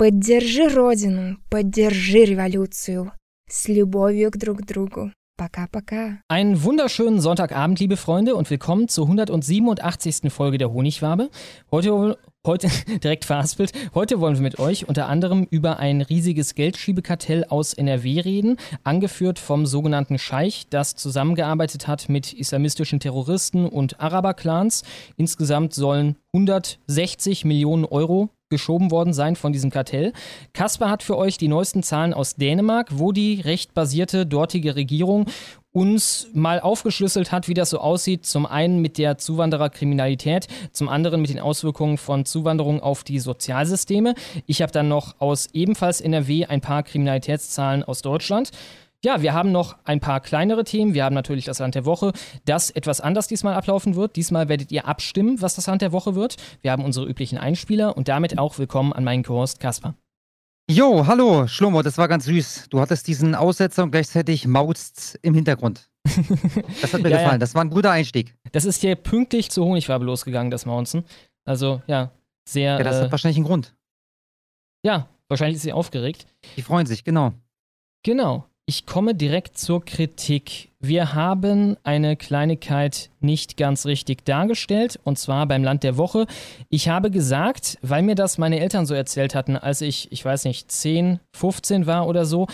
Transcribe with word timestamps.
Поддержи 0.00 0.68
Родину, 0.68 1.38
поддержи 1.48 2.24
революцию. 2.24 3.12
С 3.48 3.68
любовью 3.68 4.30
к 4.30 4.36
друг 4.36 4.66
другу. 4.66 5.10
Пока-пока. 5.38 6.18
Einen 6.28 6.62
wunderschönen 6.62 7.20
Sonntagabend, 7.20 7.78
liebe 7.78 7.98
Freunde, 7.98 8.36
und 8.36 8.48
willkommen 8.48 8.88
zur 8.88 9.04
187. 9.04 10.32
Folge 10.32 10.56
der 10.56 10.72
Honigwabe. 10.72 11.28
Heute, 11.70 12.16
heute 12.46 12.68
direkt 13.02 13.26
verhaspelt. 13.26 13.72
Heute 13.94 14.18
wollen 14.18 14.36
wir 14.36 14.42
mit 14.42 14.58
euch 14.58 14.88
unter 14.88 15.08
anderem 15.08 15.46
über 15.50 15.78
ein 15.78 16.00
riesiges 16.00 16.54
Geldschiebekartell 16.54 17.44
aus 17.44 17.74
NRW 17.74 18.20
reden, 18.20 18.56
angeführt 18.82 19.38
vom 19.38 19.66
sogenannten 19.66 20.18
Scheich, 20.18 20.68
das 20.70 20.96
zusammengearbeitet 20.96 21.86
hat 21.86 22.08
mit 22.08 22.32
islamistischen 22.32 22.98
Terroristen 22.98 23.66
und 23.66 24.00
Araber-Clans. 24.00 24.84
Insgesamt 25.18 25.74
sollen 25.74 26.16
160 26.32 27.44
Millionen 27.44 27.84
Euro 27.84 28.30
geschoben 28.51 28.91
worden 28.91 29.13
sein 29.13 29.35
von 29.35 29.51
diesem 29.51 29.71
Kartell. 29.71 30.13
Kasper 30.53 30.91
hat 30.91 31.01
für 31.01 31.17
euch 31.17 31.39
die 31.39 31.47
neuesten 31.47 31.81
Zahlen 31.81 32.13
aus 32.13 32.35
Dänemark, 32.35 32.89
wo 32.91 33.11
die 33.11 33.41
recht 33.41 33.73
basierte 33.73 34.27
dortige 34.27 34.75
Regierung 34.75 35.25
uns 35.73 36.27
mal 36.33 36.59
aufgeschlüsselt 36.59 37.31
hat, 37.31 37.47
wie 37.47 37.53
das 37.53 37.69
so 37.69 37.79
aussieht. 37.79 38.25
Zum 38.25 38.45
einen 38.45 38.81
mit 38.81 38.97
der 38.97 39.17
Zuwandererkriminalität, 39.17 40.47
zum 40.71 40.89
anderen 40.89 41.21
mit 41.21 41.29
den 41.29 41.39
Auswirkungen 41.39 41.97
von 41.97 42.25
Zuwanderung 42.25 42.81
auf 42.81 43.03
die 43.03 43.19
Sozialsysteme. 43.19 44.13
Ich 44.45 44.61
habe 44.61 44.71
dann 44.71 44.87
noch 44.87 45.15
aus 45.19 45.47
ebenfalls 45.53 46.01
NRW 46.01 46.45
ein 46.45 46.61
paar 46.61 46.83
Kriminalitätszahlen 46.83 47.83
aus 47.83 48.01
Deutschland. 48.01 48.51
Ja, 49.03 49.23
wir 49.23 49.33
haben 49.33 49.51
noch 49.51 49.77
ein 49.83 49.99
paar 49.99 50.19
kleinere 50.19 50.63
Themen. 50.63 50.93
Wir 50.93 51.05
haben 51.05 51.15
natürlich 51.15 51.45
das 51.45 51.57
Land 51.57 51.73
der 51.73 51.85
Woche, 51.85 52.13
das 52.45 52.69
etwas 52.69 53.01
anders 53.01 53.27
diesmal 53.27 53.55
ablaufen 53.55 53.95
wird. 53.95 54.15
Diesmal 54.15 54.47
werdet 54.47 54.71
ihr 54.71 54.87
abstimmen, 54.87 55.41
was 55.41 55.55
das 55.55 55.65
Land 55.65 55.81
der 55.81 55.91
Woche 55.91 56.13
wird. 56.13 56.35
Wir 56.61 56.71
haben 56.71 56.85
unsere 56.85 57.07
üblichen 57.07 57.39
Einspieler 57.39 57.97
und 57.97 58.07
damit 58.07 58.37
auch 58.37 58.59
willkommen 58.59 58.93
an 58.93 59.03
meinen 59.03 59.23
Co-Host 59.23 59.59
Kasper. 59.59 59.95
Jo, 60.69 61.07
hallo, 61.07 61.47
Schlomo, 61.47 61.81
das 61.81 61.97
war 61.97 62.07
ganz 62.07 62.25
süß. 62.25 62.67
Du 62.69 62.79
hattest 62.79 63.07
diesen 63.07 63.33
Aussetzer 63.33 63.81
und 63.81 63.89
gleichzeitig 63.89 64.45
mautzt 64.45 65.17
im 65.23 65.33
Hintergrund. 65.33 65.89
Das 66.81 66.93
hat 66.93 67.01
mir 67.01 67.09
ja, 67.09 67.17
gefallen. 67.17 67.35
Ja. 67.35 67.37
Das 67.39 67.55
war 67.55 67.63
ein 67.63 67.69
guter 67.71 67.91
Einstieg. 67.91 68.35
Das 68.51 68.65
ist 68.65 68.81
hier 68.81 68.95
pünktlich 68.95 69.49
zur 69.49 69.65
Honigfarbe 69.65 70.05
losgegangen, 70.05 70.51
das 70.51 70.65
Maunzen. 70.65 71.05
Also, 71.45 71.81
ja, 71.87 72.11
sehr. 72.47 72.77
Ja, 72.77 72.83
das 72.83 72.97
äh, 72.97 73.03
hat 73.03 73.11
wahrscheinlich 73.11 73.37
einen 73.37 73.45
Grund. 73.45 73.75
Ja, 74.83 75.07
wahrscheinlich 75.27 75.55
ist 75.57 75.63
sie 75.63 75.73
aufgeregt. 75.73 76.27
Die 76.55 76.61
freuen 76.61 76.85
sich, 76.85 77.03
genau. 77.03 77.33
Genau. 78.03 78.45
Ich 78.71 78.85
komme 78.85 79.13
direkt 79.13 79.57
zur 79.57 79.83
Kritik. 79.83 80.69
Wir 80.79 81.13
haben 81.13 81.75
eine 81.83 82.15
Kleinigkeit 82.15 83.09
nicht 83.19 83.57
ganz 83.57 83.85
richtig 83.85 84.23
dargestellt, 84.23 84.97
und 85.03 85.19
zwar 85.19 85.45
beim 85.45 85.61
Land 85.61 85.83
der 85.83 85.97
Woche. 85.97 86.25
Ich 86.69 86.87
habe 86.87 87.11
gesagt, 87.11 87.77
weil 87.81 88.01
mir 88.01 88.15
das 88.15 88.37
meine 88.37 88.61
Eltern 88.61 88.85
so 88.85 88.93
erzählt 88.93 89.35
hatten, 89.35 89.57
als 89.57 89.81
ich, 89.81 90.09
ich 90.13 90.23
weiß 90.23 90.45
nicht, 90.45 90.71
10, 90.71 91.19
15 91.33 91.85
war 91.85 92.07
oder 92.07 92.23
so, 92.23 92.47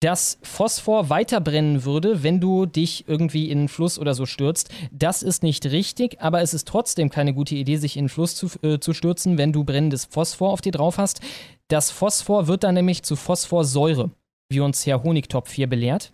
dass 0.00 0.36
Phosphor 0.42 1.08
weiterbrennen 1.08 1.86
würde, 1.86 2.22
wenn 2.22 2.38
du 2.38 2.66
dich 2.66 3.08
irgendwie 3.08 3.50
in 3.50 3.60
einen 3.60 3.68
Fluss 3.68 3.98
oder 3.98 4.12
so 4.12 4.26
stürzt. 4.26 4.68
Das 4.90 5.22
ist 5.22 5.42
nicht 5.42 5.64
richtig, 5.64 6.20
aber 6.20 6.42
es 6.42 6.52
ist 6.52 6.68
trotzdem 6.68 7.08
keine 7.08 7.32
gute 7.32 7.54
Idee, 7.54 7.78
sich 7.78 7.96
in 7.96 8.00
einen 8.00 8.08
Fluss 8.10 8.34
zu, 8.34 8.50
äh, 8.60 8.80
zu 8.80 8.92
stürzen, 8.92 9.38
wenn 9.38 9.54
du 9.54 9.64
brennendes 9.64 10.04
Phosphor 10.04 10.50
auf 10.50 10.60
dir 10.60 10.72
drauf 10.72 10.98
hast. 10.98 11.22
Das 11.68 11.90
Phosphor 11.90 12.48
wird 12.48 12.64
dann 12.64 12.74
nämlich 12.74 13.02
zu 13.02 13.16
Phosphorsäure 13.16 14.10
wie 14.52 14.60
uns 14.60 14.86
Herr 14.86 15.02
Honigtopf 15.02 15.50
hier 15.52 15.68
belehrt. 15.68 16.12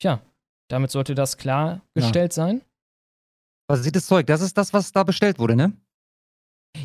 Tja, 0.00 0.22
damit 0.68 0.90
sollte 0.90 1.14
das 1.14 1.36
klargestellt 1.36 2.32
ja. 2.32 2.36
sein. 2.36 2.62
Was 3.68 3.82
sieht 3.82 3.96
das 3.96 4.06
Zeug? 4.06 4.26
Das 4.26 4.40
ist 4.40 4.56
das, 4.56 4.72
was 4.72 4.92
da 4.92 5.02
bestellt 5.02 5.38
wurde, 5.38 5.56
ne? 5.56 5.72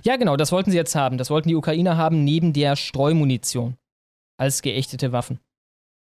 Ja, 0.04 0.16
genau, 0.18 0.36
das 0.36 0.52
wollten 0.52 0.72
sie 0.72 0.78
jetzt 0.78 0.96
haben. 0.96 1.18
Das 1.18 1.30
wollten 1.30 1.50
die 1.50 1.56
Ukrainer 1.56 1.98
haben, 1.98 2.24
neben 2.24 2.54
der 2.54 2.76
Streumunition. 2.76 3.78
Als 4.38 4.62
geächtete 4.62 5.12
Waffen. 5.12 5.40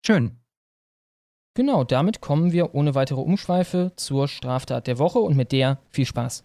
Schön. 0.06 0.38
Genau, 1.54 1.84
damit 1.84 2.20
kommen 2.20 2.52
wir 2.52 2.74
ohne 2.74 2.94
weitere 2.94 3.20
Umschweife 3.20 3.92
zur 3.96 4.28
Straftat 4.28 4.86
der 4.86 4.98
Woche 4.98 5.18
und 5.18 5.36
mit 5.36 5.52
der 5.52 5.78
viel 5.90 6.06
Spaß. 6.06 6.44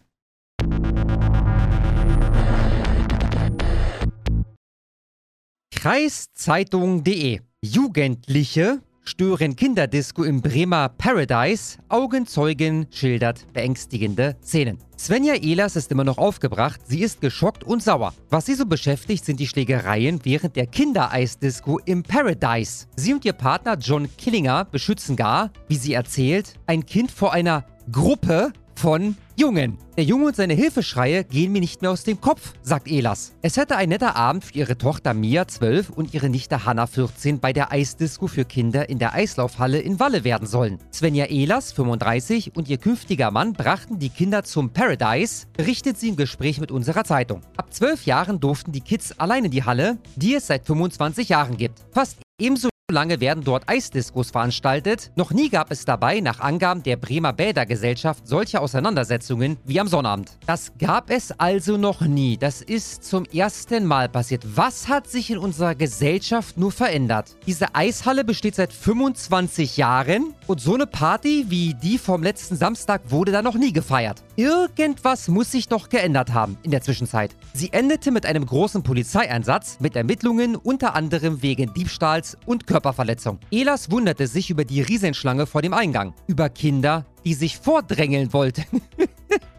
Kreiszeitung.de 5.71 7.41
Jugendliche 7.67 8.79
stören 9.03 9.55
Kinderdisco 9.57 10.23
im 10.23 10.41
Bremer 10.41 10.87
Paradise. 10.87 11.77
Augenzeugen 11.89 12.87
schildert 12.91 13.45
beängstigende 13.51 14.37
Szenen. 14.41 14.77
Svenja 14.97 15.35
Ehlers 15.35 15.75
ist 15.75 15.91
immer 15.91 16.05
noch 16.05 16.17
aufgebracht. 16.17 16.79
Sie 16.85 17.01
ist 17.01 17.19
geschockt 17.19 17.65
und 17.65 17.83
sauer. 17.83 18.13
Was 18.29 18.45
sie 18.45 18.53
so 18.53 18.65
beschäftigt, 18.65 19.25
sind 19.25 19.41
die 19.41 19.47
Schlägereien 19.47 20.21
während 20.23 20.55
der 20.55 20.65
Kindereisdisco 20.65 21.79
im 21.83 22.03
Paradise. 22.03 22.87
Sie 22.95 23.13
und 23.13 23.25
ihr 23.25 23.33
Partner 23.33 23.77
John 23.77 24.07
Killinger 24.17 24.65
beschützen 24.65 25.17
gar, 25.17 25.51
wie 25.67 25.75
sie 25.75 25.93
erzählt, 25.93 26.53
ein 26.67 26.85
Kind 26.85 27.11
vor 27.11 27.33
einer 27.33 27.65
Gruppe 27.91 28.53
von 28.77 29.17
Jungen. 29.35 29.77
Der 29.97 30.03
Junge 30.03 30.27
und 30.27 30.35
seine 30.35 30.53
Hilfeschreie 30.53 31.23
gehen 31.23 31.51
mir 31.51 31.59
nicht 31.61 31.81
mehr 31.81 31.91
aus 31.91 32.03
dem 32.03 32.21
Kopf, 32.21 32.53
sagt 32.61 32.87
Elas. 32.87 33.33
Es 33.41 33.57
hätte 33.57 33.75
ein 33.75 33.89
netter 33.89 34.15
Abend 34.15 34.45
für 34.45 34.53
ihre 34.53 34.77
Tochter 34.77 35.13
Mia 35.13 35.47
12 35.47 35.89
und 35.89 36.13
ihre 36.13 36.29
Nichte 36.29 36.65
Hanna 36.65 36.87
14 36.87 37.39
bei 37.39 37.53
der 37.53 37.71
Eisdisco 37.71 38.27
für 38.27 38.45
Kinder 38.45 38.89
in 38.89 38.99
der 38.99 39.13
Eislaufhalle 39.13 39.79
in 39.79 39.99
Walle 39.99 40.23
werden 40.23 40.47
sollen. 40.47 40.79
Svenja 40.93 41.25
Elas 41.25 41.71
35 41.71 42.55
und 42.55 42.69
ihr 42.69 42.77
künftiger 42.77 43.31
Mann 43.31 43.53
brachten 43.53 43.99
die 43.99 44.09
Kinder 44.09 44.43
zum 44.43 44.71
Paradise, 44.71 45.47
berichtet 45.53 45.97
sie 45.97 46.09
im 46.09 46.15
Gespräch 46.15 46.59
mit 46.59 46.71
unserer 46.71 47.03
Zeitung. 47.03 47.41
Ab 47.57 47.73
12 47.73 48.05
Jahren 48.05 48.39
durften 48.39 48.71
die 48.71 48.81
Kids 48.81 49.19
allein 49.19 49.45
in 49.45 49.51
die 49.51 49.63
Halle, 49.63 49.97
die 50.15 50.35
es 50.35 50.47
seit 50.47 50.65
25 50.65 51.29
Jahren 51.29 51.57
gibt. 51.57 51.79
Fast 51.91 52.17
ebenso 52.39 52.69
lange 52.93 53.19
werden 53.19 53.43
dort 53.43 53.67
Eisdiskos 53.67 54.31
veranstaltet. 54.31 55.11
Noch 55.17 55.31
nie 55.31 55.49
gab 55.49 55.71
es 55.71 55.83
dabei, 55.83 56.21
nach 56.21 56.39
Angaben 56.39 56.83
der 56.83 56.95
Bremer 56.95 57.33
Bädergesellschaft, 57.33 58.25
solche 58.25 58.61
Auseinandersetzungen 58.61 59.57
wie 59.65 59.81
am 59.81 59.89
Sonnabend. 59.89 60.31
Das 60.45 60.71
gab 60.79 61.09
es 61.09 61.37
also 61.37 61.75
noch 61.75 61.99
nie. 61.99 62.37
Das 62.37 62.61
ist 62.61 63.03
zum 63.03 63.25
ersten 63.25 63.85
Mal 63.85 64.07
passiert. 64.07 64.45
Was 64.55 64.87
hat 64.87 65.09
sich 65.09 65.29
in 65.31 65.37
unserer 65.37 65.75
Gesellschaft 65.75 66.57
nur 66.57 66.71
verändert? 66.71 67.35
Diese 67.45 67.75
Eishalle 67.75 68.23
besteht 68.23 68.55
seit 68.55 68.71
25 68.71 69.75
Jahren 69.75 70.33
und 70.47 70.61
so 70.61 70.75
eine 70.75 70.87
Party 70.87 71.47
wie 71.49 71.73
die 71.73 71.97
vom 71.97 72.23
letzten 72.23 72.55
Samstag 72.55 73.01
wurde 73.11 73.33
da 73.33 73.41
noch 73.41 73.55
nie 73.55 73.73
gefeiert. 73.73 74.23
Irgendwas 74.37 75.27
muss 75.27 75.51
sich 75.51 75.67
doch 75.67 75.89
geändert 75.89 76.33
haben 76.33 76.57
in 76.63 76.71
der 76.71 76.81
Zwischenzeit. 76.81 77.35
Sie 77.53 77.73
endete 77.73 78.11
mit 78.11 78.25
einem 78.25 78.45
großen 78.45 78.81
Polizeieinsatz 78.81 79.79
mit 79.81 79.97
Ermittlungen 79.97 80.55
unter 80.55 80.95
anderem 80.95 81.41
wegen 81.41 81.73
Diebstahls 81.73 82.37
und 82.45 82.65
Körper 82.65 82.76
Körperverletzung. 82.77 83.39
Elas 83.49 83.89
wunderte 83.89 84.27
sich 84.27 84.51
über 84.51 84.63
die 84.63 84.81
Riesenschlange 84.81 85.47
vor 85.47 85.63
dem 85.63 85.73
Eingang. 85.73 86.13
Über 86.27 86.47
Kinder, 86.47 87.07
die 87.25 87.33
sich 87.33 87.57
vordrängeln 87.57 88.33
wollten. 88.33 88.83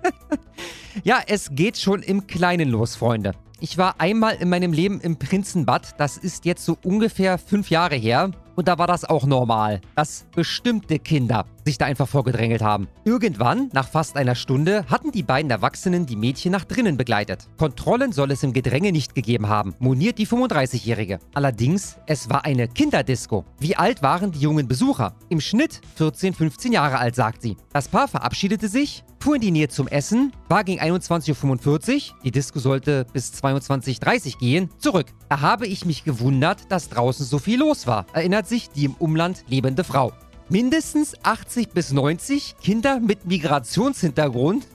ja, 1.02 1.18
es 1.26 1.48
geht 1.50 1.78
schon 1.78 2.02
im 2.02 2.28
Kleinen 2.28 2.68
los, 2.68 2.94
Freunde. 2.94 3.32
Ich 3.58 3.76
war 3.76 4.00
einmal 4.00 4.36
in 4.36 4.48
meinem 4.48 4.72
Leben 4.72 5.00
im 5.00 5.16
Prinzenbad. 5.16 5.98
Das 5.98 6.16
ist 6.16 6.44
jetzt 6.44 6.64
so 6.64 6.78
ungefähr 6.84 7.38
fünf 7.38 7.70
Jahre 7.70 7.96
her. 7.96 8.30
Und 8.54 8.68
da 8.68 8.78
war 8.78 8.86
das 8.86 9.04
auch 9.04 9.26
normal, 9.26 9.80
dass 9.96 10.26
bestimmte 10.36 11.00
Kinder 11.00 11.44
sich 11.68 11.76
da 11.78 11.84
einfach 11.84 12.08
vorgedrängelt 12.08 12.62
haben. 12.62 12.88
Irgendwann, 13.04 13.68
nach 13.74 13.88
fast 13.88 14.16
einer 14.16 14.34
Stunde, 14.34 14.86
hatten 14.88 15.12
die 15.12 15.22
beiden 15.22 15.50
Erwachsenen 15.50 16.06
die 16.06 16.16
Mädchen 16.16 16.50
nach 16.50 16.64
drinnen 16.64 16.96
begleitet. 16.96 17.46
Kontrollen 17.58 18.12
soll 18.12 18.30
es 18.30 18.42
im 18.42 18.54
Gedränge 18.54 18.90
nicht 18.90 19.14
gegeben 19.14 19.48
haben, 19.48 19.74
moniert 19.78 20.16
die 20.16 20.26
35-Jährige. 20.26 21.18
Allerdings, 21.34 21.98
es 22.06 22.30
war 22.30 22.46
eine 22.46 22.68
Kinderdisco. 22.68 23.44
Wie 23.60 23.76
alt 23.76 24.02
waren 24.02 24.32
die 24.32 24.40
jungen 24.40 24.66
Besucher? 24.66 25.14
Im 25.28 25.42
Schnitt 25.42 25.82
14, 25.96 26.32
15 26.32 26.72
Jahre 26.72 26.98
alt, 26.98 27.14
sagt 27.14 27.42
sie. 27.42 27.58
Das 27.74 27.88
Paar 27.88 28.08
verabschiedete 28.08 28.68
sich, 28.68 29.04
fuhr 29.20 29.34
in 29.34 29.42
die 29.42 29.50
Nähe 29.50 29.68
zum 29.68 29.88
Essen, 29.88 30.32
war 30.48 30.64
gegen 30.64 30.80
21.45 30.80 32.12
Uhr, 32.12 32.16
die 32.24 32.30
Disco 32.30 32.60
sollte 32.60 33.04
bis 33.12 33.30
22.30 33.34 34.34
Uhr 34.34 34.40
gehen, 34.40 34.70
zurück. 34.78 35.08
Da 35.28 35.42
habe 35.42 35.66
ich 35.66 35.84
mich 35.84 36.04
gewundert, 36.04 36.62
dass 36.70 36.88
draußen 36.88 37.26
so 37.26 37.38
viel 37.38 37.58
los 37.58 37.86
war, 37.86 38.06
erinnert 38.14 38.48
sich 38.48 38.70
die 38.70 38.86
im 38.86 38.94
Umland 38.94 39.44
lebende 39.48 39.84
Frau. 39.84 40.12
Mindestens 40.48 41.14
80 41.22 41.70
bis 41.70 41.92
90 41.92 42.56
Kinder 42.62 43.00
mit 43.00 43.26
Migrationshintergrund, 43.26 44.66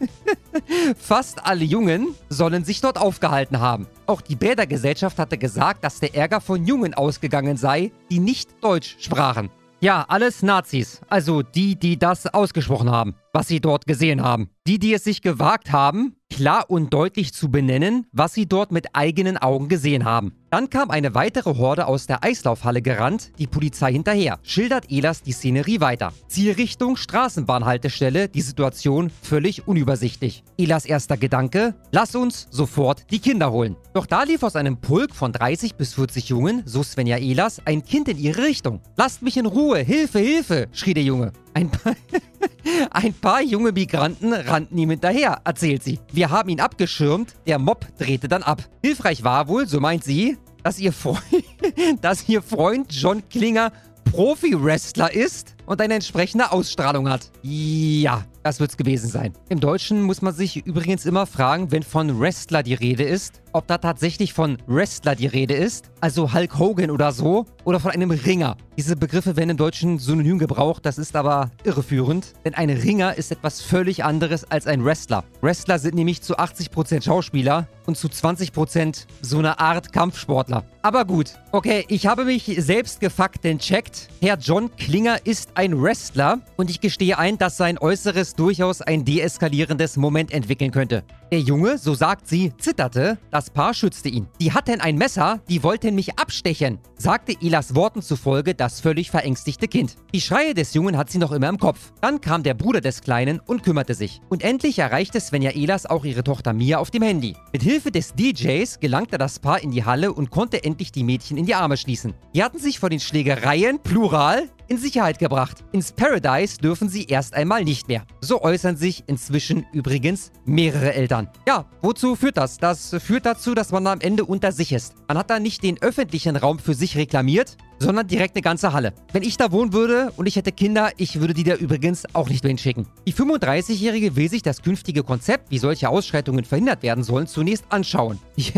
fast 0.98 1.46
alle 1.46 1.64
Jungen, 1.64 2.16
sollen 2.30 2.64
sich 2.64 2.82
dort 2.82 2.98
aufgehalten 2.98 3.60
haben. 3.60 3.88
Auch 4.06 4.22
die 4.22 4.36
Bädergesellschaft 4.36 5.18
hatte 5.20 5.38
gesagt, 5.38 5.84
dass 5.84 6.00
der 6.00 6.16
Ärger 6.16 6.42
von 6.42 6.66
Jungen 6.66 6.94
ausgegangen 6.94 7.58
sei, 7.58 7.92
die 8.10 8.20
nicht 8.20 8.50
Deutsch 8.62 8.98
sprachen. 9.00 9.50
Ja, 9.80 10.06
alles 10.08 10.44
Nazis. 10.44 11.02
Also 11.10 11.42
die, 11.42 11.76
die 11.76 12.00
das 12.00 12.28
ausgesprochen 12.28 12.90
haben, 12.90 13.16
was 13.34 13.48
sie 13.48 13.60
dort 13.60 13.88
gesehen 13.88 14.22
haben. 14.22 14.50
Die, 14.68 14.80
die 14.80 14.94
es 14.94 15.04
sich 15.04 15.22
gewagt 15.22 15.72
haben, 15.72 16.16
klar 16.30 16.66
und 16.70 16.94
deutlich 16.94 17.34
zu 17.34 17.50
benennen, 17.50 18.06
was 18.12 18.34
sie 18.34 18.46
dort 18.46 18.72
mit 18.72 18.96
eigenen 18.96 19.38
Augen 19.38 19.68
gesehen 19.68 20.06
haben. 20.06 20.34
Dann 20.52 20.70
kam 20.70 20.92
eine 20.92 21.16
weitere 21.16 21.58
Horde 21.58 21.88
aus 21.88 22.06
der 22.06 22.24
Eislaufhalle 22.24 22.82
gerannt, 22.82 23.32
die 23.40 23.48
Polizei 23.48 23.92
hinterher, 23.92 24.40
schildert 24.44 24.92
Elas 24.92 25.24
die 25.24 25.32
Szenerie 25.32 25.82
weiter. 25.82 26.14
Zielrichtung 26.28 26.96
Straßenbahnhaltestelle, 26.96 28.30
die 28.30 28.42
Situation 28.42 29.10
völlig 29.10 29.68
unübersichtlich. 29.68 30.44
Elas 30.58 30.86
erster 30.86 31.18
Gedanke, 31.18 31.76
lass 31.92 32.16
uns 32.16 32.48
sofort 32.52 33.06
die 33.12 33.20
Kinder 33.20 33.52
holen. 33.52 33.76
Doch 33.94 34.06
da 34.06 34.24
lief 34.24 34.44
aus 34.44 34.56
einem 34.56 34.78
Pulk 34.78 35.14
von 35.14 35.32
30 35.32 35.76
bis 35.76 35.96
40 35.96 36.30
Jungen, 36.30 36.62
so 36.66 36.84
Svenja 36.84 37.18
Elas, 37.18 37.62
ein 37.66 37.84
Kind 37.84 38.08
in 38.08 38.18
ihre 38.20 38.44
Richtung. 38.44 38.80
Lasst 38.96 39.24
mich 39.24 39.38
in 39.38 39.48
Ruhe, 39.48 39.80
Hilfe, 39.80 40.20
Hilfe, 40.20 40.68
schrie 40.72 40.94
der 40.94 41.04
Junge. 41.04 41.34
Ein 41.54 41.70
paar, 41.70 41.96
ein 42.92 43.14
paar 43.14 43.42
junge 43.42 43.72
Migranten 43.72 44.34
rannten 44.34 44.78
ihm 44.78 44.90
hinterher, 44.90 45.42
erzählt 45.44 45.84
sie. 45.84 46.00
Wir 46.12 46.30
haben 46.30 46.50
ihn 46.50 46.60
abgeschirmt, 46.60 47.36
der 47.46 47.60
Mob 47.60 47.86
drehte 47.98 48.28
dann 48.28 48.44
ab. 48.44 48.64
Hilfreich 48.82 49.24
war 49.24 49.48
wohl, 49.48 49.68
so 49.68 49.80
meint 49.80 50.04
sie, 50.04 50.38
dass 50.64 50.80
ihr 50.80 50.94
Freund, 50.94 51.22
dass 52.02 52.28
ihr 52.28 52.42
Freund 52.42 52.92
John 52.92 53.22
Klinger 53.30 53.72
Profi-Wrestler 54.06 55.14
ist 55.14 55.56
und 55.66 55.82
eine 55.82 55.96
entsprechende 55.96 56.52
Ausstrahlung 56.52 57.10
hat. 57.10 57.32
Ja, 57.42 58.26
das 58.44 58.60
wird's 58.60 58.78
gewesen 58.78 59.10
sein. 59.10 59.34
Im 59.50 59.60
Deutschen 59.60 60.04
muss 60.04 60.22
man 60.22 60.34
sich 60.34 60.66
übrigens 60.66 61.06
immer 61.06 61.26
fragen, 61.26 61.72
wenn 61.72 61.84
von 61.84 62.20
Wrestler 62.20 62.64
die 62.64 62.74
Rede 62.74 63.04
ist, 63.04 63.42
ob 63.54 63.68
da 63.68 63.78
tatsächlich 63.78 64.34
von 64.34 64.58
Wrestler 64.68 65.16
die 65.16 65.28
Rede 65.28 65.54
ist, 65.54 65.92
also 66.02 66.34
Hulk 66.34 66.60
Hogan 66.60 66.92
oder 66.92 67.12
so, 67.12 67.46
oder 67.64 67.80
von 67.80 67.92
einem 67.92 68.12
Ringer. 68.12 68.58
Diese 68.78 68.96
Begriffe 68.96 69.36
werden 69.36 69.52
im 69.52 69.58
Deutschen 69.58 70.00
synonym 70.00 70.40
gebraucht, 70.40 70.86
das 70.86 70.98
ist 70.98 71.16
aber 71.16 71.52
irreführend, 71.64 72.34
denn 72.44 72.56
ein 72.56 72.70
Ringer 72.70 73.16
ist 73.16 73.32
etwas 73.32 73.62
völlig 73.62 74.04
anderes 74.04 74.50
als 74.50 74.68
ein 74.68 74.84
Wrestler. 74.84 75.24
Wrestler 75.42 75.80
sind 75.80 75.96
nämlich 75.96 76.22
zu 76.22 76.38
80% 76.38 77.04
Schauspieler 77.04 77.68
und 77.86 77.98
zu 77.98 78.08
20% 78.08 79.06
so 79.22 79.38
eine 79.38 79.60
Art 79.60 79.94
Kampfsportler. 79.94 80.64
Aber 80.82 81.06
gut, 81.06 81.34
okay, 81.52 81.86
ich 81.88 82.08
habe 82.08 82.26
mich 82.26 82.52
selbst 82.58 83.00
gefuckt 83.00 83.44
denn 83.44 83.60
checkt. 83.60 84.10
Herr 84.22 84.38
John 84.38 84.76
Klinger 84.76 85.26
ist 85.26 85.52
ein 85.56 85.82
Wrestler 85.82 86.40
und 86.58 86.70
ich 86.70 86.82
gestehe 86.82 87.18
ein, 87.18 87.38
dass 87.38 87.58
sein 87.58 87.78
Äußeres 87.78 88.34
durchaus 88.34 88.82
ein 88.82 89.06
deeskalierendes 89.06 89.98
Moment 89.98 90.34
entwickeln 90.34 90.72
könnte. 90.72 91.04
Der 91.34 91.42
Junge, 91.42 91.80
so 91.80 91.96
sagt 91.96 92.28
sie, 92.28 92.54
zitterte, 92.60 93.18
das 93.32 93.50
Paar 93.50 93.74
schützte 93.74 94.08
ihn. 94.08 94.28
Die 94.40 94.52
hatten 94.52 94.80
ein 94.82 95.00
Messer, 95.00 95.42
die 95.50 95.64
wollten 95.64 95.96
mich 95.96 96.20
abstechen, 96.20 96.78
sagte 96.96 97.36
Elas 97.42 97.74
Worten 97.74 98.04
zufolge 98.04 98.54
das 98.54 98.82
völlig 98.82 99.10
verängstigte 99.10 99.68
Kind. 99.68 99.96
Die 100.14 100.22
Schreie 100.22 100.54
des 100.54 100.76
Jungen 100.76 100.96
hat 100.96 101.10
sie 101.10 101.18
noch 101.18 101.32
immer 101.32 101.50
im 101.50 101.58
Kopf. 101.58 101.92
Dann 102.02 102.22
kam 102.22 102.44
der 102.44 102.54
Bruder 102.54 102.82
des 102.82 103.02
Kleinen 103.02 103.40
und 103.40 103.64
kümmerte 103.64 103.96
sich. 103.96 104.22
Und 104.30 104.44
endlich 104.44 104.78
erreichte 104.78 105.20
Svenja 105.20 105.50
Elas 105.56 105.88
auch 105.88 106.06
ihre 106.06 106.24
Tochter 106.24 106.54
Mia 106.54 106.78
auf 106.78 106.92
dem 106.92 107.02
Handy. 107.02 107.36
Mit 107.52 107.64
Hilfe 107.64 107.90
des 107.90 108.14
DJs 108.14 108.80
gelangte 108.80 109.18
das 109.18 109.40
Paar 109.40 109.64
in 109.64 109.72
die 109.72 109.86
Halle 109.86 110.14
und 110.14 110.30
konnte 110.30 110.64
endlich 110.64 110.92
die 110.92 111.04
Mädchen 111.04 111.38
in 111.38 111.48
die 111.48 111.56
Arme 111.56 111.78
schließen. 111.78 112.14
Die 112.36 112.44
hatten 112.44 112.60
sich 112.60 112.78
vor 112.78 112.92
den 112.92 113.00
Schlägereien, 113.00 113.80
plural, 113.80 114.50
in 114.74 114.80
Sicherheit 114.80 115.20
gebracht. 115.20 115.64
Ins 115.72 115.92
Paradise 115.92 116.58
dürfen 116.58 116.90
sie 116.90 117.06
erst 117.06 117.36
einmal 117.36 117.64
nicht 117.64 117.88
mehr. 117.88 118.06
So 118.22 118.42
äußern 118.42 118.76
sich 118.76 119.04
inzwischen 119.06 119.68
übrigens 119.72 120.32
mehrere 120.46 120.94
Eltern. 120.96 121.30
Ja, 121.48 121.66
wozu 121.84 122.16
führt 122.16 122.38
das? 122.38 122.58
Das 122.58 122.96
führt 123.00 123.28
dazu, 123.28 123.54
dass 123.54 123.72
man 123.72 123.86
am 123.86 124.02
Ende 124.02 124.26
unter 124.26 124.52
sich 124.52 124.72
ist. 124.72 124.96
Man 125.08 125.20
hat 125.20 125.30
da 125.30 125.40
nicht 125.40 125.62
den 125.62 125.80
öffentlichen 125.80 126.36
Raum 126.36 126.58
für 126.58 126.74
sich 126.74 126.98
reklamiert, 126.98 127.56
sondern 127.78 128.08
direkt 128.08 128.36
eine 128.36 128.42
ganze 128.42 128.74
Halle. 128.74 128.94
Wenn 129.12 129.24
ich 129.24 129.38
da 129.38 129.52
wohnen 129.52 129.74
würde 129.74 130.12
und 130.16 130.26
ich 130.26 130.36
hätte 130.36 130.52
Kinder, 130.52 130.92
ich 130.98 131.20
würde 131.20 131.34
die 131.34 131.44
da 131.44 131.56
übrigens 131.56 132.04
auch 132.14 132.30
nicht 132.30 132.44
mehr 132.44 132.50
hinschicken. 132.50 132.88
Die 133.06 133.14
35-Jährige 133.14 134.16
will 134.16 134.30
sich 134.30 134.42
das 134.42 134.62
künftige 134.62 135.04
Konzept, 135.04 135.52
wie 135.52 135.60
solche 135.60 135.90
Ausschreitungen 135.90 136.46
verhindert 136.46 136.82
werden 136.82 137.04
sollen, 137.04 137.28
zunächst 137.28 137.66
anschauen. 137.70 138.20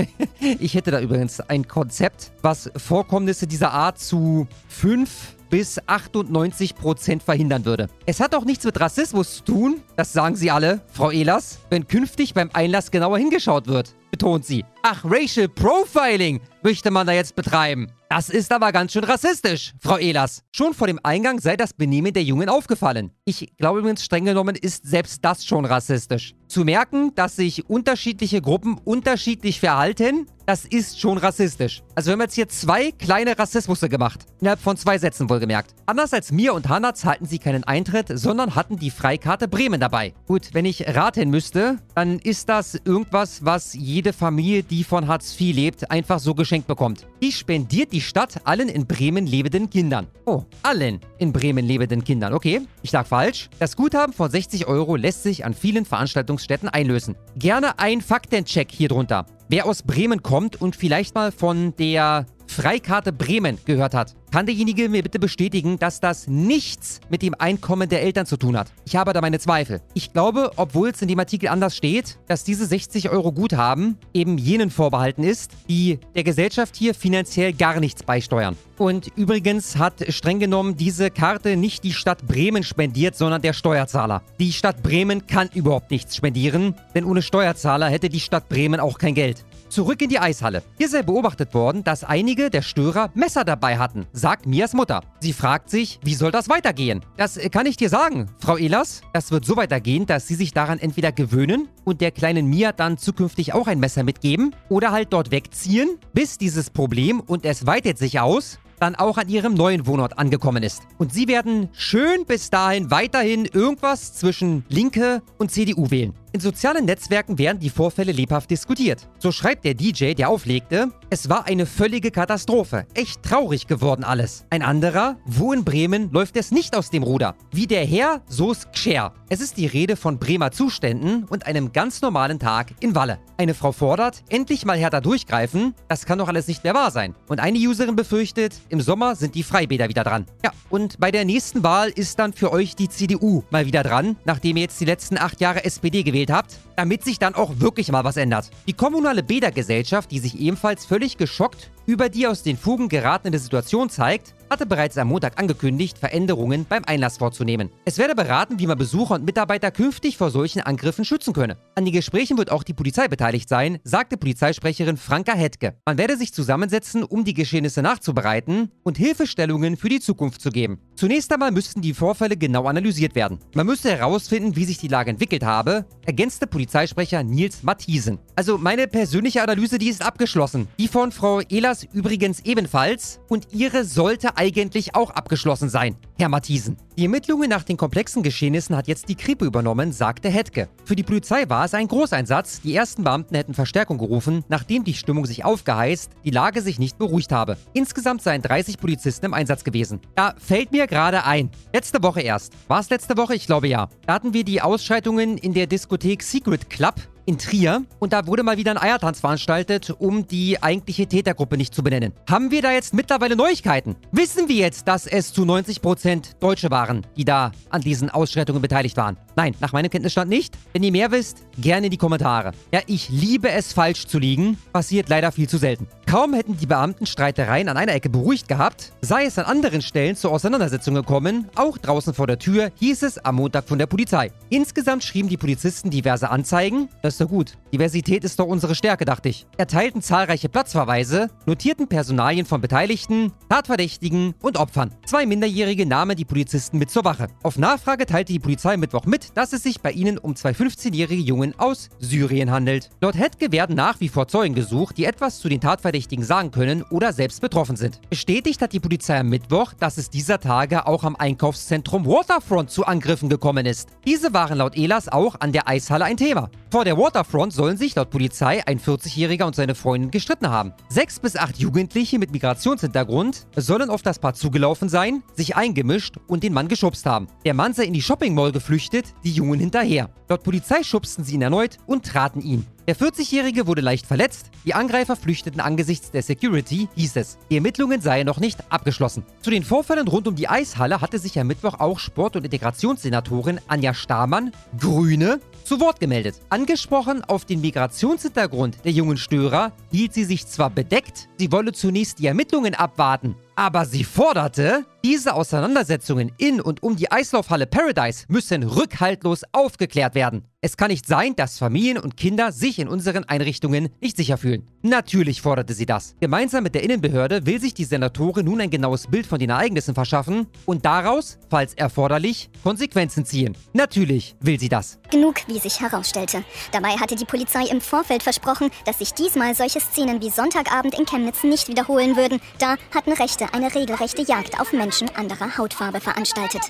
Ich, 0.59 0.75
hätte 0.75 0.91
da 0.91 1.00
übrigens 1.00 1.39
ein 1.39 1.67
Konzept, 1.67 2.31
was 2.41 2.69
Vorkommnisse 2.75 3.47
dieser 3.47 3.71
Art 3.71 3.97
zu 4.00 4.47
fünf 4.67 5.34
bis 5.50 5.80
98 5.88 6.75
Prozent 6.75 7.24
verhindern 7.24 7.65
würde. 7.65 7.88
Es 8.06 8.19
hat 8.19 8.36
auch 8.36 8.45
nichts 8.45 8.65
mit 8.65 8.80
Rassismus 8.80 9.38
zu 9.38 9.44
tun, 9.44 9.81
das 9.95 10.13
sagen 10.13 10.36
sie 10.36 10.51
alle, 10.51 10.81
Frau 10.92 11.12
Ehlers, 11.12 11.59
wenn 11.69 11.88
künftig 11.88 12.33
beim 12.33 12.50
Einlass 12.53 12.92
genauer 12.92 13.18
hingeschaut 13.18 13.68
wird, 13.68 13.95
betont 14.11 14.45
sie. 14.45 14.65
Ach, 14.83 15.03
Racial 15.03 15.47
Profiling 15.47 16.41
möchte 16.63 16.91
man 16.91 17.07
da 17.07 17.13
jetzt 17.13 17.35
betreiben. 17.35 17.87
Das 18.09 18.29
ist 18.29 18.51
aber 18.51 18.71
ganz 18.71 18.93
schön 18.93 19.03
rassistisch, 19.03 19.73
Frau 19.79 19.97
Ehlers. 19.97 20.43
Schon 20.51 20.73
vor 20.73 20.87
dem 20.87 20.99
Eingang 21.03 21.39
sei 21.39 21.57
das 21.57 21.73
Benehmen 21.73 22.13
der 22.13 22.23
Jungen 22.23 22.49
aufgefallen. 22.49 23.11
Ich 23.25 23.57
glaube 23.57 23.79
übrigens, 23.79 24.05
streng 24.05 24.25
genommen 24.25 24.55
ist 24.55 24.87
selbst 24.87 25.25
das 25.25 25.45
schon 25.45 25.65
rassistisch. 25.65 26.33
Zu 26.47 26.63
merken, 26.63 27.13
dass 27.15 27.35
sich 27.35 27.67
unterschiedliche 27.67 28.41
Gruppen 28.41 28.79
unterschiedlich 28.83 29.59
verhalten, 29.59 30.27
das 30.45 30.63
ist 30.63 30.99
schon 30.99 31.17
rassistisch. 31.17 31.81
Also 31.95 32.09
wir 32.09 32.13
haben 32.13 32.21
jetzt 32.21 32.35
hier 32.35 32.47
zwei 32.47 32.91
kleine 32.91 33.37
Rassismusse 33.37 33.89
gemacht. 33.89 34.27
Innerhalb 34.39 34.59
von 34.59 34.77
zwei 34.77 34.99
Sätzen 34.99 35.27
wohlgemerkt. 35.27 35.73
Anders 35.87 36.13
als 36.13 36.31
mir 36.31 36.53
und 36.53 36.69
Hanna 36.69 36.93
zahlten 36.93 37.25
sie 37.25 37.39
keinen 37.39 37.63
Eintritt, 37.63 38.07
sondern 38.13 38.53
hatten 38.53 38.77
die 38.77 38.91
Freikarte 38.91 39.47
Bremen 39.47 39.79
dabei. 39.79 40.13
Gut, 40.27 40.49
wenn 40.53 40.65
ich 40.65 40.95
raten 40.95 41.31
müsste, 41.31 41.79
dann 41.95 42.19
ist 42.19 42.47
das 42.47 42.75
irgendwas, 42.85 43.43
was 43.43 43.73
jede 43.95 44.12
Familie, 44.12 44.62
die 44.62 44.83
von 44.83 45.07
Hartz 45.07 45.39
IV 45.39 45.56
lebt, 45.56 45.89
einfach 45.89 46.19
so 46.19 46.36
geschenkt 46.36 46.68
bekommt. 46.68 47.07
Die 47.21 47.31
spendiert 47.31 47.94
die 47.94 48.01
Stadt 48.01 48.42
allen 48.44 48.68
in 48.68 48.86
Bremen 48.86 49.25
lebenden 49.25 49.69
Kindern. 49.69 50.07
Oh, 50.25 50.44
allen 50.63 51.00
in 51.18 51.31
Bremen 51.31 51.65
lebenden 51.65 52.03
Kindern. 52.03 52.33
Okay, 52.33 52.59
ich 52.81 52.92
lag 52.92 53.07
falsch. 53.07 53.50
Das 53.57 53.77
Guthaben 53.77 54.12
von 54.12 54.30
60 54.30 54.68
Euro 54.68 54.97
lässt 54.97 55.24
sich 55.24 55.45
an 55.45 55.53
vielen 55.53 55.86
Veranstaltungsstätten 55.86 56.68
einlösen. 56.68 57.15
Gerne 57.38 57.80
ein 57.80 58.01
Faktencheck 58.01 58.69
hier 58.69 58.89
drunter. 58.89 59.27
Wer 59.47 59.65
aus 59.65 59.81
Bremen 59.81 60.21
kommt 60.21 60.59
und 60.59 60.75
vielleicht 60.75 61.15
mal 61.15 61.31
von 61.31 61.74
der 61.77 62.25
Freikarte 62.55 63.11
Bremen 63.11 63.57
gehört 63.65 63.93
hat, 63.93 64.15
kann 64.31 64.45
derjenige 64.45 64.87
mir 64.87 65.03
bitte 65.03 65.19
bestätigen, 65.19 65.77
dass 65.77 65.99
das 65.99 66.29
nichts 66.29 67.01
mit 67.09 67.21
dem 67.21 67.35
Einkommen 67.37 67.89
der 67.89 68.01
Eltern 68.01 68.25
zu 68.25 68.37
tun 68.37 68.57
hat. 68.57 68.71
Ich 68.85 68.95
habe 68.95 69.11
da 69.11 69.19
meine 69.19 69.39
Zweifel. 69.39 69.81
Ich 69.93 70.13
glaube, 70.13 70.51
obwohl 70.55 70.89
es 70.89 71.01
in 71.01 71.09
dem 71.09 71.19
Artikel 71.19 71.49
anders 71.49 71.75
steht, 71.75 72.17
dass 72.27 72.45
diese 72.45 72.65
60 72.65 73.09
Euro 73.09 73.33
Guthaben 73.33 73.97
eben 74.13 74.37
jenen 74.37 74.69
vorbehalten 74.69 75.25
ist, 75.25 75.51
die 75.67 75.99
der 76.15 76.23
Gesellschaft 76.23 76.77
hier 76.77 76.95
finanziell 76.95 77.51
gar 77.51 77.81
nichts 77.81 78.03
beisteuern. 78.03 78.55
Und 78.77 79.11
übrigens 79.17 79.75
hat 79.75 80.05
streng 80.13 80.39
genommen 80.39 80.77
diese 80.77 81.12
Karte 81.12 81.57
nicht 81.57 81.83
die 81.83 81.93
Stadt 81.93 82.25
Bremen 82.25 82.63
spendiert, 82.63 83.17
sondern 83.17 83.41
der 83.41 83.51
Steuerzahler. 83.51 84.21
Die 84.39 84.53
Stadt 84.53 84.81
Bremen 84.81 85.27
kann 85.27 85.50
überhaupt 85.53 85.91
nichts 85.91 86.15
spendieren, 86.15 86.74
denn 86.93 87.03
ohne 87.03 87.21
Steuerzahler 87.21 87.89
hätte 87.89 88.07
die 88.07 88.21
Stadt 88.21 88.47
Bremen 88.47 88.79
auch 88.79 88.97
kein 88.97 89.13
Geld. 89.13 89.43
Zurück 89.75 90.01
in 90.01 90.08
die 90.08 90.20
Eishalle. 90.20 90.63
Hier 90.77 90.88
sei 90.88 91.03
beobachtet 91.03 91.53
worden, 91.53 91.84
dass 91.84 92.05
einige 92.05 92.50
der 92.50 92.62
Störer 92.62 93.12
Messer 93.13 93.44
dabei 93.44 93.77
hatten, 93.77 94.05
sagt 94.13 94.46
Mias 94.46 94.72
Mutter. 94.72 95.01
Sie 95.20 95.34
fragt 95.34 95.70
sich, 95.70 96.00
wie 96.01 96.13
soll 96.13 96.32
das 96.32 96.48
weitergehen? 96.48 97.01
Das 97.17 97.38
kann 97.51 97.65
ich 97.65 97.75
dir 97.75 97.89
sagen, 97.89 98.29
Frau 98.39 98.55
Ehlers. 98.55 99.01
Das 99.12 99.32
wird 99.32 99.44
so 99.44 99.58
weitergehen, 99.58 100.05
dass 100.05 100.29
sie 100.29 100.36
sich 100.36 100.53
daran 100.53 100.79
entweder 100.79 101.12
gewöhnen 101.12 101.67
und 101.84 102.00
der 102.00 102.12
kleinen 102.12 102.48
Mia 102.48 102.72
dann 102.72 102.98
zukünftig 102.98 103.53
auch 103.53 103.67
ein 103.67 103.82
Messer 103.82 104.03
mitgeben 104.03 104.55
oder 104.70 104.94
halt 104.94 105.12
dort 105.12 105.32
wegziehen, 105.32 106.00
bis 106.13 106.38
dieses 106.38 106.70
Problem, 106.70 107.20
und 107.20 107.44
es 107.44 107.65
weitet 107.65 107.98
sich 107.98 108.22
aus, 108.22 108.60
dann 108.79 108.96
auch 108.96 109.17
an 109.17 109.29
ihrem 109.29 109.53
neuen 109.53 109.88
Wohnort 109.88 110.17
angekommen 110.17 110.63
ist. 110.63 110.84
Und 110.98 111.13
sie 111.13 111.27
werden 111.27 111.70
schön 111.74 112.25
bis 112.25 112.50
dahin 112.50 112.91
weiterhin 112.91 113.46
irgendwas 113.46 114.13
zwischen 114.13 114.65
Linke 114.70 115.22
und 115.38 115.51
CDU 115.51 115.89
wählen. 115.91 116.13
In 116.36 116.41
sozialen 116.41 116.84
Netzwerken 116.84 117.38
werden 117.38 117.60
die 117.60 117.70
Vorfälle 117.70 118.12
lebhaft 118.12 118.51
diskutiert. 118.51 119.08
So 119.20 119.32
schreibt 119.32 119.63
der 119.63 119.74
DJ, 119.74 120.15
der 120.15 120.27
auflegte, 120.27 120.89
es 121.10 121.29
war 121.29 121.48
eine 121.48 121.65
völlige 121.65 122.12
Katastrophe. 122.12 122.86
Echt 122.94 123.24
traurig 123.24 123.67
geworden 123.67 124.03
alles. 124.03 124.46
Ein 124.50 124.62
anderer, 124.62 125.15
wo 125.25 125.53
in 125.53 125.63
Bremen 125.63 126.12
läuft 126.12 126.36
es 126.36 126.51
nicht 126.51 126.75
aus 126.75 126.89
dem 126.89 127.03
Ruder. 127.03 127.36
Wie 127.53 127.67
der 127.67 127.86
Herr, 127.86 128.22
so's 128.27 128.70
Gscher. 128.74 129.13
Es 129.29 129.39
ist 129.39 129.55
die 129.55 129.65
Rede 129.65 129.96
von 129.96 130.20
Bremer 130.20 130.51
Zuständen 130.51 131.24
und 131.24 131.48
einem 131.48 131.72
ganz 131.72 132.01
normalen 132.01 132.38
Tag 132.38 132.74
in 132.82 132.96
Walle. 132.96 133.20
Eine 133.38 133.53
Frau 133.53 133.72
fordert, 133.72 134.22
endlich 134.27 134.65
mal 134.65 134.77
härter 134.77 135.00
durchgreifen, 135.00 135.74
das 135.88 136.05
kann 136.05 136.20
doch 136.20 136.27
alles 136.27 136.50
nicht 136.50 136.65
mehr 136.65 136.74
wahr 136.74 136.91
sein. 136.91 137.15
Und 137.29 137.39
eine 137.39 137.58
Userin 137.60 137.96
befürchtet, 137.96 138.55
im 138.69 138.81
Sommer 138.81 139.15
sind 139.15 139.36
die 139.36 139.43
Freibäder 139.43 139.89
wieder 139.89 140.03
dran. 140.03 140.25
Ja, 140.43 140.51
und 140.69 141.00
bei 141.00 141.12
der 141.12 141.25
nächsten 141.25 141.63
Wahl 141.63 141.89
ist 141.89 142.19
dann 142.19 142.34
für 142.34 142.51
euch 142.51 142.75
die 142.75 142.89
CDU 142.89 143.43
mal 143.50 143.65
wieder 143.65 143.84
dran, 143.84 144.15
nachdem 144.25 144.57
ihr 144.57 144.63
jetzt 144.63 144.79
die 144.81 144.86
letzten 144.86 145.17
acht 145.17 145.39
Jahre 145.41 145.63
SPD 145.65 146.03
gewählt 146.03 146.31
habt. 146.31 146.60
Damit 146.75 147.03
sich 147.03 147.20
dann 147.20 147.36
auch 147.36 147.60
wirklich 147.60 147.91
mal 147.91 148.03
was 148.03 148.17
ändert. 148.17 148.51
Die 148.67 148.74
kommunale 148.74 149.24
Bädergesellschaft, 149.24 150.12
die 150.12 150.20
sich 150.20 150.39
ebenfalls 150.39 150.86
völlig 150.86 151.17
geschockt 151.17 151.72
über 151.86 152.10
die 152.10 152.27
aus 152.27 152.44
den 152.44 152.58
Fugen 152.58 152.89
geratene 152.89 153.38
Situation 153.38 153.89
zeigt, 153.89 154.34
hatte 154.50 154.65
bereits 154.65 154.98
am 154.98 155.08
Montag 155.08 155.39
angekündigt, 155.39 155.98
Veränderungen 155.98 156.65
beim 156.67 156.84
Einlass 156.86 157.17
vorzunehmen. 157.17 157.70
Es 157.86 157.98
werde 157.98 158.15
beraten, 158.15 158.60
wie 158.60 158.67
man 158.67 158.77
Besucher 158.77 159.15
und 159.15 159.25
Mitarbeiter 159.25 159.72
künftig 159.72 160.17
vor 160.17 160.29
solchen 160.32 160.62
Angriffen 160.62 161.05
schützen 161.05 161.34
könne. 161.34 161.58
An 161.75 161.86
den 161.86 161.94
Gesprächen 161.94 162.38
wird 162.38 162.51
auch 162.51 162.63
die 162.63 162.74
Polizei 162.74 163.08
beteiligt 163.08 163.50
sein, 163.50 163.79
sagte 163.84 164.17
Polizeisprecherin 164.17 164.98
Franka 164.98 165.34
Hetke. 165.34 165.75
Man 165.86 165.98
werde 165.98 166.17
sich 166.17 166.34
zusammensetzen, 166.34 167.03
um 167.03 167.24
die 167.24 167.34
Geschehnisse 167.34 167.82
nachzubereiten 167.82 168.72
und 168.84 168.98
Hilfestellungen 168.98 169.77
für 169.77 169.89
die 169.89 170.00
Zukunft 170.00 170.41
zu 170.41 170.50
geben. 170.50 170.79
Zunächst 170.96 171.32
einmal 171.34 171.51
müssten 171.51 171.82
die 171.82 171.94
Vorfälle 171.94 172.38
genau 172.38 172.65
analysiert 172.65 173.15
werden. 173.15 173.39
Man 173.55 173.65
müsste 173.65 173.91
herausfinden, 173.91 174.55
wie 174.55 174.65
sich 174.65 174.77
die 174.77 174.88
Lage 174.88 175.10
entwickelt 175.10 175.44
habe, 175.44 175.86
ergänzte 176.05 176.48
Polizeisprecher 176.65 177.22
Nils 177.22 177.62
Matthiesen. 177.62 178.17
Also 178.36 178.57
meine 178.57 178.88
persönliche 178.88 179.43
Analyse, 179.43 179.77
die 179.77 179.88
ist 179.88 180.03
abgeschlossen. 180.03 180.67
Die 180.79 180.88
von 180.88 181.12
Frau 181.12 181.41
Ehlers 181.41 181.86
übrigens 181.93 182.39
ebenfalls 182.39 183.19
und 183.29 183.48
ihre 183.51 183.84
sollte 183.86 184.36
eigentlich 184.36 184.95
auch 184.95 185.12
abgeschlossen 185.12 185.69
sein, 185.69 185.95
Herr 186.17 186.29
Matthiesen. 186.29 186.77
Die 186.97 187.03
Ermittlungen 187.03 187.49
nach 187.49 187.63
den 187.63 187.75
komplexen 187.75 188.23
Geschehnissen 188.23 188.73
hat 188.73 188.87
jetzt 188.87 189.09
die 189.09 189.15
Krippe 189.15 189.43
übernommen, 189.43 189.91
sagte 189.91 190.29
Hetke. 190.29 190.69
Für 190.85 190.95
die 190.95 191.03
Polizei 191.03 191.43
war 191.49 191.65
es 191.65 191.73
ein 191.73 191.89
Großeinsatz. 191.89 192.61
Die 192.61 192.73
ersten 192.73 193.03
Beamten 193.03 193.35
hätten 193.35 193.53
Verstärkung 193.53 193.97
gerufen, 193.97 194.45
nachdem 194.47 194.85
die 194.85 194.93
Stimmung 194.93 195.25
sich 195.25 195.43
aufgeheizt, 195.43 196.11
die 196.23 196.29
Lage 196.31 196.61
sich 196.61 196.79
nicht 196.79 196.97
beruhigt 196.97 197.33
habe. 197.33 197.57
Insgesamt 197.73 198.21
seien 198.21 198.41
30 198.41 198.77
Polizisten 198.77 199.25
im 199.25 199.33
Einsatz 199.33 199.65
gewesen. 199.65 199.99
Da 200.15 200.35
fällt 200.37 200.71
mir 200.71 200.87
gerade 200.87 201.25
ein. 201.25 201.49
Letzte 201.73 202.01
Woche 202.01 202.21
erst. 202.21 202.53
War 202.69 202.79
es 202.79 202.89
letzte 202.89 203.17
Woche? 203.17 203.35
Ich 203.35 203.45
glaube 203.45 203.67
ja. 203.67 203.89
Da 204.05 204.13
hatten 204.13 204.33
wir 204.33 204.45
die 204.45 204.61
Ausschreitungen 204.61 205.37
in 205.37 205.53
der 205.53 205.67
Diskothek 205.67 206.23
Secret 206.23 206.69
Club 206.69 206.95
in 207.25 207.38
Trier 207.38 207.84
und 208.00 208.13
da 208.13 208.27
wurde 208.27 208.44
mal 208.44 208.58
wieder 208.58 208.72
ein 208.72 208.77
Eiertanz 208.77 209.20
veranstaltet, 209.20 209.94
um 209.98 210.27
die 210.27 210.62
eigentliche 210.62 211.08
Tätergruppe 211.08 211.58
nicht 211.58 211.74
zu 211.74 211.84
benennen. 211.84 212.13
Haben 212.29 212.51
wir 212.51 212.62
da 212.62 212.72
jetzt 212.72 212.94
mittlerweile 212.94 213.36
Neuigkeiten? 213.36 213.96
Wissen 214.12 214.48
wir 214.48 214.55
jetzt, 214.55 214.88
dass 214.88 215.08
es 215.08 215.34
zu 215.34 215.44
90% 215.44 216.39
Deutsche 216.39 216.72
waren, 216.72 217.05
die 217.17 217.25
da 217.25 217.51
an 217.70 217.82
diesen 217.82 218.10
Ausschreitungen 218.10 218.62
beteiligt 218.62 218.98
waren? 218.98 219.17
Nein, 219.36 219.55
nach 219.60 219.74
meinem 219.74 219.89
Kenntnisstand 219.89 220.29
nicht. 220.29 220.58
Wenn 220.74 220.84
ihr 220.84 220.91
mehr 220.91 221.12
wisst, 221.12 221.44
gerne 221.58 221.88
in 221.88 221.91
die 221.91 221.98
Kommentare. 221.98 222.51
Ja, 222.72 222.82
ich 222.88 223.10
liebe 223.10 223.50
es, 223.50 223.74
falsch 223.74 224.08
zu 224.08 224.20
liegen. 224.20 224.58
Passiert 224.72 225.10
leider 225.10 225.32
viel 225.32 225.50
zu 225.50 225.58
selten. 225.58 225.88
Kaum 226.07 226.33
hätten 226.33 226.55
die 226.55 226.67
Beamten 226.67 227.07
Streitereien 227.07 227.67
an 227.67 227.77
einer 227.77 227.93
Ecke 227.93 228.09
beruhigt 228.09 228.47
gehabt, 228.47 228.93
sei 229.01 229.25
es 229.25 229.39
an 229.39 229.45
anderen 229.45 229.81
Stellen 229.81 230.15
zur 230.15 230.31
Auseinandersetzung 230.31 230.93
gekommen, 230.93 231.50
auch 231.55 231.79
draußen 231.79 232.13
vor 232.13 232.27
der 232.27 232.38
Tür, 232.38 232.71
hieß 232.79 233.01
es 233.01 233.17
am 233.17 233.35
Montag 233.35 233.67
von 233.67 233.79
der 233.79 233.88
Polizei. 233.88 234.31
Insgesamt 234.50 235.03
schrieben 235.03 235.29
die 235.29 235.38
Polizisten 235.38 235.89
diverse 235.89 236.29
Anzeigen. 236.29 236.89
Das 237.01 237.15
ist 237.15 237.21
doch 237.21 237.27
gut. 237.27 237.57
Diversität 237.74 238.24
ist 238.24 238.39
doch 238.39 238.45
unsere 238.45 238.75
Stärke, 238.75 239.03
dachte 239.03 239.29
ich. 239.29 239.47
Erteilten 239.57 240.03
zahlreiche 240.03 240.47
Platzverweise, 240.47 241.31
notierten 241.47 241.88
Personalien 241.88 242.45
von 242.45 242.62
Beteiligten, 242.62 243.33
Tatverdächtigen 243.50 244.35
und 244.41 244.57
Opfern. 244.57 244.93
Zwei 245.07 245.25
Minderjährige 245.25 245.88
nahmen 245.88 246.15
die 246.15 246.24
Polizisten 246.24 246.77
mit 246.77 246.91
zur 246.91 247.03
Wache. 247.03 247.27
Auf 247.41 247.57
Nachfrage 247.57 248.05
teilte 248.05 248.31
die 248.31 248.39
Polizei 248.39 248.77
Mittwoch 248.77 249.05
mit, 249.05 249.35
dass 249.35 249.53
es 249.53 249.63
sich 249.63 249.81
bei 249.81 249.91
ihnen 249.91 250.19
um 250.19 250.35
zwei 250.35 250.51
15-jährige 250.51 251.24
Jungen 251.24 251.57
aus 251.57 251.89
Syrien 252.00 252.51
handelt. 252.51 252.91
Laut 253.01 253.17
Hetke 253.17 253.51
werden 253.51 253.75
nach 253.75 254.00
wie 254.00 254.09
vor 254.09 254.27
Zeugen 254.27 254.53
gesucht, 254.53 254.97
die 254.97 255.05
etwas 255.05 255.39
zu 255.39 255.50
den 255.50 255.62
Tatverdächtigen 255.62 255.94
sagen 256.21 256.51
können 256.51 256.83
oder 256.83 257.13
selbst 257.13 257.41
betroffen 257.41 257.75
sind. 257.75 258.01
Bestätigt 258.09 258.61
hat 258.61 258.73
die 258.73 258.79
Polizei 258.79 259.19
am 259.19 259.29
Mittwoch, 259.29 259.73
dass 259.73 259.97
es 259.97 260.09
dieser 260.09 260.39
Tage 260.39 260.87
auch 260.87 261.03
am 261.03 261.15
Einkaufszentrum 261.15 262.05
Waterfront 262.05 262.69
zu 262.69 262.85
Angriffen 262.85 263.29
gekommen 263.29 263.65
ist. 263.65 263.89
Diese 264.05 264.33
waren 264.33 264.57
laut 264.57 264.77
Elas 264.77 265.07
auch 265.07 265.35
an 265.39 265.51
der 265.51 265.67
Eishalle 265.67 266.05
ein 266.05 266.17
Thema. 266.17 266.49
Vor 266.69 266.83
der 266.83 266.97
Waterfront 266.97 267.53
sollen 267.53 267.77
sich 267.77 267.95
laut 267.95 268.09
Polizei 268.09 268.65
ein 268.67 268.79
40-Jähriger 268.79 269.45
und 269.45 269.55
seine 269.55 269.75
Freundin 269.75 270.11
gestritten 270.11 270.49
haben. 270.49 270.73
Sechs 270.89 271.19
bis 271.19 271.37
acht 271.37 271.57
Jugendliche 271.57 272.19
mit 272.19 272.31
Migrationshintergrund 272.31 273.47
sollen 273.55 273.89
auf 273.89 274.01
das 274.01 274.19
Paar 274.19 274.33
zugelaufen 274.33 274.89
sein, 274.89 275.23
sich 275.33 275.55
eingemischt 275.55 276.17
und 276.27 276.43
den 276.43 276.53
Mann 276.53 276.67
geschubst 276.67 277.05
haben. 277.05 277.27
Der 277.45 277.53
Mann 277.53 277.73
sei 277.73 277.85
in 277.85 277.93
die 277.93 278.01
Shopping 278.01 278.35
Mall 278.35 278.51
geflüchtet, 278.51 279.13
die 279.23 279.31
Jungen 279.31 279.59
hinterher. 279.59 280.09
Laut 280.27 280.43
Polizei 280.43 280.83
schubsten 280.83 281.23
sie 281.23 281.35
ihn 281.35 281.41
erneut 281.41 281.77
und 281.85 282.05
traten 282.05 282.41
ihn. 282.41 282.67
Der 282.88 282.96
40-Jährige 282.96 283.65
wurde 283.65 283.82
leicht 283.82 284.06
verletzt, 284.06 284.51
die 284.63 284.75
Angreifer 284.75 285.15
flüchteten 285.15 285.60
angesichts 285.60 286.12
der 286.12 286.22
Security, 286.22 286.88
hieß 286.96 287.15
es. 287.15 287.39
Die 287.50 287.56
Ermittlungen 287.56 288.00
seien 288.00 288.27
noch 288.27 288.39
nicht 288.39 288.60
abgeschlossen. 288.72 289.24
Zu 289.42 289.50
den 289.50 289.63
Vorfällen 289.63 290.08
rund 290.08 290.27
um 290.27 290.36
die 290.36 290.48
Eishalle 290.48 291.01
hatte 291.01 291.18
sich 291.18 291.39
am 291.39 291.48
Mittwoch 291.48 291.80
auch 291.80 291.98
Sport- 291.98 292.36
und 292.36 292.46
Integrationssenatorin 292.46 293.60
Anja 293.68 293.96
Stamann, 293.96 294.51
Grüne, 294.80 295.39
zu 295.63 295.80
Wort 295.80 296.00
gemeldet. 296.00 296.36
Angesprochen 296.50 297.24
auf 297.24 297.46
den 297.46 297.62
Migrationshintergrund 297.62 298.86
der 298.86 298.92
jungen 298.92 299.18
Störer, 299.18 299.72
hielt 299.92 300.13
sie 300.13 300.24
sich 300.24 300.46
zwar 300.46 300.70
bedeckt, 300.70 301.27
sie 301.39 301.51
wolle 301.51 301.72
zunächst 301.72 302.20
die 302.20 302.27
Ermittlungen 302.27 302.75
abwarten, 302.75 303.36
aber 303.56 303.86
sie 303.86 304.04
forderte, 304.04 304.86
diese 305.04 305.34
Auseinandersetzungen 305.34 306.32
in 306.38 306.62
und 306.62 306.84
um 306.84 306.96
die 306.96 307.12
Eislaufhalle 307.12 307.65
Paradise 307.65 308.25
müssen 308.27 308.62
rückhaltlos 308.62 309.42
aufgeklärt 309.54 310.13
werden. 310.13 310.44
Es 310.65 310.77
kann 310.77 310.89
nicht 310.89 311.05
sein, 311.05 311.36
dass 311.36 311.60
Familien 311.60 312.00
und 312.00 312.17
Kinder 312.17 312.51
sich 312.51 312.79
in 312.79 312.88
unseren 312.88 313.24
Einrichtungen 313.24 313.89
nicht 314.01 314.17
sicher 314.17 314.36
fühlen. 314.36 314.67
Natürlich 314.81 315.43
forderte 315.43 315.75
sie 315.75 315.86
das. 315.86 316.15
Gemeinsam 316.19 316.63
mit 316.63 316.74
der 316.74 316.81
Innenbehörde 316.81 317.45
will 317.45 317.62
sich 317.62 317.75
die 317.75 317.84
Senatorin 317.84 318.45
nun 318.45 318.60
ein 318.60 318.72
genaues 318.72 319.05
Bild 319.05 319.27
von 319.27 319.38
den 319.38 319.51
Ereignissen 319.51 319.93
verschaffen 319.93 320.48
und 320.65 320.84
daraus, 320.84 321.38
falls 321.51 321.75
erforderlich, 321.75 322.50
Konsequenzen 322.63 323.25
ziehen. 323.25 323.55
Natürlich 323.74 324.36
will 324.39 324.60
sie 324.60 324.67
das. 324.67 324.98
Genug, 325.12 325.48
wie 325.48 325.60
sich 325.60 325.81
herausstellte. 325.81 326.43
Dabei 326.72 326.98
hatte 326.98 327.15
die 327.15 327.25
Polizei 327.25 327.67
im 327.67 327.79
Vorfeld 327.79 328.24
versprochen, 328.24 328.72
dass 328.86 328.98
sich 328.98 329.13
diesmal 329.13 329.53
solche 329.53 329.81
Szenen 329.81 330.19
wie 330.19 330.31
Sonntagabend 330.31 330.98
in 330.98 331.05
Chemnitz 331.05 331.43
nicht 331.43 331.67
wiederholen 331.67 332.17
würden. 332.17 332.39
Da 332.57 332.77
hatten 332.91 333.13
Rechte 333.13 333.53
eine 333.53 333.75
regelrechte 333.75 334.24
Jagd 334.24 334.60
auf 334.60 334.74
Menschen 334.74 335.15
anderer 335.15 335.60
Hautfarbe 335.60 336.00
veranstaltet. 336.00 336.63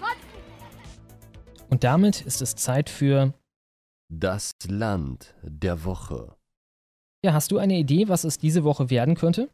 Und 1.70 1.86
damit 1.86 2.20
ist 2.20 2.42
es 2.42 2.56
Zeit 2.56 2.90
für 2.90 3.34
Das 4.10 4.52
Land 4.68 5.34
der 5.42 5.84
Woche. 5.84 6.36
Ja, 7.24 7.34
hast 7.34 7.52
du 7.52 7.58
eine 7.58 7.78
Idee, 7.78 8.08
was 8.08 8.24
es 8.24 8.38
diese 8.38 8.64
Woche 8.64 8.90
werden 8.90 9.16
könnte? 9.16 9.50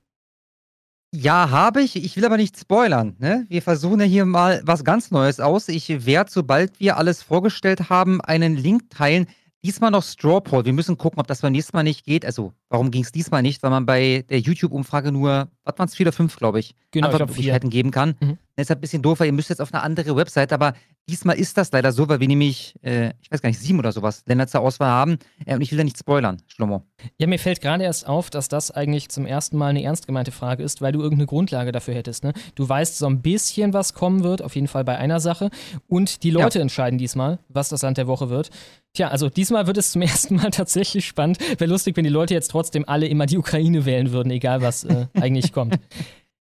Ja, 1.13 1.49
habe 1.49 1.81
ich. 1.81 1.95
Ich 1.95 2.15
will 2.15 2.25
aber 2.25 2.37
nicht 2.37 2.57
spoilern. 2.57 3.15
Ne? 3.19 3.45
Wir 3.49 3.61
versuchen 3.61 3.99
ja 3.99 4.05
hier 4.05 4.25
mal 4.25 4.61
was 4.65 4.83
ganz 4.83 5.11
Neues 5.11 5.39
aus. 5.39 5.67
Ich 5.67 6.05
werde, 6.05 6.31
sobald 6.31 6.79
wir 6.79 6.97
alles 6.97 7.21
vorgestellt 7.21 7.89
haben, 7.89 8.21
einen 8.21 8.55
Link 8.55 8.89
teilen. 8.89 9.27
Diesmal 9.63 9.91
noch 9.91 10.03
Straw 10.03 10.41
Poll. 10.41 10.65
Wir 10.65 10.73
müssen 10.73 10.97
gucken, 10.97 11.19
ob 11.19 11.27
das 11.27 11.41
beim 11.41 11.51
nächsten 11.51 11.75
Mal 11.75 11.83
nicht 11.83 12.05
geht. 12.05 12.25
Also, 12.25 12.53
warum 12.69 12.91
ging 12.91 13.03
es 13.03 13.11
diesmal 13.11 13.41
nicht? 13.41 13.61
Weil 13.61 13.69
man 13.69 13.85
bei 13.85 14.25
der 14.29 14.39
YouTube-Umfrage 14.39 15.11
nur, 15.11 15.49
was 15.63 15.77
waren 15.77 15.87
es, 15.87 15.95
vier 15.95 16.07
oder 16.07 16.13
fünf, 16.13 16.35
glaube 16.37 16.59
ich, 16.59 16.75
Genau, 16.91 17.07
ich 17.07 17.11
glaub, 17.11 17.21
Antwortmöglichkeiten 17.21 17.69
geben 17.69 17.91
kann. 17.91 18.15
Mhm. 18.19 18.37
Das 18.55 18.65
ist 18.67 18.71
ein 18.71 18.81
bisschen 18.81 19.01
doof, 19.01 19.19
weil 19.19 19.27
ihr 19.27 19.33
müsst 19.33 19.49
jetzt 19.49 19.61
auf 19.61 19.73
eine 19.73 19.81
andere 19.83 20.15
Website, 20.15 20.51
aber 20.53 20.73
diesmal 21.09 21.37
ist 21.37 21.57
das 21.57 21.71
leider 21.71 21.91
so, 21.91 22.07
weil 22.09 22.19
wir 22.19 22.27
nämlich, 22.27 22.75
äh, 22.83 23.11
ich 23.21 23.31
weiß 23.31 23.41
gar 23.41 23.49
nicht, 23.49 23.59
sieben 23.59 23.79
oder 23.79 23.91
sowas 23.91 24.23
Länder 24.27 24.45
zur 24.47 24.61
Auswahl 24.61 24.89
haben. 24.89 25.17
Äh, 25.45 25.55
und 25.55 25.61
ich 25.61 25.71
will 25.71 25.77
da 25.77 25.83
nicht 25.83 25.97
spoilern, 25.97 26.41
Schlomo. 26.47 26.83
Ja, 27.17 27.27
mir 27.27 27.39
fällt 27.39 27.61
gerade 27.61 27.83
erst 27.83 28.07
auf, 28.07 28.29
dass 28.29 28.49
das 28.49 28.69
eigentlich 28.71 29.09
zum 29.09 29.25
ersten 29.25 29.57
Mal 29.57 29.67
eine 29.69 29.81
ernst 29.83 30.05
gemeinte 30.05 30.31
Frage 30.31 30.63
ist, 30.63 30.81
weil 30.81 30.91
du 30.91 30.99
irgendeine 31.01 31.27
Grundlage 31.27 31.71
dafür 31.71 31.95
hättest. 31.95 32.23
Ne? 32.23 32.33
Du 32.55 32.67
weißt 32.67 32.97
so 32.97 33.07
ein 33.07 33.21
bisschen, 33.21 33.73
was 33.73 33.93
kommen 33.93 34.23
wird, 34.23 34.41
auf 34.41 34.55
jeden 34.55 34.67
Fall 34.67 34.83
bei 34.83 34.97
einer 34.97 35.19
Sache. 35.19 35.49
Und 35.87 36.23
die 36.23 36.31
Leute 36.31 36.59
Ja. 36.59 36.61
entscheiden 36.63 36.99
diesmal, 36.99 37.39
was 37.49 37.69
das 37.69 37.81
Land 37.81 37.97
der 37.97 38.07
Woche 38.07 38.29
wird. 38.29 38.49
Tja, 38.93 39.07
also 39.07 39.29
diesmal 39.29 39.67
wird 39.67 39.77
es 39.77 39.91
zum 39.91 40.01
ersten 40.03 40.35
Mal 40.35 40.51
tatsächlich 40.51 41.05
spannend. 41.07 41.39
Wäre 41.59 41.69
lustig, 41.71 41.95
wenn 41.97 42.03
die 42.03 42.09
Leute 42.09 42.33
jetzt 42.33 42.51
trotzdem 42.51 42.83
alle 42.87 43.07
immer 43.07 43.25
die 43.25 43.37
Ukraine 43.37 43.85
wählen 43.85 44.11
würden, 44.11 44.29
egal 44.29 44.61
was 44.61 44.83
äh, 44.83 45.07
eigentlich 45.19 45.51
kommt. 45.53 45.79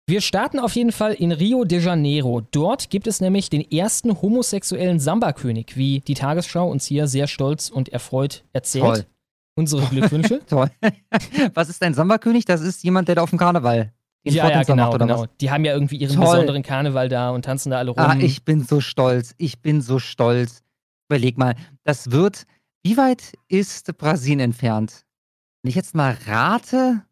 Wir 0.07 0.21
starten 0.21 0.59
auf 0.59 0.75
jeden 0.75 0.93
Fall 0.93 1.13
in 1.13 1.33
Rio 1.33 1.65
de 1.65 1.81
Janeiro. 1.81 2.41
Dort 2.51 2.91
gibt 2.91 3.07
es 3.07 3.21
nämlich 3.21 3.51
den 3.51 3.61
ersten 3.71 4.21
homosexuellen 4.21 4.99
Samba-König, 4.99 5.77
wie 5.77 6.01
die 6.01 6.15
Tagesschau 6.15 6.69
uns 6.69 6.87
hier 6.87 7.07
sehr 7.07 7.29
stolz 7.29 7.71
und 7.71 7.89
erfreut 7.89 8.45
erzählt. 8.53 8.85
Toll. 8.85 9.07
Unsere 9.55 9.87
Glückwünsche. 9.91 10.41
Toll. 10.47 10.71
was 11.55 11.69
ist 11.69 11.83
ein 11.83 11.95
Samba-König? 11.95 12.45
Das 12.45 12.61
ist 12.61 12.83
jemand, 12.83 13.09
der 13.09 13.17
da 13.17 13.23
auf 13.23 13.31
dem 13.31 13.39
Karneval 13.39 13.93
den 14.25 14.35
ja, 14.35 14.49
ja, 14.49 14.63
genau, 14.63 14.85
macht, 14.85 14.95
oder 14.95 15.07
genau. 15.07 15.23
was? 15.23 15.29
Die 15.41 15.51
haben 15.51 15.65
ja 15.65 15.73
irgendwie 15.73 15.97
ihren 15.97 16.15
Toll. 16.15 16.27
besonderen 16.27 16.63
Karneval 16.63 17.09
da 17.09 17.31
und 17.31 17.45
tanzen 17.45 17.71
da 17.71 17.79
alle 17.79 17.91
rum. 17.91 17.99
Ah, 17.99 18.17
ich 18.19 18.45
bin 18.45 18.63
so 18.63 18.81
stolz. 18.81 19.35
Ich 19.39 19.61
bin 19.61 19.81
so 19.81 19.99
stolz. 19.99 20.63
Überleg 21.09 21.39
mal, 21.39 21.57
das 21.85 22.11
wird. 22.11 22.47
Wie 22.85 22.97
weit 22.97 23.33
ist 23.49 23.97
Brasilien 23.97 24.41
entfernt? 24.41 25.05
Wenn 25.63 25.71
ich 25.71 25.75
jetzt 25.75 25.95
mal 25.95 26.17
rate. 26.27 27.03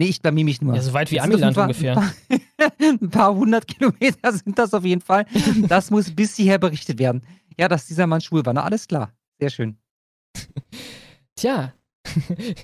Nee, 0.00 0.06
ich 0.06 0.22
blamier 0.22 0.46
mich 0.46 0.62
nur. 0.62 0.74
ja, 0.74 0.80
so 0.80 0.94
weit 0.94 1.10
wie 1.10 1.20
Amiland 1.20 1.58
ungefähr. 1.58 1.94
Ein 1.94 2.40
paar, 2.56 2.72
ein 2.80 3.10
paar 3.10 3.34
hundert 3.34 3.68
Kilometer 3.68 4.32
sind 4.32 4.58
das 4.58 4.72
auf 4.72 4.82
jeden 4.82 5.02
Fall. 5.02 5.26
Das 5.68 5.90
muss 5.90 6.10
bis 6.10 6.36
hierher 6.36 6.58
berichtet 6.58 6.98
werden. 6.98 7.22
Ja, 7.58 7.68
dass 7.68 7.86
dieser 7.86 8.06
Mann 8.06 8.22
schwul 8.22 8.46
war. 8.46 8.54
Na, 8.54 8.64
alles 8.64 8.88
klar. 8.88 9.12
Sehr 9.38 9.50
schön. 9.50 9.76
Tja. 11.36 11.74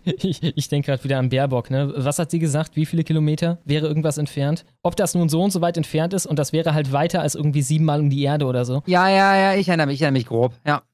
ich 0.04 0.42
ich 0.42 0.68
denke 0.68 0.86
gerade 0.86 1.04
wieder 1.04 1.18
an 1.18 1.28
Baerbock, 1.28 1.70
ne? 1.70 1.92
Was 1.94 2.18
hat 2.18 2.30
sie 2.30 2.38
gesagt? 2.38 2.74
Wie 2.74 2.86
viele 2.86 3.04
Kilometer 3.04 3.60
wäre 3.66 3.86
irgendwas 3.86 4.16
entfernt? 4.16 4.64
Ob 4.82 4.96
das 4.96 5.14
nun 5.14 5.28
so 5.28 5.42
und 5.42 5.50
so 5.50 5.60
weit 5.60 5.76
entfernt 5.76 6.14
ist 6.14 6.24
und 6.24 6.38
das 6.38 6.54
wäre 6.54 6.72
halt 6.72 6.90
weiter 6.90 7.20
als 7.20 7.34
irgendwie 7.34 7.60
siebenmal 7.60 8.00
um 8.00 8.08
die 8.08 8.22
Erde 8.22 8.46
oder 8.46 8.64
so. 8.64 8.82
Ja, 8.86 9.10
ja, 9.10 9.36
ja, 9.36 9.54
ich 9.54 9.68
erinnere 9.68 9.88
mich, 9.88 9.96
ich 9.96 10.02
erinnere 10.02 10.20
mich 10.20 10.26
grob. 10.26 10.54
Ja. 10.66 10.84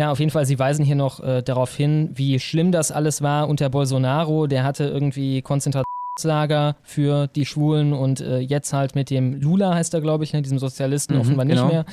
Ja, 0.00 0.12
auf 0.12 0.20
jeden 0.20 0.30
Fall, 0.30 0.46
sie 0.46 0.58
weisen 0.58 0.84
hier 0.84 0.94
noch 0.94 1.18
äh, 1.20 1.42
darauf 1.42 1.74
hin, 1.74 2.10
wie 2.14 2.38
schlimm 2.38 2.70
das 2.70 2.92
alles 2.92 3.20
war 3.20 3.48
unter 3.48 3.68
Bolsonaro. 3.68 4.46
Der 4.46 4.62
hatte 4.62 4.84
irgendwie 4.84 5.42
Konzentrationslager 5.42 6.76
für 6.84 7.26
die 7.26 7.44
Schwulen 7.44 7.92
und 7.92 8.20
äh, 8.20 8.38
jetzt 8.38 8.72
halt 8.72 8.94
mit 8.94 9.10
dem 9.10 9.34
Lula 9.40 9.74
heißt 9.74 9.92
er, 9.94 10.00
glaube 10.00 10.22
ich, 10.22 10.32
ne, 10.32 10.42
diesem 10.42 10.60
Sozialisten 10.60 11.14
Mhm, 11.14 11.20
offenbar 11.20 11.44
nicht 11.46 11.56
genau. 11.56 11.68
mehr. 11.68 11.84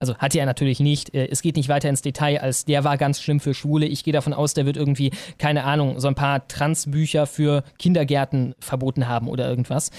Also 0.00 0.14
hatte 0.18 0.38
er 0.38 0.46
natürlich 0.46 0.78
nicht. 0.78 1.12
Äh, 1.12 1.26
Es 1.32 1.42
geht 1.42 1.56
nicht 1.56 1.68
weiter 1.68 1.88
ins 1.88 2.02
Detail, 2.02 2.38
als 2.40 2.64
der 2.64 2.84
war 2.84 2.96
ganz 2.96 3.20
schlimm 3.20 3.40
für 3.40 3.54
Schwule. 3.54 3.86
Ich 3.86 4.04
gehe 4.04 4.12
davon 4.12 4.32
aus, 4.34 4.54
der 4.54 4.64
wird 4.64 4.76
irgendwie, 4.76 5.10
keine 5.38 5.64
Ahnung, 5.64 5.98
so 5.98 6.06
ein 6.06 6.14
paar 6.14 6.46
Transbücher 6.46 7.26
für 7.26 7.64
Kindergärten 7.80 8.54
verboten 8.60 9.08
haben 9.08 9.26
oder 9.28 9.48
irgendwas. 9.50 9.90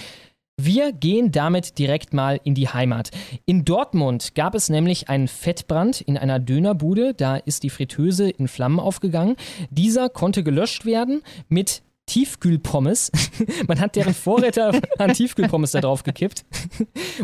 Wir 0.62 0.92
gehen 0.92 1.32
damit 1.32 1.80
direkt 1.80 2.14
mal 2.14 2.42
in 2.44 2.54
die 2.54 2.68
Heimat. 2.68 3.12
In 3.46 3.64
Dortmund 3.64 4.36
gab 4.36 4.56
es 4.56 4.68
nämlich 4.68 5.08
einen 5.08 5.30
Fettbrand 5.30 6.02
in 6.02 6.18
einer 6.18 6.38
Dönerbude. 6.38 7.14
Da 7.14 7.38
ist 7.38 7.64
die 7.64 7.70
Fritteuse 7.70 8.30
in 8.30 8.50
Flammen 8.50 8.82
aufgegangen. 8.82 9.38
Dieser 9.70 10.10
konnte 10.10 10.44
gelöscht 10.44 10.86
werden 10.86 11.22
mit 11.48 11.82
Tiefkühlpommes. 12.08 13.10
Man 13.70 13.80
hat 13.80 13.96
deren 13.96 14.14
Vorräte 14.14 14.82
an 14.98 15.14
Tiefkühlpommes 15.14 15.72
da 15.72 15.80
drauf 15.80 16.04
gekippt. 16.04 16.44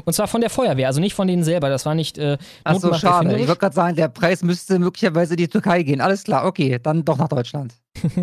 Und 0.06 0.14
zwar 0.14 0.30
von 0.30 0.40
der 0.40 0.50
Feuerwehr, 0.50 0.88
also 0.88 1.02
nicht 1.02 1.14
von 1.14 1.28
denen 1.28 1.44
selber. 1.44 1.68
Das 1.68 1.86
war 1.86 1.94
nicht 1.94 2.18
äh, 2.18 2.38
Ach 2.64 2.80
so, 2.80 2.94
schade. 2.94 3.38
Ich 3.38 3.48
wollte 3.50 3.60
gerade 3.60 3.76
sagen, 3.76 3.96
der 3.98 4.08
Preis 4.08 4.44
müsste 4.44 4.80
möglicherweise 4.80 5.34
in 5.34 5.40
die 5.40 5.50
Türkei 5.50 5.84
gehen. 5.84 6.00
Alles 6.00 6.24
klar, 6.24 6.46
okay, 6.46 6.80
dann 6.82 7.04
doch 7.04 7.18
nach 7.18 7.28
Deutschland. 7.28 7.74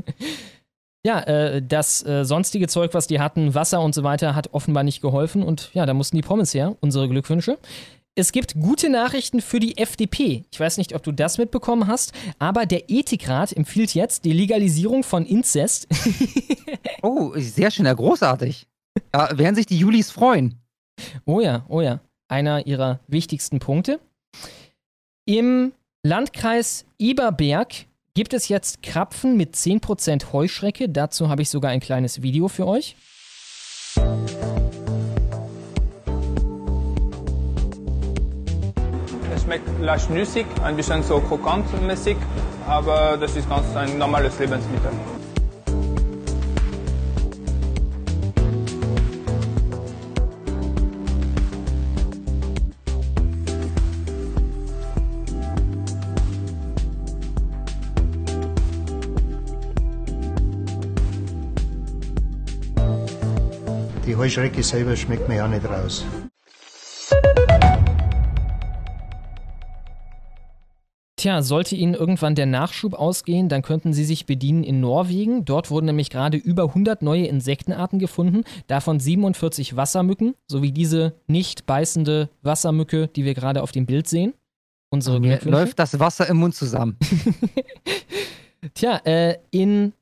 Ja, 1.04 1.20
äh, 1.20 1.62
das 1.62 2.04
äh, 2.06 2.24
sonstige 2.24 2.68
Zeug, 2.68 2.94
was 2.94 3.08
die 3.08 3.18
hatten, 3.20 3.54
Wasser 3.54 3.80
und 3.80 3.94
so 3.94 4.04
weiter, 4.04 4.36
hat 4.36 4.52
offenbar 4.52 4.84
nicht 4.84 5.02
geholfen. 5.02 5.42
Und 5.42 5.70
ja, 5.74 5.84
da 5.84 5.94
mussten 5.94 6.16
die 6.16 6.22
Pommes 6.22 6.54
her. 6.54 6.76
Unsere 6.80 7.08
Glückwünsche. 7.08 7.58
Es 8.14 8.30
gibt 8.30 8.54
gute 8.54 8.90
Nachrichten 8.90 9.40
für 9.40 9.58
die 9.58 9.78
FDP. 9.78 10.44
Ich 10.52 10.60
weiß 10.60 10.76
nicht, 10.76 10.94
ob 10.94 11.02
du 11.02 11.12
das 11.12 11.38
mitbekommen 11.38 11.86
hast, 11.86 12.12
aber 12.38 12.66
der 12.66 12.90
Ethikrat 12.90 13.56
empfiehlt 13.56 13.94
jetzt 13.94 14.26
die 14.26 14.32
Legalisierung 14.32 15.02
von 15.02 15.26
Inzest. 15.26 15.88
Oh, 17.04 17.32
sehr 17.34 17.72
schön, 17.72 17.86
ja, 17.86 17.94
großartig. 17.94 18.68
Da 19.10 19.36
werden 19.36 19.56
sich 19.56 19.66
die 19.66 19.76
Julis 19.76 20.12
freuen. 20.12 20.60
oh 21.24 21.40
ja, 21.40 21.66
oh 21.68 21.80
ja. 21.80 22.00
Einer 22.28 22.64
ihrer 22.66 23.00
wichtigsten 23.08 23.58
Punkte. 23.58 23.98
Im 25.24 25.72
Landkreis 26.04 26.86
Eberberg 27.00 27.86
gibt 28.14 28.34
es 28.34 28.48
jetzt 28.48 28.82
Krapfen 28.82 29.36
mit 29.36 29.54
10% 29.54 30.32
Heuschrecke. 30.32 30.88
Dazu 30.88 31.28
habe 31.28 31.42
ich 31.42 31.50
sogar 31.50 31.70
ein 31.70 31.80
kleines 31.80 32.22
Video 32.22 32.48
für 32.48 32.66
euch. 32.66 32.96
Es 39.34 39.42
schmeckt 39.42 39.66
leicht 39.80 40.10
nüssig, 40.10 40.46
ein 40.62 40.76
bisschen 40.76 41.02
so 41.02 41.20
krokantmäßig, 41.20 42.16
aber 42.66 43.16
das 43.16 43.34
ist 43.34 43.48
ganz 43.48 43.74
ein 43.74 43.96
normales 43.96 44.38
Lebensmittel. 44.38 44.90
Die 64.12 64.18
Heuschrecke 64.18 64.62
selber 64.62 64.94
schmeckt 64.94 65.26
mir 65.26 65.36
ja 65.36 65.48
nicht 65.48 65.64
raus. 65.64 66.04
Tja, 71.16 71.40
sollte 71.40 71.76
Ihnen 71.76 71.94
irgendwann 71.94 72.34
der 72.34 72.44
Nachschub 72.44 72.92
ausgehen, 72.92 73.48
dann 73.48 73.62
könnten 73.62 73.94
Sie 73.94 74.04
sich 74.04 74.26
bedienen 74.26 74.64
in 74.64 74.80
Norwegen. 74.80 75.46
Dort 75.46 75.70
wurden 75.70 75.86
nämlich 75.86 76.10
gerade 76.10 76.36
über 76.36 76.64
100 76.64 77.00
neue 77.00 77.24
Insektenarten 77.24 77.98
gefunden, 77.98 78.42
davon 78.66 79.00
47 79.00 79.76
Wassermücken, 79.76 80.34
sowie 80.46 80.72
diese 80.72 81.14
nicht 81.26 81.64
beißende 81.64 82.28
Wassermücke, 82.42 83.08
die 83.08 83.24
wir 83.24 83.32
gerade 83.32 83.62
auf 83.62 83.72
dem 83.72 83.86
Bild 83.86 84.08
sehen. 84.08 84.34
Unsere 84.90 85.20
Mir 85.20 85.38
Glückwünsche. 85.38 85.58
läuft 85.58 85.78
das 85.78 85.98
Wasser 85.98 86.28
im 86.28 86.36
Mund 86.36 86.54
zusammen. 86.54 86.98
Tja, 88.74 89.00
äh, 89.06 89.38
in 89.50 89.94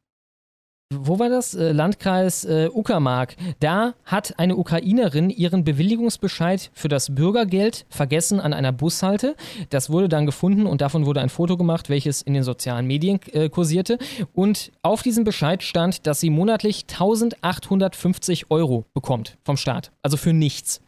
wo 0.92 1.18
war 1.20 1.28
das? 1.28 1.54
Äh, 1.54 1.72
Landkreis 1.72 2.44
äh, 2.44 2.68
Uckermark. 2.72 3.36
Da 3.60 3.94
hat 4.04 4.38
eine 4.38 4.56
Ukrainerin 4.56 5.30
ihren 5.30 5.62
Bewilligungsbescheid 5.64 6.70
für 6.74 6.88
das 6.88 7.14
Bürgergeld 7.14 7.86
vergessen 7.88 8.40
an 8.40 8.52
einer 8.52 8.72
Bushalte. 8.72 9.36
Das 9.70 9.90
wurde 9.90 10.08
dann 10.08 10.26
gefunden 10.26 10.66
und 10.66 10.80
davon 10.80 11.06
wurde 11.06 11.20
ein 11.20 11.28
Foto 11.28 11.56
gemacht, 11.56 11.88
welches 11.88 12.22
in 12.22 12.34
den 12.34 12.42
sozialen 12.42 12.86
Medien 12.86 13.20
äh, 13.32 13.48
kursierte. 13.48 13.98
Und 14.32 14.72
auf 14.82 15.02
diesem 15.02 15.22
Bescheid 15.24 15.62
stand, 15.62 16.06
dass 16.06 16.20
sie 16.20 16.30
monatlich 16.30 16.84
1850 16.90 18.50
Euro 18.50 18.84
bekommt 18.92 19.38
vom 19.44 19.56
Staat. 19.56 19.92
Also 20.02 20.16
für 20.16 20.32
nichts. 20.32 20.80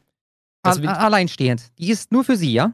Wird- 0.64 0.88
alleinstehend. 0.88 1.70
Die 1.78 1.90
ist 1.90 2.12
nur 2.12 2.24
für 2.24 2.36
sie, 2.36 2.52
ja? 2.52 2.72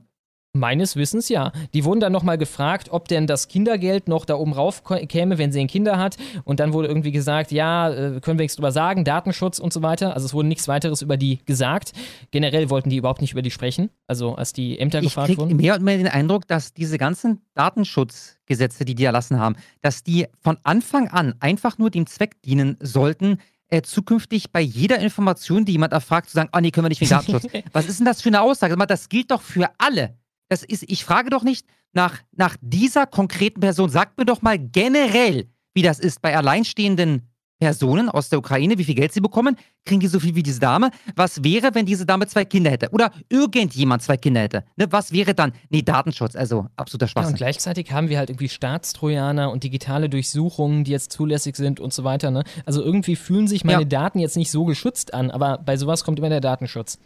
Meines 0.55 0.97
Wissens 0.97 1.29
ja. 1.29 1.53
Die 1.75 1.85
wurden 1.85 2.01
dann 2.01 2.13
nochmal 2.13 2.39
gefragt, 2.39 2.89
ob 2.91 3.07
denn 3.07 3.27
das 3.27 3.49
Kindergeld 3.49 4.09
noch 4.09 4.25
da 4.25 4.35
oben 4.35 4.53
rauf 4.55 4.83
käme, 4.85 5.39
wenn 5.39 5.53
sie 5.53 5.61
ein 5.61 5.67
Kinder 5.67 5.99
hat. 5.99 6.17
Und 6.45 6.59
dann 6.59 6.73
wurde 6.73 6.89
irgendwie 6.89 7.13
gesagt, 7.13 7.53
ja, 7.53 7.91
äh, 7.91 8.21
können 8.21 8.39
wir 8.39 8.45
nichts 8.45 8.57
drüber 8.57 8.73
sagen, 8.73 9.05
Datenschutz 9.05 9.59
und 9.59 9.73
so 9.73 9.83
weiter. 9.83 10.15
Also 10.15 10.27
es 10.27 10.35
wurde 10.35 10.49
nichts 10.49 10.67
weiteres 10.67 11.03
über 11.03 11.17
die 11.17 11.39
gesagt. 11.45 11.93
Generell 12.31 12.71
wollten 12.71 12.89
die 12.89 12.97
überhaupt 12.97 13.21
nicht 13.21 13.33
über 13.33 13.43
die 13.43 13.51
sprechen, 13.51 13.91
also 14.07 14.35
als 14.35 14.53
die 14.53 14.79
Ämter 14.79 14.99
Ich 14.99 15.05
gefragt 15.05 15.37
wurden. 15.37 15.57
mehr 15.57 15.75
und 15.77 15.83
mehr 15.83 15.99
den 15.99 16.09
Eindruck, 16.09 16.49
dass 16.49 16.73
diese 16.73 16.97
ganzen 16.99 17.43
Datenschutzgesetze, 17.55 18.85
die 18.85 18.95
die 18.95 19.05
erlassen 19.05 19.39
haben, 19.39 19.57
dass 19.83 20.03
die 20.03 20.27
von 20.41 20.57
Anfang 20.63 21.09
an 21.09 21.35
einfach 21.41 21.79
nur 21.79 21.91
dem 21.91 22.07
Zweck 22.07 22.41
dienen 22.43 22.77
sollten, 22.81 23.39
äh, 23.69 23.83
zukünftig 23.83 24.51
bei 24.51 24.61
jeder 24.61 24.99
Information, 24.99 25.67
die 25.67 25.73
jemand 25.73 25.93
erfragt, 25.93 26.31
zu 26.31 26.35
sagen, 26.35 26.49
ah 26.53 26.61
nee, 26.61 26.71
können 26.71 26.87
wir 26.87 26.89
nicht 26.89 27.03
wegen 27.03 27.11
Datenschutz. 27.11 27.47
Was 27.73 27.87
ist 27.87 27.99
denn 27.99 28.07
das 28.07 28.23
für 28.23 28.31
eine 28.31 28.41
Aussage? 28.41 28.77
Das 28.87 29.11
gilt 29.11 29.31
doch 29.31 29.43
für 29.43 29.71
alle. 29.77 30.15
Das 30.49 30.63
ist, 30.63 30.85
ich 30.89 31.05
frage 31.05 31.31
doch 31.31 31.43
nicht 31.43 31.67
nach, 31.93 32.19
nach 32.37 32.57
dieser 32.61 33.07
konkreten 33.07 33.61
Person. 33.61 33.91
Sagt 33.91 34.19
mir 34.19 34.25
doch 34.25 34.43
mal 34.43 34.59
generell, 34.59 35.49
wie 35.75 35.83
das 35.83 35.99
ist 35.99 36.23
bei 36.23 36.37
alleinstehenden 36.37 37.29
Personen 37.61 38.09
aus 38.09 38.29
der 38.29 38.39
Ukraine, 38.39 38.79
wie 38.79 38.85
viel 38.85 38.95
Geld 38.95 39.13
sie 39.13 39.21
bekommen. 39.21 39.57
Kriegen 39.85 40.01
die 40.01 40.07
so 40.07 40.21
viel 40.21 40.35
wie 40.37 40.45
diese 40.45 40.61
Dame? 40.61 40.91
Was 41.17 41.43
wäre, 41.43 41.75
wenn 41.75 41.87
diese 41.87 42.07
Dame 42.07 42.27
zwei 42.29 42.45
Kinder 42.45 42.71
hätte? 42.71 42.91
Oder 42.91 43.11
irgendjemand 43.29 44.03
zwei 44.03 44.17
Kinder 44.17 44.43
hätte? 44.43 44.65
Ne, 44.77 44.87
was 44.91 45.13
wäre 45.13 45.35
dann? 45.35 45.53
Nee, 45.69 45.83
Datenschutz, 45.83 46.37
also 46.37 46.67
absoluter 46.77 47.11
Ja, 47.17 47.27
und 47.27 47.37
gleichzeitig 47.37 47.91
haben 47.91 48.09
wir 48.09 48.19
halt 48.19 48.31
irgendwie 48.31 48.49
Staatstrojaner 48.49 49.51
und 49.51 49.65
digitale 49.65 50.09
Durchsuchungen, 50.09 50.85
die 50.85 50.93
jetzt 50.93 51.11
zulässig 51.11 51.57
sind 51.57 51.81
und 51.81 51.93
so 51.93 52.05
weiter. 52.05 52.31
Ne? 52.31 52.45
Also 52.65 52.83
irgendwie 52.83 53.17
fühlen 53.17 53.49
sich 53.49 53.65
meine 53.65 53.83
Ja. 53.83 53.89
Daten 53.89 54.21
jetzt 54.21 54.37
nicht 54.37 54.53
so 54.53 54.65
geschützt 54.65 55.13
an, 55.13 55.33
aber 55.33 55.59
bei 55.59 55.77
sowas 55.77 56.05
kommt 56.05 56.21
immer 56.21 56.29
der 56.29 56.41
Datenschutz. 56.41 56.99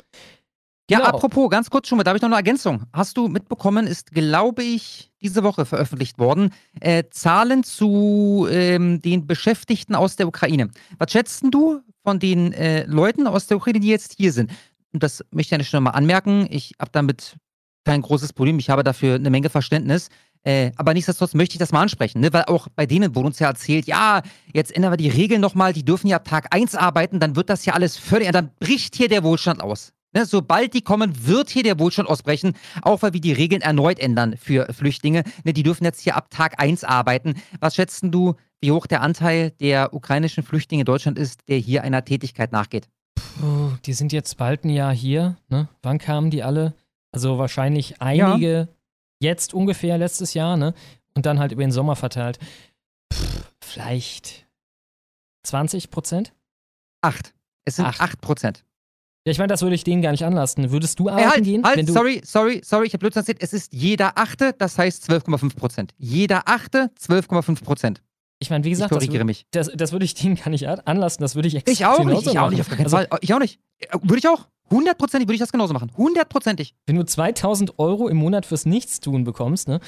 Ja, 0.91 0.99
Genau. 0.99 1.11
apropos, 1.11 1.49
ganz 1.51 1.71
kurz 1.71 1.89
schon 1.89 1.97
mal, 1.97 2.05
da 2.05 2.11
habe 2.11 2.19
ich 2.19 2.23
noch 2.23 2.29
eine 2.29 2.37
Ergänzung. 2.37 2.85
Hast 2.93 3.17
du 3.17 3.29
mitbekommen, 3.29 3.87
ist, 3.87 4.11
glaube 4.11 4.63
ich, 4.63 5.11
diese 5.23 5.43
Woche 5.45 5.65
veröffentlicht 5.65 6.19
worden, 6.19 6.51
äh, 6.81 7.05
Zahlen 7.11 7.63
zu 7.63 8.47
ähm, 8.51 9.01
den 9.01 9.27
Beschäftigten 9.27 9.95
aus 9.95 10.17
der 10.17 10.27
Ukraine. 10.27 10.71
Was 10.99 11.13
schätzt 11.13 11.43
denn 11.43 11.51
du 11.51 11.81
von 12.03 12.19
den 12.19 12.53
äh, 12.53 12.85
Leuten 12.85 13.27
aus 13.27 13.47
der 13.47 13.57
Ukraine, 13.59 13.81
die 13.81 13.89
jetzt 13.89 14.15
hier 14.17 14.33
sind? 14.33 14.51
Und 14.93 15.03
das 15.03 15.25
möchte 15.31 15.55
ich 15.55 15.61
ja 15.61 15.65
schon 15.65 15.85
mal 15.85 15.91
anmerken. 15.91 16.47
Ich 16.51 16.75
habe 16.79 16.91
damit 16.93 17.37
kein 17.85 18.03
großes 18.03 18.33
Problem. 18.33 18.59
Ich 18.59 18.69
habe 18.69 18.83
dafür 18.83 19.15
eine 19.15 19.31
Menge 19.31 19.51
Verständnis. 19.51 20.09
Äh, 20.45 20.73
aber 20.77 20.93
nichtsdestotrotz 20.93 21.35
möchte 21.35 21.55
ich 21.55 21.59
das 21.61 21.71
mal 21.71 21.83
ansprechen, 21.83 22.21
ne? 22.21 22.33
weil 22.33 22.45
auch 22.47 22.67
bei 22.75 22.85
denen 22.85 23.15
wurde 23.15 23.29
uns 23.29 23.39
ja 23.39 23.47
erzählt, 23.47 23.87
ja, 23.87 24.23
jetzt 24.53 24.75
ändern 24.75 24.91
wir 24.93 24.97
die 24.97 25.09
Regeln 25.09 25.41
nochmal, 25.41 25.73
die 25.73 25.85
dürfen 25.85 26.09
ja 26.09 26.17
ab 26.17 26.25
Tag 26.27 26.53
1 26.53 26.75
arbeiten, 26.75 27.21
dann 27.21 27.37
wird 27.37 27.49
das 27.49 27.65
ja 27.65 27.75
alles 27.75 27.97
völlig, 27.97 28.29
dann 28.33 28.51
bricht 28.59 28.97
hier 28.97 29.09
der 29.09 29.23
Wohlstand 29.23 29.63
aus. 29.63 29.93
Ne? 30.13 30.27
Sobald 30.27 30.75
die 30.75 30.83
kommen, 30.83 31.27
wird 31.27 31.51
hier 31.51 31.63
der 31.63 31.79
Wohlstand 31.79 32.09
ausbrechen, 32.09 32.55
auch 32.83 33.03
weil 33.03 33.13
wir 33.13 33.21
die 33.21 33.33
Regeln 33.33 33.63
erneut 33.63 33.99
ändern 33.99 34.37
für 34.37 34.73
Flüchtlinge. 34.73 35.25
Ne? 35.45 35.53
Die 35.53 35.63
dürfen 35.63 35.85
jetzt 35.85 36.01
hier 36.01 36.17
ab 36.17 36.31
Tag 36.31 36.61
1 36.61 36.85
arbeiten. 36.85 37.35
Was 37.61 37.75
schätzt 37.75 38.03
denn 38.03 38.11
du, 38.13 38.35
wie 38.61 38.73
hoch 38.73 38.87
der 38.87 39.03
Anteil 39.03 39.51
der 39.61 39.95
ukrainischen 39.95 40.43
Flüchtlinge 40.43 40.83
in 40.83 40.87
Deutschland 40.87 41.19
ist, 41.19 41.41
der 41.49 41.59
hier 41.59 41.83
einer 41.83 42.05
Tätigkeit 42.05 42.53
nachgeht? 42.53 42.89
Puh, 43.15 43.73
die 43.85 43.93
sind 43.93 44.13
jetzt 44.13 44.37
bald 44.37 44.65
ein 44.65 44.71
Jahr 44.71 44.95
hier. 44.95 45.37
Ne? 45.49 45.69
Wann 45.83 45.99
kamen 45.99 46.31
die 46.31 46.43
alle? 46.43 46.75
Also 47.13 47.39
wahrscheinlich 47.39 48.01
einige 48.01 48.69
jetzt 49.21 49.55
ungefähr 49.55 49.99
letztes 49.99 50.35
Jahr, 50.35 50.57
ne? 50.57 50.75
Und 51.15 51.27
dann 51.27 51.39
halt 51.39 51.53
über 51.53 51.63
den 51.63 51.73
Sommer 51.73 51.95
verteilt. 51.95 52.39
Pff, 53.13 53.45
vielleicht 53.63 54.47
20 55.45 55.91
Prozent? 55.91 56.33
Acht. 57.03 57.35
Es 57.65 57.77
sind 57.77 57.85
Acht. 57.85 58.01
acht 58.01 58.21
Prozent. 58.21 58.65
Ja, 59.25 59.31
ich 59.31 59.39
meine, 59.39 59.49
das 59.49 59.63
würde 59.63 59.77
ich 59.77 59.85
denen 59.85 60.03
gar 60.03 60.11
nicht 60.11 60.25
anlasten. 60.25 60.71
Würdest 60.73 60.99
du 60.99 61.09
arbeiten 61.09 61.31
halt, 61.31 61.45
gehen? 61.45 61.63
halt, 61.65 61.77
wenn 61.77 61.87
du, 61.87 61.93
sorry, 61.93 62.21
sorry, 62.25 62.61
sorry, 62.65 62.87
ich 62.87 62.93
habe 62.93 62.99
Blödsinn 63.01 63.21
erzählt. 63.21 63.39
Es 63.41 63.53
ist 63.53 63.73
jeder 63.73 64.19
Achte, 64.19 64.53
das 64.59 64.77
heißt 64.79 65.09
12,5 65.09 65.55
Prozent. 65.55 65.95
Jeder 65.97 66.43
Achte, 66.49 66.91
12,5 67.01 67.63
Prozent. 67.63 68.03
Ich 68.41 68.51
meine, 68.51 68.65
wie 68.65 68.71
gesagt, 68.71 68.91
das, 68.91 68.99
korrigiere 68.99 69.23
wür- 69.23 69.27
mich. 69.27 69.47
das, 69.53 69.71
das 69.73 69.93
würde 69.93 70.05
ich 70.05 70.15
denen 70.15 70.35
gar 70.35 70.51
nicht 70.51 70.67
an- 70.69 70.81
anlassen. 70.81 71.23
Das 71.23 71.37
würde 71.37 71.47
ich 71.47 71.55
exakt 71.55 71.71
Ich 71.79 71.87
auch 71.87 72.05
nicht, 72.05 72.23
ich 72.23 72.31
auch 72.31 72.35
machen. 72.35 72.51
nicht, 72.51 72.61
auf 72.63 72.69
keinen 72.69 72.83
also, 72.83 72.97
Fall. 72.97 73.09
Ich 73.21 73.33
auch 73.33 73.39
nicht. 73.39 73.61
Äh, 73.79 73.87
Würde 74.03 74.19
ich 74.19 74.27
auch. 74.29 74.49
Hundertprozentig 74.73 75.29
würde 75.29 75.35
ich 75.35 75.41
das 75.41 75.53
genauso 75.53 75.73
machen. 75.75 75.93
Hundertprozentig. 75.97 76.75
Wenn 76.87 76.97
du 76.97 77.05
2000 77.05 77.79
Euro 77.79 78.09
im 78.09 78.17
Monat 78.17 78.45
fürs 78.47 78.67
Nichtstun 78.67 79.23
bekommst, 79.23 79.69
ne? 79.69 79.79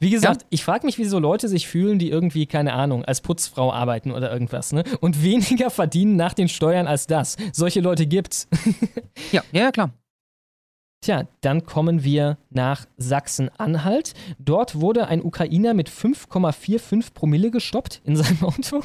Wie 0.00 0.08
gesagt, 0.10 0.42
Ja. 0.42 0.46
ich 0.50 0.64
frage 0.64 0.86
mich, 0.86 0.96
wie 0.96 1.04
so 1.04 1.18
Leute 1.18 1.48
sich 1.48 1.68
fühlen, 1.68 1.98
die 1.98 2.08
irgendwie, 2.08 2.46
keine 2.46 2.72
Ahnung, 2.72 3.04
als 3.04 3.20
Putzfrau 3.20 3.72
arbeiten 3.72 4.12
oder 4.12 4.32
irgendwas, 4.32 4.72
ne? 4.72 4.84
Und 5.00 5.22
weniger 5.22 5.68
verdienen 5.70 6.16
nach 6.16 6.32
den 6.32 6.48
Steuern 6.48 6.86
als 6.86 7.06
das. 7.06 7.36
Solche 7.52 7.80
Leute 7.80 8.06
gibt's. 8.06 8.48
Ja, 9.32 9.42
ja, 9.52 9.72
klar. 9.72 9.90
Tja, 11.00 11.24
dann 11.42 11.64
kommen 11.64 12.02
wir 12.02 12.38
nach 12.50 12.86
Sachsen-Anhalt. 12.96 14.14
Dort 14.38 14.80
wurde 14.80 15.06
ein 15.06 15.22
Ukrainer 15.22 15.74
mit 15.74 15.88
5,45 15.90 17.12
Promille 17.14 17.50
gestoppt 17.50 18.00
in 18.04 18.16
seinem 18.16 18.38
Auto. 18.42 18.82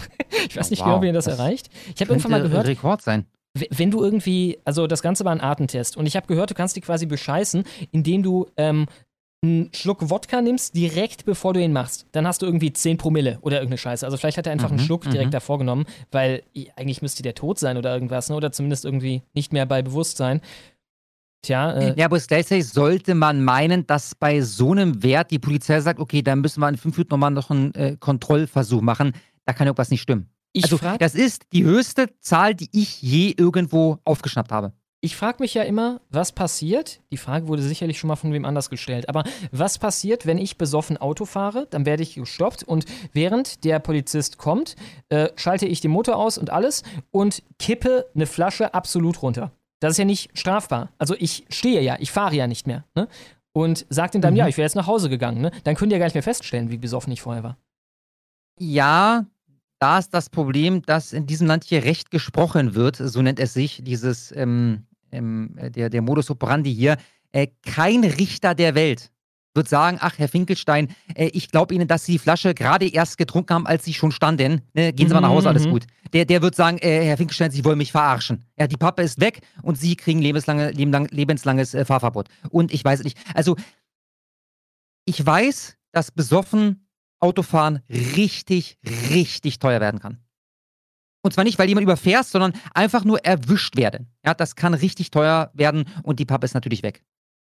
Ich 0.48 0.56
weiß 0.56 0.68
Oh, 0.68 0.70
nicht 0.70 0.80
wow. 0.82 0.86
genau, 0.88 1.02
wie 1.02 1.08
er 1.08 1.14
das, 1.14 1.26
Das 1.26 1.40
erreicht. 1.40 1.70
Ich 1.96 2.02
habe 2.02 2.12
irgendwann 2.12 2.32
mal 2.32 2.42
gehört, 2.42 2.68
Rekord 2.68 3.02
sein. 3.02 3.26
Wenn 3.70 3.92
du 3.92 4.04
irgendwie, 4.04 4.58
also 4.66 4.88
das 4.88 5.02
Ganze 5.02 5.26
war 5.26 5.32
ein 5.32 5.42
Artentest 5.42 5.96
und 5.98 6.06
ich 6.06 6.16
habe 6.16 6.28
gehört, 6.28 6.50
du 6.50 6.56
kannst 6.56 6.76
die 6.76 6.82
quasi 6.82 7.06
bescheißen, 7.06 7.64
indem 7.92 8.24
du 8.24 8.48
ähm, 8.58 8.88
einen 9.44 9.70
Schluck 9.74 10.10
Wodka 10.10 10.42
nimmst, 10.42 10.76
direkt 10.76 11.26
bevor 11.26 11.54
du 11.54 11.62
ihn 11.62 11.74
machst. 11.74 12.08
Dann 12.14 12.26
hast 12.26 12.42
du 12.42 12.46
irgendwie 12.46 12.72
10 12.72 12.98
Promille 12.98 13.40
oder 13.42 13.58
irgendeine 13.58 13.78
Scheiße. 13.78 14.06
Also 14.06 14.18
vielleicht 14.18 14.38
hat 14.38 14.48
er 14.48 14.54
einfach 14.54 14.70
einen 14.70 14.80
Mhm, 14.80 14.86
Schluck 14.86 15.06
mhm. 15.06 15.12
direkt 15.12 15.34
davor 15.34 15.60
genommen, 15.60 15.86
weil 16.12 16.44
eigentlich 16.76 17.02
müsste 17.02 17.24
der 17.24 17.36
tot 17.36 17.60
sein 17.60 17.78
oder 17.78 17.94
irgendwas, 17.94 18.30
ne? 18.30 18.36
oder 18.36 18.52
zumindest 18.52 18.86
irgendwie 18.86 19.22
nicht 19.34 19.52
mehr 19.54 19.66
bei 19.66 19.82
Bewusstsein. 19.82 20.42
Tja, 21.44 21.74
äh, 21.74 21.94
Ja, 22.00 22.06
aber 22.06 22.20
gleichzeitig 22.20 22.70
sollte 22.70 23.16
man 23.16 23.44
meinen, 23.44 23.86
dass 23.86 24.16
bei 24.16 24.40
so 24.42 24.72
einem 24.72 25.04
Wert 25.04 25.30
die 25.30 25.40
Polizei 25.40 25.82
sagt, 25.82 26.00
okay, 26.00 26.22
dann 26.22 26.40
müssen 26.40 26.62
wir 26.62 26.70
in 26.70 26.78
fünf 26.78 26.96
Minuten 26.96 27.12
nochmal 27.12 27.32
noch 27.32 27.52
einen 27.52 27.76
äh, 27.76 27.98
Kontrollversuch 28.00 28.82
machen. 28.82 29.12
Da 29.46 29.52
kann 29.52 29.68
irgendwas 29.68 29.92
nicht 29.92 30.02
stimmen. 30.02 30.30
Ich 30.54 30.64
also, 30.64 30.78
frage 30.78 31.00
das 31.00 31.16
ist 31.16 31.44
die 31.52 31.64
höchste 31.64 32.08
Zahl, 32.20 32.56
die 32.56 32.70
ich 32.72 33.02
je 33.02 33.34
irgendwo 33.38 33.98
aufgeschnappt 34.06 34.52
habe. 34.52 34.74
ich 35.02 35.16
frag 35.18 35.42
mich 35.42 35.54
ja 35.54 35.64
immer, 35.64 36.00
was 36.10 36.32
passiert? 36.32 37.02
Die 37.12 37.18
Frage 37.18 37.48
wurde 37.50 37.62
sicherlich 37.62 38.00
schon 38.00 38.08
mal 38.08 38.16
von 38.16 38.32
wem 38.32 38.46
anders 38.46 38.70
gestellt. 38.70 39.10
Aber 39.10 39.24
was 39.52 39.78
passiert, 39.78 40.26
wenn 40.26 40.38
ich 40.38 40.58
besoffen 40.58 40.96
Auto 40.96 41.26
fahre? 41.26 41.68
Dann 41.72 41.86
werde 41.86 42.04
ich 42.04 42.16
gestoppt 42.16 42.64
und 42.64 42.86
während 43.12 43.66
der 43.66 43.80
Polizist 43.80 44.38
kommt, 44.38 44.76
äh, 45.10 45.28
schalte 45.36 45.66
ich 45.66 45.82
den 45.82 45.92
Motor 45.92 46.16
aus 46.16 46.38
und 46.38 46.52
alles 46.52 46.84
und 47.12 47.44
kippe 47.60 48.06
eine 48.16 48.28
Flasche 48.28 48.74
absolut 48.74 49.22
runter. 49.22 49.52
Das 49.82 49.92
ist 49.92 49.98
ja 49.98 50.06
nicht 50.06 50.30
strafbar. 50.38 50.94
Also 50.98 51.16
ich 51.20 51.46
stehe 51.50 51.82
ja, 51.82 51.98
ich 52.00 52.12
fahre 52.12 52.36
ja 52.36 52.48
nicht 52.48 52.66
mehr. 52.68 52.86
Ne? 52.96 53.10
Und 53.52 53.86
sagt 53.90 54.16
ihm 54.16 54.22
dann, 54.22 54.34
Mhm. 54.36 54.38
ja, 54.38 54.48
ich 54.48 54.56
wäre 54.56 54.66
jetzt 54.66 54.76
nach 54.76 54.88
Hause 54.88 55.10
gegangen. 55.10 55.42
Ne? 55.42 55.52
Dann 55.66 55.76
könnt 55.76 55.92
ihr 55.92 56.00
gar 56.00 56.06
nicht 56.06 56.16
mehr 56.16 56.24
feststellen, 56.24 56.72
wie 56.72 56.78
besoffen 56.78 57.12
ich 57.12 57.22
vorher 57.22 57.44
war. 57.44 57.58
Ja, 58.58 59.26
da 59.84 60.00
ist 60.00 60.14
das 60.14 60.30
Problem, 60.30 60.82
dass 60.84 61.12
in 61.12 61.26
diesem 61.28 61.46
Land 61.46 61.66
hier 61.66 61.84
Recht 61.84 62.10
gesprochen 62.10 62.74
wird, 62.74 62.96
so 62.96 63.22
nennt 63.22 63.38
es 63.38 63.54
sich, 63.54 63.82
dieses, 63.84 64.34
ähm, 64.34 64.86
ähm, 65.12 65.58
äh, 65.58 65.70
der, 65.70 65.90
der 65.90 66.02
Modus 66.02 66.30
operandi 66.30 66.74
hier. 66.74 66.96
Äh, 67.34 67.48
kein 67.66 68.06
Richter 68.06 68.56
der 68.56 68.76
Welt 68.76 69.12
wird 69.54 69.68
sagen, 69.68 69.98
ach, 70.00 70.18
Herr 70.18 70.30
Finkelstein, 70.30 70.88
äh, 71.16 71.26
ich 71.34 71.50
glaube 71.52 71.76
Ihnen, 71.76 71.90
dass 71.90 72.06
Sie 72.06 72.14
die 72.14 72.20
Flasche 72.20 72.54
gerade 72.54 72.88
erst 72.88 73.18
getrunken 73.18 73.54
haben, 73.54 73.68
als 73.68 73.84
Sie 73.84 73.94
schon 73.94 74.14
standen. 74.14 74.62
Ne, 74.74 74.94
gehen 74.94 75.10
Sie 75.10 75.14
mal 75.14 75.20
nach 75.20 75.28
Hause, 75.28 75.50
alles 75.50 75.66
Mhm. 75.66 75.72
gut. 75.72 75.84
Der, 76.14 76.24
der 76.24 76.42
wird 76.42 76.56
sagen, 76.56 76.78
äh, 76.78 77.04
Herr 77.04 77.18
Finkelstein, 77.18 77.52
Sie 77.52 77.66
wollen 77.66 77.78
mich 77.78 77.92
verarschen. 77.92 78.46
Ja, 78.58 78.68
die 78.68 78.78
Pappe 78.78 79.02
ist 79.02 79.20
weg 79.20 79.42
und 79.64 79.78
Sie 79.78 79.98
kriegen 79.98 80.22
lebenslange, 80.22 80.72
lebenslang, 80.72 81.10
lebenslanges 81.12 81.74
äh, 81.74 81.84
Fahrverbot. 81.84 82.30
Und 82.52 82.74
ich 82.74 82.86
weiß 82.86 83.00
es 83.00 83.04
nicht. 83.04 83.18
Also, 83.34 83.58
ich 85.04 85.26
weiß, 85.26 85.76
dass 85.92 86.10
besoffen 86.10 86.88
Autofahren 87.24 87.80
richtig, 87.90 88.78
richtig 89.10 89.60
teuer 89.60 89.82
werden 89.82 90.00
kann. 90.00 90.20
Und 91.26 91.34
zwar 91.34 91.46
nicht, 91.46 91.58
weil 91.58 91.70
jemand 91.70 91.84
überfährst, 91.86 92.32
sondern 92.32 92.54
einfach 92.74 93.06
nur 93.06 93.24
erwischt 93.26 93.78
werden. 93.78 94.12
Ja, 94.26 94.34
das 94.34 94.56
kann 94.56 94.74
richtig 94.74 95.10
teuer 95.10 95.52
werden 95.54 95.86
und 96.04 96.20
die 96.20 96.26
Pappe 96.26 96.46
ist 96.46 96.54
natürlich 96.54 96.84
weg. 96.84 97.02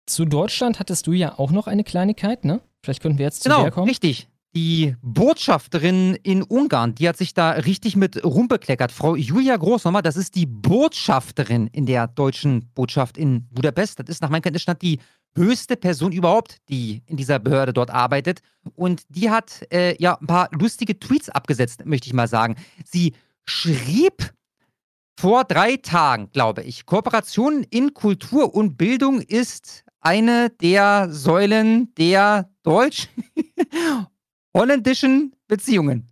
Zu 0.07 0.27
Deutschland 0.27 0.79
hattest 0.81 1.07
du 1.07 1.13
ja 1.13 1.39
auch 1.39 1.51
noch 1.51 1.67
eine 1.67 1.83
Kleinigkeit, 1.83 2.45
ne? 2.45 2.61
Vielleicht 2.83 3.01
könnten 3.01 3.17
wir 3.19 3.25
jetzt 3.25 3.43
zu 3.43 3.49
Genau, 3.49 3.63
der 3.63 3.71
kommen. 3.71 3.89
richtig. 3.89 4.29
Die 4.55 4.95
Botschafterin 5.01 6.15
in 6.23 6.43
Ungarn, 6.43 6.95
die 6.95 7.09
hat 7.09 7.17
sich 7.17 7.35
da 7.35 7.51
richtig 7.53 7.97
mit 7.97 8.23
rumbekleckert. 8.23 8.93
Frau 8.93 9.17
Julia 9.17 9.57
Großmama, 9.57 10.01
das 10.03 10.17
ist 10.17 10.37
die 10.37 10.47
Botschafterin 10.47 11.67
in 11.69 11.87
der 11.87 12.07
deutschen 12.07 12.69
Botschaft 12.75 13.17
in 13.19 13.49
Budapest. 13.49 13.99
Das 13.99 14.09
ist 14.11 14.23
nach 14.23 14.29
meinem 14.29 14.43
Kenntnisstand 14.43 14.81
die 14.83 15.01
höchste 15.37 15.77
Person 15.77 16.13
überhaupt, 16.13 16.59
die 16.69 17.03
in 17.07 17.17
dieser 17.17 17.39
Behörde 17.39 17.73
dort 17.73 17.91
arbeitet. 17.91 18.41
Und 18.75 19.03
die 19.09 19.31
hat 19.31 19.67
äh, 19.73 20.01
ja 20.01 20.19
ein 20.21 20.27
paar 20.27 20.49
lustige 20.53 20.99
Tweets 20.99 21.29
abgesetzt, 21.29 21.85
möchte 21.85 22.07
ich 22.07 22.13
mal 22.13 22.29
sagen. 22.29 22.57
Sie 22.85 23.15
schrieb 23.45 24.33
vor 25.19 25.45
drei 25.45 25.77
Tagen, 25.77 26.31
glaube 26.33 26.63
ich, 26.63 26.87
Kooperation 26.87 27.65
in 27.71 27.95
Kultur 27.95 28.55
und 28.55 28.77
Bildung 28.77 29.21
ist 29.21 29.85
eine 30.01 30.51
der 30.51 31.09
Säulen 31.11 31.95
der 31.95 32.51
deutsch 32.63 33.09
holländischen 34.57 35.35
Beziehungen. 35.49 36.11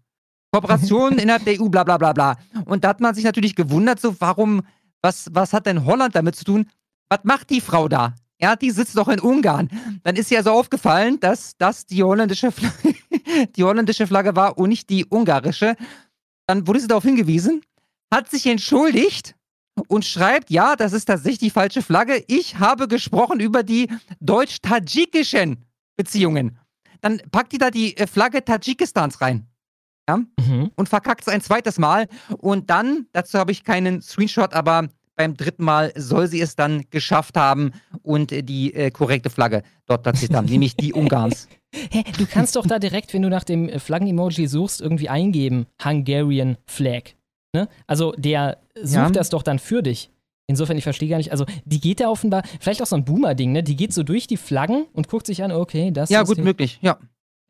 Kooperation 0.52 1.18
innerhalb 1.18 1.44
der 1.44 1.60
EU, 1.60 1.68
bla 1.68 1.84
bla 1.84 1.98
bla 1.98 2.12
bla. 2.12 2.36
Und 2.64 2.84
da 2.84 2.88
hat 2.88 3.00
man 3.00 3.14
sich 3.14 3.24
natürlich 3.24 3.56
gewundert, 3.56 4.00
so 4.00 4.14
warum, 4.20 4.62
was, 5.00 5.28
was 5.32 5.52
hat 5.52 5.66
denn 5.66 5.84
Holland 5.84 6.14
damit 6.14 6.36
zu 6.36 6.44
tun? 6.44 6.66
Was 7.08 7.20
macht 7.24 7.50
die 7.50 7.60
Frau 7.60 7.88
da? 7.88 8.14
Ja, 8.42 8.56
die 8.56 8.70
sitzt 8.70 8.96
doch 8.96 9.08
in 9.08 9.20
Ungarn. 9.20 9.68
Dann 10.02 10.16
ist 10.16 10.30
ja 10.30 10.42
so 10.42 10.50
aufgefallen, 10.50 11.20
dass 11.20 11.56
das 11.58 11.86
die 11.86 12.02
holländische 12.02 12.50
Flagge, 12.50 12.94
die 13.56 13.62
holländische 13.62 14.06
Flagge 14.06 14.34
war 14.34 14.58
und 14.58 14.70
nicht 14.70 14.90
die 14.90 15.06
ungarische. 15.08 15.76
Dann 16.46 16.66
wurde 16.66 16.80
sie 16.80 16.88
darauf 16.88 17.04
hingewiesen, 17.04 17.62
hat 18.12 18.28
sich 18.30 18.46
entschuldigt 18.46 19.36
und 19.86 20.04
schreibt, 20.04 20.50
ja, 20.50 20.74
das 20.74 20.92
ist 20.92 21.04
tatsächlich 21.04 21.38
die 21.38 21.50
falsche 21.50 21.82
Flagge. 21.82 22.24
Ich 22.26 22.58
habe 22.58 22.88
gesprochen 22.88 23.38
über 23.38 23.62
die 23.62 23.88
deutsch-tadschikischen 24.20 25.64
Beziehungen. 25.96 26.58
Dann 27.00 27.22
packt 27.30 27.52
die 27.52 27.58
da 27.58 27.70
die 27.70 27.96
äh, 27.96 28.06
Flagge 28.06 28.44
Tadschikistans 28.44 29.20
rein 29.20 29.46
Mhm. 30.10 30.72
und 30.74 30.88
verkackt 30.88 31.22
es 31.22 31.28
ein 31.28 31.40
zweites 31.40 31.78
Mal. 31.78 32.08
Und 32.38 32.68
dann, 32.70 33.06
dazu 33.12 33.38
habe 33.38 33.52
ich 33.52 33.64
keinen 33.64 34.02
Screenshot, 34.02 34.52
aber 34.52 34.88
beim 35.16 35.36
dritten 35.36 35.64
Mal 35.64 35.92
soll 35.96 36.26
sie 36.26 36.40
es 36.40 36.56
dann 36.56 36.84
geschafft 36.90 37.36
haben 37.36 37.72
und 38.02 38.32
äh, 38.32 38.42
die 38.42 38.74
äh, 38.74 38.90
korrekte 38.90 39.30
Flagge 39.30 39.62
dort 39.86 40.02
platziert 40.02 40.34
haben, 40.34 40.46
nämlich 40.46 40.76
die 40.76 40.92
Ungarns. 40.92 41.48
Hä, 41.90 42.04
du 42.18 42.26
kannst 42.26 42.56
doch 42.56 42.66
da 42.66 42.78
direkt, 42.78 43.12
wenn 43.14 43.22
du 43.22 43.28
nach 43.28 43.44
dem 43.44 43.68
äh, 43.68 43.78
Flaggen-Emoji 43.78 44.46
suchst, 44.46 44.80
irgendwie 44.80 45.08
eingeben, 45.08 45.66
Hungarian 45.84 46.56
Flag. 46.66 47.14
Ne? 47.54 47.68
Also 47.86 48.12
der 48.16 48.58
sucht 48.74 48.94
Ja. 48.94 49.10
das 49.10 49.28
doch 49.30 49.42
dann 49.42 49.58
für 49.58 49.82
dich. 49.82 50.10
Insofern, 50.48 50.76
ich 50.76 50.84
verstehe 50.84 51.08
gar 51.08 51.18
nicht, 51.18 51.30
also 51.30 51.46
die 51.64 51.80
geht 51.80 52.00
da 52.00 52.08
offenbar, 52.08 52.42
vielleicht 52.60 52.82
auch 52.82 52.86
so 52.86 52.96
ein 52.96 53.04
Boomer-Ding, 53.04 53.52
ne? 53.52 53.62
Die 53.62 53.76
geht 53.76 53.92
so 53.94 54.02
durch 54.02 54.26
die 54.26 54.36
Flaggen 54.36 54.86
und 54.92 55.08
guckt 55.08 55.26
sich 55.26 55.42
an, 55.44 55.52
okay, 55.52 55.90
das 55.92 56.10
Ja, 56.10 56.22
ist 56.22 56.28
gut 56.28 56.38
die- 56.38 56.42
möglich. 56.42 56.78
Ja. 56.82 56.98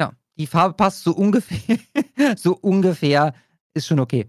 ja. 0.00 0.12
Die 0.36 0.46
Farbe 0.46 0.74
passt 0.74 1.02
so 1.02 1.12
ungefähr, 1.12 1.78
so 2.36 2.56
ungefähr, 2.60 3.32
ist 3.74 3.86
schon 3.86 4.00
okay. 4.00 4.26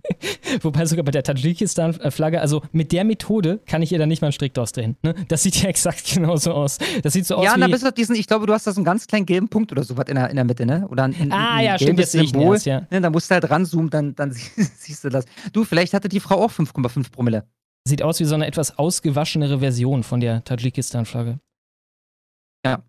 Wobei 0.62 0.86
sogar 0.86 1.04
bei 1.04 1.10
der 1.10 1.22
Tadschikistan-Flagge, 1.22 2.40
also 2.40 2.62
mit 2.72 2.92
der 2.92 3.04
Methode 3.04 3.58
kann 3.66 3.82
ich 3.82 3.90
ihr 3.92 3.98
dann 3.98 4.08
nicht 4.08 4.22
mal 4.22 4.28
einen 4.28 4.32
Strick 4.32 4.54
draus 4.54 4.72
drehen. 4.72 4.96
Ne? 5.02 5.14
Das 5.28 5.42
sieht 5.42 5.60
ja 5.62 5.68
exakt 5.68 6.12
genauso 6.14 6.52
aus. 6.52 6.78
Das 7.02 7.12
sieht 7.12 7.26
so 7.26 7.36
aus 7.36 7.44
ja, 7.44 7.50
wie... 7.50 7.54
und 7.56 7.60
da 7.62 7.66
bist 7.68 7.84
du 7.84 7.90
diesen, 7.92 8.14
ich 8.14 8.26
glaube, 8.26 8.46
du 8.46 8.52
hast 8.52 8.66
da 8.66 8.72
so 8.72 8.78
einen 8.78 8.84
ganz 8.84 9.06
kleinen 9.06 9.26
gelben 9.26 9.48
Punkt 9.48 9.72
oder 9.72 9.82
sowas 9.82 10.06
in 10.08 10.14
der, 10.14 10.30
in 10.30 10.36
der 10.36 10.44
Mitte, 10.44 10.64
ne? 10.66 10.86
Oder 10.88 11.04
ein, 11.04 11.14
ein, 11.20 11.32
Ah, 11.32 11.56
ein 11.56 11.64
ja, 11.64 11.78
stimmt, 11.78 11.98
jetzt 11.98 12.12
Symbol. 12.12 12.54
erst, 12.54 12.66
ja. 12.66 12.86
Ne, 12.90 13.00
da 13.00 13.10
musst 13.10 13.30
du 13.30 13.34
halt 13.34 13.50
ranzoomen, 13.50 13.90
dann, 13.90 14.14
dann 14.14 14.32
sie- 14.32 14.50
siehst 14.76 15.02
du 15.04 15.08
das. 15.08 15.24
Du, 15.52 15.64
vielleicht 15.64 15.92
hatte 15.92 16.08
die 16.08 16.20
Frau 16.20 16.36
auch 16.44 16.52
5,5 16.52 17.10
Promille. 17.10 17.44
Sieht 17.88 18.02
aus 18.02 18.20
wie 18.20 18.24
so 18.24 18.34
eine 18.34 18.46
etwas 18.46 18.78
ausgewaschenere 18.78 19.60
Version 19.60 20.02
von 20.04 20.20
der 20.20 20.42
Tadschikistan-Flagge. 20.44 21.38
Ja. 22.64 22.82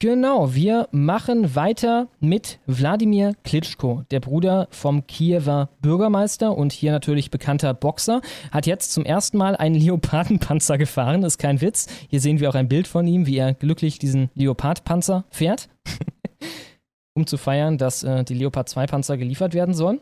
Genau, 0.00 0.54
wir 0.54 0.88
machen 0.92 1.56
weiter 1.56 2.06
mit 2.20 2.60
Wladimir 2.66 3.34
Klitschko, 3.42 4.04
der 4.12 4.20
Bruder 4.20 4.68
vom 4.70 5.08
Kiewer 5.08 5.70
Bürgermeister 5.80 6.56
und 6.56 6.72
hier 6.72 6.92
natürlich 6.92 7.32
bekannter 7.32 7.74
Boxer, 7.74 8.20
hat 8.52 8.68
jetzt 8.68 8.92
zum 8.92 9.04
ersten 9.04 9.38
Mal 9.38 9.56
einen 9.56 9.74
Leopardenpanzer 9.74 10.78
gefahren, 10.78 11.24
ist 11.24 11.38
kein 11.38 11.60
Witz. 11.60 11.88
Hier 12.08 12.20
sehen 12.20 12.38
wir 12.38 12.48
auch 12.48 12.54
ein 12.54 12.68
Bild 12.68 12.86
von 12.86 13.08
ihm, 13.08 13.26
wie 13.26 13.38
er 13.38 13.54
glücklich 13.54 13.98
diesen 13.98 14.30
Leopardpanzer 14.34 15.24
fährt, 15.30 15.68
um 17.14 17.26
zu 17.26 17.36
feiern, 17.36 17.76
dass 17.76 18.04
äh, 18.04 18.22
die 18.22 18.34
Leopard 18.34 18.68
2 18.68 18.86
Panzer 18.86 19.16
geliefert 19.16 19.52
werden 19.52 19.74
sollen. 19.74 19.98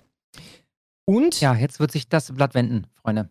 Und 1.07 1.41
Ja, 1.41 1.55
jetzt 1.55 1.81
wird 1.81 1.93
sich 1.93 2.07
das 2.07 2.35
Blatt 2.35 2.55
wenden, 2.55 2.87
Freunde. 3.01 3.31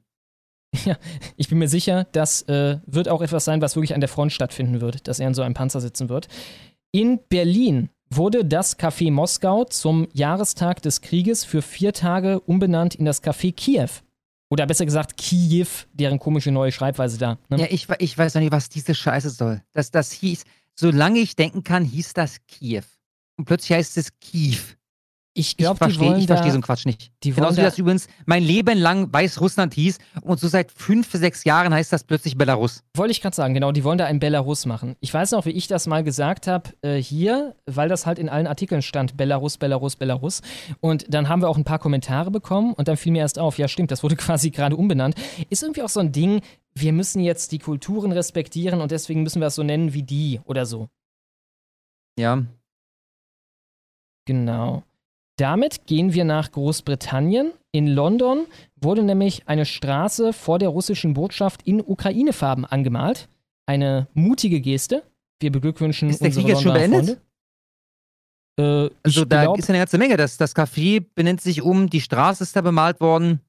Ich 1.37 1.49
bin 1.49 1.57
mir 1.57 1.67
sicher, 1.67 2.07
das 2.11 2.43
äh, 2.43 2.77
wird 2.85 3.09
auch 3.09 3.21
etwas 3.21 3.45
sein, 3.45 3.61
was 3.61 3.75
wirklich 3.75 3.93
an 3.93 3.99
der 3.99 4.09
Front 4.09 4.31
stattfinden 4.31 4.81
wird, 4.81 5.07
dass 5.07 5.19
er 5.19 5.27
in 5.27 5.33
so 5.33 5.41
einem 5.41 5.53
Panzer 5.53 5.81
sitzen 5.81 6.09
wird. 6.09 6.27
In 6.91 7.19
Berlin 7.29 7.89
wurde 8.09 8.45
das 8.45 8.79
Café 8.79 9.11
Moskau 9.11 9.65
zum 9.65 10.07
Jahrestag 10.13 10.81
des 10.81 11.01
Krieges 11.01 11.43
für 11.43 11.61
vier 11.61 11.93
Tage 11.93 12.39
umbenannt 12.39 12.95
in 12.95 13.05
das 13.05 13.23
Café 13.23 13.53
Kiew. 13.53 13.89
Oder 14.49 14.67
besser 14.67 14.85
gesagt 14.85 15.17
Kiew, 15.17 15.67
deren 15.93 16.19
komische 16.19 16.51
neue 16.51 16.71
Schreibweise 16.71 17.17
da. 17.17 17.37
Ne? 17.49 17.61
Ja, 17.61 17.67
ich, 17.69 17.87
ich 17.99 18.17
weiß 18.17 18.35
noch 18.35 18.41
nicht, 18.41 18.51
was 18.51 18.69
diese 18.69 18.93
Scheiße 18.93 19.29
soll. 19.29 19.61
Das, 19.73 19.91
das 19.91 20.11
hieß, 20.11 20.43
solange 20.75 21.19
ich 21.19 21.35
denken 21.35 21.63
kann, 21.63 21.83
hieß 21.83 22.13
das 22.13 22.37
Kiew. 22.47 22.83
Und 23.37 23.45
plötzlich 23.45 23.77
heißt 23.77 23.97
es 23.97 24.17
Kiew. 24.19 24.61
Ich 25.37 25.57
glaube, 25.57 25.77
verstehe 25.77 26.17
ich 26.17 26.27
da, 26.27 26.35
versteh 26.35 26.51
so 26.51 26.55
einen 26.55 26.63
Quatsch 26.63 26.85
nicht. 26.85 27.11
die 27.23 27.31
Genauso 27.33 27.57
wie 27.57 27.61
da- 27.61 27.67
das 27.67 27.77
übrigens 27.77 28.07
mein 28.25 28.41
Leben 28.41 28.77
lang 28.79 29.11
Weißrussland 29.11 29.73
hieß 29.73 29.97
und 30.21 30.39
so 30.39 30.47
seit 30.47 30.71
fünf, 30.71 31.11
sechs 31.11 31.43
Jahren 31.43 31.73
heißt 31.73 31.91
das 31.91 32.05
plötzlich 32.05 32.37
Belarus. 32.37 32.83
Wollte 32.95 33.11
ich 33.11 33.19
gerade 33.21 33.35
sagen, 33.35 33.53
genau, 33.53 33.73
die 33.73 33.83
wollen 33.83 33.97
da 33.97 34.05
ein 34.05 34.19
Belarus 34.19 34.65
machen. 34.65 34.95
Ich 35.01 35.13
weiß 35.13 35.31
noch, 35.31 35.45
wie 35.45 35.49
ich 35.49 35.67
das 35.67 35.87
mal 35.87 36.05
gesagt 36.05 36.47
habe 36.47 36.69
äh, 36.83 36.95
hier, 37.01 37.53
weil 37.65 37.89
das 37.89 38.05
halt 38.05 38.17
in 38.17 38.29
allen 38.29 38.47
Artikeln 38.47 38.81
stand, 38.81 39.17
Belarus, 39.17 39.57
Belarus, 39.57 39.97
Belarus. 39.97 40.41
Und 40.79 41.05
dann 41.13 41.27
haben 41.27 41.41
wir 41.41 41.49
auch 41.49 41.57
ein 41.57 41.65
paar 41.65 41.79
Kommentare 41.79 42.31
bekommen 42.31 42.71
und 42.73 42.87
dann 42.87 42.95
fiel 42.95 43.11
mir 43.11 43.19
erst 43.19 43.37
auf, 43.37 43.57
ja 43.57 43.67
stimmt, 43.67 43.91
das 43.91 44.03
wurde 44.03 44.15
quasi 44.15 44.51
gerade 44.51 44.77
umbenannt. 44.77 45.15
Ist 45.49 45.63
irgendwie 45.63 45.81
auch 45.81 45.89
so 45.89 45.99
ein 45.99 46.13
Ding, 46.13 46.39
wir 46.75 46.93
müssen 46.93 47.19
jetzt 47.19 47.51
die 47.51 47.59
Kulturen 47.59 48.13
respektieren 48.13 48.79
und 48.79 48.91
deswegen 48.91 49.21
müssen 49.23 49.41
wir 49.41 49.47
es 49.47 49.55
so 49.55 49.63
nennen 49.63 49.93
wie 49.93 50.03
die 50.03 50.39
oder 50.45 50.65
so. 50.65 50.87
Ja. 52.17 52.41
Genau. 54.25 54.83
Damit 55.37 55.85
gehen 55.85 56.13
wir 56.13 56.23
nach 56.23 56.51
Großbritannien. 56.51 57.51
In 57.71 57.87
London 57.87 58.45
wurde 58.77 59.03
nämlich 59.03 59.47
eine 59.47 59.65
Straße 59.65 60.31
vor 60.31 60.59
der 60.59 60.69
russischen 60.69 61.13
Botschaft 61.13 61.63
in 61.63 61.81
Ukraine-Farben 61.81 62.65
angemalt. 62.65 63.27
Eine 63.65 64.07
mutige 64.13 64.61
Geste. 64.61 65.03
Wir 65.41 65.51
beglückwünschen 65.51 66.09
Ist 66.09 66.21
der 66.21 66.27
unsere 66.27 66.45
Krieg 66.45 66.53
jetzt 66.53 66.63
schon 66.63 66.73
beendet? 66.73 67.19
Freunde. 68.57 68.89
Äh, 68.93 68.95
Also 69.03 69.25
da 69.25 69.43
glaub, 69.43 69.57
ist 69.59 69.69
eine 69.69 69.79
ganze 69.79 69.97
Menge. 69.97 70.15
Das, 70.15 70.37
das 70.37 70.55
Café 70.55 71.03
benennt 71.15 71.41
sich 71.41 71.61
um, 71.61 71.89
die 71.89 71.99
Straße 71.99 72.43
ist 72.43 72.55
da 72.55 72.61
bemalt 72.61 73.01
worden. 73.01 73.41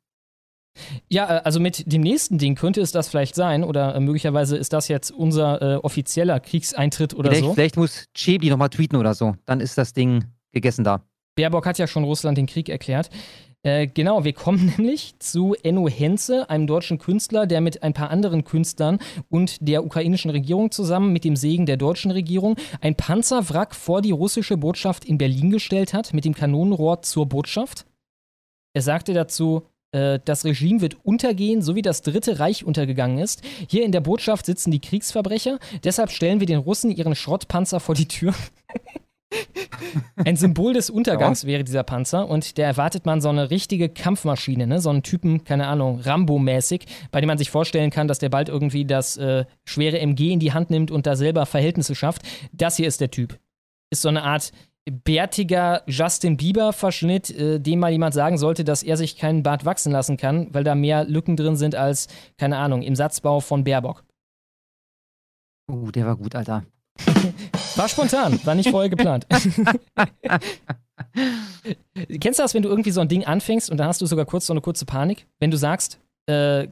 ja, 1.08 1.36
äh, 1.36 1.42
also 1.44 1.60
mit 1.60 1.90
dem 1.92 2.02
nächsten 2.02 2.38
Ding 2.38 2.56
könnte 2.56 2.80
es 2.80 2.90
das 2.90 3.08
vielleicht 3.08 3.36
sein 3.36 3.62
oder 3.62 3.94
äh, 3.94 4.00
möglicherweise 4.00 4.56
ist 4.56 4.72
das 4.72 4.88
jetzt 4.88 5.12
unser 5.12 5.62
äh, 5.62 5.76
offizieller 5.76 6.40
Kriegseintritt 6.40 7.14
oder 7.14 7.30
vielleicht, 7.30 7.44
so. 7.44 7.54
vielleicht 7.54 7.76
muss 7.76 8.06
Chebli 8.14 8.50
nochmal 8.50 8.70
tweeten 8.70 8.96
oder 8.96 9.14
so. 9.14 9.36
Dann 9.44 9.60
ist 9.60 9.78
das 9.78 9.92
Ding 9.92 10.24
gegessen 10.50 10.82
da. 10.82 11.04
Baerbock 11.36 11.66
hat 11.66 11.78
ja 11.78 11.86
schon 11.86 12.04
Russland 12.04 12.38
den 12.38 12.46
Krieg 12.46 12.68
erklärt. 12.68 13.10
Äh, 13.62 13.88
genau, 13.88 14.24
wir 14.24 14.32
kommen 14.32 14.72
nämlich 14.78 15.18
zu 15.18 15.54
Enno 15.62 15.88
Henze, 15.88 16.48
einem 16.48 16.66
deutschen 16.66 16.98
Künstler, 16.98 17.46
der 17.46 17.60
mit 17.60 17.82
ein 17.82 17.92
paar 17.92 18.10
anderen 18.10 18.44
Künstlern 18.44 18.98
und 19.28 19.56
der 19.60 19.84
ukrainischen 19.84 20.30
Regierung 20.30 20.70
zusammen 20.70 21.12
mit 21.12 21.24
dem 21.24 21.36
Segen 21.36 21.66
der 21.66 21.76
deutschen 21.76 22.10
Regierung 22.10 22.56
ein 22.80 22.94
Panzerwrack 22.94 23.74
vor 23.74 24.02
die 24.02 24.12
russische 24.12 24.56
Botschaft 24.56 25.04
in 25.04 25.18
Berlin 25.18 25.50
gestellt 25.50 25.92
hat, 25.92 26.14
mit 26.14 26.24
dem 26.24 26.34
Kanonenrohr 26.34 27.02
zur 27.02 27.26
Botschaft. 27.26 27.86
Er 28.72 28.82
sagte 28.82 29.14
dazu, 29.14 29.64
äh, 29.90 30.20
das 30.24 30.44
Regime 30.44 30.80
wird 30.80 31.04
untergehen, 31.04 31.60
so 31.60 31.74
wie 31.74 31.82
das 31.82 32.02
Dritte 32.02 32.38
Reich 32.38 32.64
untergegangen 32.64 33.18
ist. 33.18 33.42
Hier 33.68 33.84
in 33.84 33.92
der 33.92 34.00
Botschaft 34.00 34.46
sitzen 34.46 34.70
die 34.70 34.80
Kriegsverbrecher, 34.80 35.58
deshalb 35.82 36.10
stellen 36.10 36.40
wir 36.40 36.46
den 36.46 36.60
Russen 36.60 36.90
ihren 36.90 37.14
Schrottpanzer 37.14 37.80
vor 37.80 37.94
die 37.94 38.08
Tür. 38.08 38.32
Ein 40.16 40.36
Symbol 40.36 40.72
des 40.72 40.90
Untergangs 40.90 41.44
wäre 41.44 41.64
dieser 41.64 41.82
Panzer 41.82 42.28
und 42.28 42.58
da 42.58 42.62
erwartet 42.62 43.06
man 43.06 43.20
so 43.20 43.28
eine 43.28 43.50
richtige 43.50 43.88
Kampfmaschine, 43.88 44.66
ne? 44.66 44.80
so 44.80 44.90
einen 44.90 45.02
Typen, 45.02 45.44
keine 45.44 45.66
Ahnung, 45.66 46.00
Rambo-mäßig, 46.00 46.86
bei 47.10 47.20
dem 47.20 47.28
man 47.28 47.38
sich 47.38 47.50
vorstellen 47.50 47.90
kann, 47.90 48.08
dass 48.08 48.18
der 48.18 48.28
bald 48.28 48.48
irgendwie 48.48 48.84
das 48.84 49.16
äh, 49.16 49.44
schwere 49.64 49.98
MG 50.00 50.32
in 50.32 50.40
die 50.40 50.52
Hand 50.52 50.70
nimmt 50.70 50.90
und 50.90 51.06
da 51.06 51.16
selber 51.16 51.46
Verhältnisse 51.46 51.94
schafft. 51.94 52.22
Das 52.52 52.76
hier 52.76 52.88
ist 52.88 53.00
der 53.00 53.10
Typ. 53.10 53.38
Ist 53.90 54.02
so 54.02 54.08
eine 54.08 54.22
Art 54.22 54.52
bärtiger 54.90 55.82
Justin 55.86 56.36
Bieber-Verschnitt, 56.36 57.30
äh, 57.30 57.60
dem 57.60 57.80
mal 57.80 57.90
jemand 57.90 58.14
sagen 58.14 58.38
sollte, 58.38 58.64
dass 58.64 58.82
er 58.82 58.96
sich 58.96 59.16
keinen 59.16 59.42
Bart 59.42 59.64
wachsen 59.64 59.92
lassen 59.92 60.16
kann, 60.16 60.52
weil 60.54 60.64
da 60.64 60.74
mehr 60.74 61.04
Lücken 61.04 61.36
drin 61.36 61.56
sind 61.56 61.74
als, 61.74 62.08
keine 62.38 62.56
Ahnung, 62.58 62.82
im 62.82 62.94
Satzbau 62.94 63.40
von 63.40 63.64
Baerbock. 63.64 64.04
Uh, 65.70 65.90
der 65.90 66.06
war 66.06 66.16
gut, 66.16 66.36
Alter. 66.36 66.64
War 67.76 67.88
spontan, 67.88 68.40
war 68.44 68.54
nicht 68.54 68.70
vorher 68.70 68.88
geplant. 68.88 69.26
Kennst 72.20 72.38
du 72.38 72.42
das, 72.42 72.54
wenn 72.54 72.62
du 72.62 72.68
irgendwie 72.68 72.90
so 72.90 73.00
ein 73.00 73.08
Ding 73.08 73.24
anfängst 73.24 73.70
und 73.70 73.76
dann 73.76 73.88
hast 73.88 74.00
du 74.00 74.06
sogar 74.06 74.24
kurz 74.24 74.46
so 74.46 74.52
eine 74.52 74.60
kurze 74.60 74.86
Panik? 74.86 75.26
Wenn 75.38 75.50
du 75.50 75.56
sagst, 75.56 75.98
äh, 76.26 76.68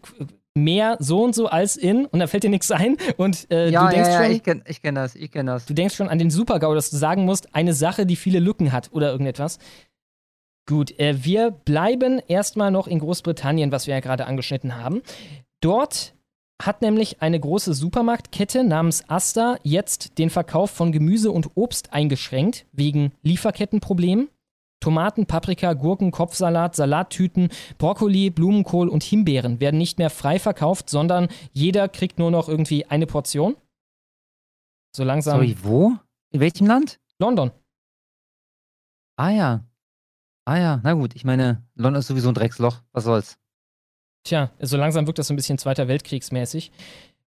mehr 0.55 0.97
so 1.01 1.25
und 1.25 1.35
so 1.35 1.49
als 1.49 1.77
in 1.77 2.07
und 2.07 2.21
dann 2.21 2.29
fällt 2.29 2.45
dir 2.45 2.51
nichts 2.51 2.71
ein 2.71 2.97
und 3.17 3.51
äh, 3.51 3.71
ja, 3.71 3.87
du 3.87 3.95
denkst 3.95 4.09
ja, 4.09 4.15
ja, 4.15 4.25
schon, 4.25 4.37
ich 4.37 4.43
kenne 4.43 4.63
ich 4.67 4.83
kenn 4.83 4.95
das, 4.95 5.17
ich 5.17 5.31
kenne 5.33 5.51
das. 5.51 5.67
du 5.67 5.75
denkst 5.75 5.97
schon 5.97 6.09
an 6.09 6.19
den 6.19 6.31
Super-GAU, 6.31 6.75
dass 6.75 6.91
du 6.91 6.97
sagen 6.97 7.25
musst, 7.25 7.55
eine 7.55 7.73
Sache, 7.73 8.07
die 8.07 8.17
viele 8.17 8.39
Lücken 8.39 8.73
hat 8.73 8.91
oder 8.93 9.11
irgendetwas. 9.11 9.59
Gut, 10.67 10.99
äh, 10.99 11.25
wir 11.25 11.51
bleiben 11.51 12.23
erstmal 12.27 12.71
noch 12.71 12.87
in 12.87 13.01
Großbritannien, 13.01 13.73
was 13.73 13.87
wir 13.87 13.95
ja 13.95 14.01
gerade 14.01 14.27
angeschnitten 14.27 14.77
haben. 14.77 15.03
Dort 15.61 16.15
hat 16.63 16.83
nämlich 16.83 17.21
eine 17.21 17.39
große 17.39 17.75
Supermarktkette 17.75 18.65
namens 18.65 19.09
Asta 19.09 19.57
jetzt 19.63 20.19
den 20.19 20.31
Verkauf 20.31 20.71
von 20.71 20.93
Gemüse 20.93 21.31
und 21.31 21.51
Obst 21.55 21.93
eingeschränkt 21.93 22.67
wegen 22.73 23.13
Lieferkettenproblemen. 23.23 24.29
Tomaten, 24.81 25.27
Paprika, 25.27 25.73
Gurken, 25.73 26.11
Kopfsalat, 26.11 26.77
Salattüten, 26.77 27.49
Brokkoli, 27.79 28.29
Blumenkohl 28.31 28.89
und 28.89 29.03
Himbeeren 29.03 29.59
werden 29.59 29.79
nicht 29.79 29.99
mehr 29.99 30.11
frei 30.11 30.39
verkauft, 30.39 30.91
sondern 30.91 31.29
jeder 31.53 31.89
kriegt 31.89 32.19
nur 32.19 32.31
noch 32.31 32.49
irgendwie 32.49 32.85
eine 32.85 33.07
Portion. 33.07 33.57
So 34.95 35.03
langsam. 35.03 35.39
Sorry, 35.39 35.57
wo? 35.63 35.95
In 36.33 36.41
welchem 36.41 36.67
Land? 36.67 37.01
London. 37.19 37.51
Ah 39.17 39.31
ja. 39.31 39.65
Ah 40.45 40.59
ja, 40.59 40.81
na 40.83 40.93
gut, 40.93 41.15
ich 41.17 41.25
meine, 41.25 41.67
London 41.75 42.01
ist 42.01 42.09
sowieso 42.09 42.29
ein 42.29 42.35
Drecksloch. 42.35 42.83
Was 42.93 43.05
soll's? 43.05 43.39
Tja, 44.25 44.51
so 44.59 44.77
langsam 44.77 45.07
wirkt 45.07 45.19
das 45.19 45.27
so 45.29 45.35
ein 45.35 45.37
bisschen 45.37 45.59
Zweiter 45.59 45.87
Weltkriegsmäßig. 45.87 46.73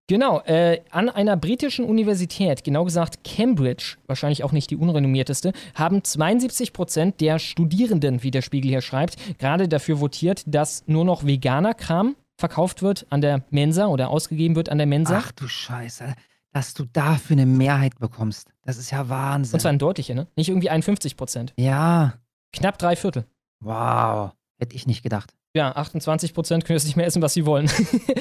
Genau, 0.10 0.40
äh, 0.46 0.82
an 0.90 1.10
einer 1.10 1.36
britischen 1.36 1.84
Universität, 1.84 2.64
genau 2.64 2.86
gesagt 2.86 3.26
Cambridge, 3.26 3.98
wahrscheinlich 4.08 4.44
auch 4.46 4.54
nicht 4.54 4.70
die 4.72 4.78
unrenommierteste, 4.78 5.52
haben 5.76 6.02
72 6.04 6.72
Prozent 6.72 7.20
der 7.20 7.40
Studierenden, 7.40 8.24
wie 8.24 8.32
der 8.32 8.42
Spiegel 8.42 8.70
hier 8.72 8.82
schreibt, 8.82 9.38
gerade 9.38 9.68
dafür 9.68 10.00
votiert, 10.00 10.44
dass 10.48 10.88
nur 10.88 11.04
noch 11.04 11.26
veganer 11.26 11.74
Kram 11.74 12.16
verkauft 12.38 12.82
wird 12.82 13.06
an 13.10 13.20
der 13.20 13.44
Mensa 13.50 13.88
oder 13.88 14.10
ausgegeben 14.10 14.56
wird 14.56 14.70
an 14.70 14.78
der 14.78 14.88
Mensa. 14.88 15.22
Ach 15.24 15.32
du 15.34 15.48
Scheiße, 15.48 16.16
dass 16.54 16.74
du 16.74 16.86
dafür 16.86 17.36
eine 17.36 17.46
Mehrheit 17.46 18.00
bekommst. 18.00 18.48
Das 18.64 18.78
ist 18.78 18.92
ja 18.92 19.10
Wahnsinn. 19.10 19.56
Und 19.56 19.60
zwar 19.60 19.70
eine 19.70 19.78
deutliche, 19.78 20.16
ne? 20.16 20.28
Nicht 20.38 20.48
irgendwie 20.48 20.70
51 20.70 21.18
Prozent. 21.18 21.54
ja, 21.58 22.14
Knapp 22.54 22.78
drei 22.80 22.96
Viertel. 22.96 23.26
wow. 23.60 24.32
Hätte 24.60 24.76
ich 24.76 24.88
nicht 24.88 25.04
gedacht. 25.04 25.34
Ja, 25.58 25.72
28 25.72 26.36
Prozent 26.36 26.66
können 26.66 26.78
jetzt 26.78 26.86
nicht 26.86 26.98
mehr 26.98 27.08
essen, 27.08 27.24
was 27.24 27.34
sie 27.34 27.48
wollen. 27.48 27.68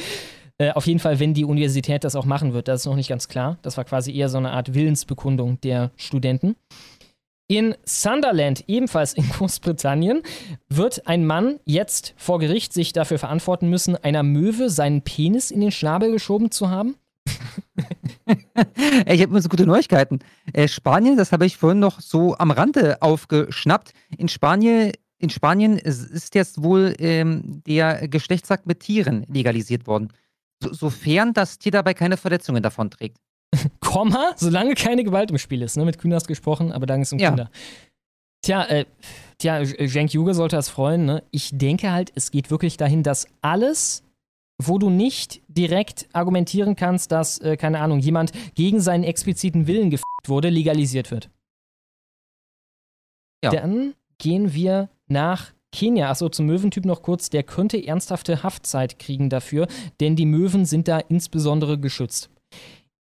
äh, 0.59 0.71
auf 0.71 0.87
jeden 0.87 1.01
Fall, 1.01 1.21
wenn 1.21 1.35
die 1.35 1.45
Universität 1.45 2.03
das 2.03 2.17
auch 2.17 2.25
machen 2.25 2.55
wird, 2.55 2.67
das 2.67 2.81
ist 2.81 2.87
noch 2.87 2.97
nicht 2.97 3.11
ganz 3.11 3.29
klar. 3.29 3.59
Das 3.61 3.77
war 3.77 3.85
quasi 3.85 4.11
eher 4.17 4.31
so 4.31 4.39
eine 4.39 4.53
Art 4.53 4.73
Willensbekundung 4.73 5.61
der 5.61 5.91
Studenten. 5.97 6.57
In 7.47 7.75
Sunderland, 7.85 8.65
ebenfalls 8.69 9.13
in 9.13 9.29
Großbritannien, 9.29 10.23
wird 10.71 11.07
ein 11.07 11.27
Mann 11.27 11.61
jetzt 11.67 12.15
vor 12.17 12.39
Gericht 12.39 12.73
sich 12.73 12.95
dafür 12.95 13.19
verantworten 13.19 13.69
müssen, 13.69 13.97
einer 13.97 14.23
Möwe 14.23 14.71
seinen 14.71 15.03
Penis 15.03 15.51
in 15.51 15.61
den 15.61 15.73
Schnabel 15.73 16.13
geschoben 16.13 16.51
zu 16.51 16.71
haben. 16.71 16.97
Ich 19.07 19.21
habe 19.21 19.31
immer 19.31 19.41
so 19.41 19.49
gute 19.49 19.67
Neuigkeiten. 19.67 20.19
Äh, 20.53 20.67
Spanien, 20.67 21.17
das 21.17 21.31
habe 21.31 21.47
ich 21.47 21.57
vorhin 21.57 21.79
noch 21.79 22.01
so 22.01 22.37
am 22.39 22.51
Rande 22.51 23.01
aufgeschnappt. 23.03 23.93
In 24.17 24.29
Spanien, 24.29 24.93
in 25.19 25.31
Spanien 25.31 25.79
ist- 25.79 26.35
jetzt 26.35 26.63
wohl 26.63 26.95
ähm, 26.99 27.63
der 27.67 28.09
Geschlechtsakt 28.09 28.67
mit 28.67 28.81
Tieren 28.81 29.25
legalisiert 29.29 29.87
worden. 29.87 30.13
So, 30.63 30.73
sofern 30.73 31.33
das 31.33 31.59
Tier 31.59 31.73
dabei 31.73 31.95
keine 31.95 32.17
Verletzungen 32.17 32.63
davon 32.63 32.91
trägt. 32.91 33.19
Komma, 33.81 34.33
solange 34.37 34.75
keine 34.75 35.05
Gewalt 35.05 35.31
im 35.31 35.39
Spiel 35.39 35.63
ist, 35.63 35.77
ne? 35.77 35.85
Mit 35.85 35.99
Kühners 35.99 36.27
gesprochen, 36.27 36.73
aber 36.73 36.87
dann 36.87 37.01
ist 37.03 37.09
es 37.09 37.13
um 37.13 37.19
Ja. 37.19 37.29
Kinder. 37.31 37.51
Tja, 38.43 38.65
äh, 38.67 38.85
tja, 39.39 39.65
Cenk 39.65 40.13
Juge 40.13 40.35
sollte 40.35 40.57
das 40.57 40.69
freuen, 40.69 41.05
ne? 41.07 41.23
Ich 41.31 41.51
denke 41.53 41.91
halt, 41.91 42.13
es 42.15 42.31
geht 42.31 42.51
wirklich 42.51 42.77
dahin, 42.77 43.03
dass 43.03 43.27
alles, 43.41 44.03
wo 44.63 44.79
du 44.79 44.91
nicht 44.91 45.41
direkt 45.49 46.09
argumentieren 46.13 46.77
kannst, 46.77 47.13
dass, 47.13 47.39
äh, 47.39 47.57
keine 47.57 47.81
Ahnung, 47.81 47.99
jemand 48.01 48.33
gegen 48.55 48.81
seinen 48.81 49.05
expliziten 49.05 49.67
Willen 49.67 49.91
gefickt 49.91 50.29
wurde, 50.29 50.49
legalisiert 50.51 51.11
wird. 51.11 51.31
Ja. 53.45 53.51
Dann 53.51 53.95
gehen 54.19 54.53
wir 54.55 54.89
nach 55.09 55.53
Kenia. 55.73 56.11
Achso, 56.11 56.29
zum 56.29 56.47
Möwentyp 56.47 56.85
noch 56.85 57.03
kurz. 57.03 57.31
Der 57.31 57.43
könnte 57.43 57.85
ernsthafte 57.85 58.43
Haftzeit 58.43 58.99
kriegen 58.99 59.29
dafür, 59.29 59.67
denn 60.01 60.17
die 60.17 60.27
Möwen 60.27 60.65
sind 60.65 60.89
da 60.89 60.99
insbesondere 60.99 61.79
geschützt. 61.79 62.31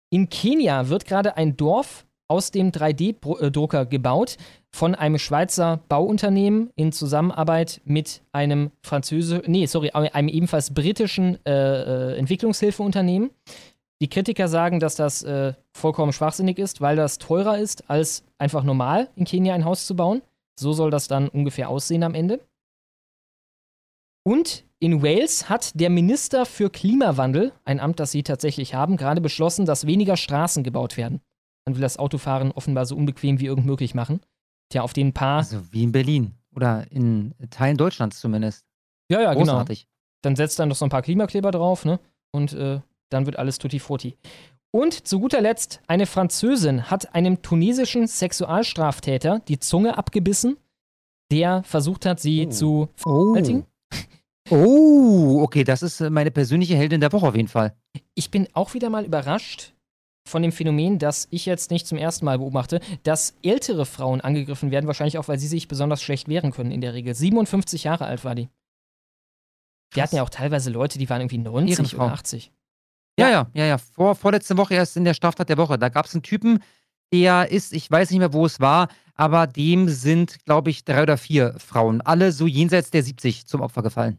In 0.10 0.30
Kenia 0.30 0.90
wird 0.90 1.06
gerade 1.06 1.38
ein 1.38 1.58
Dorf 1.58 2.06
aus 2.28 2.52
dem 2.52 2.72
3D-Drucker 2.72 3.86
gebaut 3.86 4.38
von 4.72 4.96
einem 4.96 5.20
Schweizer 5.20 5.82
Bauunternehmen 5.88 6.72
in 6.76 6.92
Zusammenarbeit 6.92 7.82
mit 7.86 8.24
einem 8.32 8.72
französischen, 8.82 9.52
nee, 9.52 9.66
sorry, 9.68 9.92
einem 9.92 10.30
ebenfalls 10.30 10.74
britischen 10.74 11.38
äh, 11.46 12.14
äh, 12.14 12.18
Entwicklungshilfeunternehmen. 12.18 13.30
Die 14.02 14.10
Kritiker 14.10 14.48
sagen, 14.48 14.80
dass 14.80 14.96
das 14.96 15.22
äh, 15.24 15.54
vollkommen 15.74 16.12
schwachsinnig 16.12 16.58
ist, 16.58 16.82
weil 16.82 16.96
das 16.96 17.20
teurer 17.20 17.60
ist, 17.60 17.90
als 17.90 18.24
einfach 18.38 18.64
normal 18.64 19.10
in 19.16 19.26
Kenia 19.26 19.54
ein 19.54 19.66
Haus 19.66 19.86
zu 19.86 19.96
bauen. 19.96 20.22
So 20.60 20.74
soll 20.74 20.92
das 20.92 21.08
dann 21.08 21.30
ungefähr 21.30 21.70
aussehen 21.70 22.04
am 22.04 22.14
Ende. 22.16 22.40
Und 24.24 24.66
in 24.80 25.02
Wales 25.02 25.50
hat 25.50 25.80
der 25.80 25.90
Minister 25.90 26.46
für 26.46 26.70
Klimawandel, 26.70 27.52
ein 27.66 27.80
Amt, 27.80 28.00
das 28.00 28.12
sie 28.12 28.24
tatsächlich 28.24 28.74
haben, 28.74 28.98
gerade 28.98 29.22
beschlossen, 29.22 29.66
dass 29.66 29.88
weniger 29.88 30.18
Straßen 30.18 30.64
gebaut 30.64 30.98
werden. 30.98 31.22
Man 31.66 31.76
will 31.76 31.82
das 31.82 31.98
Autofahren 31.98 32.52
offenbar 32.52 32.86
so 32.86 32.96
unbequem 32.96 33.40
wie 33.40 33.46
irgend 33.46 33.66
möglich 33.66 33.96
machen. 33.96 34.22
Tja, 34.70 34.82
auf 34.82 34.94
den 34.94 35.14
paar, 35.14 35.38
Also 35.38 35.72
wie 35.72 35.84
in 35.84 35.92
Berlin. 35.92 36.34
Oder 36.56 36.90
in 36.92 37.34
Teilen 37.50 37.78
Deutschlands 37.78 38.20
zumindest. 38.20 38.66
Ja, 39.10 39.22
ja, 39.22 39.34
genau. 39.34 39.46
Großartig. 39.46 39.88
Dann 40.22 40.36
setzt 40.36 40.60
dann 40.60 40.70
noch 40.70 40.76
so 40.76 40.86
ein 40.86 40.90
paar 40.90 41.02
Klimakleber 41.02 41.52
drauf, 41.52 41.86
ne? 41.86 42.00
Und 42.32 42.54
äh, 42.54 42.80
dann 43.10 43.26
wird 43.26 43.38
alles 43.38 43.58
tutti 43.58 43.80
frutti. 43.80 44.18
Und 44.74 45.08
zu 45.08 45.20
guter 45.20 45.40
Letzt, 45.40 45.82
eine 45.88 46.08
Französin 46.08 46.90
hat 46.90 47.14
einem 47.14 47.42
tunesischen 47.44 48.08
Sexualstraftäter 48.08 49.40
die 49.48 49.60
Zunge 49.60 49.98
abgebissen, 49.98 50.58
der 51.32 51.62
versucht 51.64 52.06
hat, 52.06 52.20
sie 52.20 52.48
Oh. 52.48 52.50
zu 52.50 52.90
Oh. 53.06 53.34
vergewaltigen. 53.36 53.66
Oh, 54.50 55.40
okay, 55.42 55.64
das 55.64 55.84
ist 55.84 56.02
äh, 56.02 56.10
meine 56.10 56.32
persönliche 56.32 56.76
Heldin 56.76 57.00
der 57.02 57.12
Woche 57.14 57.28
auf 57.28 57.36
jeden 57.36 57.48
Fall. 57.48 57.76
Ich 58.14 58.30
bin 58.30 58.48
auch 58.54 58.74
wieder 58.74 58.90
mal 58.90 59.06
überrascht 59.06 59.74
von 60.28 60.42
dem 60.42 60.52
Phänomen, 60.52 61.00
das 61.00 61.28
ich 61.32 61.46
jetzt 61.46 61.72
nicht 61.72 61.88
zum 61.88 61.98
ersten 61.98 62.26
Mal 62.26 62.40
beobachte, 62.40 62.80
dass 63.04 63.36
ältere 63.44 63.86
Frauen 63.86 64.22
angegriffen 64.22 64.72
werden, 64.72 64.88
wahrscheinlich 64.88 65.18
auch, 65.18 65.28
weil 65.28 65.40
sie 65.40 65.48
sich 65.48 65.68
besonders 65.68 66.02
schlecht 66.02 66.28
wehren 66.28 66.52
können 66.52 66.72
in 66.72 66.82
der 66.82 66.94
Regel. 66.94 67.14
57 67.14 67.84
Jahre 67.86 68.06
alt 68.06 68.26
war 68.26 68.36
die. 68.36 68.50
Die 69.96 70.02
hatten 70.02 70.16
ja 70.16 70.24
auch 70.24 70.30
teilweise 70.30 70.72
Leute, 70.72 70.98
die 70.98 71.10
waren 71.10 71.22
irgendwie 71.22 71.38
90 71.38 71.72
Ehrenfrau. 71.78 72.06
oder 72.06 72.14
80. 72.14 72.52
Ja, 73.20 73.30
ja, 73.30 73.48
ja, 73.54 73.66
ja. 73.66 73.78
Vor, 73.78 74.16
vorletzte 74.16 74.58
Woche 74.58 74.74
erst 74.74 74.98
in 74.98 75.04
der 75.04 75.14
Straftat 75.14 75.50
der 75.50 75.58
Woche. 75.58 75.78
Da 75.78 75.90
gab 75.90 76.06
es 76.06 76.14
einen 76.14 76.24
Typen, 76.24 76.60
der 77.14 77.52
ist, 77.52 77.74
ich 77.74 77.90
weiß 77.90 78.10
nicht 78.10 78.20
mehr, 78.20 78.34
wo 78.34 78.46
es 78.46 78.60
war, 78.60 78.88
aber 79.16 79.46
dem 79.46 79.88
sind, 79.88 80.44
glaube 80.46 80.72
ich, 80.72 80.84
drei 80.84 81.04
oder 81.04 81.18
vier 81.18 81.56
Frauen, 81.60 82.02
alle 82.02 82.32
so 82.32 82.48
jenseits 82.48 82.90
der 82.90 83.04
70 83.04 83.46
zum 83.46 83.62
Opfer 83.62 83.84
gefallen. 83.84 84.18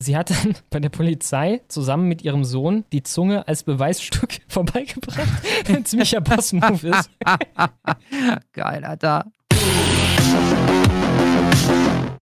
Sie 0.00 0.16
hat 0.16 0.30
dann 0.30 0.54
bei 0.70 0.78
der 0.78 0.90
Polizei 0.90 1.60
zusammen 1.66 2.06
mit 2.06 2.22
ihrem 2.22 2.44
Sohn 2.44 2.84
die 2.92 3.02
Zunge 3.02 3.48
als 3.48 3.64
Beweisstück 3.64 4.38
vorbeigebracht. 4.48 5.28
Ein 5.68 5.84
ziemlicher 5.84 6.20
Boss-Move 6.20 6.88
ist. 6.88 7.10
Geil, 8.52 8.84
Alter. 8.84 9.26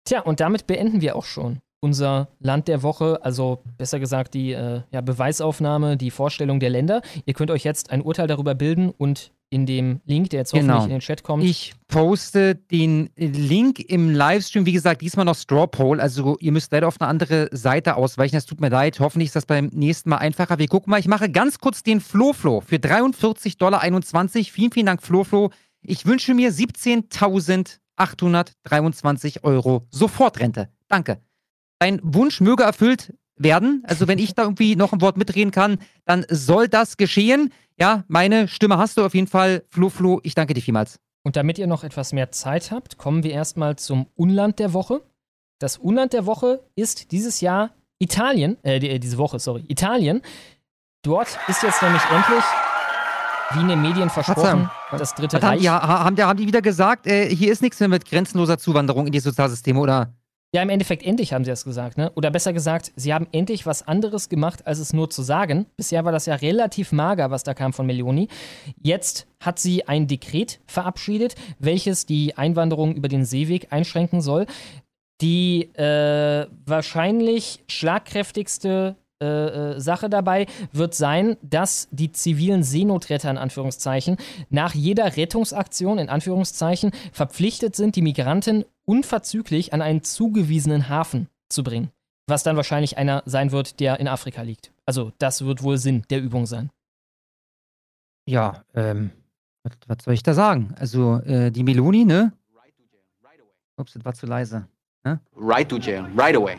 Tja, 0.05 0.21
und 0.21 0.39
damit 0.39 0.69
beenden 0.69 1.01
wir 1.01 1.17
auch 1.17 1.25
schon 1.25 1.61
unser 1.87 2.29
Land 2.41 2.69
der 2.69 2.83
Woche, 2.83 3.21
also 3.23 3.63
besser 3.79 3.99
gesagt 4.01 4.35
die 4.35 4.53
äh, 4.53 4.83
ja, 4.91 5.01
Beweisaufnahme, 5.01 5.97
die 5.97 6.11
Vorstellung 6.11 6.61
der 6.61 6.69
Länder. 6.71 7.01
Ihr 7.25 7.33
könnt 7.35 7.51
euch 7.51 7.65
jetzt 7.65 7.91
ein 7.91 8.03
Urteil 8.03 8.27
darüber 8.27 8.55
bilden 8.55 8.91
und 8.91 9.33
in 9.49 9.65
dem 9.65 10.01
Link, 10.05 10.31
der 10.31 10.41
jetzt 10.41 10.53
Genau. 10.53 10.75
hoffentlich 10.75 10.93
in 10.93 10.99
den 10.99 11.01
Chat 11.01 11.23
kommt, 11.23 11.45
Ich 11.45 11.73
poste 11.87 12.57
den 12.57 13.11
Link 13.17 13.79
im 13.79 14.13
Livestream, 14.13 14.67
wie 14.67 14.73
gesagt, 14.73 15.03
diesmal 15.03 15.25
noch 15.25 15.37
Straw 15.37 15.69
Poll. 15.69 16.01
Also 16.01 16.37
ihr 16.41 16.51
müsst 16.51 16.73
leider 16.73 16.89
auf 16.89 17.01
eine 17.01 17.09
andere 17.09 17.49
Seite 17.53 17.95
ausweichen. 17.95 18.35
Das 18.35 18.45
tut 18.47 18.61
mir 18.61 18.71
leid. 18.71 18.99
Hoffentlich 18.99 19.29
ist 19.29 19.37
das 19.37 19.47
beim 19.47 19.67
nächsten 19.73 20.11
Mal 20.11 20.17
einfacher. 20.17 20.59
Wir 20.59 20.67
gucken 20.67 20.91
mal. 20.91 20.99
Ich 20.99 21.07
mache 21.07 21.31
ganz 21.31 21.61
kurz 21.61 21.85
den 21.85 22.01
Flo-Flo 22.01 22.61
für 22.61 22.75
43,21 22.77 23.59
Dollar. 23.59 23.83
Vielen, 24.51 24.73
vielen 24.73 24.87
Dank, 24.87 25.01
Flo-Flo. 25.03 25.51
Ich 25.83 26.07
wünsche 26.07 26.35
mir 26.35 26.51
17.823 26.53 29.45
Euro 29.45 29.87
Sofortrente. 29.91 30.71
Danke. 30.89 31.19
Dein 31.79 32.01
Wunsch 32.03 32.41
möge 32.41 32.63
erfüllt 32.63 33.13
werden. 33.37 33.83
Also 33.87 34.09
wenn 34.09 34.19
ich 34.19 34.35
da 34.35 34.43
irgendwie 34.45 34.77
noch 34.77 34.93
ein 34.93 35.01
Wort 35.01 35.17
mitreden 35.17 35.51
kann, 35.51 35.79
dann 36.07 36.25
soll 36.31 36.69
das 36.69 36.97
geschehen. 36.97 37.53
Ja, 37.79 38.05
meine 38.09 38.49
Stimme 38.49 38.79
hast 38.79 38.97
du 38.97 39.05
auf 39.05 39.15
jeden 39.15 39.27
Fall. 39.27 39.65
Flo, 39.69 39.91
Flo, 39.91 40.21
ich 40.23 40.35
danke 40.35 40.55
dir 40.55 40.63
vielmals. 40.63 40.99
Und 41.23 41.37
damit 41.37 41.59
ihr 41.59 41.67
noch 41.67 41.85
etwas 41.85 42.13
mehr 42.13 42.31
Zeit 42.31 42.71
habt, 42.71 42.97
kommen 42.99 43.23
wir 43.25 43.33
erstmal 43.33 43.77
zum 43.77 44.07
Unland 44.15 44.59
der 44.59 44.73
Woche. 44.73 45.03
Das 45.59 45.77
Unland 45.77 46.13
der 46.13 46.25
Woche 46.25 46.63
ist 46.77 47.13
dieses 47.13 47.41
Jahr 47.41 47.71
Italien, 47.99 48.57
äh, 48.63 48.79
die- 48.79 49.01
diese 49.01 49.19
Woche, 49.19 49.39
sorry, 49.39 49.65
Italien. 49.69 50.23
Dort 51.03 51.39
ist 51.49 51.63
jetzt 51.63 51.83
nämlich 51.83 52.03
endlich, 52.11 52.45
wie 53.53 53.61
in 53.61 53.69
den 53.69 53.83
Medien 53.83 54.09
versprochen, 54.11 54.71
das 54.93 55.15
Dritte 55.15 55.43
Reich. 55.43 55.67
haben, 55.69 56.17
die, 56.17 56.23
haben 56.23 56.37
die 56.37 56.47
wieder 56.47 56.63
gesagt, 56.63 57.07
äh, 57.07 57.29
hier 57.35 57.53
ist 57.53 57.63
nichts 57.63 57.81
mehr 57.81 57.89
mit 57.89 58.05
grenzenloser 58.05 58.59
Zuwanderung 58.59 59.07
in 59.07 59.13
die 59.13 59.21
Sozialsysteme, 59.21 59.79
oder? 59.81 60.15
Ja, 60.55 60.63
im 60.63 60.71
Endeffekt 60.71 61.05
endlich 61.05 61.33
haben 61.33 61.45
sie 61.45 61.51
das 61.51 61.65
gesagt, 61.65 61.99
ne? 61.99 62.11
Oder 62.15 62.31
besser 62.31 62.53
gesagt, 62.53 62.93
sie 62.97 63.13
haben 63.13 63.27
endlich 63.33 63.67
was 63.67 63.87
anderes 63.87 64.29
gemacht, 64.29 64.67
als 64.67 64.79
es 64.79 64.93
nur 64.93 65.11
zu 65.11 65.23
sagen. 65.23 65.67
Bisher 65.77 66.05
war 66.05 66.13
das 66.13 66.27
ja 66.27 66.35
relativ 66.37 66.93
mager, 66.93 67.31
was 67.31 67.43
da 67.43 67.53
kam 67.53 67.73
von 67.73 67.85
Meloni. 67.85 68.29
Jetzt 68.81 69.27
hat 69.41 69.59
sie 69.59 69.87
ein 69.87 70.07
Dekret 70.07 70.61
verabschiedet, 70.67 71.35
welches 71.59 72.07
die 72.07 72.39
Einwanderung 72.39 72.95
über 72.95 73.09
den 73.09 73.25
Seeweg 73.25 73.73
einschränken 73.73 74.21
soll. 74.21 74.47
Die 75.21 75.75
äh, 75.75 76.47
wahrscheinlich 76.65 77.65
schlagkräftigste 77.69 78.97
äh, 79.23 79.27
äh, 79.77 79.81
Sache 79.81 80.11
dabei 80.11 80.47
wird 80.73 80.95
sein, 80.95 81.39
dass 81.43 81.89
die 81.91 82.13
zivilen 82.13 82.63
Seenotretter 82.63 83.31
in 83.31 83.39
Anführungszeichen 83.39 84.19
nach 84.51 84.75
jeder 84.75 85.17
Rettungsaktion 85.17 85.99
in 85.99 86.11
Anführungszeichen 86.11 86.93
verpflichtet 87.13 87.77
sind, 87.77 87.97
die 87.97 88.03
Migranten 88.03 88.67
unverzüglich 88.87 89.73
an 89.73 89.83
einen 89.83 90.03
zugewiesenen 90.03 90.89
Hafen 90.89 91.29
zu 91.51 91.63
bringen. 91.63 91.91
Was 92.27 92.43
dann 92.43 92.57
wahrscheinlich 92.57 92.99
einer 92.99 93.23
sein 93.27 93.53
wird, 93.53 93.79
der 93.79 94.01
in 94.01 94.09
Afrika 94.09 94.43
liegt. 94.43 94.73
Also 94.85 95.13
das 95.19 95.45
wird 95.45 95.63
wohl 95.63 95.79
Sinn 95.79 96.03
der 96.11 96.21
Übung 96.23 96.47
sein. 96.47 96.71
Ja, 98.29 98.65
ähm, 98.75 99.11
was, 99.63 99.73
was 99.87 100.05
soll 100.05 100.15
ich 100.15 100.23
da 100.23 100.35
sagen? 100.35 100.75
Also, 100.79 101.19
äh, 101.21 101.51
die 101.51 101.63
Meloni, 101.63 102.05
ne? 102.05 102.33
Ups, 103.77 103.93
das 103.93 104.05
war 104.05 104.15
zu 104.15 104.27
leise. 104.27 104.67
Right 105.37 105.69
to 105.69 105.77
jail, 105.77 106.07
right 106.17 106.35
away. 106.35 106.57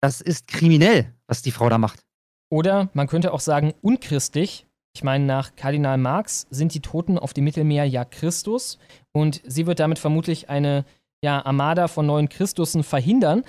Das 0.00 0.20
ist 0.20 0.48
kriminell, 0.48 1.14
was 1.26 1.42
die 1.42 1.52
Frau 1.52 1.68
da 1.68 1.78
macht. 1.78 2.04
Oder 2.50 2.88
man 2.94 3.06
könnte 3.06 3.32
auch 3.32 3.40
sagen 3.40 3.74
unchristlich. 3.82 4.66
Ich 4.94 5.04
meine, 5.04 5.24
nach 5.26 5.54
Kardinal 5.54 5.98
Marx 5.98 6.46
sind 6.50 6.74
die 6.74 6.80
Toten 6.80 7.18
auf 7.18 7.34
dem 7.34 7.44
Mittelmeer 7.44 7.84
ja 7.84 8.04
Christus 8.04 8.78
und 9.12 9.42
sie 9.44 9.66
wird 9.66 9.78
damit 9.78 9.98
vermutlich 9.98 10.48
eine 10.48 10.84
ja, 11.22 11.44
Armada 11.44 11.88
von 11.88 12.06
neuen 12.06 12.28
Christussen 12.28 12.82
verhindern. 12.82 13.42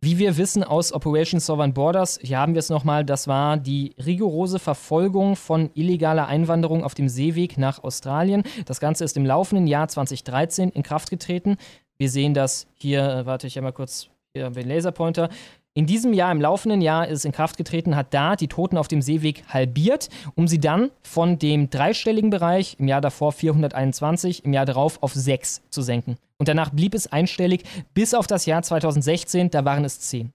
Wie 0.00 0.18
wir 0.18 0.36
wissen 0.36 0.62
aus 0.62 0.92
Operation 0.92 1.40
Southern 1.40 1.74
Borders, 1.74 2.20
hier 2.22 2.38
haben 2.38 2.54
wir 2.54 2.60
es 2.60 2.70
nochmal, 2.70 3.04
das 3.04 3.26
war 3.26 3.56
die 3.56 3.96
rigorose 3.98 4.60
Verfolgung 4.60 5.34
von 5.34 5.70
illegaler 5.74 6.28
Einwanderung 6.28 6.84
auf 6.84 6.94
dem 6.94 7.08
Seeweg 7.08 7.58
nach 7.58 7.82
Australien. 7.82 8.44
Das 8.66 8.78
Ganze 8.78 9.04
ist 9.04 9.16
im 9.16 9.26
laufenden 9.26 9.66
Jahr 9.66 9.88
2013 9.88 10.70
in 10.70 10.84
Kraft 10.84 11.10
getreten. 11.10 11.56
Wir 11.96 12.10
sehen 12.10 12.32
das 12.32 12.68
hier, 12.74 13.02
äh, 13.02 13.26
warte 13.26 13.48
ich 13.48 13.56
ja 13.56 13.62
mal 13.62 13.72
kurz, 13.72 14.08
hier 14.32 14.44
haben 14.44 14.54
wir 14.54 14.62
den 14.62 14.70
Laserpointer. 14.70 15.30
In 15.78 15.86
diesem 15.86 16.12
Jahr, 16.12 16.32
im 16.32 16.40
laufenden 16.40 16.80
Jahr, 16.80 17.06
ist 17.06 17.20
es 17.20 17.24
in 17.24 17.30
Kraft 17.30 17.56
getreten, 17.56 17.94
hat 17.94 18.12
da 18.12 18.34
die 18.34 18.48
Toten 18.48 18.76
auf 18.76 18.88
dem 18.88 19.00
Seeweg 19.00 19.44
halbiert, 19.46 20.08
um 20.34 20.48
sie 20.48 20.58
dann 20.58 20.90
von 21.04 21.38
dem 21.38 21.70
dreistelligen 21.70 22.30
Bereich, 22.30 22.74
im 22.80 22.88
Jahr 22.88 23.00
davor 23.00 23.30
421, 23.30 24.44
im 24.44 24.52
Jahr 24.52 24.66
darauf 24.66 25.00
auf 25.04 25.14
6 25.14 25.62
zu 25.70 25.80
senken. 25.82 26.18
Und 26.36 26.48
danach 26.48 26.70
blieb 26.70 26.94
es 26.94 27.06
einstellig 27.06 27.62
bis 27.94 28.12
auf 28.12 28.26
das 28.26 28.44
Jahr 28.44 28.60
2016, 28.64 29.50
da 29.50 29.64
waren 29.64 29.84
es 29.84 30.00
10. 30.00 30.32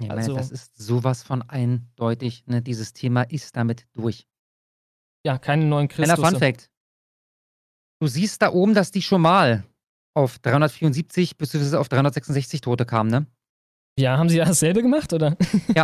Ich 0.00 0.08
meine, 0.08 0.18
Also- 0.20 0.34
das 0.34 0.50
ist 0.50 0.76
sowas 0.76 1.22
von 1.22 1.42
eindeutig, 1.48 2.42
ne? 2.48 2.60
Dieses 2.60 2.94
Thema 2.94 3.22
ist 3.22 3.54
damit 3.54 3.86
durch. 3.92 4.26
Ja, 5.24 5.38
keine 5.38 5.64
neuen 5.66 5.86
Kleiner 5.86 6.14
Christus. 6.16 6.30
Fun 6.30 6.38
Fact. 6.40 6.70
Du 8.00 8.08
siehst 8.08 8.42
da 8.42 8.50
oben, 8.50 8.74
dass 8.74 8.90
die 8.90 9.02
schon 9.02 9.22
mal 9.22 9.62
auf 10.14 10.40
374 10.40 11.36
bzw. 11.38 11.76
auf 11.76 11.88
366 11.88 12.62
Tote 12.62 12.84
kamen, 12.84 13.08
ne? 13.08 13.26
Ja, 13.98 14.16
haben 14.16 14.28
sie 14.28 14.38
dasselbe 14.38 14.82
gemacht, 14.82 15.12
oder? 15.12 15.36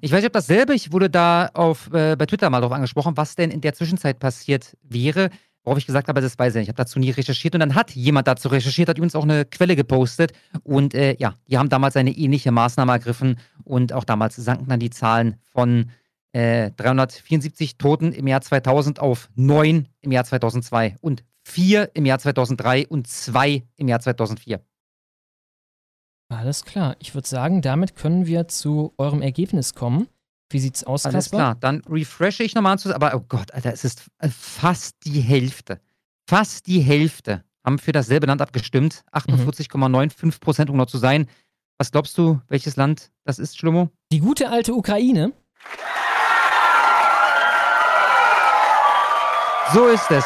Ich 0.00 0.10
weiß 0.10 0.18
nicht, 0.18 0.26
ob 0.26 0.32
dasselbe, 0.32 0.74
ich 0.74 0.92
wurde 0.92 1.10
da 1.10 1.50
auf, 1.54 1.92
äh, 1.92 2.16
bei 2.16 2.26
Twitter 2.26 2.50
mal 2.50 2.60
darauf 2.60 2.74
angesprochen, 2.74 3.16
was 3.16 3.36
denn 3.36 3.50
in 3.50 3.60
der 3.60 3.74
Zwischenzeit 3.74 4.18
passiert 4.18 4.76
wäre, 4.82 5.30
worauf 5.64 5.78
ich 5.78 5.86
gesagt 5.86 6.08
habe, 6.08 6.20
das 6.20 6.38
weiß 6.38 6.54
ich 6.54 6.58
nicht. 6.58 6.64
Ich 6.64 6.68
habe 6.68 6.76
dazu 6.76 6.98
nie 6.98 7.10
recherchiert 7.10 7.54
und 7.54 7.60
dann 7.60 7.74
hat 7.74 7.92
jemand 7.92 8.26
dazu 8.26 8.48
recherchiert, 8.48 8.88
hat 8.88 8.98
übrigens 8.98 9.14
auch 9.14 9.22
eine 9.22 9.44
Quelle 9.44 9.76
gepostet 9.76 10.32
und 10.64 10.94
äh, 10.94 11.16
ja, 11.18 11.34
die 11.48 11.58
haben 11.58 11.68
damals 11.68 11.96
eine 11.96 12.10
ähnliche 12.10 12.50
Maßnahme 12.50 12.92
ergriffen 12.92 13.38
und 13.64 13.92
auch 13.92 14.04
damals 14.04 14.36
sanken 14.36 14.68
dann 14.68 14.80
die 14.80 14.90
Zahlen 14.90 15.36
von 15.52 15.90
äh, 16.32 16.70
374 16.72 17.76
Toten 17.78 18.12
im 18.12 18.26
Jahr 18.26 18.40
2000 18.40 18.98
auf 19.00 19.28
9 19.36 19.86
im 20.00 20.12
Jahr 20.12 20.24
2002 20.24 20.96
und 21.00 21.22
4 21.44 21.90
im 21.94 22.06
Jahr 22.06 22.18
2003 22.18 22.88
und 22.88 23.06
2 23.06 23.62
im 23.76 23.88
Jahr 23.88 24.00
2004. 24.00 24.60
Alles 26.32 26.64
klar. 26.64 26.96
Ich 26.98 27.14
würde 27.14 27.28
sagen, 27.28 27.62
damit 27.62 27.96
können 27.96 28.26
wir 28.26 28.48
zu 28.48 28.94
eurem 28.96 29.22
Ergebnis 29.22 29.74
kommen. 29.74 30.08
Wie 30.50 30.58
sieht's 30.58 30.84
aus, 30.84 31.06
Alles 31.06 31.26
Kasper? 31.26 31.36
klar, 31.36 31.54
dann 31.54 31.82
refreshe 31.88 32.42
ich 32.42 32.54
nochmal 32.54 32.78
zu, 32.78 32.94
aber 32.94 33.14
oh 33.14 33.24
Gott, 33.26 33.52
Alter, 33.54 33.72
es 33.72 33.84
ist 33.84 34.02
äh, 34.18 34.28
fast 34.28 34.96
die 35.04 35.20
Hälfte. 35.20 35.80
Fast 36.28 36.66
die 36.66 36.80
Hälfte 36.80 37.44
haben 37.64 37.78
für 37.78 37.92
dasselbe 37.92 38.26
Land 38.26 38.42
abgestimmt. 38.42 39.04
48,95 39.12 40.40
Prozent, 40.40 40.70
um 40.70 40.74
genau 40.76 40.84
zu 40.86 40.98
sein. 40.98 41.26
Was 41.78 41.90
glaubst 41.90 42.16
du, 42.18 42.40
welches 42.48 42.76
Land 42.76 43.10
das 43.24 43.38
ist, 43.38 43.58
Schlummo? 43.58 43.88
Die 44.12 44.20
gute 44.20 44.50
alte 44.50 44.74
Ukraine. 44.74 45.32
So 49.72 49.86
ist 49.88 50.10
es. 50.10 50.24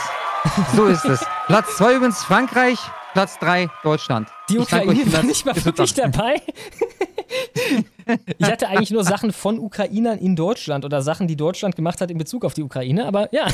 So 0.75 0.87
ist 0.87 1.05
es. 1.05 1.25
Platz 1.47 1.77
2 1.77 1.95
übrigens 1.95 2.23
Frankreich, 2.25 2.81
Platz 3.17 3.39
3 3.39 3.71
Deutschland. 3.83 4.29
Die 4.51 4.59
Ukraine 4.59 5.11
war 5.11 5.23
nicht 5.23 5.47
mal 5.47 5.65
wirklich 5.65 5.95
dabei. 5.95 6.43
Ich 8.39 8.47
hatte 8.47 8.69
eigentlich 8.69 8.91
nur 8.91 9.05
Sachen 9.05 9.33
von 9.33 9.59
Ukrainern 9.59 10.19
in 10.19 10.37
Deutschland 10.37 10.85
oder 10.85 11.03
Sachen, 11.03 11.27
die 11.27 11.37
Deutschland 11.37 11.77
gemacht 11.77 12.01
hat 12.01 12.11
in 12.11 12.19
Bezug 12.19 12.45
auf 12.45 12.55
die 12.55 12.63
Ukraine. 12.63 13.07
Aber 13.07 13.33
ja, 13.35 13.47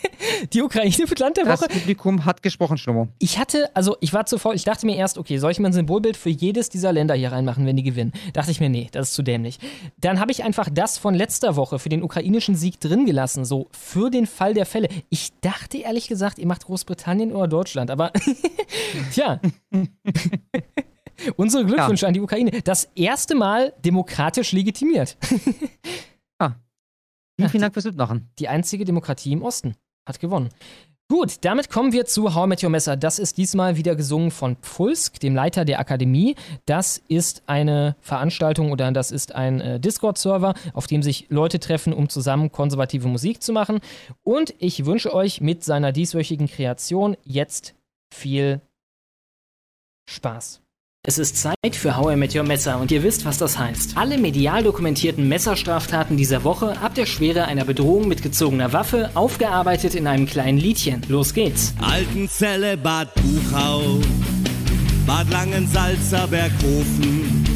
die 0.52 0.62
Ukraine 0.62 0.92
wird 0.98 1.18
Land 1.18 1.36
der 1.36 1.44
Das 1.44 1.60
Woche. 1.60 1.68
Publikum 1.68 2.24
hat 2.24 2.42
gesprochen, 2.42 2.78
Schlummo. 2.78 3.08
Ich 3.18 3.38
hatte, 3.38 3.70
also 3.74 3.96
ich 4.00 4.12
war 4.12 4.26
zu 4.26 4.38
faul, 4.38 4.54
ich 4.54 4.64
dachte 4.64 4.86
mir 4.86 4.96
erst, 4.96 5.18
okay, 5.18 5.38
soll 5.38 5.52
ich 5.52 5.60
mal 5.60 5.68
ein 5.68 5.72
Symbolbild 5.72 6.16
für 6.16 6.30
jedes 6.30 6.68
dieser 6.68 6.92
Länder 6.92 7.14
hier 7.14 7.32
reinmachen, 7.32 7.66
wenn 7.66 7.76
die 7.76 7.82
gewinnen? 7.82 8.12
Dachte 8.32 8.50
ich 8.50 8.60
mir, 8.60 8.68
nee, 8.68 8.88
das 8.92 9.08
ist 9.08 9.14
zu 9.14 9.22
dämlich. 9.22 9.58
Dann 9.98 10.18
habe 10.20 10.32
ich 10.32 10.42
einfach 10.42 10.68
das 10.72 10.98
von 10.98 11.14
letzter 11.14 11.56
Woche 11.56 11.78
für 11.78 11.88
den 11.88 12.02
ukrainischen 12.02 12.56
Sieg 12.56 12.80
drin 12.80 13.06
gelassen, 13.06 13.44
so 13.44 13.68
für 13.72 14.10
den 14.10 14.26
Fall 14.26 14.54
der 14.54 14.66
Fälle. 14.66 14.88
Ich 15.08 15.30
dachte 15.40 15.78
ehrlich 15.78 16.08
gesagt, 16.08 16.38
ihr 16.38 16.46
macht 16.46 16.66
Großbritannien 16.66 17.32
oder 17.32 17.48
Deutschland, 17.48 17.90
aber 17.90 18.12
tja. 19.12 19.40
Unsere 21.36 21.64
Glückwünsche 21.64 22.06
an 22.06 22.14
die 22.14 22.20
Ukraine. 22.20 22.62
Das 22.62 22.90
erste 22.94 23.34
Mal 23.34 23.72
demokratisch 23.84 24.52
legitimiert. 24.52 25.16
Vielen, 27.40 27.50
vielen 27.52 27.62
Dank 27.62 27.72
fürs 27.72 27.86
Mitmachen. 27.86 28.28
Die 28.38 28.48
einzige 28.48 28.84
Demokratie 28.84 29.32
im 29.32 29.40
Osten 29.40 29.74
hat 30.06 30.20
gewonnen. 30.20 30.50
Gut, 31.08 31.38
damit 31.40 31.70
kommen 31.70 31.92
wir 31.92 32.04
zu 32.04 32.34
How 32.34 32.44
I 32.44 32.48
Met 32.48 32.62
Your 32.62 32.68
Messer. 32.68 32.98
Das 32.98 33.18
ist 33.18 33.38
diesmal 33.38 33.76
wieder 33.76 33.96
gesungen 33.96 34.30
von 34.30 34.56
Pfulsk, 34.56 35.18
dem 35.20 35.34
Leiter 35.34 35.64
der 35.64 35.80
Akademie. 35.80 36.36
Das 36.66 37.02
ist 37.08 37.42
eine 37.46 37.96
Veranstaltung 38.00 38.70
oder 38.70 38.92
das 38.92 39.10
ist 39.10 39.34
ein 39.34 39.60
äh, 39.62 39.80
Discord-Server, 39.80 40.52
auf 40.74 40.86
dem 40.86 41.02
sich 41.02 41.26
Leute 41.30 41.60
treffen, 41.60 41.94
um 41.94 42.10
zusammen 42.10 42.52
konservative 42.52 43.08
Musik 43.08 43.42
zu 43.42 43.54
machen. 43.54 43.80
Und 44.22 44.54
ich 44.58 44.84
wünsche 44.84 45.14
euch 45.14 45.40
mit 45.40 45.64
seiner 45.64 45.92
dieswöchigen 45.92 46.46
Kreation 46.46 47.16
jetzt 47.24 47.74
viel 48.14 48.60
Spaß. 50.10 50.60
Es 51.02 51.16
ist 51.16 51.38
Zeit 51.38 51.74
für 51.74 51.96
How 51.96 52.12
I 52.12 52.16
Met 52.16 52.36
Your 52.36 52.42
Messer 52.42 52.78
und 52.78 52.90
ihr 52.90 53.02
wisst, 53.02 53.24
was 53.24 53.38
das 53.38 53.58
heißt. 53.58 53.96
Alle 53.96 54.18
medial 54.18 54.62
dokumentierten 54.62 55.26
Messerstraftaten 55.28 56.18
dieser 56.18 56.44
Woche 56.44 56.78
ab 56.82 56.94
der 56.94 57.06
Schwere 57.06 57.46
einer 57.46 57.64
Bedrohung 57.64 58.06
mit 58.06 58.22
gezogener 58.22 58.74
Waffe, 58.74 59.10
aufgearbeitet 59.14 59.94
in 59.94 60.06
einem 60.06 60.26
kleinen 60.26 60.58
Liedchen. 60.58 61.00
Los 61.08 61.32
geht's. 61.32 61.72
Altenzelle, 61.80 62.76
Bad 62.76 63.08
Buchau, 63.14 63.98
Bad 65.06 65.30
Langensalza, 65.30 66.26
Berghofen, 66.26 67.46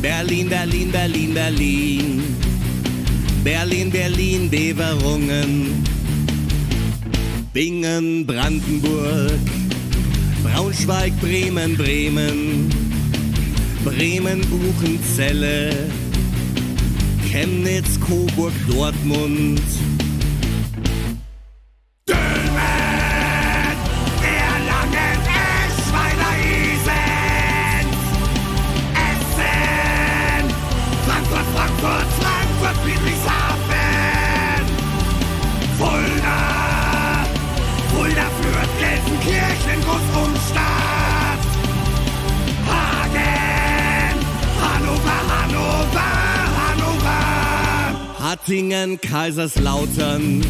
Berlin, 0.00 0.48
Berlin, 0.48 0.92
Berlin, 0.92 1.34
Berlin, 1.34 2.22
Berlin, 3.42 3.90
Berlin, 3.90 4.48
Beverungen, 4.48 5.84
Bingen, 7.52 8.24
Brandenburg, 8.24 9.40
Braunschweig, 10.44 11.18
Bremen, 11.20 11.76
Bremen, 11.76 12.70
Bremen, 13.82 14.40
Buchenzelle, 14.42 15.70
Chemnitz, 17.30 17.98
Coburg, 17.98 18.52
Dortmund. 18.70 19.62
Erlangen, 22.08 22.83
Hattingen, 48.44 49.00
Kaiserslautern, 49.00 50.42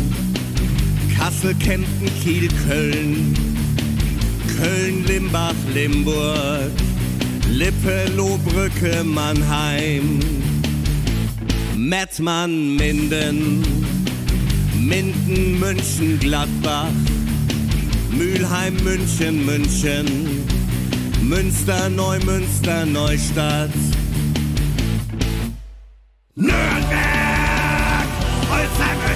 Kassel, 1.16 1.54
Kempten, 1.54 2.10
Kiel, 2.20 2.48
Köln, 2.66 3.36
Köln, 4.58 5.06
Limbach, 5.06 5.54
Limburg, 5.72 6.72
Lippe, 7.48 8.10
Lohbrücke, 8.16 9.04
Mannheim, 9.04 10.18
Mettmann, 11.76 12.74
Minden, 12.74 13.62
Minden, 14.76 15.60
München, 15.60 16.18
Gladbach, 16.18 16.88
Mülheim, 18.10 18.74
München, 18.82 19.46
München, 19.46 20.44
Münster, 21.22 21.88
Neumünster, 21.90 22.86
Neustadt, 22.86 23.70
Nürnberg, 26.34 27.13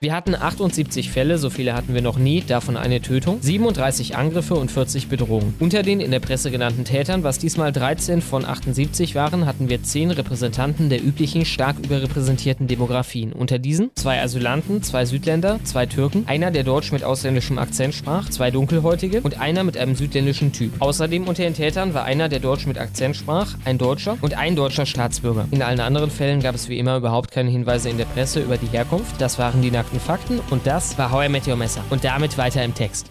Wir 0.00 0.14
hatten 0.14 0.36
78 0.36 1.10
Fälle, 1.10 1.38
so 1.38 1.50
viele 1.50 1.74
hatten 1.74 1.92
wir 1.92 2.02
noch 2.02 2.18
nie, 2.18 2.40
davon 2.40 2.76
eine 2.76 3.00
Tötung, 3.00 3.38
37 3.40 4.16
Angriffe 4.16 4.54
und 4.54 4.70
40 4.70 5.08
Bedrohungen. 5.08 5.56
Unter 5.58 5.82
den 5.82 5.98
in 5.98 6.12
der 6.12 6.20
Presse 6.20 6.52
genannten 6.52 6.84
Tätern, 6.84 7.24
was 7.24 7.40
diesmal 7.40 7.72
13 7.72 8.22
von 8.22 8.44
78 8.44 9.16
waren, 9.16 9.44
hatten 9.44 9.68
wir 9.68 9.82
10 9.82 10.12
Repräsentanten 10.12 10.88
der 10.88 11.02
üblichen 11.02 11.44
stark 11.44 11.80
überrepräsentierten 11.84 12.68
Demografien. 12.68 13.32
Unter 13.32 13.58
diesen 13.58 13.90
zwei 13.96 14.22
Asylanten, 14.22 14.84
zwei 14.84 15.04
Südländer, 15.04 15.58
zwei 15.64 15.86
Türken, 15.86 16.28
einer, 16.28 16.52
der 16.52 16.62
Deutsch 16.62 16.92
mit 16.92 17.02
ausländischem 17.02 17.58
Akzent 17.58 17.92
sprach, 17.92 18.28
zwei 18.30 18.52
Dunkelhäutige 18.52 19.20
und 19.22 19.40
einer 19.40 19.64
mit 19.64 19.76
einem 19.76 19.96
südländischen 19.96 20.52
Typ. 20.52 20.80
Außerdem 20.80 21.26
unter 21.26 21.42
den 21.42 21.54
Tätern 21.54 21.92
war 21.92 22.04
einer, 22.04 22.28
der 22.28 22.38
Deutsch 22.38 22.66
mit 22.66 22.78
Akzent 22.78 23.16
sprach, 23.16 23.56
ein 23.64 23.78
Deutscher 23.78 24.16
und 24.20 24.38
ein 24.38 24.54
deutscher 24.54 24.86
Staatsbürger. 24.86 25.48
In 25.50 25.60
allen 25.60 25.80
anderen 25.80 26.12
Fällen 26.12 26.38
gab 26.38 26.54
es 26.54 26.68
wie 26.68 26.78
immer 26.78 26.98
überhaupt 26.98 27.32
keine 27.32 27.50
Hinweise 27.50 27.88
in 27.90 27.98
der 27.98 28.04
Presse 28.04 28.42
über 28.42 28.58
die 28.58 28.68
Herkunft. 28.68 29.20
Das 29.20 29.40
waren 29.40 29.60
die 29.60 29.72
nackten 29.72 29.87
Fakten 29.96 30.40
und 30.50 30.66
das 30.66 30.98
war 30.98 31.10
How 31.10 31.26
I 31.26 31.28
Met 31.28 31.48
Your 31.48 31.56
Messer. 31.56 31.82
Und 31.90 32.04
damit 32.04 32.36
weiter 32.36 32.62
im 32.62 32.74
Text. 32.74 33.10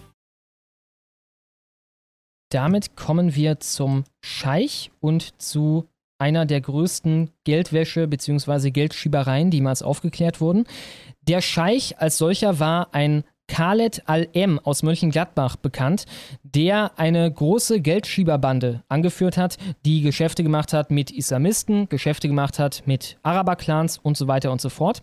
Damit 2.50 2.96
kommen 2.96 3.34
wir 3.34 3.60
zum 3.60 4.04
Scheich 4.22 4.90
und 5.00 5.42
zu 5.42 5.88
einer 6.18 6.46
der 6.46 6.60
größten 6.60 7.30
Geldwäsche- 7.44 8.06
bzw. 8.06 8.70
Geldschiebereien, 8.70 9.50
die 9.50 9.58
jemals 9.58 9.82
aufgeklärt 9.82 10.40
wurden. 10.40 10.64
Der 11.22 11.40
Scheich 11.40 11.98
als 11.98 12.18
solcher 12.18 12.58
war 12.58 12.94
ein 12.94 13.24
Khaled 13.48 14.02
Al-M 14.06 14.58
aus 14.58 14.82
Mönchengladbach 14.82 15.56
bekannt, 15.56 16.04
der 16.42 16.98
eine 16.98 17.30
große 17.30 17.80
Geldschieberbande 17.80 18.84
angeführt 18.88 19.36
hat, 19.36 19.56
die 19.84 20.02
Geschäfte 20.02 20.42
gemacht 20.42 20.72
hat 20.72 20.90
mit 20.90 21.10
Islamisten, 21.10 21.88
Geschäfte 21.88 22.28
gemacht 22.28 22.58
hat 22.58 22.82
mit 22.86 23.16
Araber-Clans 23.22 23.98
und 23.98 24.16
so 24.16 24.28
weiter 24.28 24.52
und 24.52 24.60
so 24.60 24.68
fort. 24.68 25.02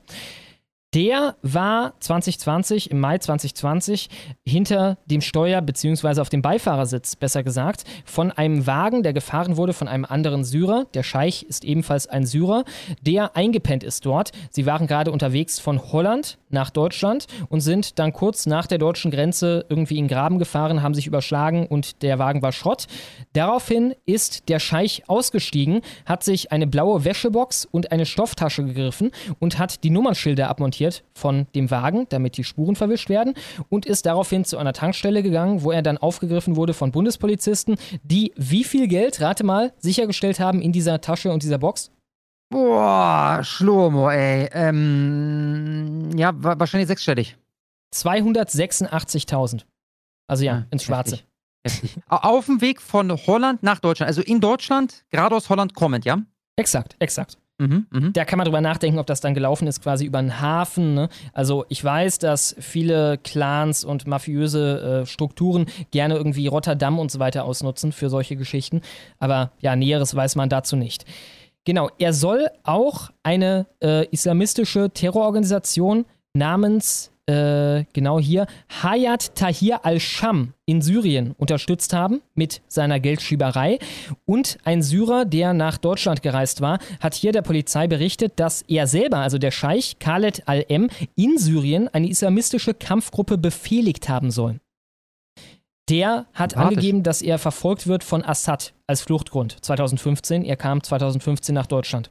Der 0.95 1.35
war 1.41 1.91
2020, 1.99 2.89
im 2.89 3.01
Mai 3.01 3.17
2020, 3.17 4.07
hinter 4.45 4.97
dem 5.05 5.19
Steuer- 5.19 5.61
bzw. 5.61 6.21
auf 6.21 6.29
dem 6.29 6.41
Beifahrersitz, 6.41 7.17
besser 7.17 7.43
gesagt, 7.43 7.83
von 8.05 8.31
einem 8.31 8.65
Wagen, 8.65 9.03
der 9.03 9.11
gefahren 9.11 9.57
wurde 9.57 9.73
von 9.73 9.89
einem 9.89 10.05
anderen 10.05 10.45
Syrer. 10.45 10.85
Der 10.93 11.03
Scheich 11.03 11.43
ist 11.43 11.65
ebenfalls 11.65 12.07
ein 12.07 12.25
Syrer, 12.25 12.63
der 13.01 13.35
eingepennt 13.35 13.83
ist 13.83 14.05
dort. 14.05 14.31
Sie 14.51 14.65
waren 14.65 14.87
gerade 14.87 15.11
unterwegs 15.11 15.59
von 15.59 15.81
Holland 15.91 16.37
nach 16.49 16.69
Deutschland 16.69 17.27
und 17.49 17.59
sind 17.59 17.99
dann 17.99 18.13
kurz 18.13 18.45
nach 18.45 18.65
der 18.65 18.77
deutschen 18.77 19.11
Grenze 19.11 19.65
irgendwie 19.67 19.97
in 19.97 20.05
den 20.05 20.09
Graben 20.09 20.39
gefahren, 20.39 20.81
haben 20.81 20.93
sich 20.93 21.07
überschlagen 21.07 21.67
und 21.67 22.03
der 22.03 22.19
Wagen 22.19 22.41
war 22.41 22.53
Schrott. 22.53 22.85
Daraufhin 23.33 23.95
ist 24.05 24.47
der 24.47 24.59
Scheich 24.59 25.03
ausgestiegen, 25.07 25.81
hat 26.05 26.23
sich 26.23 26.53
eine 26.53 26.67
blaue 26.67 27.03
Wäschebox 27.03 27.65
und 27.65 27.91
eine 27.91 28.05
Stofftasche 28.05 28.63
gegriffen 28.63 29.11
und 29.39 29.59
hat 29.59 29.83
die 29.83 29.89
Nummernschilder 29.89 30.47
abmontiert 30.47 30.84
von 31.13 31.47
dem 31.55 31.71
Wagen, 31.71 32.05
damit 32.09 32.37
die 32.37 32.43
Spuren 32.43 32.75
verwischt 32.75 33.09
werden 33.09 33.33
und 33.69 33.85
ist 33.85 34.05
daraufhin 34.05 34.45
zu 34.45 34.57
einer 34.57 34.73
Tankstelle 34.73 35.23
gegangen, 35.23 35.63
wo 35.63 35.71
er 35.71 35.81
dann 35.81 35.97
aufgegriffen 35.97 36.55
wurde 36.55 36.73
von 36.73 36.91
Bundespolizisten, 36.91 37.75
die 38.03 38.31
wie 38.35 38.63
viel 38.63 38.87
Geld, 38.87 39.21
rate 39.21 39.43
mal, 39.43 39.73
sichergestellt 39.79 40.39
haben 40.39 40.61
in 40.61 40.71
dieser 40.71 41.01
Tasche 41.01 41.31
und 41.31 41.43
dieser 41.43 41.57
Box? 41.57 41.91
Boah, 42.51 43.39
Schlomo, 43.43 44.09
ey. 44.09 44.49
Ähm, 44.53 46.09
ja, 46.15 46.31
wa- 46.35 46.55
wahrscheinlich 46.57 46.87
sechsstellig. 46.87 47.37
286.000. 47.93 49.65
Also 50.27 50.43
ja, 50.43 50.53
Ja, 50.59 50.65
ins 50.71 50.83
Schwarze. 50.83 51.15
heftig. 51.15 51.27
Heftig. 51.65 52.03
Au- 52.09 52.17
Auf 52.37 52.45
dem 52.45 52.61
Weg 52.61 52.81
von 52.81 53.11
Holland 53.11 53.63
nach 53.63 53.79
Deutschland, 53.79 54.07
also 54.07 54.21
in 54.21 54.39
Deutschland, 54.39 55.03
gerade 55.09 55.35
aus 55.35 55.49
Holland 55.49 55.73
kommend, 55.73 56.05
ja? 56.05 56.19
Exakt, 56.55 56.95
exakt. 56.99 57.37
Mhm, 57.57 57.85
mh. 57.89 58.09
Da 58.11 58.25
kann 58.25 58.37
man 58.37 58.45
drüber 58.45 58.59
nachdenken, 58.59 58.99
ob 58.99 59.07
das 59.07 59.21
dann 59.21 59.33
gelaufen 59.33 59.67
ist, 59.67 59.81
quasi 59.81 60.05
über 60.05 60.19
einen 60.19 60.41
Hafen. 60.41 60.93
Ne? 60.93 61.09
Also 61.31 61.65
ich 61.69 61.81
weiß, 61.83 62.19
dass 62.19 62.55
viele 62.59 63.17
Clans 63.17 63.85
und 63.85 64.07
mafiöse 64.07 65.03
äh, 65.03 65.05
Strukturen 65.05 65.67
gerne 65.91 66.15
irgendwie 66.15 66.47
Rotterdam 66.47 66.99
und 66.99 67.11
so 67.11 67.19
weiter 67.19 67.45
ausnutzen 67.45 67.93
für 67.93 68.09
solche 68.09 68.35
Geschichten. 68.35 68.81
Aber 69.19 69.51
ja, 69.59 69.75
Näheres 69.75 70.13
weiß 70.13 70.35
man 70.35 70.49
dazu 70.49 70.75
nicht. 70.75 71.05
Genau, 71.63 71.89
er 71.97 72.13
soll 72.13 72.47
auch 72.63 73.09
eine 73.23 73.67
äh, 73.81 74.05
islamistische 74.09 74.89
Terrororganisation 74.91 76.05
namens 76.33 77.11
äh, 77.27 77.85
genau 77.93 78.19
hier, 78.19 78.45
Hayat 78.83 79.35
Tahir 79.35 79.83
al-Sham 79.85 80.53
in 80.65 80.81
Syrien 80.81 81.33
unterstützt 81.37 81.93
haben 81.93 82.21
mit 82.35 82.61
seiner 82.67 82.99
Geldschieberei. 82.99 83.79
Und 84.25 84.57
ein 84.63 84.83
Syrer, 84.83 85.25
der 85.25 85.53
nach 85.53 85.77
Deutschland 85.77 86.21
gereist 86.21 86.61
war, 86.61 86.79
hat 86.99 87.15
hier 87.15 87.31
der 87.31 87.41
Polizei 87.41 87.87
berichtet, 87.87 88.33
dass 88.35 88.61
er 88.63 88.87
selber, 88.87 89.17
also 89.17 89.37
der 89.37 89.51
Scheich 89.51 89.97
Khaled 89.99 90.47
al-M, 90.47 90.89
in 91.15 91.37
Syrien 91.37 91.87
eine 91.87 92.09
islamistische 92.09 92.73
Kampfgruppe 92.73 93.37
befehligt 93.37 94.07
haben 94.07 94.31
soll. 94.31 94.59
Der 95.89 96.25
hat 96.33 96.57
angegeben, 96.57 97.03
dass 97.03 97.21
er 97.21 97.37
verfolgt 97.37 97.85
wird 97.85 98.03
von 98.03 98.23
Assad 98.23 98.73
als 98.87 99.01
Fluchtgrund 99.01 99.57
2015. 99.63 100.43
Er 100.43 100.55
kam 100.55 100.81
2015 100.81 101.53
nach 101.53 101.67
Deutschland. 101.67 102.09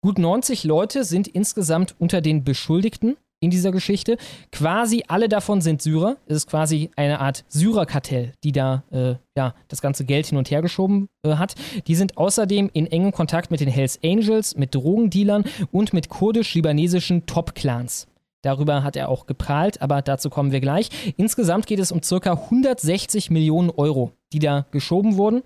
Gut 0.00 0.18
90 0.18 0.62
Leute 0.62 1.02
sind 1.02 1.26
insgesamt 1.26 1.96
unter 1.98 2.20
den 2.20 2.44
Beschuldigten 2.44 3.16
in 3.40 3.50
dieser 3.50 3.72
Geschichte. 3.72 4.16
Quasi 4.52 5.02
alle 5.08 5.28
davon 5.28 5.60
sind 5.60 5.82
Syrer. 5.82 6.18
Es 6.26 6.36
ist 6.36 6.48
quasi 6.48 6.90
eine 6.94 7.20
Art 7.20 7.44
Syrerkartell, 7.48 8.32
die 8.44 8.52
da 8.52 8.84
äh, 8.92 9.16
ja, 9.36 9.56
das 9.66 9.80
ganze 9.80 10.04
Geld 10.04 10.26
hin 10.26 10.38
und 10.38 10.52
her 10.52 10.62
geschoben 10.62 11.08
äh, 11.24 11.34
hat. 11.34 11.56
Die 11.88 11.96
sind 11.96 12.16
außerdem 12.16 12.70
in 12.72 12.86
engem 12.86 13.10
Kontakt 13.10 13.50
mit 13.50 13.58
den 13.58 13.68
Hells 13.68 13.98
Angels, 14.04 14.56
mit 14.56 14.72
Drogendealern 14.72 15.44
und 15.72 15.92
mit 15.92 16.08
kurdisch-libanesischen 16.08 17.26
Top-Clans. 17.26 18.06
Darüber 18.42 18.84
hat 18.84 18.94
er 18.94 19.08
auch 19.08 19.26
geprahlt, 19.26 19.82
aber 19.82 20.00
dazu 20.00 20.30
kommen 20.30 20.52
wir 20.52 20.60
gleich. 20.60 20.90
Insgesamt 21.16 21.66
geht 21.66 21.80
es 21.80 21.90
um 21.90 22.04
circa 22.04 22.34
160 22.34 23.30
Millionen 23.30 23.70
Euro, 23.70 24.12
die 24.32 24.38
da 24.38 24.66
geschoben 24.70 25.16
wurden 25.16 25.42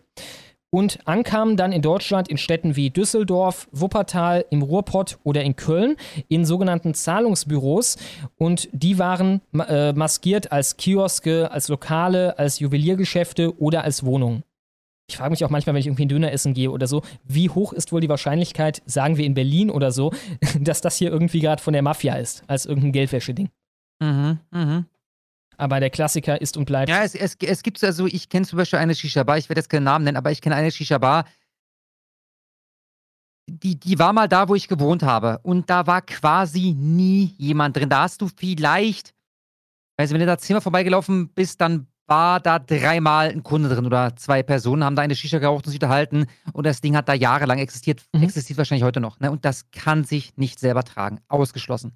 und 0.74 1.00
ankamen 1.04 1.56
dann 1.56 1.70
in 1.70 1.82
Deutschland 1.82 2.28
in 2.28 2.38
Städten 2.38 2.76
wie 2.76 2.88
Düsseldorf, 2.88 3.68
Wuppertal, 3.72 4.46
im 4.50 4.62
Ruhrpott 4.62 5.18
oder 5.22 5.42
in 5.42 5.54
Köln 5.54 5.96
in 6.28 6.46
sogenannten 6.46 6.94
Zahlungsbüros 6.94 7.98
und 8.38 8.68
die 8.72 8.98
waren 8.98 9.42
äh, 9.68 9.92
maskiert 9.92 10.50
als 10.50 10.78
Kioske, 10.78 11.50
als 11.50 11.68
Lokale, 11.68 12.38
als 12.38 12.58
Juweliergeschäfte 12.58 13.60
oder 13.60 13.84
als 13.84 14.04
Wohnungen. 14.04 14.44
Ich 15.08 15.18
frage 15.18 15.32
mich 15.32 15.44
auch 15.44 15.50
manchmal, 15.50 15.74
wenn 15.74 15.80
ich 15.80 15.86
irgendwie 15.86 16.04
einen 16.04 16.08
Döner 16.08 16.32
essen 16.32 16.54
gehe 16.54 16.70
oder 16.70 16.86
so, 16.86 17.02
wie 17.24 17.50
hoch 17.50 17.74
ist 17.74 17.92
wohl 17.92 18.00
die 18.00 18.08
Wahrscheinlichkeit, 18.08 18.82
sagen 18.86 19.18
wir 19.18 19.26
in 19.26 19.34
Berlin 19.34 19.68
oder 19.70 19.92
so, 19.92 20.12
dass 20.60 20.80
das 20.80 20.96
hier 20.96 21.10
irgendwie 21.10 21.40
gerade 21.40 21.62
von 21.62 21.74
der 21.74 21.82
Mafia 21.82 22.14
ist, 22.14 22.44
als 22.46 22.64
irgendein 22.64 22.92
Geldwäscheding. 22.92 23.50
Mhm, 24.00 24.38
mhm. 24.50 24.86
Aber 25.56 25.80
der 25.80 25.90
Klassiker 25.90 26.40
ist 26.40 26.56
und 26.56 26.64
bleibt. 26.64 26.88
Ja, 26.88 27.02
es, 27.02 27.14
es, 27.14 27.36
es 27.40 27.62
gibt 27.62 27.82
also, 27.84 28.06
ich 28.06 28.28
kenne 28.28 28.46
zum 28.46 28.56
Beispiel 28.56 28.78
eine 28.78 28.94
Shisha-Bar, 28.94 29.38
ich 29.38 29.48
werde 29.48 29.60
jetzt 29.60 29.68
keinen 29.68 29.84
Namen 29.84 30.04
nennen, 30.04 30.16
aber 30.16 30.30
ich 30.30 30.40
kenne 30.40 30.56
eine 30.56 30.70
Shisha-Bar, 30.70 31.24
die, 33.48 33.78
die 33.78 33.98
war 33.98 34.12
mal 34.12 34.28
da, 34.28 34.48
wo 34.48 34.54
ich 34.54 34.68
gewohnt 34.68 35.02
habe. 35.02 35.38
Und 35.42 35.68
da 35.68 35.86
war 35.86 36.02
quasi 36.02 36.74
nie 36.78 37.34
jemand 37.38 37.76
drin. 37.76 37.88
Da 37.88 38.02
hast 38.02 38.20
du 38.20 38.28
vielleicht, 38.34 39.14
also 39.96 40.14
wenn 40.14 40.20
du 40.20 40.26
da 40.26 40.38
zehnmal 40.38 40.60
vorbeigelaufen 40.62 41.28
bist, 41.28 41.60
dann 41.60 41.86
war 42.06 42.40
da 42.40 42.58
dreimal 42.58 43.28
ein 43.30 43.42
Kunde 43.42 43.68
drin 43.68 43.86
oder 43.86 44.14
zwei 44.16 44.42
Personen 44.42 44.84
haben 44.84 44.96
da 44.96 45.02
eine 45.02 45.14
Shisha 45.14 45.38
geraucht 45.38 45.66
und 45.66 45.70
sich 45.70 45.80
unterhalten 45.80 46.26
und 46.52 46.66
das 46.66 46.80
Ding 46.80 46.96
hat 46.96 47.08
da 47.08 47.14
jahrelang 47.14 47.58
existiert, 47.58 48.02
Mhm. 48.12 48.24
existiert 48.24 48.58
wahrscheinlich 48.58 48.84
heute 48.84 49.00
noch. 49.00 49.20
Ne? 49.20 49.30
Und 49.30 49.44
das 49.44 49.70
kann 49.70 50.04
sich 50.04 50.36
nicht 50.36 50.58
selber 50.58 50.82
tragen. 50.82 51.20
Ausgeschlossen. 51.28 51.92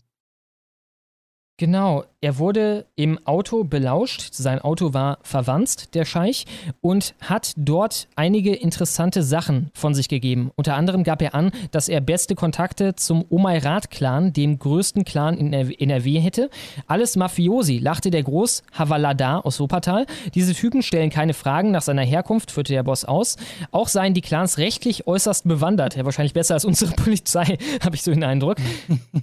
Genau, 1.59 2.05
er 2.21 2.37
wurde 2.37 2.85
im 2.97 3.19
Auto 3.25 3.65
belauscht. 3.65 4.35
Sein 4.35 4.61
Auto 4.61 4.93
war 4.93 5.19
verwanzt, 5.23 5.95
der 5.95 6.05
Scheich, 6.05 6.45
und 6.83 7.15
hat 7.23 7.53
dort 7.57 8.09
einige 8.15 8.53
interessante 8.53 9.23
Sachen 9.23 9.71
von 9.73 9.95
sich 9.95 10.09
gegeben. 10.09 10.51
Unter 10.57 10.75
anderem 10.75 11.03
gab 11.03 11.23
er 11.23 11.35
an, 11.35 11.53
dass 11.71 11.89
er 11.89 12.03
beste 12.03 12.35
Kontakte 12.35 12.95
zum 12.97 13.25
Omairat-Clan, 13.31 14.35
dem 14.35 14.59
größten 14.59 15.05
Clan 15.05 15.39
in 15.39 15.55
NRW, 15.55 16.21
hätte. 16.21 16.51
Alles 16.89 17.17
Mafiosi, 17.17 17.79
lachte 17.79 18.11
der 18.11 18.23
Groß 18.23 18.63
Havalada 18.73 19.39
aus 19.39 19.59
Wuppertal. 19.59 20.05
Diese 20.35 20.53
Typen 20.53 20.83
stellen 20.83 21.09
keine 21.09 21.33
Fragen 21.33 21.71
nach 21.71 21.83
seiner 21.83 22.03
Herkunft, 22.03 22.51
führte 22.51 22.75
der 22.75 22.83
Boss 22.83 23.07
aus. 23.07 23.37
Auch 23.71 23.89
seien 23.89 24.13
die 24.13 24.21
Clans 24.21 24.59
rechtlich 24.59 25.07
äußerst 25.07 25.49
bewandert. 25.49 25.97
Ja, 25.97 26.05
wahrscheinlich 26.05 26.35
besser 26.35 26.53
als 26.53 26.67
unsere 26.67 26.91
Polizei, 26.97 27.57
habe 27.83 27.97
ich 27.97 28.03
so 28.03 28.11
den 28.11 28.25
Eindruck. 28.25 28.59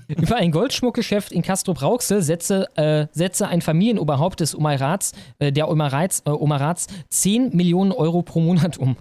Über 0.08 0.38
ein 0.38 0.52
Goldschmuckgeschäft 0.52 1.32
in 1.32 1.44
Castrop-Rauxel 1.44 2.23
setze, 2.24 2.68
äh, 2.76 3.08
setze 3.12 3.48
ein 3.48 3.62
Familienoberhaupt 3.62 4.40
des 4.40 4.56
Umairats, 4.56 5.14
äh, 5.40 5.52
der 5.52 5.70
Umairats, 5.70 6.24
äh, 6.26 6.30
Umairats 6.32 6.88
10 7.10 7.56
Millionen 7.56 7.92
Euro 7.92 8.22
pro 8.22 8.40
Monat 8.40 8.78
um. 8.78 8.98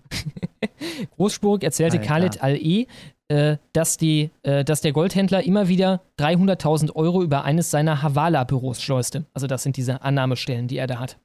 Großspurig 1.17 1.63
erzählte 1.65 1.99
Alter. 1.99 2.09
Khaled 2.09 2.43
Al-E, 2.43 2.87
äh, 3.29 3.57
dass, 3.73 3.97
die, 3.97 4.31
äh, 4.43 4.65
dass 4.65 4.81
der 4.81 4.93
Goldhändler 4.93 5.43
immer 5.45 5.69
wieder 5.69 6.03
300.000 6.19 6.95
Euro 6.95 7.23
über 7.23 7.45
eines 7.45 7.71
seiner 7.71 8.03
Havala-Büros 8.03 8.83
schleuste. 8.83 9.25
Also 9.33 9.47
das 9.47 9.63
sind 9.63 9.77
diese 9.77 10.03
Annahmestellen, 10.03 10.69
die 10.69 10.77
er 10.77 10.87
da 10.87 10.99
hat. 10.99 11.19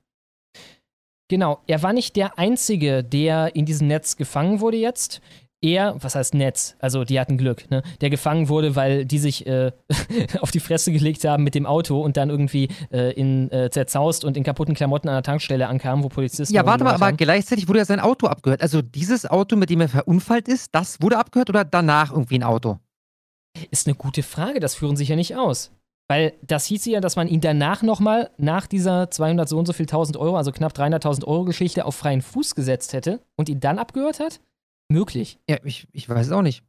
Genau, 1.30 1.60
er 1.68 1.84
war 1.84 1.92
nicht 1.92 2.16
der 2.16 2.40
Einzige, 2.40 3.04
der 3.04 3.56
in 3.56 3.66
diesem 3.66 3.88
Netz 3.88 4.16
gefangen 4.16 4.62
wurde 4.62 4.78
jetzt. 4.78 5.22
Er, 5.62 5.96
was 6.02 6.14
heißt 6.14 6.36
Netz? 6.36 6.76
Also 6.78 7.04
die 7.04 7.20
hatten 7.20 7.38
Glück, 7.38 7.70
ne? 7.72 7.82
Der 8.02 8.12
gefangen 8.12 8.48
wurde, 8.48 8.76
weil 8.76 9.06
die 9.06 9.18
sich 9.18 9.48
äh, 9.48 9.72
auf 10.42 10.52
die 10.52 10.60
Fresse 10.60 10.92
gelegt 10.92 11.26
haben 11.26 11.44
mit 11.44 11.56
dem 11.56 11.66
Auto 11.66 12.00
und 12.00 12.16
dann 12.16 12.30
irgendwie 12.30 12.68
äh, 12.92 13.12
in 13.14 13.52
äh, 13.52 13.72
zerzaust 13.72 14.24
und 14.24 14.38
in 14.38 14.44
kaputten 14.44 14.76
Klamotten 14.76 15.10
an 15.10 15.16
der 15.16 15.24
Tankstelle 15.24 15.68
ankamen, 15.68 16.04
wo 16.04 16.10
Polizisten. 16.10 16.54
Ja, 16.54 16.66
warte 16.66 16.84
mal, 16.84 16.94
aber 16.94 17.12
gleichzeitig 17.12 17.68
wurde 17.68 17.80
ja 17.80 17.86
sein 17.86 18.00
Auto 18.00 18.28
abgehört. 18.28 18.62
Also 18.62 18.84
dieses 18.84 19.26
Auto, 19.26 19.56
mit 19.56 19.72
dem 19.72 19.82
er 19.82 19.90
verunfallt 19.90 20.48
ist, 20.48 20.76
das 20.76 21.02
wurde 21.02 21.18
abgehört 21.18 21.50
oder 21.50 21.66
danach 21.66 22.12
irgendwie 22.12 22.38
ein 22.38 22.44
Auto? 22.44 22.78
Ist 23.72 23.88
eine 23.88 23.96
gute 23.96 24.22
Frage, 24.22 24.60
das 24.60 24.76
führen 24.76 24.96
sich 24.96 25.10
ja 25.10 25.16
nicht 25.16 25.36
aus. 25.36 25.72
Weil 26.08 26.34
das 26.42 26.66
hieß 26.66 26.86
ja, 26.86 27.02
dass 27.02 27.16
man 27.16 27.28
ihn 27.28 27.42
danach 27.42 27.82
nochmal, 27.82 28.30
nach 28.38 28.68
dieser 28.68 29.12
200 29.12 29.50
so 29.50 29.58
und 29.58 29.66
so 29.66 29.74
viel 29.74 29.88
1000 29.88 30.18
Euro, 30.18 30.38
also 30.38 30.52
knapp 30.52 30.74
300.000 30.74 31.26
Euro 31.26 31.44
Geschichte, 31.46 31.84
auf 31.84 31.96
freien 31.96 32.22
Fuß 32.22 32.56
gesetzt 32.56 32.94
hätte 32.94 33.22
und 33.36 33.50
ihn 33.50 33.60
dann 33.60 33.80
abgehört 33.80 34.20
hat? 34.20 34.40
Möglich. 34.90 35.40
Ja, 35.50 35.58
ich, 35.64 35.88
ich 35.92 36.08
weiß 36.08 36.28
es 36.28 36.32
auch 36.32 36.42
nicht. 36.42 36.64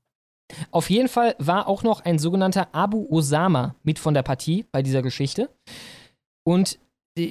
Auf 0.70 0.90
jeden 0.90 1.08
Fall 1.08 1.34
war 1.38 1.68
auch 1.68 1.82
noch 1.82 2.04
ein 2.04 2.18
sogenannter 2.18 2.68
Abu 2.72 3.06
Osama 3.10 3.74
mit 3.82 3.98
von 3.98 4.14
der 4.14 4.22
Partie 4.22 4.64
bei 4.72 4.82
dieser 4.82 5.02
Geschichte. 5.02 5.50
Und 6.42 6.78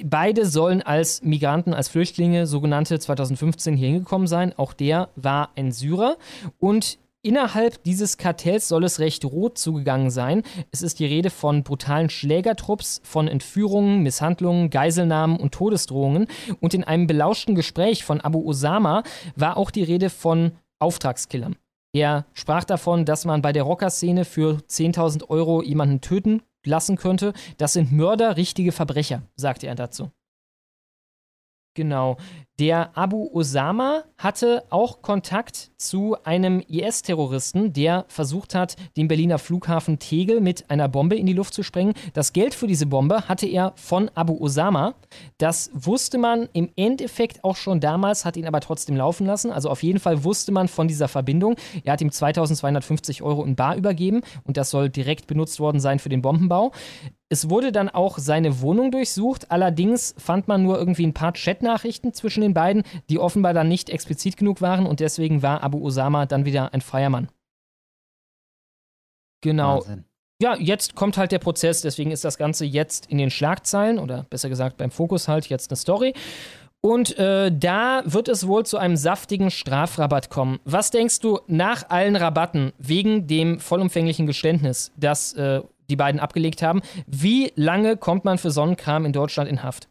beide 0.04 0.46
sollen 0.46 0.82
als 0.82 1.22
Migranten, 1.22 1.74
als 1.74 1.88
Flüchtlinge, 1.88 2.46
sogenannte 2.46 2.98
2015 2.98 3.76
hier 3.76 3.88
hingekommen 3.88 4.28
sein. 4.28 4.54
Auch 4.56 4.72
der 4.72 5.08
war 5.16 5.50
ein 5.56 5.72
Syrer. 5.72 6.16
Und 6.58 6.98
innerhalb 7.22 7.82
dieses 7.82 8.16
Kartells 8.16 8.68
soll 8.68 8.84
es 8.84 9.00
recht 9.00 9.24
rot 9.24 9.58
zugegangen 9.58 10.10
sein. 10.10 10.42
Es 10.70 10.82
ist 10.82 11.00
die 11.00 11.06
Rede 11.06 11.30
von 11.30 11.64
brutalen 11.64 12.10
Schlägertrupps, 12.10 13.00
von 13.02 13.28
Entführungen, 13.28 14.02
Misshandlungen, 14.02 14.70
Geiselnahmen 14.70 15.38
und 15.38 15.52
Todesdrohungen. 15.52 16.28
Und 16.60 16.74
in 16.74 16.84
einem 16.84 17.06
belauschten 17.06 17.54
Gespräch 17.54 18.04
von 18.04 18.20
Abu 18.20 18.46
Osama 18.46 19.02
war 19.34 19.56
auch 19.56 19.70
die 19.70 19.82
Rede 19.82 20.10
von 20.10 20.52
Auftragskillern. 20.80 21.56
Er 21.94 22.26
sprach 22.34 22.64
davon, 22.64 23.04
dass 23.04 23.24
man 23.24 23.42
bei 23.42 23.52
der 23.52 23.62
Rockerszene 23.62 24.24
für 24.24 24.58
10.000 24.68 25.28
Euro 25.30 25.62
jemanden 25.62 26.00
töten 26.00 26.42
lassen 26.64 26.96
könnte. 26.96 27.32
Das 27.56 27.72
sind 27.72 27.92
Mörder, 27.92 28.36
richtige 28.36 28.72
Verbrecher, 28.72 29.22
sagte 29.36 29.66
er 29.66 29.74
dazu. 29.74 30.10
Genau. 31.74 32.16
Der 32.58 32.98
Abu 32.98 33.30
Osama 33.32 34.02
hatte 34.16 34.64
auch 34.70 35.00
Kontakt 35.00 35.70
zu 35.76 36.16
einem 36.24 36.58
IS-Terroristen, 36.58 37.72
der 37.72 38.04
versucht 38.08 38.56
hat, 38.56 38.74
den 38.96 39.06
Berliner 39.06 39.38
Flughafen 39.38 40.00
Tegel 40.00 40.40
mit 40.40 40.68
einer 40.68 40.88
Bombe 40.88 41.14
in 41.14 41.26
die 41.26 41.34
Luft 41.34 41.54
zu 41.54 41.62
sprengen. 41.62 41.94
Das 42.14 42.32
Geld 42.32 42.54
für 42.54 42.66
diese 42.66 42.86
Bombe 42.86 43.28
hatte 43.28 43.46
er 43.46 43.74
von 43.76 44.10
Abu 44.16 44.36
Osama. 44.40 44.94
Das 45.38 45.70
wusste 45.72 46.18
man 46.18 46.48
im 46.52 46.68
Endeffekt 46.74 47.44
auch 47.44 47.54
schon 47.54 47.78
damals, 47.78 48.24
hat 48.24 48.36
ihn 48.36 48.48
aber 48.48 48.58
trotzdem 48.58 48.96
laufen 48.96 49.24
lassen. 49.24 49.52
Also 49.52 49.70
auf 49.70 49.84
jeden 49.84 50.00
Fall 50.00 50.24
wusste 50.24 50.50
man 50.50 50.66
von 50.66 50.88
dieser 50.88 51.06
Verbindung. 51.06 51.54
Er 51.84 51.92
hat 51.92 52.00
ihm 52.00 52.10
2250 52.10 53.22
Euro 53.22 53.44
in 53.44 53.54
Bar 53.54 53.76
übergeben 53.76 54.22
und 54.42 54.56
das 54.56 54.70
soll 54.70 54.90
direkt 54.90 55.28
benutzt 55.28 55.60
worden 55.60 55.78
sein 55.78 56.00
für 56.00 56.08
den 56.08 56.22
Bombenbau. 56.22 56.72
Es 57.30 57.50
wurde 57.50 57.72
dann 57.72 57.90
auch 57.90 58.16
seine 58.16 58.62
Wohnung 58.62 58.90
durchsucht, 58.90 59.50
allerdings 59.50 60.14
fand 60.16 60.48
man 60.48 60.62
nur 60.62 60.78
irgendwie 60.78 61.06
ein 61.06 61.12
paar 61.12 61.34
Chatnachrichten 61.34 62.14
zwischen 62.14 62.40
den 62.40 62.47
beiden, 62.54 62.82
die 63.08 63.18
offenbar 63.18 63.54
dann 63.54 63.68
nicht 63.68 63.90
explizit 63.90 64.36
genug 64.36 64.60
waren 64.60 64.86
und 64.86 65.00
deswegen 65.00 65.42
war 65.42 65.62
Abu 65.62 65.84
Osama 65.84 66.26
dann 66.26 66.44
wieder 66.44 66.72
ein 66.74 66.80
freier 66.80 67.10
Mann. 67.10 67.28
Genau. 69.40 69.76
Wahnsinn. 69.76 70.04
Ja, 70.40 70.54
jetzt 70.56 70.94
kommt 70.94 71.16
halt 71.16 71.32
der 71.32 71.40
Prozess, 71.40 71.80
deswegen 71.80 72.12
ist 72.12 72.24
das 72.24 72.38
Ganze 72.38 72.64
jetzt 72.64 73.06
in 73.06 73.18
den 73.18 73.30
Schlagzeilen 73.30 73.98
oder 73.98 74.24
besser 74.30 74.48
gesagt 74.48 74.76
beim 74.76 74.92
Fokus 74.92 75.26
halt 75.26 75.48
jetzt 75.48 75.70
eine 75.70 75.76
Story. 75.76 76.14
Und 76.80 77.18
äh, 77.18 77.50
da 77.52 78.02
wird 78.04 78.28
es 78.28 78.46
wohl 78.46 78.64
zu 78.64 78.78
einem 78.78 78.96
saftigen 78.96 79.50
Strafrabatt 79.50 80.30
kommen. 80.30 80.60
Was 80.64 80.92
denkst 80.92 81.18
du 81.18 81.40
nach 81.48 81.90
allen 81.90 82.14
Rabatten 82.14 82.72
wegen 82.78 83.26
dem 83.26 83.58
vollumfänglichen 83.58 84.26
Geständnis, 84.26 84.92
das 84.96 85.32
äh, 85.32 85.60
die 85.90 85.96
beiden 85.96 86.20
abgelegt 86.20 86.62
haben, 86.62 86.82
wie 87.08 87.52
lange 87.56 87.96
kommt 87.96 88.24
man 88.24 88.38
für 88.38 88.52
Sonnenkram 88.52 89.06
in 89.06 89.12
Deutschland 89.12 89.50
in 89.50 89.64
Haft? 89.64 89.88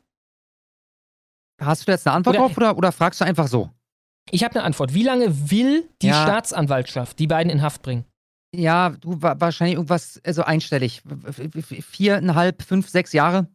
Hast 1.59 1.87
du 1.87 1.91
jetzt 1.91 2.05
eine 2.07 2.15
Antwort 2.15 2.35
Oder- 2.35 2.45
drauf 2.47 2.57
oder, 2.57 2.77
oder 2.77 2.91
fragst 2.91 3.21
du 3.21 3.25
einfach 3.25 3.47
so? 3.47 3.69
Ich 4.29 4.43
habe 4.43 4.55
eine 4.55 4.63
Antwort. 4.63 4.93
Wie 4.93 5.03
lange 5.03 5.49
will 5.49 5.89
die 6.01 6.07
Ja. 6.07 6.23
Staatsanwaltschaft 6.23 7.17
die 7.19 7.27
beiden 7.27 7.49
in 7.51 7.61
Haft 7.61 7.81
bringen? 7.81 8.05
Ja, 8.53 8.89
du 8.89 9.21
wa 9.21 9.35
wahrscheinlich 9.39 9.75
irgendwas, 9.75 10.21
also 10.25 10.43
einstellig. 10.43 11.01
Viereinhalb, 11.81 12.61
fünf, 12.63 12.89
sechs 12.89 13.13
Jahre. 13.13 13.47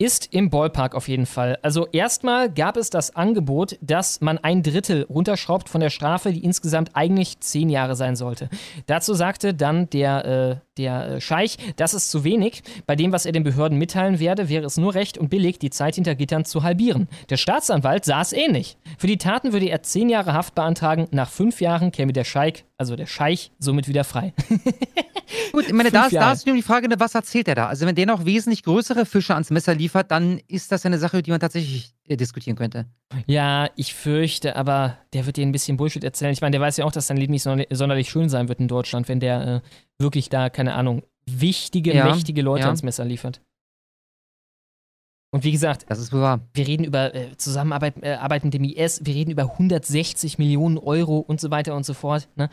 Ist 0.00 0.32
im 0.32 0.48
Ballpark 0.48 0.94
auf 0.94 1.08
jeden 1.08 1.26
Fall. 1.26 1.58
Also 1.60 1.86
erstmal 1.92 2.50
gab 2.50 2.78
es 2.78 2.88
das 2.88 3.14
Angebot, 3.14 3.76
dass 3.82 4.22
man 4.22 4.38
ein 4.38 4.62
Drittel 4.62 5.02
runterschraubt 5.02 5.68
von 5.68 5.82
der 5.82 5.90
Strafe, 5.90 6.32
die 6.32 6.42
insgesamt 6.42 6.92
eigentlich 6.94 7.40
zehn 7.40 7.68
Jahre 7.68 7.94
sein 7.94 8.16
sollte. 8.16 8.48
Dazu 8.86 9.12
sagte 9.12 9.52
dann 9.52 9.90
der, 9.90 10.24
äh, 10.24 10.56
der 10.78 11.06
äh, 11.06 11.20
Scheich, 11.20 11.58
das 11.76 11.92
ist 11.92 12.10
zu 12.10 12.24
wenig. 12.24 12.62
Bei 12.86 12.96
dem, 12.96 13.12
was 13.12 13.26
er 13.26 13.32
den 13.32 13.44
Behörden 13.44 13.76
mitteilen 13.76 14.20
werde, 14.20 14.48
wäre 14.48 14.64
es 14.64 14.78
nur 14.78 14.94
recht 14.94 15.18
und 15.18 15.28
billig, 15.28 15.58
die 15.58 15.68
Zeit 15.68 15.96
hinter 15.96 16.14
Gittern 16.14 16.46
zu 16.46 16.62
halbieren. 16.62 17.06
Der 17.28 17.36
Staatsanwalt 17.36 18.06
sah 18.06 18.22
es 18.22 18.32
ähnlich. 18.32 18.78
Für 18.96 19.06
die 19.06 19.18
Taten 19.18 19.52
würde 19.52 19.68
er 19.68 19.82
zehn 19.82 20.08
Jahre 20.08 20.32
Haft 20.32 20.54
beantragen. 20.54 21.08
Nach 21.10 21.28
fünf 21.28 21.60
Jahren 21.60 21.92
käme 21.92 22.14
der 22.14 22.24
Scheich, 22.24 22.64
also 22.80 22.96
der 22.96 23.06
Scheich, 23.06 23.52
somit 23.58 23.86
wieder 23.88 24.04
frei. 24.04 24.32
Gut, 25.52 25.66
ich 25.66 25.72
meine, 25.72 25.90
da 25.90 26.06
ist, 26.06 26.14
da 26.14 26.32
ist 26.32 26.46
die 26.46 26.62
Frage, 26.62 26.88
ne, 26.88 26.98
was 26.98 27.14
erzählt 27.14 27.46
er 27.46 27.54
da? 27.54 27.66
Also, 27.66 27.86
wenn 27.86 27.94
der 27.94 28.06
noch 28.06 28.24
wesentlich 28.24 28.62
größere 28.62 29.04
Fische 29.06 29.34
ans 29.34 29.50
Messer 29.50 29.74
liefert, 29.74 30.10
dann 30.10 30.40
ist 30.48 30.72
das 30.72 30.86
eine 30.86 30.98
Sache, 30.98 31.22
die 31.22 31.30
man 31.30 31.40
tatsächlich 31.40 31.92
äh, 32.08 32.16
diskutieren 32.16 32.56
könnte. 32.56 32.86
Ja, 33.26 33.68
ich 33.76 33.94
fürchte, 33.94 34.56
aber 34.56 34.96
der 35.12 35.26
wird 35.26 35.36
dir 35.36 35.46
ein 35.46 35.52
bisschen 35.52 35.76
Bullshit 35.76 36.02
erzählen. 36.02 36.32
Ich 36.32 36.40
meine, 36.40 36.52
der 36.52 36.60
weiß 36.60 36.78
ja 36.78 36.84
auch, 36.84 36.92
dass 36.92 37.06
sein 37.06 37.16
Leben 37.16 37.32
nicht 37.32 37.42
sonder- 37.42 37.66
sonderlich 37.70 38.08
schön 38.10 38.28
sein 38.28 38.48
wird 38.48 38.60
in 38.60 38.68
Deutschland, 38.68 39.08
wenn 39.08 39.20
der 39.20 39.46
äh, 39.46 39.60
wirklich 40.02 40.28
da, 40.30 40.48
keine 40.50 40.74
Ahnung, 40.74 41.02
wichtige, 41.26 41.94
Ja, 41.94 42.06
mächtige 42.06 42.42
Leute 42.42 42.62
ja. 42.62 42.66
ans 42.66 42.82
Messer 42.82 43.04
liefert. 43.04 43.40
Und 45.32 45.44
wie 45.44 45.52
gesagt, 45.52 45.84
Das 45.88 45.98
ist 46.00 46.12
wahr. 46.12 46.40
wir 46.54 46.66
reden 46.66 46.84
über 46.84 47.14
äh, 47.14 47.36
Zusammenarbeit 47.36 48.02
äh, 48.02 48.14
Arbeit 48.14 48.44
mit 48.44 48.52
dem 48.54 48.64
IS, 48.64 49.04
wir 49.04 49.14
reden 49.14 49.30
über 49.30 49.44
160 49.44 50.38
Millionen 50.38 50.76
Euro 50.76 51.18
und 51.18 51.40
so 51.40 51.50
weiter 51.50 51.74
und 51.76 51.84
so 51.86 51.94
fort. 51.94 52.28
Ne? 52.36 52.48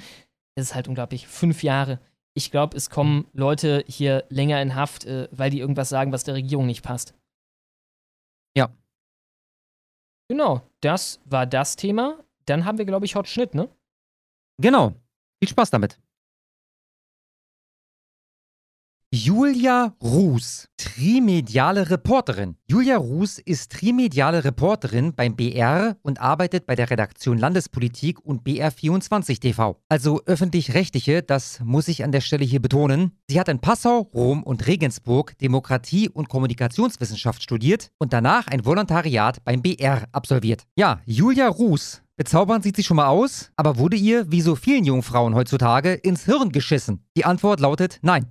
Das 0.56 0.68
ist 0.68 0.76
halt 0.76 0.88
unglaublich. 0.88 1.28
Fünf 1.28 1.64
Jahre. 1.64 2.00
Ich 2.36 2.52
glaube, 2.52 2.78
es 2.78 2.92
kommen 2.92 3.26
Leute 3.34 3.84
hier 3.88 4.26
länger 4.30 4.62
in 4.62 4.76
Haft, 4.76 5.06
äh, 5.06 5.28
weil 5.32 5.50
die 5.50 5.60
irgendwas 5.60 5.90
sagen, 5.90 6.12
was 6.12 6.24
der 6.24 6.36
Regierung 6.36 6.68
nicht 6.68 6.84
passt. 6.84 7.16
Ja. 8.56 8.70
Genau, 10.30 10.62
das 10.82 11.20
war 11.26 11.48
das 11.48 11.78
Thema. 11.78 12.20
Dann 12.46 12.64
haben 12.66 12.78
wir, 12.78 12.86
glaube 12.86 13.06
ich, 13.06 13.16
Hot 13.16 13.28
Schnitt, 13.28 13.56
ne? 13.56 13.70
Genau. 14.62 14.94
Viel 15.40 15.50
Spaß 15.50 15.72
damit. 15.72 16.00
Julia 19.14 19.96
Ruß, 20.04 20.68
trimediale 20.76 21.90
Reporterin. 21.90 22.58
Julia 22.68 22.98
Ruß 22.98 23.40
ist 23.40 23.72
trimediale 23.72 24.44
Reporterin 24.44 25.16
beim 25.16 25.38
BR 25.38 25.96
und 26.02 26.20
arbeitet 26.20 26.66
bei 26.66 26.76
der 26.76 26.90
Redaktion 26.90 27.38
Landespolitik 27.38 28.20
und 28.20 28.46
BR24 28.46 29.40
TV. 29.40 29.82
Also 29.88 30.22
öffentlich-rechtliche, 30.26 31.24
das 31.24 31.62
muss 31.64 31.88
ich 31.88 32.04
an 32.04 32.12
der 32.12 32.20
Stelle 32.20 32.44
hier 32.44 32.62
betonen. 32.62 33.14
Sie 33.30 33.40
hat 33.40 33.48
in 33.48 33.60
Passau, 33.60 34.10
Rom 34.14 34.44
und 34.44 34.68
Regensburg 34.68 35.38
Demokratie- 35.38 36.10
und 36.10 36.28
Kommunikationswissenschaft 36.28 37.42
studiert 37.42 37.92
und 38.00 38.12
danach 38.12 38.48
ein 38.48 38.66
Volontariat 38.66 39.42
beim 39.46 39.62
BR 39.62 40.10
absolviert. 40.12 40.64
Ja, 40.76 41.00
Julia 41.06 41.48
Ruß 41.48 42.02
Bezaubernd 42.18 42.64
sieht 42.64 42.76
sie 42.76 42.84
schon 42.84 42.98
mal 42.98 43.08
aus, 43.08 43.52
aber 43.56 43.78
wurde 43.78 43.96
ihr, 43.96 44.30
wie 44.32 44.42
so 44.42 44.56
vielen 44.56 44.84
jungen 44.84 45.04
Frauen 45.04 45.36
heutzutage, 45.36 45.94
ins 45.94 46.26
Hirn 46.26 46.52
geschissen? 46.52 47.06
Die 47.16 47.26
Antwort 47.26 47.60
lautet 47.60 48.00
nein. 48.02 48.26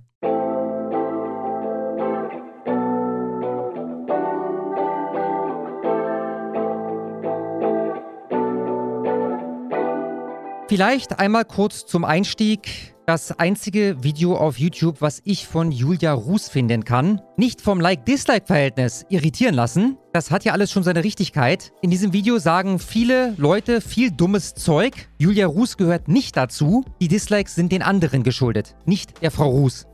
Vielleicht 10.67 11.19
einmal 11.19 11.45
kurz 11.45 11.85
zum 11.85 12.03
Einstieg. 12.03 12.93
Das 13.05 13.31
einzige 13.39 14.03
Video 14.03 14.35
auf 14.35 14.59
YouTube, 14.59 14.99
was 14.99 15.21
ich 15.23 15.47
von 15.47 15.71
Julia 15.71 16.11
Ruß 16.11 16.49
finden 16.49 16.83
kann. 16.83 17.21
Nicht 17.37 17.61
vom 17.61 17.79
Like-Dislike-Verhältnis 17.79 19.05
irritieren 19.07 19.55
lassen. 19.55 19.97
Das 20.11 20.29
hat 20.29 20.43
ja 20.43 20.51
alles 20.51 20.69
schon 20.69 20.83
seine 20.83 21.05
Richtigkeit. 21.05 21.71
In 21.81 21.89
diesem 21.89 22.11
Video 22.11 22.37
sagen 22.37 22.79
viele 22.79 23.33
Leute 23.37 23.79
viel 23.79 24.11
dummes 24.11 24.55
Zeug. 24.55 25.07
Julia 25.17 25.47
Ruß 25.47 25.77
gehört 25.77 26.09
nicht 26.09 26.35
dazu. 26.35 26.83
Die 26.99 27.07
Dislikes 27.07 27.55
sind 27.55 27.71
den 27.71 27.81
anderen 27.81 28.23
geschuldet, 28.23 28.75
nicht 28.83 29.21
der 29.21 29.31
Frau 29.31 29.49
Ruß. 29.49 29.87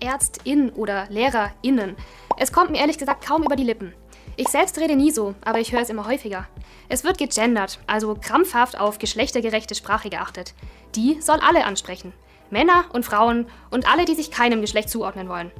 Ärztin 0.00 0.68
oder 0.68 1.06
LehrerInnen. 1.08 1.96
Es 2.36 2.52
kommt 2.52 2.72
mir 2.72 2.78
ehrlich 2.78 2.98
gesagt 2.98 3.26
kaum 3.26 3.42
über 3.42 3.56
die 3.56 3.64
Lippen. 3.64 3.94
Ich 4.40 4.46
selbst 4.50 4.78
rede 4.78 4.94
nie 4.94 5.10
so, 5.10 5.34
aber 5.44 5.58
ich 5.58 5.72
höre 5.72 5.80
es 5.80 5.90
immer 5.90 6.06
häufiger. 6.06 6.46
Es 6.88 7.02
wird 7.02 7.18
gegendert, 7.18 7.80
also 7.88 8.14
krampfhaft 8.14 8.78
auf 8.78 9.00
geschlechtergerechte 9.00 9.74
Sprache 9.74 10.10
geachtet. 10.10 10.54
Die 10.94 11.20
soll 11.20 11.40
alle 11.40 11.64
ansprechen. 11.64 12.12
Männer 12.48 12.84
und 12.92 13.04
Frauen 13.04 13.46
und 13.70 13.90
alle, 13.90 14.04
die 14.04 14.14
sich 14.14 14.30
keinem 14.30 14.60
Geschlecht 14.60 14.90
zuordnen 14.90 15.28
wollen. 15.28 15.50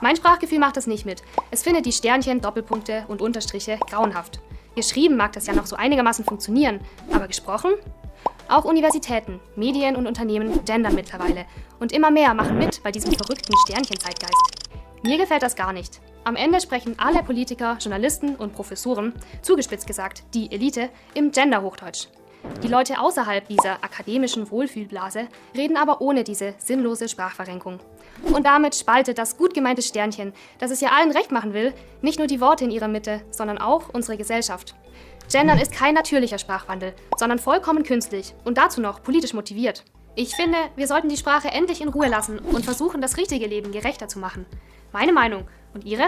Mein 0.00 0.14
Sprachgefühl 0.14 0.60
macht 0.60 0.76
das 0.76 0.86
nicht 0.86 1.04
mit. 1.04 1.24
Es 1.50 1.64
findet 1.64 1.84
die 1.84 1.90
Sternchen, 1.90 2.40
Doppelpunkte 2.40 3.06
und 3.08 3.20
Unterstriche 3.20 3.76
grauenhaft. 3.90 4.38
Geschrieben 4.76 5.16
mag 5.16 5.32
das 5.32 5.48
ja 5.48 5.52
noch 5.52 5.66
so 5.66 5.74
einigermaßen 5.74 6.24
funktionieren, 6.24 6.78
aber 7.10 7.26
gesprochen? 7.26 7.72
Auch 8.48 8.64
Universitäten, 8.64 9.40
Medien 9.56 9.96
und 9.96 10.06
Unternehmen 10.06 10.64
gendern 10.64 10.94
mittlerweile. 10.94 11.44
Und 11.80 11.90
immer 11.90 12.12
mehr 12.12 12.34
machen 12.34 12.56
mit 12.56 12.84
bei 12.84 12.92
diesem 12.92 13.12
verrückten 13.14 13.56
Sternchen-Zeitgeist. 13.66 14.70
Mir 15.02 15.18
gefällt 15.18 15.42
das 15.42 15.56
gar 15.56 15.72
nicht. 15.72 16.00
Am 16.28 16.36
Ende 16.36 16.60
sprechen 16.60 16.94
alle 16.98 17.22
Politiker, 17.22 17.78
Journalisten 17.80 18.36
und 18.36 18.52
Professoren, 18.52 19.14
zugespitzt 19.40 19.86
gesagt, 19.86 20.24
die 20.34 20.52
Elite, 20.52 20.90
im 21.14 21.30
Gender-Hochdeutsch. 21.30 22.08
Die 22.62 22.68
Leute 22.68 23.00
außerhalb 23.00 23.48
dieser 23.48 23.82
akademischen 23.82 24.50
Wohlfühlblase 24.50 25.28
reden 25.56 25.78
aber 25.78 26.02
ohne 26.02 26.24
diese 26.24 26.52
sinnlose 26.58 27.08
Sprachverrenkung. 27.08 27.80
Und 28.24 28.44
damit 28.44 28.74
spaltet 28.74 29.16
das 29.16 29.38
gut 29.38 29.54
gemeinte 29.54 29.80
Sternchen, 29.80 30.34
das 30.58 30.70
es 30.70 30.82
ja 30.82 30.90
allen 30.90 31.12
recht 31.12 31.32
machen 31.32 31.54
will, 31.54 31.72
nicht 32.02 32.18
nur 32.18 32.26
die 32.26 32.42
Worte 32.42 32.64
in 32.64 32.70
ihrer 32.70 32.88
Mitte, 32.88 33.22
sondern 33.30 33.56
auch 33.56 33.88
unsere 33.94 34.18
Gesellschaft. 34.18 34.74
Gendern 35.32 35.58
ist 35.58 35.72
kein 35.72 35.94
natürlicher 35.94 36.36
Sprachwandel, 36.36 36.92
sondern 37.16 37.38
vollkommen 37.38 37.84
künstlich 37.84 38.34
und 38.44 38.58
dazu 38.58 38.82
noch 38.82 39.02
politisch 39.02 39.32
motiviert. 39.32 39.82
Ich 40.14 40.34
finde, 40.34 40.58
wir 40.76 40.88
sollten 40.88 41.08
die 41.08 41.16
Sprache 41.16 41.48
endlich 41.48 41.80
in 41.80 41.88
Ruhe 41.88 42.08
lassen 42.08 42.38
und 42.38 42.66
versuchen, 42.66 43.00
das 43.00 43.16
richtige 43.16 43.46
Leben 43.46 43.72
gerechter 43.72 44.08
zu 44.08 44.18
machen. 44.18 44.44
Meine 44.92 45.12
Meinung. 45.12 45.44
Und 45.74 45.84
Ihre? 45.84 46.04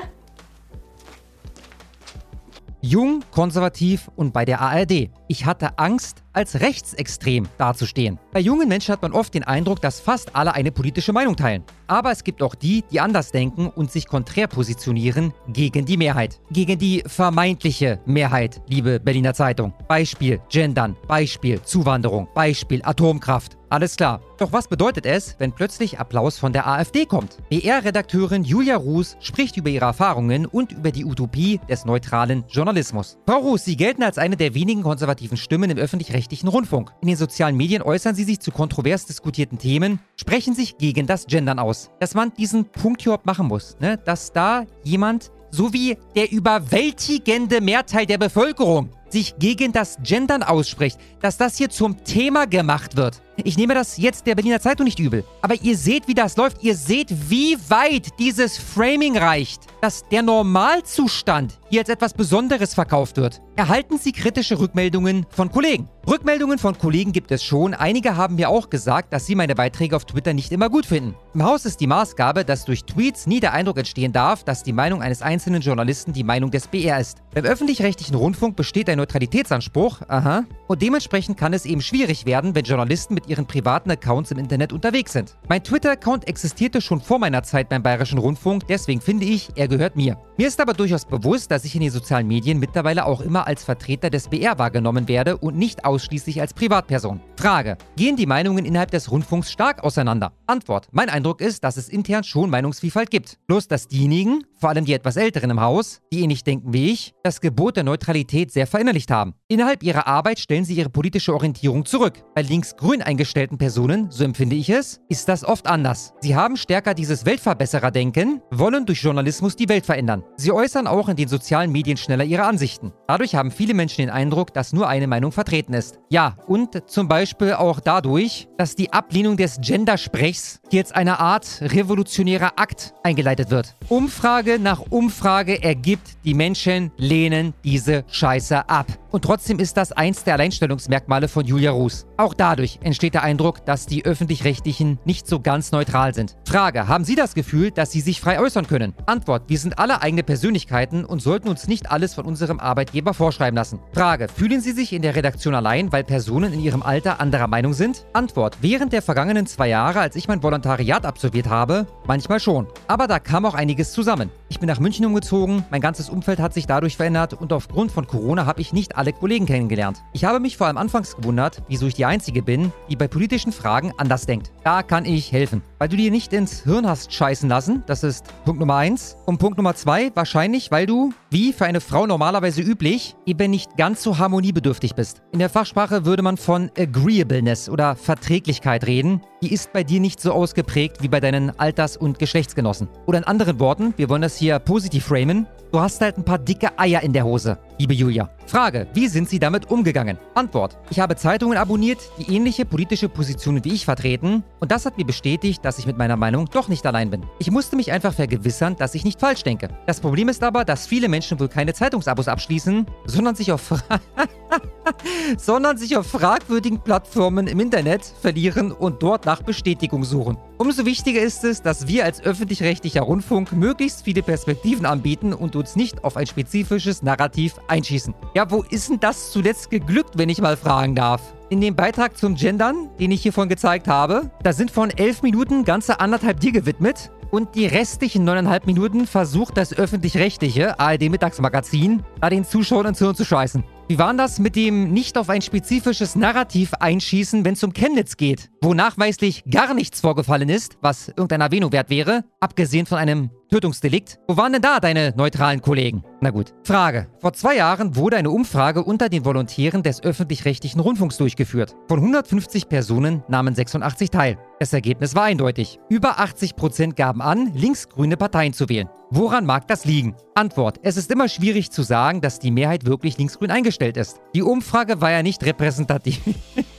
Jung, 2.83 3.23
konservativ 3.31 4.11
und 4.17 4.33
bei 4.33 4.47
der 4.47 4.61
ARD. 4.61 5.11
Ich 5.29 5.45
hatte 5.45 5.79
Angst, 5.79 6.23
als 6.33 6.61
rechtsextrem 6.61 7.47
dazustehen. 7.59 8.19
Bei 8.33 8.39
jungen 8.39 8.69
Menschen 8.69 8.93
hat 8.93 9.03
man 9.03 9.13
oft 9.13 9.35
den 9.35 9.43
Eindruck, 9.43 9.81
dass 9.81 9.99
fast 9.99 10.37
alle 10.37 10.55
eine 10.55 10.71
politische 10.71 11.13
Meinung 11.13 11.35
teilen. 11.35 11.65
Aber 11.89 12.13
es 12.13 12.23
gibt 12.23 12.43
auch 12.45 12.55
die, 12.55 12.85
die 12.93 13.01
anders 13.01 13.33
denken 13.33 13.67
und 13.67 13.91
sich 13.91 14.07
konträr 14.07 14.47
positionieren 14.47 15.35
gegen 15.49 15.85
die 15.85 15.97
Mehrheit. 15.97 16.41
Gegen 16.53 16.79
die 16.79 17.03
vermeintliche 17.05 17.99
Mehrheit, 18.07 18.63
liebe 18.69 19.01
Berliner 19.01 19.35
Zeitung. 19.35 19.75
Beispiel 19.89 20.41
Gendern, 20.49 20.97
Beispiel 21.09 21.61
Zuwanderung, 21.63 22.29
Beispiel 22.33 22.81
Atomkraft. 22.85 23.57
Alles 23.71 23.97
klar. 23.97 24.21
Doch 24.37 24.53
was 24.53 24.67
bedeutet 24.67 25.07
es, 25.07 25.37
wenn 25.39 25.53
plötzlich 25.53 26.01
Applaus 26.01 26.39
von 26.39 26.53
der 26.53 26.67
AfD 26.67 27.07
kommt? 27.07 27.37
BR-Redakteurin 27.51 28.43
Julia 28.43 28.77
Ruß 28.77 29.17
spricht 29.21 29.57
über 29.57 29.69
ihre 29.69 29.85
Erfahrungen 29.85 30.47
und 30.47 30.73
über 30.73 30.91
die 30.91 31.05
Utopie 31.05 31.61
des 31.69 31.85
neutralen 31.85 32.45
Journalismus. 32.49 33.19
Frau 33.29 33.39
Ruß, 33.39 33.65
Sie 33.65 33.77
gelten 33.77 34.03
als 34.03 34.19
eine 34.19 34.37
der 34.37 34.55
wenigen 34.55 34.83
konservativen 34.83 35.37
Stimmen 35.37 35.71
im 35.71 35.79
öffentlich-rechtlichen 35.79 36.49
Rundfunk. 36.49 36.91
In 37.01 37.09
den 37.09 37.17
sozialen 37.17 37.57
Medien 37.57 37.83
äußern 37.83 38.17
Sie 38.17 38.20
sich 38.25 38.41
zu 38.41 38.51
kontrovers 38.51 39.07
diskutierten 39.07 39.59
Themen, 39.59 40.01
sprechen 40.17 40.55
sich 40.55 40.79
gegen 40.79 41.07
das 41.07 41.27
Gendern 41.27 41.59
aus. 41.59 41.91
Dass 42.01 42.15
man 42.15 42.33
diesen 42.35 42.65
Punkt 42.65 43.03
überhaupt 43.05 43.27
machen 43.27 43.47
muss, 43.47 43.77
ne? 43.81 43.99
dass 43.99 44.33
da 44.33 44.65
jemand 44.85 45.31
so 45.51 45.73
wie 45.73 45.97
der 46.15 46.31
überwältigende 46.31 47.61
Mehrteil 47.61 48.07
der 48.07 48.19
Bevölkerung 48.19 48.91
sich 49.13 49.37
gegen 49.39 49.73
das 49.73 49.99
Gendern 50.03 50.43
ausspricht, 50.43 50.99
dass 51.21 51.37
das 51.37 51.57
hier 51.57 51.71
zum 51.71 52.05
Thema 52.05 52.47
gemacht 52.47 52.97
wird. 52.97 53.23
Ich 53.45 53.57
nehme 53.57 53.75
das 53.75 53.97
jetzt 53.97 54.27
der 54.27 54.35
Berliner 54.35 54.61
Zeitung 54.61 54.85
nicht 54.85 54.99
übel. 54.99 55.25
Aber 55.41 55.55
ihr 55.55 55.77
seht, 55.77 56.09
wie 56.09 56.15
das 56.15 56.37
läuft. 56.37 56.63
Ihr 56.63 56.77
seht, 56.77 57.31
wie 57.31 57.57
weit 57.69 58.09
dieses 58.19 58.59
Framing 58.59 59.17
reicht, 59.17 59.63
dass 59.81 60.07
der 60.09 60.23
Normalzustand 60.23 61.59
hier 61.71 61.81
als 61.81 61.89
etwas 61.89 62.13
Besonderes 62.13 62.75
verkauft 62.75 63.17
wird. 63.17 63.41
Erhalten 63.57 63.99
Sie 63.99 64.13
kritische 64.13 64.59
Rückmeldungen 64.59 65.27
von 65.31 65.51
Kollegen. 65.51 65.89
Rückmeldungen 66.09 66.59
von 66.59 66.77
Kollegen 66.77 67.13
gibt 67.13 67.31
es 67.31 67.43
schon. 67.45 67.75
Einige 67.75 68.17
haben 68.17 68.37
mir 68.37 68.49
auch 68.49 68.71
gesagt, 68.71 69.13
dass 69.13 69.27
sie 69.27 69.35
meine 69.35 69.55
Beiträge 69.55 69.95
auf 69.95 70.07
Twitter 70.07 70.33
nicht 70.33 70.51
immer 70.51 70.71
gut 70.71 70.87
finden. 70.87 71.15
Im 71.35 71.45
Haus 71.45 71.67
ist 71.67 71.81
die 71.81 71.87
Maßgabe, 71.87 72.45
dass 72.45 72.65
durch 72.65 72.85
Tweets 72.85 73.27
nie 73.27 73.39
der 73.39 73.53
Eindruck 73.53 73.79
entstehen 73.79 74.13
darf, 74.13 74.43
dass 74.43 74.63
die 74.63 74.73
Meinung 74.73 75.03
eines 75.03 75.23
einzelnen 75.23 75.61
Journalisten 75.61 76.13
die 76.13 76.25
Meinung 76.25 76.51
des 76.51 76.69
BR 76.69 76.99
ist. 76.99 77.19
Beim 77.35 77.45
öffentlich-rechtlichen 77.45 78.15
Rundfunk 78.15 78.57
besteht 78.57 78.89
ein 78.89 79.00
Neutralitätsanspruch, 79.01 80.03
aha, 80.09 80.45
und 80.71 80.83
dementsprechend 80.83 81.37
kann 81.37 81.53
es 81.53 81.67
eben 81.67 81.81
schwierig 81.81 82.27
werden, 82.27 82.55
wenn 82.55 82.65
Journalisten 82.65 83.15
mit 83.15 83.27
ihren 83.27 83.45
privaten 83.45 83.91
Accounts 83.91 84.31
im 84.31 84.39
Internet 84.39 84.73
unterwegs 84.73 85.13
sind. 85.13 85.37
Mein 85.49 85.65
Twitter-Account 85.65 86.29
existierte 86.29 86.81
schon 86.81 87.01
vor 87.01 87.19
meiner 87.19 87.43
Zeit 87.43 87.69
beim 87.69 87.83
Bayerischen 87.83 88.19
Rundfunk, 88.19 88.69
deswegen 88.69 89.01
finde 89.01 89.27
ich, 89.27 89.49
er 89.57 89.67
gehört 89.67 89.97
mir. 89.97 90.17
Mir 90.37 90.47
ist 90.47 90.61
aber 90.61 90.73
durchaus 90.73 91.05
bewusst, 91.05 91.51
dass 91.51 91.65
ich 91.65 91.75
in 91.75 91.81
den 91.81 91.91
sozialen 91.91 92.29
Medien 92.29 92.61
mittlerweile 92.61 93.05
auch 93.05 93.21
immer 93.21 93.49
als 93.49 93.65
Vertreter 93.65 94.11
des 94.11 94.29
BR 94.29 94.61
wahrgenommen 94.61 95.09
werde 95.09 95.37
und 95.37 95.57
nicht 95.57 95.85
ausschließlich 95.85 96.41
als 96.41 96.55
Privatperson. 96.55 97.21
Frage: 97.37 97.77
Gehen 97.97 98.15
die 98.15 98.27
Meinungen 98.27 98.65
innerhalb 98.65 98.93
des 98.93 99.11
Rundfunks 99.11 99.51
stark 99.51 99.83
auseinander? 99.83 100.33
Antwort: 100.47 100.87
Mein 100.93 101.11
Eindruck 101.11 101.41
ist, 101.41 101.65
dass 101.65 101.79
es 101.79 101.89
intern 101.89 102.23
schon 102.23 102.49
Meinungsvielfalt 102.49 103.11
gibt. 103.11 103.39
Bloß, 103.49 103.67
dass 103.67 103.89
diejenigen, 103.89 104.45
vor 104.55 104.71
allem 104.71 104.85
die 104.85 104.95
etwas 104.95 105.17
Älteren 105.17 105.51
im 105.51 105.61
Haus, 105.61 106.01
die 106.13 106.21
ähnlich 106.21 106.45
denken 106.45 106.73
wie 106.73 106.93
ich, 106.93 107.13
das 107.25 107.41
Gebot 107.41 107.77
der 107.77 107.85
Neutralität 107.85 108.53
sehr 108.53 108.67
verinnerlicht 108.67 109.11
haben. 109.11 109.35
Innerhalb 109.49 109.83
ihrer 109.83 110.07
Arbeit 110.07 110.39
stellen 110.61 110.65
sie 110.65 110.75
ihre 110.75 110.91
politische 110.91 111.33
Orientierung 111.33 111.87
zurück. 111.87 112.23
Bei 112.35 112.43
links-grün 112.43 113.01
eingestellten 113.01 113.57
Personen, 113.57 114.11
so 114.11 114.25
empfinde 114.25 114.57
ich 114.57 114.69
es, 114.69 115.01
ist 115.09 115.29
das 115.29 115.45
oft 115.45 115.67
anders. 115.67 116.13
Sie 116.21 116.37
haben 116.37 116.57
stärker 116.57 116.93
dieses 116.93 117.25
Weltverbesserer-Denken, 117.25 118.43
wollen 118.51 118.85
durch 118.85 119.03
Journalismus 119.03 119.57
die 119.57 119.69
Welt 119.69 119.87
verändern. 119.87 120.23
Sie 120.37 120.53
äußern 120.53 120.87
auch 120.87 121.09
in 121.09 121.17
den 121.17 121.29
sozialen 121.29 121.73
Medien 121.73 121.97
schneller 121.97 122.25
ihre 122.25 122.45
Ansichten. 122.45 122.93
Dadurch 123.07 123.35
haben 123.35 123.51
viele 123.51 123.75
Menschen 123.75 124.03
den 124.03 124.11
Eindruck, 124.11 124.53
dass 124.53 124.73
nur 124.73 124.89
eine 124.89 125.07
Meinung 125.07 125.33
vertreten 125.33 125.73
ist. 125.73 125.99
Ja, 126.11 126.37
und 126.47 126.91
zum 126.91 127.09
Beispiel 127.09 127.55
auch 127.55 127.81
dadurch, 127.81 128.49
dass 128.59 128.75
die 128.75 128.93
Ablehnung 128.93 129.37
des 129.37 129.59
Gendersprechs 129.61 130.61
hier 130.69 130.81
jetzt 130.81 130.95
eine 130.95 131.21
Art 131.21 131.61
revolutionärer 131.61 132.53
Akt 132.57 132.95
eingeleitet 133.03 133.51
wird. 133.51 133.77
Umfrage 133.89 134.59
nach 134.59 134.81
Umfrage 134.91 135.63
ergibt, 135.63 136.17
die 136.25 136.35
Menschen 136.35 136.91
lehnen 136.97 137.55
diese 137.65 138.05
Scheiße 138.09 138.69
ab. 138.69 138.87
Und 139.11 139.25
trotzdem 139.25 139.59
ist 139.59 139.77
das 139.77 139.93
eins 139.93 140.25
der 140.25 140.35
Alleinstellungsmerkmale 140.35 141.29
von 141.29 141.45
Julia 141.45 141.73
Ruß. 141.73 142.07
Auch 142.17 142.35
dadurch 142.35 142.79
entsteht 142.83 143.15
der 143.15 143.23
Eindruck, 143.23 143.65
dass 143.67 143.87
die 143.87 144.05
Öffentlich-Rechtlichen 144.05 144.99
nicht 145.05 145.27
so 145.27 145.41
ganz 145.41 145.73
neutral 145.73 146.15
sind. 146.15 146.37
Frage, 146.47 146.87
haben 146.87 147.05
Sie 147.05 147.17
das 147.17 147.35
Gefühl, 147.35 147.71
dass 147.71 147.91
Sie 147.91 148.01
sich 148.01 148.21
frei 148.21 148.41
äußern 148.41 148.67
können? 148.67 148.95
Antwort, 149.07 149.45
wir 149.49 149.59
sind 149.59 149.79
alle 149.79 150.03
eigene 150.03 150.23
Persönlichkeiten 150.23 151.05
und 151.05 151.21
sollten 151.21 151.49
uns 151.49 151.67
nicht 151.67 151.91
alles 151.91 152.15
von 152.15 152.25
unserem 152.25 152.61
Arbeitgeber 152.61 153.15
vorschreiben 153.15 153.57
lassen. 153.57 153.81
Frage, 153.93 154.29
fühlen 154.29 154.61
Sie 154.61 154.73
sich 154.73 154.93
in 154.93 155.03
der 155.03 155.17
Redaktion 155.17 155.55
allein, 155.55 155.93
weil 155.93 156.05
Personen 156.05 156.53
in 156.53 156.61
Ihrem 156.61 156.83
Alter 156.83 157.21
anderer 157.21 157.49
Meinung 157.49 157.73
sind? 157.73 158.07
Antwort, 158.13 158.59
während 158.61 158.93
der 158.93 159.03
vergangenen 159.03 159.47
zwei 159.47 159.69
Jahre, 159.69 160.01
als 160.01 160.17
ich 160.17 160.29
mein 160.29 160.43
Volontariat 160.43 161.05
absolviert 161.05 161.49
habe, 161.49 161.87
manchmal 162.07 162.41
schon. 162.41 162.67
Aber 162.87 163.07
da 163.07 163.19
kam 163.19 163.45
auch 163.45 163.55
einiges 163.55 163.93
zusammen. 163.93 164.31
Ich 164.51 164.59
bin 164.59 164.67
nach 164.67 164.81
München 164.81 165.07
umgezogen, 165.07 165.65
mein 165.71 165.81
ganzes 165.81 166.11
Umfeld 166.11 166.41
hat 166.41 166.53
sich 166.53 166.67
dadurch 166.67 166.97
verändert 166.97 167.35
und 167.35 167.53
aufgrund 167.53 167.93
von 167.93 168.09
Corona 168.09 168.47
habe 168.47 168.61
ich 168.61 168.73
nicht 168.73 168.97
alle 168.97 169.13
Kollegen 169.13 169.47
kennengelernt. 169.47 170.03
Ich 170.13 170.25
habe 170.25 170.41
mich 170.41 170.57
vor 170.57 170.67
allem 170.67 170.77
anfangs 170.77 171.15
gewundert, 171.15 171.63
wieso 171.69 171.87
ich 171.87 171.95
die 171.95 172.05
Einzige 172.05 172.43
bin, 172.43 172.73
die 172.89 172.97
bei 172.97 173.07
politischen 173.07 173.53
Fragen 173.53 173.93
anders 173.97 174.27
denkt. 174.27 174.51
Da 174.65 174.83
kann 174.83 175.05
ich 175.05 175.31
helfen. 175.31 175.63
Weil 175.81 175.89
du 175.89 175.97
dir 175.97 176.11
nicht 176.11 176.35
ins 176.35 176.65
Hirn 176.65 176.87
hast 176.87 177.11
scheißen 177.11 177.49
lassen, 177.49 177.83
das 177.87 178.05
ist 178.05 178.27
Punkt 178.45 178.61
Nummer 178.61 178.77
1. 178.77 179.17
Und 179.25 179.39
Punkt 179.39 179.57
Nummer 179.57 179.75
2, 179.75 180.11
wahrscheinlich, 180.15 180.71
weil 180.71 180.85
du, 180.85 181.15
wie 181.31 181.55
für 181.55 181.65
eine 181.65 181.81
Frau 181.81 182.07
normalerweise 182.07 182.61
üblich, 182.61 183.17
eben 183.25 183.51
nicht 183.51 183.79
ganz 183.79 184.03
so 184.03 184.19
harmoniebedürftig 184.19 184.95
bist. 184.95 185.23
In 185.33 185.39
der 185.39 185.49
Fachsprache 185.49 186.05
würde 186.05 186.23
man 186.23 186.37
von 186.37 186.71
Agreeableness 186.77 187.71
oder 187.71 187.97
Verträglichkeit 187.97 188.87
reden. 188.87 189.23
Die 189.43 189.55
ist 189.55 189.73
bei 189.73 189.83
dir 189.83 190.01
nicht 190.01 190.21
so 190.21 190.33
ausgeprägt 190.33 191.03
wie 191.03 191.09
bei 191.09 191.19
deinen 191.19 191.59
Alters- 191.59 191.97
und 191.97 192.19
Geschlechtsgenossen. 192.19 192.91
Oder 193.07 193.17
in 193.17 193.25
anderen 193.25 193.59
Worten, 193.59 193.95
wir 193.97 194.11
wollen 194.11 194.21
das 194.21 194.37
hier 194.37 194.59
positiv 194.59 195.07
framen, 195.07 195.47
du 195.71 195.81
hast 195.81 196.01
halt 196.01 196.19
ein 196.19 196.25
paar 196.25 196.39
dicke 196.39 196.79
Eier 196.79 197.03
in 197.03 197.13
der 197.13 197.25
Hose, 197.25 197.59
liebe 197.79 197.95
Julia. 197.95 198.31
Frage, 198.47 198.89
wie 198.95 199.07
sind 199.07 199.29
sie 199.29 199.39
damit 199.39 199.71
umgegangen? 199.71 200.19
Antwort, 200.35 200.77
ich 200.91 200.99
habe 200.99 201.17
Zeitungen 201.17 201.57
abonniert, 201.57 201.99
die 202.19 202.35
ähnliche 202.35 202.65
politische 202.65 203.09
Positionen 203.09 203.65
wie 203.65 203.73
ich 203.73 203.85
vertreten 203.85 204.43
und 204.59 204.73
das 204.73 204.87
hat 204.87 204.99
mir 204.99 205.05
bestätigt, 205.05 205.65
dass 205.65 205.79
ich 205.79 205.87
mit 205.87 205.97
meiner 205.97 206.17
Meinung 206.17 206.47
doch 206.47 206.69
nicht 206.69 206.85
allein 206.87 207.11
bin. 207.11 207.25
Ich 207.39 207.51
musste 207.51 207.77
mich 207.77 207.93
einfach 207.93 208.13
vergewissern, 208.13 208.77
dass 208.77 208.95
ich 208.95 209.05
nicht 209.05 209.21
falsch 209.21 209.45
denke. 209.45 209.69
Das 209.87 210.01
Problem 210.01 210.29
ist 210.29 210.43
aber, 210.43 210.65
dass 210.65 210.87
viele 210.87 211.09
Menschen 211.09 211.39
wohl 211.39 211.49
keine 211.49 211.75
Zeitungsabos 211.75 212.29
abschließen, 212.29 212.87
sondern 213.07 213.37
sich 213.37 213.53
auf 213.53 213.73
sondern 215.39 215.79
sich 215.79 215.97
auf 215.97 216.07
fragwürdigen 216.07 216.81
Plattformen 216.81 217.47
im 217.47 217.61
Internet 217.61 218.05
verlieren 218.05 218.73
und 218.73 219.03
dort 219.03 219.27
nach 219.27 219.43
Bestätigung 219.43 220.05
suchen. 220.05 220.37
Umso 220.59 220.85
wichtiger 220.85 221.21
ist 221.21 221.45
es, 221.45 221.63
dass 221.63 221.87
wir 221.87 222.05
als 222.05 222.23
öffentlich-rechtlicher 222.23 223.03
Rundfunk 223.03 223.53
möglichst 223.53 224.03
viele 224.05 224.23
Perspektiven 224.23 224.87
anbieten 224.87 225.33
und 225.33 225.55
uns 225.61 225.77
nicht 225.77 226.03
auf 226.03 226.17
ein 226.17 226.27
spezifisches 226.27 227.03
Narrativ 227.03 227.55
einschießen. 227.69 228.15
Ja, 228.35 228.51
wo 228.51 228.63
ist 228.63 228.89
denn 228.89 228.99
das 228.99 229.31
zuletzt 229.31 229.71
geglückt, 229.71 230.19
wenn 230.19 230.29
ich 230.29 230.41
mal 230.41 230.57
fragen 230.57 230.95
darf? 230.95 231.35
In 231.51 231.61
dem 231.61 231.77
Beitrag 231.77 232.17
zum 232.17 232.35
Gendern, 232.35 232.89
den 232.99 233.11
ich 233.11 233.23
hiervon 233.23 233.49
gezeigt 233.49 233.89
habe, 233.89 234.31
da 234.43 234.53
sind 234.53 234.71
von 234.71 234.91
elf 234.91 235.23
Minuten 235.23 235.65
ganze 235.65 236.01
anderthalb 236.01 236.41
dir 236.41 236.53
gewidmet. 236.53 237.11
Und 237.31 237.55
die 237.55 237.67
restlichen 237.67 238.25
neuneinhalb 238.25 238.67
Minuten 238.67 239.07
versucht 239.07 239.57
das 239.57 239.73
öffentlich-rechtliche 239.73 240.81
ARD-Mittagsmagazin, 240.81 242.03
da 242.21 242.29
den 242.29 242.45
Zuschauern 242.45 242.87
ins 242.87 242.99
Hirn 242.99 243.15
zu 243.15 243.25
scheißen. 243.25 243.63
Wie 243.87 243.99
war 243.99 244.15
das 244.15 244.39
mit 244.41 244.57
dem 244.57 244.93
nicht 244.93 245.17
auf 245.17 245.29
ein 245.29 245.43
spezifisches 245.43 246.17
Narrativ 246.17 246.75
einschießen, 246.75 247.45
wenn 247.45 247.55
es 247.55 247.63
um 247.63 247.73
Chemnitz 247.73 248.17
geht, 248.17 248.51
wo 248.63 248.75
nachweislich 248.75 249.45
gar 249.51 249.75
nichts 249.75 250.01
vorgefallen 250.01 250.49
ist, 250.49 250.79
was 250.81 251.09
irgendeine 251.09 251.45
Erwähnung 251.45 251.73
wert 251.73 251.91
wäre, 251.91 252.25
abgesehen 252.41 252.87
von 252.87 252.99
einem 252.99 253.31
Tötungsdelikt? 253.51 254.21
Wo 254.29 254.37
waren 254.37 254.53
denn 254.53 254.63
da 254.63 254.79
deine 254.79 255.13
neutralen 255.17 255.61
Kollegen? 255.61 256.05
Na 256.21 256.31
gut. 256.31 256.55
Frage. 256.63 257.09
Vor 257.19 257.33
zwei 257.33 257.57
Jahren 257.57 257.97
wurde 257.97 258.17
eine 258.17 258.31
Umfrage 258.31 258.85
unter 258.85 259.09
den 259.09 259.25
Volontären 259.25 259.83
des 259.83 260.03
öffentlich-rechtlichen 260.05 260.81
Rundfunks 260.81 261.17
durchgeführt. 261.17 261.75
Von 261.89 261.99
150 261.99 262.69
Personen 262.69 263.25
nahmen 263.27 263.55
86 263.55 264.11
teil. 264.11 264.39
Das 264.61 264.73
Ergebnis 264.73 265.17
war 265.17 265.25
eindeutig. 265.25 265.81
Über 265.89 266.21
80 266.21 266.55
Prozent 266.55 266.95
gaben 266.95 267.21
an, 267.21 267.53
linksgrüne 267.55 268.17
Parteien 268.17 268.53
zu 268.53 268.69
wählen. 268.69 268.89
Woran 269.11 269.45
mag 269.45 269.67
das 269.67 269.85
liegen? 269.85 270.15
Antwort. 270.37 270.79
Es 270.83 270.97
ist 270.97 271.11
immer 271.11 271.29
schwierig 271.29 271.73
zu 271.73 271.83
sagen, 271.83 272.21
dass 272.21 272.39
die 272.39 272.53
Mehrheit 272.53 272.85
wirklich 272.87 273.19
linksgrün 273.19 273.51
eingestellt 273.51 273.97
ist. 273.97 274.21
Die 274.35 274.43
Umfrage 274.43 275.01
war 275.01 275.11
ja 275.11 275.25
nicht 275.25 275.45
repräsentativ. 275.45 276.21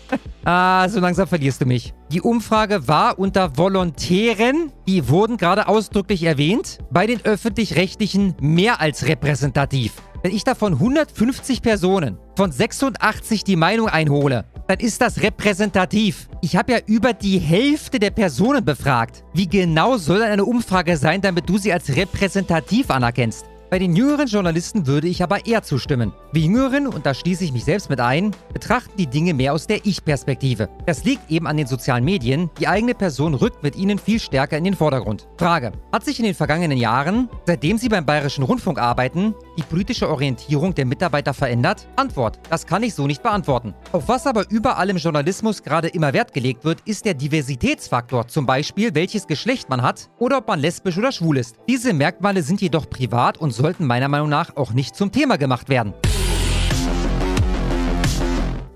ah, 0.46 0.88
so 0.89 1.00
langsam 1.00 1.28
verlierst 1.28 1.62
du 1.62 1.66
mich. 1.66 1.94
Die 2.12 2.22
Umfrage 2.22 2.88
war 2.88 3.20
unter 3.20 3.58
Volontären, 3.58 4.72
die 4.88 5.08
wurden 5.08 5.38
gerade 5.38 5.68
ausdrücklich 5.68 6.24
erwähnt, 6.24 6.80
bei 6.92 7.08
den 7.08 7.24
öffentlich-rechtlichen 7.24 8.36
mehr 8.39 8.82
als 8.82 9.08
repräsentativ. 9.08 9.94
Wenn 10.24 10.36
ich 10.36 10.44
davon 10.44 10.74
150 10.74 11.64
Personen 11.64 12.20
von 12.36 12.52
86 12.52 13.44
die 13.44 13.56
Meinung 13.56 13.89
einhole, 13.89 14.46
dann 14.68 14.80
ist 14.80 15.02
das 15.02 15.22
repräsentativ. 15.22 16.30
Ich 16.42 16.56
habe 16.56 16.74
ja 16.74 16.80
über 16.86 17.14
die 17.14 17.39
Hälfte 17.39 18.00
der 18.00 18.12
Personen 18.12 18.64
befragt. 18.64 19.24
Wie 19.34 19.48
genau 19.48 19.98
soll 19.98 20.22
eine 20.22 20.46
Umfrage 20.46 20.96
sein, 20.98 21.22
damit 21.22 21.50
du 21.50 21.58
sie 21.58 21.74
als 21.74 21.96
repräsentativ 21.96 22.92
anerkennst? 22.92 23.51
Bei 23.72 23.80
den 23.80 23.95
jüngeren 23.95 24.28
Journalisten 24.28 24.86
würde 24.86 25.07
ich 25.07 25.24
aber 25.24 25.45
eher 25.45 25.63
zustimmen. 25.63 26.11
Wir 26.34 26.41
Jüngeren, 26.41 26.88
und 26.88 27.05
da 27.05 27.13
schließe 27.13 27.45
ich 27.45 27.53
mich 27.53 27.63
selbst 27.63 27.89
mit 27.89 28.01
ein, 28.01 28.36
betrachten 28.51 28.97
die 28.97 29.07
Dinge 29.07 29.34
mehr 29.34 29.53
aus 29.53 29.65
der 29.65 29.86
Ich-Perspektive. 29.86 30.67
Das 30.86 31.05
liegt 31.05 31.32
eben 31.32 31.47
an 31.47 31.55
den 31.55 31.67
sozialen 31.67 32.03
Medien. 32.03 32.49
Die 32.59 32.67
eigene 32.67 32.93
Person 32.93 33.34
rückt 33.34 33.63
mit 33.63 33.78
ihnen 33.78 33.97
viel 33.97 34.19
stärker 34.19 34.57
in 34.57 34.65
den 34.65 34.76
Vordergrund. 34.76 35.30
Frage. 35.38 35.72
Hat 35.93 36.03
sich 36.03 36.19
in 36.19 36.26
den 36.26 36.34
vergangenen 36.34 36.78
Jahren, 36.78 37.30
seitdem 37.45 37.78
Sie 37.78 37.88
beim 37.88 38.05
Bayerischen 38.05 38.43
Rundfunk 38.43 38.78
arbeiten, 38.78 39.34
die 39.57 39.63
politische 39.63 40.09
Orientierung 40.09 40.76
der 40.76 40.86
Mitarbeiter 40.86 41.34
verändert? 41.34 41.88
Antwort. 41.95 42.39
Das 42.49 42.67
kann 42.67 42.84
ich 42.84 42.93
so 42.93 43.07
nicht 43.07 43.24
beantworten. 43.24 43.74
Auf 43.93 44.09
was 44.09 44.28
aber 44.28 44.49
überall 44.49 44.89
im 44.89 44.97
Journalismus 44.97 45.63
gerade 45.63 45.88
immer 45.88 46.11
Wert 46.11 46.34
gelegt 46.34 46.65
wird, 46.65 46.82
ist 46.84 47.05
der 47.05 47.13
Diversitätsfaktor. 47.13 48.28
Zum 48.28 48.45
Beispiel, 48.45 48.93
welches 48.95 49.28
Geschlecht 49.28 49.69
man 49.69 49.82
hat 49.82 50.09
oder 50.19 50.39
ob 50.39 50.49
man 50.49 50.59
lesbisch 50.59 50.97
oder 50.97 51.13
schwul 51.13 51.38
ist. 51.38 51.55
Diese 51.69 51.93
Merkmale 51.93 52.43
sind 52.43 52.59
jedoch 52.59 52.89
privat 52.89 53.38
und 53.38 53.61
sollten 53.62 53.86
meiner 53.86 54.07
Meinung 54.07 54.30
nach 54.30 54.55
auch 54.55 54.74
nicht 54.74 54.95
zum 54.95 55.12
Thema 55.12 55.38
gemacht 55.38 55.70
werden. 55.70 55.93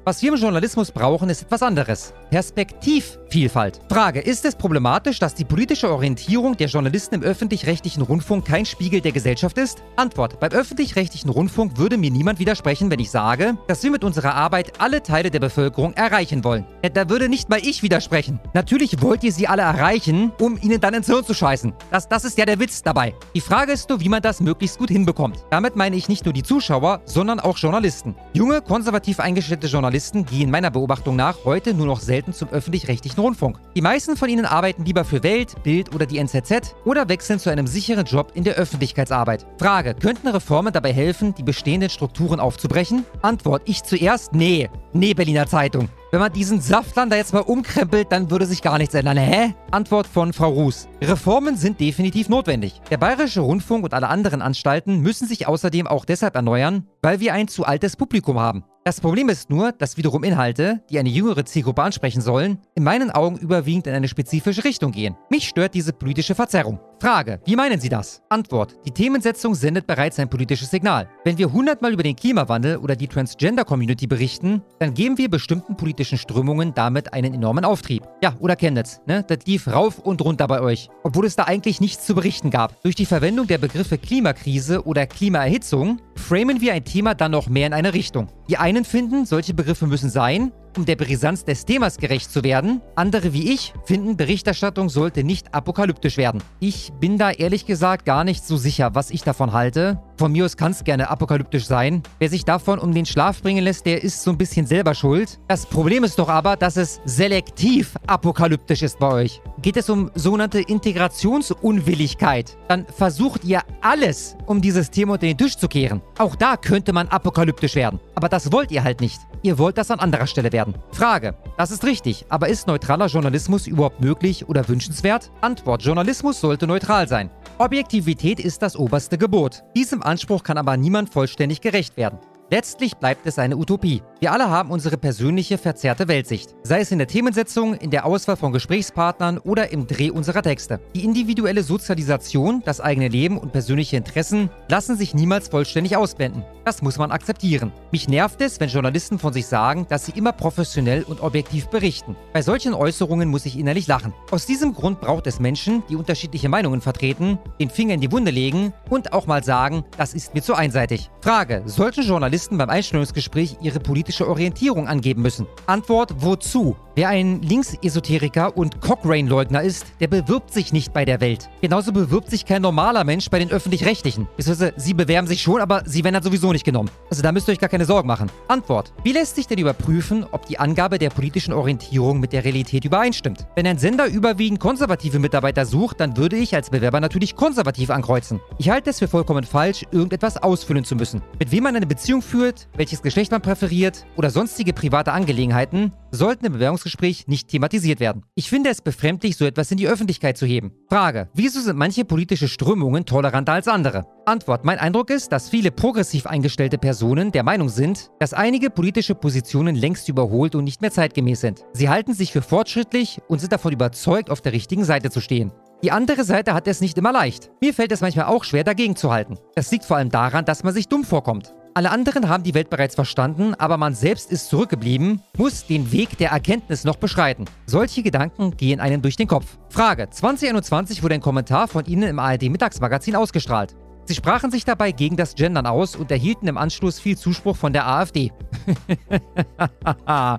Was 0.08 0.22
wir 0.22 0.32
im 0.32 0.40
Journalismus 0.40 0.92
brauchen, 0.92 1.32
ist 1.32 1.42
etwas 1.42 1.64
anderes. 1.64 2.14
Perspektivvielfalt. 2.30 3.80
Frage, 3.90 4.20
ist 4.20 4.46
es 4.46 4.54
problematisch, 4.54 5.18
dass 5.18 5.34
die 5.34 5.46
politische 5.46 5.90
Orientierung 5.90 6.56
der 6.56 6.68
Journalisten 6.68 7.16
im 7.16 7.24
öffentlich-rechtlichen 7.24 8.04
Rundfunk 8.04 8.46
kein 8.46 8.68
Spiegel 8.68 9.02
der 9.02 9.14
Gesellschaft 9.14 9.58
ist? 9.58 9.82
Antwort, 9.96 10.40
beim 10.40 10.52
öffentlich-rechtlichen 10.52 11.32
Rundfunk 11.32 11.80
würde 11.80 11.98
mir 11.98 12.12
niemand 12.12 12.38
widersprechen, 12.38 12.92
wenn 12.92 13.00
ich 13.00 13.10
sage, 13.10 13.58
dass 13.68 13.82
wir 13.82 13.90
mit 13.90 14.04
unserer 14.04 14.36
Arbeit 14.36 14.74
alle 14.80 15.02
Teile 15.02 15.32
der 15.32 15.40
Bevölkerung 15.40 15.94
erreichen 15.94 16.44
wollen. 16.44 16.68
Ja, 16.84 16.90
Da 16.90 17.10
würde 17.10 17.28
nicht 17.28 17.50
mal 17.50 17.60
ich 17.60 17.82
widersprechen. 17.82 18.40
Natürlich 18.54 19.02
wollt 19.02 19.24
ihr 19.24 19.32
sie 19.32 19.48
alle 19.48 19.64
erreichen, 19.64 20.32
um 20.40 20.60
ihnen 20.62 20.80
dann 20.80 20.94
ins 20.94 21.08
Hirn 21.08 21.26
zu 21.26 21.34
scheißen. 21.34 21.74
Das, 21.90 22.08
das 22.08 22.26
ist 22.26 22.38
ja 22.38 22.46
der 22.46 22.60
Witz 22.60 22.84
dabei. 22.84 23.16
Die 23.34 23.42
Frage 23.42 23.72
ist 23.72 23.90
nur, 23.90 24.00
wie 24.02 24.10
man 24.10 24.22
das 24.22 24.40
möglichst 24.40 24.78
gut 24.78 24.90
hinbekommt. 24.90 25.44
Damit 25.50 25.76
meine 25.76 25.96
ich 25.96 26.10
nicht 26.10 26.26
nur 26.26 26.34
die 26.36 26.44
Zuschauer, 26.44 27.02
sondern 27.06 27.40
auch 27.40 27.58
Journalisten. 27.58 28.16
Junge, 28.34 28.62
konservativ 28.62 29.20
eingestellte 29.20 29.66
Journalisten 29.66 29.95
gehen 30.26 30.52
meiner 30.52 30.72
Beobachtung 30.72 31.16
nach 31.16 31.46
heute 31.46 31.74
nur 31.74 31.86
noch 31.86 32.02
selten 32.02 32.34
zum 32.34 32.50
öffentlich-rechtlichen 32.50 33.20
Rundfunk. 33.20 33.60
Die 33.76 33.82
meisten 33.82 34.18
von 34.18 34.28
ihnen 34.28 34.46
arbeiten 34.46 34.84
lieber 34.84 35.06
für 35.06 35.24
Welt, 35.24 35.64
Bild 35.64 35.96
oder 35.96 36.06
die 36.06 36.18
NZZ 36.18 36.76
oder 36.84 37.08
wechseln 37.08 37.40
zu 37.40 37.50
einem 37.50 37.66
sicheren 37.66 38.06
Job 38.06 38.34
in 38.34 38.44
der 38.44 38.56
Öffentlichkeitsarbeit. 38.56 39.46
Frage, 39.58 39.94
könnten 39.94 40.28
Reformen 40.28 40.74
dabei 40.74 40.92
helfen, 40.92 41.34
die 41.34 41.44
bestehenden 41.44 41.90
Strukturen 41.90 42.42
aufzubrechen? 42.42 43.06
Antwort, 43.22 43.62
ich 43.66 43.84
zuerst, 43.84 44.34
nee. 44.34 44.70
Nee, 44.92 45.14
Berliner 45.14 45.48
Zeitung. 45.48 45.88
Wenn 46.12 46.20
man 46.20 46.34
diesen 46.34 46.62
Saftland 46.62 47.12
da 47.12 47.16
jetzt 47.16 47.34
mal 47.34 47.40
umkrempelt, 47.40 48.12
dann 48.12 48.30
würde 48.32 48.46
sich 48.46 48.62
gar 48.62 48.78
nichts 48.78 48.96
ändern. 48.96 49.18
Hä? 49.18 49.54
Antwort 49.72 50.08
von 50.08 50.34
Frau 50.34 50.50
Ruß. 50.50 50.88
Reformen 51.02 51.58
sind 51.58 51.80
definitiv 51.80 52.30
notwendig. 52.30 52.82
Der 52.90 52.98
Bayerische 52.98 53.42
Rundfunk 53.42 53.84
und 53.86 53.94
alle 53.94 54.08
anderen 54.08 54.42
Anstalten 54.42 55.00
müssen 55.00 55.28
sich 55.28 55.48
außerdem 55.48 55.88
auch 55.88 56.06
deshalb 56.06 56.36
erneuern, 56.36 56.88
weil 57.02 57.20
wir 57.20 57.34
ein 57.34 57.48
zu 57.48 57.66
altes 57.66 57.96
Publikum 57.96 58.40
haben. 58.40 58.64
Das 58.88 59.02
Problem 59.02 59.30
ist 59.30 59.50
nur, 59.50 59.72
dass 59.72 59.98
wiederum 59.98 60.24
Inhalte, 60.24 60.80
die 60.92 61.00
eine 61.00 61.10
jüngere 61.10 61.44
Zielgruppe 61.44 61.82
ansprechen 61.82 62.22
sollen, 62.22 62.60
in 62.76 62.84
meinen 62.84 63.10
Augen 63.10 63.36
überwiegend 63.36 63.88
in 63.88 63.96
eine 63.96 64.08
spezifische 64.08 64.64
Richtung 64.64 64.92
gehen. 64.92 65.18
Mich 65.32 65.48
stört 65.48 65.74
diese 65.74 65.92
politische 65.92 66.36
Verzerrung. 66.36 66.80
Frage, 67.00 67.42
wie 67.46 67.56
meinen 67.56 67.80
Sie 67.80 67.90
das? 67.90 68.22
Antwort, 68.30 68.76
die 68.86 68.92
Themensetzung 68.92 69.54
sendet 69.54 69.86
bereits 69.86 70.18
ein 70.18 70.30
politisches 70.30 70.72
Signal. 70.72 71.10
Wenn 71.26 71.38
wir 71.38 71.52
hundertmal 71.52 71.94
über 71.94 72.04
den 72.04 72.16
Klimawandel 72.16 72.78
oder 72.78 72.96
die 72.96 73.08
Transgender-Community 73.08 74.08
berichten, 74.08 74.62
dann 74.80 74.94
geben 74.94 75.18
wir 75.18 75.30
bestimmten 75.30 75.76
politischen 75.76 76.18
Strömungen 76.18 76.74
damit 76.74 77.14
einen 77.14 77.34
enormen 77.34 77.66
Auftrieb. 77.66 78.08
Ja, 78.24 78.34
oder 78.40 78.56
Chemnitz, 78.56 79.02
ne? 79.08 79.26
Das 79.28 79.40
lief 79.46 79.68
rauf 79.68 80.00
und 80.00 80.22
runter 80.22 80.48
bei 80.48 80.62
euch. 80.62 80.90
Obwohl 81.04 81.26
es 81.26 81.36
da 81.36 81.44
eigentlich 81.44 81.82
nichts 81.82 82.06
zu 82.06 82.16
berichten 82.16 82.50
gab. 82.50 82.82
Durch 82.82 82.96
die 82.96 83.06
Verwendung 83.06 83.48
der 83.48 83.58
Begriffe 83.58 83.98
Klimakrise 83.98 84.86
oder 84.86 85.06
Klimaerhitzung 85.06 86.00
framen 86.16 86.62
wir 86.62 86.74
ein 86.74 86.86
Thema 86.86 87.14
dann 87.14 87.32
noch 87.32 87.50
mehr 87.50 87.68
in 87.68 87.74
eine 87.74 87.94
Richtung. 87.94 88.30
Die 88.50 88.58
einen 88.58 88.86
finden, 88.86 89.26
solche 89.26 89.54
Begriffe 89.54 89.86
müssen 89.86 90.10
sein, 90.10 90.52
um 90.78 90.86
der 90.86 90.96
Brisanz 90.96 91.46
des 91.46 91.66
Themas 91.66 91.98
gerecht 91.98 92.32
zu 92.32 92.44
werden. 92.44 92.82
Andere 92.96 93.34
wie 93.34 93.54
ich 93.54 93.74
finden, 93.86 94.18
Berichterstattung 94.18 94.90
sollte 94.90 95.24
nicht 95.24 95.54
apokalyptisch 95.54 96.18
werden. 96.18 96.42
Ich 96.60 96.92
bin 97.00 97.18
da 97.18 97.32
ehrlich 97.32 97.66
gesagt 97.66 98.06
gar 98.06 98.24
nicht 98.24 98.46
so 98.46 98.58
sicher, 98.58 98.96
was 98.96 99.12
ich 99.12 99.24
davon 99.24 99.54
halte. 99.54 100.00
Von 100.18 100.32
mir 100.32 100.46
aus 100.46 100.56
kann 100.56 100.72
es 100.72 100.84
gerne 100.84 101.10
apokalyptisch 101.10 101.66
sein. 101.66 102.02
Wer 102.20 102.30
sich 102.30 102.46
davon 102.46 102.80
um 102.80 102.94
den 102.94 103.06
Schlaf 103.06 103.42
bringen 103.42 103.64
lässt, 103.64 103.86
der 103.86 104.02
ist 104.02 104.24
so 104.24 104.32
ein 104.32 104.38
bisschen 104.38 104.66
selber 104.66 104.96
schuld. 104.96 105.40
Das 105.50 105.66
Problem 105.66 106.06
ist 106.06 106.18
doch 106.18 106.30
aber, 106.30 106.56
dass 106.56 106.78
es 106.78 107.02
selektiv 107.04 107.96
apokalyptisch 108.08 108.82
ist 108.82 108.98
bei 108.98 109.12
euch. 109.12 109.42
Geht 109.62 109.76
es 109.76 109.90
um 109.90 110.10
sogenannte 110.16 110.62
Integrationsunwilligkeit, 110.62 112.58
dann 112.70 112.86
versucht 112.86 113.44
ihr 113.44 113.62
alles, 113.82 114.38
um 114.46 114.62
dieses 114.62 114.90
Thema 114.90 115.14
unter 115.14 115.28
den 115.28 115.38
Tisch 115.38 115.58
zu 115.58 115.68
kehren. 115.68 116.02
Auch 116.18 116.36
da 116.36 116.56
könnte 116.56 116.94
man 116.94 117.10
apokalyptisch 117.10 117.76
werden. 117.76 118.00
Aber 118.16 118.30
das 118.30 118.52
wollt 118.54 118.72
ihr 118.72 118.84
halt 118.84 119.02
nicht. 119.02 119.20
Ihr 119.42 119.58
wollt 119.60 119.78
das 119.78 119.92
an 119.92 120.00
anderer 120.00 120.28
Stelle 120.28 120.52
werden. 120.54 120.76
Frage. 120.92 121.36
Das 121.58 121.72
ist 121.72 121.84
richtig, 121.84 122.26
aber 122.30 122.48
ist 122.48 122.68
neutraler 122.68 123.08
Journalismus 123.08 123.68
überhaupt 123.68 124.02
möglich 124.02 124.48
oder 124.48 124.68
wünschenswert? 124.68 125.30
Antwort. 125.42 125.84
Journalismus 125.84 126.40
sollte 126.40 126.66
neutral 126.68 127.08
sein. 127.08 127.30
Objektivität 127.58 128.42
ist 128.42 128.62
das 128.62 128.76
oberste 128.76 129.18
Gebot. 129.18 129.64
Diesem 129.78 130.04
Anspruch 130.04 130.44
kann 130.44 130.58
aber 130.58 130.76
niemand 130.76 131.10
vollständig 131.10 131.62
gerecht 131.62 131.96
werden. 131.96 132.20
Letztlich 132.52 132.98
bleibt 132.98 133.26
es 133.26 133.40
eine 133.40 133.56
Utopie. 133.56 134.04
Wir 134.22 134.32
alle 134.32 134.50
haben 134.50 134.72
unsere 134.72 134.96
persönliche 134.96 135.58
verzerrte 135.58 136.08
Weltsicht. 136.08 136.56
Sei 136.64 136.80
es 136.80 136.90
in 136.90 137.00
der 137.00 137.08
Themensetzung, 137.08 137.74
in 137.74 137.92
der 137.92 138.06
Auswahl 138.06 138.38
von 138.38 138.54
Gesprächspartnern 138.54 139.40
oder 139.40 139.74
im 139.74 139.88
Dreh 139.88 140.10
unserer 140.10 140.42
Texte. 140.42 140.80
Die 140.96 141.04
individuelle 141.04 141.64
Sozialisation, 141.64 142.64
das 142.64 142.80
eigene 142.80 143.10
Leben 143.10 143.38
und 143.38 143.52
persönliche 143.52 143.98
Interessen 143.98 144.50
lassen 144.70 144.96
sich 144.96 145.14
niemals 145.14 145.50
vollständig 145.50 145.98
ausblenden. 145.98 146.46
Das 146.64 146.82
muss 146.82 146.98
man 146.98 147.12
akzeptieren. 147.12 147.74
Mich 147.92 148.08
nervt 148.08 148.40
es, 148.40 148.62
wenn 148.62 148.70
Journalisten 148.70 149.20
von 149.20 149.34
sich 149.34 149.48
sagen, 149.48 149.86
dass 149.90 150.06
sie 150.06 150.14
immer 150.14 150.32
professionell 150.32 151.04
und 151.04 151.22
objektiv 151.22 151.68
berichten. 151.68 152.16
Bei 152.32 152.42
solchen 152.42 152.74
Äußerungen 152.74 153.28
muss 153.28 153.46
ich 153.46 153.60
innerlich 153.60 153.86
lachen. 153.86 154.14
Aus 154.32 154.46
diesem 154.46 154.74
Grund 154.74 155.02
braucht 155.02 155.28
es 155.28 155.42
Menschen, 155.42 155.84
die 155.90 155.98
unterschiedliche 155.98 156.48
Meinungen 156.48 156.80
vertreten, 156.80 157.38
den 157.60 157.70
Finger 157.70 157.96
in 157.96 158.02
die 158.02 158.12
Wunde 158.14 158.32
legen 158.32 158.74
und 158.90 159.12
auch 159.12 159.28
mal 159.28 159.44
sagen, 159.44 159.84
das 159.98 160.14
ist 160.14 160.34
mir 160.34 160.42
zu 160.42 160.56
einseitig. 160.56 161.12
Frage, 161.20 161.64
sollten 161.66 162.02
Journalisten 162.02 162.58
beim 162.58 162.70
Einstellungsgespräch 162.70 163.58
ihre 163.62 163.80
politische 163.80 164.05
Orientierung 164.28 164.88
angeben 164.88 165.22
müssen? 165.22 165.48
Antwort, 165.66 166.14
wozu? 166.20 166.76
Wer 166.98 167.10
ein 167.10 167.42
Linksesoteriker 167.42 168.56
und 168.56 168.80
Cochrane-Leugner 168.80 169.62
ist, 169.62 169.86
der 170.00 170.08
bewirbt 170.08 170.54
sich 170.54 170.72
nicht 170.72 170.94
bei 170.94 171.04
der 171.04 171.20
Welt. 171.20 171.50
Genauso 171.60 171.92
bewirbt 171.92 172.30
sich 172.30 172.46
kein 172.46 172.62
normaler 172.62 173.04
Mensch 173.04 173.30
bei 173.30 173.40
den 173.40 173.52
Öffentlich-Rechtlichen. 173.52 174.30
Beziehungsweise, 174.38 174.74
sie 174.78 174.94
bewerben 174.94 175.28
sich 175.28 175.42
schon, 175.42 175.60
aber 175.60 175.84
sie 175.86 176.06
werden 176.06 176.14
dann 176.14 176.24
sowieso 176.24 176.54
nicht 176.54 176.64
genommen. 176.64 176.90
Also 177.10 177.22
da 177.22 177.34
müsst 177.34 177.50
ihr 177.50 177.52
euch 177.52 177.60
gar 177.60 177.70
keine 177.70 177.84
Sorgen 177.84 178.08
machen. 178.08 178.32
Antwort. 178.48 178.94
Wie 179.04 179.12
lässt 179.12 179.36
sich 179.36 179.46
denn 179.46 179.58
überprüfen, 179.58 180.26
ob 180.32 180.46
die 180.46 180.58
Angabe 180.58 180.98
der 180.98 181.10
politischen 181.10 181.54
Orientierung 181.54 182.22
mit 182.22 182.32
der 182.32 182.46
Realität 182.46 182.86
übereinstimmt? 182.86 183.46
Wenn 183.56 183.68
ein 183.68 183.78
Sender 183.78 184.06
überwiegend 184.06 184.62
konservative 184.62 185.20
Mitarbeiter 185.20 185.66
sucht, 185.66 186.00
dann 186.00 186.16
würde 186.16 186.38
ich 186.38 186.56
als 186.56 186.70
Bewerber 186.70 187.02
natürlich 187.02 187.36
konservativ 187.36 187.90
ankreuzen. 187.90 188.40
Ich 188.58 188.70
halte 188.70 188.90
es 188.90 189.00
für 189.00 189.10
vollkommen 189.10 189.44
falsch, 189.44 189.84
irgendetwas 189.92 190.38
ausfüllen 190.38 190.86
zu 190.86 190.96
müssen. 190.96 191.22
Mit 191.40 191.52
wem 191.52 191.64
man 191.64 191.76
eine 191.76 191.88
Beziehung 191.88 192.22
führt, 192.22 192.70
welches 192.78 193.02
Geschlecht 193.02 193.32
man 193.32 193.42
präferiert 193.42 193.95
oder 194.16 194.30
sonstige 194.30 194.74
private 194.74 195.12
Angelegenheiten, 195.12 195.94
sollten 196.12 196.46
im 196.46 196.54
Bewerbungsgespräch 196.54 197.28
nicht 197.28 197.50
thematisiert 197.50 198.00
werden. 198.00 198.24
Ich 198.36 198.50
finde 198.50 198.70
es 198.70 198.82
befremdlich, 198.82 199.38
so 199.38 199.46
etwas 199.46 199.72
in 199.72 199.78
die 199.78 199.88
Öffentlichkeit 199.88 200.38
zu 200.38 200.46
heben. 200.46 200.72
Frage. 200.90 201.30
Wieso 201.34 201.60
sind 201.60 201.78
manche 201.78 202.06
politische 202.06 202.48
Strömungen 202.48 203.06
toleranter 203.06 203.54
als 203.54 203.68
andere? 203.68 204.06
Antwort. 204.26 204.66
Mein 204.66 204.80
Eindruck 204.80 205.10
ist, 205.10 205.32
dass 205.32 205.50
viele 205.50 205.72
progressiv 205.72 206.26
eingestellte 206.26 206.78
Personen 206.78 207.32
der 207.32 207.44
Meinung 207.44 207.70
sind, 207.70 208.12
dass 208.20 208.34
einige 208.34 208.70
politische 208.70 209.16
Positionen 209.16 209.76
längst 209.76 210.10
überholt 210.10 210.56
und 210.56 210.64
nicht 210.64 210.82
mehr 210.82 210.92
zeitgemäß 210.92 211.42
sind. 211.42 211.66
Sie 211.74 211.90
halten 211.90 212.14
sich 212.14 212.32
für 212.32 212.42
fortschrittlich 212.42 213.20
und 213.28 213.40
sind 213.40 213.52
davon 213.52 213.74
überzeugt, 213.74 214.30
auf 214.30 214.42
der 214.42 214.54
richtigen 214.54 214.84
Seite 214.84 215.12
zu 215.12 215.22
stehen. 215.22 215.52
Die 215.84 215.92
andere 215.92 216.24
Seite 216.24 216.54
hat 216.54 216.68
es 216.68 216.82
nicht 216.82 216.98
immer 216.98 217.12
leicht. 217.12 217.52
Mir 217.62 217.74
fällt 217.74 217.92
es 217.92 218.02
manchmal 218.02 218.26
auch 218.26 218.44
schwer, 218.44 218.64
dagegen 218.64 218.96
zu 218.96 219.12
halten. 219.12 219.38
Das 219.56 219.72
liegt 219.72 219.86
vor 219.86 219.98
allem 219.98 220.10
daran, 220.10 220.46
dass 220.46 220.64
man 220.64 220.74
sich 220.74 220.88
dumm 220.88 221.04
vorkommt. 221.04 221.54
Alle 221.78 221.92
anderen 221.92 222.30
haben 222.30 222.44
die 222.44 222.54
Welt 222.54 222.70
bereits 222.70 222.96
verstanden, 222.96 223.54
aber 223.54 223.76
man 223.76 223.94
selbst 223.94 224.32
ist 224.32 224.48
zurückgeblieben, 224.48 225.22
muss 225.38 225.68
den 225.68 225.92
Weg 225.92 226.18
der 226.18 226.30
Erkenntnis 226.30 226.86
noch 226.86 226.96
beschreiten. 226.96 227.44
Solche 227.66 228.02
Gedanken 228.02 228.56
gehen 228.56 228.80
einem 228.80 229.02
durch 229.02 229.18
den 229.18 229.28
Kopf. 229.28 229.58
Frage: 229.68 230.10
2021 230.10 231.04
wurde 231.04 231.16
ein 231.16 231.22
Kommentar 231.22 231.68
von 231.68 231.84
Ihnen 231.84 232.04
im 232.04 232.18
ARD-Mittagsmagazin 232.18 233.18
ausgestrahlt. 233.18 233.76
Sie 234.06 234.16
sprachen 234.16 234.52
sich 234.52 234.64
dabei 234.64 234.94
gegen 234.94 235.18
das 235.18 235.36
Gendern 235.36 235.66
aus 235.66 235.98
und 235.98 236.12
erhielten 236.12 236.48
im 236.48 236.58
Anschluss 236.58 236.98
viel 236.98 237.18
Zuspruch 237.18 237.58
von 237.58 237.74
der 237.74 237.86
AfD. 237.86 238.32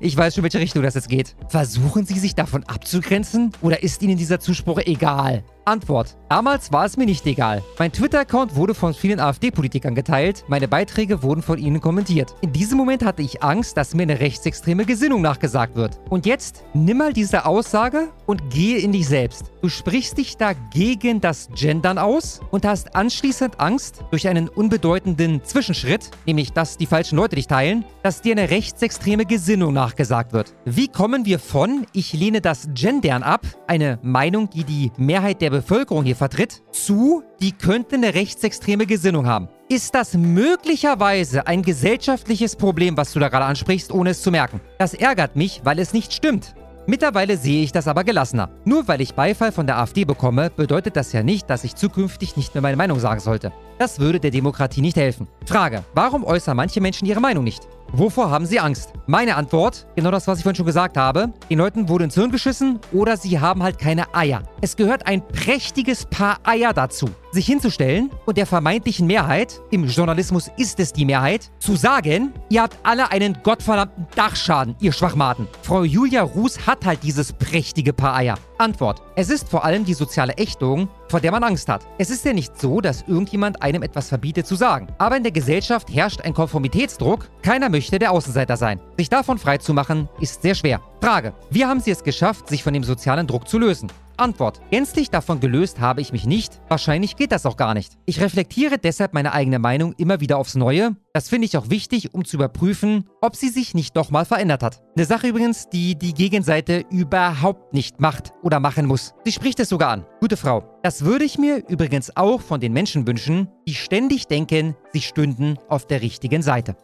ich 0.00 0.16
weiß 0.16 0.36
schon, 0.36 0.44
welche 0.44 0.60
Richtung 0.60 0.82
das 0.82 0.94
jetzt 0.94 1.10
geht. 1.10 1.36
Versuchen 1.48 2.06
Sie 2.06 2.18
sich 2.18 2.34
davon 2.34 2.64
abzugrenzen 2.64 3.52
oder 3.60 3.82
ist 3.82 4.00
Ihnen 4.00 4.16
dieser 4.16 4.40
Zuspruch 4.40 4.78
egal? 4.86 5.44
Antwort. 5.68 6.16
Damals 6.28 6.72
war 6.72 6.84
es 6.84 6.96
mir 6.96 7.06
nicht 7.06 7.24
egal. 7.26 7.62
Mein 7.78 7.92
Twitter-Account 7.92 8.54
wurde 8.54 8.74
von 8.74 8.92
vielen 8.92 9.20
AfD-Politikern 9.20 9.94
geteilt, 9.94 10.44
meine 10.48 10.68
Beiträge 10.68 11.22
wurden 11.22 11.42
von 11.42 11.58
ihnen 11.58 11.80
kommentiert. 11.80 12.34
In 12.42 12.52
diesem 12.52 12.76
Moment 12.76 13.04
hatte 13.04 13.22
ich 13.22 13.42
Angst, 13.42 13.76
dass 13.76 13.94
mir 13.94 14.02
eine 14.02 14.20
rechtsextreme 14.20 14.84
Gesinnung 14.84 15.22
nachgesagt 15.22 15.74
wird. 15.74 16.00
Und 16.10 16.26
jetzt 16.26 16.64
nimm 16.74 16.98
mal 16.98 17.12
diese 17.12 17.46
Aussage 17.46 18.08
und 18.26 18.50
gehe 18.50 18.78
in 18.78 18.92
dich 18.92 19.08
selbst. 19.08 19.52
Du 19.62 19.68
sprichst 19.68 20.18
dich 20.18 20.36
da 20.36 20.52
gegen 20.52 21.20
das 21.20 21.48
Gendern 21.54 21.96
aus 21.96 22.40
und 22.50 22.66
hast 22.66 22.94
anschließend 22.94 23.60
Angst, 23.60 24.04
durch 24.10 24.28
einen 24.28 24.48
unbedeutenden 24.48 25.42
Zwischenschritt, 25.44 26.10
nämlich 26.26 26.52
dass 26.52 26.76
die 26.76 26.86
falschen 26.86 27.16
Leute 27.16 27.36
dich 27.36 27.46
teilen, 27.46 27.84
dass 28.02 28.20
dir 28.20 28.32
eine 28.32 28.50
rechtsextreme 28.50 29.24
Gesinnung 29.24 29.72
nachgesagt 29.72 30.32
wird. 30.32 30.54
Wie 30.64 30.88
kommen 30.88 31.24
wir 31.24 31.38
von, 31.38 31.86
ich 31.92 32.12
lehne 32.12 32.40
das 32.40 32.68
Gendern 32.74 33.22
ab, 33.22 33.46
eine 33.66 33.98
Meinung, 34.02 34.50
die 34.50 34.64
die 34.64 34.92
Mehrheit 34.96 35.40
der 35.40 35.50
Bevölkerung 35.50 35.57
hier 36.04 36.16
vertritt, 36.16 36.62
zu, 36.72 37.22
die 37.40 37.52
könnte 37.52 37.96
eine 37.96 38.14
rechtsextreme 38.14 38.86
Gesinnung 38.86 39.26
haben. 39.26 39.48
Ist 39.68 39.94
das 39.94 40.14
möglicherweise 40.14 41.46
ein 41.46 41.62
gesellschaftliches 41.62 42.56
Problem, 42.56 42.96
was 42.96 43.12
du 43.12 43.20
da 43.20 43.28
gerade 43.28 43.44
ansprichst, 43.44 43.92
ohne 43.92 44.10
es 44.10 44.22
zu 44.22 44.30
merken? 44.30 44.60
Das 44.78 44.94
ärgert 44.94 45.36
mich, 45.36 45.60
weil 45.64 45.78
es 45.78 45.92
nicht 45.92 46.12
stimmt. 46.12 46.54
Mittlerweile 46.86 47.36
sehe 47.36 47.62
ich 47.62 47.70
das 47.70 47.86
aber 47.86 48.02
gelassener. 48.02 48.48
Nur 48.64 48.88
weil 48.88 49.02
ich 49.02 49.14
Beifall 49.14 49.52
von 49.52 49.66
der 49.66 49.76
AfD 49.76 50.06
bekomme, 50.06 50.48
bedeutet 50.48 50.96
das 50.96 51.12
ja 51.12 51.22
nicht, 51.22 51.50
dass 51.50 51.64
ich 51.64 51.74
zukünftig 51.74 52.38
nicht 52.38 52.54
mehr 52.54 52.62
meine 52.62 52.78
Meinung 52.78 52.98
sagen 52.98 53.20
sollte. 53.20 53.52
Das 53.78 54.00
würde 54.00 54.20
der 54.20 54.30
Demokratie 54.30 54.80
nicht 54.80 54.96
helfen. 54.96 55.28
Frage, 55.44 55.84
warum 55.92 56.24
äußern 56.24 56.56
manche 56.56 56.80
Menschen 56.80 57.06
ihre 57.06 57.20
Meinung 57.20 57.44
nicht? 57.44 57.68
Wovor 57.92 58.30
haben 58.30 58.44
sie 58.44 58.60
Angst? 58.60 58.92
Meine 59.06 59.36
Antwort, 59.36 59.86
genau 59.96 60.10
das, 60.10 60.28
was 60.28 60.38
ich 60.38 60.42
vorhin 60.44 60.56
schon 60.56 60.66
gesagt 60.66 60.98
habe. 60.98 61.32
Den 61.48 61.58
Leuten 61.58 61.88
wurde 61.88 62.04
ins 62.04 62.14
Hirn 62.14 62.30
geschissen 62.30 62.78
oder 62.92 63.16
sie 63.16 63.40
haben 63.40 63.62
halt 63.62 63.78
keine 63.78 64.14
Eier. 64.14 64.42
Es 64.60 64.76
gehört 64.76 65.06
ein 65.06 65.26
prächtiges 65.26 66.04
Paar 66.04 66.38
Eier 66.44 66.74
dazu, 66.74 67.08
sich 67.32 67.46
hinzustellen 67.46 68.10
und 68.26 68.36
der 68.36 68.44
vermeintlichen 68.44 69.06
Mehrheit, 69.06 69.60
im 69.70 69.84
Journalismus 69.86 70.50
ist 70.58 70.78
es 70.80 70.92
die 70.92 71.06
Mehrheit, 71.06 71.50
zu 71.58 71.76
sagen, 71.76 72.34
ihr 72.50 72.62
habt 72.62 72.76
alle 72.82 73.10
einen 73.10 73.38
gottverdammten 73.42 74.06
Dachschaden, 74.14 74.76
ihr 74.80 74.92
Schwachmaten. 74.92 75.48
Frau 75.62 75.82
Julia 75.82 76.22
Ruß 76.22 76.66
hat 76.66 76.84
halt 76.84 77.02
dieses 77.02 77.32
prächtige 77.32 77.94
Paar 77.94 78.16
Eier. 78.16 78.36
Antwort. 78.58 79.00
Es 79.16 79.30
ist 79.30 79.48
vor 79.48 79.64
allem 79.64 79.84
die 79.84 79.94
soziale 79.94 80.34
Ächtung, 80.36 80.88
vor 81.08 81.20
der 81.20 81.32
man 81.32 81.44
Angst 81.44 81.68
hat. 81.68 81.86
Es 81.98 82.10
ist 82.10 82.24
ja 82.24 82.32
nicht 82.32 82.58
so, 82.60 82.80
dass 82.80 83.02
irgendjemand 83.06 83.62
einem 83.62 83.82
etwas 83.82 84.08
verbietet 84.08 84.46
zu 84.46 84.54
sagen. 84.54 84.88
Aber 84.98 85.16
in 85.16 85.22
der 85.22 85.32
Gesellschaft 85.32 85.88
herrscht 85.92 86.20
ein 86.22 86.34
Konformitätsdruck. 86.34 87.28
Keiner 87.42 87.68
möchte 87.68 87.98
der 87.98 88.12
Außenseiter 88.12 88.56
sein. 88.56 88.80
Sich 88.96 89.08
davon 89.08 89.38
freizumachen, 89.38 90.08
ist 90.20 90.42
sehr 90.42 90.54
schwer. 90.54 90.80
Frage. 91.00 91.32
Wie 91.50 91.64
haben 91.64 91.80
Sie 91.80 91.90
es 91.90 92.04
geschafft, 92.04 92.48
sich 92.48 92.62
von 92.62 92.72
dem 92.72 92.84
sozialen 92.84 93.26
Druck 93.26 93.48
zu 93.48 93.58
lösen? 93.58 93.88
Antwort. 94.18 94.60
Gänzlich 94.70 95.10
davon 95.10 95.40
gelöst 95.40 95.80
habe 95.80 96.00
ich 96.00 96.12
mich 96.12 96.26
nicht. 96.26 96.60
Wahrscheinlich 96.68 97.16
geht 97.16 97.32
das 97.32 97.46
auch 97.46 97.56
gar 97.56 97.74
nicht. 97.74 97.98
Ich 98.06 98.20
reflektiere 98.20 98.78
deshalb 98.78 99.14
meine 99.14 99.32
eigene 99.32 99.58
Meinung 99.58 99.94
immer 99.98 100.20
wieder 100.20 100.38
aufs 100.38 100.54
Neue. 100.54 100.96
Das 101.12 101.28
finde 101.28 101.46
ich 101.46 101.56
auch 101.56 101.70
wichtig, 101.70 102.14
um 102.14 102.24
zu 102.24 102.36
überprüfen, 102.36 103.08
ob 103.20 103.36
sie 103.36 103.48
sich 103.48 103.74
nicht 103.74 103.96
doch 103.96 104.10
mal 104.10 104.24
verändert 104.24 104.62
hat. 104.62 104.82
Eine 104.96 105.06
Sache 105.06 105.28
übrigens, 105.28 105.68
die 105.68 105.96
die 105.96 106.14
Gegenseite 106.14 106.84
überhaupt 106.90 107.72
nicht 107.72 108.00
macht 108.00 108.32
oder 108.42 108.60
machen 108.60 108.86
muss. 108.86 109.14
Sie 109.24 109.32
spricht 109.32 109.60
es 109.60 109.68
sogar 109.68 109.90
an. 109.90 110.06
Gute 110.20 110.36
Frau. 110.36 110.78
Das 110.82 111.04
würde 111.04 111.24
ich 111.24 111.38
mir 111.38 111.68
übrigens 111.68 112.16
auch 112.16 112.40
von 112.40 112.60
den 112.60 112.72
Menschen 112.72 113.06
wünschen, 113.06 113.48
die 113.66 113.74
ständig 113.74 114.26
denken, 114.26 114.76
sie 114.92 115.00
stünden 115.00 115.58
auf 115.68 115.86
der 115.86 116.02
richtigen 116.02 116.42
Seite. 116.42 116.76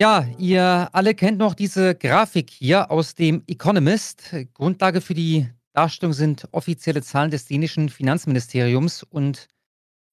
Ja, 0.00 0.26
ihr 0.38 0.88
alle 0.92 1.14
kennt 1.14 1.38
noch 1.38 1.54
diese 1.54 1.94
Grafik 1.94 2.50
hier 2.50 2.90
aus 2.90 3.14
dem 3.14 3.44
Economist. 3.46 4.34
Grundlage 4.52 5.00
für 5.00 5.14
die 5.14 5.48
Darstellung 5.74 6.12
sind 6.12 6.48
offizielle 6.52 7.02
Zahlen 7.02 7.30
des 7.30 7.46
dänischen 7.46 7.88
Finanzministeriums. 7.88 9.02
Und 9.02 9.48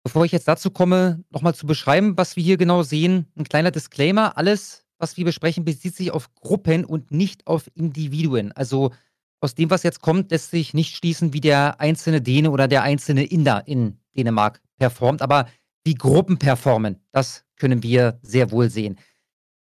bevor 0.03 0.25
ich 0.25 0.31
jetzt 0.31 0.47
dazu 0.47 0.71
komme, 0.71 1.23
nochmal 1.29 1.55
zu 1.55 1.67
beschreiben, 1.67 2.17
was 2.17 2.35
wir 2.35 2.43
hier 2.43 2.57
genau 2.57 2.83
sehen, 2.83 3.27
ein 3.37 3.43
kleiner 3.45 3.71
Disclaimer. 3.71 4.37
Alles, 4.37 4.85
was 4.97 5.17
wir 5.17 5.25
besprechen, 5.25 5.63
bezieht 5.63 5.95
sich 5.95 6.11
auf 6.11 6.33
Gruppen 6.35 6.83
und 6.83 7.11
nicht 7.11 7.47
auf 7.47 7.69
Individuen. 7.75 8.51
Also 8.51 8.91
aus 9.39 9.55
dem, 9.55 9.69
was 9.69 9.83
jetzt 9.83 10.01
kommt, 10.01 10.31
lässt 10.31 10.51
sich 10.51 10.73
nicht 10.73 10.95
schließen, 10.95 11.33
wie 11.33 11.41
der 11.41 11.79
einzelne 11.79 12.21
Däne 12.21 12.51
oder 12.51 12.67
der 12.67 12.83
einzelne 12.83 13.23
Inder 13.23 13.67
in 13.67 13.99
Dänemark 14.15 14.61
performt. 14.77 15.21
Aber 15.21 15.47
wie 15.83 15.95
Gruppen 15.95 16.37
performen, 16.37 16.99
das 17.11 17.45
können 17.55 17.83
wir 17.83 18.19
sehr 18.23 18.51
wohl 18.51 18.69
sehen. 18.69 18.97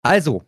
Also, 0.02 0.44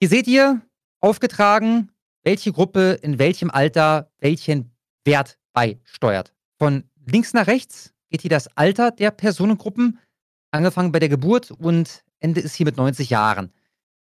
hier 0.00 0.08
seht 0.08 0.26
ihr 0.26 0.62
aufgetragen, 1.00 1.90
welche 2.24 2.52
Gruppe 2.52 2.98
in 3.02 3.18
welchem 3.18 3.50
Alter 3.50 4.10
welchen 4.18 4.72
Wert 5.04 5.38
beisteuert. 5.52 6.32
Von 6.58 6.84
links 7.06 7.32
nach 7.32 7.46
rechts 7.46 7.92
geht 8.10 8.22
hier 8.22 8.30
das 8.30 8.48
Alter 8.56 8.90
der 8.90 9.10
Personengruppen, 9.10 9.98
angefangen 10.50 10.92
bei 10.92 10.98
der 10.98 11.08
Geburt 11.08 11.50
und 11.50 12.02
Ende 12.20 12.40
ist 12.40 12.54
hier 12.54 12.66
mit 12.66 12.76
90 12.76 13.10
Jahren. 13.10 13.52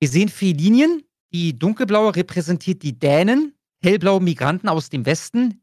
Wir 0.00 0.08
sehen 0.08 0.28
vier 0.28 0.54
Linien. 0.54 1.02
Die 1.32 1.58
dunkelblaue 1.58 2.14
repräsentiert 2.14 2.82
die 2.82 2.98
Dänen, 2.98 3.52
hellblau 3.82 4.20
Migranten 4.20 4.68
aus 4.68 4.88
dem 4.88 5.04
Westen, 5.04 5.60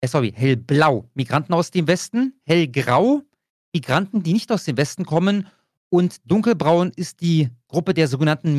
äh, 0.00 0.08
sorry, 0.08 0.32
hellblau 0.34 1.08
Migranten 1.14 1.54
aus 1.54 1.70
dem 1.70 1.86
Westen, 1.86 2.40
hellgrau 2.44 3.22
Migranten, 3.72 4.22
die 4.22 4.32
nicht 4.32 4.50
aus 4.50 4.64
dem 4.64 4.76
Westen 4.76 5.04
kommen 5.04 5.46
und 5.90 6.18
dunkelbraun 6.24 6.92
ist 6.96 7.20
die 7.20 7.50
Gruppe 7.68 7.94
der 7.94 8.08
sogenannten 8.08 8.58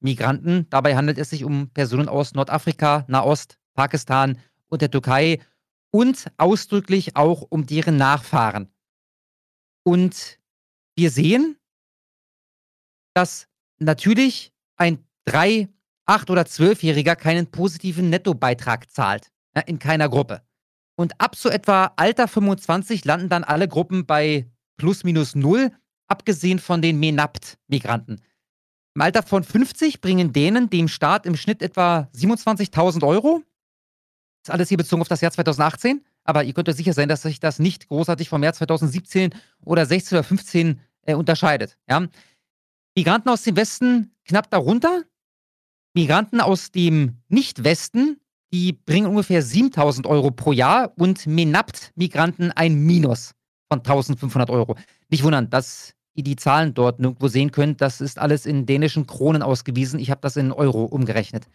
MENAPT-Migranten. 0.00 0.68
Dabei 0.70 0.96
handelt 0.96 1.18
es 1.18 1.30
sich 1.30 1.44
um 1.44 1.70
Personen 1.70 2.08
aus 2.08 2.34
Nordafrika, 2.34 3.04
Nahost, 3.08 3.58
Pakistan 3.74 4.38
und 4.68 4.82
der 4.82 4.90
Türkei 4.90 5.40
und 5.90 6.26
ausdrücklich 6.36 7.16
auch 7.16 7.42
um 7.48 7.66
deren 7.66 7.96
Nachfahren. 7.96 8.68
Und 9.84 10.38
wir 10.96 11.10
sehen, 11.10 11.56
dass 13.14 13.48
natürlich 13.78 14.52
ein 14.76 15.04
3, 15.26 15.68
8 16.06 16.30
oder 16.30 16.42
12-Jähriger 16.42 17.16
keinen 17.16 17.50
positiven 17.50 18.10
Nettobeitrag 18.10 18.90
zahlt. 18.90 19.30
Ja, 19.54 19.62
in 19.62 19.78
keiner 19.78 20.08
Gruppe. 20.08 20.42
Und 20.96 21.20
ab 21.20 21.36
so 21.36 21.48
etwa 21.48 21.92
Alter 21.96 22.28
25 22.28 23.04
landen 23.04 23.28
dann 23.28 23.44
alle 23.44 23.68
Gruppen 23.68 24.06
bei 24.06 24.50
plus 24.76 25.04
minus 25.04 25.34
null 25.34 25.70
abgesehen 26.08 26.58
von 26.58 26.82
den 26.82 26.98
MENAPT-Migranten. 27.00 28.20
Im 28.96 29.02
Alter 29.02 29.22
von 29.22 29.44
50 29.44 30.00
bringen 30.00 30.32
Dänen 30.32 30.70
dem 30.70 30.88
Staat 30.88 31.26
im 31.26 31.36
Schnitt 31.36 31.60
etwa 31.60 32.08
27.000 32.16 33.06
Euro. 33.06 33.42
Das 34.42 34.48
ist 34.48 34.50
alles 34.50 34.68
hier 34.70 34.78
bezogen 34.78 35.02
auf 35.02 35.08
das 35.08 35.20
Jahr 35.20 35.32
2018. 35.32 36.02
Aber 36.24 36.44
ihr 36.44 36.54
könnt 36.54 36.70
euch 36.70 36.76
sicher 36.76 36.94
sein, 36.94 37.06
dass 37.06 37.20
sich 37.20 37.38
das 37.38 37.58
nicht 37.58 37.88
großartig 37.88 38.30
vom 38.30 38.42
Jahr 38.42 38.54
2017 38.54 39.34
oder 39.62 39.84
16 39.84 40.16
oder 40.16 40.24
15 40.24 40.80
äh, 41.02 41.12
unterscheidet. 41.12 41.76
Ja? 41.86 42.06
Migranten 42.96 43.28
aus 43.28 43.42
dem 43.42 43.56
Westen 43.56 44.14
knapp 44.24 44.48
darunter. 44.48 45.02
Migranten 45.92 46.40
aus 46.40 46.70
dem 46.70 47.18
Nicht-Westen, 47.28 48.18
die 48.50 48.72
bringen 48.72 49.08
ungefähr 49.08 49.42
7000 49.42 50.06
Euro 50.06 50.30
pro 50.30 50.52
Jahr 50.52 50.94
und 50.96 51.26
MENAPT-Migranten 51.26 52.50
ein 52.52 52.76
Minus 52.76 53.34
von 53.68 53.80
1500 53.80 54.48
Euro. 54.48 54.74
Nicht 55.10 55.22
wundern, 55.22 55.50
dass 55.50 55.95
ihr 56.16 56.24
die 56.24 56.36
Zahlen 56.36 56.74
dort 56.74 57.00
nirgendwo 57.00 57.28
sehen 57.28 57.52
könnt. 57.52 57.80
Das 57.80 58.00
ist 58.00 58.18
alles 58.18 58.46
in 58.46 58.66
dänischen 58.66 59.06
Kronen 59.06 59.42
ausgewiesen. 59.42 60.00
Ich 60.00 60.10
habe 60.10 60.20
das 60.20 60.36
in 60.36 60.52
Euro 60.52 60.84
umgerechnet. 60.84 61.46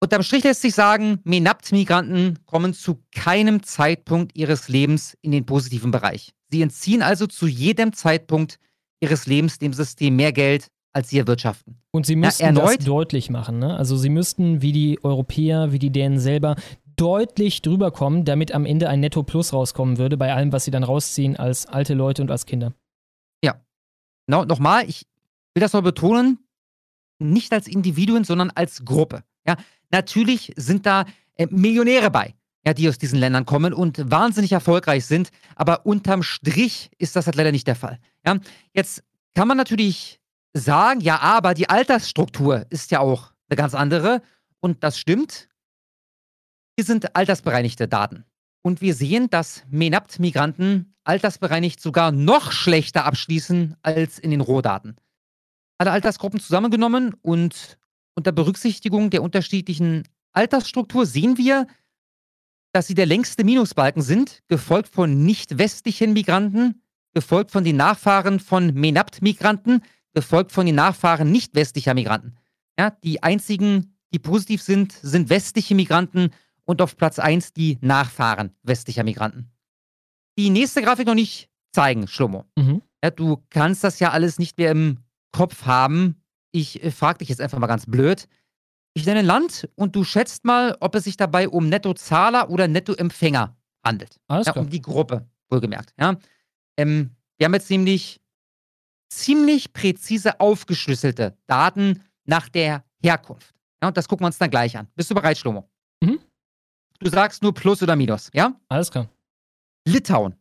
Unterm 0.00 0.22
Strich 0.22 0.44
lässt 0.44 0.62
sich 0.62 0.74
sagen, 0.74 1.20
MENAPT-Migranten 1.24 2.38
kommen 2.44 2.74
zu 2.74 3.02
keinem 3.14 3.62
Zeitpunkt 3.62 4.36
ihres 4.36 4.68
Lebens 4.68 5.16
in 5.22 5.32
den 5.32 5.46
positiven 5.46 5.90
Bereich. 5.90 6.34
Sie 6.50 6.60
entziehen 6.60 7.02
also 7.02 7.26
zu 7.26 7.46
jedem 7.46 7.92
Zeitpunkt 7.92 8.58
ihres 9.00 9.26
Lebens 9.26 9.58
dem 9.58 9.72
System 9.72 10.16
mehr 10.16 10.32
Geld, 10.32 10.68
als 10.92 11.08
sie 11.08 11.18
erwirtschaften. 11.18 11.78
Und 11.92 12.06
sie 12.06 12.16
müssten 12.16 12.44
ja, 12.44 12.52
das 12.52 12.78
deutlich 12.78 13.30
machen. 13.30 13.58
Ne? 13.58 13.76
Also 13.76 13.96
sie 13.96 14.10
müssten, 14.10 14.60
wie 14.62 14.72
die 14.72 15.02
Europäer, 15.02 15.72
wie 15.72 15.78
die 15.78 15.90
Dänen 15.90 16.18
selber, 16.18 16.56
deutlich 16.96 17.62
drüber 17.62 17.90
kommen, 17.90 18.24
damit 18.24 18.52
am 18.52 18.66
Ende 18.66 18.88
ein 18.88 19.00
Netto 19.00 19.22
Plus 19.22 19.52
rauskommen 19.52 19.98
würde 19.98 20.16
bei 20.16 20.32
allem, 20.32 20.52
was 20.52 20.64
sie 20.64 20.70
dann 20.70 20.84
rausziehen 20.84 21.36
als 21.36 21.66
alte 21.66 21.94
Leute 21.94 22.22
und 22.22 22.30
als 22.30 22.46
Kinder. 22.46 22.72
No, 24.26 24.44
nochmal, 24.44 24.88
ich 24.88 25.06
will 25.54 25.60
das 25.60 25.72
mal 25.72 25.82
betonen, 25.82 26.38
nicht 27.18 27.52
als 27.52 27.66
Individuen, 27.66 28.24
sondern 28.24 28.50
als 28.50 28.84
Gruppe. 28.84 29.22
Ja, 29.46 29.56
natürlich 29.90 30.52
sind 30.56 30.86
da 30.86 31.06
äh, 31.36 31.46
Millionäre 31.50 32.10
bei, 32.10 32.34
ja, 32.66 32.74
die 32.74 32.88
aus 32.88 32.98
diesen 32.98 33.18
Ländern 33.18 33.46
kommen 33.46 33.72
und 33.72 34.10
wahnsinnig 34.10 34.52
erfolgreich 34.52 35.06
sind, 35.06 35.30
aber 35.54 35.86
unterm 35.86 36.22
Strich 36.22 36.90
ist 36.98 37.16
das 37.16 37.26
halt 37.26 37.36
leider 37.36 37.52
nicht 37.52 37.66
der 37.66 37.76
Fall. 37.76 37.98
Ja, 38.26 38.38
jetzt 38.72 39.02
kann 39.34 39.48
man 39.48 39.56
natürlich 39.56 40.20
sagen, 40.52 41.00
ja, 41.00 41.20
aber 41.20 41.54
die 41.54 41.68
Altersstruktur 41.68 42.66
ist 42.70 42.90
ja 42.90 43.00
auch 43.00 43.32
eine 43.48 43.56
ganz 43.56 43.74
andere 43.74 44.22
und 44.60 44.82
das 44.82 44.98
stimmt. 44.98 45.48
Hier 46.76 46.84
sind 46.84 47.14
altersbereinigte 47.14 47.88
Daten. 47.88 48.24
Und 48.66 48.80
wir 48.80 48.94
sehen, 48.94 49.30
dass 49.30 49.62
MENAPT-Migranten 49.70 50.92
altersbereinigt 51.04 51.80
sogar 51.80 52.10
noch 52.10 52.50
schlechter 52.50 53.04
abschließen 53.04 53.76
als 53.82 54.18
in 54.18 54.32
den 54.32 54.40
Rohdaten. 54.40 54.96
Alle 55.78 55.92
Altersgruppen 55.92 56.40
zusammengenommen 56.40 57.14
und 57.22 57.78
unter 58.16 58.32
Berücksichtigung 58.32 59.10
der 59.10 59.22
unterschiedlichen 59.22 60.02
Altersstruktur 60.32 61.06
sehen 61.06 61.38
wir, 61.38 61.68
dass 62.72 62.88
sie 62.88 62.96
der 62.96 63.06
längste 63.06 63.44
Minusbalken 63.44 64.02
sind, 64.02 64.42
gefolgt 64.48 64.88
von 64.88 65.24
nicht-westlichen 65.24 66.12
Migranten, 66.12 66.82
gefolgt 67.14 67.52
von 67.52 67.62
den 67.62 67.76
Nachfahren 67.76 68.40
von 68.40 68.74
MENAPT-Migranten, 68.74 69.84
gefolgt 70.12 70.50
von 70.50 70.66
den 70.66 70.74
Nachfahren 70.74 71.30
nicht-westlicher 71.30 71.94
Migranten. 71.94 72.36
Ja, 72.76 72.90
die 73.04 73.22
einzigen, 73.22 73.96
die 74.12 74.18
positiv 74.18 74.60
sind, 74.60 74.90
sind 74.90 75.30
westliche 75.30 75.76
Migranten 75.76 76.30
und 76.66 76.82
auf 76.82 76.96
Platz 76.96 77.18
1 77.18 77.54
die 77.54 77.78
Nachfahren 77.80 78.54
westlicher 78.62 79.04
Migranten. 79.04 79.50
Die 80.38 80.50
nächste 80.50 80.82
Grafik 80.82 81.06
noch 81.06 81.14
nicht 81.14 81.48
zeigen, 81.72 82.06
Schlummo. 82.06 82.44
Mhm. 82.56 82.82
Ja, 83.02 83.10
du 83.10 83.42
kannst 83.50 83.82
das 83.84 83.98
ja 84.00 84.10
alles 84.10 84.38
nicht 84.38 84.58
mehr 84.58 84.70
im 84.70 84.98
Kopf 85.32 85.64
haben. 85.64 86.22
Ich 86.52 86.82
äh, 86.82 86.90
frage 86.90 87.18
dich 87.18 87.28
jetzt 87.28 87.40
einfach 87.40 87.58
mal 87.58 87.66
ganz 87.66 87.86
blöd. 87.86 88.28
Ich 88.94 89.06
nenne 89.06 89.20
ein 89.20 89.26
Land 89.26 89.68
und 89.74 89.94
du 89.94 90.04
schätzt 90.04 90.44
mal, 90.44 90.76
ob 90.80 90.94
es 90.94 91.04
sich 91.04 91.16
dabei 91.16 91.48
um 91.48 91.68
Nettozahler 91.68 92.50
oder 92.50 92.66
Nettoempfänger 92.66 93.56
handelt. 93.84 94.18
Alles 94.26 94.46
ja, 94.46 94.52
klar. 94.52 94.64
Um 94.64 94.70
die 94.70 94.80
Gruppe, 94.80 95.28
wohlgemerkt. 95.50 95.92
Ja. 95.98 96.16
Ähm, 96.78 97.10
wir 97.36 97.44
haben 97.44 97.54
jetzt 97.54 97.70
nämlich 97.70 98.20
ziemlich 99.10 99.72
präzise 99.72 100.40
aufgeschlüsselte 100.40 101.36
Daten 101.46 102.02
nach 102.24 102.48
der 102.48 102.84
Herkunft. 103.02 103.54
Ja, 103.82 103.88
und 103.88 103.96
das 103.96 104.08
gucken 104.08 104.24
wir 104.24 104.28
uns 104.28 104.38
dann 104.38 104.50
gleich 104.50 104.76
an. 104.76 104.88
Bist 104.94 105.10
du 105.10 105.14
bereit, 105.14 105.38
Schlomo? 105.38 105.68
Du 107.00 107.10
sagst 107.10 107.42
nur 107.42 107.52
Plus 107.54 107.82
oder 107.82 107.96
Minus, 107.96 108.30
ja? 108.32 108.54
Alles 108.68 108.90
klar. 108.90 109.08
Litauen. 109.86 110.34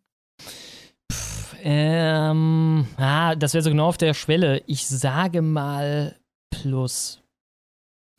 Pff, 1.11 1.55
ähm, 1.61 2.87
ah, 2.97 3.35
das 3.35 3.53
wäre 3.53 3.63
so 3.63 3.69
genau 3.69 3.87
auf 3.87 3.97
der 3.97 4.13
Schwelle. 4.13 4.63
Ich 4.67 4.87
sage 4.87 5.41
mal 5.41 6.19
Plus. 6.51 7.21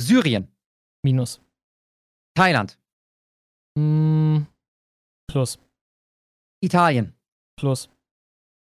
Syrien. 0.01 0.49
Minus. 1.03 1.41
Thailand. 2.37 2.78
Mm, 3.78 4.43
plus. 5.30 5.59
Italien. 6.62 7.14
Plus. 7.59 7.89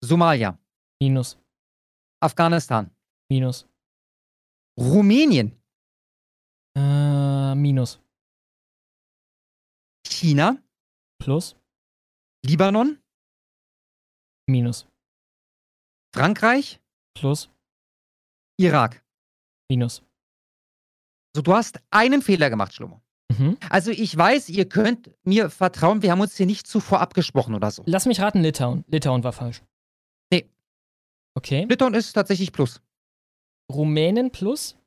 Somalia. 0.04 0.58
Minus. 1.02 1.38
Afghanistan. 2.22 2.90
Minus. 3.30 3.68
Rumänien. 4.78 5.52
Äh, 6.76 7.56
minus. 7.56 8.03
China. 10.24 10.58
Plus. 11.20 11.58
Libanon. 12.46 12.98
Minus. 14.48 14.88
Frankreich. 16.16 16.80
Plus. 17.14 17.50
Irak. 18.58 19.04
Minus. 19.70 20.02
So, 21.36 21.42
du 21.42 21.54
hast 21.54 21.82
einen 21.92 22.22
Fehler 22.22 22.50
gemacht, 22.50 22.74
Schlummer. 22.74 23.02
Mhm. 23.38 23.58
Also 23.70 23.92
ich 23.92 24.16
weiß, 24.16 24.48
ihr 24.48 24.70
könnt 24.70 25.12
mir 25.26 25.50
vertrauen, 25.50 26.02
wir 26.02 26.12
haben 26.12 26.22
uns 26.22 26.38
hier 26.38 26.46
nicht 26.46 26.68
zuvor 26.68 27.02
abgesprochen 27.02 27.54
oder 27.54 27.72
so. 27.72 27.84
Lass 27.86 28.06
mich 28.06 28.22
raten, 28.22 28.42
Litauen. 28.42 28.86
Litauen 28.88 29.26
war 29.26 29.34
falsch. 29.34 29.62
Nee. 30.32 30.50
Okay. 31.36 31.66
Litauen 31.68 31.96
ist 31.96 32.14
tatsächlich 32.14 32.54
plus. 32.54 32.82
Rumänen 33.70 34.32
plus? 34.32 34.78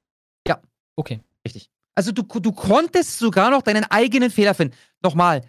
Ja. 0.49 0.63
Okay. 0.97 1.21
Richtig. 1.45 1.69
Also 1.97 2.13
du, 2.13 2.23
du 2.23 2.53
konntest 2.53 3.19
sogar 3.19 3.51
noch 3.51 3.63
deinen 3.63 3.85
eigenen 3.85 4.31
Fehler 4.31 4.55
finden. 4.55 4.77
Nochmal, 5.07 5.43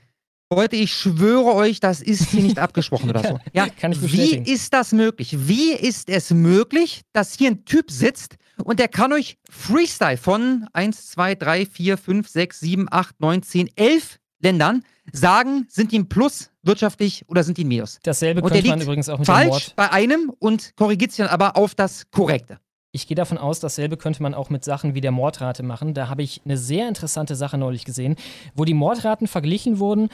Leute, 0.52 0.76
ich 0.76 0.94
schwöre 0.94 1.56
euch, 1.56 1.80
das 1.80 2.00
ist 2.02 2.30
hier 2.30 2.44
nicht 2.44 2.60
abgesprochen 2.68 3.10
oder 3.10 3.22
so. 3.28 3.40
Ja, 3.54 3.68
Kann 3.70 3.92
ich 3.92 4.02
wie 4.02 4.06
bestätigen. 4.06 4.46
ist 4.46 4.72
das 4.72 4.92
möglich? 4.92 5.36
Wie 5.48 5.74
ist 5.74 6.10
es 6.10 6.30
möglich, 6.32 7.02
dass 7.12 7.34
hier 7.34 7.50
ein 7.50 7.66
Typ 7.66 7.90
sitzt 7.90 8.36
und 8.64 8.80
der 8.80 8.88
kann 8.88 9.12
euch 9.14 9.38
Freestyle 9.50 10.18
von 10.18 10.68
1, 10.74 11.08
2, 11.08 11.34
3, 11.36 11.66
4, 11.66 11.98
5, 11.98 12.28
6, 12.30 12.60
7, 12.60 12.88
8, 12.92 13.20
9, 13.20 13.42
10, 13.44 13.70
11 13.76 14.20
Ländern 14.40 14.84
sagen, 15.12 15.66
sind 15.70 15.92
die 15.92 15.96
im 15.96 16.08
Plus 16.08 16.52
wirtschaftlich 16.62 17.26
oder 17.28 17.44
sind 17.44 17.58
die 17.58 17.64
im 17.64 17.70
Minus? 17.70 17.98
Dasselbe 18.04 18.42
Und 18.42 18.54
der 18.54 18.62
könnte 18.62 18.70
man 18.78 18.82
übrigens 18.82 19.10
auch 19.10 19.18
mit 19.18 19.28
dem 19.28 19.34
falsch 19.34 19.50
Mord. 19.50 19.74
bei 19.76 19.92
einem 19.92 20.32
und 20.38 20.76
korrigiert 20.76 21.12
sich 21.12 21.18
dann 21.26 21.28
aber 21.34 21.58
auf 21.58 21.74
das 21.74 22.10
Korrekte. 22.12 22.60
Ich 22.92 23.08
gehe 23.08 23.16
davon 23.16 23.38
aus, 23.38 23.60
dasselbe 23.60 23.98
könnte 23.98 24.24
man 24.24 24.34
auch 24.34 24.50
mit 24.50 24.64
Sachen 24.64 24.96
wie 24.96 25.02
der 25.02 25.12
Mordrate 25.12 25.64
machen. 25.64 25.94
Da 25.94 26.10
habe 26.10 26.24
ich 26.24 26.42
eine 26.46 26.58
sehr 26.58 26.88
interessante 26.88 27.36
Sache 27.36 27.58
neulich 27.58 27.86
gesehen, 27.86 28.16
wo 28.56 28.66
die 28.66 28.74
Mordraten 28.74 29.28
verglichen 29.28 29.80
wurden 29.80 30.10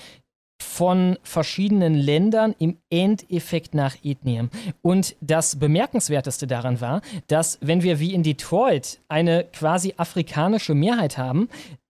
von 0.62 1.18
verschiedenen 1.24 1.94
Ländern 1.94 2.56
im 2.58 2.78
Endeffekt 2.90 3.76
nach 3.76 3.96
Ethnie. 4.04 4.50
Und 4.82 5.16
das 5.22 5.58
Bemerkenswerteste 5.58 6.48
daran 6.48 6.82
war, 6.82 7.02
dass 7.28 7.58
wenn 7.62 7.84
wir 7.84 8.00
wie 8.00 8.14
in 8.14 8.24
Detroit 8.24 9.00
eine 9.08 9.44
quasi 9.46 9.94
afrikanische 9.98 10.74
Mehrheit 10.74 11.18
haben, 11.18 11.50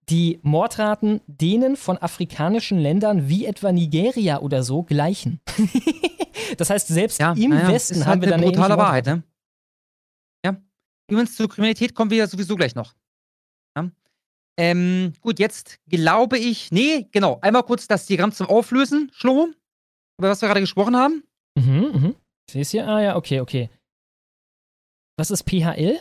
die 0.09 0.39
Mordraten 0.41 1.21
denen 1.27 1.77
von 1.77 1.97
afrikanischen 1.97 2.77
Ländern 2.77 3.29
wie 3.29 3.45
etwa 3.45 3.71
Nigeria 3.71 4.39
oder 4.39 4.63
so 4.63 4.84
gleichen. 4.84 5.39
das 6.57 6.69
heißt, 6.69 6.88
selbst 6.88 7.19
im 7.19 7.51
naja, 7.51 7.69
Westen 7.69 8.01
haben 8.01 8.09
halt 8.09 8.21
wir 8.21 8.29
dann 8.29 8.41
eine 8.41 8.51
brutale 8.51 8.77
Wahrheit, 8.77 9.05
ne? 9.05 9.23
Übrigens 11.14 11.36
zur 11.36 11.47
Kriminalität 11.49 11.95
kommen 11.95 12.11
wir 12.11 12.18
ja 12.18 12.28
sowieso 12.28 12.55
gleich 12.55 12.76
noch. 12.76 12.93
Ja. 13.78 13.89
Ähm, 14.59 15.14
gut, 15.22 15.39
jetzt 15.39 15.80
glaube 15.88 16.38
ich, 16.38 16.72
nee, 16.72 17.07
genau, 17.11 17.39
einmal 17.41 17.64
kurz 17.64 17.88
das 17.88 18.05
Diagramm 18.05 18.32
zum 18.32 18.47
Auflösen, 18.47 19.09
Schlomo, 19.14 19.47
über 20.20 20.30
was 20.30 20.41
wir 20.41 20.47
gerade 20.47 20.61
gesprochen 20.61 20.95
haben. 20.95 21.24
Mhm, 21.57 21.91
mhm. 21.93 22.16
Ich 22.47 22.53
sehe 22.53 22.61
es 22.64 22.72
hier. 22.72 22.88
Ah 22.88 23.01
ja, 23.01 23.16
okay, 23.16 23.39
okay. 23.39 23.70
Was 25.18 25.32
ist 25.32 25.43
PHL? 25.49 25.99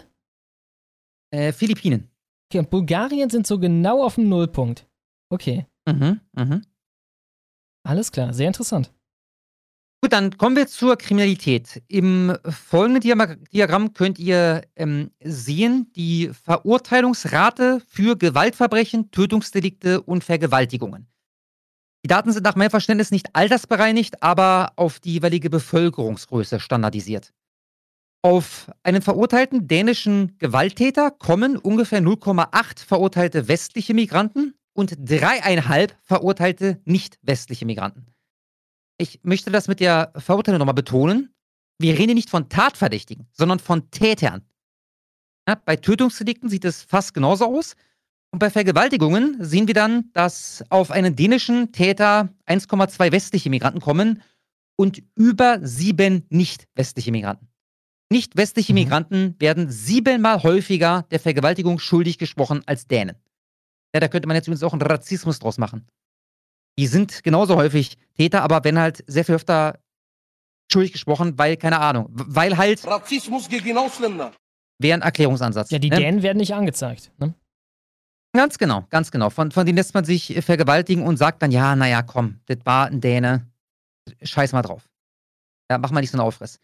Äh, 1.31 1.53
Philippinen. 1.53 2.11
Okay, 2.51 2.59
und 2.59 2.71
Bulgarien 2.71 3.31
sind 3.31 3.47
so 3.47 3.59
genau 3.59 4.05
auf 4.05 4.17
dem 4.17 4.29
Nullpunkt. 4.29 4.87
Okay, 5.31 5.67
Mhm, 5.89 6.21
mhm. 6.33 6.65
alles 7.85 8.13
klar, 8.13 8.33
sehr 8.33 8.47
interessant. 8.47 8.93
Gut, 10.05 10.13
dann 10.13 10.37
kommen 10.37 10.57
wir 10.57 10.67
zur 10.67 10.97
Kriminalität. 10.97 11.81
Im 11.87 12.37
folgenden 12.45 13.39
Diagramm 13.53 13.93
könnt 13.95 14.19
ihr 14.19 14.63
ähm, 14.75 15.13
sehen 15.23 15.93
die 15.95 16.33
Verurteilungsrate 16.43 17.81
für 17.87 18.17
Gewaltverbrechen, 18.17 19.13
Tötungsdelikte 19.13 20.03
und 20.03 20.25
Vergewaltigungen. 20.25 21.07
Die 22.05 22.09
Daten 22.09 22.33
sind 22.33 22.43
nach 22.43 22.57
meinem 22.57 22.71
Verständnis 22.71 23.13
nicht 23.13 23.37
altersbereinigt, 23.37 24.25
aber 24.25 24.73
auf 24.75 24.99
die 24.99 25.13
jeweilige 25.13 25.51
Bevölkerungsgröße 25.51 26.59
standardisiert. 26.59 27.33
Auf 28.23 28.73
einen 28.83 29.03
verurteilten 29.03 29.69
dänischen 29.69 30.37
Gewalttäter 30.39 31.13
kommen 31.13 31.57
ungefähr 31.57 32.03
0,8 32.03 32.85
verurteilte 32.85 33.47
westliche 33.47 33.95
Migranten 33.95 34.55
und 34.73 34.97
dreieinhalb 34.99 35.97
verurteilte 36.03 36.81
nicht 36.85 37.21
westliche 37.23 37.67
Migranten. 37.67 38.12
Ich 38.99 39.21
möchte 39.23 39.51
das 39.51 39.69
mit 39.69 39.81
der 39.81 40.13
Verurteilung 40.17 40.59
nochmal 40.59 40.75
betonen. 40.75 41.35
Wir 41.79 41.95
reden 41.95 42.09
hier 42.09 42.15
nicht 42.15 42.31
von 42.31 42.49
Tatverdächtigen, 42.49 43.27
sondern 43.33 43.59
von 43.59 43.91
Tätern. 43.91 44.43
Ja, 45.49 45.57
bei 45.57 45.77
Tötungsdelikten 45.77 46.49
sieht 46.49 46.65
es 46.65 46.83
fast 46.83 47.15
genauso 47.15 47.47
aus. 47.47 47.75
Und 48.31 48.39
bei 48.39 48.49
Vergewaltigungen 48.49 49.37
sehen 49.41 49.67
wir 49.67 49.75
dann, 49.75 50.11
dass 50.13 50.65
auf 50.71 50.91
einen 50.91 51.17
dänischen 51.17 51.73
Täter 51.73 52.33
1,2 52.47 53.13
westliche 53.13 53.51
Migranten 53.51 53.81
kommen 53.81 54.23
und 54.77 55.03
über 55.15 55.59
sieben 55.63 56.25
nicht 56.31 56.67
westliche 56.75 57.13
Migranten. 57.13 57.49
Nicht 58.11 58.37
westliche 58.37 58.75
Migranten 58.75 59.37
werden 59.39 59.71
siebenmal 59.71 60.43
häufiger 60.43 61.07
der 61.11 61.21
Vergewaltigung 61.21 61.79
schuldig 61.79 62.19
gesprochen 62.19 62.63
als 62.67 62.87
Dänen. 62.87 63.17
Ja, 63.95 64.01
da 64.01 64.09
könnte 64.09 64.29
man 64.29 64.37
jetzt 64.37 64.47
übrigens 64.47 64.63
auch 64.63 64.73
einen 64.73 64.83
Rassismus 64.83 65.39
draus 65.39 65.59
machen. 65.59 65.87
Die 66.79 66.87
sind 66.87 67.23
genauso 67.23 67.57
häufig 67.57 67.99
Täter, 68.17 68.43
aber 68.43 68.65
wenn 68.65 68.79
halt 68.79 69.05
sehr 69.07 69.25
viel 69.25 69.35
öfter 69.35 69.79
schuldig 70.71 70.93
gesprochen, 70.93 71.39
weil, 71.39 71.57
keine 71.57 71.79
Ahnung, 71.81 72.09
weil 72.11 72.57
halt 72.57 72.87
Rassismus 72.87 73.49
gegen 73.49 73.77
Ausländer. 73.77 74.33
wäre 74.79 74.99
ein 74.99 75.03
Erklärungsansatz. 75.03 75.71
Ja, 75.71 75.79
die 75.79 75.91
ne? 75.91 75.97
Dänen 75.97 76.23
werden 76.23 76.39
nicht 76.39 76.55
angezeigt. 76.55 77.13
Ne? 77.19 77.35
Ganz 78.35 78.57
genau, 78.57 78.87
ganz 78.89 79.11
genau. 79.11 79.29
Von, 79.29 79.51
von 79.51 79.67
denen 79.67 79.77
lässt 79.77 79.93
man 79.93 80.05
sich 80.05 80.43
vergewaltigen 80.43 81.05
und 81.05 81.19
sagt 81.19 81.43
dann, 81.43 81.51
ja, 81.51 81.77
naja, 81.77 82.03
komm, 82.03 82.41
das 82.47 82.59
war 82.65 82.87
ein 82.87 83.01
Däne. 83.01 83.47
Scheiß 84.23 84.53
mal 84.53 84.63
drauf. 84.63 84.89
Ja, 85.71 85.79
mach 85.79 85.91
mal 85.91 86.01
nicht 86.01 86.11
so 86.11 86.19
einen 86.19 86.27
Aufriss. 86.27 86.59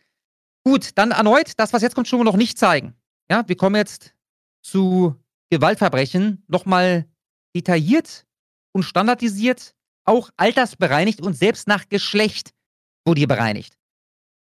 Gut, 0.64 0.90
dann 0.96 1.10
erneut, 1.10 1.52
das, 1.56 1.72
was 1.72 1.82
jetzt 1.82 1.94
kommt, 1.94 2.08
schon 2.08 2.24
noch 2.24 2.36
nicht 2.36 2.58
zeigen. 2.58 2.94
Ja, 3.30 3.46
wir 3.46 3.56
kommen 3.56 3.76
jetzt 3.76 4.14
zu 4.62 5.14
Gewaltverbrechen 5.50 6.42
nochmal 6.48 7.06
detailliert 7.54 8.26
und 8.72 8.82
standardisiert, 8.82 9.74
auch 10.08 10.30
altersbereinigt 10.36 11.20
und 11.20 11.34
selbst 11.34 11.68
nach 11.68 11.88
Geschlecht 11.88 12.50
wurde 13.04 13.20
hier 13.20 13.28
bereinigt. 13.28 13.74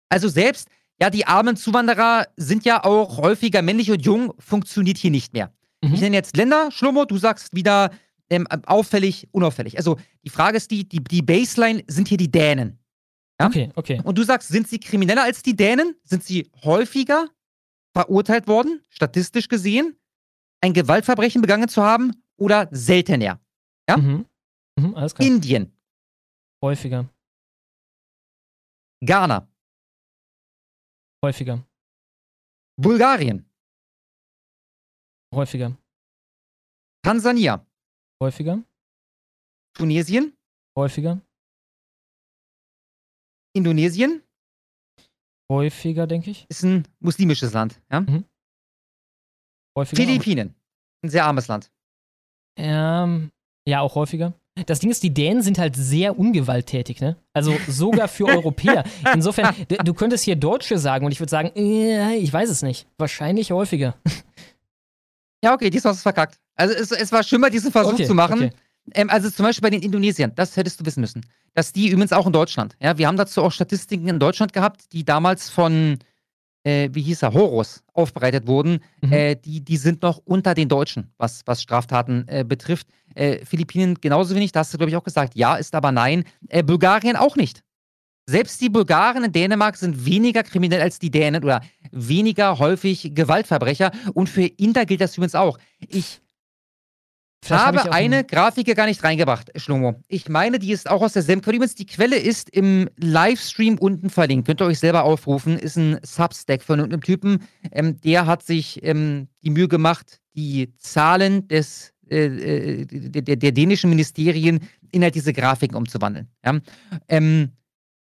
Also 0.09 0.30
selbst, 0.30 0.70
ja, 1.01 1.09
die 1.09 1.26
armen 1.26 1.57
Zuwanderer 1.57 2.26
sind 2.38 2.63
ja 2.63 2.84
auch 2.84 3.18
häufiger 3.18 3.61
männlich 3.61 3.91
und 3.91 4.05
jung, 4.05 4.34
funktioniert 4.39 4.97
hier 4.97 5.11
nicht 5.11 5.34
mehr. 5.34 5.51
Ich 5.93 6.01
nenne 6.01 6.16
jetzt 6.16 6.36
Länder, 6.36 6.72
Schlummo, 6.72 7.05
du 7.05 7.18
sagst 7.18 7.53
wieder 7.53 7.91
ähm, 8.30 8.47
auffällig, 8.66 9.28
unauffällig. 9.32 9.78
Also 9.78 9.97
die 10.24 10.30
Frage 10.30 10.57
ist 10.57 10.72
die, 10.72 10.88
die, 10.88 11.03
die 11.03 11.22
Baseline 11.22 11.84
sind 11.88 12.07
hier 12.07 12.18
die 12.18 12.32
Dänen. 12.32 12.80
Ja? 13.39 13.47
Okay, 13.47 13.70
okay. 13.76 14.01
Und 14.03 14.18
du 14.18 14.24
sagst, 14.24 14.47
sind 14.47 14.68
sie 14.68 14.80
krimineller 14.80 15.24
als 15.24 15.43
die 15.43 15.55
Dänen? 15.55 15.95
Sind 16.03 16.24
sie 16.24 16.49
häufiger 16.63 17.28
verurteilt 17.93 18.47
worden, 18.47 18.82
statistisch 18.89 19.47
gesehen, 19.47 19.95
ein 20.61 20.74
Gewaltverbrechen 20.74 21.41
begangen 21.41 21.70
zu 21.70 21.84
haben 21.84 22.11
oder 22.38 22.68
seltener? 22.72 23.39
Ja? 23.88 23.97
Mhm. 23.97 24.26
Mhm, 24.78 24.95
alles 24.95 25.15
klar. 25.15 25.28
Indien, 25.28 25.71
Häufiger, 26.61 27.09
Ghana, 29.01 29.47
häufiger, 31.23 31.63
Bulgarien, 32.82 33.45
häufiger, 35.34 35.78
Tansania, 37.03 37.65
häufiger, 38.21 38.63
Tunesien, 39.78 40.36
häufiger, 40.78 41.21
Indonesien 43.55 44.21
häufiger, 45.49 46.07
denke 46.07 46.32
ich. 46.32 46.45
ist 46.49 46.63
ein 46.63 46.88
muslimisches 46.99 47.53
Land. 47.53 47.82
Ja? 47.91 48.05
Häufiger. 49.78 50.01
Philippinen, 50.03 50.55
ein 51.03 51.09
sehr 51.09 51.26
armes 51.26 51.47
Land. 51.47 51.71
Ähm, 52.57 53.32
ja, 53.67 53.82
auch 53.82 53.95
häufiger. 53.95 54.34
Das 54.68 54.80
Ding 54.80 54.89
ist, 54.89 55.03
die 55.03 55.14
Dänen 55.14 55.41
sind 55.41 55.58
halt 55.58 55.76
sehr 55.76 56.18
ungewalttätig, 56.18 57.01
ne? 57.01 57.18
Also 57.34 57.53
sogar 57.68 58.08
für 58.08 58.26
Europäer. 58.28 58.86
Insofern, 59.14 59.53
du 59.84 59.93
könntest 59.93 60.24
hier 60.24 60.38
Deutsche 60.38 60.78
sagen 60.78 61.06
und 61.06 61.12
ich 61.12 61.20
würde 61.20 61.30
sagen, 61.30 61.51
äh, 61.56 62.16
ich 62.16 62.32
weiß 62.32 62.49
es 62.49 62.62
nicht. 62.62 62.88
Wahrscheinlich 62.97 63.51
häufiger. 63.51 63.95
Ja, 65.43 65.53
okay, 65.53 65.70
diesmal 65.70 65.91
hast 65.91 65.97
du 65.97 65.99
es 65.99 66.03
verkackt. 66.16 66.39
Also 66.56 66.74
es, 66.74 66.89
es 66.89 67.12
war 67.12 67.22
mal 67.39 67.51
diesen 67.51 67.72
Versuch 67.72 67.93
Okay, 67.93 68.08
zu 68.08 68.16
machen. 68.16 68.45
okay. 68.45 68.49
Ähm, 68.95 69.12
also 69.12 69.30
zum 69.30 69.45
Beispiel 69.45 69.62
bei 69.62 69.70
den 69.70 69.84
Indonesiern, 69.84 70.32
das 70.36 70.58
hättest 70.58 70.80
du 70.80 70.86
wissen 70.88 71.01
müssen. 71.01 71.24
Dass 71.53 71.72
die 71.72 71.89
übrigens 71.89 72.14
auch 72.14 72.26
in 72.26 72.34
Deutschland, 72.34 72.76
ja, 72.82 72.97
wir 72.97 73.06
haben 73.08 73.16
dazu 73.18 73.43
auch 73.43 73.51
Statistiken 73.51 74.08
in 74.08 74.18
Deutschland 74.18 74.53
gehabt, 74.53 74.91
die 74.91 75.06
damals 75.06 75.51
von 75.51 75.99
äh, 76.66 76.89
wie 76.91 77.01
hieß 77.01 77.22
er, 77.24 77.34
Horus, 77.34 77.84
aufbereitet 77.93 78.48
wurden, 78.48 78.80
Mhm. 79.02 79.11
äh, 79.14 79.35
die, 79.35 79.64
die 79.64 79.77
sind 79.77 80.02
noch 80.02 80.18
unter 80.26 80.53
den 80.53 80.68
Deutschen, 80.68 81.11
was, 81.18 81.41
was 81.45 81.61
Straftaten 81.61 82.26
äh, 82.27 82.44
betrifft. 82.44 82.88
Äh, 83.14 83.45
Philippinen 83.45 83.95
genauso 84.02 84.35
wenig, 84.35 84.52
da 84.52 84.61
hast 84.61 84.73
du, 84.73 84.77
glaube 84.77 84.90
ich, 84.90 84.95
auch 84.98 85.03
gesagt, 85.03 85.35
ja, 85.35 85.56
ist 85.56 85.76
aber 85.76 85.91
nein. 85.91 86.26
Äh, 86.49 86.64
Bulgarien 86.64 87.15
auch 87.15 87.35
nicht. 87.35 87.64
Selbst 88.27 88.60
die 88.60 88.69
Bulgaren 88.69 89.23
in 89.23 89.31
Dänemark 89.31 89.77
sind 89.77 90.03
weniger 90.03 90.41
kriminell 90.41 90.81
als 90.81 90.98
die 90.98 91.11
Dänen 91.11 91.44
oder 91.44 91.61
weniger 91.91 92.57
häufig 92.57 93.11
Gewaltverbrecher. 93.14 93.91
Und 94.15 94.30
für 94.30 94.45
Inder 94.45 94.88
gilt 94.88 95.02
das 95.02 95.15
übrigens 95.15 95.35
auch. 95.35 95.60
Ich 95.88 96.22
Hab 97.51 97.65
habe 97.67 97.81
auch 97.81 97.85
eine 97.85 98.17
einen- 98.17 98.27
Grafik 98.27 98.65
hier 98.65 98.76
gar 98.76 98.85
nicht 98.85 99.03
reingebracht, 99.03 99.51
Schlomo. 99.55 99.95
Ich 100.07 100.30
meine, 100.30 100.59
die 100.59 100.72
ist 100.72 100.89
auch 100.89 101.01
aus 101.01 101.13
derselben 101.13 101.41
Quelle. 101.41 101.57
Übrigens, 101.57 101.76
die 101.76 101.85
Quelle 101.85 102.17
ist 102.17 102.49
im 102.49 102.89
Livestream 102.97 103.77
unten 103.77 104.09
verlinkt. 104.09 104.47
Könnt 104.47 104.61
ihr 104.61 104.65
euch 104.65 104.80
selber 104.80 105.03
aufrufen. 105.03 105.57
Ist 105.57 105.77
ein 105.77 105.99
Substack 106.03 106.61
von 106.61 106.80
einem 106.80 107.01
Typen. 107.01 107.43
Ähm, 107.72 107.99
der 108.01 108.26
hat 108.26 108.43
sich 108.43 108.84
ähm, 108.84 109.27
die 109.43 109.49
Mühe 109.49 109.67
gemacht, 109.67 110.19
die 110.35 110.73
Zahlen 110.77 111.47
des, 111.47 111.93
äh, 112.09 112.26
äh, 112.26 112.85
der, 112.85 113.22
der, 113.22 113.35
der 113.35 113.51
dänischen 113.51 113.89
Ministerien 113.89 114.59
in 114.91 115.03
halt 115.03 115.15
diese 115.15 115.34
Grafiken 115.34 115.76
umzuwandeln. 115.76 116.27
Ja? 116.45 116.59
Ähm, 117.07 117.51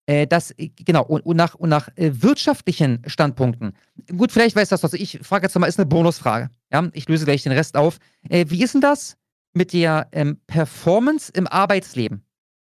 äh, 0.08 0.28
das, 0.28 0.52
äh, 0.52 0.70
genau, 0.76 1.04
und, 1.04 1.22
und 1.22 1.36
nach, 1.36 1.56
und 1.56 1.70
nach 1.70 1.90
äh, 1.96 2.12
wirtschaftlichen 2.14 3.02
Standpunkten. 3.08 3.74
Gut, 4.16 4.32
vielleicht 4.32 4.56
weiß 4.56 4.70
das 4.70 4.84
was. 4.84 4.94
Ich 4.94 5.20
frage 5.24 5.46
jetzt 5.46 5.58
mal, 5.58 5.68
ist 5.68 5.80
eine 5.80 5.88
Bonusfrage. 5.88 6.50
Ja? 6.72 6.88
Ich 6.94 7.08
löse 7.08 7.26
gleich 7.26 7.44
den 7.44 7.52
Rest 7.52 7.76
auf. 7.76 7.98
Äh, 8.30 8.46
wie 8.50 8.64
ist 8.64 8.74
denn 8.74 8.82
das 8.82 9.18
mit 9.56 9.74
der 9.74 10.08
ähm, 10.12 10.40
Performance 10.48 11.32
im 11.34 11.48
Arbeitsleben? 11.48 12.24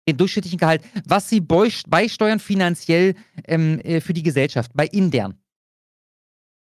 Den 0.07 0.17
durchschnittlichen 0.17 0.59
Gehalt, 0.59 0.83
was 1.05 1.29
sie 1.29 1.39
beisteuern 1.39 2.39
finanziell 2.39 3.15
ähm, 3.47 3.79
äh, 3.79 4.01
für 4.01 4.13
die 4.13 4.23
Gesellschaft, 4.23 4.71
bei 4.73 4.85
Indern. 4.85 5.39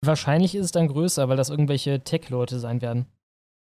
Wahrscheinlich 0.04 0.56
ist 0.56 0.66
es 0.66 0.72
dann 0.72 0.88
größer, 0.88 1.30
weil 1.30 1.38
das 1.38 1.50
irgendwelche 1.50 2.04
Tech-Leute 2.04 2.60
sein 2.60 2.82
werden. 2.82 3.06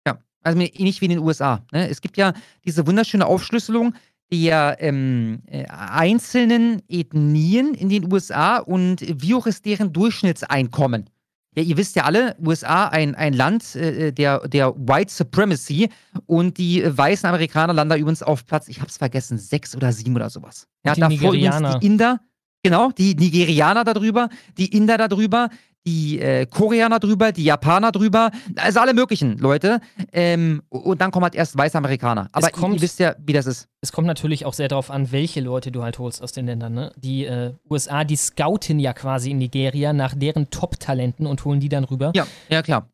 Ja, 0.05 0.19
also 0.41 0.59
ähnlich 0.59 1.01
wie 1.01 1.05
in 1.05 1.11
den 1.11 1.19
USA. 1.19 1.65
Ne? 1.71 1.89
Es 1.89 2.01
gibt 2.01 2.17
ja 2.17 2.33
diese 2.65 2.87
wunderschöne 2.87 3.25
Aufschlüsselung 3.25 3.93
der 4.31 4.77
ähm, 4.79 5.41
äh, 5.47 5.65
einzelnen 5.67 6.81
Ethnien 6.89 7.73
in 7.73 7.89
den 7.89 8.11
USA 8.11 8.57
und 8.57 9.01
wie 9.01 9.33
hoch 9.33 9.47
ist 9.47 9.65
deren 9.65 9.93
Durchschnittseinkommen. 9.93 11.09
Ja, 11.57 11.63
ihr 11.63 11.75
wisst 11.75 11.95
ja 11.95 12.03
alle, 12.03 12.35
USA 12.39 12.85
ein, 12.89 13.15
ein 13.15 13.33
Land 13.33 13.75
äh, 13.75 14.13
der, 14.13 14.47
der 14.47 14.75
White 14.75 15.11
Supremacy 15.11 15.89
und 16.27 16.59
die 16.59 16.83
äh, 16.83 16.95
weißen 16.95 17.27
Amerikaner 17.27 17.73
landen 17.73 17.89
da 17.89 17.95
übrigens 17.97 18.21
auf 18.21 18.45
Platz, 18.45 18.67
ich 18.67 18.79
hab's 18.79 18.97
vergessen, 18.97 19.39
sechs 19.39 19.75
oder 19.75 19.91
sieben 19.91 20.15
oder 20.15 20.29
sowas. 20.29 20.67
Ja, 20.85 20.93
davor 20.93 21.09
übrigens 21.33 21.55
Nigerianer. 21.55 21.79
die 21.79 21.87
Inder, 21.87 22.19
genau, 22.61 22.91
die 22.91 23.15
Nigerianer 23.15 23.83
darüber, 23.83 24.29
die 24.59 24.67
Inder 24.67 24.99
darüber, 24.99 25.49
die 25.87 26.19
äh, 26.19 26.45
Koreaner 26.45 26.99
drüber, 26.99 27.31
die 27.31 27.45
Japaner 27.45 27.91
drüber, 27.93 28.29
also 28.57 28.81
alle 28.81 28.93
möglichen 28.93 29.37
Leute. 29.37 29.79
Ähm, 30.11 30.61
und 30.69 30.99
dann 31.01 31.11
kommen 31.11 31.23
halt 31.23 31.33
erst 31.35 31.57
weiße 31.57 31.77
Amerikaner. 31.77 32.27
Aber 32.33 32.49
kommt- 32.49 32.75
ihr 32.75 32.81
wisst 32.81 32.99
ja, 32.99 33.15
wie 33.25 33.31
das 33.33 33.45
ist. 33.47 33.69
Es 33.79 33.91
kommt 33.93 34.05
natürlich 34.07 34.45
auch 34.45 34.53
sehr 34.53 34.67
darauf 34.67 34.91
an, 34.91 35.11
welche 35.13 35.39
Leute 35.39 35.71
du 35.71 35.83
halt 35.83 35.97
holst 35.97 36.21
aus 36.21 36.33
den 36.33 36.45
Ländern. 36.45 36.73
Ne? 36.73 36.91
Die 36.97 37.25
äh, 37.25 37.53
USA, 37.69 38.03
die 38.03 38.17
scouten 38.17 38.79
ja 38.79 38.91
quasi 38.91 39.31
in 39.31 39.37
Nigeria 39.37 39.93
nach 39.93 40.13
deren 40.13 40.49
Top-Talenten 40.49 41.25
und 41.25 41.45
holen 41.45 41.59
die 41.61 41.69
dann 41.69 41.85
rüber. 41.85 42.11
Ja, 42.15 42.27
ja 42.49 42.61
klar. 42.61 42.89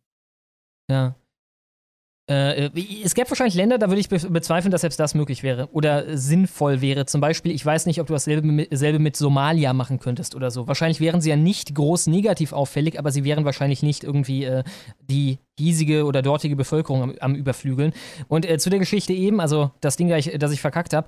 Ja. 0.90 1.16
Äh, 2.26 2.70
es 3.04 3.16
gäbe 3.16 3.30
wahrscheinlich 3.30 3.56
Länder, 3.56 3.78
da 3.78 3.90
würde 3.90 4.00
ich 4.00 4.08
be 4.08 4.18
bezweifeln, 4.18 4.72
dass 4.72 4.82
selbst 4.82 5.00
das 5.00 5.14
möglich 5.14 5.44
wäre 5.44 5.68
oder 5.74 6.18
sinnvoll 6.18 6.80
wäre. 6.80 7.06
Zum 7.06 7.20
Beispiel, 7.20 7.52
ich 7.52 7.66
weiß 7.66 7.86
nicht, 7.86 8.00
ob 8.00 8.08
du 8.08 8.14
dasselbe 8.14 8.48
mit, 8.48 8.70
selbe 8.72 9.00
mit 9.00 9.18
Somalia 9.18 9.74
machen 9.74 10.00
könntest 10.00 10.34
oder 10.34 10.50
so. 10.50 10.66
Wahrscheinlich 10.68 11.02
wären 11.02 11.20
sie 11.20 11.32
ja 11.32 11.36
nicht 11.36 11.76
groß 11.76 12.08
negativ 12.08 12.54
auffällig, 12.54 12.98
aber 12.98 13.12
sie 13.12 13.26
wären 13.26 13.44
wahrscheinlich 13.44 13.84
nicht 13.84 14.06
irgendwie 14.06 14.46
äh, 14.46 14.64
die 15.02 15.40
hiesige 15.60 16.06
oder 16.06 16.22
dortige 16.22 16.56
Bevölkerung 16.56 17.04
am, 17.04 17.16
am 17.20 17.36
Überflügeln. 17.36 17.92
Und 18.30 18.50
äh, 18.50 18.58
zu 18.58 18.70
der 18.70 18.80
Geschichte 18.80 19.12
eben, 19.12 19.42
also 19.42 19.72
das 19.82 19.98
Ding, 19.98 20.08
das 20.08 20.26
ich, 20.26 20.40
das 20.40 20.54
ich 20.54 20.62
verkackt 20.62 20.94
habe. 20.94 21.08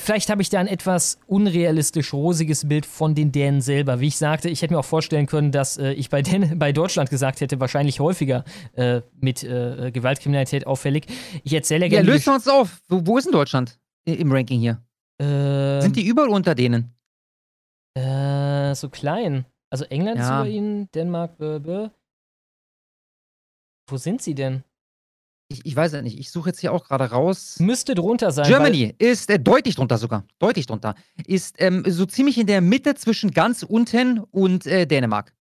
Vielleicht 0.00 0.30
habe 0.30 0.42
ich 0.42 0.50
da 0.50 0.58
ein 0.58 0.66
etwas 0.66 1.18
unrealistisch 1.26 2.12
rosiges 2.12 2.66
Bild 2.68 2.86
von 2.86 3.14
den 3.14 3.30
Dänen 3.32 3.60
selber. 3.60 4.00
Wie 4.00 4.08
ich 4.08 4.16
sagte, 4.16 4.48
ich 4.48 4.62
hätte 4.62 4.74
mir 4.74 4.80
auch 4.80 4.84
vorstellen 4.84 5.26
können, 5.26 5.52
dass 5.52 5.76
äh, 5.78 5.92
ich 5.92 6.10
bei, 6.10 6.22
Dän 6.22 6.58
bei 6.58 6.72
Deutschland 6.72 7.10
gesagt 7.10 7.40
hätte, 7.40 7.60
wahrscheinlich 7.60 8.00
häufiger 8.00 8.44
äh, 8.74 9.02
mit 9.20 9.42
äh, 9.44 9.90
Gewaltkriminalität 9.92 10.66
auffällig. 10.66 11.06
Ich 11.44 11.52
erzähle 11.52 11.86
ja 11.86 11.92
Ja, 11.92 11.98
gerne. 11.98 12.12
lösen 12.12 12.26
wir 12.26 12.34
uns 12.34 12.48
auf. 12.48 12.80
Wo, 12.88 13.06
wo 13.06 13.18
ist 13.18 13.24
denn 13.24 13.32
Deutschland 13.32 13.78
im 14.04 14.32
Ranking 14.32 14.60
hier? 14.60 14.82
Gesch- 15.20 15.82
Sind 15.82 15.96
die 15.96 16.06
überall 16.06 16.28
unter 16.30 16.54
denen? 16.54 16.94
äh, 17.94 18.74
so 18.74 18.88
klein. 18.88 19.44
Also 19.70 19.84
England 19.86 20.20
ist 20.20 20.28
Ja. 20.28 20.40
über 20.40 20.48
ihnen, 20.50 20.90
Dänemark. 20.92 21.32
Wo 21.38 21.90
sind 23.96 24.22
sie 24.22 24.34
denn? 24.34 24.62
Ich, 25.52 25.66
ich 25.66 25.74
weiß 25.74 25.92
ja 25.92 26.02
nicht. 26.02 26.18
Ich 26.18 26.30
suche 26.30 26.50
jetzt 26.50 26.60
hier 26.60 26.72
auch 26.72 26.84
gerade 26.84 27.10
raus. 27.10 27.56
Müsste 27.58 27.96
drunter 27.96 28.30
sein. 28.30 28.46
Germany 28.46 28.94
ist 28.98 29.28
äh, 29.30 29.38
deutlich 29.38 29.74
drunter 29.74 29.98
sogar. 29.98 30.24
Deutlich 30.38 30.66
drunter. 30.66 30.94
Ist 31.26 31.56
ähm, 31.58 31.82
so 31.88 32.06
ziemlich 32.06 32.38
in 32.38 32.46
der 32.46 32.60
Mitte 32.60 32.94
zwischen 32.94 33.32
ganz 33.32 33.64
unten 33.64 34.20
und 34.30 34.66
äh, 34.66 34.86
Dänemark. 34.86 35.32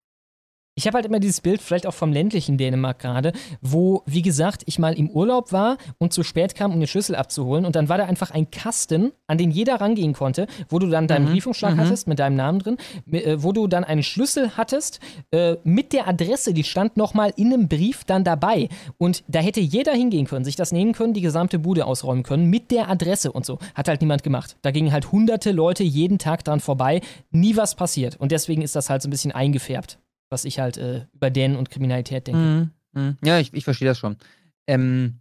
Ich 0.79 0.87
habe 0.87 0.95
halt 0.95 1.05
immer 1.05 1.19
dieses 1.19 1.41
Bild, 1.41 1.61
vielleicht 1.61 1.85
auch 1.85 1.93
vom 1.93 2.13
ländlichen 2.13 2.57
Dänemark 2.57 2.99
gerade, 2.99 3.33
wo, 3.59 4.01
wie 4.05 4.21
gesagt, 4.21 4.61
ich 4.65 4.79
mal 4.79 4.97
im 4.97 5.09
Urlaub 5.09 5.51
war 5.51 5.77
und 5.97 6.13
zu 6.13 6.23
spät 6.23 6.55
kam, 6.55 6.71
um 6.71 6.79
den 6.79 6.87
Schlüssel 6.87 7.17
abzuholen. 7.17 7.65
Und 7.65 7.75
dann 7.75 7.89
war 7.89 7.97
da 7.97 8.05
einfach 8.05 8.31
ein 8.31 8.49
Kasten, 8.49 9.11
an 9.27 9.37
den 9.37 9.51
jeder 9.51 9.81
rangehen 9.81 10.13
konnte, 10.13 10.47
wo 10.69 10.79
du 10.79 10.87
dann 10.87 11.05
deinen 11.05 11.25
Mhm, 11.25 11.31
Briefumschlag 11.31 11.75
mhm. 11.75 11.81
hattest 11.81 12.07
mit 12.07 12.19
deinem 12.19 12.37
Namen 12.37 12.59
drin, 12.59 12.77
äh, 13.11 13.35
wo 13.39 13.51
du 13.51 13.67
dann 13.67 13.83
einen 13.83 14.03
Schlüssel 14.03 14.55
hattest 14.55 15.01
äh, 15.31 15.57
mit 15.65 15.91
der 15.91 16.07
Adresse, 16.07 16.53
die 16.53 16.63
stand 16.63 16.95
nochmal 16.95 17.33
in 17.35 17.51
einem 17.51 17.67
Brief 17.67 18.05
dann 18.05 18.23
dabei. 18.23 18.69
Und 18.97 19.25
da 19.27 19.39
hätte 19.39 19.59
jeder 19.59 19.91
hingehen 19.91 20.27
können, 20.27 20.45
sich 20.45 20.55
das 20.55 20.71
nehmen 20.71 20.93
können, 20.93 21.13
die 21.13 21.19
gesamte 21.19 21.59
Bude 21.59 21.87
ausräumen 21.87 22.23
können 22.23 22.45
mit 22.45 22.71
der 22.71 22.89
Adresse 22.89 23.33
und 23.33 23.45
so. 23.45 23.59
Hat 23.75 23.89
halt 23.89 23.99
niemand 23.99 24.23
gemacht. 24.23 24.55
Da 24.61 24.71
gingen 24.71 24.93
halt 24.93 25.11
hunderte 25.11 25.51
Leute 25.51 25.83
jeden 25.83 26.19
Tag 26.19 26.45
dran 26.45 26.61
vorbei, 26.61 27.01
nie 27.31 27.57
was 27.57 27.75
passiert. 27.75 28.15
Und 28.15 28.31
deswegen 28.31 28.61
ist 28.61 28.77
das 28.77 28.89
halt 28.89 29.01
so 29.01 29.09
ein 29.09 29.11
bisschen 29.11 29.33
eingefärbt 29.33 29.99
was 30.29 30.45
ich 30.45 30.59
halt 30.59 30.77
äh, 30.77 31.05
über 31.13 31.29
Dänen 31.29 31.57
und 31.57 31.69
Kriminalität 31.69 32.27
denke. 32.27 32.39
Mhm. 32.39 32.71
Mhm. 32.93 33.17
Ja, 33.23 33.39
ich, 33.39 33.53
ich 33.53 33.63
verstehe 33.63 33.87
das 33.87 33.97
schon. 33.97 34.17
Ähm, 34.67 35.19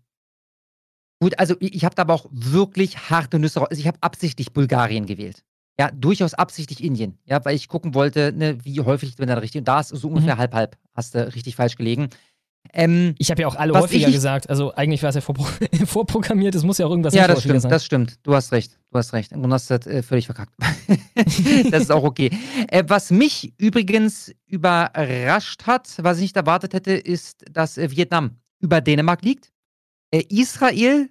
gut, 1.20 1.38
also 1.38 1.56
ich, 1.60 1.74
ich 1.74 1.84
habe 1.84 1.94
da 1.94 2.02
aber 2.02 2.14
auch 2.14 2.26
wirklich 2.30 3.10
harte 3.10 3.38
Nüsse 3.38 3.60
raus. 3.60 3.68
Also 3.70 3.80
ich 3.80 3.86
habe 3.86 3.98
absichtlich 4.00 4.52
Bulgarien 4.52 5.06
gewählt. 5.06 5.44
Ja, 5.80 5.90
durchaus 5.92 6.34
absichtlich 6.34 6.82
Indien. 6.82 7.18
Ja, 7.24 7.44
weil 7.44 7.54
ich 7.54 7.68
gucken 7.68 7.94
wollte, 7.94 8.32
ne, 8.32 8.58
wie 8.64 8.80
häufig 8.80 9.14
bin 9.16 9.28
da 9.28 9.34
richtig. 9.34 9.60
Und 9.60 9.68
da 9.68 9.80
ist 9.80 9.90
so 9.90 10.08
ungefähr 10.08 10.34
Mhm. 10.34 10.38
halb-halb. 10.40 10.76
Hast 10.94 11.14
du 11.14 11.32
richtig 11.34 11.54
falsch 11.54 11.76
gelegen. 11.76 12.08
Ähm, 12.72 13.14
Ich 13.18 13.30
habe 13.30 13.42
ja 13.42 13.48
auch 13.48 13.56
alle 13.56 13.72
häufiger 13.74 14.08
ich 14.08 14.14
gesagt. 14.14 14.50
Also 14.50 14.74
eigentlich 14.74 15.02
war 15.02 15.10
es 15.10 15.14
ja 15.14 15.20
vorpro 15.20 15.46
vorprogrammiert. 15.86 16.54
Es 16.54 16.64
muss 16.64 16.78
ja 16.78 16.86
auch 16.86 16.90
irgendwas 16.90 17.14
ja, 17.14 17.26
das 17.26 17.40
stimmt, 17.40 17.62
sein. 17.62 17.70
das 17.70 17.84
stimmt. 17.84 18.18
Du 18.22 18.34
hast 18.34 18.52
recht. 18.52 18.78
Du 18.90 18.98
hast 18.98 19.12
recht. 19.12 19.32
Im 19.32 19.40
Grunde 19.40 19.54
hast 19.54 19.70
du 19.70 19.78
das 19.78 19.86
äh, 19.86 20.02
völlig 20.02 20.26
verkackt. 20.26 20.52
das 21.70 21.82
ist 21.82 21.92
auch 21.92 22.04
okay. 22.04 22.30
Äh, 22.68 22.84
was 22.86 23.10
mich 23.10 23.54
übrigens 23.58 24.32
überrascht 24.46 25.66
hat, 25.66 25.88
was 25.98 26.18
ich 26.18 26.22
nicht 26.22 26.36
erwartet 26.36 26.74
hätte, 26.74 26.92
ist, 26.92 27.44
dass 27.50 27.78
äh, 27.78 27.90
Vietnam 27.90 28.36
über 28.60 28.80
Dänemark 28.80 29.22
liegt. 29.22 29.52
Äh, 30.10 30.24
Israel, 30.28 31.08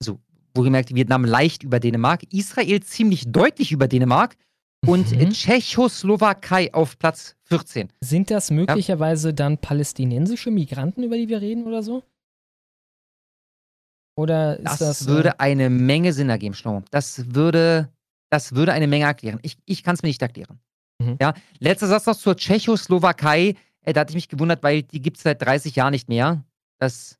also 0.00 0.18
wohlgemerkt 0.54 0.94
Vietnam 0.94 1.24
leicht 1.24 1.62
über 1.62 1.80
Dänemark, 1.80 2.24
Israel 2.32 2.80
ziemlich 2.82 3.30
deutlich 3.30 3.72
über 3.72 3.88
Dänemark 3.88 4.36
und 4.86 5.12
äh, 5.12 5.26
Mhm. 5.26 5.30
Tschechoslowakei 5.30 6.72
auf 6.72 6.98
Platz 6.98 7.36
14. 7.44 7.88
Sind 8.00 8.30
das 8.30 8.50
möglicherweise 8.50 9.34
dann 9.34 9.58
palästinensische 9.58 10.50
Migranten, 10.50 11.02
über 11.02 11.16
die 11.16 11.28
wir 11.28 11.40
reden 11.40 11.64
oder 11.66 11.82
so? 11.82 12.02
Oder 14.16 14.56
ist 14.58 14.64
Das, 14.66 14.78
das. 14.78 15.02
äh, 15.02 15.06
würde 15.06 15.40
eine 15.40 15.70
Menge 15.70 16.12
Sinn 16.12 16.28
ergeben, 16.28 16.54
Schlomo. 16.54 16.82
Das 16.90 17.34
würde, 17.34 17.88
das 18.30 18.54
würde 18.54 18.72
eine 18.72 18.86
Menge 18.86 19.04
erklären. 19.04 19.38
Ich, 19.42 19.56
ich 19.64 19.82
kann 19.82 19.94
es 19.94 20.02
mir 20.02 20.08
nicht 20.08 20.22
erklären. 20.22 20.60
Mhm. 21.00 21.16
Ja, 21.20 21.34
letzter 21.58 21.86
Satz 21.86 22.06
noch 22.06 22.16
zur 22.16 22.36
Tschechoslowakei. 22.36 23.54
Äh, 23.82 23.92
da 23.92 24.00
hatte 24.00 24.10
ich 24.12 24.16
mich 24.16 24.28
gewundert, 24.28 24.62
weil 24.62 24.82
die 24.82 25.00
gibt 25.00 25.16
es 25.18 25.22
seit 25.22 25.40
30 25.42 25.74
Jahren 25.76 25.92
nicht 25.92 26.08
mehr. 26.08 26.44
Das, 26.78 27.18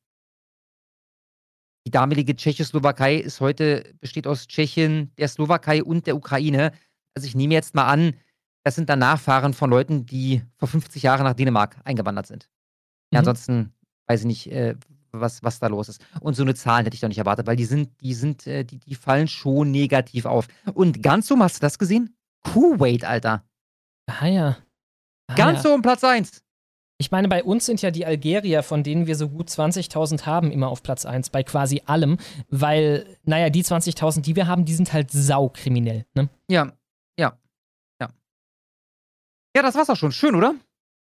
die 1.86 1.90
damalige 1.90 2.36
Tschechoslowakei 2.36 3.16
ist 3.16 3.40
heute, 3.40 3.94
besteht 4.00 4.26
aus 4.26 4.46
Tschechien, 4.46 5.12
der 5.16 5.28
Slowakei 5.28 5.82
und 5.82 6.06
der 6.06 6.16
Ukraine. 6.16 6.72
Also 7.14 7.26
ich 7.26 7.34
nehme 7.34 7.54
jetzt 7.54 7.74
mal 7.74 7.86
an, 7.86 8.14
das 8.64 8.74
sind 8.74 8.88
dann 8.88 8.98
Nachfahren 8.98 9.54
von 9.54 9.70
Leuten, 9.70 10.06
die 10.06 10.42
vor 10.58 10.68
50 10.68 11.02
Jahren 11.02 11.24
nach 11.24 11.34
Dänemark 11.34 11.76
eingewandert 11.84 12.26
sind. 12.26 12.48
Ja, 13.12 13.16
Mhm. 13.22 13.28
ansonsten 13.28 13.72
weiß 14.06 14.20
ich 14.20 14.26
nicht, 14.26 14.52
äh, 14.52 14.76
was, 15.12 15.42
was 15.42 15.58
da 15.58 15.66
los 15.66 15.88
ist. 15.88 16.00
Und 16.20 16.34
so 16.34 16.42
eine 16.42 16.54
Zahl 16.54 16.84
hätte 16.84 16.94
ich 16.94 17.00
doch 17.00 17.08
nicht 17.08 17.18
erwartet, 17.18 17.46
weil 17.46 17.56
die 17.56 17.64
sind, 17.64 17.90
die 18.00 18.14
sind, 18.14 18.46
äh, 18.46 18.64
die, 18.64 18.78
die 18.78 18.94
fallen 18.94 19.26
schon 19.28 19.70
negativ 19.72 20.24
auf. 20.26 20.46
Und 20.74 21.02
ganz 21.02 21.26
so, 21.26 21.36
hast 21.38 21.56
du 21.56 21.60
das 21.60 21.78
gesehen? 21.78 22.14
Kuwait, 22.44 23.04
Alter. 23.04 23.44
Ah 24.06 24.26
ja. 24.26 24.56
Ah, 25.26 25.34
Ganz 25.34 25.58
ja. 25.58 25.62
so 25.70 25.74
um 25.74 25.82
Platz 25.82 26.04
1. 26.04 26.42
Ich 26.98 27.10
meine, 27.10 27.28
bei 27.28 27.42
uns 27.42 27.64
sind 27.66 27.80
ja 27.82 27.90
die 27.90 28.04
Algerier, 28.04 28.62
von 28.62 28.82
denen 28.82 29.06
wir 29.06 29.16
so 29.16 29.28
gut 29.28 29.48
20.000 29.48 30.26
haben, 30.26 30.50
immer 30.50 30.68
auf 30.68 30.82
Platz 30.82 31.06
1, 31.06 31.30
bei 31.30 31.42
quasi 31.42 31.82
allem, 31.86 32.18
weil, 32.50 33.16
naja, 33.24 33.48
die 33.50 33.64
20.000, 33.64 34.20
die 34.20 34.36
wir 34.36 34.46
haben, 34.46 34.64
die 34.66 34.74
sind 34.74 34.92
halt 34.92 35.10
saukriminell. 35.10 36.04
Ne? 36.14 36.28
Ja, 36.48 36.72
ja, 39.54 39.62
das 39.62 39.74
war's 39.74 39.90
auch 39.90 39.96
schon. 39.96 40.12
Schön, 40.12 40.34
oder? 40.34 40.54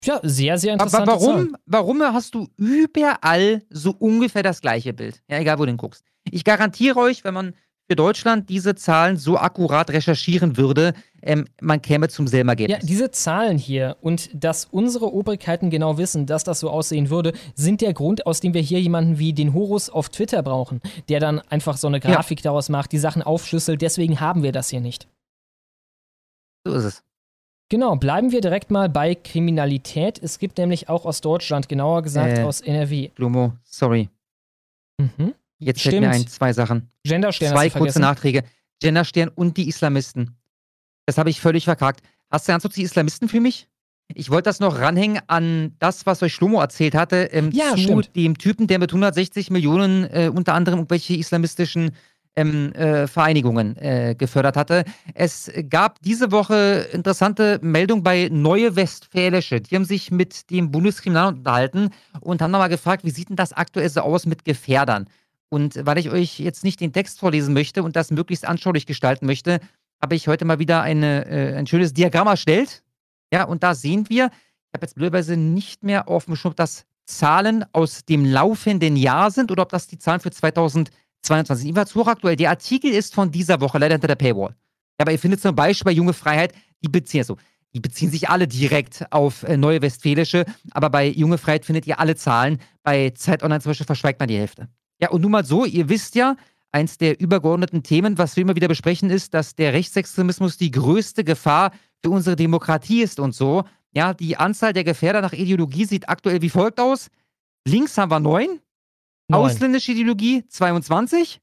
Ja, 0.03 0.19
sehr, 0.23 0.57
sehr 0.57 0.73
interessant. 0.73 1.07
Aber 1.07 1.21
warum, 1.21 1.55
warum 1.65 2.01
hast 2.01 2.35
du 2.35 2.47
überall 2.57 3.63
so 3.69 3.91
ungefähr 3.91 4.43
das 4.43 4.61
gleiche 4.61 4.93
Bild? 4.93 5.21
Ja, 5.29 5.39
egal, 5.39 5.59
wo 5.59 5.63
du 5.63 5.69
hinguckst. 5.69 6.03
Ich 6.29 6.43
garantiere 6.43 6.99
euch, 6.99 7.23
wenn 7.23 7.33
man 7.33 7.53
für 7.89 7.95
Deutschland 7.95 8.49
diese 8.49 8.75
Zahlen 8.75 9.17
so 9.17 9.37
akkurat 9.37 9.89
recherchieren 9.89 10.57
würde, 10.57 10.93
ähm, 11.21 11.45
man 11.61 11.81
käme 11.81 12.09
zum 12.09 12.27
selben 12.27 12.49
Ergebnis. 12.49 12.79
Ja, 12.79 12.85
diese 12.85 13.11
Zahlen 13.11 13.57
hier 13.57 13.97
und 14.01 14.29
dass 14.33 14.65
unsere 14.65 15.13
Obrigkeiten 15.13 15.69
genau 15.69 15.97
wissen, 15.97 16.25
dass 16.25 16.43
das 16.43 16.59
so 16.59 16.69
aussehen 16.69 17.09
würde, 17.09 17.33
sind 17.55 17.81
der 17.81 17.93
Grund, 17.93 18.25
aus 18.25 18.39
dem 18.39 18.53
wir 18.53 18.61
hier 18.61 18.81
jemanden 18.81 19.19
wie 19.19 19.33
den 19.33 19.53
Horus 19.53 19.89
auf 19.89 20.09
Twitter 20.09 20.43
brauchen, 20.43 20.81
der 21.09 21.19
dann 21.19 21.39
einfach 21.39 21.77
so 21.77 21.87
eine 21.87 21.99
Grafik 21.99 22.39
ja. 22.39 22.43
daraus 22.45 22.69
macht, 22.69 22.91
die 22.91 22.99
Sachen 22.99 23.21
aufschlüsselt. 23.21 23.81
Deswegen 23.81 24.19
haben 24.19 24.43
wir 24.43 24.51
das 24.51 24.69
hier 24.69 24.81
nicht. 24.81 25.07
So 26.65 26.73
ist 26.73 26.85
es. 26.85 27.03
Genau, 27.69 27.95
bleiben 27.95 28.31
wir 28.31 28.41
direkt 28.41 28.71
mal 28.71 28.89
bei 28.89 29.15
Kriminalität. 29.15 30.19
Es 30.21 30.37
gibt 30.37 30.57
nämlich 30.57 30.89
auch 30.89 31.05
aus 31.05 31.21
Deutschland, 31.21 31.69
genauer 31.69 32.03
gesagt 32.03 32.37
äh, 32.37 32.43
aus 32.43 32.61
NRW. 32.61 33.09
Blumo, 33.15 33.53
sorry. 33.63 34.09
Mhm. 34.97 35.33
Jetzt 35.59 35.81
fällt 35.81 35.99
mir 35.99 36.09
ein, 36.09 36.27
zwei 36.27 36.53
Sachen. 36.53 36.89
Genderstern. 37.03 37.53
Zwei 37.53 37.69
kurze 37.69 37.99
Nachträge. 37.99 38.43
Genderstern 38.79 39.29
und 39.29 39.57
die 39.57 39.67
Islamisten. 39.69 40.35
Das 41.05 41.17
habe 41.17 41.29
ich 41.29 41.41
völlig 41.41 41.65
verkackt. 41.65 42.01
Hast 42.29 42.49
du 42.49 42.59
kurz 42.59 42.75
die 42.75 42.83
Islamisten 42.83 43.29
für 43.29 43.39
mich? 43.39 43.67
Ich 44.13 44.29
wollte 44.29 44.49
das 44.49 44.59
noch 44.59 44.79
ranhängen 44.79 45.21
an 45.27 45.75
das, 45.79 46.05
was 46.05 46.21
euch 46.21 46.33
Schlomo 46.33 46.59
erzählt 46.59 46.93
hatte, 46.93 47.29
ähm, 47.31 47.51
ja, 47.51 47.71
zu 47.71 47.77
stimmt. 47.77 48.15
dem 48.15 48.37
Typen, 48.37 48.67
der 48.67 48.79
mit 48.79 48.91
160 48.91 49.49
Millionen 49.49 50.03
äh, 50.05 50.29
unter 50.33 50.53
anderem 50.53 50.79
irgendwelche 50.79 51.15
islamistischen 51.15 51.91
ähm, 52.35 52.73
äh, 52.73 53.07
Vereinigungen 53.07 53.77
äh, 53.77 54.15
gefördert 54.17 54.57
hatte. 54.57 54.85
Es 55.13 55.51
gab 55.69 56.01
diese 56.01 56.31
Woche 56.31 56.87
interessante 56.91 57.59
Meldung 57.61 58.03
bei 58.03 58.29
Neue 58.31 58.75
Westfälische. 58.75 59.61
Die 59.61 59.75
haben 59.75 59.85
sich 59.85 60.11
mit 60.11 60.49
dem 60.49 60.71
Bundeskriminalamt 60.71 61.39
unterhalten 61.39 61.89
und 62.21 62.41
haben 62.41 62.51
nochmal 62.51 62.69
gefragt, 62.69 63.03
wie 63.03 63.11
sieht 63.11 63.29
denn 63.29 63.35
das 63.35 63.53
aktuell 63.53 63.89
so 63.89 64.01
aus 64.01 64.25
mit 64.25 64.45
Gefährdern? 64.45 65.07
Und 65.49 65.85
weil 65.85 65.99
ich 65.99 66.09
euch 66.09 66.39
jetzt 66.39 66.63
nicht 66.63 66.79
den 66.79 66.93
Text 66.93 67.19
vorlesen 67.19 67.53
möchte 67.53 67.83
und 67.83 67.95
das 67.95 68.09
möglichst 68.09 68.47
anschaulich 68.47 68.87
gestalten 68.87 69.27
möchte, 69.27 69.59
habe 70.01 70.15
ich 70.15 70.27
heute 70.27 70.45
mal 70.45 70.59
wieder 70.59 70.81
eine, 70.81 71.27
äh, 71.27 71.55
ein 71.55 71.67
schönes 71.67 71.93
Diagramm 71.93 72.27
erstellt. 72.27 72.83
Ja, 73.31 73.43
und 73.43 73.63
da 73.63 73.75
sehen 73.75 74.09
wir, 74.09 74.25
ich 74.25 74.73
habe 74.73 74.85
jetzt 74.85 74.95
blöderweise 74.95 75.37
nicht 75.37 75.83
mehr 75.83 76.07
auf 76.07 76.25
dem 76.25 76.35
Schirm, 76.35 76.51
ob 76.51 76.57
das 76.57 76.85
Zahlen 77.05 77.65
aus 77.73 78.05
dem 78.05 78.25
laufenden 78.25 78.95
Jahr 78.95 79.29
sind 79.29 79.51
oder 79.51 79.63
ob 79.63 79.69
das 79.69 79.87
die 79.87 79.99
Zahlen 79.99 80.21
für 80.21 80.31
2020 80.31 81.02
22. 81.23 81.67
Ebenfalls 81.67 81.95
hochaktuell. 81.95 82.35
Der 82.35 82.49
Artikel 82.51 82.91
ist 82.91 83.13
von 83.13 83.31
dieser 83.31 83.59
Woche, 83.61 83.77
leider 83.79 83.95
hinter 83.95 84.07
der 84.07 84.15
Paywall. 84.15 84.55
Aber 84.97 85.11
ihr 85.11 85.19
findet 85.19 85.41
zum 85.41 85.55
Beispiel 85.55 85.85
bei 85.85 85.91
Junge 85.91 86.13
Freiheit, 86.13 86.53
die 86.83 86.89
beziehen, 86.89 87.21
also, 87.21 87.37
die 87.73 87.79
beziehen 87.79 88.11
sich 88.11 88.29
alle 88.29 88.47
direkt 88.47 89.05
auf 89.11 89.43
äh, 89.43 89.57
Neue 89.57 89.81
Westfälische, 89.81 90.45
aber 90.71 90.89
bei 90.89 91.07
Junge 91.07 91.37
Freiheit 91.37 91.65
findet 91.65 91.87
ihr 91.87 91.99
alle 91.99 92.15
Zahlen. 92.15 92.59
Bei 92.83 93.09
Zeit 93.11 93.41
Online 93.43 93.61
zum 93.61 93.71
Beispiel 93.71 93.85
verschweigt 93.85 94.19
man 94.19 94.29
die 94.29 94.37
Hälfte. 94.37 94.69
Ja, 94.99 95.09
und 95.09 95.21
nun 95.21 95.31
mal 95.31 95.43
so, 95.43 95.65
ihr 95.65 95.89
wisst 95.89 96.15
ja, 96.15 96.35
eins 96.71 96.97
der 96.97 97.19
übergeordneten 97.19 97.83
Themen, 97.83 98.17
was 98.17 98.35
wir 98.35 98.41
immer 98.41 98.55
wieder 98.55 98.67
besprechen, 98.67 99.09
ist, 99.09 99.33
dass 99.33 99.55
der 99.55 99.73
Rechtsextremismus 99.73 100.57
die 100.57 100.71
größte 100.71 101.23
Gefahr 101.23 101.71
für 102.01 102.09
unsere 102.09 102.35
Demokratie 102.35 103.01
ist 103.01 103.19
und 103.19 103.33
so. 103.33 103.63
Ja, 103.95 104.13
die 104.13 104.37
Anzahl 104.37 104.73
der 104.73 104.83
Gefährder 104.83 105.21
nach 105.21 105.33
Ideologie 105.33 105.85
sieht 105.85 106.09
aktuell 106.09 106.41
wie 106.41 106.49
folgt 106.49 106.79
aus. 106.79 107.09
Links 107.65 107.97
haben 107.97 108.11
wir 108.11 108.19
neun, 108.19 108.59
ausländische 109.31 109.91
Ideologie 109.91 110.45
22, 110.47 111.41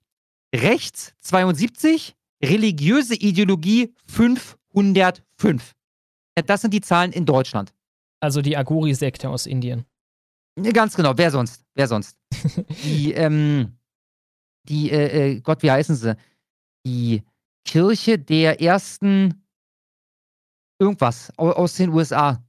rechts 0.54 1.14
72, 1.20 2.14
religiöse 2.42 3.14
Ideologie 3.14 3.94
505. 4.06 5.74
Das 6.46 6.60
sind 6.60 6.72
die 6.72 6.80
Zahlen 6.80 7.12
in 7.12 7.26
Deutschland. 7.26 7.72
Also 8.20 8.42
die 8.42 8.56
Aguri-Sekte 8.56 9.28
aus 9.28 9.46
Indien. 9.46 9.84
Ganz 10.72 10.94
genau, 10.94 11.16
wer 11.16 11.30
sonst? 11.30 11.64
Wer 11.74 11.88
sonst? 11.88 12.18
die, 12.84 13.12
ähm, 13.12 13.78
die, 14.68 14.90
äh, 14.90 15.32
äh, 15.32 15.40
Gott, 15.40 15.62
wie 15.62 15.70
heißen 15.70 15.96
sie? 15.96 16.16
Die 16.84 17.22
Kirche 17.64 18.18
der 18.18 18.60
ersten 18.60 19.42
irgendwas 20.78 21.32
aus 21.38 21.74
den 21.74 21.90
USA. 21.90 22.42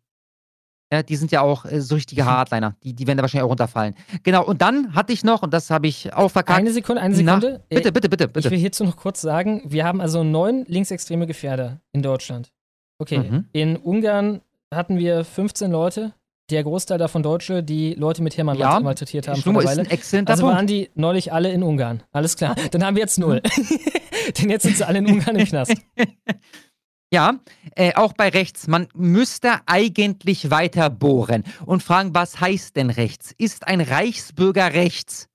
Ja, 0.91 1.03
die 1.03 1.15
sind 1.15 1.31
ja 1.31 1.41
auch 1.41 1.65
äh, 1.65 1.79
so 1.79 1.95
richtige 1.95 2.25
Hardliner. 2.25 2.75
Die, 2.83 2.93
die 2.93 3.07
werden 3.07 3.17
da 3.17 3.21
wahrscheinlich 3.21 3.45
auch 3.45 3.49
runterfallen. 3.49 3.95
Genau, 4.23 4.43
und 4.45 4.61
dann 4.61 4.93
hatte 4.93 5.13
ich 5.13 5.23
noch, 5.23 5.41
und 5.41 5.53
das 5.53 5.69
habe 5.69 5.87
ich 5.87 6.13
auch 6.13 6.29
verkackt. 6.29 6.59
Eine 6.59 6.71
Sekunde, 6.71 7.01
eine 7.01 7.15
Sekunde. 7.15 7.61
Na, 7.69 7.75
bitte, 7.75 7.91
bitte, 7.93 8.09
bitte, 8.09 8.27
bitte. 8.27 8.47
Ich 8.47 8.51
will 8.51 8.59
hierzu 8.59 8.83
noch 8.83 8.97
kurz 8.97 9.21
sagen, 9.21 9.61
wir 9.65 9.85
haben 9.85 10.01
also 10.01 10.23
neun 10.23 10.65
linksextreme 10.67 11.27
Gefährder 11.27 11.79
in 11.93 12.01
Deutschland. 12.01 12.51
Okay, 12.99 13.19
mhm. 13.19 13.45
in 13.53 13.77
Ungarn 13.77 14.41
hatten 14.73 14.97
wir 14.97 15.23
15 15.23 15.71
Leute, 15.71 16.13
der 16.49 16.63
Großteil 16.63 16.97
davon 16.97 17.23
Deutsche, 17.23 17.63
die 17.63 17.93
Leute 17.93 18.21
mit 18.21 18.35
Hermann 18.35 18.57
ja, 18.57 18.79
malträtiert 18.79 19.27
haben. 19.27 19.39
Schlummer 19.39 19.63
ist 19.63 19.79
ein 19.79 19.85
exzellenter 19.85 20.31
Also 20.31 20.45
waren 20.45 20.67
die 20.67 20.89
neulich 20.95 21.31
alle 21.31 21.51
in 21.51 21.63
Ungarn. 21.63 22.03
Alles 22.11 22.35
klar. 22.35 22.55
Dann 22.71 22.85
haben 22.85 22.95
wir 22.95 23.01
jetzt 23.01 23.17
null. 23.17 23.41
Denn 24.39 24.49
jetzt 24.49 24.63
sind 24.63 24.77
sie 24.77 24.85
alle 24.85 24.99
in 24.99 25.07
Ungarn 25.07 25.37
im 25.37 25.45
Knast. 25.45 25.73
Ja, 27.13 27.39
äh, 27.75 27.93
auch 27.95 28.13
bei 28.13 28.29
rechts. 28.29 28.67
Man 28.67 28.87
müsste 28.95 29.59
eigentlich 29.65 30.49
weiter 30.49 30.89
bohren 30.89 31.43
und 31.65 31.83
fragen, 31.83 32.15
was 32.15 32.39
heißt 32.39 32.77
denn 32.77 32.89
rechts? 32.89 33.33
Ist 33.37 33.67
ein 33.67 33.81
Reichsbürger 33.81 34.73
rechts? 34.73 35.27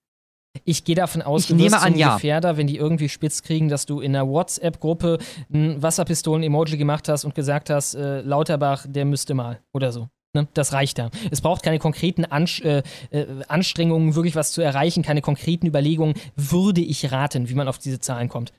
Ich 0.65 0.85
gehe 0.85 0.95
davon 0.95 1.21
aus, 1.21 1.43
ich 1.43 1.49
du 1.49 1.55
nehme 1.55 1.81
an, 1.81 1.95
ja. 1.95 2.15
Gefährder, 2.15 2.57
wenn 2.57 2.67
die 2.67 2.79
irgendwie 2.79 3.11
spitz 3.11 3.43
kriegen, 3.43 3.69
dass 3.69 3.85
du 3.85 4.01
in 4.01 4.17
einer 4.17 4.27
WhatsApp-Gruppe 4.27 5.19
ein 5.53 5.83
Wasserpistolen-Emoji 5.83 6.79
gemacht 6.79 7.11
hast 7.11 7.27
und 7.27 7.35
gesagt 7.35 7.69
hast, 7.69 7.95
äh, 7.95 8.23
Lauterbach, 8.23 8.87
der 8.89 9.05
müsste 9.05 9.35
mal 9.35 9.61
oder 9.75 9.93
so. 9.93 10.09
Ne? 10.33 10.49
Das 10.55 10.73
reicht 10.73 10.99
da. 10.99 11.11
Es 11.31 11.43
braucht 11.43 11.63
keine 11.63 11.79
konkreten 11.79 12.25
Ansch 12.25 12.61
äh, 12.63 12.83
äh, 13.11 13.27
Anstrengungen, 13.49 14.15
wirklich 14.15 14.35
was 14.35 14.53
zu 14.53 14.63
erreichen, 14.63 15.03
keine 15.03 15.21
konkreten 15.21 15.67
Überlegungen. 15.67 16.15
Würde 16.37 16.81
ich 16.81 17.13
raten, 17.13 17.51
wie 17.51 17.55
man 17.55 17.69
auf 17.69 17.79
diese 17.79 18.01
Zahlen 18.01 18.29
kommt. 18.31 18.53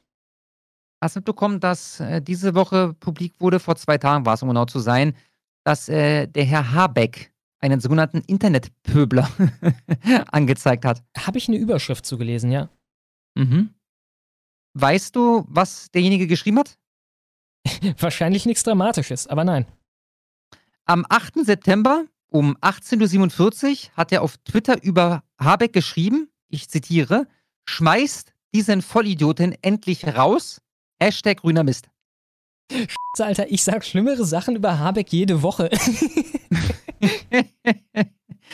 Hast 1.02 1.16
du 1.16 1.20
mitbekommen, 1.20 1.60
dass 1.60 2.00
äh, 2.00 2.22
diese 2.22 2.56
Woche 2.56 2.94
publik 2.94 3.40
wurde, 3.40 3.60
vor 3.60 3.76
zwei 3.76 3.98
Tagen 3.98 4.26
war 4.26 4.34
es, 4.34 4.42
um 4.42 4.50
genau 4.50 4.66
zu 4.66 4.80
sein, 4.80 5.16
dass 5.64 5.90
äh, 5.90 6.28
der 6.28 6.44
Herr 6.46 6.72
Habeck 6.72 7.32
einen 7.60 7.80
sogenannten 7.80 8.22
Internetpöbler 8.22 9.30
angezeigt 10.32 10.86
hat? 10.86 11.04
Habe 11.18 11.38
ich 11.38 11.48
eine 11.48 11.58
Überschrift 11.58 12.06
zugelesen, 12.06 12.52
ja. 12.52 12.70
Mhm. 13.36 13.74
Weißt 14.74 15.16
du, 15.16 15.46
was 15.48 15.92
derjenige 15.92 16.28
geschrieben 16.28 16.60
hat? 16.60 16.78
Wahrscheinlich 18.00 18.46
nichts 18.46 18.64
Dramatisches, 18.64 19.28
aber 19.28 19.44
nein. 19.44 19.66
Am 20.86 21.06
8. 21.08 21.46
September 21.46 22.06
um 22.30 22.56
18.47 22.58 23.90
Uhr 23.90 23.98
hat 23.98 24.12
er 24.12 24.22
auf 24.22 24.38
Twitter 24.38 24.82
über 24.84 25.24
Habeck 25.40 25.74
geschrieben, 25.74 26.30
ich 26.50 26.70
zitiere, 26.70 27.28
schmeißt 27.66 28.34
diesen 28.54 28.82
Vollidioten 28.82 29.56
endlich 29.62 30.06
raus, 30.08 30.62
Hashtag 31.00 31.42
grüner 31.42 31.64
Mist. 31.64 31.90
Scheiße, 32.72 33.26
Alter, 33.26 33.52
ich 33.52 33.64
sag 33.64 33.86
schlimmere 33.86 34.26
Sachen 34.26 34.56
über 34.56 34.80
Habeck 34.80 35.12
jede 35.12 35.42
Woche. 35.42 35.70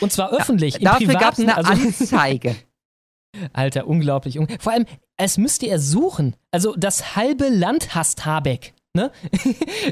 Und 0.01 0.11
zwar 0.11 0.31
öffentlich. 0.31 0.75
Ja, 0.79 0.93
dafür 0.93 1.15
gab 1.15 1.33
es 1.33 1.39
eine 1.39 1.55
also, 1.57 1.71
Anzeige. 1.71 2.55
Alter, 3.53 3.87
unglaublich. 3.87 4.37
Vor 4.59 4.73
allem, 4.73 4.85
es 5.17 5.37
müsste 5.37 5.65
er 5.67 5.79
suchen. 5.79 6.35
Also 6.51 6.75
das 6.75 7.15
halbe 7.15 7.49
Land 7.49 7.95
hasst 7.95 8.25
Habeck. 8.25 8.73
Ne? 8.93 9.11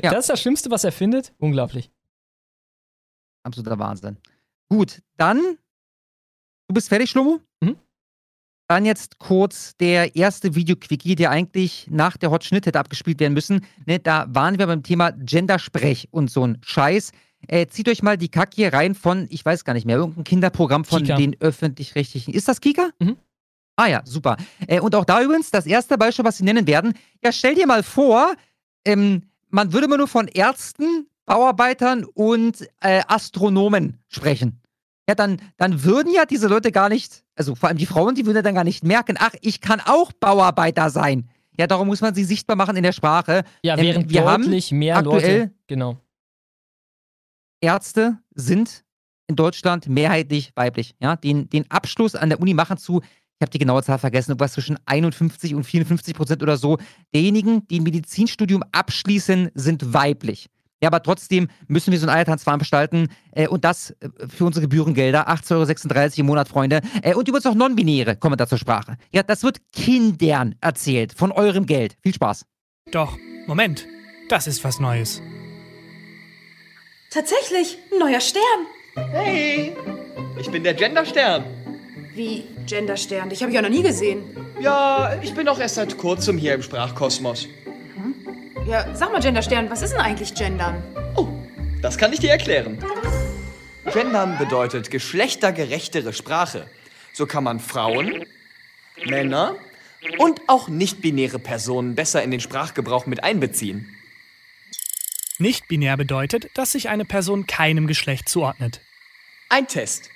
Ja. 0.03 0.11
Das 0.11 0.25
ist 0.25 0.29
das 0.29 0.41
Schlimmste, 0.41 0.69
was 0.69 0.83
er 0.83 0.91
findet. 0.91 1.33
Unglaublich. 1.39 1.91
Absoluter 3.43 3.79
Wahnsinn. 3.79 4.17
Gut, 4.69 5.01
dann. 5.17 5.39
Du 6.67 6.73
bist 6.73 6.89
fertig, 6.89 7.09
Schlomo? 7.09 7.39
Mhm. 7.61 7.77
Dann 8.71 8.85
jetzt 8.85 9.19
kurz 9.19 9.75
der 9.81 10.15
erste 10.15 10.55
Videoquickie, 10.55 11.15
der 11.15 11.29
eigentlich 11.29 11.87
nach 11.89 12.15
der 12.15 12.31
Hot 12.31 12.45
Schnitt 12.45 12.65
hätte 12.65 12.79
abgespielt 12.79 13.19
werden 13.19 13.33
müssen. 13.33 13.65
Ne, 13.85 13.99
da 13.99 14.27
waren 14.29 14.59
wir 14.59 14.65
beim 14.65 14.81
Thema 14.81 15.11
Gendersprech 15.11 16.07
und 16.11 16.31
so 16.31 16.47
ein 16.47 16.57
Scheiß. 16.63 17.11
Äh, 17.49 17.67
zieht 17.67 17.89
euch 17.89 18.01
mal 18.01 18.17
die 18.17 18.29
Kack 18.29 18.53
hier 18.53 18.71
rein 18.71 18.95
von, 18.95 19.27
ich 19.29 19.43
weiß 19.43 19.65
gar 19.65 19.73
nicht 19.73 19.85
mehr, 19.85 19.97
irgendein 19.97 20.23
Kinderprogramm 20.23 20.85
von 20.85 21.03
Kika. 21.03 21.17
den 21.17 21.35
öffentlich-rechtlichen. 21.41 22.33
Ist 22.33 22.47
das 22.47 22.61
Kika? 22.61 22.91
Mhm. 22.99 23.17
Ah 23.75 23.87
ja, 23.87 24.03
super. 24.05 24.37
Äh, 24.67 24.79
und 24.79 24.95
auch 24.95 25.03
da 25.03 25.21
übrigens 25.21 25.51
das 25.51 25.65
erste 25.65 25.97
Beispiel, 25.97 26.23
was 26.23 26.37
sie 26.37 26.45
nennen 26.45 26.65
werden. 26.65 26.93
Ja, 27.21 27.33
stell 27.33 27.55
dir 27.55 27.67
mal 27.67 27.83
vor, 27.83 28.35
ähm, 28.85 29.23
man 29.49 29.73
würde 29.73 29.89
mal 29.89 29.97
nur 29.97 30.07
von 30.07 30.29
Ärzten 30.29 31.07
Bauarbeitern 31.25 32.05
und 32.05 32.65
äh, 32.79 33.01
Astronomen 33.05 33.97
sprechen. 34.07 34.61
Ja, 35.09 35.15
dann, 35.15 35.41
dann 35.57 35.83
würden 35.83 36.13
ja 36.13 36.25
diese 36.25 36.47
Leute 36.47 36.71
gar 36.71 36.87
nicht, 36.87 37.25
also 37.41 37.55
vor 37.55 37.69
allem 37.69 37.77
die 37.79 37.87
Frauen, 37.87 38.13
die 38.13 38.27
würden 38.27 38.43
dann 38.43 38.53
gar 38.53 38.63
nicht 38.63 38.83
merken, 38.83 39.15
ach, 39.17 39.33
ich 39.41 39.61
kann 39.61 39.81
auch 39.83 40.11
Bauarbeiter 40.11 40.91
sein. 40.91 41.27
Ja, 41.57 41.65
darum 41.65 41.87
muss 41.87 41.99
man 41.99 42.13
sie 42.13 42.23
sichtbar 42.23 42.55
machen 42.55 42.75
in 42.75 42.83
der 42.83 42.91
Sprache. 42.91 43.43
Ja, 43.63 43.75
ähm, 43.77 43.83
während 43.83 44.09
wir 44.11 44.21
deutlich 44.21 44.71
haben 44.71 44.77
mehr 44.77 44.97
aktuell 44.97 45.39
Leute, 45.39 45.51
genau. 45.65 45.97
Ärzte 47.59 48.19
sind 48.35 48.83
in 49.25 49.35
Deutschland 49.35 49.89
mehrheitlich 49.89 50.51
weiblich. 50.53 50.93
Ja, 51.01 51.15
den, 51.15 51.49
den 51.49 51.69
Abschluss 51.71 52.13
an 52.13 52.29
der 52.29 52.39
Uni 52.39 52.53
machen 52.53 52.77
zu, 52.77 53.01
ich 53.01 53.41
habe 53.41 53.49
die 53.49 53.57
genaue 53.57 53.81
Zahl 53.81 53.97
vergessen, 53.97 54.39
was 54.39 54.53
zwischen 54.53 54.77
51 54.85 55.55
und 55.55 55.63
54 55.63 56.13
Prozent 56.13 56.43
oder 56.43 56.57
so, 56.57 56.77
derjenigen, 57.11 57.67
die 57.69 57.79
ein 57.79 57.83
Medizinstudium 57.83 58.63
abschließen, 58.71 59.49
sind 59.55 59.95
weiblich. 59.95 60.47
Ja, 60.81 60.89
aber 60.89 61.03
trotzdem 61.03 61.47
müssen 61.67 61.91
wir 61.91 61.99
so 61.99 62.07
einen 62.07 62.15
Eiertanz 62.15 62.43
veranstalten 62.43 63.09
äh, 63.33 63.47
und 63.47 63.63
das 63.63 63.91
äh, 63.91 64.09
für 64.27 64.45
unsere 64.45 64.63
Gebührengelder, 64.63 65.29
18,36 65.29 65.95
Euro 65.95 66.11
im 66.17 66.25
Monat, 66.25 66.47
Freunde. 66.47 66.81
Äh, 67.03 67.13
und 67.13 67.27
übrigens 67.27 67.45
auch 67.45 67.53
Non-Binäre 67.53 68.15
kommen 68.15 68.37
da 68.37 68.47
zur 68.47 68.57
Sprache. 68.57 68.97
Ja, 69.13 69.21
das 69.21 69.43
wird 69.43 69.59
Kindern 69.71 70.55
erzählt, 70.59 71.13
von 71.13 71.31
eurem 71.31 71.67
Geld. 71.67 71.97
Viel 72.01 72.15
Spaß. 72.15 72.45
Doch, 72.91 73.17
Moment, 73.45 73.87
das 74.29 74.47
ist 74.47 74.63
was 74.63 74.79
Neues. 74.79 75.21
Tatsächlich, 77.11 77.77
ein 77.91 77.99
neuer 77.99 78.21
Stern. 78.21 78.41
Hey, 79.11 79.75
ich 80.39 80.49
bin 80.49 80.63
der 80.63 80.73
Genderstern. 80.73 81.43
Wie 82.15 82.43
Genderstern? 82.65 83.29
Dich 83.29 83.41
habe 83.41 83.51
ich 83.51 83.55
ja 83.55 83.61
noch 83.61 83.69
nie 83.69 83.83
gesehen. 83.83 84.23
Ja, 84.59 85.15
ich 85.21 85.33
bin 85.33 85.47
auch 85.47 85.59
erst 85.59 85.75
seit 85.75 85.97
kurzem 85.97 86.37
hier 86.37 86.55
im 86.55 86.61
Sprachkosmos. 86.61 87.47
Ja, 88.67 88.93
sag 88.95 89.11
mal, 89.11 89.21
Genderstern, 89.21 89.69
was 89.69 89.81
ist 89.81 89.91
denn 89.91 90.01
eigentlich 90.01 90.33
Gendern? 90.33 90.83
Oh, 91.15 91.27
das 91.81 91.97
kann 91.97 92.13
ich 92.13 92.19
dir 92.19 92.31
erklären. 92.31 92.77
Gendern 93.91 94.37
bedeutet 94.37 94.91
geschlechtergerechtere 94.91 96.13
Sprache. 96.13 96.67
So 97.13 97.25
kann 97.25 97.43
man 97.43 97.59
Frauen, 97.59 98.25
Männer 99.05 99.55
und 100.17 100.41
auch 100.47 100.67
nicht-binäre 100.67 101.39
Personen 101.39 101.95
besser 101.95 102.23
in 102.23 102.31
den 102.31 102.39
Sprachgebrauch 102.39 103.05
mit 103.05 103.23
einbeziehen. 103.23 103.95
Nicht-binär 105.39 105.97
bedeutet, 105.97 106.49
dass 106.53 106.71
sich 106.71 106.89
eine 106.89 107.05
Person 107.05 107.47
keinem 107.47 107.87
Geschlecht 107.87 108.29
zuordnet. 108.29 108.79
Ein 109.49 109.67
Test. 109.67 110.09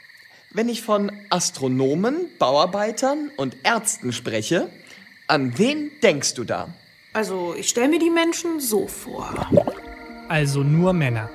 Wenn 0.52 0.70
ich 0.70 0.84
von 0.84 1.12
Astronomen, 1.30 2.30
Bauarbeitern 2.38 3.32
und 3.36 3.58
Ärzten 3.64 4.14
spreche, 4.14 4.70
an 5.28 5.58
wen 5.58 5.92
denkst 6.02 6.36
du 6.36 6.44
da? 6.44 6.74
Also, 7.16 7.56
ich 7.58 7.70
stelle 7.70 7.88
mir 7.88 8.00
die 8.00 8.10
Menschen 8.10 8.60
so 8.60 8.88
vor. 8.88 9.48
Also 10.28 10.64
nur 10.64 10.92
Männer. 10.92 11.30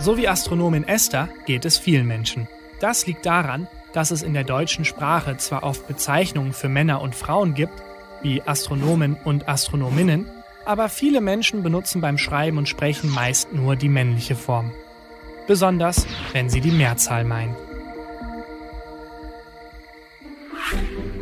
So 0.00 0.16
wie 0.16 0.26
Astronomin 0.26 0.82
Esther 0.82 1.28
geht 1.46 1.64
es 1.64 1.78
vielen 1.78 2.08
Menschen. 2.08 2.48
Das 2.80 3.06
liegt 3.06 3.24
daran, 3.24 3.68
dass 3.92 4.10
es 4.10 4.24
in 4.24 4.34
der 4.34 4.42
deutschen 4.42 4.84
Sprache 4.84 5.36
zwar 5.36 5.62
oft 5.62 5.86
Bezeichnungen 5.86 6.52
für 6.52 6.68
Männer 6.68 7.00
und 7.00 7.14
Frauen 7.14 7.54
gibt, 7.54 7.80
wie 8.22 8.42
Astronomen 8.42 9.16
und 9.22 9.48
Astronominnen, 9.48 10.26
aber 10.64 10.88
viele 10.88 11.20
Menschen 11.20 11.62
benutzen 11.62 12.00
beim 12.00 12.18
Schreiben 12.18 12.58
und 12.58 12.68
Sprechen 12.68 13.08
meist 13.08 13.52
nur 13.52 13.76
die 13.76 13.88
männliche 13.88 14.34
Form. 14.34 14.72
Besonders, 15.46 16.08
wenn 16.32 16.50
sie 16.50 16.60
die 16.60 16.72
Mehrzahl 16.72 17.22
meinen. 17.22 17.54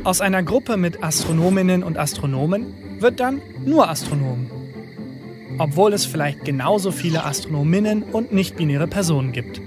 Aus 0.03 0.23
einer 0.23 0.43
Gruppe 0.43 0.79
mit 0.79 1.05
Astronominnen 1.05 1.83
und 1.83 1.99
Astronomen 1.99 3.01
wird 3.03 3.21
dann 3.21 3.43
nur 3.67 3.91
Astronomen. 3.91 4.51
Obwohl 5.59 5.93
es 5.93 6.07
vielleicht 6.07 6.43
genauso 6.47 6.91
viele 6.91 7.25
Astronominnen 7.25 8.05
und 8.05 8.33
nicht-binäre 8.33 8.87
Personen 8.87 9.33
gibt. 9.33 9.61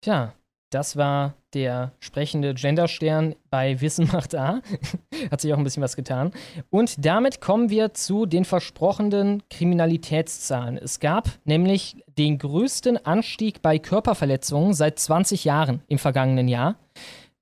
Tja, 0.00 0.32
das 0.70 0.96
war 0.96 1.34
der 1.52 1.92
sprechende 2.00 2.54
Genderstern 2.54 3.34
bei 3.50 3.80
Wissen 3.82 4.08
macht 4.10 4.34
A. 4.34 4.62
Hat 5.30 5.42
sich 5.42 5.52
auch 5.52 5.58
ein 5.58 5.64
bisschen 5.64 5.82
was 5.82 5.94
getan. 5.94 6.32
Und 6.70 7.04
damit 7.04 7.42
kommen 7.42 7.68
wir 7.68 7.92
zu 7.92 8.24
den 8.24 8.46
versprochenen 8.46 9.42
Kriminalitätszahlen. 9.50 10.78
Es 10.78 11.00
gab 11.00 11.28
nämlich 11.44 12.02
den 12.16 12.38
größten 12.38 13.04
Anstieg 13.04 13.60
bei 13.60 13.78
Körperverletzungen 13.78 14.72
seit 14.72 14.98
20 14.98 15.44
Jahren 15.44 15.82
im 15.86 15.98
vergangenen 15.98 16.48
Jahr. 16.48 16.76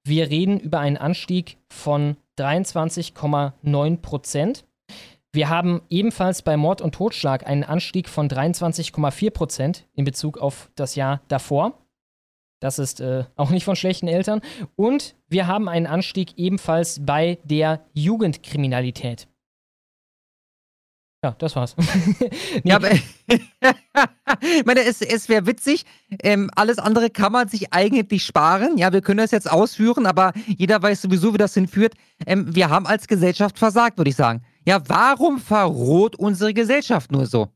Wir 0.05 0.31
reden 0.31 0.59
über 0.59 0.81
einen 0.81 0.97
Anstieg 0.97 1.59
von 1.69 2.17
23,9 2.39 3.97
Prozent. 3.99 4.65
Wir 5.33 5.49
haben 5.49 5.81
ebenfalls 5.89 6.43
bei 6.43 6.57
Mord 6.57 6.83
und 6.83 6.95
Totschlag 6.95 7.47
einen 7.47 7.65
Anstieg 7.65 8.09
von 8.09 8.29
23,4 8.29 9.31
Prozent 9.31 9.87
in 9.95 10.05
Bezug 10.05 10.39
auf 10.39 10.71
das 10.75 10.95
Jahr 10.95 11.23
davor. 11.29 11.79
Das 12.61 12.79
ist 12.79 13.01
äh, 13.01 13.25
auch 13.37 13.51
nicht 13.51 13.65
von 13.65 13.77
schlechten 13.77 14.09
Eltern. 14.09 14.41
Und 14.77 15.17
wir 15.29 15.47
haben 15.47 15.69
einen 15.69 15.87
Anstieg 15.87 16.37
ebenfalls 16.37 17.01
bei 17.05 17.39
der 17.45 17.81
Jugendkriminalität. 17.93 19.27
Ja, 21.25 21.37
das 21.39 21.55
war's. 21.55 21.77
nee. 22.19 22.61
Ja, 22.65 22.77
aber 22.77 22.91
ich 23.31 24.65
meine, 24.65 24.83
es, 24.83 25.03
es 25.03 25.29
wäre 25.29 25.47
witzig. 25.47 25.85
Ähm, 26.21 26.51
alles 26.57 26.79
andere 26.79 27.11
kann 27.11 27.31
man 27.31 27.49
sich 27.49 27.73
eigentlich 27.73 28.25
sparen. 28.25 28.77
Ja, 28.77 28.93
wir 28.93 29.03
können 29.03 29.19
das 29.19 29.31
jetzt 29.31 29.51
ausführen, 29.51 30.07
aber 30.07 30.33
jeder 30.47 30.83
weiß 30.83 31.01
sowieso, 31.03 31.33
wie 31.33 31.39
das 31.39 31.55
hinführt. 31.55 31.95
Ähm, 32.27 32.53
wir 32.55 32.71
haben 32.71 32.89
als 32.89 33.07
Gesellschaft 33.07 33.57
versagt, 33.59 33.99
würde 33.99 34.11
ich 34.11 34.17
sagen. 34.17 34.43
Ja, 34.67 34.81
warum 34.89 35.39
verroht 35.39 36.17
unsere 36.17 36.55
Gesellschaft 36.55 37.13
nur 37.13 37.27
so? 37.27 37.49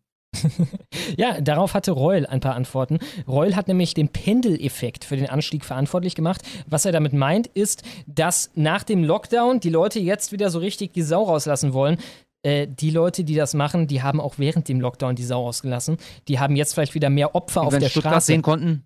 ja, 1.16 1.40
darauf 1.40 1.74
hatte 1.74 1.92
Reul 1.92 2.26
ein 2.26 2.40
paar 2.40 2.54
Antworten. 2.54 2.98
Reul 3.26 3.56
hat 3.56 3.68
nämlich 3.68 3.94
den 3.94 4.08
Pendeleffekt 4.08 5.04
für 5.04 5.16
den 5.16 5.28
Anstieg 5.28 5.64
verantwortlich 5.64 6.14
gemacht. 6.14 6.42
Was 6.66 6.84
er 6.84 6.92
damit 6.92 7.12
meint, 7.12 7.46
ist, 7.46 7.82
dass 8.06 8.50
nach 8.54 8.82
dem 8.82 9.04
Lockdown 9.04 9.60
die 9.60 9.70
Leute 9.70 9.98
jetzt 9.98 10.32
wieder 10.32 10.50
so 10.50 10.58
richtig 10.58 10.92
die 10.92 11.02
Sau 11.02 11.24
rauslassen 11.24 11.72
wollen. 11.72 11.98
Äh, 12.46 12.68
die 12.68 12.90
Leute, 12.90 13.24
die 13.24 13.34
das 13.34 13.54
machen, 13.54 13.88
die 13.88 14.02
haben 14.02 14.20
auch 14.20 14.38
während 14.38 14.68
dem 14.68 14.80
Lockdown 14.80 15.16
die 15.16 15.24
Sau 15.24 15.42
rausgelassen. 15.42 15.96
Die 16.28 16.38
haben 16.38 16.54
jetzt 16.54 16.74
vielleicht 16.74 16.94
wieder 16.94 17.10
mehr 17.10 17.34
Opfer 17.34 17.62
wie 17.62 17.66
auf 17.66 17.78
der 17.78 17.88
Stuttgart 17.88 18.12
Straße. 18.12 18.26
sehen 18.26 18.42
konnten. 18.42 18.84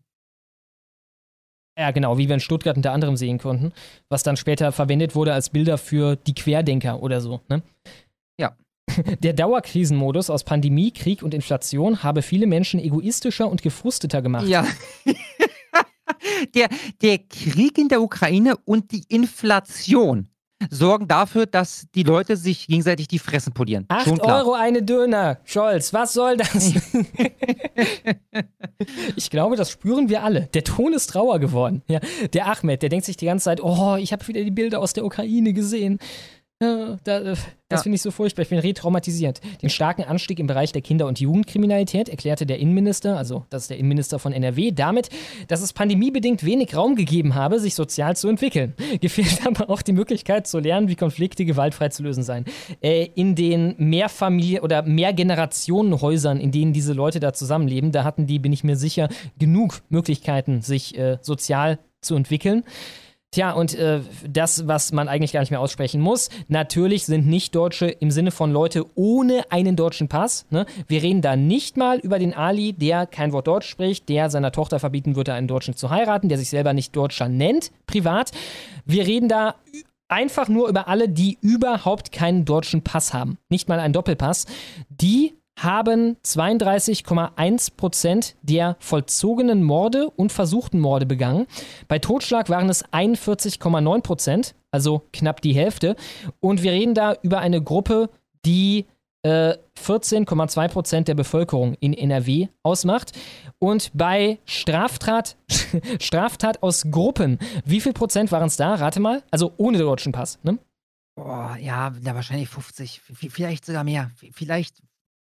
Ja, 1.79 1.91
genau, 1.91 2.17
wie 2.17 2.27
wir 2.27 2.35
in 2.35 2.41
Stuttgart 2.41 2.77
unter 2.77 2.93
anderem 2.93 3.19
sehen 3.19 3.39
konnten, 3.39 3.73
was 4.09 4.23
dann 4.23 4.39
später 4.39 4.73
verwendet 4.73 5.15
wurde 5.15 5.35
als 5.35 5.51
Bilder 5.51 5.77
für 5.77 6.17
die 6.17 6.35
Querdenker 6.35 7.03
oder 7.03 7.21
so. 7.21 7.43
Ne? 7.51 7.63
Ja. 8.39 8.57
Der 9.23 9.35
Dauerkrisenmodus 9.35 10.31
aus 10.31 10.45
Pandemie, 10.45 10.91
Krieg 10.91 11.23
und 11.23 11.35
Inflation 11.35 12.03
habe 12.03 12.23
viele 12.23 12.47
Menschen 12.47 12.81
egoistischer 12.81 13.51
und 13.51 13.61
gefrusteter 13.61 14.23
gemacht. 14.23 14.47
Ja. 14.47 14.67
der, 16.55 16.71
der 17.03 17.19
Krieg 17.19 17.77
in 17.77 17.89
der 17.89 18.01
Ukraine 18.01 18.57
und 18.65 18.91
die 18.93 19.05
Inflation 19.09 20.30
sorgen 20.69 21.09
dafür, 21.09 21.47
dass 21.47 21.87
die 21.95 22.03
Leute 22.03 22.37
sich 22.37 22.67
gegenseitig 22.67 23.09
die 23.09 23.19
Fressen 23.19 23.53
polieren. 23.53 23.87
8 23.89 24.21
Euro 24.21 24.53
eine 24.53 24.83
Döner. 24.83 25.39
Scholz, 25.45 25.93
was 25.93 26.13
soll 26.13 26.37
das? 26.37 26.75
ich 29.17 29.31
glaube, 29.31 29.57
das 29.57 29.71
spüren 29.71 30.09
wir 30.09 30.23
alle. 30.23 30.49
Der 30.53 30.65
Ton 30.65 30.93
ist 30.93 31.15
rauer 31.15 31.39
geworden. 31.39 31.83
Ja, 31.89 32.01
der 32.33 32.47
Ahmed, 32.47 32.83
der 32.83 32.89
denkt 32.89 33.07
sich 33.07 33.17
die 33.17 33.27
ganze 33.27 33.45
Zeit, 33.45 33.63
oh, 33.63 33.97
ich 33.97 34.13
habe 34.13 34.27
wieder 34.29 34.43
die 34.43 34.51
Bilder 34.51 34.81
aus 34.81 34.93
der 34.93 35.05
Ukraine 35.05 35.53
gesehen. 35.53 35.99
Da, 37.05 37.21
das 37.21 37.39
ja. 37.71 37.79
finde 37.79 37.97
ich 37.97 38.03
so 38.03 38.11
furchtbar. 38.11 38.43
Ich 38.43 38.49
bin 38.49 38.59
retraumatisiert. 38.59 39.41
Den 39.63 39.71
starken 39.71 40.03
Anstieg 40.03 40.39
im 40.39 40.47
Bereich 40.47 40.73
der 40.73 40.83
Kinder- 40.83 41.07
und 41.07 41.21
Jugendkriminalität 41.21 42.09
erklärte 42.09 42.45
der 42.45 42.59
Innenminister, 42.59 43.17
also 43.17 43.47
das 43.49 43.63
ist 43.63 43.71
der 43.71 43.79
Innenminister 43.79 44.19
von 44.19 44.33
NRW, 44.33 44.73
damit, 44.73 45.09
dass 45.49 45.63
es 45.63 45.73
pandemiebedingt 45.73 46.45
wenig 46.45 46.77
Raum 46.77 46.97
gegeben 46.97 47.35
habe, 47.35 47.61
sich 47.61 47.75
sozial 47.75 48.17
zu 48.17 48.29
entwickeln. 48.29 48.75
Gefehlt 49.01 49.47
aber 49.47 49.71
auch 49.71 49.83
die 49.83 49.93
Möglichkeit 49.93 50.47
zu 50.47 50.59
lernen, 50.59 50.89
wie 50.89 50.97
Konflikte 50.97 51.45
gewaltfrei 51.45 51.89
zu 51.89 52.03
lösen 52.03 52.25
seien. 52.25 52.45
Äh, 52.83 53.09
in 53.15 53.35
den 53.35 53.77
Mehrfamilie- 53.79 54.63
oder 54.63 54.83
Mehrgenerationenhäusern, 54.83 56.41
in 56.41 56.51
denen 56.51 56.73
diese 56.73 56.93
Leute 56.93 57.21
da 57.21 57.33
zusammenleben, 57.33 57.93
da 57.93 58.05
hatten 58.05 58.27
die, 58.27 58.39
bin 58.39 58.53
ich 58.53 58.65
mir 58.65 58.77
sicher, 58.77 59.09
genug 59.39 59.83
Möglichkeiten, 59.89 60.61
sich 60.61 60.99
äh, 60.99 61.19
sozial 61.23 61.79
zu 62.01 62.17
entwickeln. 62.17 62.65
Tja, 63.33 63.53
und 63.53 63.77
äh, 63.77 64.01
das, 64.29 64.67
was 64.67 64.91
man 64.91 65.07
eigentlich 65.07 65.33
gar 65.33 65.39
nicht 65.39 65.53
mehr 65.53 65.61
aussprechen 65.61 66.01
muss, 66.01 66.31
natürlich 66.49 67.05
sind 67.07 67.29
Nicht-Deutsche 67.29 67.87
im 67.87 68.11
Sinne 68.11 68.33
von 68.33 68.51
Leute 68.51 68.87
ohne 68.97 69.45
einen 69.53 69.77
deutschen 69.77 70.09
Pass. 70.09 70.47
Ne? 70.51 70.67
Wir 70.89 71.01
reden 71.01 71.23
da 71.23 71.37
nicht 71.37 71.77
mal 71.77 72.01
über 72.01 72.19
den 72.19 72.35
Ali, 72.35 72.73
der 72.73 73.07
kein 73.07 73.33
Wort 73.33 73.47
Deutsch 73.47 73.69
spricht, 73.69 74.09
der 74.09 74.31
seiner 74.31 74.51
Tochter 74.51 74.81
verbieten 74.81 75.15
würde, 75.15 75.33
einen 75.33 75.47
Deutschen 75.47 75.77
zu 75.77 75.91
heiraten, 75.91 76.29
der 76.29 76.39
sich 76.39 76.51
selber 76.51 76.73
nicht 76.73 76.97
Deutscher 76.97 77.29
nennt, 77.29 77.71
privat. 77.87 78.33
Wir 78.85 79.07
reden 79.07 79.29
da 79.29 79.55
einfach 80.09 80.49
nur 80.49 80.69
über 80.69 80.89
alle, 80.89 81.09
die 81.09 81.39
überhaupt 81.41 82.11
keinen 82.11 82.45
deutschen 82.45 82.83
Pass 82.83 83.15
haben. 83.15 83.39
Nicht 83.49 83.69
mal 83.69 83.79
einen 83.79 83.93
Doppelpass. 83.93 84.47
Die 84.89 85.35
haben 85.63 86.17
32,1 86.25 87.77
Prozent 87.77 88.37
der 88.43 88.77
vollzogenen 88.81 89.63
Morde 89.63 90.11
und 90.11 90.33
versuchten 90.33 90.81
Morde 90.81 91.07
begangen. 91.07 91.47
Bei 91.89 91.99
Totschlag 91.99 92.49
waren 92.49 92.69
es 92.69 92.85
41,9 92.87 94.01
Prozent, 94.03 94.55
also 94.71 95.03
knapp 95.13 95.41
die 95.41 95.55
Hälfte. 95.55 95.97
Und 96.41 96.63
wir 96.63 96.73
reden 96.73 96.95
da 96.95 97.15
über 97.23 97.39
eine 97.39 97.63
Gruppe, 97.63 98.11
die 98.45 98.87
äh, 99.23 99.55
14,2 99.79 100.69
Prozent 100.69 101.09
der 101.09 101.15
Bevölkerung 101.15 101.75
in 101.81 101.93
NRW 101.93 102.49
ausmacht. 102.63 103.13
Und 103.59 103.91
bei 103.95 104.39
Straftat, 104.47 105.37
Straftat 106.01 106.63
aus 106.63 106.91
Gruppen, 106.91 107.39
wie 107.65 107.81
viel 107.81 107.93
Prozent 107.93 108.33
waren 108.33 108.47
es 108.47 108.57
da? 108.57 108.75
Rate 108.75 109.01
mal. 109.01 109.23
Also 109.31 109.53
ohne 109.59 109.79
deutschen 109.79 110.13
Pass, 110.13 110.39
ne? 110.43 110.59
Boah, 111.17 111.59
ja, 111.61 111.93
ja, 112.03 112.15
wahrscheinlich 112.15 112.49
50, 112.49 113.03
vielleicht 113.03 113.67
sogar 113.67 113.85
mehr, 113.85 114.11
vielleicht 114.33 114.77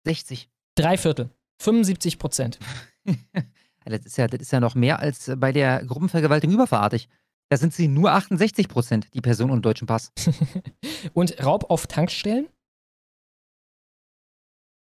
60. 0.06 0.50
Drei 0.76 0.98
Viertel. 0.98 1.30
75 1.62 2.20
Prozent. 2.20 2.60
das, 3.86 4.06
ist 4.06 4.18
ja, 4.18 4.28
das 4.28 4.42
ist 4.42 4.52
ja 4.52 4.60
noch 4.60 4.76
mehr 4.76 5.00
als 5.00 5.32
bei 5.38 5.52
der 5.52 5.86
Gruppenvergewaltigung 5.86 6.56
überfahrtig. 6.56 7.08
Da 7.50 7.58
sind 7.58 7.74
sie 7.74 7.88
nur 7.88 8.12
68 8.12 8.68
Prozent, 8.68 9.14
die 9.14 9.22
Person 9.22 9.52
ohne 9.52 9.62
deutschen 9.62 9.88
Pass. 9.88 10.12
Und 11.14 11.44
Raub 11.44 11.70
auf 11.70 11.88
Tankstellen? 11.88 12.50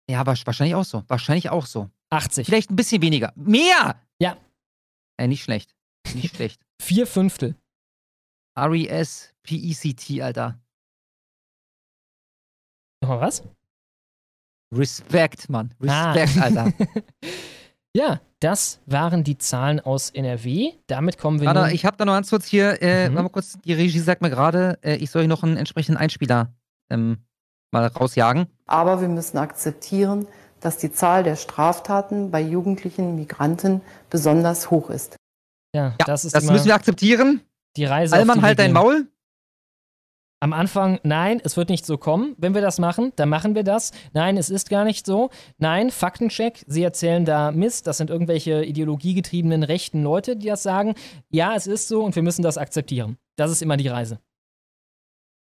Ja, 0.10 0.26
wa- 0.26 0.36
wahrscheinlich 0.46 0.76
auch 0.76 0.86
so. 0.86 1.04
Wahrscheinlich 1.08 1.50
auch 1.50 1.66
so. 1.66 1.90
80. 2.10 2.46
Vielleicht 2.46 2.72
ein 2.72 2.76
bisschen 2.76 3.02
weniger. 3.02 3.34
Mehr! 3.36 4.02
Ja. 4.20 4.38
Äh, 5.18 5.28
nicht 5.28 5.44
schlecht. 5.44 5.76
Nicht 6.16 6.36
schlecht. 6.36 6.66
Vier 6.82 7.06
Fünftel. 7.06 7.56
R-E-S-P-E-C-T, 8.58 10.22
Alter. 10.24 10.60
Nochmal 13.04 13.22
was? 13.22 13.44
Respekt, 14.74 15.50
Mann. 15.50 15.74
Ah. 15.88 16.12
Respekt, 16.14 16.44
Alter. 16.44 16.74
Ja, 17.96 18.20
das 18.42 18.80
waren 18.86 19.24
die 19.24 19.40
Zahlen 19.40 19.80
aus 19.80 20.12
NRW. 20.12 20.74
Damit 20.86 21.18
kommen 21.18 21.40
wir 21.42 21.48
Warte, 21.48 21.74
ich 21.74 21.84
habe 21.84 21.98
da 21.98 22.06
noch 22.06 22.14
ganz 22.14 22.30
kurz 22.30 22.46
hier, 22.46 22.80
äh, 22.84 23.10
Mhm. 23.10 23.14
warte 23.16 23.24
mal 23.24 23.30
kurz, 23.30 23.58
die 23.66 23.74
Regie 23.74 23.98
sagt 24.00 24.22
mir 24.22 24.30
gerade, 24.30 24.78
äh, 24.84 24.98
ich 24.98 25.10
soll 25.10 25.24
hier 25.24 25.30
noch 25.30 25.42
einen 25.42 25.58
entsprechenden 25.58 25.98
Einspieler 25.98 26.54
ähm, 26.92 27.18
mal 27.72 27.88
rausjagen. 27.88 28.46
Aber 28.68 29.02
wir 29.02 29.08
müssen 29.08 29.40
akzeptieren, 29.40 30.28
dass 30.60 30.78
die 30.78 30.92
Zahl 30.92 31.24
der 31.24 31.38
Straftaten 31.38 32.30
bei 32.30 32.40
jugendlichen 32.42 33.16
Migranten 33.16 33.82
besonders 34.12 34.70
hoch 34.70 34.92
ist. 34.92 35.16
ja, 35.74 35.96
das 36.06 36.24
ist 36.24 36.36
Das 36.36 36.44
immer 36.44 36.54
müssen 36.54 36.68
wir 36.68 36.76
akzeptieren. 36.76 37.42
die 37.78 37.86
Reise 37.86 38.16
Allmann, 38.16 38.44
halt 38.44 38.60
dein. 38.60 38.74
Maul. 38.74 39.08
Am 40.40 40.54
Anfang, 40.54 41.00
nein, 41.02 41.42
es 41.44 41.58
wird 41.58 41.70
nicht 41.70 41.84
so 41.86 41.98
kommen. 41.98 42.36
Wenn 42.38 42.54
wir 42.54 42.62
das 42.62 42.78
machen, 42.78 43.12
dann 43.16 43.28
machen 43.28 43.56
wir 43.56 43.64
das. 43.64 43.92
Nein, 44.14 44.38
es 44.38 44.52
ist 44.52 44.70
gar 44.70 44.86
nicht 44.86 45.04
so. 45.04 45.32
Nein, 45.58 45.90
Faktencheck, 45.90 46.64
Sie 46.68 46.84
erzählen 46.84 47.26
da 47.26 47.52
Mist. 47.52 47.88
Das 47.88 47.98
sind 47.98 48.12
irgendwelche 48.12 48.64
ideologiegetriebenen 48.64 49.64
rechten 49.64 50.04
Leute, 50.04 50.36
die 50.36 50.48
das 50.48 50.62
sagen. 50.62 50.94
Ja, 51.30 51.56
es 51.56 51.66
ist 51.66 51.88
so 51.88 52.04
und 52.04 52.16
wir 52.16 52.22
müssen 52.22 52.44
das 52.44 52.60
akzeptieren. 52.60 53.18
Das 53.36 53.50
ist 53.50 53.64
immer 53.64 53.78
die 53.78 53.88
Reise. 53.88 54.20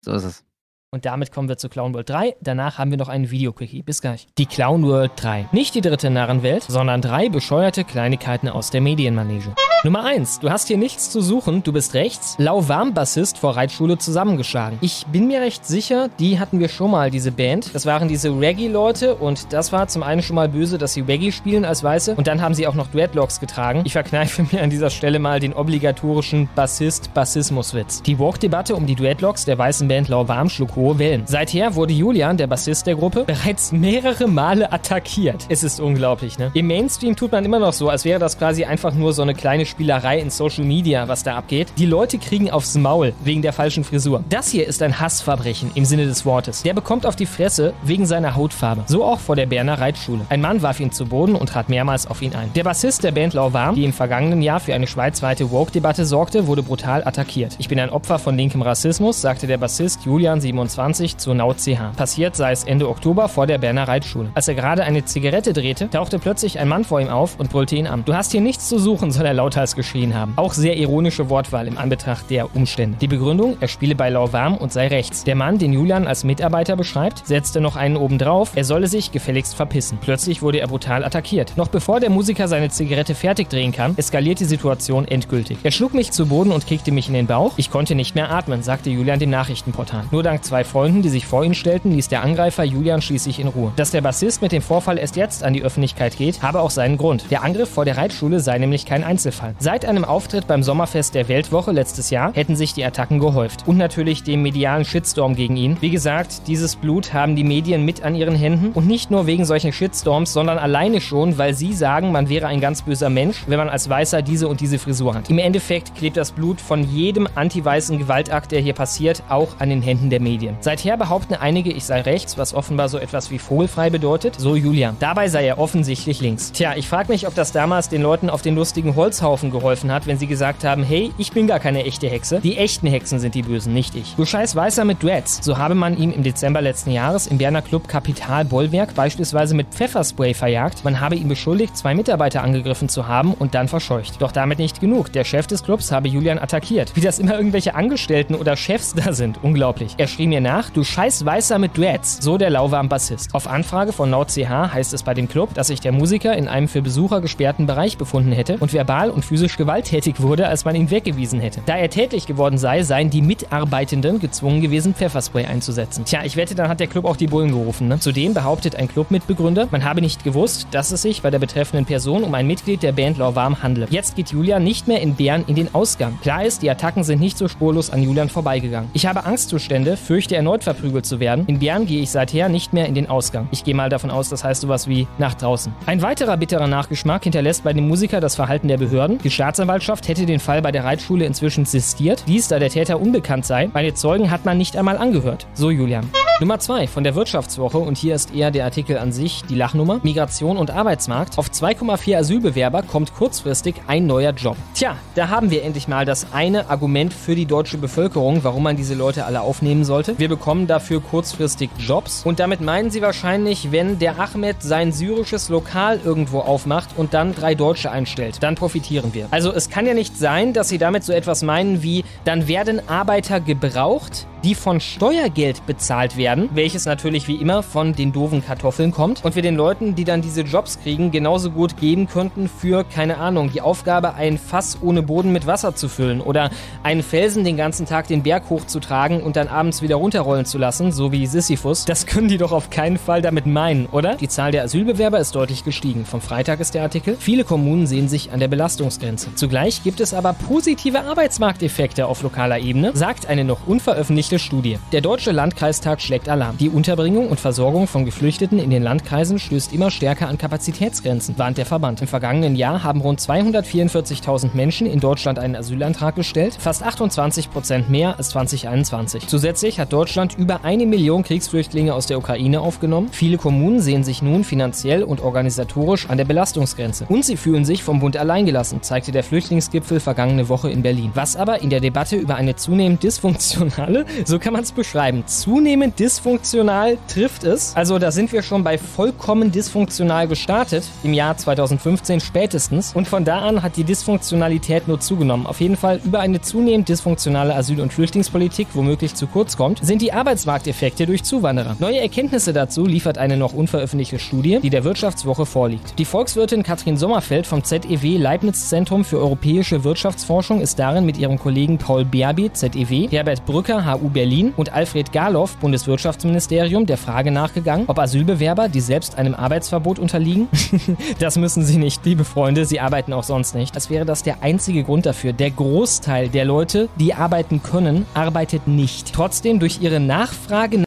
So 0.04 0.12
ist 0.12 0.24
es. 0.24 0.44
Und 0.90 1.04
damit 1.04 1.32
kommen 1.32 1.48
wir 1.48 1.58
zu 1.58 1.68
Clown 1.68 1.92
World 1.92 2.08
3. 2.08 2.36
Danach 2.40 2.78
haben 2.78 2.92
wir 2.92 2.98
noch 2.98 3.08
einen 3.08 3.30
Videoquickie. 3.30 3.82
Bis 3.82 4.00
gleich. 4.00 4.28
Die 4.38 4.46
Clown 4.46 4.84
World 4.84 5.12
3. 5.16 5.48
Nicht 5.50 5.74
die 5.74 5.80
dritte 5.80 6.08
Narrenwelt, 6.08 6.62
sondern 6.62 7.02
drei 7.02 7.28
bescheuerte 7.28 7.84
Kleinigkeiten 7.84 8.48
aus 8.48 8.70
der 8.70 8.80
Medienmanege. 8.80 9.54
Nummer 9.84 10.04
1. 10.04 10.40
Du 10.40 10.50
hast 10.50 10.66
hier 10.66 10.76
nichts 10.76 11.08
zu 11.08 11.20
suchen, 11.20 11.62
du 11.62 11.72
bist 11.72 11.94
rechts. 11.94 12.34
Lauwarm-Bassist 12.38 13.38
vor 13.38 13.56
Reitschule 13.56 13.96
zusammengeschlagen. 13.96 14.76
Ich 14.80 15.06
bin 15.12 15.28
mir 15.28 15.40
recht 15.40 15.64
sicher, 15.64 16.08
die 16.18 16.40
hatten 16.40 16.58
wir 16.58 16.68
schon 16.68 16.90
mal, 16.90 17.12
diese 17.12 17.30
Band. 17.30 17.72
Das 17.76 17.86
waren 17.86 18.08
diese 18.08 18.30
Reggae-Leute 18.30 19.14
und 19.14 19.52
das 19.52 19.70
war 19.70 19.86
zum 19.86 20.02
einen 20.02 20.20
schon 20.20 20.34
mal 20.34 20.48
böse, 20.48 20.78
dass 20.78 20.94
sie 20.94 21.02
Reggae 21.02 21.30
spielen 21.30 21.64
als 21.64 21.84
Weiße 21.84 22.16
und 22.16 22.26
dann 22.26 22.42
haben 22.42 22.54
sie 22.54 22.66
auch 22.66 22.74
noch 22.74 22.88
Dreadlocks 22.88 23.38
getragen. 23.38 23.82
Ich 23.84 23.92
verkneife 23.92 24.44
mir 24.50 24.62
an 24.62 24.70
dieser 24.70 24.90
Stelle 24.90 25.20
mal 25.20 25.38
den 25.38 25.52
obligatorischen 25.52 26.48
Bassist-Bassismus-Witz. 26.56 28.02
Die 28.02 28.18
Walk-Debatte 28.18 28.74
um 28.74 28.84
die 28.84 28.96
Dreadlocks 28.96 29.44
der 29.44 29.58
weißen 29.58 29.86
Band 29.86 30.08
Lauwarm 30.08 30.48
schlug 30.48 30.74
hohe 30.74 30.98
Wellen. 30.98 31.22
Seither 31.26 31.76
wurde 31.76 31.92
Julian, 31.92 32.36
der 32.36 32.48
Bassist 32.48 32.88
der 32.88 32.96
Gruppe, 32.96 33.22
bereits 33.26 33.70
mehrere 33.70 34.26
Male 34.26 34.72
attackiert. 34.72 35.46
Es 35.48 35.62
ist 35.62 35.78
unglaublich, 35.78 36.36
ne? 36.36 36.50
Im 36.54 36.66
Mainstream 36.66 37.14
tut 37.14 37.30
man 37.30 37.44
immer 37.44 37.60
noch 37.60 37.72
so, 37.72 37.88
als 37.88 38.04
wäre 38.04 38.18
das 38.18 38.38
quasi 38.38 38.64
einfach 38.64 38.92
nur 38.92 39.12
so 39.12 39.22
eine 39.22 39.34
kleine 39.34 39.67
Spielerei 39.68 40.18
in 40.18 40.30
Social 40.30 40.64
Media, 40.64 41.08
was 41.08 41.22
da 41.22 41.36
abgeht. 41.36 41.68
Die 41.78 41.86
Leute 41.86 42.18
kriegen 42.18 42.50
aufs 42.50 42.74
Maul 42.74 43.12
wegen 43.22 43.42
der 43.42 43.52
falschen 43.52 43.84
Frisur. 43.84 44.24
Das 44.28 44.48
hier 44.48 44.66
ist 44.66 44.82
ein 44.82 44.98
Hassverbrechen 44.98 45.70
im 45.74 45.84
Sinne 45.84 46.06
des 46.06 46.24
Wortes. 46.26 46.62
Der 46.62 46.74
bekommt 46.74 47.06
auf 47.06 47.16
die 47.16 47.26
Fresse 47.26 47.74
wegen 47.82 48.06
seiner 48.06 48.34
Hautfarbe. 48.34 48.84
So 48.86 49.04
auch 49.04 49.20
vor 49.20 49.36
der 49.36 49.46
Berner 49.46 49.78
Reitschule. 49.80 50.26
Ein 50.28 50.40
Mann 50.40 50.62
warf 50.62 50.80
ihn 50.80 50.92
zu 50.92 51.06
Boden 51.06 51.34
und 51.34 51.48
trat 51.48 51.68
mehrmals 51.68 52.06
auf 52.06 52.22
ihn 52.22 52.34
ein. 52.34 52.52
Der 52.54 52.64
Bassist 52.64 53.04
der 53.04 53.12
Band 53.12 53.34
Lauwarm, 53.34 53.74
die 53.74 53.84
im 53.84 53.92
vergangenen 53.92 54.42
Jahr 54.42 54.60
für 54.60 54.74
eine 54.74 54.86
schweizweite 54.86 55.50
Woke-Debatte 55.50 56.04
sorgte, 56.04 56.46
wurde 56.46 56.62
brutal 56.62 57.04
attackiert. 57.04 57.56
Ich 57.58 57.68
bin 57.68 57.78
ein 57.78 57.90
Opfer 57.90 58.18
von 58.18 58.36
linkem 58.36 58.62
Rassismus, 58.62 59.20
sagte 59.20 59.46
der 59.46 59.58
Bassist 59.58 60.04
Julian 60.04 60.40
27 60.40 61.18
zu 61.18 61.34
Nau 61.34 61.54
CH. 61.54 61.96
Passiert 61.96 62.36
sei 62.36 62.52
es 62.52 62.64
Ende 62.64 62.88
Oktober 62.88 63.28
vor 63.28 63.46
der 63.46 63.58
Berner 63.58 63.86
Reitschule. 63.88 64.30
Als 64.34 64.48
er 64.48 64.54
gerade 64.54 64.84
eine 64.84 65.04
Zigarette 65.04 65.52
drehte, 65.52 65.90
tauchte 65.90 66.18
plötzlich 66.18 66.58
ein 66.58 66.68
Mann 66.68 66.84
vor 66.84 67.00
ihm 67.00 67.08
auf 67.08 67.38
und 67.38 67.50
brüllte 67.50 67.76
ihn 67.76 67.86
an. 67.86 68.04
Du 68.04 68.14
hast 68.14 68.32
hier 68.32 68.40
nichts 68.40 68.68
zu 68.68 68.78
suchen, 68.78 69.10
soll 69.10 69.26
er 69.26 69.34
lauthals 69.58 69.74
geschrien 69.74 70.14
haben. 70.14 70.34
Auch 70.36 70.52
sehr 70.52 70.76
ironische 70.76 71.30
Wortwahl 71.30 71.66
im 71.66 71.78
Anbetracht 71.78 72.30
der 72.30 72.54
Umstände. 72.54 72.98
Die 73.00 73.08
Begründung, 73.08 73.56
er 73.60 73.68
spiele 73.68 73.96
bei 73.96 74.08
Lauwarm 74.08 74.56
und 74.56 74.72
sei 74.72 74.86
rechts. 74.86 75.24
Der 75.24 75.34
Mann, 75.34 75.58
den 75.58 75.72
Julian 75.72 76.06
als 76.06 76.22
Mitarbeiter 76.22 76.76
beschreibt, 76.76 77.26
setzte 77.26 77.60
noch 77.60 77.74
einen 77.74 77.96
obendrauf, 77.96 78.52
er 78.54 78.64
solle 78.64 78.86
sich 78.86 79.10
gefälligst 79.10 79.56
verpissen. 79.56 79.98
Plötzlich 80.00 80.42
wurde 80.42 80.60
er 80.60 80.68
brutal 80.68 81.04
attackiert. 81.04 81.56
Noch 81.56 81.68
bevor 81.68 81.98
der 81.98 82.10
Musiker 82.10 82.46
seine 82.46 82.70
Zigarette 82.70 83.14
fertig 83.14 83.48
drehen 83.48 83.72
kann, 83.72 83.94
eskaliert 83.96 84.38
die 84.38 84.44
Situation 84.44 85.08
endgültig. 85.08 85.58
Er 85.64 85.72
schlug 85.72 85.92
mich 85.94 86.12
zu 86.12 86.26
Boden 86.26 86.52
und 86.52 86.66
kickte 86.66 86.92
mich 86.92 87.08
in 87.08 87.14
den 87.14 87.26
Bauch. 87.26 87.54
Ich 87.56 87.70
konnte 87.70 87.94
nicht 87.94 88.14
mehr 88.14 88.30
atmen, 88.30 88.62
sagte 88.62 88.90
Julian 88.90 89.18
dem 89.18 89.30
Nachrichtenportal. 89.30 90.04
Nur 90.12 90.22
dank 90.22 90.44
zwei 90.44 90.62
Freunden, 90.62 91.02
die 91.02 91.08
sich 91.08 91.26
vor 91.26 91.44
ihn 91.44 91.54
stellten, 91.54 91.92
ließ 91.92 92.08
der 92.08 92.22
Angreifer 92.22 92.62
Julian 92.62 93.02
schließlich 93.02 93.40
in 93.40 93.48
Ruhe. 93.48 93.72
Dass 93.76 93.90
der 93.90 94.02
Bassist 94.02 94.40
mit 94.40 94.52
dem 94.52 94.62
Vorfall 94.62 94.98
erst 94.98 95.16
jetzt 95.16 95.42
an 95.42 95.52
die 95.52 95.62
Öffentlichkeit 95.62 96.16
geht, 96.16 96.42
habe 96.42 96.60
auch 96.60 96.70
seinen 96.70 96.96
Grund. 96.96 97.24
Der 97.30 97.42
Angriff 97.42 97.68
vor 97.70 97.84
der 97.84 97.96
Reitschule 97.96 98.40
sei 98.40 98.58
nämlich 98.58 98.86
kein 98.86 99.02
Einzelfall. 99.02 99.47
Seit 99.58 99.84
einem 99.84 100.04
Auftritt 100.04 100.46
beim 100.46 100.62
Sommerfest 100.62 101.14
der 101.14 101.28
Weltwoche 101.28 101.72
letztes 101.72 102.10
Jahr 102.10 102.32
hätten 102.34 102.56
sich 102.56 102.74
die 102.74 102.84
Attacken 102.84 103.18
gehäuft. 103.18 103.64
Und 103.66 103.76
natürlich 103.76 104.22
dem 104.22 104.42
medialen 104.42 104.84
Shitstorm 104.84 105.34
gegen 105.34 105.56
ihn. 105.56 105.76
Wie 105.80 105.90
gesagt, 105.90 106.46
dieses 106.46 106.76
Blut 106.76 107.12
haben 107.12 107.36
die 107.36 107.44
Medien 107.44 107.84
mit 107.84 108.02
an 108.02 108.14
ihren 108.14 108.34
Händen 108.34 108.72
und 108.72 108.86
nicht 108.86 109.10
nur 109.10 109.26
wegen 109.26 109.44
solchen 109.44 109.72
Shitstorms, 109.72 110.32
sondern 110.32 110.58
alleine 110.58 111.00
schon, 111.00 111.38
weil 111.38 111.54
sie 111.54 111.72
sagen, 111.72 112.12
man 112.12 112.28
wäre 112.28 112.46
ein 112.46 112.60
ganz 112.60 112.82
böser 112.82 113.10
Mensch, 113.10 113.44
wenn 113.46 113.58
man 113.58 113.68
als 113.68 113.88
Weißer 113.88 114.22
diese 114.22 114.48
und 114.48 114.60
diese 114.60 114.78
Frisur 114.78 115.14
hat. 115.14 115.30
Im 115.30 115.38
Endeffekt 115.38 115.94
klebt 115.94 116.16
das 116.16 116.32
Blut 116.32 116.60
von 116.60 116.84
jedem 116.84 117.28
anti-weißen 117.34 117.98
Gewaltakt, 117.98 118.52
der 118.52 118.60
hier 118.60 118.74
passiert, 118.74 119.22
auch 119.28 119.60
an 119.60 119.70
den 119.70 119.82
Händen 119.82 120.10
der 120.10 120.20
Medien. 120.20 120.56
Seither 120.60 120.96
behaupten 120.96 121.34
einige, 121.34 121.72
ich 121.72 121.84
sei 121.84 122.00
rechts, 122.00 122.38
was 122.38 122.54
offenbar 122.54 122.88
so 122.88 122.98
etwas 122.98 123.30
wie 123.30 123.38
vogelfrei 123.38 123.90
bedeutet, 123.90 124.34
so 124.38 124.56
Julian. 124.56 124.96
Dabei 125.00 125.28
sei 125.28 125.46
er 125.46 125.58
offensichtlich 125.58 126.20
links. 126.20 126.52
Tja, 126.52 126.74
ich 126.76 126.88
frage 126.88 127.12
mich, 127.12 127.26
ob 127.26 127.34
das 127.34 127.52
damals 127.52 127.88
den 127.88 128.02
Leuten 128.02 128.30
auf 128.30 128.42
den 128.42 128.54
lustigen 128.54 128.96
Holzhaufen 128.96 129.37
geholfen 129.50 129.92
hat, 129.92 130.06
wenn 130.06 130.18
sie 130.18 130.26
gesagt 130.26 130.64
haben, 130.64 130.82
hey, 130.82 131.12
ich 131.18 131.32
bin 131.32 131.46
gar 131.46 131.60
keine 131.60 131.84
echte 131.84 132.08
Hexe. 132.08 132.40
Die 132.40 132.56
echten 132.56 132.86
Hexen 132.86 133.18
sind 133.20 133.34
die 133.34 133.42
Bösen, 133.42 133.72
nicht 133.72 133.94
ich. 133.94 134.14
Du 134.16 134.24
scheiß 134.24 134.56
Weißer 134.56 134.84
mit 134.84 135.02
Dreads. 135.02 135.40
So 135.42 135.58
habe 135.58 135.74
man 135.74 135.96
ihm 135.96 136.12
im 136.12 136.22
Dezember 136.22 136.60
letzten 136.60 136.90
Jahres 136.90 137.26
im 137.26 137.38
Berner 137.38 137.62
Club 137.62 137.88
Kapital 137.88 138.44
Bollwerk 138.44 138.94
beispielsweise 138.94 139.54
mit 139.54 139.68
Pfefferspray 139.68 140.34
verjagt. 140.34 140.84
Man 140.84 141.00
habe 141.00 141.16
ihn 141.16 141.28
beschuldigt, 141.28 141.76
zwei 141.76 141.94
Mitarbeiter 141.94 142.42
angegriffen 142.42 142.88
zu 142.88 143.06
haben 143.06 143.34
und 143.34 143.54
dann 143.54 143.68
verscheucht. 143.68 144.20
Doch 144.20 144.32
damit 144.32 144.58
nicht 144.58 144.80
genug. 144.80 145.12
Der 145.12 145.24
Chef 145.24 145.46
des 145.46 145.62
Clubs 145.62 145.92
habe 145.92 146.08
Julian 146.08 146.38
attackiert. 146.38 146.96
Wie 146.96 147.00
das 147.00 147.18
immer 147.18 147.36
irgendwelche 147.36 147.74
Angestellten 147.74 148.34
oder 148.34 148.56
Chefs 148.56 148.94
da 148.94 149.12
sind. 149.12 149.42
Unglaublich. 149.42 149.94
Er 149.98 150.08
schrie 150.08 150.26
mir 150.26 150.40
nach, 150.40 150.70
du 150.70 150.84
scheiß 150.84 151.24
Weißer 151.24 151.58
mit 151.58 151.76
Dreads. 151.76 152.18
So 152.20 152.38
der 152.38 152.50
lauwarm 152.50 152.88
Bassist. 152.88 153.34
Auf 153.34 153.46
Anfrage 153.46 153.92
von 153.92 154.10
NordCH 154.10 154.72
heißt 154.72 154.92
es 154.94 155.02
bei 155.02 155.14
dem 155.14 155.28
Club, 155.28 155.54
dass 155.54 155.68
sich 155.68 155.80
der 155.80 155.92
Musiker 155.92 156.36
in 156.36 156.48
einem 156.48 156.68
für 156.68 156.82
Besucher 156.82 157.20
gesperrten 157.20 157.66
Bereich 157.66 157.98
befunden 157.98 158.32
hätte 158.32 158.56
und 158.58 158.72
verbal 158.72 159.10
und 159.10 159.24
physisch 159.28 159.56
gewalttätig 159.56 160.20
wurde, 160.20 160.48
als 160.48 160.64
man 160.64 160.74
ihn 160.74 160.90
weggewiesen 160.90 161.40
hätte. 161.40 161.60
Da 161.66 161.76
er 161.76 161.90
tätlich 161.90 162.26
geworden 162.26 162.58
sei, 162.58 162.82
seien 162.82 163.10
die 163.10 163.22
Mitarbeitenden 163.22 164.18
gezwungen 164.20 164.60
gewesen, 164.60 164.94
Pfefferspray 164.94 165.46
einzusetzen. 165.46 166.04
Tja, 166.04 166.20
ich 166.24 166.36
wette, 166.36 166.54
dann 166.54 166.68
hat 166.68 166.80
der 166.80 166.86
Club 166.86 167.04
auch 167.04 167.16
die 167.16 167.26
Bullen 167.26 167.50
gerufen. 167.50 167.88
Ne? 167.88 168.00
Zudem 168.00 168.34
behauptet 168.34 168.76
ein 168.76 168.88
Clubmitbegründer, 168.88 169.68
man 169.70 169.84
habe 169.84 170.00
nicht 170.00 170.24
gewusst, 170.24 170.66
dass 170.70 170.90
es 170.90 171.02
sich 171.02 171.22
bei 171.22 171.30
der 171.30 171.38
betreffenden 171.38 171.84
Person 171.86 172.24
um 172.24 172.34
ein 172.34 172.46
Mitglied 172.46 172.82
der 172.82 172.92
Band 172.92 173.18
Lauwarm 173.18 173.62
handle. 173.62 173.86
Jetzt 173.90 174.16
geht 174.16 174.30
Julian 174.30 174.64
nicht 174.64 174.88
mehr 174.88 175.00
in 175.00 175.14
Bern 175.14 175.44
in 175.46 175.54
den 175.54 175.74
Ausgang. 175.74 176.18
Klar 176.22 176.44
ist, 176.44 176.62
die 176.62 176.70
Attacken 176.70 177.04
sind 177.04 177.20
nicht 177.20 177.36
so 177.38 177.48
spurlos 177.48 177.90
an 177.90 178.02
Julian 178.02 178.28
vorbeigegangen. 178.28 178.90
Ich 178.94 179.06
habe 179.06 179.24
Angstzustände, 179.24 179.96
fürchte 179.96 180.36
erneut 180.36 180.64
verprügelt 180.64 181.06
zu 181.06 181.20
werden. 181.20 181.44
In 181.46 181.58
Bern 181.58 181.86
gehe 181.86 182.02
ich 182.02 182.10
seither 182.10 182.48
nicht 182.48 182.72
mehr 182.72 182.86
in 182.86 182.94
den 182.94 183.10
Ausgang. 183.10 183.48
Ich 183.50 183.64
gehe 183.64 183.74
mal 183.74 183.88
davon 183.90 184.10
aus, 184.10 184.28
das 184.28 184.44
heißt 184.44 184.62
sowas 184.62 184.88
wie 184.88 185.06
nach 185.18 185.34
draußen. 185.34 185.72
Ein 185.86 186.02
weiterer 186.02 186.36
bitterer 186.36 186.66
Nachgeschmack 186.66 187.24
hinterlässt 187.24 187.64
bei 187.64 187.72
dem 187.72 187.86
Musiker 187.88 188.20
das 188.20 188.36
Verhalten 188.36 188.68
der 188.68 188.78
Behörden. 188.78 189.17
Die 189.24 189.30
Staatsanwaltschaft 189.30 190.06
hätte 190.06 190.26
den 190.26 190.38
Fall 190.38 190.62
bei 190.62 190.70
der 190.70 190.84
Reitschule 190.84 191.24
inzwischen 191.24 191.64
sistiert. 191.64 192.22
Dies, 192.28 192.48
da 192.48 192.58
der 192.58 192.70
Täter 192.70 193.00
unbekannt 193.00 193.46
sei. 193.46 193.68
Meine 193.72 193.94
Zeugen 193.94 194.30
hat 194.30 194.44
man 194.44 194.58
nicht 194.58 194.76
einmal 194.76 194.96
angehört. 194.96 195.46
So 195.54 195.70
Julian. 195.70 196.08
Nummer 196.40 196.60
2 196.60 196.86
von 196.86 197.02
der 197.02 197.16
Wirtschaftswoche 197.16 197.78
und 197.78 197.98
hier 197.98 198.14
ist 198.14 198.32
eher 198.32 198.52
der 198.52 198.64
Artikel 198.64 198.96
an 198.96 199.10
sich, 199.10 199.42
die 199.48 199.56
Lachnummer. 199.56 199.98
Migration 200.04 200.56
und 200.56 200.70
Arbeitsmarkt. 200.70 201.36
Auf 201.36 201.48
2,4 201.48 202.16
Asylbewerber 202.16 202.82
kommt 202.82 203.12
kurzfristig 203.12 203.74
ein 203.88 204.06
neuer 204.06 204.30
Job. 204.30 204.56
Tja, 204.72 204.96
da 205.16 205.30
haben 205.30 205.50
wir 205.50 205.64
endlich 205.64 205.88
mal 205.88 206.04
das 206.04 206.32
eine 206.32 206.70
Argument 206.70 207.12
für 207.12 207.34
die 207.34 207.46
deutsche 207.46 207.76
Bevölkerung, 207.76 208.44
warum 208.44 208.62
man 208.62 208.76
diese 208.76 208.94
Leute 208.94 209.24
alle 209.24 209.40
aufnehmen 209.40 209.84
sollte. 209.84 210.16
Wir 210.16 210.28
bekommen 210.28 210.68
dafür 210.68 211.00
kurzfristig 211.00 211.70
Jobs 211.76 212.22
und 212.24 212.38
damit 212.38 212.60
meinen 212.60 212.92
sie 212.92 213.02
wahrscheinlich, 213.02 213.72
wenn 213.72 213.98
der 213.98 214.20
Ahmed 214.20 214.62
sein 214.62 214.92
syrisches 214.92 215.48
Lokal 215.48 215.98
irgendwo 216.04 216.38
aufmacht 216.38 216.90
und 216.96 217.14
dann 217.14 217.34
drei 217.34 217.56
Deutsche 217.56 217.90
einstellt, 217.90 218.44
dann 218.44 218.54
profitieren 218.54 219.07
bewahren 219.08 219.14
wir. 219.14 219.28
Also 219.30 219.52
es 219.52 219.70
kann 219.70 219.86
ja 219.86 219.94
nicht 219.94 220.16
sein, 220.16 220.52
dass 220.52 220.68
sie 220.68 220.78
damit 220.78 221.04
so 221.04 221.12
etwas 221.12 221.42
meinen 221.42 221.82
wie, 221.82 222.04
dann 222.24 222.48
werden 222.48 222.88
Arbeiter 222.88 223.40
gebraucht, 223.40 224.26
die 224.44 224.54
von 224.54 224.80
Steuergeld 224.80 225.66
bezahlt 225.66 226.16
werden, 226.16 226.48
welches 226.52 226.86
natürlich 226.86 227.26
wie 227.28 227.36
immer 227.36 227.62
von 227.62 227.92
den 227.92 228.12
doofen 228.12 228.44
Kartoffeln 228.44 228.92
kommt 228.92 229.24
und 229.24 229.34
wir 229.34 229.42
den 229.42 229.56
Leuten, 229.56 229.94
die 229.94 230.04
dann 230.04 230.22
diese 230.22 230.42
Jobs 230.42 230.78
kriegen, 230.80 231.10
genauso 231.10 231.50
gut 231.50 231.76
geben 231.76 232.06
könnten 232.06 232.48
für, 232.48 232.84
keine 232.84 233.18
Ahnung, 233.18 233.50
die 233.52 233.60
Aufgabe, 233.60 234.14
ein 234.14 234.38
Fass 234.38 234.78
ohne 234.80 235.02
Boden 235.02 235.32
mit 235.32 235.46
Wasser 235.46 235.74
zu 235.74 235.88
füllen 235.88 236.20
oder 236.20 236.50
einen 236.82 237.02
Felsen 237.02 237.44
den 237.44 237.56
ganzen 237.56 237.86
Tag 237.86 238.06
den 238.06 238.22
Berg 238.22 238.48
hochzutragen 238.48 239.22
und 239.22 239.36
dann 239.36 239.48
abends 239.48 239.82
wieder 239.82 239.96
runterrollen 239.96 240.44
zu 240.44 240.58
lassen, 240.58 240.92
so 240.92 241.10
wie 241.10 241.26
Sisyphus. 241.26 241.84
Das 241.84 242.06
können 242.06 242.28
die 242.28 242.38
doch 242.38 242.52
auf 242.52 242.70
keinen 242.70 242.98
Fall 242.98 243.22
damit 243.22 243.46
meinen, 243.46 243.86
oder? 243.86 244.14
Die 244.14 244.28
Zahl 244.28 244.52
der 244.52 244.62
Asylbewerber 244.64 245.18
ist 245.18 245.34
deutlich 245.34 245.64
gestiegen. 245.64 246.04
Vom 246.04 246.20
Freitag 246.20 246.60
ist 246.60 246.74
der 246.74 246.82
Artikel. 246.82 247.16
Viele 247.18 247.44
Kommunen 247.44 247.86
sehen 247.86 248.08
sich 248.08 248.30
an 248.30 248.40
der 248.40 248.48
Belastungsgrenze. 248.88 249.34
Zugleich 249.34 249.82
gibt 249.82 250.00
es 250.00 250.14
aber 250.14 250.32
positive 250.32 251.02
Arbeitsmarkteffekte 251.02 252.06
auf 252.06 252.22
lokaler 252.22 252.58
Ebene, 252.58 252.92
sagt 252.94 253.26
eine 253.26 253.44
noch 253.44 253.66
unveröffentlichte 253.66 254.38
Studie. 254.38 254.78
Der 254.92 255.00
Deutsche 255.00 255.32
Landkreistag 255.32 256.00
schlägt 256.00 256.28
Alarm. 256.28 256.56
Die 256.58 256.70
Unterbringung 256.70 257.28
und 257.28 257.38
Versorgung 257.38 257.86
von 257.86 258.04
Geflüchteten 258.04 258.58
in 258.58 258.70
den 258.70 258.82
Landkreisen 258.82 259.38
stößt 259.38 259.72
immer 259.72 259.90
stärker 259.90 260.28
an 260.28 260.38
Kapazitätsgrenzen, 260.38 261.38
warnt 261.38 261.58
der 261.58 261.66
Verband. 261.66 262.00
Im 262.00 262.08
vergangenen 262.08 262.56
Jahr 262.56 262.82
haben 262.82 263.00
rund 263.00 263.20
244.000 263.20 264.50
Menschen 264.54 264.86
in 264.86 265.00
Deutschland 265.00 265.38
einen 265.38 265.56
Asylantrag 265.56 266.14
gestellt, 266.14 266.56
fast 266.58 266.82
28 266.82 267.50
Prozent 267.50 267.90
mehr 267.90 268.16
als 268.16 268.30
2021. 268.30 269.26
Zusätzlich 269.26 269.80
hat 269.80 269.92
Deutschland 269.92 270.36
über 270.38 270.64
eine 270.64 270.86
Million 270.86 271.22
Kriegsflüchtlinge 271.22 271.94
aus 271.94 272.06
der 272.06 272.18
Ukraine 272.18 272.60
aufgenommen. 272.60 273.08
Viele 273.12 273.36
Kommunen 273.36 273.80
sehen 273.80 274.04
sich 274.04 274.22
nun 274.22 274.44
finanziell 274.44 275.02
und 275.02 275.20
organisatorisch 275.20 276.08
an 276.08 276.18
der 276.18 276.24
Belastungsgrenze. 276.24 277.06
Und 277.08 277.24
sie 277.24 277.36
fühlen 277.36 277.64
sich 277.64 277.82
vom 277.82 278.00
Bund 278.00 278.16
alleingelassen, 278.16 278.77
zeigte 278.82 279.12
der 279.12 279.22
Flüchtlingsgipfel 279.22 280.00
vergangene 280.00 280.48
Woche 280.48 280.70
in 280.70 280.82
Berlin. 280.82 281.10
Was 281.14 281.36
aber 281.36 281.60
in 281.60 281.70
der 281.70 281.80
Debatte 281.80 282.16
über 282.16 282.36
eine 282.36 282.56
zunehmend 282.56 283.02
dysfunktionale, 283.02 284.04
so 284.24 284.38
kann 284.38 284.52
man 284.52 284.62
es 284.62 284.72
beschreiben, 284.72 285.24
zunehmend 285.26 285.98
dysfunktional 285.98 286.98
trifft 287.08 287.44
es. 287.44 287.74
Also 287.76 287.98
da 287.98 288.10
sind 288.10 288.32
wir 288.32 288.42
schon 288.42 288.64
bei 288.64 288.78
vollkommen 288.78 289.52
dysfunktional 289.52 290.28
gestartet, 290.28 290.84
im 291.02 291.14
Jahr 291.14 291.36
2015 291.36 292.20
spätestens. 292.20 292.94
Und 292.94 293.08
von 293.08 293.24
da 293.24 293.40
an 293.40 293.62
hat 293.62 293.76
die 293.76 293.84
Dysfunktionalität 293.84 294.88
nur 294.88 295.00
zugenommen. 295.00 295.46
Auf 295.46 295.60
jeden 295.60 295.76
Fall 295.76 296.00
über 296.04 296.20
eine 296.20 296.40
zunehmend 296.40 296.88
dysfunktionale 296.88 297.54
Asyl- 297.54 297.80
und 297.80 297.92
Flüchtlingspolitik 297.92 298.68
womöglich 298.74 299.14
zu 299.14 299.26
kurz 299.26 299.56
kommt, 299.56 299.84
sind 299.84 300.02
die 300.02 300.12
Arbeitsmarkteffekte 300.12 301.06
durch 301.06 301.22
Zuwanderer. 301.24 301.76
Neue 301.78 302.00
Erkenntnisse 302.00 302.52
dazu 302.52 302.86
liefert 302.86 303.18
eine 303.18 303.36
noch 303.36 303.52
unveröffentlichte 303.52 304.18
Studie, 304.18 304.58
die 304.62 304.70
der 304.70 304.84
Wirtschaftswoche 304.84 305.46
vorliegt. 305.46 305.98
Die 305.98 306.04
Volkswirtin 306.04 306.62
Katrin 306.62 306.96
Sommerfeld 306.96 307.46
vom 307.46 307.64
ZEW 307.64 308.18
Leibniz 308.18 308.67
Zentrum 308.68 309.04
für 309.04 309.18
europäische 309.18 309.82
Wirtschaftsforschung 309.82 310.60
ist 310.60 310.78
darin 310.78 311.06
mit 311.06 311.16
ihrem 311.16 311.38
Kollegen 311.38 311.78
Paul 311.78 312.04
Berbi, 312.04 312.52
ZEW, 312.52 313.08
Herbert 313.10 313.46
Brücker, 313.46 313.84
HU 313.90 314.10
Berlin 314.10 314.52
und 314.56 314.72
Alfred 314.72 315.10
Garloff, 315.10 315.56
Bundeswirtschaftsministerium, 315.56 316.84
der 316.84 316.98
Frage 316.98 317.30
nachgegangen, 317.30 317.86
ob 317.88 317.98
Asylbewerber, 317.98 318.68
die 318.68 318.80
selbst 318.80 319.16
einem 319.16 319.34
Arbeitsverbot 319.34 319.98
unterliegen, 319.98 320.48
das 321.18 321.38
müssen 321.38 321.64
sie 321.64 321.78
nicht, 321.78 322.04
liebe 322.04 322.24
Freunde, 322.24 322.66
sie 322.66 322.78
arbeiten 322.78 323.14
auch 323.14 323.24
sonst 323.24 323.54
nicht. 323.54 323.74
Als 323.74 323.88
wäre 323.88 324.04
das 324.04 324.22
der 324.22 324.42
einzige 324.42 324.84
Grund 324.84 325.06
dafür. 325.06 325.32
Der 325.32 325.50
Großteil 325.50 326.28
der 326.28 326.44
Leute, 326.44 326.88
die 326.96 327.14
arbeiten 327.14 327.62
können, 327.62 328.04
arbeitet 328.12 328.68
nicht. 328.68 329.14
Trotzdem 329.14 329.60
durch 329.60 329.80
ihre 329.80 330.00
Nachfrage 330.00 330.84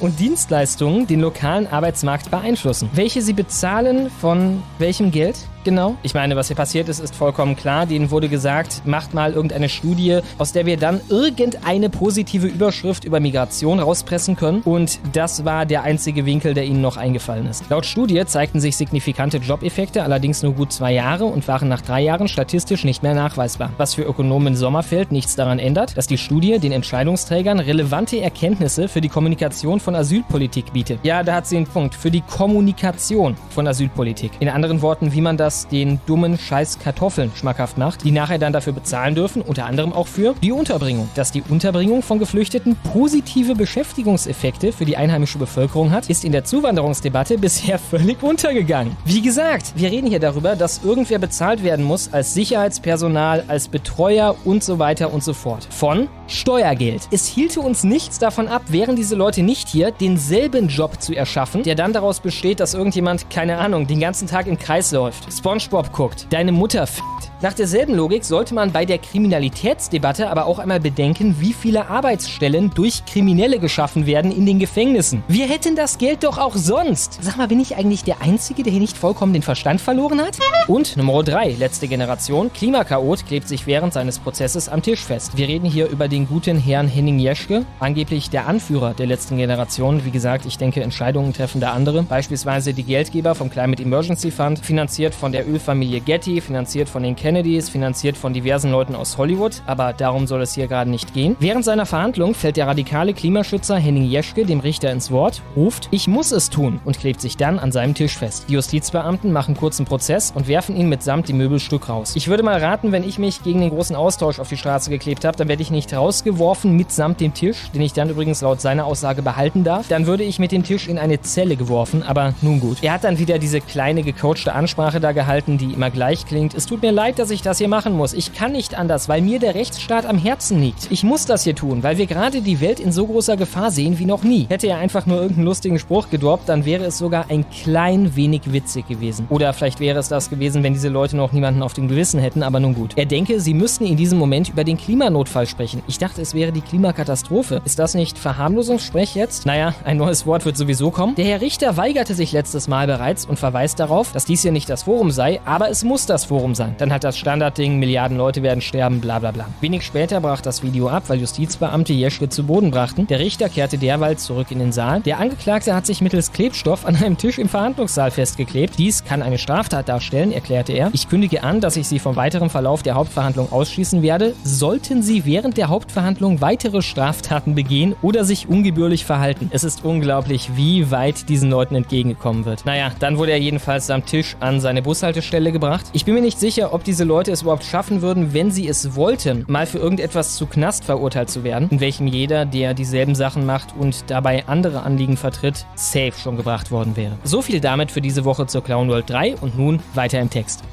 und 0.00 0.20
Dienstleistungen 0.20 1.06
den 1.06 1.20
lokalen 1.20 1.66
Arbeitsmarkt 1.66 2.30
beeinflussen. 2.30 2.90
Welche 2.92 3.22
sie 3.22 3.32
bezahlen 3.32 4.10
von 4.10 4.62
welchem 4.78 5.10
Geld? 5.10 5.36
Genau. 5.64 5.96
Ich 6.02 6.14
meine, 6.14 6.34
was 6.34 6.48
hier 6.48 6.56
passiert 6.56 6.88
ist, 6.88 6.98
ist 6.98 7.14
vollkommen 7.14 7.54
klar. 7.54 7.86
Denen 7.86 8.10
wurde 8.10 8.28
gesagt, 8.28 8.82
macht 8.84 9.14
mal 9.14 9.32
irgendeine 9.32 9.68
Studie, 9.68 10.20
aus 10.38 10.52
der 10.52 10.66
wir 10.66 10.76
dann 10.76 11.00
irgendeine 11.08 11.88
positive 11.88 12.48
Überschrift 12.48 13.04
über 13.04 13.20
Migration 13.20 13.78
rauspressen 13.78 14.34
können. 14.36 14.62
Und 14.62 14.98
das 15.12 15.44
war 15.44 15.64
der 15.64 15.84
einzige 15.84 16.26
Winkel, 16.26 16.54
der 16.54 16.64
ihnen 16.64 16.80
noch 16.80 16.96
eingefallen 16.96 17.46
ist. 17.46 17.70
Laut 17.70 17.86
Studie 17.86 18.24
zeigten 18.26 18.60
sich 18.60 18.76
signifikante 18.76 19.36
Jobeffekte 19.38 20.02
allerdings 20.02 20.42
nur 20.42 20.52
gut 20.54 20.72
zwei 20.72 20.92
Jahre 20.92 21.26
und 21.26 21.46
waren 21.46 21.68
nach 21.68 21.82
drei 21.82 22.00
Jahren 22.00 22.26
statistisch 22.26 22.84
nicht 22.84 23.02
mehr 23.02 23.14
nachweisbar. 23.14 23.70
Was 23.76 23.94
für 23.94 24.02
Ökonomen 24.02 24.56
Sommerfeld 24.56 25.12
nichts 25.12 25.36
daran 25.36 25.58
ändert, 25.58 25.96
dass 25.96 26.06
die 26.06 26.18
Studie 26.18 26.58
den 26.58 26.72
Entscheidungsträgern 26.72 27.60
relevante 27.60 28.20
Erkenntnisse 28.20 28.88
für 28.88 29.00
die 29.00 29.08
Kommunikation 29.08 29.78
von 29.78 29.94
Asylpolitik 29.94 30.72
bietet. 30.72 30.98
Ja, 31.04 31.22
da 31.22 31.36
hat 31.36 31.46
sie 31.46 31.56
einen 31.56 31.66
Punkt. 31.66 31.94
Für 31.94 32.10
die 32.10 32.22
Kommunikation 32.22 33.36
von 33.50 33.66
Asylpolitik. 33.66 34.32
In 34.40 34.48
anderen 34.48 34.82
Worten, 34.82 35.12
wie 35.12 35.20
man 35.20 35.36
das 35.36 35.51
das 35.52 35.68
den 35.68 36.00
dummen 36.06 36.38
Scheiß 36.38 36.78
Kartoffeln 36.78 37.30
schmackhaft 37.34 37.76
macht, 37.76 38.04
die 38.04 38.10
nachher 38.10 38.38
dann 38.38 38.54
dafür 38.54 38.72
bezahlen 38.72 39.14
dürfen, 39.14 39.42
unter 39.42 39.66
anderem 39.66 39.92
auch 39.92 40.06
für 40.06 40.34
die 40.42 40.52
Unterbringung. 40.52 41.10
Dass 41.14 41.30
die 41.30 41.42
Unterbringung 41.46 42.02
von 42.02 42.18
Geflüchteten 42.18 42.76
positive 42.92 43.54
Beschäftigungseffekte 43.54 44.72
für 44.72 44.86
die 44.86 44.96
einheimische 44.96 45.38
Bevölkerung 45.38 45.90
hat, 45.90 46.08
ist 46.08 46.24
in 46.24 46.32
der 46.32 46.44
Zuwanderungsdebatte 46.44 47.36
bisher 47.36 47.78
völlig 47.90 48.22
untergegangen. 48.22 48.96
Wie 49.04 49.20
gesagt, 49.20 49.74
wir 49.76 49.90
reden 49.90 50.08
hier 50.08 50.20
darüber, 50.20 50.56
dass 50.56 50.82
irgendwer 50.84 51.18
bezahlt 51.18 51.62
werden 51.62 51.84
muss 51.84 52.12
als 52.12 52.32
Sicherheitspersonal, 52.32 53.44
als 53.48 53.68
Betreuer 53.68 54.34
und 54.44 54.64
so 54.64 54.78
weiter 54.78 55.12
und 55.12 55.22
so 55.22 55.34
fort. 55.34 55.68
Von 55.70 56.08
Steuergeld. 56.28 57.08
Es 57.10 57.26
hielte 57.26 57.60
uns 57.60 57.84
nichts 57.84 58.18
davon 58.18 58.48
ab, 58.48 58.62
wären 58.68 58.96
diese 58.96 59.16
Leute 59.16 59.42
nicht 59.42 59.68
hier, 59.68 59.90
denselben 59.90 60.68
Job 60.68 61.02
zu 61.02 61.14
erschaffen, 61.14 61.62
der 61.62 61.74
dann 61.74 61.92
daraus 61.92 62.20
besteht, 62.20 62.60
dass 62.60 62.72
irgendjemand, 62.72 63.28
keine 63.28 63.58
Ahnung, 63.58 63.86
den 63.86 64.00
ganzen 64.00 64.26
Tag 64.26 64.46
im 64.46 64.58
Kreis 64.58 64.92
läuft. 64.92 65.26
SpongeBob 65.42 65.92
guckt, 65.92 66.32
deine 66.32 66.52
Mutter 66.52 66.86
fickt. 66.86 67.31
Nach 67.42 67.54
derselben 67.54 67.96
Logik 67.96 68.24
sollte 68.24 68.54
man 68.54 68.70
bei 68.70 68.84
der 68.84 68.98
Kriminalitätsdebatte 68.98 70.30
aber 70.30 70.46
auch 70.46 70.60
einmal 70.60 70.78
bedenken, 70.78 71.34
wie 71.40 71.52
viele 71.52 71.88
Arbeitsstellen 71.88 72.70
durch 72.72 73.04
Kriminelle 73.04 73.58
geschaffen 73.58 74.06
werden 74.06 74.30
in 74.30 74.46
den 74.46 74.60
Gefängnissen. 74.60 75.24
Wir 75.26 75.48
hätten 75.48 75.74
das 75.74 75.98
Geld 75.98 76.22
doch 76.22 76.38
auch 76.38 76.54
sonst. 76.54 77.18
Sag 77.20 77.38
mal, 77.38 77.48
bin 77.48 77.58
ich 77.58 77.74
eigentlich 77.74 78.04
der 78.04 78.22
Einzige, 78.22 78.62
der 78.62 78.70
hier 78.70 78.80
nicht 78.80 78.96
vollkommen 78.96 79.32
den 79.32 79.42
Verstand 79.42 79.80
verloren 79.80 80.20
hat? 80.20 80.38
Und 80.68 80.96
Nummer 80.96 81.24
3, 81.24 81.56
letzte 81.58 81.88
Generation. 81.88 82.52
Klimakaot 82.52 83.26
klebt 83.26 83.48
sich 83.48 83.66
während 83.66 83.92
seines 83.92 84.20
Prozesses 84.20 84.68
am 84.68 84.80
Tisch 84.80 85.00
fest. 85.00 85.36
Wir 85.36 85.48
reden 85.48 85.68
hier 85.68 85.88
über 85.88 86.06
den 86.06 86.28
guten 86.28 86.60
Herrn 86.60 86.86
Henning 86.86 87.18
Jeschke, 87.18 87.66
angeblich 87.80 88.30
der 88.30 88.46
Anführer 88.46 88.94
der 88.94 89.06
letzten 89.06 89.36
Generation. 89.36 90.04
Wie 90.04 90.12
gesagt, 90.12 90.46
ich 90.46 90.58
denke, 90.58 90.80
Entscheidungen 90.80 91.32
treffen 91.32 91.60
da 91.60 91.72
andere. 91.72 92.04
Beispielsweise 92.04 92.72
die 92.72 92.84
Geldgeber 92.84 93.34
vom 93.34 93.50
Climate 93.50 93.82
Emergency 93.82 94.30
Fund, 94.30 94.60
finanziert 94.60 95.12
von 95.12 95.32
der 95.32 95.48
Ölfamilie 95.48 95.98
Getty, 95.98 96.40
finanziert 96.40 96.88
von 96.88 97.02
den 97.02 97.16
Kennedys, 97.32 97.70
finanziert 97.70 98.18
von 98.18 98.34
diversen 98.34 98.70
Leuten 98.70 98.94
aus 98.94 99.16
Hollywood, 99.16 99.62
aber 99.64 99.94
darum 99.94 100.26
soll 100.26 100.42
es 100.42 100.52
hier 100.52 100.66
gerade 100.66 100.90
nicht 100.90 101.14
gehen. 101.14 101.34
Während 101.40 101.64
seiner 101.64 101.86
Verhandlung 101.86 102.34
fällt 102.34 102.58
der 102.58 102.66
radikale 102.66 103.14
Klimaschützer 103.14 103.76
Henning 103.76 104.04
Jeschke 104.04 104.44
dem 104.44 104.60
Richter 104.60 104.92
ins 104.92 105.10
Wort, 105.10 105.40
ruft, 105.56 105.88
ich 105.92 106.08
muss 106.08 106.30
es 106.30 106.50
tun 106.50 106.78
und 106.84 106.98
klebt 106.98 107.22
sich 107.22 107.38
dann 107.38 107.58
an 107.58 107.72
seinem 107.72 107.94
Tisch 107.94 108.18
fest. 108.18 108.44
Die 108.50 108.52
Justizbeamten 108.52 109.32
machen 109.32 109.56
kurzen 109.56 109.86
Prozess 109.86 110.30
und 110.34 110.46
werfen 110.46 110.76
ihn 110.76 110.90
mitsamt 110.90 111.30
dem 111.30 111.38
Möbelstück 111.38 111.88
raus. 111.88 112.12
Ich 112.16 112.28
würde 112.28 112.42
mal 112.42 112.60
raten, 112.60 112.92
wenn 112.92 113.02
ich 113.02 113.18
mich 113.18 113.42
gegen 113.42 113.62
den 113.62 113.70
großen 113.70 113.96
Austausch 113.96 114.38
auf 114.38 114.50
die 114.50 114.58
Straße 114.58 114.90
geklebt 114.90 115.24
habe, 115.24 115.38
dann 115.38 115.48
werde 115.48 115.62
ich 115.62 115.70
nicht 115.70 115.94
rausgeworfen 115.94 116.76
mitsamt 116.76 117.18
dem 117.18 117.32
Tisch, 117.32 117.70
den 117.74 117.80
ich 117.80 117.94
dann 117.94 118.10
übrigens 118.10 118.42
laut 118.42 118.60
seiner 118.60 118.84
Aussage 118.84 119.22
behalten 119.22 119.64
darf. 119.64 119.88
Dann 119.88 120.06
würde 120.06 120.22
ich 120.22 120.38
mit 120.38 120.52
dem 120.52 120.64
Tisch 120.64 120.86
in 120.86 120.98
eine 120.98 121.22
Zelle 121.22 121.56
geworfen, 121.56 122.02
aber 122.02 122.34
nun 122.42 122.60
gut. 122.60 122.82
Er 122.82 122.92
hat 122.92 123.04
dann 123.04 123.18
wieder 123.18 123.38
diese 123.38 123.62
kleine 123.62 124.02
gecoachte 124.02 124.52
Ansprache 124.52 125.00
da 125.00 125.12
gehalten, 125.12 125.56
die 125.56 125.72
immer 125.72 125.88
gleich 125.88 126.26
klingt. 126.26 126.52
Es 126.52 126.66
tut 126.66 126.82
mir 126.82 126.92
leid, 126.92 127.21
dass 127.22 127.30
ich 127.30 127.40
das 127.40 127.58
hier 127.58 127.68
machen 127.68 127.92
muss. 127.92 128.14
Ich 128.14 128.34
kann 128.34 128.50
nicht 128.50 128.76
anders, 128.76 129.08
weil 129.08 129.22
mir 129.22 129.38
der 129.38 129.54
Rechtsstaat 129.54 130.06
am 130.06 130.18
Herzen 130.18 130.60
liegt. 130.60 130.90
Ich 130.90 131.04
muss 131.04 131.24
das 131.24 131.44
hier 131.44 131.54
tun, 131.54 131.84
weil 131.84 131.96
wir 131.96 132.06
gerade 132.06 132.40
die 132.40 132.60
Welt 132.60 132.80
in 132.80 132.90
so 132.90 133.06
großer 133.06 133.36
Gefahr 133.36 133.70
sehen 133.70 134.00
wie 134.00 134.06
noch 134.06 134.24
nie. 134.24 134.46
Hätte 134.48 134.66
er 134.66 134.78
einfach 134.78 135.06
nur 135.06 135.18
irgendeinen 135.18 135.46
lustigen 135.46 135.78
Spruch 135.78 136.10
gedroppt, 136.10 136.48
dann 136.48 136.64
wäre 136.64 136.84
es 136.84 136.98
sogar 136.98 137.26
ein 137.28 137.48
klein 137.48 138.16
wenig 138.16 138.52
witzig 138.52 138.88
gewesen. 138.88 139.28
Oder 139.30 139.52
vielleicht 139.52 139.78
wäre 139.78 140.00
es 140.00 140.08
das 140.08 140.30
gewesen, 140.30 140.64
wenn 140.64 140.72
diese 140.72 140.88
Leute 140.88 141.16
noch 141.16 141.30
niemanden 141.30 141.62
auf 141.62 141.74
dem 141.74 141.86
Gewissen 141.86 142.18
hätten, 142.18 142.42
aber 142.42 142.58
nun 142.58 142.74
gut. 142.74 142.94
Er 142.96 143.06
denke, 143.06 143.38
sie 143.38 143.54
müssten 143.54 143.86
in 143.86 143.96
diesem 143.96 144.18
Moment 144.18 144.48
über 144.48 144.64
den 144.64 144.76
Klimanotfall 144.76 145.46
sprechen. 145.46 145.80
Ich 145.86 145.98
dachte, 145.98 146.20
es 146.22 146.34
wäre 146.34 146.50
die 146.50 146.60
Klimakatastrophe. 146.60 147.62
Ist 147.64 147.78
das 147.78 147.94
nicht 147.94 148.18
Verharmlosungssprech 148.18 149.14
jetzt? 149.14 149.46
Naja, 149.46 149.76
ein 149.84 149.96
neues 149.96 150.26
Wort 150.26 150.44
wird 150.44 150.56
sowieso 150.56 150.90
kommen. 150.90 151.14
Der 151.14 151.26
Herr 151.26 151.40
Richter 151.40 151.76
weigerte 151.76 152.16
sich 152.16 152.32
letztes 152.32 152.66
Mal 152.66 152.88
bereits 152.88 153.26
und 153.26 153.38
verweist 153.38 153.78
darauf, 153.78 154.10
dass 154.10 154.24
dies 154.24 154.42
hier 154.42 154.50
nicht 154.50 154.68
das 154.68 154.82
Forum 154.82 155.12
sei, 155.12 155.40
aber 155.44 155.70
es 155.70 155.84
muss 155.84 156.04
das 156.04 156.24
Forum 156.24 156.56
sein. 156.56 156.74
Dann 156.78 156.92
hat 156.92 157.04
das 157.04 157.11
Standardding, 157.16 157.78
Milliarden 157.78 158.16
Leute 158.16 158.42
werden 158.42 158.60
sterben, 158.60 159.00
bla 159.00 159.18
bla 159.18 159.30
bla. 159.30 159.46
Wenig 159.60 159.82
später 159.82 160.20
brach 160.20 160.40
das 160.40 160.62
Video 160.62 160.88
ab, 160.88 161.04
weil 161.08 161.20
Justizbeamte 161.20 161.92
Jeschke 161.92 162.28
zu 162.28 162.44
Boden 162.44 162.70
brachten. 162.70 163.06
Der 163.06 163.18
Richter 163.18 163.48
kehrte 163.48 163.78
derweil 163.78 164.16
zurück 164.16 164.50
in 164.50 164.58
den 164.58 164.72
Saal. 164.72 165.00
Der 165.00 165.18
Angeklagte 165.18 165.74
hat 165.74 165.86
sich 165.86 166.00
mittels 166.00 166.32
Klebstoff 166.32 166.86
an 166.86 166.96
einem 166.96 167.18
Tisch 167.18 167.38
im 167.38 167.48
Verhandlungssaal 167.48 168.10
festgeklebt. 168.10 168.78
Dies 168.78 169.04
kann 169.04 169.22
eine 169.22 169.38
Straftat 169.38 169.88
darstellen, 169.88 170.32
erklärte 170.32 170.72
er. 170.72 170.90
Ich 170.92 171.08
kündige 171.08 171.42
an, 171.42 171.60
dass 171.60 171.76
ich 171.76 171.88
Sie 171.88 171.98
vom 171.98 172.16
weiteren 172.16 172.50
Verlauf 172.50 172.82
der 172.82 172.94
Hauptverhandlung 172.94 173.52
ausschließen 173.52 174.02
werde. 174.02 174.34
Sollten 174.44 175.02
Sie 175.02 175.24
während 175.24 175.56
der 175.56 175.68
Hauptverhandlung 175.68 176.40
weitere 176.40 176.82
Straftaten 176.82 177.54
begehen 177.54 177.94
oder 178.02 178.24
sich 178.24 178.48
ungebührlich 178.48 179.04
verhalten. 179.04 179.50
Es 179.52 179.64
ist 179.64 179.84
unglaublich, 179.84 180.50
wie 180.56 180.90
weit 180.90 181.28
diesen 181.28 181.50
Leuten 181.50 181.74
entgegengekommen 181.74 182.44
wird. 182.44 182.64
Naja, 182.64 182.92
dann 182.98 183.18
wurde 183.18 183.32
er 183.32 183.40
jedenfalls 183.40 183.90
am 183.90 184.06
Tisch 184.06 184.36
an 184.40 184.60
seine 184.60 184.82
Bushaltestelle 184.82 185.52
gebracht. 185.52 185.86
Ich 185.92 186.04
bin 186.04 186.14
mir 186.14 186.20
nicht 186.20 186.40
sicher, 186.40 186.72
ob 186.72 186.84
die 186.84 186.91
diese 186.92 187.04
Leute 187.04 187.32
es 187.32 187.40
überhaupt 187.40 187.64
schaffen 187.64 188.02
würden, 188.02 188.34
wenn 188.34 188.50
sie 188.50 188.68
es 188.68 188.94
wollten, 188.94 189.46
mal 189.48 189.64
für 189.64 189.78
irgendetwas 189.78 190.36
zu 190.36 190.44
Knast 190.44 190.84
verurteilt 190.84 191.30
zu 191.30 191.42
werden, 191.42 191.70
in 191.70 191.80
welchem 191.80 192.06
jeder, 192.06 192.44
der 192.44 192.74
dieselben 192.74 193.14
Sachen 193.14 193.46
macht 193.46 193.74
und 193.74 194.10
dabei 194.10 194.46
andere 194.46 194.82
Anliegen 194.82 195.16
vertritt, 195.16 195.64
safe 195.74 196.12
schon 196.22 196.36
gebracht 196.36 196.70
worden 196.70 196.94
wäre. 196.94 197.16
So 197.24 197.40
viel 197.40 197.60
damit 197.60 197.90
für 197.90 198.02
diese 198.02 198.26
Woche 198.26 198.46
zur 198.46 198.62
Clown 198.62 198.90
World 198.90 199.08
3 199.08 199.36
und 199.36 199.56
nun 199.56 199.80
weiter 199.94 200.20
im 200.20 200.28
Text. 200.28 200.64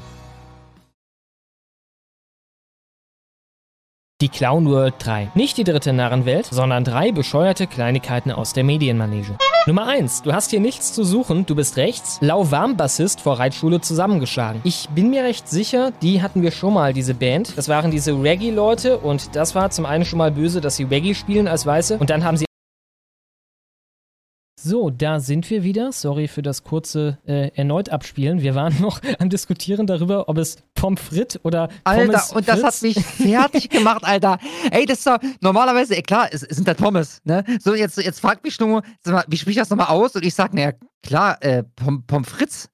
Die 4.20 4.28
Clown 4.28 4.68
World 4.68 4.96
3. 4.98 5.30
Nicht 5.34 5.56
die 5.56 5.64
dritte 5.64 5.94
Narrenwelt, 5.94 6.44
sondern 6.44 6.84
drei 6.84 7.10
bescheuerte 7.10 7.66
Kleinigkeiten 7.66 8.30
aus 8.30 8.52
der 8.52 8.64
Medienmanege. 8.64 9.38
Nummer 9.66 9.86
1. 9.86 10.20
Du 10.20 10.34
hast 10.34 10.50
hier 10.50 10.60
nichts 10.60 10.92
zu 10.92 11.04
suchen, 11.04 11.46
du 11.46 11.54
bist 11.54 11.78
rechts. 11.78 12.18
Lauwarm-Bassist 12.20 13.22
vor 13.22 13.38
Reitschule 13.38 13.80
zusammengeschlagen. 13.80 14.60
Ich 14.62 14.90
bin 14.90 15.08
mir 15.08 15.24
recht 15.24 15.48
sicher, 15.48 15.90
die 16.02 16.20
hatten 16.20 16.42
wir 16.42 16.50
schon 16.50 16.74
mal, 16.74 16.92
diese 16.92 17.14
Band. 17.14 17.56
Das 17.56 17.70
waren 17.70 17.90
diese 17.90 18.12
Reggae-Leute 18.12 18.98
und 18.98 19.34
das 19.36 19.54
war 19.54 19.70
zum 19.70 19.86
einen 19.86 20.04
schon 20.04 20.18
mal 20.18 20.30
böse, 20.30 20.60
dass 20.60 20.76
sie 20.76 20.84
Reggae 20.84 21.14
spielen 21.14 21.48
als 21.48 21.64
Weiße 21.64 21.96
und 21.96 22.10
dann 22.10 22.22
haben 22.22 22.36
sie 22.36 22.44
so, 24.62 24.90
da 24.90 25.20
sind 25.20 25.48
wir 25.50 25.64
wieder. 25.64 25.92
Sorry 25.92 26.28
für 26.28 26.42
das 26.42 26.62
kurze 26.64 27.18
äh, 27.26 27.50
erneut 27.54 27.88
abspielen. 27.88 28.42
Wir 28.42 28.54
waren 28.54 28.78
noch 28.80 29.00
am 29.18 29.30
diskutieren 29.30 29.86
darüber, 29.86 30.28
ob 30.28 30.38
es 30.38 30.56
Pommes 30.74 31.00
frites 31.00 31.44
oder 31.44 31.68
Pommes 31.84 32.14
Alter, 32.14 32.36
und 32.36 32.48
das 32.48 32.62
hat 32.62 32.82
mich 32.82 33.04
fertig 33.04 33.70
gemacht, 33.70 34.04
Alter. 34.04 34.38
Ey, 34.70 34.86
das 34.86 34.98
ist 34.98 35.06
doch 35.06 35.18
normalerweise, 35.40 35.96
ey, 35.96 36.02
klar, 36.02 36.28
es, 36.30 36.42
es 36.42 36.56
sind 36.56 36.68
da 36.68 36.74
Pommes, 36.74 37.20
ne? 37.24 37.44
So, 37.60 37.74
jetzt, 37.74 37.96
jetzt 37.98 38.20
fragt 38.20 38.44
mich 38.44 38.58
nur, 38.60 38.82
wie 39.28 39.36
spricht 39.36 39.58
das 39.58 39.70
nochmal 39.70 39.88
aus? 39.88 40.14
Und 40.14 40.24
ich 40.24 40.34
sag, 40.34 40.52
naja, 40.52 40.72
klar, 41.02 41.42
äh, 41.42 41.62
Pom 41.62 42.06
Pommes 42.06 42.28
frites. 42.28 42.68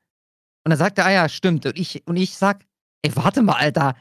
Und 0.64 0.70
dann 0.70 0.78
sagt 0.78 0.98
er, 0.98 1.06
ah 1.06 1.12
ja, 1.12 1.28
stimmt. 1.28 1.66
Und 1.66 1.78
ich, 1.78 2.02
und 2.06 2.16
ich 2.16 2.36
sag, 2.36 2.64
ey, 3.02 3.14
warte 3.14 3.42
mal, 3.42 3.54
Alter. 3.54 3.94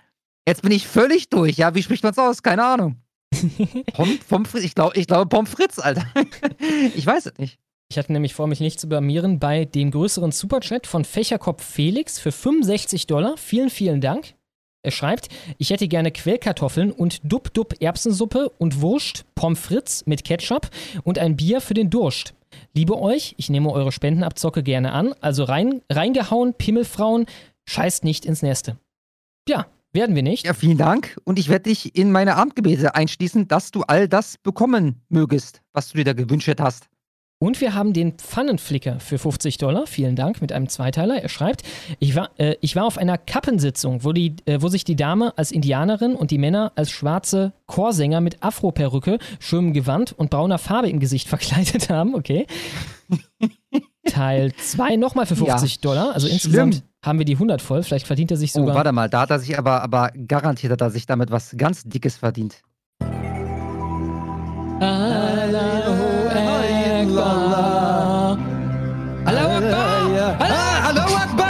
Jetzt 0.47 0.61
bin 0.61 0.71
ich 0.71 0.87
völlig 0.87 1.29
durch, 1.29 1.57
ja? 1.57 1.75
Wie 1.75 1.83
spricht 1.83 2.03
man's 2.03 2.17
aus? 2.17 2.43
Keine 2.43 2.63
Ahnung. 2.63 3.01
Pom, 3.93 4.17
Pommes 4.27 4.49
frites, 4.49 4.65
ich 4.65 4.75
glaube, 4.75 4.97
ich 4.97 5.07
glaube 5.07 5.27
Pommes 5.27 5.49
frites, 5.49 5.79
Alter. 5.79 6.05
ich 6.95 7.05
weiß 7.05 7.25
es 7.27 7.37
nicht. 7.37 7.59
Ich 7.89 7.97
hatte 7.97 8.11
nämlich 8.11 8.33
vor, 8.33 8.47
mich 8.47 8.59
nicht 8.59 8.79
zu 8.79 8.89
blamieren, 8.89 9.39
bei 9.39 9.65
dem 9.65 9.91
größeren 9.91 10.31
Superchat 10.31 10.87
von 10.87 11.05
Fächerkopf 11.05 11.63
Felix 11.63 12.19
für 12.19 12.31
65 12.31 13.07
Dollar. 13.07 13.37
Vielen, 13.37 13.69
vielen 13.69 14.01
Dank. 14.01 14.33
Er 14.83 14.91
schreibt, 14.91 15.29
ich 15.57 15.71
hätte 15.71 15.87
gerne 15.87 16.11
Quellkartoffeln 16.11 16.91
und 16.91 17.19
Dub-Dub 17.23 17.81
Erbsensuppe 17.81 18.49
und 18.57 18.81
Wurst, 18.81 19.25
Pommes 19.33 19.59
frites 19.59 20.05
mit 20.05 20.23
Ketchup 20.23 20.69
und 21.03 21.17
ein 21.17 21.35
Bier 21.35 21.59
für 21.59 21.73
den 21.73 21.89
Durst. 21.89 22.35
Liebe 22.73 22.99
euch, 22.99 23.33
ich 23.37 23.49
nehme 23.49 23.71
eure 23.71 23.91
Spendenabzocke 23.91 24.61
gerne 24.61 24.91
an, 24.91 25.13
also 25.21 25.43
rein, 25.43 25.81
reingehauen, 25.91 26.53
Pimmelfrauen, 26.53 27.25
scheißt 27.65 28.03
nicht 28.03 28.25
ins 28.25 28.41
Neste. 28.41 28.77
Ja, 29.47 29.67
werden 29.91 30.15
wir 30.15 30.23
nicht. 30.23 30.45
Ja, 30.45 30.53
vielen 30.53 30.77
Dank. 30.77 31.17
Und 31.23 31.39
ich 31.39 31.49
werde 31.49 31.69
dich 31.69 31.95
in 31.95 32.11
meine 32.11 32.35
Abendgebete 32.35 32.95
einschließen, 32.95 33.47
dass 33.47 33.71
du 33.71 33.81
all 33.83 34.07
das 34.07 34.37
bekommen 34.37 35.01
mögest, 35.09 35.61
was 35.73 35.89
du 35.89 35.97
dir 35.97 36.03
da 36.03 36.13
gewünscht 36.13 36.59
hast. 36.59 36.89
Und 37.37 37.59
wir 37.59 37.73
haben 37.73 37.91
den 37.91 38.13
Pfannenflicker 38.13 38.99
für 39.01 39.17
50 39.17 39.57
Dollar. 39.57 39.87
Vielen 39.87 40.15
Dank 40.15 40.41
mit 40.41 40.53
einem 40.53 40.69
Zweiteiler. 40.69 41.21
Er 41.21 41.27
schreibt, 41.27 41.63
ich 41.99 42.15
war, 42.15 42.29
äh, 42.37 42.55
ich 42.61 42.77
war 42.77 42.85
auf 42.85 42.97
einer 42.97 43.17
Kappensitzung, 43.17 44.05
wo, 44.05 44.13
die, 44.13 44.37
äh, 44.45 44.61
wo 44.61 44.69
sich 44.69 44.85
die 44.85 44.95
Dame 44.95 45.37
als 45.37 45.51
Indianerin 45.51 46.15
und 46.15 46.31
die 46.31 46.37
Männer 46.37 46.71
als 46.75 46.91
schwarze 46.91 47.51
Chorsänger 47.65 48.21
mit 48.21 48.41
Afroperücke, 48.41 49.19
schönem 49.39 49.73
Gewand 49.73 50.13
und 50.13 50.29
brauner 50.29 50.57
Farbe 50.57 50.89
im 50.89 50.99
Gesicht 50.99 51.27
verkleidet 51.29 51.89
haben. 51.89 52.15
Okay. 52.15 52.47
Teil 54.05 54.53
2 54.53 54.95
nochmal 54.95 55.25
für 55.25 55.35
50 55.35 55.75
ja, 55.75 55.81
Dollar. 55.81 56.13
Also 56.13 56.27
insgesamt 56.27 56.75
schlimm. 56.75 56.87
haben 57.03 57.19
wir 57.19 57.25
die 57.25 57.33
100 57.33 57.61
voll. 57.61 57.83
Vielleicht 57.83 58.07
verdient 58.07 58.31
er 58.31 58.37
sich 58.37 58.53
sogar. 58.53 58.75
Oh, 58.75 58.77
warte 58.77 58.93
mal, 58.93 59.09
da 59.09 59.21
hat 59.21 59.31
er 59.31 59.39
sich 59.39 59.57
aber, 59.57 59.81
aber 59.81 60.11
garantiert 60.27 60.71
hat 60.71 60.81
er 60.81 60.89
sich 60.89 61.05
damit 61.05 61.31
was 61.31 61.53
ganz 61.57 61.83
Dickes 61.83 62.15
verdient. 62.15 62.61
Allahu 67.05 68.37
Akbar. 69.51 69.97
Allahu 70.89 71.15
Akbar. 71.15 71.49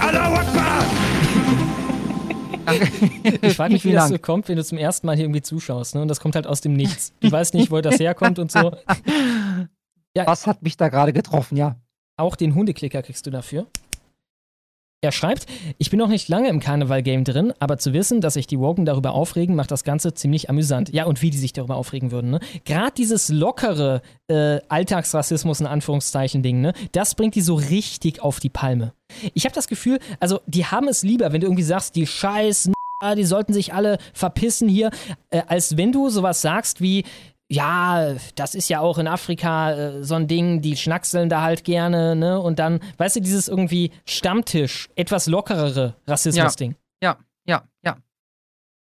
Allahu 0.00 0.34
Akbar. 0.34 0.84
Ich 3.42 3.56
frage 3.56 3.72
mich, 3.72 3.84
wie 3.84 3.92
das 3.92 4.08
so 4.08 4.18
kommt, 4.18 4.48
wenn 4.48 4.56
du 4.56 4.64
zum 4.64 4.78
ersten 4.78 5.06
Mal 5.06 5.16
hier 5.16 5.24
irgendwie 5.24 5.42
zuschaust. 5.42 5.94
Ne? 5.96 6.02
Und 6.02 6.08
das 6.08 6.20
kommt 6.20 6.36
halt 6.36 6.46
aus 6.46 6.60
dem 6.60 6.74
Nichts. 6.74 7.12
Du 7.20 7.30
weißt 7.30 7.54
nicht, 7.54 7.70
wo 7.70 7.80
das 7.80 7.98
herkommt 7.98 8.38
und 8.38 8.52
so. 8.52 8.72
Ja. 10.16 10.28
Was 10.28 10.46
hat 10.46 10.62
mich 10.62 10.76
da 10.76 10.90
gerade 10.90 11.12
getroffen, 11.12 11.56
ja? 11.56 11.74
Auch 12.16 12.36
den 12.36 12.54
Hundeklicker 12.54 13.02
kriegst 13.02 13.26
du 13.26 13.32
dafür. 13.32 13.66
Er 15.04 15.12
schreibt, 15.12 15.44
ich 15.76 15.90
bin 15.90 15.98
noch 15.98 16.08
nicht 16.08 16.30
lange 16.30 16.48
im 16.48 16.60
Karneval-Game 16.60 17.24
drin, 17.24 17.52
aber 17.58 17.76
zu 17.76 17.92
wissen, 17.92 18.22
dass 18.22 18.32
sich 18.34 18.46
die 18.46 18.58
Woken 18.58 18.86
darüber 18.86 19.12
aufregen, 19.12 19.54
macht 19.54 19.70
das 19.70 19.84
Ganze 19.84 20.14
ziemlich 20.14 20.48
amüsant. 20.48 20.94
Ja, 20.94 21.04
und 21.04 21.20
wie 21.20 21.28
die 21.28 21.36
sich 21.36 21.52
darüber 21.52 21.76
aufregen 21.76 22.10
würden, 22.10 22.30
ne? 22.30 22.40
Gerade 22.64 22.92
dieses 22.96 23.28
lockere 23.28 24.00
äh, 24.28 24.60
Alltagsrassismus 24.70 25.60
in 25.60 25.66
Anführungszeichen 25.66 26.42
Ding, 26.42 26.62
ne? 26.62 26.72
Das 26.92 27.16
bringt 27.16 27.34
die 27.34 27.42
so 27.42 27.54
richtig 27.54 28.22
auf 28.22 28.40
die 28.40 28.48
Palme. 28.48 28.94
Ich 29.34 29.44
habe 29.44 29.54
das 29.54 29.68
Gefühl, 29.68 29.98
also 30.20 30.40
die 30.46 30.64
haben 30.64 30.88
es 30.88 31.02
lieber, 31.02 31.34
wenn 31.34 31.42
du 31.42 31.48
irgendwie 31.48 31.64
sagst, 31.64 31.96
die 31.96 32.06
Scheiß, 32.06 32.70
die 33.14 33.24
sollten 33.24 33.52
sich 33.52 33.74
alle 33.74 33.98
verpissen 34.14 34.70
hier, 34.70 34.90
äh, 35.28 35.42
als 35.46 35.76
wenn 35.76 35.92
du 35.92 36.08
sowas 36.08 36.40
sagst 36.40 36.80
wie, 36.80 37.04
ja, 37.50 38.14
das 38.34 38.54
ist 38.54 38.68
ja 38.68 38.80
auch 38.80 38.98
in 38.98 39.06
Afrika 39.06 39.72
äh, 39.72 40.04
so 40.04 40.14
ein 40.14 40.26
Ding, 40.26 40.62
die 40.62 40.76
schnackseln 40.76 41.28
da 41.28 41.42
halt 41.42 41.64
gerne, 41.64 42.16
ne? 42.16 42.40
Und 42.40 42.58
dann, 42.58 42.80
weißt 42.96 43.16
du, 43.16 43.20
dieses 43.20 43.48
irgendwie 43.48 43.90
Stammtisch, 44.06 44.88
etwas 44.96 45.26
lockerere 45.26 45.94
Rassismus-Ding. 46.06 46.74
Ja, 47.02 47.18
ja, 47.46 47.62
ja, 47.84 47.96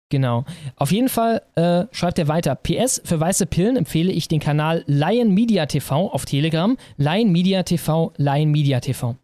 Genau. 0.08 0.44
Auf 0.76 0.92
jeden 0.92 1.08
Fall 1.08 1.42
äh, 1.56 1.86
schreibt 1.90 2.18
er 2.18 2.28
weiter. 2.28 2.54
PS, 2.54 3.02
für 3.04 3.18
weiße 3.18 3.46
Pillen 3.46 3.76
empfehle 3.76 4.12
ich 4.12 4.28
den 4.28 4.40
Kanal 4.40 4.84
Lion 4.86 5.34
Media 5.34 5.66
TV 5.66 6.08
auf 6.10 6.24
Telegram. 6.24 6.76
Lion 6.96 7.32
Media 7.32 7.64
TV, 7.64 8.12
Lion 8.16 8.50
Media 8.50 8.78
TV. 8.80 9.16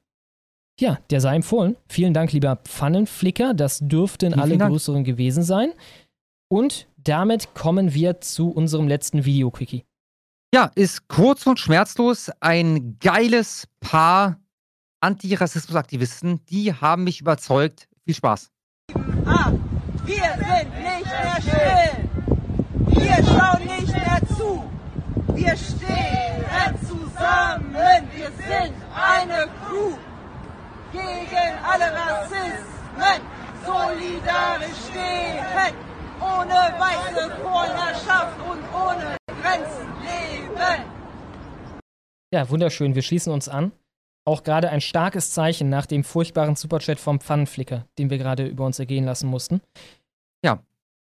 Ja, 0.81 0.99
der 1.11 1.21
sei 1.21 1.37
empfohlen. 1.37 1.77
Vielen 1.89 2.15
Dank, 2.15 2.33
lieber 2.33 2.57
Pfannenflicker. 2.65 3.55
Das 3.55 3.79
dürften 3.81 4.35
alle 4.35 4.59
größeren 4.59 5.05
gewesen 5.05 5.45
sein. 5.45 5.73
Und 6.49 6.89
damit 7.05 7.55
kommen 7.55 7.95
wir 7.95 8.21
zu 8.21 8.51
unserem 8.51 8.89
letzten 8.89 9.25
Video-Quickie. 9.25 9.85
Ja, 10.55 10.71
ist 10.75 11.09
kurz 11.09 11.47
und 11.47 11.59
schmerzlos 11.59 12.31
ein 12.41 12.99
geiles 13.01 13.69
Paar 13.81 14.39
Antirassismusaktivisten. 15.01 16.45
Die 16.47 16.75
haben 16.75 17.05
mich 17.05 17.21
überzeugt. 17.21 17.89
Viel 18.05 18.15
Spaß. 18.15 18.51
Ah, 19.25 19.53
wir 20.05 20.15
sind 20.15 20.75
nicht 20.75 21.07
mehr 21.07 21.41
still. 21.41 22.11
Wir 22.87 23.25
schauen 23.25 23.65
nicht 23.65 23.93
mehr 23.93 24.21
zu. 24.37 24.65
Wir 25.35 25.57
stehen 25.57 26.79
zusammen. 26.81 28.09
Wir 28.15 28.31
sind 28.31 28.75
eine 28.95 29.49
Crew. 29.67 29.97
Gegen 30.93 31.59
alle 31.65 31.93
Rassismen 31.95 33.23
solidarisch 33.65 34.77
stehen 34.91 35.92
ohne 36.23 36.55
weiße 36.79 37.31
Vorherrschaft 37.43 38.39
und 38.49 38.63
ohne 38.73 39.17
Grenzen 39.27 39.89
leben. 40.01 40.53
Ja, 42.33 42.49
wunderschön. 42.49 42.95
Wir 42.95 43.03
schließen 43.03 43.33
uns 43.33 43.49
an. 43.49 43.73
Auch 44.25 44.45
gerade 44.45 44.71
ein 44.71 44.81
starkes 44.81 45.33
Zeichen 45.33 45.69
nach 45.69 45.87
dem 45.87 46.05
furchtbaren 46.05 46.55
Superchat 46.55 47.01
vom 47.01 47.21
Pfannenflicker, 47.21 47.87
den 47.99 48.09
wir 48.09 48.19
gerade 48.19 48.47
über 48.47 48.65
uns 48.65 48.79
ergehen 48.79 49.05
lassen 49.05 49.29
mussten. 49.29 49.61
Ja. 50.45 50.63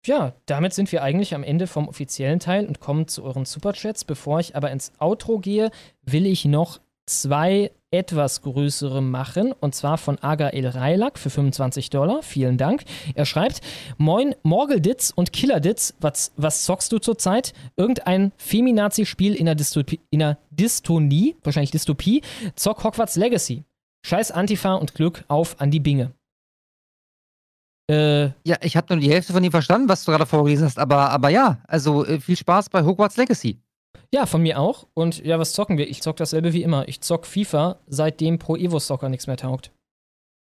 Ja, 0.06 0.34
damit 0.46 0.74
sind 0.74 0.92
wir 0.92 1.02
eigentlich 1.02 1.34
am 1.34 1.44
Ende 1.44 1.66
vom 1.66 1.88
offiziellen 1.88 2.38
Teil 2.38 2.66
und 2.66 2.80
kommen 2.80 3.08
zu 3.08 3.24
euren 3.24 3.46
Superchats. 3.46 4.04
Bevor 4.04 4.40
ich 4.40 4.54
aber 4.54 4.70
ins 4.70 4.92
Outro 4.98 5.38
gehe, 5.38 5.70
will 6.02 6.26
ich 6.26 6.44
noch 6.44 6.80
zwei 7.06 7.70
etwas 7.90 8.42
größere 8.42 9.00
machen, 9.00 9.52
und 9.52 9.74
zwar 9.74 9.98
von 9.98 10.18
Aga 10.18 10.48
El 10.48 10.66
Railak 10.66 11.18
für 11.18 11.30
25 11.30 11.90
Dollar. 11.90 12.22
Vielen 12.22 12.58
Dank. 12.58 12.84
Er 13.14 13.24
schreibt: 13.24 13.60
Moin, 13.98 14.34
Morgelditz 14.42 15.12
und 15.14 15.32
Killerditz, 15.32 15.94
was, 16.00 16.32
was 16.36 16.64
zockst 16.64 16.90
du 16.90 16.98
zurzeit? 16.98 17.52
Irgendein 17.76 18.32
Feminazi-Spiel 18.36 19.34
in, 19.34 19.46
in 20.10 20.22
einer 20.22 20.38
Dystonie, 20.50 21.36
wahrscheinlich 21.42 21.70
Dystopie. 21.70 22.22
Zock 22.56 22.82
Hogwarts 22.84 23.16
Legacy. 23.16 23.64
Scheiß 24.04 24.32
Antifa 24.32 24.74
und 24.74 24.94
Glück 24.94 25.24
auf 25.28 25.60
an 25.60 25.70
die 25.70 25.80
Binge. 25.80 26.12
Äh, 27.90 28.24
ja, 28.44 28.56
ich 28.62 28.76
habe 28.76 28.94
nur 28.94 29.02
die 29.02 29.10
Hälfte 29.10 29.32
von 29.32 29.42
dem 29.42 29.52
verstanden, 29.52 29.88
was 29.88 30.04
du 30.04 30.10
gerade 30.10 30.26
vorgelesen 30.26 30.66
hast, 30.66 30.78
aber, 30.78 31.10
aber 31.10 31.28
ja, 31.28 31.58
also 31.68 32.04
äh, 32.04 32.18
viel 32.18 32.36
Spaß 32.36 32.70
bei 32.70 32.82
Hogwarts 32.82 33.16
Legacy. 33.16 33.58
Ja, 34.14 34.26
von 34.26 34.42
mir 34.42 34.60
auch. 34.60 34.86
Und 34.94 35.24
ja, 35.24 35.40
was 35.40 35.54
zocken 35.54 35.76
wir? 35.76 35.90
Ich 35.90 36.00
zock 36.00 36.16
dasselbe 36.16 36.52
wie 36.52 36.62
immer. 36.62 36.86
Ich 36.86 37.00
zock 37.00 37.26
FIFA, 37.26 37.80
seitdem 37.88 38.38
Pro 38.38 38.54
Evo 38.54 38.78
Soccer 38.78 39.08
nichts 39.08 39.26
mehr 39.26 39.36
taugt. 39.36 39.72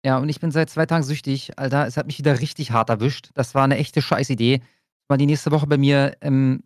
Ja, 0.03 0.17
und 0.17 0.31
ich 0.31 0.41
bin 0.41 0.51
seit 0.51 0.71
zwei 0.71 0.87
Tagen 0.87 1.05
süchtig, 1.05 1.59
Alter. 1.59 1.87
Es 1.87 1.99
hat 1.99 2.07
mich 2.07 2.17
wieder 2.19 2.41
richtig 2.41 2.71
hart 2.71 2.89
erwischt. 2.89 3.29
Das 3.35 3.55
war 3.55 3.65
eine 3.65 3.77
echte 3.77 4.01
Scheißidee, 4.01 4.63
weil 5.09 5.19
die 5.19 5.27
nächste 5.27 5.51
Woche 5.51 5.67
bei 5.67 5.77
mir 5.77 6.17
ähm, 6.23 6.63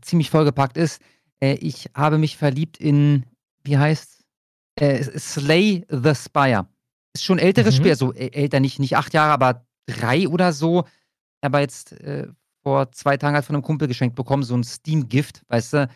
ziemlich 0.00 0.30
vollgepackt 0.30 0.78
ist. 0.78 1.02
Äh, 1.38 1.56
ich 1.56 1.90
habe 1.94 2.16
mich 2.16 2.38
verliebt 2.38 2.78
in, 2.78 3.26
wie 3.62 3.76
heißt 3.76 4.24
äh, 4.76 5.02
Slay 5.18 5.84
the 5.90 6.14
Spire. 6.14 6.66
Ist 7.12 7.24
schon 7.24 7.38
ein 7.38 7.44
älteres 7.44 7.74
Mhm. 7.74 7.76
Spiel, 7.76 7.90
also 7.90 8.14
äh, 8.14 8.30
älter, 8.32 8.60
nicht, 8.60 8.78
nicht 8.78 8.96
acht 8.96 9.12
Jahre, 9.12 9.32
aber 9.32 9.66
drei 9.84 10.26
oder 10.26 10.54
so. 10.54 10.84
Aber 11.42 11.60
jetzt 11.60 11.92
äh, 11.92 12.26
vor 12.62 12.90
zwei 12.92 13.18
Tagen 13.18 13.34
halt 13.34 13.44
von 13.44 13.54
einem 13.54 13.62
Kumpel 13.62 13.86
geschenkt 13.86 14.16
bekommen, 14.16 14.44
so 14.44 14.56
ein 14.56 14.64
Steam-Gift, 14.64 15.42
weißt 15.48 15.74
du? 15.74 15.88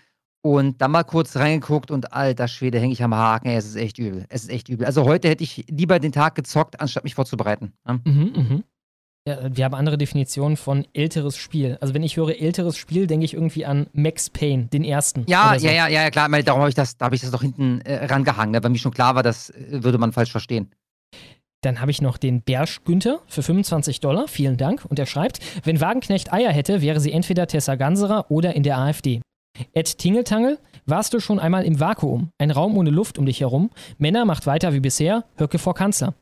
Und 0.45 0.81
dann 0.83 0.91
mal 0.91 1.05
kurz 1.05 1.37
reingeguckt 1.37 1.93
und 1.93 2.13
alter 2.13 2.49
Schwede, 2.49 2.81
hänge 2.81 2.93
ich 2.93 3.03
am 3.03 3.15
Haken. 3.15 3.49
Ey, 3.49 3.57
es 3.57 3.65
ist 3.65 3.77
echt 3.77 3.99
übel. 3.99 4.27
Es 4.29 4.43
ist 4.43 4.51
echt 4.51 4.69
übel. 4.69 4.87
Also 4.87 5.05
heute 5.05 5.29
hätte 5.29 5.45
ich 5.45 5.65
lieber 5.71 6.01
den 6.01 6.11
Tag 6.11 6.35
gezockt, 6.35 6.81
anstatt 6.81 7.05
mich 7.05 7.15
vorzubereiten. 7.15 7.73
Ja? 7.87 8.01
Mhm, 8.05 8.33
mhm. 8.35 8.65
Ja, 9.27 9.57
wir 9.57 9.65
haben 9.65 9.75
andere 9.75 9.99
Definitionen 9.99 10.57
von 10.57 10.85
älteres 10.95 11.37
Spiel. 11.37 11.79
Also 11.81 11.95
wenn 11.95 12.03
ich 12.03 12.17
höre 12.17 12.41
älteres 12.41 12.77
Spiel, 12.77 13.07
denke 13.07 13.25
ich 13.25 13.35
irgendwie 13.35 13.65
an 13.65 13.87
Max 13.93 14.31
Payne, 14.31 14.65
den 14.65 14.83
ersten. 14.83 15.25
Ja, 15.29 15.57
so. 15.57 15.67
ja, 15.67 15.73
ja, 15.73 15.89
ja, 15.89 16.11
klar. 16.11 16.29
Darum 16.43 16.61
habe 16.61 16.71
ich 16.71 16.75
das, 16.75 16.97
da 16.97 17.05
habe 17.05 17.15
ich 17.15 17.21
das 17.21 17.31
doch 17.31 17.43
hinten 17.43 17.81
äh, 17.83 18.07
rangehangen, 18.07 18.51
ne, 18.51 18.65
weil 18.65 18.71
mir 18.71 18.79
schon 18.79 18.93
klar 18.93 19.15
war, 19.15 19.23
das 19.23 19.51
äh, 19.51 19.85
würde 19.85 19.99
man 19.99 20.11
falsch 20.11 20.33
verstehen. 20.33 20.73
Dann 21.61 21.81
habe 21.81 21.93
ich 21.93 22.03
noch 22.03 22.19
den 22.19 22.43
Bersch 22.43 22.83
Günther 22.83 23.21
für 23.29 23.45
25 23.45 24.01
Dollar. 24.01 24.27
Vielen 24.27 24.57
Dank. 24.57 24.85
Und 24.87 24.99
er 24.99 25.07
schreibt, 25.07 25.39
wenn 25.63 25.81
Wagenknecht 25.81 26.33
Eier 26.33 26.51
hätte, 26.51 26.83
wäre 26.83 26.99
sie 26.99 27.13
entweder 27.13 27.47
Tessa 27.47 27.77
Ganserer 27.77 28.29
oder 28.29 28.57
in 28.57 28.65
der 28.65 28.79
AfD. 28.79 29.21
Ed 29.73 29.99
Tingeltangel, 29.99 30.59
warst 30.87 31.15
du 31.15 31.21
schon 31.21 31.39
einmal 31.39 31.65
im 31.65 31.79
Vakuum? 31.79 32.31
Ein 32.39 32.51
Raum 32.51 32.77
ohne 32.77 32.91
Luft 32.91 33.19
um 33.19 33.27
dich 33.27 33.41
herum. 33.41 33.71
Männer 33.99 34.25
macht 34.25 34.47
weiter 34.47 34.73
wie 34.73 34.81
bisher. 34.81 35.25
Höcke 35.37 35.59
vor 35.59 35.75
Kanzler. 35.75 36.15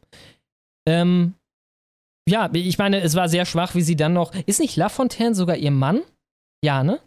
Ähm, 0.87 1.35
ja, 2.29 2.51
ich 2.53 2.79
meine, 2.79 3.01
es 3.01 3.15
war 3.15 3.29
sehr 3.29 3.47
schwach, 3.47 3.75
wie 3.75 3.83
sie 3.83 3.97
dann 3.97 4.13
noch. 4.13 4.35
Ist 4.47 4.61
nicht 4.61 4.77
Lafontaine 4.77 5.35
sogar 5.35 5.57
ihr 5.57 5.71
Mann? 5.71 6.03
Ja, 6.63 6.85
ne? 6.85 7.01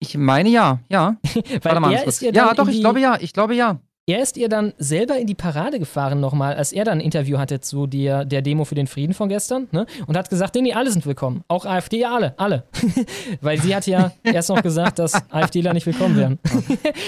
Ich 0.00 0.16
meine 0.16 0.48
ja, 0.48 0.80
ja. 0.88 1.16
Weil 1.34 1.60
Warte 1.62 1.80
mal, 1.80 1.92
er 1.92 2.06
ist 2.06 2.22
ihr 2.22 2.32
dann 2.32 2.48
ja, 2.48 2.54
doch, 2.54 2.68
ich 2.68 2.80
glaube 2.80 3.00
ja, 3.00 3.18
ich 3.20 3.32
glaube 3.32 3.54
ja. 3.54 3.80
Er 4.04 4.20
ist 4.20 4.36
ihr 4.36 4.48
dann 4.48 4.72
selber 4.78 5.16
in 5.16 5.28
die 5.28 5.36
Parade 5.36 5.78
gefahren 5.78 6.18
nochmal, 6.18 6.54
als 6.56 6.72
er 6.72 6.84
dann 6.84 6.98
ein 6.98 7.04
Interview 7.04 7.38
hatte 7.38 7.60
zu 7.60 7.86
der, 7.86 8.24
der 8.24 8.42
Demo 8.42 8.64
für 8.64 8.74
den 8.74 8.88
Frieden 8.88 9.14
von 9.14 9.28
gestern, 9.28 9.68
ne? 9.70 9.86
Und 10.08 10.16
hat 10.16 10.28
gesagt, 10.28 10.56
nee, 10.56 10.62
nee, 10.62 10.72
alle 10.72 10.90
sind 10.90 11.06
willkommen. 11.06 11.44
Auch 11.46 11.64
AfD, 11.64 12.04
alle, 12.04 12.36
alle. 12.36 12.64
Weil 13.40 13.60
sie 13.60 13.76
hat 13.76 13.86
ja 13.86 14.10
erst 14.24 14.48
noch 14.48 14.60
gesagt, 14.60 14.98
dass 14.98 15.14
AfDler 15.30 15.72
nicht 15.72 15.86
willkommen 15.86 16.16
wären. 16.16 16.40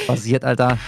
Basiert, 0.07 0.45
Alter. 0.45 0.79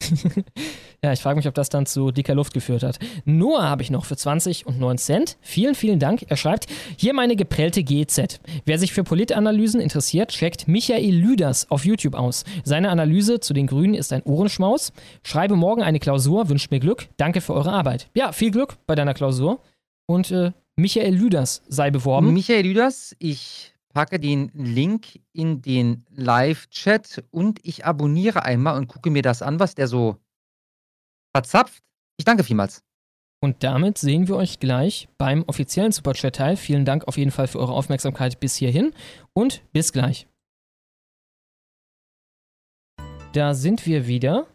Ja, 1.04 1.12
ich 1.12 1.20
frage 1.20 1.34
mich, 1.34 1.48
ob 1.48 1.54
das 1.54 1.68
dann 1.68 1.84
zu 1.84 2.12
dicker 2.12 2.36
Luft 2.36 2.54
geführt 2.54 2.84
hat. 2.84 3.00
Noah 3.24 3.64
habe 3.64 3.82
ich 3.82 3.90
noch 3.90 4.04
für 4.04 4.16
20 4.16 4.68
und 4.68 4.78
9 4.78 4.98
Cent. 4.98 5.36
Vielen, 5.40 5.74
vielen 5.74 5.98
Dank. 5.98 6.24
Er 6.28 6.36
schreibt, 6.36 6.68
hier 6.96 7.12
meine 7.12 7.34
geprellte 7.34 7.82
GZ. 7.82 8.38
Wer 8.66 8.78
sich 8.78 8.92
für 8.92 9.02
Politanalysen 9.02 9.80
interessiert, 9.80 10.30
checkt 10.30 10.68
Michael 10.68 11.12
Lüders 11.12 11.68
auf 11.72 11.84
YouTube 11.84 12.14
aus. 12.14 12.44
Seine 12.62 12.88
Analyse 12.90 13.40
zu 13.40 13.52
den 13.52 13.66
Grünen 13.66 13.94
ist 13.94 14.12
ein 14.12 14.22
Ohrenschmaus. 14.22 14.92
Schreibe 15.24 15.56
morgen 15.56 15.82
eine 15.82 15.98
Klausur, 15.98 16.48
wünscht 16.48 16.70
mir 16.70 16.78
Glück. 16.78 17.08
Danke 17.16 17.40
für 17.40 17.54
eure 17.54 17.72
Arbeit. 17.72 18.08
Ja, 18.14 18.30
viel 18.30 18.52
Glück 18.52 18.76
bei 18.86 18.94
deiner 18.94 19.14
Klausur. 19.14 19.58
Und 20.06 20.30
äh, 20.30 20.52
Michael 20.76 21.16
Lüders 21.16 21.62
sei 21.66 21.90
beworben. 21.90 22.32
Michael 22.32 22.64
Lüders, 22.64 23.16
ich 23.18 23.74
packe 23.92 24.20
den 24.20 24.52
Link 24.54 25.18
in 25.32 25.62
den 25.62 26.04
Live-Chat 26.14 27.24
und 27.32 27.58
ich 27.64 27.84
abonniere 27.86 28.44
einmal 28.44 28.76
und 28.78 28.86
gucke 28.86 29.10
mir 29.10 29.22
das 29.22 29.42
an, 29.42 29.58
was 29.58 29.74
der 29.74 29.88
so 29.88 30.18
verzapft. 31.34 31.82
Ich 32.18 32.24
danke 32.24 32.44
vielmals. 32.44 32.82
Und 33.42 33.64
damit 33.64 33.98
sehen 33.98 34.28
wir 34.28 34.36
euch 34.36 34.60
gleich 34.60 35.08
beim 35.18 35.42
offiziellen 35.48 35.90
Superchat-Teil. 35.90 36.56
Vielen 36.56 36.84
Dank 36.84 37.08
auf 37.08 37.16
jeden 37.16 37.32
Fall 37.32 37.48
für 37.48 37.58
eure 37.58 37.72
Aufmerksamkeit 37.72 38.38
bis 38.38 38.54
hierhin 38.54 38.94
und 39.32 39.62
bis 39.72 39.92
gleich. 39.92 40.28
Da 43.32 43.54
sind 43.54 43.84
wir 43.86 44.06
wieder 44.06 44.46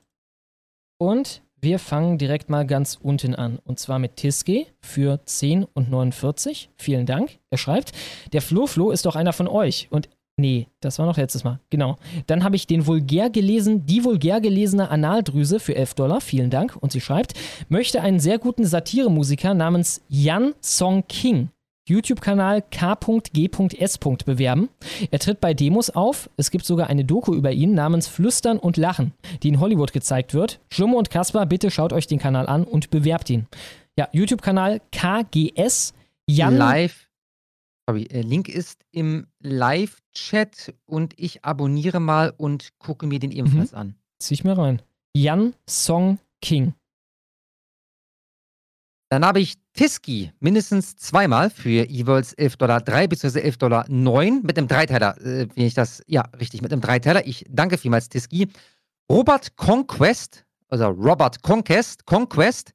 und 1.00 1.42
wir 1.60 1.80
fangen 1.80 2.18
direkt 2.18 2.50
mal 2.50 2.66
ganz 2.66 2.98
unten 3.02 3.36
an. 3.36 3.60
Und 3.60 3.80
zwar 3.80 4.00
mit 4.00 4.16
Tiske 4.16 4.68
für 4.80 5.26
10 5.26 5.64
und 5.66 5.90
49. 5.90 6.70
Vielen 6.76 7.06
Dank. 7.06 7.40
Er 7.50 7.58
schreibt, 7.58 7.92
der 8.32 8.42
Flo 8.42 8.68
Flo 8.68 8.92
ist 8.92 9.06
doch 9.06 9.16
einer 9.16 9.34
von 9.34 9.48
euch. 9.48 9.88
Und 9.90 10.10
nee, 10.38 10.68
das 10.80 11.00
war 11.00 11.06
noch 11.06 11.18
letztes 11.18 11.44
Mal. 11.44 11.60
Genau. 11.70 11.98
Dann 12.28 12.44
habe 12.44 12.56
ich 12.56 12.68
den 12.68 12.88
vulgär 12.88 13.30
gelesen, 13.30 13.86
die 13.86 14.04
vulgär 14.04 14.40
gelesene 14.40 14.90
Analdrüse 14.90 15.60
für 15.60 15.76
11 15.76 15.96
Dollar. 15.96 16.22
Vielen 16.22 16.50
Dank. 16.50 16.76
Und 16.76 16.92
sie 16.92 17.02
schreibt, 17.02 17.34
möchte 17.70 18.02
einen 18.02 18.20
sehr 18.20 18.38
guten 18.40 18.66
Satiremusiker 18.66 19.54
namens 19.54 20.02
Jan 20.08 20.54
Song 20.62 21.04
King. 21.08 21.50
YouTube-Kanal 21.88 22.64
k.g.s. 22.70 23.98
bewerben. 23.98 24.70
Er 25.10 25.20
tritt 25.20 25.40
bei 25.40 25.54
Demos 25.54 25.90
auf. 25.90 26.30
Es 26.36 26.52
gibt 26.52 26.66
sogar 26.66 26.88
eine 26.88 27.06
Doku 27.06 27.34
über 27.34 27.52
ihn 27.52 27.74
namens 27.74 28.08
Flüstern 28.08 28.60
und 28.60 28.78
Lachen, 28.78 29.14
die 29.42 29.48
in 29.48 29.60
Hollywood 29.60 29.94
gezeigt 29.94 30.34
wird. 30.34 30.60
Schlumme 30.70 30.98
und 30.98 31.10
Kasper, 31.10 31.46
bitte 31.46 31.72
schaut 31.72 31.94
euch 31.94 32.08
den 32.08 32.20
Kanal 32.20 32.48
an 32.48 32.66
und 32.66 32.90
bewerbt 32.90 33.30
ihn. 33.30 33.48
Ja, 33.98 34.10
YouTube-Kanal 34.12 34.82
KGS. 34.92 35.94
Jan 36.30 36.58
Live. 36.58 37.07
Sorry, 37.90 38.04
äh, 38.08 38.22
Link 38.22 38.50
ist 38.50 38.84
im 38.92 39.28
Live-Chat 39.40 40.76
und 40.86 41.14
ich 41.18 41.46
abonniere 41.46 42.02
mal 42.02 42.34
und 42.36 42.78
gucke 42.80 43.08
mir 43.08 43.20
den 43.20 43.32
ebenfalls 43.32 43.74
an. 43.74 43.96
Zieh 44.20 44.34
ich 44.34 44.44
mir 44.44 44.58
rein. 44.58 44.82
Jan 45.16 45.54
Song 45.70 46.20
King. 46.42 46.74
Dann 49.10 49.24
habe 49.24 49.40
ich 49.40 49.56
Tiski 49.72 50.34
mindestens 50.42 50.98
zweimal 50.98 51.50
für 51.50 51.88
jeweils 51.88 52.34
11 52.34 52.58
Dollar 52.58 52.82
3 52.82 53.08
bzw. 53.08 53.40
11 53.40 53.58
Dollar 53.58 53.86
9 53.88 54.42
mit 54.44 54.58
einem 54.58 54.68
Dreiteiler, 54.68 55.18
äh, 55.22 55.48
wenn 55.56 55.66
ich 55.66 55.74
das, 55.74 56.04
ja, 56.08 56.24
richtig, 56.38 56.62
mit 56.62 56.74
einem 56.74 56.82
Dreiteiler. 56.82 57.26
Ich 57.26 57.46
danke 57.50 57.78
vielmals, 57.78 58.10
Tiski. 58.10 58.50
Robert 59.10 59.56
Conquest, 59.56 60.46
also 60.68 60.88
Robert 60.88 61.42
Conquest, 61.42 62.06
Conquest, 62.06 62.74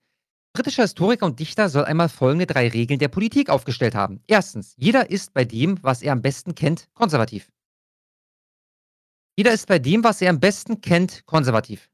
britischer 0.52 0.82
Historiker 0.82 1.26
und 1.26 1.40
Dichter, 1.40 1.68
soll 1.68 1.84
einmal 1.84 2.08
folgende 2.08 2.46
drei 2.46 2.68
Regeln 2.68 2.98
der 2.98 3.08
Politik 3.08 3.50
aufgestellt 3.50 3.94
haben. 3.94 4.20
Erstens, 4.26 4.74
jeder 4.76 5.10
ist 5.10 5.32
bei 5.32 5.44
dem, 5.44 5.82
was 5.82 6.02
er 6.02 6.12
am 6.12 6.22
besten 6.22 6.54
kennt, 6.54 6.88
konservativ. 6.94 7.50
Jeder 9.36 9.52
ist 9.52 9.66
bei 9.66 9.78
dem, 9.78 10.04
was 10.04 10.20
er 10.20 10.30
am 10.30 10.40
besten 10.40 10.80
kennt, 10.80 11.24
konservativ. 11.24 11.88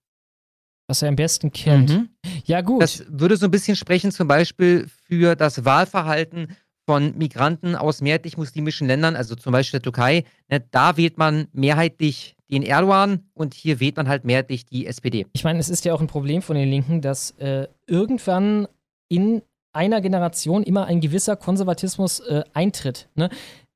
Was 0.89 1.03
er 1.03 1.09
am 1.09 1.17
besten 1.17 1.53
kennt. 1.53 1.91
Mhm. 1.91 2.09
Ja, 2.45 2.63
gut. 2.63 2.83
Das 2.83 3.05
würde 3.09 3.37
so 3.37 3.47
ein 3.47 3.51
bisschen 3.51 3.77
sprechen, 3.77 4.11
zum 4.11 4.27
Beispiel 4.27 4.89
für 5.07 5.37
das 5.37 5.65
Wahlverhalten 5.65 6.57
von 6.89 7.19
Migranten 7.19 7.77
aus 7.77 8.01
mehrheitlich-muslimischen 8.01 8.87
Ländern, 8.87 9.15
also 9.15 9.35
zum 9.35 9.53
Beispiel 9.53 9.79
der 9.79 9.85
Türkei. 9.85 10.25
Ne, 10.49 10.65
da 10.71 10.97
wählt 10.97 11.19
man 11.19 11.47
mehrheitlich 11.53 12.35
den 12.51 12.63
Erdogan 12.63 13.29
und 13.35 13.53
hier 13.53 13.79
wählt 13.79 13.99
man 13.99 14.09
halt 14.09 14.25
mehrheitlich 14.25 14.65
die 14.65 14.87
SPD. 14.87 15.27
Ich 15.35 15.45
meine, 15.45 15.59
es 15.59 15.69
ist 15.69 15.85
ja 15.85 15.93
auch 15.93 16.01
ein 16.01 16.07
Problem 16.07 16.41
von 16.41 16.57
den 16.57 16.71
Linken, 16.71 17.03
dass 17.03 17.33
äh, 17.33 17.69
irgendwann 17.87 18.69
in 19.11 19.43
einer 19.75 20.01
Generation 20.01 20.63
immer 20.63 20.87
ein 20.87 21.03
gewisser 21.03 21.37
Konservatismus 21.37 22.21
äh, 22.21 22.43
eintritt. 22.55 23.11
Ne? 23.17 23.29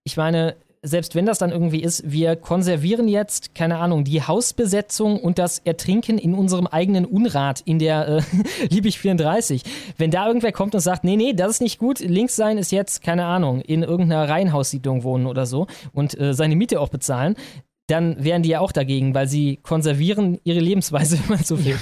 Ich 0.04 0.16
meine, 0.16 0.56
selbst 0.84 1.14
wenn 1.14 1.26
das 1.26 1.38
dann 1.38 1.50
irgendwie 1.50 1.80
ist, 1.80 2.10
wir 2.10 2.34
konservieren 2.34 3.06
jetzt, 3.06 3.54
keine 3.54 3.78
Ahnung, 3.78 4.02
die 4.02 4.20
Hausbesetzung 4.20 5.20
und 5.20 5.38
das 5.38 5.60
Ertrinken 5.60 6.18
in 6.18 6.34
unserem 6.34 6.66
eigenen 6.66 7.04
Unrat 7.04 7.60
in 7.60 7.78
der 7.78 8.08
äh, 8.08 8.22
Liebig 8.68 8.98
34. 8.98 9.62
Wenn 9.96 10.10
da 10.10 10.26
irgendwer 10.26 10.50
kommt 10.50 10.74
und 10.74 10.80
sagt, 10.80 11.04
nee, 11.04 11.16
nee, 11.16 11.34
das 11.34 11.52
ist 11.52 11.62
nicht 11.62 11.78
gut, 11.78 12.00
links 12.00 12.34
sein 12.34 12.58
ist 12.58 12.72
jetzt, 12.72 13.02
keine 13.02 13.26
Ahnung, 13.26 13.60
in 13.60 13.84
irgendeiner 13.84 14.28
Reihenhaussiedlung 14.28 15.04
wohnen 15.04 15.26
oder 15.26 15.46
so 15.46 15.68
und 15.92 16.18
äh, 16.18 16.34
seine 16.34 16.56
Miete 16.56 16.80
auch 16.80 16.88
bezahlen, 16.88 17.36
dann 17.88 18.22
wären 18.22 18.42
die 18.42 18.50
ja 18.50 18.60
auch 18.60 18.72
dagegen, 18.72 19.14
weil 19.14 19.26
sie 19.28 19.58
konservieren 19.62 20.38
ihre 20.44 20.60
Lebensweise, 20.60 21.18
wenn 21.22 21.36
man 21.36 21.44
so 21.44 21.64
will. 21.64 21.76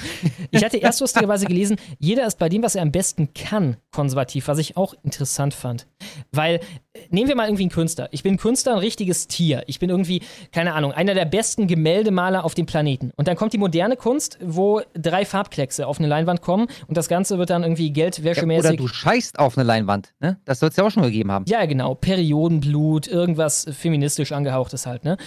Ich 0.49 0.63
hatte 0.63 0.77
erst 0.77 0.99
lustigerweise 0.99 1.45
gelesen, 1.45 1.77
jeder 1.99 2.25
ist 2.25 2.37
bei 2.39 2.49
dem, 2.49 2.63
was 2.63 2.75
er 2.75 2.81
am 2.81 2.91
besten 2.91 3.33
kann, 3.33 3.77
konservativ, 3.91 4.47
was 4.47 4.57
ich 4.57 4.75
auch 4.77 4.93
interessant 5.03 5.53
fand. 5.53 5.87
Weil, 6.31 6.55
äh, 6.55 6.99
nehmen 7.09 7.29
wir 7.29 7.35
mal 7.35 7.45
irgendwie 7.47 7.63
einen 7.63 7.71
Künstler. 7.71 8.09
Ich 8.11 8.23
bin 8.23 8.37
Künstler, 8.37 8.73
ein 8.73 8.79
richtiges 8.79 9.27
Tier. 9.27 9.63
Ich 9.67 9.79
bin 9.79 9.89
irgendwie, 9.89 10.21
keine 10.51 10.73
Ahnung, 10.73 10.91
einer 10.91 11.13
der 11.13 11.25
besten 11.25 11.67
Gemäldemaler 11.67 12.43
auf 12.43 12.55
dem 12.55 12.65
Planeten. 12.65 13.11
Und 13.15 13.27
dann 13.27 13.37
kommt 13.37 13.53
die 13.53 13.57
moderne 13.57 13.95
Kunst, 13.95 14.39
wo 14.43 14.81
drei 14.93 15.23
Farbkleckse 15.23 15.85
auf 15.87 15.99
eine 15.99 16.07
Leinwand 16.07 16.41
kommen 16.41 16.67
und 16.87 16.97
das 16.97 17.07
Ganze 17.07 17.37
wird 17.37 17.51
dann 17.51 17.63
irgendwie 17.63 17.87
Ja, 17.87 17.93
geldwäschemäßig. 17.93 18.69
oder 18.71 18.77
du 18.77 18.87
scheißt 18.87 19.39
auf 19.39 19.57
eine 19.57 19.65
Leinwand. 19.65 20.13
Ne? 20.19 20.39
Das 20.45 20.59
soll 20.59 20.69
es 20.69 20.75
ja 20.75 20.83
auch 20.83 20.91
schon 20.91 21.03
gegeben 21.03 21.31
haben. 21.31 21.45
Ja, 21.47 21.65
genau. 21.65 21.95
Periodenblut, 21.95 23.07
irgendwas 23.07 23.67
feministisch 23.71 24.31
angehauchtes 24.31 24.85
halt, 24.85 25.03
ne? 25.03 25.17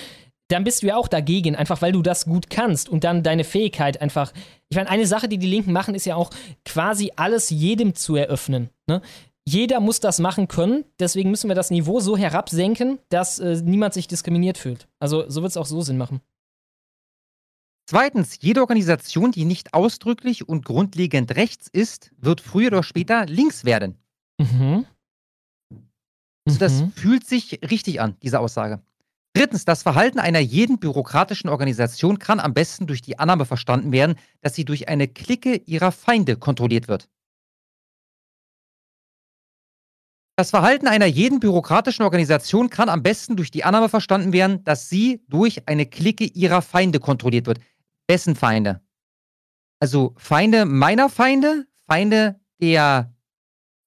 Dann 0.49 0.65
bist 0.65 0.83
du 0.83 0.89
ja 0.89 0.97
auch 0.97 1.09
dagegen, 1.09 1.57
einfach 1.57 1.81
weil 1.81 1.93
du 1.93 2.03
das 2.03 2.27
gut 2.27 2.51
kannst 2.51 2.89
und 2.89 3.03
dann 3.05 3.23
deine 3.23 3.45
Fähigkeit 3.45 4.01
einfach. 4.03 4.33
Ich 4.69 4.77
meine, 4.77 4.91
eine 4.91 5.07
Sache, 5.07 5.29
die 5.29 5.39
die 5.39 5.47
Linken 5.47 5.73
machen, 5.73 5.95
ist 5.95 6.05
ja 6.05 6.16
auch 6.16 6.31
quasi 6.65 7.12
alles 7.16 7.49
jedem 7.51 7.95
zu 7.95 8.15
eröffnen. 8.16 8.69
Ne? 8.87 9.01
Jeder 9.47 9.81
muss 9.81 10.01
das 10.01 10.19
machen 10.21 10.49
können, 10.49 10.85
deswegen 10.99 11.31
müssen 11.31 11.49
wir 11.49 11.55
das 11.55 11.71
Niveau 11.71 12.01
so 12.01 12.16
herabsenken, 12.16 12.99
dass 13.09 13.39
äh, 13.39 13.61
niemand 13.62 13.95
sich 13.95 14.07
diskriminiert 14.09 14.59
fühlt. 14.59 14.87
Also 15.01 15.29
so 15.31 15.43
wird 15.43 15.51
es 15.51 15.57
auch 15.57 15.66
so 15.66 15.81
Sinn 15.83 15.99
machen. 15.99 16.21
Zweitens, 17.87 18.39
jede 18.41 18.61
Organisation, 18.62 19.31
die 19.33 19.45
nicht 19.45 19.75
ausdrücklich 19.75 20.49
und 20.49 20.65
grundlegend 20.65 21.37
rechts 21.37 21.69
ist, 21.71 22.11
wird 22.16 22.41
früher 22.41 22.69
oder 22.69 22.83
später 22.83 23.27
links 23.27 23.65
werden. 23.66 23.99
Mhm. 24.39 24.87
Also 26.47 26.59
das 26.59 26.81
Mhm. 26.81 26.93
fühlt 26.93 27.27
sich 27.27 27.61
richtig 27.71 28.01
an, 28.01 28.16
diese 28.23 28.41
Aussage. 28.41 28.83
Drittens, 29.36 29.65
das 29.65 29.82
Verhalten 29.82 30.20
einer 30.20 30.39
jeden 30.39 30.78
bürokratischen 30.78 31.51
Organisation 31.51 32.20
kann 32.20 32.39
am 32.39 32.55
besten 32.55 32.86
durch 32.86 33.02
die 33.02 33.19
Annahme 33.19 33.47
verstanden 33.47 33.90
werden, 33.90 34.15
dass 34.40 34.55
sie 34.55 34.65
durch 34.65 34.89
eine 34.89 35.09
Clique 35.09 35.56
ihrer 35.66 35.90
Feinde 35.90 36.36
kontrolliert 36.36 36.86
wird. 36.86 37.09
Das 40.36 40.51
Verhalten 40.51 40.86
einer 40.86 41.06
jeden 41.06 41.40
bürokratischen 41.40 42.05
Organisation 42.05 42.70
kann 42.70 42.89
am 42.89 43.02
besten 43.02 43.36
durch 43.36 43.51
die 43.51 43.65
Annahme 43.65 43.89
verstanden 43.89 44.32
werden, 44.32 44.62
dass 44.65 44.89
sie 44.89 45.24
durch 45.28 45.69
eine 45.69 45.86
Clique 45.86 46.24
ihrer 46.24 46.62
Feinde 46.62 47.01
kontrolliert 47.01 47.47
wird. 47.47 47.61
Wessen 48.09 48.36
Feinde? 48.36 48.81
Also 49.81 50.15
Feinde 50.16 50.65
meiner 50.65 51.09
Feinde? 51.09 51.66
Feinde 51.86 52.40
der 52.61 53.12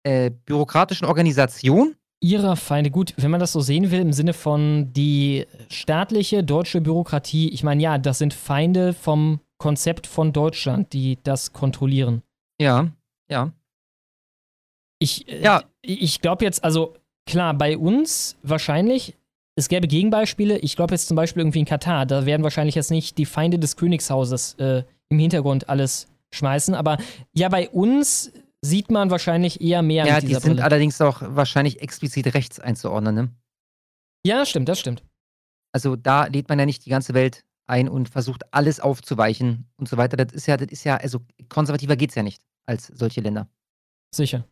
äh, 0.04 0.30
bürokratischen 0.30 1.08
Organisation? 1.08 1.96
Ihrer 2.20 2.56
Feinde, 2.56 2.90
gut, 2.90 3.14
wenn 3.18 3.30
man 3.30 3.40
das 3.40 3.52
so 3.52 3.62
sehen 3.62 3.92
will, 3.92 4.00
im 4.00 4.14
Sinne 4.14 4.34
von 4.34 4.92
die 4.94 5.46
staatliche 5.70 6.44
deutsche 6.44 6.82
Bürokratie, 6.82 7.50
ich 7.50 7.64
meine, 7.64 7.82
ja, 7.82 7.98
das 8.00 8.18
sind 8.18 8.34
Feinde 8.34 8.94
vom 8.94 9.40
Konzept 9.60 10.08
von 10.08 10.34
Deutschland, 10.34 10.94
die 10.94 11.20
das 11.24 11.54
kontrollieren. 11.54 12.24
Ja, 12.60 12.92
ja. 13.30 13.52
Ich, 15.00 15.28
äh, 15.28 15.44
ja. 15.44 15.64
ich 15.82 16.22
glaube 16.22 16.44
jetzt, 16.44 16.64
also 16.64 16.96
klar, 17.28 17.54
bei 17.54 17.78
uns 17.78 18.36
wahrscheinlich, 18.42 19.16
es 19.56 19.70
gäbe 19.70 19.88
Gegenbeispiele. 19.88 20.58
Ich 20.60 20.76
glaube 20.76 20.94
jetzt 20.94 21.08
zum 21.08 21.16
Beispiel 21.16 21.42
irgendwie 21.42 21.60
in 21.60 21.66
Katar, 21.66 22.06
da 22.06 22.26
werden 22.26 22.44
wahrscheinlich 22.44 22.76
jetzt 22.76 22.92
nicht 22.92 23.18
die 23.18 23.26
Feinde 23.26 23.60
des 23.60 23.76
Königshauses 23.76 24.56
äh, 24.56 24.84
im 25.10 25.20
Hintergrund 25.20 25.70
alles 25.70 26.08
schmeißen. 26.32 26.74
Aber 26.74 26.98
ja, 27.34 27.50
bei 27.50 27.70
uns 27.70 28.32
sieht 28.70 28.92
man 28.92 29.10
wahrscheinlich 29.10 29.62
eher 29.62 29.82
mehr 29.82 30.06
ja, 30.06 30.20
die 30.20 30.34
sind 30.34 30.44
Brille. 30.44 30.64
allerdings 30.64 31.00
auch 31.02 31.22
wahrscheinlich 31.22 31.82
explizit 31.82 32.34
rechts 32.34 32.60
einzuordnen, 32.60 33.16
ne? 33.16 33.30
Ja, 34.26 34.46
stimmt, 34.46 34.68
das 34.68 34.80
stimmt. 34.80 35.04
Also 35.74 35.96
da 35.96 36.26
lädt 36.26 36.50
man 36.50 36.60
ja 36.60 36.66
nicht 36.66 36.86
die 36.86 36.90
ganze 36.90 37.14
Welt 37.14 37.44
ein 37.68 37.90
und 37.90 38.10
versucht 38.10 38.54
alles 38.54 38.80
aufzuweichen 38.80 39.70
und 39.78 39.88
so 39.88 39.98
weiter. 39.98 40.18
Das 40.18 40.34
ist 40.34 40.48
ja, 40.48 40.58
das 40.58 40.70
ist 40.70 40.84
ja, 40.84 40.98
also 40.98 41.20
konservativer 41.50 41.96
geht's 41.96 42.16
ja 42.16 42.24
nicht 42.24 42.42
als 42.66 42.88
solche 42.88 43.22
Länder. 43.22 43.48
Sicher. 44.14 44.46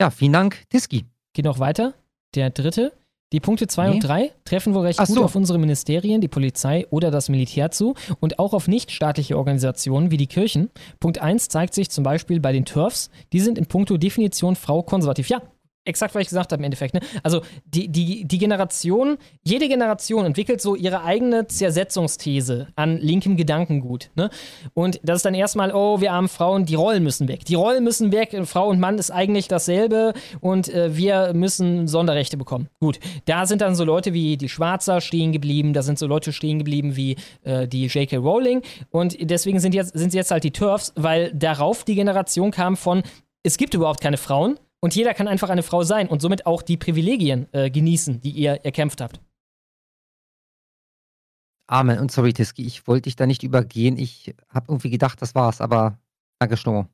Ja, 0.00 0.10
vielen 0.10 0.32
Dank, 0.32 0.68
Tiski. 0.68 1.06
Geht 1.32 1.44
noch 1.44 1.58
weiter. 1.58 1.94
Der 2.34 2.50
dritte. 2.50 2.92
Die 3.32 3.40
Punkte 3.40 3.66
2 3.66 3.88
Nee. 3.88 3.94
und 3.94 4.00
3 4.00 4.32
treffen 4.44 4.74
wohl 4.74 4.82
recht 4.86 5.00
Ach 5.00 5.06
gut 5.06 5.16
so. 5.16 5.24
auf 5.24 5.34
unsere 5.34 5.58
Ministerien, 5.58 6.20
die 6.20 6.28
Polizei 6.28 6.86
oder 6.90 7.10
das 7.10 7.28
Militär 7.28 7.70
zu 7.70 7.94
und 8.20 8.38
auch 8.38 8.52
auf 8.52 8.68
nichtstaatliche 8.68 9.36
Organisationen 9.38 10.10
wie 10.10 10.18
die 10.18 10.26
Kirchen. 10.26 10.70
Punkt 11.00 11.20
1 11.20 11.48
zeigt 11.48 11.74
sich 11.74 11.90
zum 11.90 12.04
Beispiel 12.04 12.40
bei 12.40 12.52
den 12.52 12.64
TERFs. 12.64 13.10
Die 13.32 13.40
sind 13.40 13.58
in 13.58 13.66
puncto 13.66 13.96
Definition 13.96 14.54
Frau 14.54 14.82
konservativ. 14.82 15.28
Ja, 15.28 15.40
exakt, 15.84 16.14
was 16.14 16.22
ich 16.22 16.28
gesagt 16.28 16.52
habe 16.52 16.60
im 16.60 16.64
Endeffekt. 16.64 16.94
Ne? 16.94 17.00
Also 17.22 17.42
die, 17.64 17.88
die, 17.88 18.24
die 18.24 18.38
Generation, 18.38 19.18
jede 19.42 19.68
Generation 19.68 20.24
entwickelt 20.24 20.60
so 20.60 20.74
ihre 20.74 21.02
eigene 21.02 21.46
Zersetzungsthese 21.46 22.68
an 22.76 22.98
linkem 22.98 23.36
Gedankengut. 23.36 24.10
Ne? 24.14 24.30
Und 24.74 25.00
das 25.02 25.16
ist 25.16 25.24
dann 25.24 25.34
erstmal, 25.34 25.72
oh, 25.72 26.00
wir 26.00 26.12
armen 26.12 26.28
Frauen, 26.28 26.66
die 26.66 26.74
Rollen 26.74 27.02
müssen 27.02 27.28
weg. 27.28 27.44
Die 27.44 27.54
Rollen 27.54 27.84
müssen 27.84 28.12
weg, 28.12 28.36
Frau 28.44 28.68
und 28.68 28.80
Mann 28.80 28.98
ist 28.98 29.10
eigentlich 29.10 29.48
dasselbe 29.48 30.12
und 30.40 30.68
äh, 30.68 30.96
wir 30.96 31.32
müssen 31.34 31.88
Sonderrechte 31.88 32.36
bekommen. 32.36 32.68
Gut, 32.80 32.98
da 33.24 33.46
sind 33.46 33.60
dann 33.60 33.74
so 33.74 33.84
Leute 33.84 34.12
wie 34.12 34.36
die 34.36 34.48
Schwarzer 34.48 35.00
stehen 35.00 35.32
geblieben, 35.32 35.72
da 35.72 35.82
sind 35.82 35.98
so 35.98 36.06
Leute 36.06 36.32
stehen 36.32 36.58
geblieben 36.58 36.96
wie 36.96 37.16
äh, 37.42 37.66
die 37.66 37.86
J.K. 37.86 38.16
Rowling 38.16 38.62
und 38.90 39.16
deswegen 39.20 39.60
sind, 39.60 39.74
jetzt, 39.74 39.96
sind 39.96 40.10
sie 40.10 40.18
jetzt 40.18 40.30
halt 40.30 40.44
die 40.44 40.50
TERFs, 40.50 40.92
weil 40.96 41.32
darauf 41.34 41.84
die 41.84 41.94
Generation 41.94 42.50
kam 42.50 42.76
von, 42.76 43.02
es 43.42 43.56
gibt 43.56 43.74
überhaupt 43.74 44.00
keine 44.00 44.16
Frauen 44.16 44.58
und 44.82 44.94
jeder 44.96 45.14
kann 45.14 45.28
einfach 45.28 45.48
eine 45.48 45.62
Frau 45.62 45.84
sein 45.84 46.08
und 46.08 46.20
somit 46.20 46.44
auch 46.44 46.60
die 46.60 46.76
Privilegien 46.76 47.46
äh, 47.52 47.70
genießen, 47.70 48.20
die 48.20 48.30
ihr 48.30 48.64
erkämpft 48.64 49.00
habt. 49.00 49.20
Amen. 51.68 52.00
Und 52.00 52.10
sorry, 52.10 52.32
Tiski, 52.32 52.66
ich 52.66 52.86
wollte 52.86 53.02
dich 53.02 53.16
da 53.16 53.26
nicht 53.26 53.44
übergehen. 53.44 53.96
Ich 53.96 54.34
habe 54.48 54.66
irgendwie 54.68 54.90
gedacht, 54.90 55.22
das 55.22 55.34
war's, 55.34 55.60
aber 55.60 55.98
danke, 56.40 56.56
Schnurr. 56.56 56.88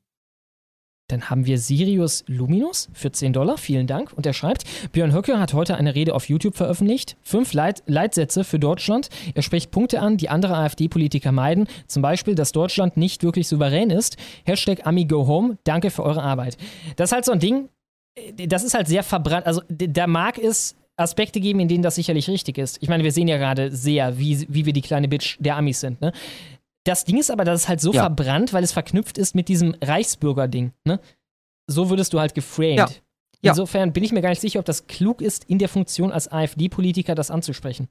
Dann 1.09 1.31
haben 1.31 1.47
wir 1.47 1.57
Sirius 1.57 2.23
Luminus 2.27 2.87
für 2.93 3.11
10 3.11 3.33
Dollar. 3.33 3.57
Vielen 3.57 3.87
Dank. 3.87 4.13
Und 4.13 4.27
er 4.27 4.33
schreibt, 4.33 4.63
Björn 4.91 5.11
Höcke 5.11 5.39
hat 5.39 5.55
heute 5.55 5.75
eine 5.75 5.95
Rede 5.95 6.13
auf 6.13 6.29
YouTube 6.29 6.55
veröffentlicht. 6.55 7.17
Fünf 7.23 7.53
Leit 7.53 7.81
Leitsätze 7.87 8.43
für 8.43 8.59
Deutschland. 8.59 9.09
Er 9.33 9.41
spricht 9.41 9.71
Punkte 9.71 10.01
an, 10.01 10.17
die 10.17 10.29
andere 10.29 10.55
AfD-Politiker 10.55 11.31
meiden. 11.31 11.67
Zum 11.87 12.03
Beispiel, 12.03 12.35
dass 12.35 12.51
Deutschland 12.51 12.95
nicht 12.95 13.23
wirklich 13.23 13.47
souverän 13.47 13.89
ist. 13.89 14.17
Hashtag 14.45 14.85
AmiGoHome. 14.85 15.57
Danke 15.63 15.89
für 15.89 16.03
eure 16.03 16.21
Arbeit. 16.21 16.57
Das 16.95 17.09
ist 17.09 17.13
halt 17.13 17.25
so 17.25 17.31
ein 17.31 17.39
Ding, 17.39 17.69
das 18.47 18.63
ist 18.63 18.73
halt 18.73 18.87
sehr 18.87 19.03
verbrannt. 19.03 19.45
Also 19.45 19.61
da 19.69 20.07
mag 20.07 20.37
es 20.37 20.75
Aspekte 20.97 21.39
geben, 21.39 21.59
in 21.61 21.67
denen 21.67 21.83
das 21.83 21.95
sicherlich 21.95 22.29
richtig 22.29 22.57
ist. 22.57 22.77
Ich 22.81 22.89
meine, 22.89 23.03
wir 23.03 23.11
sehen 23.11 23.27
ja 23.27 23.37
gerade 23.37 23.71
sehr, 23.75 24.17
wie, 24.19 24.45
wie 24.49 24.65
wir 24.65 24.73
die 24.73 24.81
kleine 24.81 25.07
Bitch 25.07 25.37
der 25.39 25.55
Amis 25.55 25.79
sind. 25.79 26.01
Ne? 26.01 26.11
Das 26.83 27.05
Ding 27.05 27.17
ist 27.17 27.31
aber, 27.31 27.45
dass 27.45 27.61
es 27.61 27.69
halt 27.69 27.79
so 27.81 27.93
Ja. 27.93 28.01
verbrannt, 28.01 28.51
weil 28.51 28.63
es 28.63 28.71
verknüpft 28.73 29.17
ist 29.17 29.35
mit 29.35 29.47
diesem 29.47 29.75
Reichsbürger-Ding. 29.81 30.73
Ne? 30.85 30.99
So 31.67 31.89
würdest 31.89 32.13
du 32.13 32.19
halt 32.19 32.35
geframed. 32.35 32.77
Ja. 32.77 32.89
Ja. 33.41 33.51
Insofern 33.51 33.93
bin 33.93 34.03
ich 34.03 34.11
mir 34.11 34.21
gar 34.21 34.29
nicht 34.29 34.41
sicher, 34.41 34.59
ob 34.59 34.65
das 34.65 34.87
klug 34.87 35.21
ist, 35.21 35.45
in 35.45 35.59
der 35.59 35.69
Funktion 35.69 36.11
als 36.11 36.29
AfD-Politiker 36.29 37.15
das 37.15 37.31
anzusprechen. 37.31 37.87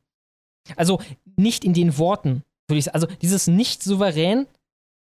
Also 0.77 1.01
nicht 1.37 1.65
in 1.65 1.73
den 1.73 1.97
Worten, 1.97 2.43
würde 2.67 2.79
ich 2.79 2.85
sagen. 2.85 2.95
Also 2.97 3.07
dieses 3.23 3.47
nicht 3.47 3.83
souverän 3.83 4.47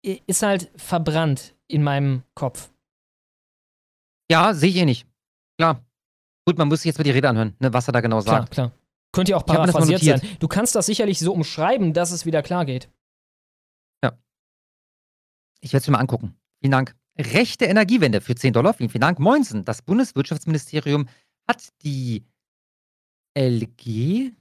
i- 0.05 0.21
ist 0.27 0.43
halt 0.43 0.69
verbrannt 0.77 1.53
in 1.67 1.83
meinem 1.83 2.23
Kopf. 2.35 2.69
Ja, 4.29 4.53
sehe 4.53 4.69
ich 4.69 4.75
eh 4.77 4.85
nicht. 4.85 5.07
Klar. 5.57 5.83
Gut, 6.45 6.57
man 6.57 6.67
muss 6.67 6.81
sich 6.81 6.89
jetzt 6.89 6.97
mal 6.97 7.03
die 7.03 7.11
Rede 7.11 7.29
anhören, 7.29 7.55
ne, 7.59 7.73
was 7.73 7.87
er 7.87 7.91
da 7.91 8.01
genau 8.01 8.21
Klar, 8.21 8.41
sagt. 8.41 8.51
klar. 8.51 8.71
Könnte 9.11 9.31
ja 9.31 9.37
auch 9.37 9.45
paraphrasiert 9.45 10.01
sein. 10.01 10.21
Du 10.39 10.47
kannst 10.47 10.75
das 10.75 10.85
sicherlich 10.85 11.19
so 11.19 11.33
umschreiben, 11.33 11.93
dass 11.93 12.11
es 12.11 12.25
wieder 12.25 12.41
klar 12.41 12.65
geht. 12.65 12.89
Ich 15.61 15.73
werde 15.73 15.81
es 15.81 15.87
mir 15.87 15.93
mal 15.93 15.99
angucken. 15.99 16.35
Vielen 16.59 16.71
Dank. 16.71 16.95
Rechte 17.17 17.65
Energiewende 17.65 18.21
für 18.21 18.35
10 18.35 18.53
Dollar. 18.53 18.73
Vielen, 18.73 18.89
vielen 18.89 19.01
Dank. 19.01 19.19
Moinsen. 19.19 19.65
Das 19.65 19.81
Bundeswirtschaftsministerium 19.81 21.07
hat 21.47 21.69
die 21.83 22.23
LG. 23.37 24.31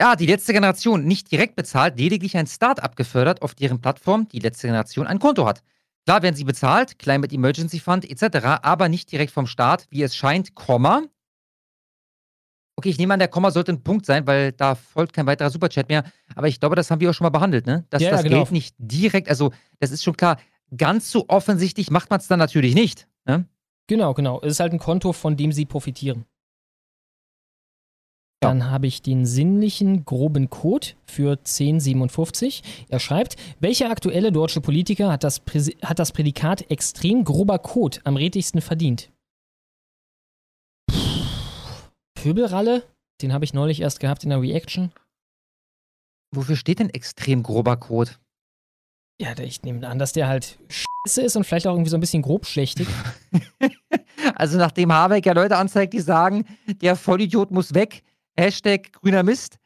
Ja, 0.00 0.16
die 0.16 0.26
letzte 0.26 0.52
Generation 0.52 1.04
nicht 1.04 1.30
direkt 1.30 1.56
bezahlt, 1.56 1.98
lediglich 1.98 2.36
ein 2.36 2.46
Start-up 2.46 2.94
gefördert, 2.94 3.42
auf 3.42 3.54
deren 3.54 3.80
Plattform 3.80 4.28
die 4.28 4.38
letzte 4.38 4.68
Generation 4.68 5.06
ein 5.06 5.18
Konto 5.18 5.46
hat. 5.46 5.62
Klar 6.08 6.22
werden 6.22 6.36
sie 6.36 6.44
bezahlt, 6.44 6.98
Climate 6.98 7.34
Emergency 7.34 7.80
Fund 7.80 8.10
etc., 8.10 8.62
aber 8.62 8.88
nicht 8.88 9.12
direkt 9.12 9.30
vom 9.30 9.46
Staat, 9.46 9.86
wie 9.90 10.02
es 10.02 10.16
scheint, 10.16 10.54
Komma. 10.54 11.02
Okay, 12.76 12.88
ich 12.88 12.96
nehme 12.96 13.12
an, 13.12 13.18
der 13.18 13.28
Komma 13.28 13.50
sollte 13.50 13.72
ein 13.72 13.82
Punkt 13.82 14.06
sein, 14.06 14.26
weil 14.26 14.52
da 14.52 14.74
folgt 14.74 15.12
kein 15.12 15.26
weiterer 15.26 15.50
Superchat 15.50 15.90
mehr. 15.90 16.10
Aber 16.34 16.48
ich 16.48 16.60
glaube, 16.60 16.76
das 16.76 16.90
haben 16.90 17.02
wir 17.02 17.10
auch 17.10 17.12
schon 17.12 17.26
mal 17.26 17.28
behandelt, 17.28 17.66
ne? 17.66 17.84
Dass 17.90 18.00
Ja, 18.00 18.12
das 18.12 18.22
genau. 18.22 18.38
Geld 18.38 18.52
nicht 18.52 18.74
direkt, 18.78 19.28
also 19.28 19.52
das 19.80 19.90
ist 19.90 20.02
schon 20.02 20.16
klar, 20.16 20.38
ganz 20.74 21.10
so 21.10 21.26
offensichtlich 21.28 21.90
macht 21.90 22.08
man 22.08 22.20
es 22.20 22.26
dann 22.26 22.38
natürlich 22.38 22.74
nicht. 22.74 23.06
Ne? 23.26 23.44
Genau, 23.86 24.14
genau. 24.14 24.40
Es 24.40 24.52
ist 24.52 24.60
halt 24.60 24.72
ein 24.72 24.78
Konto, 24.78 25.12
von 25.12 25.36
dem 25.36 25.52
sie 25.52 25.66
profitieren. 25.66 26.24
Dann 28.40 28.70
habe 28.70 28.86
ich 28.86 29.02
den 29.02 29.26
sinnlichen 29.26 30.04
groben 30.04 30.48
Code 30.48 30.88
für 31.04 31.32
1057. 31.32 32.62
Er 32.88 33.00
schreibt, 33.00 33.36
welcher 33.58 33.90
aktuelle 33.90 34.30
deutsche 34.30 34.60
Politiker 34.60 35.10
hat 35.10 35.24
das, 35.24 35.40
Präsi 35.40 35.76
hat 35.82 35.98
das 35.98 36.12
Prädikat 36.12 36.70
extrem 36.70 37.24
grober 37.24 37.58
Code 37.58 37.98
am 38.04 38.16
redlichsten 38.16 38.60
verdient? 38.60 39.10
Pöbelralle? 42.14 42.84
Den 43.22 43.32
habe 43.32 43.44
ich 43.44 43.54
neulich 43.54 43.80
erst 43.80 43.98
gehabt 43.98 44.22
in 44.22 44.30
der 44.30 44.40
Reaction. 44.40 44.92
Wofür 46.32 46.56
steht 46.56 46.78
denn 46.78 46.90
extrem 46.90 47.42
grober 47.42 47.76
Code? 47.76 48.12
Ja, 49.20 49.36
ich 49.38 49.62
nehme 49.62 49.88
an, 49.88 49.98
dass 49.98 50.12
der 50.12 50.28
halt 50.28 50.58
scheiße 50.68 51.22
ist 51.22 51.34
und 51.34 51.44
vielleicht 51.44 51.66
auch 51.66 51.72
irgendwie 51.72 51.90
so 51.90 51.96
ein 51.96 52.00
bisschen 52.00 52.22
grobschlächtig. 52.22 52.86
Also 54.34 54.56
nachdem 54.58 54.92
Habeck 54.92 55.26
ja 55.26 55.32
Leute 55.32 55.56
anzeigt, 55.56 55.92
die 55.92 56.00
sagen, 56.00 56.44
der 56.80 56.94
Vollidiot 56.94 57.50
muss 57.50 57.74
weg, 57.74 58.04
Hashtag 58.38 58.92
grüner 58.92 59.22
Mist, 59.22 59.58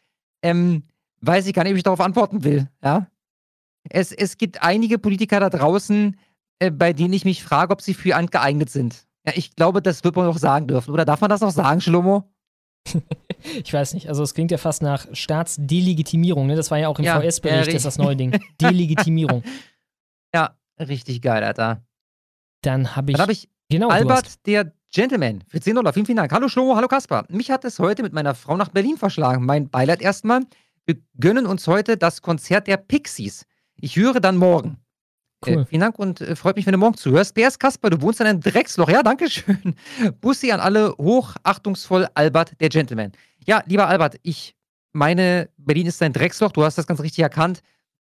ähm, 0.42 0.84
weiß 1.20 1.46
ich 1.46 1.54
gar 1.54 1.62
nicht, 1.64 1.72
ob 1.72 1.76
ich 1.76 1.82
darauf 1.82 2.00
antworten 2.00 2.44
will. 2.44 2.68
Ja? 2.82 3.06
Es, 3.88 4.12
es 4.12 4.38
gibt 4.38 4.62
einige 4.62 4.98
Politiker 4.98 5.40
da 5.40 5.50
draußen, 5.50 6.16
äh, 6.58 6.70
bei 6.70 6.92
denen 6.92 7.12
ich 7.12 7.24
mich 7.24 7.42
frage, 7.42 7.72
ob 7.72 7.82
sie 7.82 7.94
für 7.94 8.16
ein 8.16 8.26
geeignet 8.26 8.70
sind. 8.70 9.06
Ja, 9.26 9.32
ich 9.36 9.54
glaube, 9.54 9.82
das 9.82 10.02
wird 10.04 10.16
man 10.16 10.26
noch 10.26 10.38
sagen 10.38 10.66
dürfen. 10.66 10.92
Oder 10.92 11.04
darf 11.04 11.20
man 11.20 11.30
das 11.30 11.40
noch 11.40 11.50
sagen, 11.50 11.80
Schlomo? 11.80 12.28
Ich 13.64 13.72
weiß 13.72 13.94
nicht, 13.94 14.08
also 14.08 14.22
es 14.22 14.34
klingt 14.34 14.52
ja 14.52 14.56
fast 14.56 14.82
nach 14.82 15.08
Staatsdelegitimierung, 15.12 16.46
ne? 16.46 16.54
Das 16.54 16.70
war 16.70 16.78
ja 16.78 16.86
auch 16.86 16.98
im 17.00 17.04
Ja, 17.04 17.20
VS-Bericht, 17.20 17.70
ja, 17.70 17.74
ist 17.74 17.84
das 17.84 17.98
neue 17.98 18.14
Ding. 18.14 18.38
Delegitimierung. 18.60 19.42
Ja, 20.32 20.56
richtig 20.78 21.22
geil, 21.22 21.42
Alter. 21.42 21.84
Dann 22.62 22.94
habe 22.94 23.10
ich. 23.10 23.18
Habe 23.18 23.32
ich 23.32 23.48
genau, 23.68 23.88
Albert, 23.88 24.46
der 24.46 24.72
Gentleman, 24.92 25.42
für 25.48 25.58
10 25.58 25.74
Dollar. 25.74 25.94
Vielen, 25.94 26.04
vielen 26.04 26.16
Dank. 26.18 26.32
Hallo 26.32 26.48
Schlomo, 26.48 26.76
hallo 26.76 26.86
Kaspar. 26.86 27.24
Mich 27.30 27.50
hat 27.50 27.64
es 27.64 27.78
heute 27.78 28.02
mit 28.02 28.12
meiner 28.12 28.34
Frau 28.34 28.58
nach 28.58 28.68
Berlin 28.68 28.98
verschlagen. 28.98 29.46
Mein 29.46 29.70
Beileid 29.70 30.02
erstmal. 30.02 30.42
Wir 30.84 30.96
gönnen 31.18 31.46
uns 31.46 31.66
heute 31.66 31.96
das 31.96 32.20
Konzert 32.20 32.66
der 32.66 32.76
Pixies. 32.76 33.46
Ich 33.76 33.96
höre 33.96 34.20
dann 34.20 34.36
morgen. 34.36 34.76
Cool. 35.46 35.62
Äh, 35.62 35.64
vielen 35.64 35.80
Dank 35.80 35.98
und 35.98 36.20
äh, 36.20 36.36
freut 36.36 36.56
mich, 36.56 36.66
wenn 36.66 36.72
du 36.72 36.78
morgen 36.78 36.98
zuhörst. 36.98 37.34
Wer 37.36 37.48
ist 37.48 37.58
Kaspar? 37.58 37.90
Du 37.90 38.02
wohnst 38.02 38.20
in 38.20 38.26
einem 38.26 38.40
Drecksloch. 38.40 38.90
Ja, 38.90 39.02
danke 39.02 39.30
schön. 39.30 39.76
Bussi 40.20 40.52
an 40.52 40.60
alle, 40.60 40.94
hochachtungsvoll 40.98 42.08
Albert, 42.12 42.52
der 42.60 42.68
Gentleman. 42.68 43.12
Ja, 43.46 43.62
lieber 43.64 43.88
Albert, 43.88 44.16
ich 44.22 44.54
meine, 44.92 45.48
Berlin 45.56 45.86
ist 45.86 46.02
ein 46.02 46.12
Drecksloch, 46.12 46.52
du 46.52 46.64
hast 46.64 46.76
das 46.76 46.86
ganz 46.86 47.00
richtig 47.00 47.22
erkannt. 47.22 47.62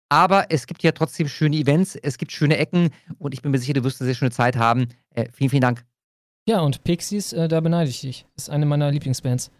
Aber 0.07 0.45
es 0.51 0.67
gibt 0.67 0.83
ja 0.83 0.93
trotzdem 0.93 1.27
schöne 1.27 1.57
Events, 1.57 1.97
es 1.97 2.17
gibt 2.17 2.31
schöne 2.31 2.55
Ecken 2.57 2.91
und 3.17 3.33
ich 3.33 3.41
bin 3.41 3.51
mir 3.51 3.59
sicher, 3.59 3.73
du 3.73 3.83
wirst 3.83 3.99
eine 3.99 4.05
sehr 4.05 4.15
schöne 4.15 4.31
Zeit 4.31 4.55
haben. 4.55 4.87
Äh, 5.09 5.27
vielen, 5.33 5.49
vielen 5.49 5.61
Dank. 5.61 5.83
Ja, 6.47 6.61
und 6.61 6.85
Pixies, 6.85 7.33
äh, 7.33 7.49
da 7.49 7.59
beneide 7.59 7.89
ich 7.89 7.99
dich. 7.99 8.25
Ist 8.37 8.49
eine 8.49 8.65
meiner 8.65 8.89
Lieblingsbands. 8.89 9.51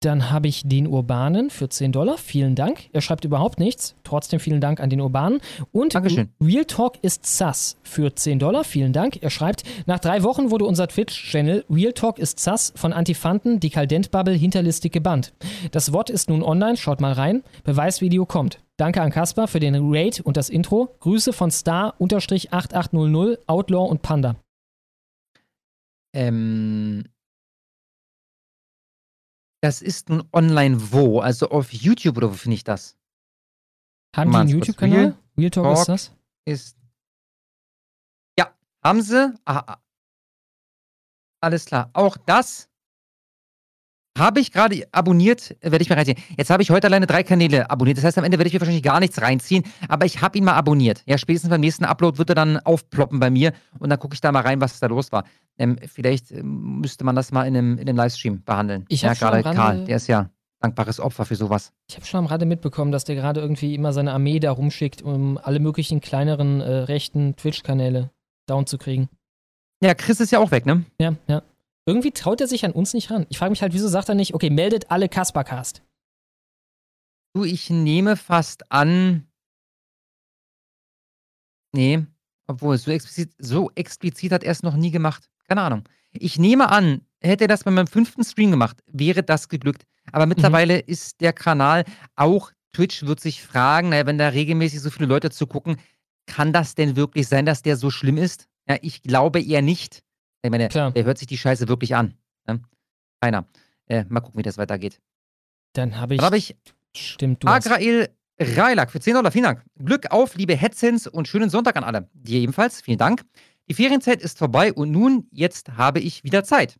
Dann 0.00 0.32
habe 0.32 0.48
ich 0.48 0.62
den 0.64 0.88
Urbanen 0.88 1.50
für 1.50 1.68
10 1.68 1.92
Dollar. 1.92 2.18
Vielen 2.18 2.56
Dank. 2.56 2.90
Er 2.92 3.00
schreibt 3.00 3.24
überhaupt 3.24 3.60
nichts. 3.60 3.94
Trotzdem 4.02 4.40
vielen 4.40 4.60
Dank 4.60 4.80
an 4.80 4.90
den 4.90 5.00
Urbanen. 5.00 5.40
Und 5.70 5.94
Dankeschön. 5.94 6.30
Real 6.42 6.64
Talk 6.64 6.94
ist 7.02 7.24
Sass 7.24 7.76
für 7.84 8.12
10 8.12 8.40
Dollar. 8.40 8.64
Vielen 8.64 8.92
Dank. 8.92 9.22
Er 9.22 9.30
schreibt, 9.30 9.62
nach 9.86 10.00
drei 10.00 10.24
Wochen 10.24 10.50
wurde 10.50 10.64
unser 10.64 10.88
Twitch-Channel 10.88 11.64
Real 11.70 11.92
Talk 11.92 12.18
ist 12.18 12.40
Sass 12.40 12.72
von 12.74 12.92
Antifanten, 12.92 13.60
die 13.60 13.70
Kaldent-Bubble, 13.70 14.34
hinterlistig 14.34 14.90
gebannt. 14.90 15.32
Das 15.70 15.92
Wort 15.92 16.10
ist 16.10 16.28
nun 16.28 16.42
online. 16.42 16.76
Schaut 16.76 17.00
mal 17.00 17.12
rein. 17.12 17.44
Beweisvideo 17.62 18.26
kommt. 18.26 18.58
Danke 18.76 19.00
an 19.00 19.12
Kaspar 19.12 19.46
für 19.46 19.60
den 19.60 19.76
Raid 19.78 20.18
und 20.18 20.36
das 20.36 20.48
Intro. 20.48 20.96
Grüße 20.98 21.32
von 21.32 21.52
Star-8800, 21.52 23.38
Outlaw 23.46 23.88
und 23.88 24.02
Panda. 24.02 24.34
Ähm, 26.14 27.04
das 29.62 29.80
ist 29.80 30.08
nun 30.08 30.28
online 30.32 30.92
wo? 30.92 31.20
Also 31.20 31.50
auf 31.50 31.72
YouTube 31.72 32.16
oder 32.16 32.30
wo 32.30 32.34
finde 32.34 32.56
ich 32.56 32.64
das? 32.64 32.96
Haben 34.14 34.30
die 34.32 34.36
einen 34.36 34.48
YouTube-Kanal? 34.48 34.98
Real, 34.98 35.18
Real 35.38 35.50
Talk, 35.50 35.64
Talk 35.64 35.78
ist 35.78 35.88
das? 35.88 36.12
Ist 36.44 36.76
ja, 38.38 38.54
haben 38.82 39.02
sie. 39.02 39.34
Ah, 39.44 39.78
alles 41.40 41.64
klar. 41.64 41.90
Auch 41.92 42.16
das 42.16 42.68
habe 44.16 44.40
ich 44.40 44.52
gerade 44.52 44.84
abonniert, 44.92 45.56
werde 45.60 45.82
ich 45.82 45.88
mir 45.88 45.96
reinziehen. 45.96 46.18
Jetzt 46.36 46.50
habe 46.50 46.62
ich 46.62 46.70
heute 46.70 46.86
alleine 46.86 47.06
drei 47.06 47.22
Kanäle 47.22 47.70
abonniert. 47.70 47.98
Das 47.98 48.04
heißt, 48.04 48.18
am 48.18 48.24
Ende 48.24 48.38
werde 48.38 48.48
ich 48.48 48.54
mir 48.54 48.60
wahrscheinlich 48.60 48.82
gar 48.82 49.00
nichts 49.00 49.20
reinziehen. 49.20 49.64
Aber 49.88 50.04
ich 50.04 50.20
habe 50.20 50.36
ihn 50.36 50.44
mal 50.44 50.54
abonniert. 50.54 51.02
Ja, 51.06 51.18
spätestens 51.18 51.50
beim 51.50 51.60
nächsten 51.60 51.84
Upload 51.84 52.18
wird 52.18 52.28
er 52.28 52.34
dann 52.34 52.58
aufploppen 52.58 53.20
bei 53.20 53.30
mir. 53.30 53.52
Und 53.78 53.90
dann 53.90 53.98
gucke 53.98 54.14
ich 54.14 54.20
da 54.20 54.30
mal 54.32 54.42
rein, 54.42 54.60
was 54.60 54.78
da 54.80 54.86
los 54.86 55.12
war. 55.12 55.24
Ähm, 55.58 55.78
vielleicht 55.86 56.30
ähm, 56.30 56.80
müsste 56.80 57.04
man 57.04 57.16
das 57.16 57.32
mal 57.32 57.44
in 57.44 57.56
einem, 57.56 57.78
in 57.78 57.88
einem 57.88 57.96
Livestream 57.96 58.42
behandeln. 58.44 58.84
Ich 58.88 59.02
ja, 59.02 59.14
gerade 59.14 59.42
Karl, 59.42 59.84
der 59.84 59.96
ist 59.96 60.08
ja 60.08 60.28
dankbares 60.60 61.00
Opfer 61.00 61.24
für 61.24 61.36
sowas. 61.36 61.72
Ich 61.88 61.96
habe 61.96 62.06
schon 62.06 62.18
am 62.18 62.26
Rande 62.26 62.46
mitbekommen, 62.46 62.92
dass 62.92 63.04
der 63.04 63.16
gerade 63.16 63.40
irgendwie 63.40 63.74
immer 63.74 63.92
seine 63.92 64.12
Armee 64.12 64.38
da 64.38 64.52
rumschickt, 64.52 65.02
um 65.02 65.38
alle 65.38 65.58
möglichen 65.58 66.00
kleineren 66.00 66.60
äh, 66.60 66.70
rechten 66.70 67.36
Twitch-Kanäle 67.36 68.10
down 68.46 68.66
zu 68.66 68.78
kriegen. 68.78 69.08
Ja, 69.82 69.94
Chris 69.94 70.20
ist 70.20 70.30
ja 70.30 70.38
auch 70.38 70.52
weg, 70.52 70.64
ne? 70.64 70.84
Ja, 71.00 71.14
ja. 71.26 71.42
Irgendwie 71.86 72.12
traut 72.12 72.40
er 72.40 72.46
sich 72.46 72.64
an 72.64 72.72
uns 72.72 72.94
nicht 72.94 73.10
ran. 73.10 73.26
Ich 73.28 73.38
frage 73.38 73.50
mich 73.50 73.62
halt, 73.62 73.72
wieso 73.72 73.88
sagt 73.88 74.08
er 74.08 74.14
nicht, 74.14 74.34
okay, 74.34 74.50
meldet 74.50 74.90
alle 74.90 75.08
Kaspercast? 75.08 75.82
Du, 77.34 77.44
ich 77.44 77.70
nehme 77.70 78.16
fast 78.16 78.70
an. 78.70 79.26
Nee, 81.74 82.06
obwohl, 82.46 82.76
so 82.76 82.90
explizit, 82.90 83.32
so 83.38 83.70
explizit 83.74 84.32
hat 84.32 84.44
er 84.44 84.52
es 84.52 84.62
noch 84.62 84.76
nie 84.76 84.90
gemacht. 84.90 85.30
Keine 85.48 85.62
Ahnung. 85.62 85.88
Ich 86.12 86.38
nehme 86.38 86.68
an, 86.68 87.00
hätte 87.20 87.44
er 87.44 87.48
das 87.48 87.64
bei 87.64 87.70
meinem 87.70 87.86
fünften 87.86 88.24
Stream 88.24 88.50
gemacht, 88.50 88.82
wäre 88.86 89.22
das 89.22 89.48
geglückt. 89.48 89.84
Aber 90.12 90.26
mittlerweile 90.26 90.76
mhm. 90.76 90.82
ist 90.86 91.20
der 91.20 91.32
Kanal, 91.32 91.84
auch 92.16 92.52
Twitch 92.72 93.04
wird 93.04 93.20
sich 93.20 93.42
fragen, 93.42 93.88
naja, 93.88 94.06
wenn 94.06 94.18
da 94.18 94.28
regelmäßig 94.28 94.80
so 94.80 94.90
viele 94.90 95.06
Leute 95.06 95.30
zu 95.30 95.46
gucken, 95.46 95.76
kann 96.26 96.52
das 96.52 96.74
denn 96.74 96.96
wirklich 96.96 97.28
sein, 97.28 97.46
dass 97.46 97.62
der 97.62 97.76
so 97.76 97.90
schlimm 97.90 98.18
ist? 98.18 98.48
Ja, 98.68 98.76
ich 98.82 99.02
glaube 99.02 99.42
eher 99.42 99.62
nicht. 99.62 100.02
Ich 100.42 100.50
meine, 100.50 100.68
Klar. 100.68 100.90
der 100.90 101.04
hört 101.04 101.18
sich 101.18 101.28
die 101.28 101.38
Scheiße 101.38 101.68
wirklich 101.68 101.94
an. 101.94 102.14
Ne? 102.46 102.60
Keiner. 103.20 103.46
Äh, 103.86 104.04
mal 104.08 104.20
gucken, 104.20 104.38
wie 104.38 104.42
das 104.42 104.58
weitergeht. 104.58 105.00
Dann 105.72 105.96
habe 105.96 106.14
ich. 106.14 106.18
Dann 106.18 106.26
habe 106.26 106.36
ich. 106.36 106.56
Stimmt, 106.96 107.44
du. 107.44 107.48
Agrael 107.48 108.08
Reilak 108.40 108.90
für 108.90 109.00
10 109.00 109.14
Dollar. 109.14 109.30
Vielen 109.30 109.44
Dank. 109.44 109.64
Glück 109.78 110.10
auf, 110.10 110.34
liebe 110.34 110.56
Headsens 110.56 111.06
und 111.06 111.28
schönen 111.28 111.48
Sonntag 111.48 111.76
an 111.76 111.84
alle. 111.84 112.08
Dir 112.12 112.40
ebenfalls. 112.40 112.80
Vielen 112.80 112.98
Dank. 112.98 113.22
Die 113.68 113.74
Ferienzeit 113.74 114.20
ist 114.20 114.38
vorbei 114.38 114.72
und 114.72 114.90
nun, 114.90 115.28
jetzt 115.30 115.76
habe 115.76 116.00
ich 116.00 116.24
wieder 116.24 116.42
Zeit. 116.42 116.78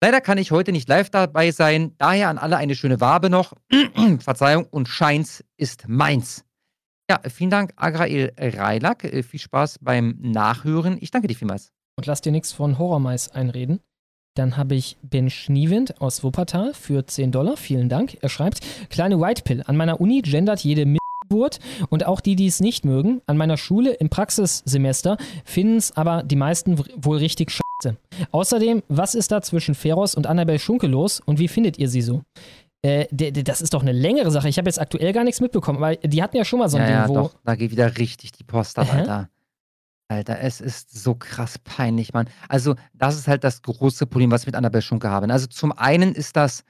Leider 0.00 0.20
kann 0.20 0.38
ich 0.38 0.50
heute 0.50 0.72
nicht 0.72 0.88
live 0.88 1.10
dabei 1.10 1.50
sein, 1.50 1.94
daher 1.98 2.28
an 2.28 2.38
alle 2.38 2.56
eine 2.56 2.74
schöne 2.74 3.00
Wabe 3.00 3.30
noch. 3.30 3.54
Verzeihung 4.20 4.66
und 4.66 4.88
Scheins 4.88 5.44
ist 5.56 5.88
meins. 5.88 6.44
Ja, 7.10 7.20
vielen 7.28 7.50
Dank, 7.50 7.72
Agrael 7.76 8.32
Reilak. 8.36 9.04
Äh, 9.04 9.22
viel 9.22 9.40
Spaß 9.40 9.78
beim 9.80 10.18
Nachhören. 10.20 10.98
Ich 11.00 11.10
danke 11.10 11.28
dir 11.28 11.34
vielmals 11.34 11.72
und 11.98 12.06
lass 12.06 12.22
dir 12.22 12.30
nichts 12.30 12.52
von 12.52 12.78
Horrormais 12.78 13.28
einreden. 13.32 13.80
Dann 14.36 14.56
habe 14.56 14.76
ich 14.76 14.96
Ben 15.02 15.30
Schniewind 15.30 16.00
aus 16.00 16.22
Wuppertal 16.22 16.72
für 16.72 17.04
10 17.04 17.32
Dollar. 17.32 17.56
Vielen 17.56 17.88
Dank. 17.88 18.16
Er 18.20 18.28
schreibt, 18.28 18.60
kleine 18.88 19.20
White 19.20 19.42
Pill. 19.42 19.64
An 19.66 19.76
meiner 19.76 20.00
Uni 20.00 20.22
gendert 20.22 20.60
jede 20.60 20.86
Geburt 21.22 21.58
und 21.88 22.06
auch 22.06 22.20
die, 22.20 22.36
die 22.36 22.46
es 22.46 22.60
nicht 22.60 22.84
mögen. 22.84 23.20
An 23.26 23.36
meiner 23.36 23.56
Schule 23.56 23.94
im 23.94 24.10
Praxissemester 24.10 25.16
finden 25.44 25.76
es 25.76 25.96
aber 25.96 26.22
die 26.22 26.36
meisten 26.36 26.78
wohl 26.78 27.16
richtig 27.16 27.50
scheiße. 27.50 27.96
Außerdem, 28.30 28.84
was 28.88 29.16
ist 29.16 29.32
da 29.32 29.42
zwischen 29.42 29.74
Feros 29.74 30.14
und 30.14 30.28
Annabelle 30.28 30.60
Schunke 30.60 30.86
los 30.86 31.18
und 31.18 31.40
wie 31.40 31.48
findet 31.48 31.78
ihr 31.78 31.88
sie 31.88 32.02
so? 32.02 32.22
Äh, 32.82 33.06
das 33.10 33.60
ist 33.60 33.74
doch 33.74 33.82
eine 33.82 33.90
längere 33.90 34.30
Sache. 34.30 34.48
Ich 34.48 34.56
habe 34.56 34.68
jetzt 34.68 34.80
aktuell 34.80 35.12
gar 35.12 35.24
nichts 35.24 35.40
mitbekommen, 35.40 35.82
aber 35.82 35.96
die 35.96 36.22
hatten 36.22 36.36
ja 36.36 36.44
schon 36.44 36.60
mal 36.60 36.68
so 36.68 36.76
ein 36.76 36.84
ja, 36.84 36.88
Ding, 36.88 36.96
ja, 36.96 37.08
wo. 37.08 37.14
Doch, 37.14 37.34
da 37.44 37.56
geht 37.56 37.72
wieder 37.72 37.98
richtig 37.98 38.30
die 38.30 38.44
Post 38.44 38.78
ab, 38.78 38.94
Alter. 38.94 39.30
Alter, 40.08 40.40
es 40.40 40.60
ist 40.60 40.90
so 40.90 41.14
krass 41.14 41.58
peinlich, 41.58 42.14
Mann. 42.14 42.28
Also, 42.48 42.76
das 42.94 43.16
ist 43.16 43.28
halt 43.28 43.44
das 43.44 43.60
große 43.62 44.06
Problem, 44.06 44.30
was 44.30 44.42
ich 44.42 44.46
mit 44.46 44.56
Annabelle 44.56 44.82
Schunke 44.82 45.10
habe. 45.10 45.30
Also, 45.30 45.46
zum 45.46 45.72
einen 45.72 46.14
ist 46.14 46.34
das 46.36 46.64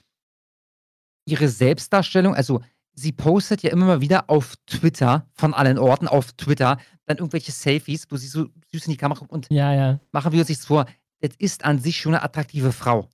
ihre 1.24 1.48
Selbstdarstellung. 1.48 2.34
Also, 2.34 2.60
sie 2.94 3.12
postet 3.12 3.62
ja 3.62 3.70
immer 3.70 3.86
mal 3.86 4.00
wieder 4.00 4.28
auf 4.28 4.56
Twitter, 4.66 5.26
von 5.34 5.54
allen 5.54 5.78
Orten 5.78 6.08
auf 6.08 6.32
Twitter, 6.32 6.78
dann 7.06 7.18
irgendwelche 7.18 7.52
Selfies, 7.52 8.06
wo 8.10 8.16
sie 8.16 8.26
so 8.26 8.48
süß 8.72 8.86
in 8.86 8.92
die 8.92 8.96
Kamera 8.96 9.20
guckt 9.20 9.32
und 9.32 9.46
ja, 9.50 9.72
ja. 9.72 10.00
machen 10.10 10.32
wir 10.32 10.40
uns 10.40 10.48
nichts 10.48 10.66
vor. 10.66 10.86
Das 11.20 11.30
ist 11.38 11.64
an 11.64 11.78
sich 11.78 11.96
schon 11.98 12.14
eine 12.14 12.24
attraktive 12.24 12.72
Frau. 12.72 13.08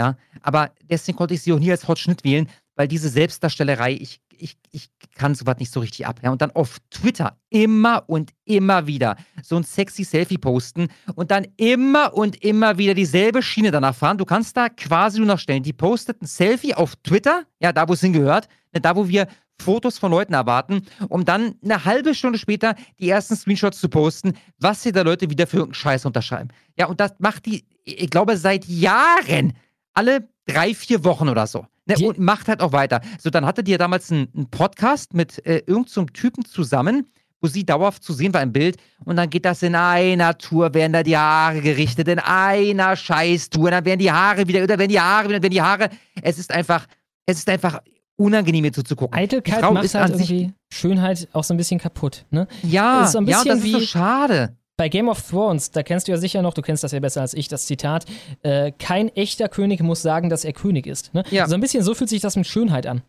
Ja, 0.00 0.16
aber 0.42 0.72
deswegen 0.82 1.18
konnte 1.18 1.34
ich 1.34 1.42
sie 1.42 1.52
auch 1.52 1.58
nie 1.58 1.70
als 1.70 1.88
Hot 1.88 1.98
Schnitt 1.98 2.22
wählen, 2.22 2.48
weil 2.76 2.86
diese 2.86 3.08
Selbstdarstellerei, 3.08 3.92
ich, 3.94 4.20
ich, 4.38 4.56
ich 4.70 4.90
kann 5.14 5.34
sowas 5.34 5.56
nicht 5.58 5.72
so 5.72 5.80
richtig 5.80 6.06
ab. 6.06 6.20
Ja? 6.22 6.30
Und 6.30 6.42
dann 6.42 6.50
auf 6.52 6.78
Twitter 6.90 7.38
immer 7.50 8.04
und 8.08 8.32
immer 8.44 8.86
wieder 8.86 9.16
so 9.42 9.56
ein 9.56 9.64
sexy 9.64 10.04
Selfie 10.04 10.38
posten 10.38 10.88
und 11.14 11.30
dann 11.30 11.46
immer 11.56 12.14
und 12.14 12.42
immer 12.42 12.78
wieder 12.78 12.94
dieselbe 12.94 13.42
Schiene 13.42 13.70
danach 13.70 13.94
fahren. 13.94 14.18
Du 14.18 14.24
kannst 14.24 14.56
da 14.56 14.68
quasi 14.68 15.18
nur 15.18 15.26
noch 15.26 15.38
stellen. 15.38 15.62
Die 15.62 15.72
postet 15.72 16.22
ein 16.22 16.26
Selfie 16.26 16.74
auf 16.74 16.96
Twitter, 16.96 17.44
ja, 17.60 17.72
da 17.72 17.88
wo 17.88 17.92
es 17.92 18.00
hingehört, 18.00 18.48
ne, 18.72 18.80
da 18.80 18.96
wo 18.96 19.08
wir 19.08 19.28
Fotos 19.60 19.98
von 19.98 20.12
Leuten 20.12 20.34
erwarten, 20.34 20.82
um 21.08 21.24
dann 21.24 21.56
eine 21.64 21.84
halbe 21.84 22.14
Stunde 22.14 22.38
später 22.38 22.76
die 23.00 23.08
ersten 23.08 23.34
Screenshots 23.36 23.80
zu 23.80 23.88
posten, 23.88 24.34
was 24.58 24.84
hier 24.84 24.92
da 24.92 25.02
Leute 25.02 25.30
wieder 25.30 25.46
für 25.46 25.58
irgendeinen 25.58 25.80
Scheiß 25.80 26.06
unterschreiben. 26.06 26.50
Ja, 26.78 26.86
und 26.86 27.00
das 27.00 27.14
macht 27.18 27.46
die, 27.46 27.64
ich 27.84 28.08
glaube, 28.10 28.36
seit 28.36 28.66
Jahren, 28.66 29.54
alle 29.94 30.28
drei, 30.46 30.74
vier 30.74 31.04
Wochen 31.04 31.28
oder 31.28 31.46
so. 31.46 31.66
Ne, 31.88 32.06
und 32.06 32.18
macht 32.18 32.48
halt 32.48 32.60
auch 32.60 32.72
weiter. 32.72 33.00
So, 33.18 33.30
dann 33.30 33.46
hatte 33.46 33.64
die 33.64 33.72
ja 33.72 33.78
damals 33.78 34.12
einen, 34.12 34.28
Podcast 34.50 35.14
mit 35.14 35.44
äh, 35.46 35.58
irgendeinem 35.66 35.86
so 35.86 36.04
Typen 36.04 36.44
zusammen, 36.44 37.06
wo 37.40 37.48
sie 37.48 37.64
dauerhaft 37.64 38.02
zu 38.02 38.12
sehen 38.12 38.34
war 38.34 38.42
im 38.42 38.52
Bild. 38.52 38.76
Und 39.04 39.16
dann 39.16 39.30
geht 39.30 39.44
das 39.44 39.62
in 39.62 39.74
einer 39.74 40.36
Tour, 40.36 40.74
werden 40.74 40.92
da 40.92 41.02
die 41.02 41.16
Haare 41.16 41.60
gerichtet, 41.60 42.08
in 42.08 42.18
einer 42.18 42.94
Scheißtour. 42.94 43.70
Dann 43.70 43.84
werden 43.84 44.00
die 44.00 44.12
Haare 44.12 44.46
wieder, 44.46 44.62
oder 44.62 44.78
werden 44.78 44.90
die 44.90 45.00
Haare 45.00 45.28
wieder, 45.28 45.42
werden 45.42 45.52
die 45.52 45.62
Haare. 45.62 45.88
Es 46.22 46.38
ist 46.38 46.52
einfach, 46.52 46.86
es 47.26 47.38
ist 47.38 47.48
einfach 47.48 47.80
unangenehm 48.16 48.64
hier 48.64 48.72
zuzugucken. 48.72 49.18
Eitelkeit 49.18 49.62
macht 49.62 49.94
halt 49.94 50.10
irgendwie 50.10 50.52
Schönheit 50.70 51.28
auch 51.32 51.44
so 51.44 51.54
ein 51.54 51.56
bisschen 51.56 51.78
kaputt, 51.78 52.26
ne? 52.30 52.48
Ja, 52.62 53.04
ist 53.04 53.12
so 53.12 53.18
ein 53.18 53.24
bisschen 53.24 53.46
ja, 53.46 53.54
das 53.54 53.64
ist 53.64 53.72
so 53.72 53.80
schade 53.80 54.58
bei 54.78 54.88
Game 54.88 55.08
of 55.08 55.20
Thrones, 55.28 55.72
da 55.72 55.82
kennst 55.82 56.06
du 56.06 56.12
ja 56.12 56.18
sicher 56.18 56.40
noch, 56.40 56.54
du 56.54 56.62
kennst 56.62 56.84
das 56.84 56.92
ja 56.92 57.00
besser 57.00 57.20
als 57.20 57.34
ich, 57.34 57.48
das 57.48 57.66
Zitat, 57.66 58.06
äh, 58.42 58.72
kein 58.72 59.08
echter 59.08 59.48
König 59.48 59.80
muss 59.82 60.00
sagen, 60.00 60.30
dass 60.30 60.44
er 60.44 60.52
König 60.52 60.86
ist. 60.86 61.12
Ne? 61.12 61.24
Ja. 61.30 61.48
So 61.48 61.54
ein 61.54 61.60
bisschen 61.60 61.82
so 61.82 61.94
fühlt 61.94 62.08
sich 62.08 62.22
das 62.22 62.36
mit 62.36 62.46
Schönheit 62.46 62.86
an. 62.86 63.02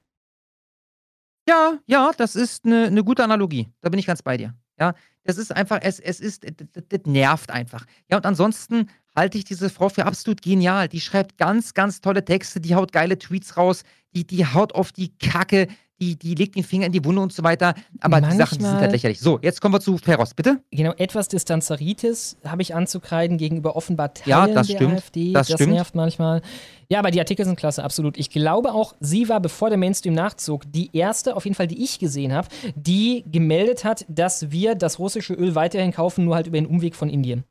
Ja, 1.48 1.78
ja, 1.86 2.12
das 2.18 2.36
ist 2.36 2.66
eine, 2.66 2.88
eine 2.88 3.04
gute 3.04 3.24
Analogie. 3.24 3.70
Da 3.82 3.90
bin 3.90 4.00
ich 4.00 4.08
ganz 4.08 4.24
bei 4.24 4.36
dir. 4.36 4.56
Ja, 4.80 4.96
das 5.24 5.38
ist 5.38 5.56
einfach, 5.56 5.80
es, 5.82 6.00
es 6.00 6.20
ist, 6.20 6.44
das, 6.44 6.84
das 6.90 7.02
nervt 7.06 7.52
einfach. 7.52 7.86
Ja, 8.10 8.18
und 8.18 8.26
ansonsten 8.26 8.90
halte 9.16 9.38
ich 9.38 9.46
diese 9.46 9.70
Frau 9.70 9.90
für 9.90 10.06
absolut 10.06 10.42
genial. 10.42 10.88
Die 10.88 11.02
schreibt 11.02 11.38
ganz, 11.38 11.76
ganz 11.76 12.02
tolle 12.02 12.26
Texte, 12.26 12.60
die 12.60 12.74
haut 12.74 12.92
geile 12.92 13.20
Tweets 13.20 13.58
raus, 13.58 13.84
die, 14.16 14.26
die 14.26 14.46
haut 14.46 14.74
auf 14.74 14.92
die 14.92 15.16
Kacke, 15.18 15.68
die, 16.02 16.16
die 16.16 16.36
legt 16.36 16.56
den 16.56 16.64
Finger 16.64 16.86
in 16.86 16.92
die 16.92 17.04
Wunde 17.04 17.22
und 17.22 17.34
so 17.34 17.44
weiter. 17.44 17.74
Aber 18.00 18.22
Manchmal, 18.22 18.32
die 18.32 18.38
Sachen 18.38 18.58
die 18.60 18.66
sind 18.66 18.78
halt 18.78 18.92
lächerlich. 18.92 19.20
So, 19.20 19.40
jetzt 19.42 19.62
kommen 19.62 19.74
wir 19.74 19.82
zu 19.82 19.98
Feroz, 19.98 20.34
bitte. 20.34 20.62
Genau, 20.72 20.94
etwas 20.94 21.28
Distanzeritis 21.28 22.38
habe 22.46 22.62
ich 22.62 22.74
anzukreiden 22.74 23.38
gegenüber 23.38 23.76
offenbar 23.76 24.14
Teilen 24.14 24.30
ja, 24.30 24.48
das 24.48 24.68
der 24.68 24.76
stimmt. 24.76 24.94
AfD. 24.94 25.34
Das, 25.34 25.48
das 25.48 25.56
stimmt. 25.56 25.74
nervt 25.74 25.96
manchmal. 25.96 26.42
Ja, 26.88 27.00
aber 27.00 27.12
die 27.12 27.20
Artikel 27.20 27.46
sind 27.46 27.58
klasse, 27.58 27.84
absolut. 27.84 28.18
Ich 28.18 28.30
glaube 28.30 28.74
auch, 28.74 28.96
sie 29.00 29.30
war, 29.30 29.40
bevor 29.40 29.70
der 29.70 29.78
Mainstream 29.78 30.14
nachzog, 30.14 30.64
die 30.72 30.90
erste, 30.94 31.36
auf 31.36 31.44
jeden 31.44 31.56
Fall, 31.56 31.68
die 31.68 31.84
ich 31.84 32.00
gesehen 32.00 32.34
habe, 32.34 32.48
die 32.76 33.24
gemeldet 33.32 33.84
hat, 33.84 34.06
dass 34.08 34.52
wir 34.52 34.76
das 34.76 34.98
russische 35.00 35.34
Öl 35.34 35.54
weiterhin 35.56 35.92
kaufen, 35.92 36.26
nur 36.26 36.36
halt 36.36 36.48
über 36.48 36.58
den 36.58 36.66
Umweg 36.66 36.96
von 36.96 37.10
Indien. 37.10 37.44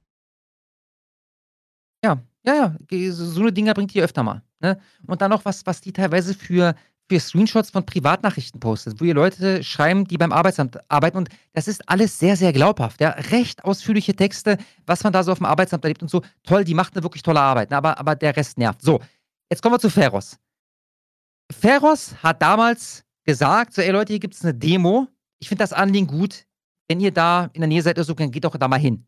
Ja, 2.04 2.22
ja, 2.44 2.76
ja. 2.90 3.12
So 3.12 3.40
eine 3.40 3.52
Dinger 3.52 3.74
bringt 3.74 3.94
ihr 3.94 4.04
öfter 4.04 4.22
mal. 4.22 4.42
Ne? 4.60 4.78
Und 5.06 5.22
dann 5.22 5.30
noch 5.30 5.44
was, 5.44 5.66
was 5.66 5.80
die 5.80 5.92
teilweise 5.92 6.34
für, 6.34 6.74
für 7.08 7.18
Screenshots 7.18 7.70
von 7.70 7.84
Privatnachrichten 7.86 8.60
postet, 8.60 9.00
wo 9.00 9.04
ihr 9.04 9.14
Leute 9.14 9.62
schreiben, 9.64 10.04
die 10.04 10.18
beim 10.18 10.32
Arbeitsamt 10.32 10.78
arbeiten. 10.90 11.16
Und 11.16 11.28
das 11.54 11.66
ist 11.66 11.88
alles 11.88 12.18
sehr, 12.18 12.36
sehr 12.36 12.52
glaubhaft. 12.52 13.00
Ja? 13.00 13.10
Recht 13.10 13.64
ausführliche 13.64 14.14
Texte, 14.14 14.58
was 14.86 15.02
man 15.04 15.12
da 15.12 15.22
so 15.22 15.32
auf 15.32 15.38
dem 15.38 15.46
Arbeitsamt 15.46 15.84
erlebt 15.84 16.02
und 16.02 16.10
so. 16.10 16.22
Toll, 16.44 16.64
die 16.64 16.74
macht 16.74 16.94
eine 16.94 17.02
wirklich 17.02 17.22
tolle 17.22 17.40
Arbeit. 17.40 17.70
Ne? 17.70 17.76
Aber, 17.76 17.98
aber 17.98 18.14
der 18.14 18.36
Rest 18.36 18.58
nervt. 18.58 18.82
So, 18.82 19.00
jetzt 19.50 19.62
kommen 19.62 19.74
wir 19.74 19.80
zu 19.80 19.90
Feros. 19.90 20.38
Feros 21.50 22.14
hat 22.22 22.42
damals 22.42 23.04
gesagt, 23.24 23.74
so, 23.74 23.82
ey 23.82 23.90
Leute, 23.90 24.12
hier 24.12 24.20
gibt 24.20 24.34
es 24.34 24.42
eine 24.42 24.54
Demo. 24.54 25.08
Ich 25.38 25.48
finde 25.48 25.62
das 25.62 25.72
Anliegen 25.72 26.06
gut. 26.06 26.44
Wenn 26.88 27.00
ihr 27.00 27.10
da 27.10 27.50
in 27.52 27.60
der 27.60 27.68
Nähe 27.68 27.82
seid, 27.82 27.98
so, 27.98 28.14
dann 28.14 28.30
geht 28.30 28.44
doch 28.44 28.56
da 28.56 28.68
mal 28.68 28.78
hin. 28.78 29.04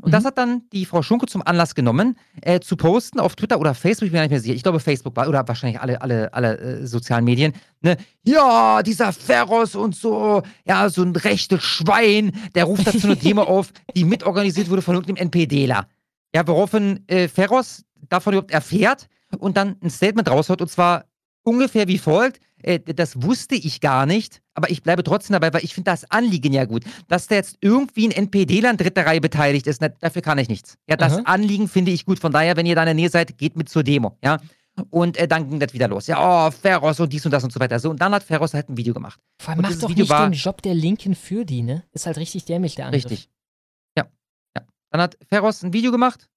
Und 0.00 0.08
mhm. 0.08 0.12
das 0.12 0.24
hat 0.24 0.38
dann 0.38 0.62
die 0.72 0.86
Frau 0.86 1.02
Schunke 1.02 1.26
zum 1.26 1.42
Anlass 1.46 1.74
genommen, 1.74 2.18
äh, 2.42 2.60
zu 2.60 2.76
posten 2.76 3.20
auf 3.20 3.36
Twitter 3.36 3.60
oder 3.60 3.74
Facebook, 3.74 4.06
ich 4.06 4.12
bin 4.12 4.18
mir 4.18 4.22
nicht 4.22 4.30
mehr 4.30 4.40
sicher. 4.40 4.54
Ich 4.54 4.62
glaube 4.62 4.80
Facebook 4.80 5.14
war, 5.16 5.28
oder 5.28 5.46
wahrscheinlich 5.46 5.80
alle, 5.80 6.00
alle, 6.02 6.32
alle 6.34 6.58
äh, 6.58 6.86
sozialen 6.86 7.24
Medien. 7.24 7.52
Ne? 7.80 7.96
Ja, 8.24 8.82
dieser 8.82 9.12
Ferros 9.12 9.74
und 9.74 9.94
so, 9.94 10.42
ja, 10.64 10.88
so 10.88 11.02
ein 11.02 11.14
rechtes 11.14 11.62
Schwein, 11.62 12.32
der 12.54 12.64
ruft 12.64 12.86
dazu 12.86 13.06
eine 13.06 13.16
Demo 13.16 13.42
auf, 13.44 13.72
die 13.94 14.04
mitorganisiert 14.04 14.68
wurde 14.68 14.82
von 14.82 14.94
irgendeinem 14.96 15.28
NPDler. 15.28 15.86
Ja, 16.34 16.46
woraufhin 16.46 17.04
äh, 17.06 17.28
Ferros 17.28 17.84
davon 18.08 18.34
überhaupt 18.34 18.50
erfährt 18.50 19.08
und 19.38 19.56
dann 19.56 19.76
ein 19.80 19.90
Statement 19.90 20.28
raushaut 20.28 20.60
und 20.60 20.68
zwar 20.68 21.04
ungefähr 21.44 21.86
wie 21.86 21.98
folgt 21.98 22.40
äh, 22.64 22.80
das 22.80 23.22
wusste 23.22 23.54
ich 23.54 23.80
gar 23.80 24.06
nicht, 24.06 24.40
aber 24.54 24.70
ich 24.70 24.82
bleibe 24.82 25.04
trotzdem 25.04 25.34
dabei, 25.34 25.52
weil 25.52 25.64
ich 25.64 25.74
finde 25.74 25.90
das 25.90 26.10
Anliegen 26.10 26.52
ja 26.52 26.64
gut. 26.64 26.84
Dass 27.08 27.26
da 27.26 27.34
jetzt 27.34 27.58
irgendwie 27.60 28.08
ein 28.08 28.10
NPD-Land 28.10 28.80
dritter 28.80 29.04
Reihe 29.04 29.20
beteiligt 29.20 29.66
ist, 29.66 29.82
na, 29.82 29.88
dafür 29.88 30.22
kann 30.22 30.38
ich 30.38 30.48
nichts. 30.48 30.78
Ja, 30.88 30.96
das 30.96 31.14
Aha. 31.14 31.22
Anliegen 31.24 31.68
finde 31.68 31.90
ich 31.90 32.06
gut. 32.06 32.18
Von 32.18 32.32
daher, 32.32 32.56
wenn 32.56 32.64
ihr 32.64 32.74
da 32.74 32.82
in 32.82 32.86
der 32.86 32.94
Nähe 32.94 33.10
seid, 33.10 33.36
geht 33.36 33.56
mit 33.56 33.68
zur 33.68 33.82
Demo. 33.82 34.16
Ja. 34.24 34.38
Und 34.90 35.18
äh, 35.18 35.28
dann 35.28 35.48
ging 35.50 35.60
das 35.60 35.74
wieder 35.74 35.88
los. 35.88 36.06
Ja, 36.06 36.48
oh, 36.48 36.50
Ferros 36.50 36.98
und 36.98 37.12
dies 37.12 37.24
und 37.24 37.32
das 37.32 37.44
und 37.44 37.52
so 37.52 37.60
weiter. 37.60 37.78
So, 37.78 37.90
und 37.90 38.00
dann 38.00 38.12
hat 38.14 38.24
Ferros 38.24 38.54
halt 38.54 38.70
ein 38.70 38.76
Video 38.76 38.94
gemacht. 38.94 39.20
Vor 39.38 39.52
allem 39.52 39.62
macht 39.62 39.82
doch 39.82 39.88
Video 39.88 40.02
nicht 40.02 40.10
war, 40.10 40.28
den 40.28 40.32
Job 40.32 40.62
der 40.62 40.74
Linken 40.74 41.14
für 41.14 41.44
die, 41.44 41.62
ne? 41.62 41.84
Ist 41.92 42.06
halt 42.06 42.16
richtig 42.16 42.46
dämlich, 42.46 42.74
der 42.74 42.86
Angriff. 42.86 43.04
Richtig. 43.04 43.28
Ja. 43.96 44.06
ja. 44.56 44.64
Dann 44.90 45.02
hat 45.02 45.18
Ferros 45.28 45.62
ein 45.62 45.72
Video 45.72 45.92
gemacht. 45.92 46.28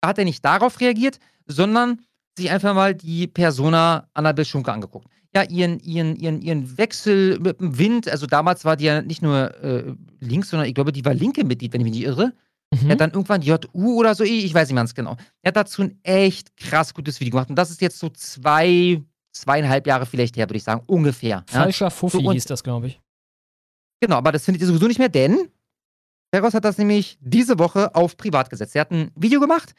Da 0.00 0.08
hat 0.08 0.18
er 0.18 0.24
nicht 0.24 0.44
darauf 0.44 0.80
reagiert, 0.80 1.20
sondern 1.46 2.00
sich 2.36 2.50
einfach 2.50 2.74
mal 2.74 2.94
die 2.94 3.28
Persona 3.28 4.08
Annabel 4.14 4.44
Schunke 4.44 4.72
angeguckt 4.72 5.06
ja 5.34 5.42
ihren, 5.42 5.80
ihren, 5.80 6.16
ihren, 6.16 6.40
ihren 6.40 6.78
Wechsel 6.78 7.38
mit 7.40 7.60
dem 7.60 7.78
Wind, 7.78 8.08
also 8.08 8.26
damals 8.26 8.64
war 8.64 8.76
die 8.76 8.84
ja 8.84 9.02
nicht 9.02 9.22
nur 9.22 9.54
äh, 9.62 9.94
links, 10.20 10.50
sondern 10.50 10.68
ich 10.68 10.74
glaube, 10.74 10.92
die 10.92 11.04
war 11.04 11.14
linke 11.14 11.44
Mitglied, 11.44 11.72
wenn 11.72 11.80
ich 11.80 11.84
mich 11.84 11.94
nicht 11.94 12.04
irre. 12.04 12.32
Mhm. 12.72 12.86
Er 12.86 12.92
hat 12.92 13.00
dann 13.00 13.10
irgendwann 13.10 13.42
JU 13.42 13.98
oder 13.98 14.14
so, 14.14 14.24
ich 14.24 14.52
weiß 14.54 14.68
nicht 14.68 14.76
ganz 14.76 14.94
genau. 14.94 15.16
Er 15.42 15.48
hat 15.48 15.56
dazu 15.56 15.82
ein 15.82 15.98
echt 16.02 16.56
krass 16.56 16.94
gutes 16.94 17.20
Video 17.20 17.32
gemacht. 17.32 17.50
Und 17.50 17.56
das 17.56 17.70
ist 17.70 17.80
jetzt 17.80 17.98
so 17.98 18.08
zwei, 18.10 19.02
zweieinhalb 19.32 19.86
Jahre 19.86 20.06
vielleicht 20.06 20.36
her, 20.36 20.48
würde 20.48 20.56
ich 20.56 20.64
sagen, 20.64 20.82
ungefähr. 20.86 21.44
Falscher 21.46 21.86
ja? 21.86 21.90
Fuffi 21.90 22.22
so, 22.22 22.32
hieß 22.32 22.44
das, 22.46 22.62
glaube 22.62 22.88
ich. 22.88 23.00
Genau, 24.00 24.16
aber 24.16 24.32
das 24.32 24.44
findet 24.44 24.60
ihr 24.60 24.66
sowieso 24.66 24.86
nicht 24.86 24.98
mehr, 24.98 25.08
denn 25.08 25.48
Ferros 26.32 26.54
hat 26.54 26.64
das 26.64 26.78
nämlich 26.78 27.16
diese 27.20 27.58
Woche 27.58 27.94
auf 27.94 28.16
privat 28.16 28.50
gesetzt. 28.50 28.74
Er 28.74 28.82
hat 28.82 28.90
ein 28.90 29.10
Video 29.14 29.40
gemacht, 29.40 29.74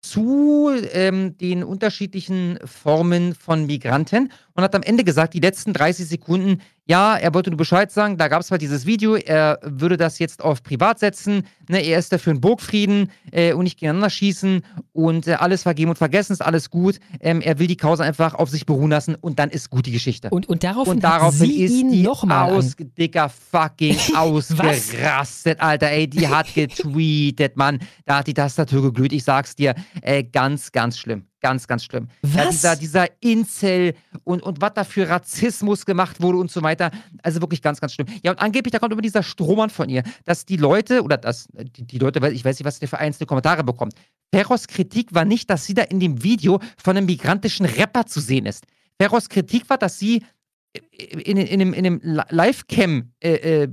zu 0.00 0.70
ähm, 0.92 1.36
den 1.38 1.64
unterschiedlichen 1.64 2.58
Formen 2.64 3.34
von 3.34 3.66
Migranten 3.66 4.32
und 4.54 4.62
hat 4.62 4.74
am 4.74 4.82
Ende 4.82 5.04
gesagt, 5.04 5.34
die 5.34 5.40
letzten 5.40 5.72
30 5.72 6.08
Sekunden, 6.08 6.60
ja, 6.88 7.16
er 7.16 7.34
wollte 7.34 7.50
nur 7.50 7.58
Bescheid 7.58 7.92
sagen, 7.92 8.16
da 8.16 8.28
gab 8.28 8.40
es 8.40 8.50
halt 8.50 8.62
dieses 8.62 8.86
Video, 8.86 9.14
er 9.14 9.60
würde 9.62 9.98
das 9.98 10.18
jetzt 10.18 10.42
auf 10.42 10.62
privat 10.62 10.98
setzen, 10.98 11.42
ne, 11.68 11.80
er 11.84 11.98
ist 11.98 12.10
dafür 12.10 12.30
einen 12.30 12.40
Burgfrieden 12.40 13.10
äh, 13.30 13.52
und 13.52 13.64
nicht 13.64 13.78
gegeneinander 13.78 14.08
schießen 14.08 14.62
und 14.94 15.26
äh, 15.26 15.34
alles 15.34 15.64
vergeben 15.64 15.90
und 15.90 15.98
vergessen, 15.98 16.32
ist 16.32 16.40
alles 16.40 16.70
gut. 16.70 16.98
Ähm, 17.20 17.42
er 17.42 17.58
will 17.58 17.66
die 17.66 17.76
Causa 17.76 18.04
einfach 18.04 18.34
auf 18.34 18.48
sich 18.48 18.64
beruhen 18.64 18.90
lassen 18.90 19.16
und 19.16 19.38
dann 19.38 19.50
ist 19.50 19.68
gut 19.68 19.84
die 19.84 19.92
Geschichte. 19.92 20.30
Und, 20.30 20.48
und 20.48 20.64
daraufhin, 20.64 20.94
und 20.94 21.04
daraufhin 21.04 21.46
sie 21.46 21.62
ist 21.62 21.72
ihn 21.72 21.92
die 21.92 22.02
noch 22.02 22.24
mal 22.24 22.50
aus, 22.50 22.74
an. 22.80 22.90
dicker 22.96 23.28
fucking 23.28 23.98
ausgerastet, 24.16 25.60
Alter, 25.60 25.90
ey, 25.90 26.08
die 26.08 26.26
hat 26.26 26.46
getweetet, 26.54 27.58
Mann, 27.58 27.80
da 28.06 28.18
hat 28.20 28.26
die 28.26 28.34
Tastatur 28.34 28.80
geglüht, 28.80 29.12
ich 29.12 29.24
sag's 29.24 29.54
dir, 29.54 29.74
äh, 30.00 30.24
ganz, 30.24 30.72
ganz 30.72 30.98
schlimm. 30.98 31.27
Ganz, 31.40 31.68
ganz 31.68 31.84
schlimm. 31.84 32.08
Was? 32.22 32.34
Ja, 32.34 32.74
dieser, 32.74 32.76
dieser 32.76 33.22
Incel 33.22 33.94
und, 34.24 34.42
und 34.42 34.60
was 34.60 34.72
da 34.74 34.82
für 34.82 35.08
Rassismus 35.08 35.86
gemacht 35.86 36.20
wurde 36.20 36.38
und 36.38 36.50
so 36.50 36.62
weiter. 36.62 36.90
Also 37.22 37.40
wirklich 37.40 37.62
ganz, 37.62 37.80
ganz 37.80 37.94
schlimm. 37.94 38.08
Ja, 38.24 38.32
und 38.32 38.40
angeblich, 38.40 38.72
da 38.72 38.80
kommt 38.80 38.92
immer 38.92 39.02
dieser 39.02 39.22
Strohmann 39.22 39.70
von 39.70 39.88
ihr, 39.88 40.02
dass 40.24 40.44
die 40.46 40.56
Leute, 40.56 41.02
oder 41.02 41.16
dass 41.16 41.48
die, 41.54 41.84
die 41.84 41.98
Leute, 41.98 42.18
ich 42.30 42.44
weiß 42.44 42.58
nicht, 42.58 42.64
was 42.64 42.80
der 42.80 42.88
für 42.88 42.98
einzelne 42.98 43.26
Kommentare 43.26 43.62
bekommt. 43.62 43.94
Ferros 44.34 44.66
Kritik 44.66 45.14
war 45.14 45.24
nicht, 45.24 45.48
dass 45.48 45.64
sie 45.64 45.74
da 45.74 45.82
in 45.82 46.00
dem 46.00 46.22
Video 46.22 46.60
von 46.76 46.96
einem 46.96 47.06
migrantischen 47.06 47.66
Rapper 47.66 48.06
zu 48.06 48.20
sehen 48.20 48.46
ist. 48.46 48.64
Ferros 49.00 49.28
Kritik 49.28 49.70
war, 49.70 49.78
dass 49.78 49.98
sie 49.98 50.24
in, 50.90 51.36
in, 51.36 51.60
in, 51.60 51.72
in 51.72 51.86
einem 51.86 52.00
Live-Cam 52.02 53.12
äh, 53.20 53.62
äh, 53.62 53.68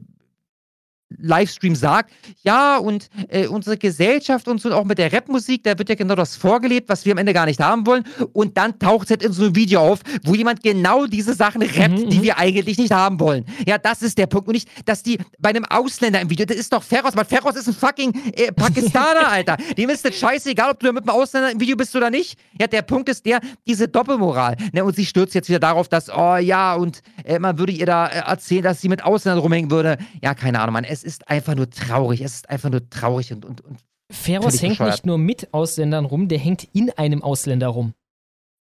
Livestream 1.10 1.76
sagt, 1.76 2.12
ja, 2.44 2.78
und 2.78 3.10
äh, 3.30 3.48
unsere 3.48 3.78
Gesellschaft 3.78 4.48
und 4.48 4.60
so, 4.60 4.72
auch 4.74 4.86
mit 4.86 4.98
der 4.98 5.14
Rapmusik, 5.14 5.64
da 5.64 5.78
wird 5.78 5.90
ja 5.90 5.96
genau 5.96 6.16
das 6.16 6.36
vorgelebt, 6.36 6.90
was 6.90 7.06
wir 7.06 7.12
am 7.14 7.20
Ende 7.20 7.34
gar 7.34 7.46
nicht 7.46 7.60
haben 7.60 7.86
wollen. 7.86 8.04
Und 8.34 8.58
dann 8.58 8.80
taucht 8.80 9.06
es 9.06 9.10
halt 9.12 9.24
in 9.24 9.32
so 9.32 9.44
einem 9.44 9.56
Video 9.56 9.82
auf, 9.82 10.00
wo 10.24 10.34
jemand 10.34 10.64
genau 10.64 11.06
diese 11.06 11.34
Sachen 11.34 11.62
rappt, 11.62 11.92
mhm, 11.92 12.10
die 12.10 12.18
mhm. 12.18 12.24
wir 12.24 12.38
eigentlich 12.38 12.78
nicht 12.78 12.92
haben 12.92 13.20
wollen. 13.20 13.46
Ja, 13.68 13.78
das 13.78 14.02
ist 14.02 14.18
der 14.18 14.28
Punkt. 14.28 14.48
Und 14.48 14.54
nicht, 14.54 14.68
dass 14.86 15.04
die 15.04 15.18
bei 15.40 15.50
einem 15.50 15.66
Ausländer 15.66 16.22
im 16.22 16.30
Video, 16.30 16.46
das 16.46 16.58
ist 16.58 16.74
doch 16.74 16.84
Ferros, 16.84 17.16
weil 17.16 17.26
Ferros 17.26 17.56
ist 17.56 17.68
ein 17.68 17.74
fucking 17.74 18.14
äh, 18.34 18.52
Pakistaner, 18.52 19.28
Alter. 19.32 19.58
Dem 19.78 19.90
ist 19.90 20.04
das 20.06 20.16
scheißegal, 20.16 20.72
ob 20.72 20.80
du 20.80 20.88
da 20.88 20.92
mit 20.92 21.08
einem 21.08 21.16
Ausländer 21.16 21.52
im 21.52 21.60
Video 21.60 21.76
bist 21.76 21.96
oder 21.96 22.10
nicht. 22.10 22.38
Ja, 22.60 22.68
der 22.68 22.82
Punkt 22.82 23.10
ist 23.10 23.26
der, 23.26 23.42
diese 23.68 23.88
Doppelmoral. 23.88 24.58
Ne, 24.74 24.84
und 24.84 24.96
sie 24.96 25.06
stürzt 25.06 25.36
jetzt 25.36 25.50
wieder 25.50 25.60
darauf, 25.60 25.88
dass, 25.88 26.10
oh 26.10 26.38
ja, 26.38 26.74
und 26.76 27.02
äh, 27.24 27.40
man 27.40 27.60
würde 27.60 27.74
ihr 27.74 27.86
da 27.86 28.08
äh, 28.08 28.20
erzählen, 28.20 28.64
dass 28.64 28.82
sie 28.82 28.90
mit 28.90 29.04
Ausländern 29.04 29.40
rumhängen 29.40 29.72
würde. 29.72 29.98
Ja, 30.22 30.34
keine 30.34 30.60
Ahnung, 30.60 30.74
Mann. 30.74 30.84
Es 30.96 31.04
ist 31.04 31.28
einfach 31.28 31.56
nur 31.56 31.70
traurig. 31.70 32.22
Es 32.22 32.36
ist 32.36 32.50
einfach 32.50 32.70
nur 32.70 32.90
traurig 32.90 33.34
und. 33.34 33.44
und, 33.44 33.62
und 33.62 33.80
Feros 34.12 34.62
hängt 34.62 34.74
bescheuert. 34.74 34.92
nicht 34.92 35.06
nur 35.06 35.18
mit 35.18 35.54
Ausländern 35.54 36.06
rum, 36.06 36.28
der 36.28 36.38
hängt 36.38 36.68
in 36.74 36.90
einem 36.92 37.22
Ausländer 37.22 37.68
rum. 37.68 37.94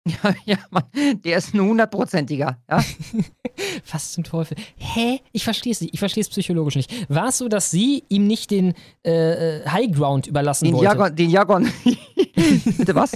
Ja, 0.07 0.35
ja, 0.45 0.59
Mann, 0.71 0.85
der 1.25 1.39
ist 1.39 1.55
ein 1.55 1.61
hundertprozentiger, 1.63 2.59
ja. 2.69 2.85
Was 3.91 4.13
zum 4.13 4.23
Teufel? 4.23 4.55
Hä? 4.77 5.21
Ich 5.33 5.45
verstehe 5.45 5.73
es 5.73 5.81
nicht. 5.81 5.95
Ich 5.95 5.99
verstehe 5.99 6.21
es 6.21 6.29
psychologisch 6.29 6.77
nicht. 6.77 7.09
War 7.09 7.29
es 7.29 7.39
so, 7.39 7.49
dass 7.49 7.71
sie 7.71 8.05
ihm 8.11 8.27
nicht 8.27 8.51
den 8.51 8.75
äh, 9.03 9.61
äh 9.61 9.67
High 9.67 9.91
Ground 9.93 10.27
überlassen 10.27 10.67
den 10.67 10.75
wollte? 10.75 10.85
Jagon, 10.85 11.17
den 11.17 11.31
Jagon. 11.31 11.73
Bitte 12.77 12.95
was? 12.95 13.13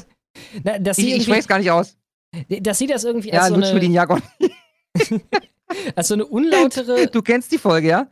Na, 0.64 0.78
dass 0.78 0.96
ich 0.96 1.14
ich 1.14 1.24
spreche 1.24 1.40
es 1.40 1.48
gar 1.48 1.58
nicht 1.58 1.70
aus. 1.70 1.94
Dass 2.48 2.78
sie 2.78 2.86
das 2.86 3.04
irgendwie 3.04 3.28
ja, 3.28 3.40
als 3.40 3.48
so 3.48 3.54
eine... 3.54 3.74
mir 3.74 3.80
den 3.80 3.92
Jagon. 3.92 4.22
als 5.94 6.08
so 6.08 6.14
eine 6.14 6.24
unlautere... 6.24 7.08
Du 7.08 7.20
kennst 7.20 7.52
die 7.52 7.58
Folge, 7.58 7.88
ja? 7.88 8.06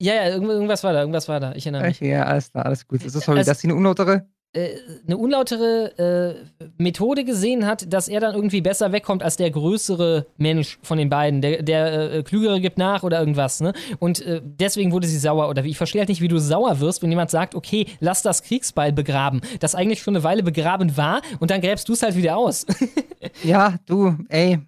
Ja, 0.00 0.14
ja, 0.14 0.28
irgendwas 0.28 0.82
war 0.82 0.94
da, 0.94 1.00
irgendwas 1.00 1.28
war 1.28 1.40
da. 1.40 1.52
Ich 1.54 1.66
erinnere 1.66 1.88
mich. 1.88 2.00
Ja, 2.00 2.24
alles 2.24 2.50
klar, 2.50 2.64
alles 2.64 2.88
gut. 2.88 3.04
Ist 3.04 3.14
das, 3.14 3.24
sorry, 3.24 3.38
also, 3.38 3.50
dass 3.50 3.60
sie 3.60 3.68
eine 3.68 3.74
unlautere? 3.74 4.26
Äh, 4.52 4.78
eine 5.06 5.18
unlautere 5.18 6.38
äh, 6.58 6.66
Methode 6.78 7.24
gesehen 7.24 7.66
hat, 7.66 7.92
dass 7.92 8.08
er 8.08 8.18
dann 8.18 8.34
irgendwie 8.34 8.62
besser 8.62 8.92
wegkommt 8.92 9.22
als 9.22 9.36
der 9.36 9.50
größere 9.50 10.26
Mensch 10.38 10.78
von 10.82 10.96
den 10.96 11.10
beiden. 11.10 11.42
Der, 11.42 11.62
der 11.62 12.12
äh, 12.14 12.22
Klügere 12.22 12.60
gibt 12.60 12.78
nach 12.78 13.02
oder 13.02 13.20
irgendwas, 13.20 13.60
ne? 13.60 13.74
Und 13.98 14.22
äh, 14.22 14.40
deswegen 14.42 14.90
wurde 14.90 15.06
sie 15.06 15.18
sauer. 15.18 15.50
Oder 15.50 15.64
ich 15.66 15.76
verstehe 15.76 16.00
halt 16.00 16.08
nicht, 16.08 16.22
wie 16.22 16.28
du 16.28 16.38
sauer 16.38 16.80
wirst, 16.80 17.02
wenn 17.02 17.10
jemand 17.10 17.30
sagt, 17.30 17.54
okay, 17.54 17.86
lass 18.00 18.22
das 18.22 18.42
Kriegsbeil 18.42 18.94
begraben, 18.94 19.42
das 19.60 19.74
eigentlich 19.74 20.00
schon 20.00 20.16
eine 20.16 20.24
Weile 20.24 20.42
begraben 20.42 20.96
war 20.96 21.20
und 21.40 21.50
dann 21.50 21.60
gräbst 21.60 21.88
du 21.90 21.92
es 21.92 22.02
halt 22.02 22.16
wieder 22.16 22.38
aus. 22.38 22.64
ja, 23.44 23.76
du, 23.84 24.16
ey, 24.30 24.58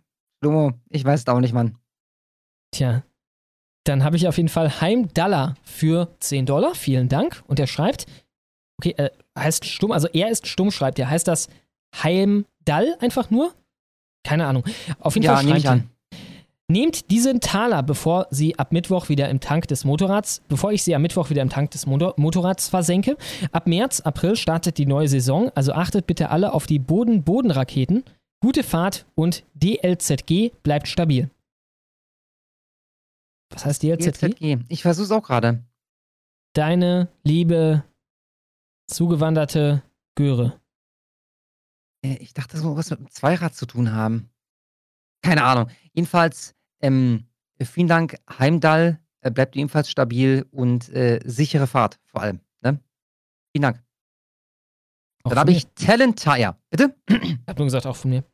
Lomo, 0.43 0.73
ich 0.91 1.05
weiß 1.05 1.21
es 1.21 1.27
auch 1.27 1.41
nicht, 1.41 1.55
Mann. 1.55 1.79
Tja. 2.71 3.03
Dann 3.85 4.05
habe 4.05 4.17
ich 4.17 4.29
auf 4.29 4.37
jeden 4.37 4.49
Fall 4.49 4.81
Heimdallah 4.81 5.55
für 5.65 6.09
10 6.21 6.47
Dollar. 6.47 6.75
Vielen 6.75 7.09
Dank. 7.09 7.43
Und 7.47 7.59
er 7.59 7.67
schreibt, 7.67 8.07
okay, 8.79 8.95
äh, 8.97 9.11
heißt 9.39 9.65
stumm, 9.65 9.93
also 9.93 10.09
er 10.09 10.31
ist 10.31 10.47
stumm, 10.47 10.71
schreibt 10.71 10.99
er. 10.99 11.11
Heißt 11.11 11.27
das 11.27 11.49
Heimdall 12.03 12.97
einfach 13.01 13.31
nur? 13.31 13.53
Keine 14.25 14.47
Ahnung. 14.47 14.65
Auf 15.01 15.15
jeden 15.15 15.25
ja, 15.25 15.37
Fall 15.37 15.49
schreibt 15.49 15.65
er. 15.65 15.81
Nehmt 16.69 17.11
diesen 17.11 17.41
Taler, 17.41 17.83
bevor 17.83 18.29
sie 18.31 18.59
ab 18.59 18.73
Mittwoch 18.73 19.11
wieder 19.11 19.29
im 19.29 19.41
Tank 19.41 19.69
des 19.69 19.85
Motorrads, 19.85 20.41
bevor 20.49 20.73
ich 20.73 20.83
sie 20.83 20.95
am 20.95 21.03
Mittwoch 21.03 21.29
wieder 21.29 21.43
im 21.43 21.51
Tank 21.51 21.71
des 21.73 21.85
Motor 21.85 22.15
Motorrads 22.17 22.69
versenke. 22.69 23.19
Ab 23.51 23.67
März, 23.67 24.01
April 24.01 24.37
startet 24.37 24.79
die 24.79 24.87
neue 24.87 25.09
Saison, 25.09 25.51
also 25.55 25.73
achtet 25.73 26.07
bitte 26.07 26.31
alle 26.31 26.55
auf 26.55 26.67
die 26.67 26.79
Boden-Boden-Raketen. 26.79 28.05
Gute 28.41 28.63
Fahrt 28.63 29.05
und 29.15 29.45
DLZG 29.55 30.53
bleibt 30.63 30.89
stabil. 30.89 31.29
Was 33.53 33.65
heißt 33.65 33.83
DLZG? 33.83 34.35
DLZG. 34.35 34.59
Ich 34.69 34.83
versuch's 34.83 35.11
auch 35.11 35.23
gerade. 35.23 35.65
Deine 36.55 37.09
liebe 37.23 37.85
zugewanderte 38.87 39.83
Göre. 40.15 40.61
Äh, 42.05 42.17
ich 42.17 42.35
dachte, 42.35 42.57
das 42.57 42.63
muss 42.63 42.77
was 42.77 42.91
mit 42.91 43.01
dem 43.01 43.11
Zweirad 43.11 43.55
zu 43.55 43.67
tun 43.67 43.93
haben. 43.93 44.31
Keine 45.23 45.45
Ahnung. 45.45 45.71
Jedenfalls, 45.93 46.55
ähm, 46.81 47.27
vielen 47.63 47.89
Dank, 47.89 48.17
Heimdall. 48.29 48.99
Äh, 49.21 49.31
bleibt 49.31 49.57
ebenfalls 49.57 49.89
stabil 49.89 50.47
und 50.51 50.89
äh, 50.89 51.21
sichere 51.25 51.67
Fahrt 51.67 52.01
vor 52.07 52.23
allem. 52.23 52.41
Ne? 52.61 52.81
Vielen 53.53 53.63
Dank. 53.63 53.83
Auch 55.23 55.31
Dann 55.31 55.39
habe 55.39 55.53
ich 55.53 55.69
Talent 55.75 56.21
Tire. 56.21 56.57
Bitte? 56.71 56.97
Ich 57.09 57.39
habe 57.47 57.59
nur 57.59 57.67
gesagt, 57.67 57.87
auch 57.87 57.97
von 57.97 58.11
mir. 58.11 58.25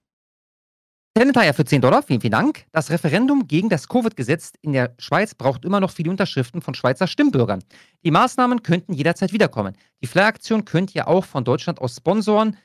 Tenentire 1.18 1.52
für 1.52 1.64
10 1.64 1.80
Dollar, 1.80 2.04
vielen, 2.04 2.20
vielen 2.20 2.30
Dank. 2.30 2.64
Das 2.70 2.90
Referendum 2.90 3.48
gegen 3.48 3.68
das 3.68 3.88
Covid-Gesetz 3.88 4.52
in 4.60 4.72
der 4.72 4.94
Schweiz 4.98 5.34
braucht 5.34 5.64
immer 5.64 5.80
noch 5.80 5.90
viele 5.90 6.12
Unterschriften 6.12 6.62
von 6.62 6.74
Schweizer 6.74 7.08
Stimmbürgern. 7.08 7.64
Die 8.04 8.12
Maßnahmen 8.12 8.62
könnten 8.62 8.92
jederzeit 8.92 9.32
wiederkommen. 9.32 9.74
Die 10.00 10.06
Flyer-Aktion 10.06 10.64
könnt 10.64 10.94
ihr 10.94 11.08
auch 11.08 11.24
von 11.24 11.42
Deutschland 11.42 11.80
aus 11.80 11.96
sponsoren. 11.96 12.56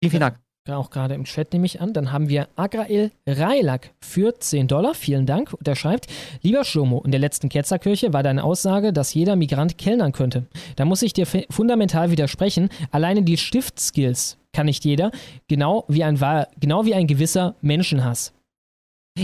Vielen, 0.00 0.10
vielen 0.10 0.20
Dank. 0.20 0.38
Auch 0.68 0.90
gerade 0.90 1.14
im 1.14 1.24
Chat 1.24 1.52
nehme 1.52 1.64
ich 1.64 1.80
an. 1.80 1.92
Dann 1.94 2.12
haben 2.12 2.28
wir 2.28 2.48
Agrael 2.56 3.10
Reilak 3.26 3.90
für 4.00 4.38
10 4.38 4.68
Dollar. 4.68 4.94
Vielen 4.94 5.24
Dank. 5.24 5.54
Und 5.54 5.66
er 5.66 5.76
schreibt: 5.76 6.06
Lieber 6.42 6.64
Schlomo, 6.64 7.02
in 7.04 7.10
der 7.10 7.20
letzten 7.20 7.48
Ketzerkirche 7.48 8.12
war 8.12 8.22
deine 8.22 8.44
Aussage, 8.44 8.92
dass 8.92 9.14
jeder 9.14 9.34
Migrant 9.34 9.78
kellnern 9.78 10.12
könnte. 10.12 10.46
Da 10.76 10.84
muss 10.84 11.02
ich 11.02 11.14
dir 11.14 11.26
fundamental 11.26 12.10
widersprechen. 12.10 12.68
Alleine 12.90 13.22
die 13.22 13.38
Stiftskills 13.38 14.36
kann 14.52 14.66
nicht 14.66 14.84
jeder. 14.84 15.10
Genau 15.48 15.84
wie 15.88 16.04
ein, 16.04 16.18
genau 16.60 16.84
wie 16.84 16.94
ein 16.94 17.06
gewisser 17.06 17.54
Menschenhass. 17.62 18.34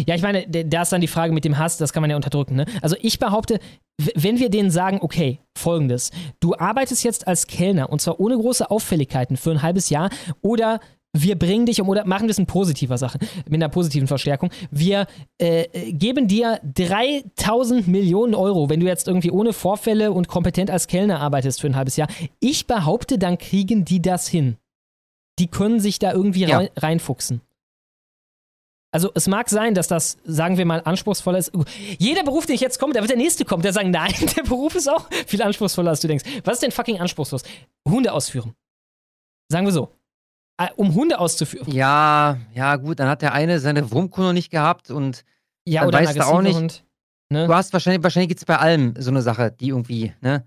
Ja, 0.06 0.14
ich 0.14 0.22
meine, 0.22 0.46
da 0.46 0.82
ist 0.82 0.92
dann 0.92 1.00
die 1.00 1.06
Frage 1.06 1.32
mit 1.32 1.44
dem 1.44 1.58
Hass, 1.58 1.76
das 1.76 1.92
kann 1.92 2.00
man 2.00 2.10
ja 2.10 2.16
unterdrücken. 2.16 2.56
Ne? 2.56 2.66
Also 2.82 2.96
ich 3.00 3.18
behaupte, 3.18 3.58
wenn 4.14 4.38
wir 4.38 4.50
denen 4.50 4.70
sagen, 4.70 4.98
okay, 5.00 5.40
folgendes, 5.56 6.10
du 6.40 6.54
arbeitest 6.54 7.04
jetzt 7.04 7.26
als 7.26 7.46
Kellner 7.46 7.90
und 7.90 8.00
zwar 8.00 8.20
ohne 8.20 8.36
große 8.36 8.70
Auffälligkeiten 8.70 9.36
für 9.36 9.50
ein 9.50 9.62
halbes 9.62 9.90
Jahr 9.90 10.10
oder 10.42 10.80
wir 11.16 11.38
bringen 11.38 11.64
dich 11.64 11.80
um 11.80 11.88
oder 11.88 12.04
machen 12.04 12.26
wir 12.26 12.32
es 12.32 12.38
in 12.38 12.46
positiver 12.46 12.98
Sache, 12.98 13.18
mit 13.48 13.54
einer 13.54 13.68
positiven 13.68 14.08
Verstärkung. 14.08 14.50
Wir 14.70 15.06
äh, 15.38 15.92
geben 15.92 16.26
dir 16.26 16.60
3000 16.64 17.86
Millionen 17.86 18.34
Euro, 18.34 18.68
wenn 18.68 18.80
du 18.80 18.86
jetzt 18.86 19.06
irgendwie 19.06 19.30
ohne 19.30 19.52
Vorfälle 19.52 20.12
und 20.12 20.26
kompetent 20.28 20.70
als 20.70 20.88
Kellner 20.88 21.20
arbeitest 21.20 21.60
für 21.60 21.68
ein 21.68 21.76
halbes 21.76 21.96
Jahr. 21.96 22.08
Ich 22.40 22.66
behaupte, 22.66 23.18
dann 23.18 23.38
kriegen 23.38 23.84
die 23.84 24.02
das 24.02 24.26
hin. 24.26 24.56
Die 25.38 25.46
können 25.46 25.80
sich 25.80 26.00
da 26.00 26.12
irgendwie 26.12 26.46
ja. 26.46 26.62
reinfuchsen. 26.76 27.40
Also 28.94 29.10
es 29.14 29.26
mag 29.26 29.50
sein, 29.50 29.74
dass 29.74 29.88
das, 29.88 30.18
sagen 30.22 30.56
wir 30.56 30.64
mal, 30.64 30.80
anspruchsvoller 30.84 31.38
ist. 31.38 31.50
Jeder 31.98 32.22
Beruf, 32.22 32.46
den 32.46 32.54
ich 32.54 32.60
jetzt 32.60 32.78
komme, 32.78 32.92
da 32.92 33.00
wird 33.00 33.10
der 33.10 33.16
nächste 33.16 33.44
kommen, 33.44 33.60
der 33.60 33.72
sagt, 33.72 33.88
nein, 33.88 34.14
der 34.36 34.44
Beruf 34.44 34.76
ist 34.76 34.88
auch 34.88 35.10
viel 35.26 35.42
anspruchsvoller, 35.42 35.90
als 35.90 35.98
du 35.98 36.06
denkst. 36.06 36.24
Was 36.44 36.54
ist 36.54 36.62
denn 36.62 36.70
fucking 36.70 37.00
anspruchslos? 37.00 37.42
Hunde 37.88 38.12
ausführen. 38.12 38.54
Sagen 39.50 39.66
wir 39.66 39.72
so. 39.72 39.90
Äh, 40.58 40.68
um 40.76 40.94
Hunde 40.94 41.18
auszuführen. 41.18 41.68
Ja, 41.72 42.38
ja, 42.54 42.76
gut, 42.76 43.00
dann 43.00 43.08
hat 43.08 43.22
der 43.22 43.32
eine 43.32 43.58
seine 43.58 43.90
Wurmkuh 43.90 44.22
noch 44.22 44.32
nicht 44.32 44.50
gehabt 44.50 44.92
und 44.92 45.24
ja, 45.66 45.80
dann 45.80 45.88
oder 45.88 45.98
weißt 45.98 46.16
du 46.16 46.26
auch 46.26 46.40
nicht. 46.40 46.54
Hund, 46.54 46.84
ne? 47.30 47.48
Du 47.48 47.52
hast 47.52 47.72
wahrscheinlich, 47.72 48.04
wahrscheinlich 48.04 48.28
gibt 48.28 48.42
es 48.42 48.46
bei 48.46 48.58
allem 48.58 48.94
so 48.96 49.10
eine 49.10 49.22
Sache, 49.22 49.50
die 49.50 49.70
irgendwie, 49.70 50.12
ne? 50.20 50.44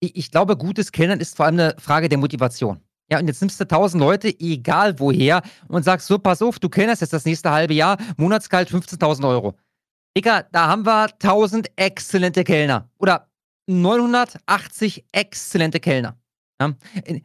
Ich, 0.00 0.16
ich 0.16 0.30
glaube, 0.30 0.56
gutes 0.56 0.92
Kellnern 0.92 1.20
ist 1.20 1.36
vor 1.36 1.44
allem 1.44 1.60
eine 1.60 1.74
Frage 1.78 2.08
der 2.08 2.16
Motivation. 2.16 2.80
Ja, 3.12 3.18
und 3.18 3.26
jetzt 3.26 3.42
nimmst 3.42 3.60
du 3.60 3.68
tausend 3.68 4.00
Leute, 4.00 4.28
egal 4.40 4.98
woher, 4.98 5.42
und 5.68 5.82
sagst 5.82 6.06
so, 6.06 6.18
pass 6.18 6.40
auf, 6.40 6.58
du 6.58 6.70
kennst 6.70 7.02
jetzt 7.02 7.12
das 7.12 7.26
nächste 7.26 7.50
halbe 7.50 7.74
Jahr, 7.74 7.98
Monatsgehalt 8.16 8.70
15.000 8.70 9.28
Euro. 9.28 9.54
Digga, 10.16 10.44
da 10.50 10.68
haben 10.68 10.86
wir 10.86 11.10
1000 11.22 11.72
exzellente 11.76 12.42
Kellner. 12.42 12.88
Oder 12.96 13.28
980 13.66 15.04
exzellente 15.12 15.78
Kellner. 15.78 16.16
Ja? 16.58 16.72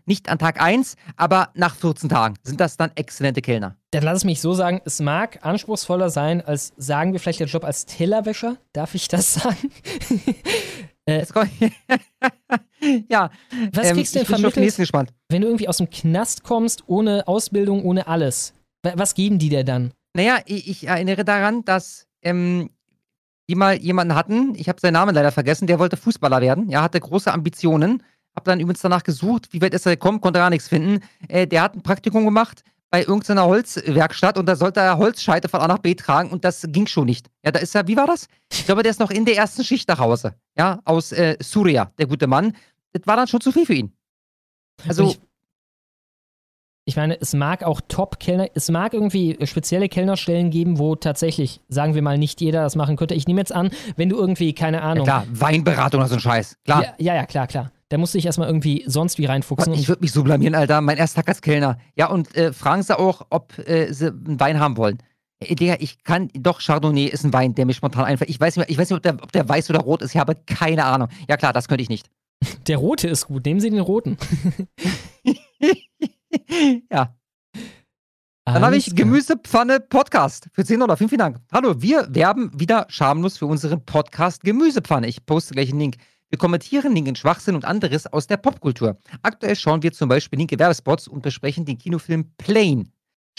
Nicht 0.03 0.27
an 0.27 0.39
Tag 0.39 0.61
1, 0.61 0.97
aber 1.15 1.51
nach 1.53 1.77
14 1.77 2.09
Tagen 2.09 2.35
sind 2.43 2.59
das 2.59 2.75
dann 2.75 2.91
exzellente 2.95 3.41
Kellner. 3.41 3.77
Dann 3.91 4.03
lass 4.03 4.17
es 4.17 4.23
mich 4.25 4.41
so 4.41 4.53
sagen, 4.53 4.81
es 4.83 4.99
mag 4.99 5.39
anspruchsvoller 5.41 6.09
sein, 6.09 6.41
als 6.41 6.73
sagen 6.75 7.13
wir 7.13 7.21
vielleicht 7.21 7.39
der 7.39 7.47
Job 7.47 7.63
als 7.63 7.85
Tellerwäscher. 7.85 8.57
Darf 8.73 8.93
ich 8.93 9.07
das 9.07 9.33
sagen? 9.35 9.71
Äh, 11.07 11.25
ja. 13.09 13.31
Was 13.73 13.87
ähm, 13.87 13.95
kriegst 13.95 14.13
du 14.13 14.19
denn 14.19 14.27
vermittelt, 14.27 14.91
wenn 15.29 15.41
du 15.41 15.47
irgendwie 15.47 15.67
aus 15.67 15.77
dem 15.77 15.89
Knast 15.89 16.43
kommst, 16.43 16.83
ohne 16.87 17.27
Ausbildung, 17.27 17.83
ohne 17.83 18.07
alles? 18.07 18.53
Was 18.83 19.15
geben 19.15 19.39
die 19.39 19.49
dir 19.49 19.63
dann? 19.63 19.91
Naja, 20.13 20.39
ich, 20.45 20.69
ich 20.69 20.87
erinnere 20.87 21.23
daran, 21.23 21.63
dass 21.65 22.07
ähm, 22.21 22.69
die 23.49 23.55
mal 23.55 23.77
jemanden 23.77 24.15
hatten, 24.15 24.53
ich 24.55 24.67
habe 24.67 24.79
seinen 24.81 24.93
Namen 24.93 25.15
leider 25.15 25.31
vergessen, 25.31 25.67
der 25.67 25.79
wollte 25.79 25.95
Fußballer 25.95 26.41
werden, 26.41 26.69
ja, 26.69 26.81
hatte 26.81 26.99
große 26.99 27.31
Ambitionen, 27.31 28.03
hab 28.35 28.43
dann 28.43 28.59
übrigens 28.59 28.81
danach 28.81 29.03
gesucht, 29.03 29.47
wie 29.51 29.61
weit 29.61 29.73
ist 29.73 29.85
er 29.85 29.93
gekommen, 29.93 30.21
konnte 30.21 30.39
gar 30.39 30.49
nichts 30.49 30.67
finden. 30.67 31.03
Äh, 31.27 31.47
der 31.47 31.61
hat 31.61 31.75
ein 31.75 31.83
Praktikum 31.83 32.25
gemacht 32.25 32.63
bei 32.89 33.01
irgendeiner 33.01 33.45
Holzwerkstatt 33.45 34.37
und 34.37 34.45
da 34.45 34.55
sollte 34.55 34.79
er 34.79 34.97
Holzscheite 34.97 35.49
von 35.49 35.59
A 35.59 35.67
nach 35.67 35.79
B 35.79 35.93
tragen 35.95 36.29
und 36.29 36.45
das 36.45 36.65
ging 36.69 36.87
schon 36.87 37.05
nicht. 37.05 37.27
Ja, 37.43 37.51
da 37.51 37.59
ist 37.59 37.75
er, 37.75 37.87
wie 37.87 37.97
war 37.97 38.07
das? 38.07 38.27
Ich 38.51 38.65
glaube, 38.65 38.83
der 38.83 38.91
ist 38.91 38.99
noch 38.99 39.11
in 39.11 39.25
der 39.25 39.35
ersten 39.35 39.63
Schicht 39.63 39.89
nach 39.89 39.99
Hause. 39.99 40.35
Ja, 40.57 40.79
aus 40.85 41.11
äh, 41.11 41.37
Surya, 41.41 41.91
der 41.97 42.07
gute 42.07 42.27
Mann. 42.27 42.55
Das 42.93 43.01
war 43.05 43.17
dann 43.17 43.27
schon 43.27 43.41
zu 43.41 43.51
viel 43.51 43.65
für 43.65 43.73
ihn. 43.73 43.91
Also. 44.87 45.09
Ich, 45.09 45.19
ich, 46.85 46.95
meine, 46.95 47.19
es 47.19 47.33
mag 47.33 47.63
auch 47.63 47.81
Top-Kellner, 47.85 48.47
es 48.53 48.69
mag 48.69 48.93
irgendwie 48.93 49.37
spezielle 49.45 49.89
Kellnerstellen 49.89 50.49
geben, 50.49 50.79
wo 50.79 50.95
tatsächlich, 50.95 51.59
sagen 51.67 51.93
wir 51.93 52.01
mal, 52.01 52.17
nicht 52.17 52.39
jeder 52.39 52.63
das 52.63 52.77
machen 52.77 52.95
könnte. 52.95 53.15
Ich 53.15 53.27
nehme 53.27 53.41
jetzt 53.41 53.51
an, 53.51 53.69
wenn 53.97 54.07
du 54.07 54.17
irgendwie, 54.17 54.53
keine 54.53 54.81
Ahnung. 54.81 55.05
Ja, 55.05 55.23
klar, 55.23 55.27
Weinberatung 55.31 55.99
oder 55.99 56.07
so 56.07 56.15
ein 56.15 56.21
Scheiß. 56.21 56.57
Klar. 56.63 56.83
Ja, 56.83 56.93
ja, 56.99 57.15
ja 57.15 57.25
klar, 57.25 57.47
klar. 57.47 57.71
Da 57.89 57.97
musste 57.97 58.17
ich 58.17 58.25
erstmal 58.25 58.49
irgendwie 58.49 58.83
sonst 58.85 59.17
wie 59.17 59.25
reinfuchsen. 59.25 59.71
Gott, 59.71 59.79
ich 59.79 59.87
würde 59.87 60.01
mich 60.01 60.11
so 60.11 60.23
blamieren, 60.23 60.55
Alter. 60.55 60.81
Mein 60.81 60.97
erster 60.97 61.21
Tag 61.21 61.29
als 61.29 61.41
Kellner. 61.41 61.77
Ja, 61.95 62.07
und 62.07 62.35
äh, 62.35 62.51
fragen 62.51 62.83
sie 62.83 62.97
auch, 62.97 63.27
ob 63.29 63.57
äh, 63.59 63.93
sie 63.93 64.07
einen 64.07 64.39
Wein 64.39 64.59
haben 64.59 64.75
wollen. 64.75 64.97
Äh, 65.39 65.55
Digga, 65.55 65.77
ich 65.79 66.03
kann, 66.03 66.29
doch, 66.33 66.59
Chardonnay 66.59 67.05
ist 67.05 67.23
ein 67.23 67.31
Wein, 67.31 67.55
der 67.55 67.65
mir 67.65 67.73
spontan 67.73 68.03
einfällt. 68.03 68.29
Ich 68.29 68.39
weiß 68.39 68.57
nicht, 68.57 68.69
ich 68.69 68.77
weiß 68.77 68.89
nicht 68.89 68.97
ob, 68.97 69.03
der, 69.03 69.13
ob 69.23 69.31
der 69.31 69.47
weiß 69.47 69.69
oder 69.69 69.79
rot 69.79 70.01
ist. 70.01 70.13
Ich 70.13 70.19
habe 70.19 70.35
keine 70.35 70.83
Ahnung. 70.83 71.07
Ja, 71.29 71.37
klar, 71.37 71.53
das 71.53 71.69
könnte 71.69 71.81
ich 71.81 71.89
nicht. 71.89 72.09
Der 72.67 72.77
rote 72.77 73.07
ist 73.07 73.25
gut. 73.25 73.45
Nehmen 73.45 73.59
Sie 73.59 73.71
den 73.71 73.79
roten. 73.79 74.15
ja. 76.91 77.15
Dann 78.45 78.63
habe 78.63 78.77
ich 78.77 78.95
Gemüsepfanne 78.95 79.79
Podcast 79.79 80.47
für 80.53 80.63
10 80.63 80.79
Dollar. 80.79 80.97
Vielen, 80.97 81.09
vielen 81.09 81.19
Dank. 81.19 81.39
Hallo, 81.51 81.81
wir 81.81 82.07
werben 82.13 82.51
wieder 82.57 82.85
schamlos 82.89 83.39
für 83.39 83.47
unseren 83.47 83.83
Podcast 83.85 84.43
Gemüsepfanne. 84.43 85.07
Ich 85.07 85.25
poste 85.25 85.55
gleich 85.55 85.71
einen 85.71 85.79
Link. 85.79 85.97
Wir 86.29 86.37
kommentieren 86.37 86.93
linken 86.93 87.15
Schwachsinn 87.15 87.55
und 87.55 87.63
anderes 87.63 88.05
aus 88.07 88.27
der 88.27 88.35
Popkultur. 88.37 88.97
Aktuell 89.21 89.55
schauen 89.55 89.81
wir 89.81 89.93
zum 89.93 90.09
Beispiel 90.09 90.37
linke 90.37 90.59
Werbespots 90.59 91.07
und 91.07 91.21
besprechen 91.21 91.63
den 91.63 91.77
Kinofilm 91.77 92.31
Plane. 92.37 92.83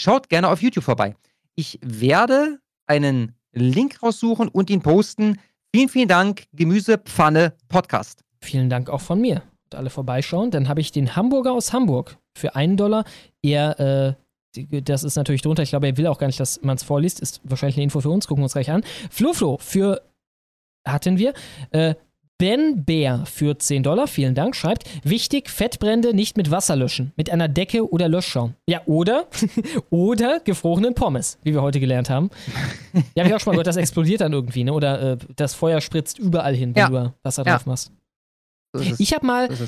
Schaut 0.01 0.27
gerne 0.27 0.47
auf 0.47 0.61
YouTube 0.61 0.83
vorbei. 0.83 1.15
Ich 1.55 1.79
werde 1.83 2.59
einen 2.87 3.35
Link 3.51 4.01
raussuchen 4.01 4.47
und 4.47 4.71
ihn 4.71 4.81
posten. 4.81 5.39
Vielen, 5.75 5.89
vielen 5.89 6.07
Dank, 6.07 6.45
Gemüsepfanne 6.53 7.53
Podcast. 7.67 8.23
Vielen 8.41 8.71
Dank 8.71 8.89
auch 8.89 9.01
von 9.01 9.21
mir. 9.21 9.43
Und 9.65 9.75
alle 9.75 9.91
vorbeischauen. 9.91 10.49
Dann 10.49 10.67
habe 10.67 10.81
ich 10.81 10.91
den 10.91 11.15
Hamburger 11.15 11.51
aus 11.53 11.73
Hamburg 11.73 12.17
für 12.33 12.55
einen 12.55 12.75
Dollar. 12.75 13.03
Er, 13.43 14.17
äh, 14.55 14.81
das 14.81 15.03
ist 15.03 15.15
natürlich 15.15 15.43
drunter. 15.43 15.61
Ich 15.61 15.69
glaube, 15.69 15.87
er 15.87 15.97
will 15.97 16.07
auch 16.07 16.17
gar 16.17 16.25
nicht, 16.25 16.39
dass 16.39 16.59
man 16.63 16.75
es 16.75 16.83
vorliest. 16.83 17.19
Ist 17.19 17.41
wahrscheinlich 17.43 17.75
eine 17.75 17.83
Info 17.83 18.01
für 18.01 18.09
uns. 18.09 18.25
Gucken 18.25 18.41
wir 18.41 18.45
uns 18.45 18.53
gleich 18.53 18.71
an. 18.71 18.83
Floflo 19.11 19.59
für 19.59 20.01
hatten 20.87 21.19
wir. 21.19 21.33
Äh, 21.69 21.93
Ben 22.39 22.85
Bär 22.85 23.25
für 23.25 23.57
10 23.57 23.83
Dollar, 23.83 24.07
vielen 24.07 24.33
Dank, 24.33 24.55
schreibt, 24.55 24.89
wichtig, 25.03 25.49
Fettbrände 25.49 26.13
nicht 26.13 26.37
mit 26.37 26.49
Wasser 26.49 26.77
löschen, 26.77 27.11
mit 27.17 27.29
einer 27.29 27.49
Decke 27.49 27.91
oder 27.91 28.07
Löschschaum. 28.07 28.55
Ja, 28.65 28.81
oder, 28.85 29.27
oder 29.89 30.39
gefrorenen 30.39 30.95
Pommes, 30.95 31.37
wie 31.43 31.53
wir 31.53 31.61
heute 31.61 31.81
gelernt 31.81 32.09
haben. 32.09 32.29
Ja, 33.13 33.23
habe 33.23 33.29
ich 33.29 33.35
auch 33.35 33.41
schon 33.41 33.51
mal 33.51 33.55
gehört, 33.55 33.67
das 33.67 33.75
explodiert 33.75 34.21
dann 34.21 34.31
irgendwie, 34.31 34.63
ne? 34.63 34.71
oder 34.71 35.01
äh, 35.01 35.17
das 35.35 35.53
Feuer 35.53 35.81
spritzt 35.81 36.17
überall 36.17 36.55
hin, 36.55 36.73
wenn 36.75 36.81
ja. 36.81 36.89
du 36.89 37.13
Wasser 37.23 37.43
ja. 37.45 37.57
drauf 37.57 37.65
machst. 37.65 37.91
So 38.73 38.95
ich 38.97 39.13
habe 39.13 39.25
mal, 39.25 39.53
so 39.53 39.65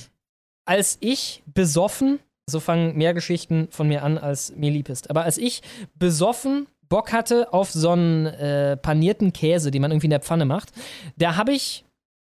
als 0.63 0.97
ich 1.01 1.43
besoffen, 1.53 2.19
so 2.49 2.61
fangen 2.61 2.97
mehr 2.97 3.13
Geschichten 3.13 3.67
von 3.71 3.89
mir 3.89 4.01
an, 4.01 4.17
als 4.17 4.55
mir 4.55 4.71
lieb 4.71 4.87
ist, 4.87 5.09
aber 5.09 5.23
als 5.23 5.37
ich 5.37 5.61
besoffen 5.95 6.67
Bock 6.87 7.11
hatte 7.11 7.51
auf 7.51 7.69
so 7.69 7.91
einen 7.91 8.27
äh, 8.27 8.77
panierten 8.77 9.33
Käse, 9.33 9.71
den 9.71 9.81
man 9.81 9.91
irgendwie 9.91 10.07
in 10.07 10.11
der 10.11 10.21
Pfanne 10.21 10.45
macht, 10.45 10.71
da 11.17 11.35
habe 11.35 11.51
ich 11.51 11.83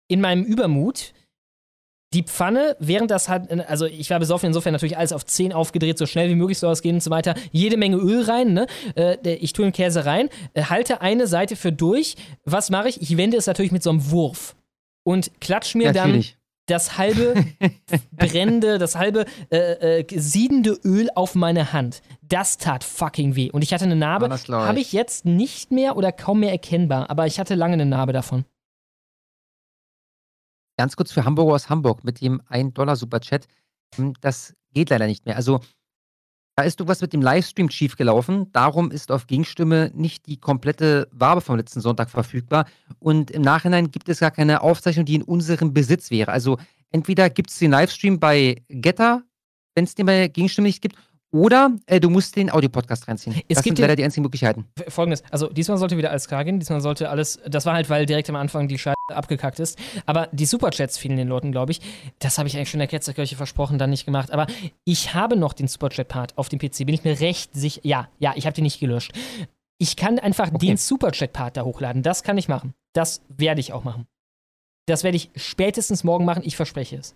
in 0.08 0.20
meinem 0.20 0.44
Übermut 0.44 1.12
die 2.14 2.22
Pfanne, 2.22 2.74
während 2.78 3.10
das 3.10 3.28
hat, 3.28 3.50
also 3.68 3.84
ich 3.84 4.08
war 4.08 4.18
besoffen, 4.18 4.46
insofern 4.46 4.72
natürlich 4.72 4.96
alles 4.96 5.12
auf 5.12 5.26
10 5.26 5.52
aufgedreht, 5.52 5.98
so 5.98 6.06
schnell 6.06 6.30
wie 6.30 6.34
möglich 6.34 6.58
soll 6.58 6.72
es 6.72 6.80
gehen 6.80 6.94
und 6.94 7.02
so 7.02 7.10
weiter. 7.10 7.34
Jede 7.52 7.76
Menge 7.76 7.98
Öl 7.98 8.22
rein, 8.22 8.54
ne? 8.54 8.66
Äh, 8.96 9.34
ich 9.34 9.52
tue 9.52 9.66
den 9.66 9.72
Käse 9.72 10.06
rein, 10.06 10.30
äh, 10.54 10.62
halte 10.64 11.02
eine 11.02 11.26
Seite 11.26 11.54
für 11.54 11.70
durch. 11.70 12.16
Was 12.44 12.70
mache 12.70 12.88
ich? 12.88 13.02
Ich 13.02 13.16
wende 13.18 13.36
es 13.36 13.46
natürlich 13.46 13.72
mit 13.72 13.82
so 13.82 13.90
einem 13.90 14.10
Wurf 14.10 14.56
und 15.04 15.38
klatsch 15.40 15.74
mir 15.74 15.92
dann 15.92 16.24
das 16.64 16.96
halbe 16.96 17.34
brennende, 18.12 18.78
das 18.78 18.96
halbe 18.96 19.26
äh, 19.50 20.00
äh, 20.00 20.18
siedende 20.18 20.78
Öl 20.84 21.08
auf 21.14 21.34
meine 21.34 21.74
Hand. 21.74 22.00
Das 22.22 22.56
tat 22.56 22.84
fucking 22.84 23.36
weh. 23.36 23.50
Und 23.50 23.62
ich 23.62 23.74
hatte 23.74 23.84
eine 23.84 23.96
Narbe, 23.96 24.30
habe 24.30 24.80
ich 24.80 24.92
jetzt 24.92 25.26
nicht 25.26 25.72
mehr 25.72 25.96
oder 25.96 26.12
kaum 26.12 26.40
mehr 26.40 26.52
erkennbar, 26.52 27.10
aber 27.10 27.26
ich 27.26 27.38
hatte 27.38 27.54
lange 27.54 27.74
eine 27.74 27.86
Narbe 27.86 28.14
davon. 28.14 28.46
Ganz 30.78 30.94
kurz 30.94 31.10
für 31.10 31.24
Hamburger 31.24 31.54
aus 31.54 31.68
Hamburg 31.68 32.04
mit 32.04 32.20
dem 32.20 32.40
1-Dollar-Superchat. 32.42 33.48
Hm, 33.96 34.14
das 34.20 34.54
geht 34.72 34.90
leider 34.90 35.08
nicht 35.08 35.26
mehr. 35.26 35.36
Also, 35.36 35.60
Da 36.56 36.64
ist 36.64 36.80
irgendwas 36.80 37.00
mit 37.00 37.12
dem 37.12 37.22
Livestream 37.22 37.70
schief 37.70 37.94
gelaufen. 37.96 38.50
Darum 38.50 38.90
ist 38.90 39.12
auf 39.12 39.28
Gegenstimme 39.28 39.92
nicht 39.94 40.26
die 40.26 40.38
komplette 40.38 41.08
Wabe 41.12 41.40
vom 41.40 41.56
letzten 41.56 41.80
Sonntag 41.80 42.10
verfügbar. 42.10 42.66
Und 42.98 43.30
im 43.30 43.42
Nachhinein 43.42 43.92
gibt 43.92 44.08
es 44.08 44.18
gar 44.18 44.32
keine 44.32 44.60
Aufzeichnung, 44.62 45.04
die 45.06 45.14
in 45.14 45.22
unserem 45.22 45.72
Besitz 45.72 46.10
wäre. 46.10 46.32
Also 46.32 46.58
entweder 46.90 47.30
gibt 47.30 47.50
es 47.50 47.58
den 47.58 47.70
Livestream 47.70 48.18
bei 48.18 48.64
Getter, 48.68 49.22
wenn 49.76 49.84
es 49.84 49.94
den 49.94 50.06
bei 50.06 50.26
Gegenstimme 50.26 50.66
nicht 50.66 50.82
gibt, 50.82 50.96
oder 51.30 51.76
äh, 51.86 52.00
du 52.00 52.10
musst 52.10 52.36
den 52.36 52.50
Audiopodcast 52.50 53.08
reinziehen. 53.08 53.36
Es 53.48 53.56
das 53.56 53.64
gibt 53.64 53.76
sind 53.76 53.82
leider 53.82 53.96
die 53.96 54.04
einzigen 54.04 54.22
Möglichkeiten. 54.22 54.66
Folgendes, 54.88 55.22
also 55.30 55.48
diesmal 55.48 55.76
sollte 55.76 55.96
wieder 55.96 56.10
alles 56.10 56.26
klar 56.26 56.44
gehen, 56.44 56.58
diesmal 56.58 56.80
sollte 56.80 57.10
alles, 57.10 57.38
das 57.46 57.66
war 57.66 57.74
halt, 57.74 57.90
weil 57.90 58.06
direkt 58.06 58.30
am 58.30 58.36
Anfang 58.36 58.68
die 58.68 58.78
Scheiße 58.78 58.96
abgekackt 59.08 59.60
ist, 59.60 59.78
aber 60.06 60.28
die 60.32 60.46
Superchats 60.46 60.96
fielen 60.96 61.16
den 61.16 61.28
Leuten, 61.28 61.52
glaube 61.52 61.72
ich, 61.72 61.80
das 62.18 62.38
habe 62.38 62.48
ich 62.48 62.56
eigentlich 62.56 62.70
schon 62.70 62.78
in 62.78 62.86
der 62.86 62.88
Ketzerkirche 62.88 63.36
versprochen, 63.36 63.78
dann 63.78 63.90
nicht 63.90 64.06
gemacht, 64.06 64.30
aber 64.30 64.46
ich 64.84 65.14
habe 65.14 65.36
noch 65.36 65.52
den 65.52 65.68
Superchat-Part 65.68 66.38
auf 66.38 66.48
dem 66.48 66.58
PC, 66.58 66.78
bin 66.78 66.94
ich 66.94 67.04
mir 67.04 67.20
recht 67.20 67.54
sicher, 67.54 67.80
ja, 67.84 68.08
ja, 68.18 68.32
ich 68.36 68.46
habe 68.46 68.54
den 68.54 68.64
nicht 68.64 68.80
gelöscht. 68.80 69.12
Ich 69.78 69.96
kann 69.96 70.18
einfach 70.18 70.50
den 70.50 70.76
Superchat-Part 70.76 71.56
da 71.56 71.64
hochladen, 71.64 72.02
das 72.02 72.22
kann 72.22 72.38
ich 72.38 72.48
machen, 72.48 72.74
das 72.94 73.22
werde 73.28 73.60
ich 73.60 73.72
auch 73.72 73.84
machen. 73.84 74.06
Das 74.86 75.04
werde 75.04 75.18
ich 75.18 75.30
spätestens 75.36 76.02
morgen 76.02 76.24
machen, 76.24 76.42
ich 76.44 76.56
verspreche 76.56 76.96
es. 76.96 77.14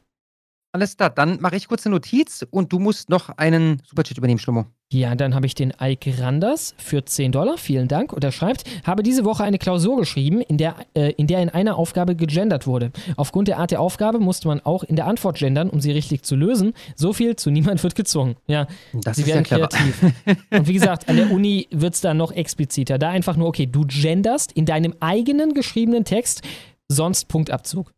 Alles 0.75 0.97
klar, 0.97 1.11
dann 1.11 1.39
mache 1.43 1.55
ich 1.57 1.69
kurz 1.69 1.85
eine 1.85 1.95
Notiz 1.95 2.47
und 2.51 2.73
du 2.73 2.79
musst 2.79 3.11
noch 3.11 3.29
einen 3.37 3.83
Superchat 3.87 4.17
übernehmen, 4.17 4.39
Schlummo. 4.39 4.65
Ja, 4.91 5.15
dann 5.15 5.35
habe 5.35 5.45
ich 5.45 5.55
den 5.55 5.75
Ike 5.79 6.19
Randers 6.19 6.75
für 6.79 7.05
10 7.05 7.33
Dollar. 7.33 7.59
Vielen 7.59 7.89
Dank. 7.89 8.13
Und 8.13 8.25
er 8.25 8.33
schreibt, 8.33 8.65
habe 8.87 9.03
diese 9.03 9.25
Woche 9.27 9.45
eine 9.45 9.59
Klausur 9.59 9.99
geschrieben, 9.99 10.41
in 10.41 10.57
der, 10.57 10.77
äh, 10.95 11.13
in 11.13 11.27
der 11.27 11.43
in 11.43 11.51
einer 11.51 11.77
Aufgabe 11.77 12.17
gegendert 12.17 12.67
wurde. 12.67 12.91
Aufgrund 13.17 13.49
der 13.49 13.59
Art 13.59 13.71
der 13.71 13.81
Aufgabe 13.81 14.19
musste 14.19 14.49
man 14.49 14.61
auch 14.61 14.83
in 14.83 14.97
der 14.97 15.07
Antwort 15.07 15.39
gendern, 15.39 15.69
um 15.69 15.81
sie 15.83 15.93
richtig 15.93 16.23
zu 16.23 16.37
lösen. 16.37 16.73
So 16.97 17.13
viel 17.13 17.37
zu 17.37 17.51
niemand 17.51 17.83
wird 17.83 17.95
gezwungen. 17.95 18.37
Ja, 18.47 18.67
Das 18.95 19.17
sie 19.17 19.23
ist 19.23 19.29
ja 19.29 19.35
werden 19.37 19.45
clever. 19.45 19.69
kreativ. 19.69 20.03
Und 20.51 20.69
wie 20.69 20.75
gesagt, 20.75 21.07
an 21.09 21.17
der 21.17 21.31
Uni 21.31 21.69
wird 21.71 21.95
es 21.95 22.01
dann 22.01 22.17
noch 22.17 22.33
expliziter. 22.33 22.99
Da 22.99 23.11
einfach 23.11 23.37
nur, 23.37 23.49
okay, 23.49 23.67
du 23.67 23.85
genderst 23.87 24.53
in 24.53 24.65
deinem 24.65 24.95
eigenen 25.01 25.53
geschriebenen 25.53 26.05
Text, 26.05 26.43
sonst 26.89 27.29
Punktabzug. 27.29 27.93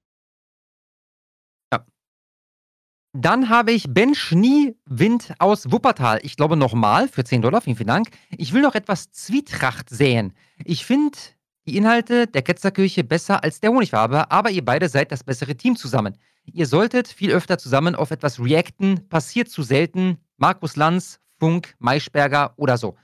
Dann 3.17 3.49
habe 3.49 3.71
ich 3.71 3.87
Ben 3.89 4.17
Schneewind 4.17 5.35
aus 5.39 5.71
Wuppertal. 5.71 6.19
Ich 6.25 6.37
glaube 6.37 6.57
nochmal 6.57 7.07
für 7.07 7.23
10 7.23 7.43
Dollar. 7.43 7.61
Vielen, 7.61 7.77
vielen 7.77 7.87
Dank. 7.87 8.09
Ich 8.37 8.53
will 8.53 8.61
noch 8.61 8.75
etwas 8.75 9.13
Zwietracht 9.13 9.89
säen. 9.89 10.33
Ich 10.65 10.85
finde 10.85 11.17
die 11.65 11.77
Inhalte 11.77 12.27
der 12.27 12.43
Ketzerkirche 12.43 13.05
besser 13.05 13.45
als 13.45 13.61
der 13.61 13.71
Honigwabe, 13.71 14.33
aber 14.33 14.51
ihr 14.51 14.65
beide 14.65 14.89
seid 14.89 15.13
das 15.13 15.23
bessere 15.23 15.55
Team 15.55 15.77
zusammen. 15.77 16.19
Ihr 16.45 16.67
solltet 16.67 17.07
viel 17.07 17.31
öfter 17.31 17.57
zusammen 17.57 17.95
auf 17.95 18.11
etwas 18.11 18.41
reacten. 18.41 19.09
Passiert 19.09 19.49
zu 19.49 19.63
selten. 19.63 20.19
Markus 20.37 20.75
Lanz, 20.75 21.21
Funk, 21.39 21.77
Maischberger 21.79 22.55
oder 22.57 22.77
so. 22.79 22.97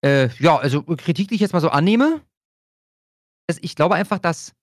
Äh, 0.00 0.30
ja, 0.38 0.56
also 0.56 0.82
Kritik, 0.82 1.28
die 1.28 1.34
ich 1.34 1.42
jetzt 1.42 1.52
mal 1.52 1.60
so 1.60 1.68
annehme. 1.68 2.22
Ich 3.60 3.76
glaube 3.76 3.96
einfach, 3.96 4.18
dass 4.18 4.54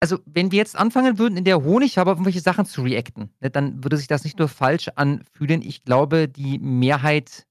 also 0.00 0.18
wenn 0.24 0.50
wir 0.50 0.58
jetzt 0.58 0.76
anfangen 0.76 1.18
würden, 1.18 1.36
in 1.36 1.44
der 1.44 1.62
Honigwabe 1.62 2.10
auf 2.12 2.16
irgendwelche 2.16 2.40
Sachen 2.40 2.64
zu 2.66 2.82
reacten, 2.82 3.30
ne, 3.40 3.50
dann 3.50 3.84
würde 3.84 3.96
sich 3.98 4.06
das 4.06 4.24
nicht 4.24 4.38
nur 4.38 4.48
falsch 4.48 4.88
anfühlen. 4.96 5.62
Ich 5.62 5.84
glaube, 5.84 6.26
die 6.28 6.58
Mehrheit 6.58 7.46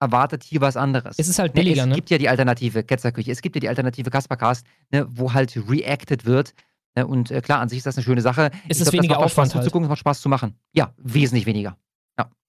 erwartet 0.00 0.42
hier 0.44 0.60
was 0.60 0.76
anderes. 0.76 1.16
Es 1.18 1.28
ist 1.28 1.38
halt 1.38 1.54
Ne, 1.54 1.62
billiger, 1.62 1.82
es 1.82 1.88
ne? 1.88 1.94
gibt 1.94 2.10
ja 2.10 2.18
die 2.18 2.28
Alternative 2.28 2.82
Ketzerküche, 2.84 3.30
es 3.32 3.40
gibt 3.40 3.56
ja 3.56 3.60
die 3.60 3.68
Alternative 3.68 4.10
Kaspercast, 4.10 4.66
ne, 4.90 5.06
wo 5.08 5.32
halt 5.32 5.56
reacted 5.68 6.26
wird. 6.26 6.52
Ne, 6.96 7.06
und 7.06 7.30
äh, 7.30 7.40
klar, 7.40 7.60
an 7.60 7.68
sich 7.68 7.78
ist 7.78 7.86
das 7.86 7.96
eine 7.96 8.04
schöne 8.04 8.20
Sache. 8.20 8.50
Es 8.68 8.76
Ich 8.78 8.82
ist 8.82 8.90
glaub, 8.90 8.92
weniger 9.02 9.14
das 9.14 9.20
macht 9.22 9.26
Aufwand 9.32 9.48
Spaß 9.50 9.54
halt. 9.54 9.64
zuzugucken, 9.64 9.84
es 9.86 9.88
macht 9.90 9.98
Spaß 10.00 10.20
zu 10.20 10.28
machen. 10.28 10.58
Ja, 10.72 10.92
wesentlich 10.98 11.46
weniger. 11.46 11.78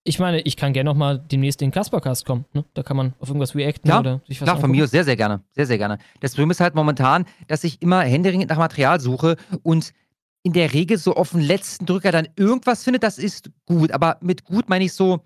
Ich 0.07 0.19
meine, 0.19 0.40
ich 0.41 0.56
kann 0.56 0.72
gerne 0.72 0.88
nochmal 0.88 1.18
demnächst 1.19 1.64
in 1.64 1.69
den 1.69 1.73
Kaspercast 1.73 2.26
kommen. 2.26 2.45
Ne? 2.53 2.64
Da 2.76 2.84
kann 2.84 2.95
man 2.95 3.14
auf 3.19 3.27
irgendwas 3.27 3.56
reacten 3.56 3.90
Ja, 3.90 3.99
oder 3.99 4.22
sich 4.27 4.40
was 4.40 4.45
klar, 4.45 4.60
von 4.60 4.69
mir 4.69 4.84
aus 4.84 4.91
sehr, 4.91 5.03
sehr 5.03 5.15
gerne. 5.15 5.41
Sehr, 5.52 5.65
sehr 5.65 5.80
gerne. 5.80 5.98
Das 6.19 6.34
Problem 6.34 6.52
ist 6.52 6.60
halt 6.60 6.76
momentan, 6.76 7.26
dass 7.48 7.64
ich 7.64 7.82
immer 7.82 8.02
händeringend 8.02 8.52
nach 8.52 8.60
Material 8.60 8.99
suche 8.99 9.36
und 9.64 9.94
in 10.44 10.53
der 10.53 10.73
Regel 10.73 10.99
so 10.99 11.15
auf 11.15 11.32
den 11.32 11.41
letzten 11.41 11.88
Drücker 11.88 12.11
dann 12.11 12.27
irgendwas 12.36 12.84
finde, 12.84 12.99
das 12.99 13.18
ist 13.18 13.49
gut. 13.65 13.91
Aber 13.91 14.18
mit 14.22 14.44
gut 14.44 14.69
meine 14.69 14.86
ich 14.86 14.94
so 14.94 15.22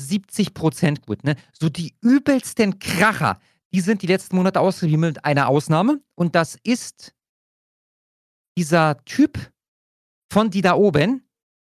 70% 0.00 1.04
gut. 1.04 1.24
Ne? 1.24 1.34
So 1.52 1.68
die 1.68 1.94
übelsten 2.00 2.78
Kracher, 2.78 3.40
die 3.72 3.80
sind 3.80 4.02
die 4.02 4.06
letzten 4.06 4.36
Monate 4.36 4.60
ausgeblieben 4.60 5.00
mit 5.00 5.24
einer 5.24 5.48
Ausnahme. 5.48 6.00
Und 6.14 6.36
das 6.36 6.56
ist 6.62 7.12
dieser 8.56 9.04
Typ 9.04 9.50
von 10.32 10.50
die 10.50 10.62
da 10.62 10.74
oben, 10.74 11.23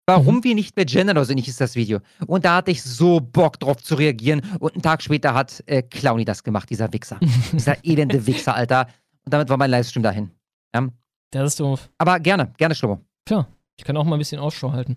warum 0.07 0.45
wir 0.45 0.55
nicht 0.55 0.77
mehr 0.77 0.85
gendern 0.85 1.17
oder 1.17 1.25
so 1.25 1.33
ähnlich 1.33 1.49
ist 1.49 1.61
das 1.61 1.75
Video. 1.75 1.99
Und 2.27 2.45
da 2.45 2.57
hatte 2.57 2.71
ich 2.71 2.83
so 2.83 3.21
Bock 3.21 3.59
drauf 3.59 3.83
zu 3.83 3.97
reagieren. 3.97 4.43
Und 4.61 4.75
einen 4.75 4.83
Tag 4.83 5.03
später 5.03 5.35
hat 5.35 5.63
äh, 5.67 5.83
Clowny 5.83 6.25
das 6.25 6.45
gemacht, 6.45 6.71
dieser 6.71 6.93
Wichser. 6.93 7.19
dieser 7.53 7.85
elende 7.85 8.27
Wichser, 8.27 8.55
Alter. 8.55 8.87
Und 9.25 9.33
damit 9.33 9.49
war 9.49 9.57
mein 9.57 9.71
Livestream 9.71 10.03
dahin. 10.03 10.31
Ja. 10.75 10.89
Das 11.33 11.53
ist 11.53 11.61
doof. 11.61 11.91
Aber 11.99 12.21
gerne, 12.21 12.53
gerne, 12.57 12.75
Schlummer. 12.75 13.01
Tja, 13.25 13.49
ich 13.77 13.85
kann 13.85 13.97
auch 13.97 14.05
mal 14.05 14.17
ein 14.17 14.21
bisschen 14.21 14.41
Ausschau 14.41 14.73
halten. 14.73 14.97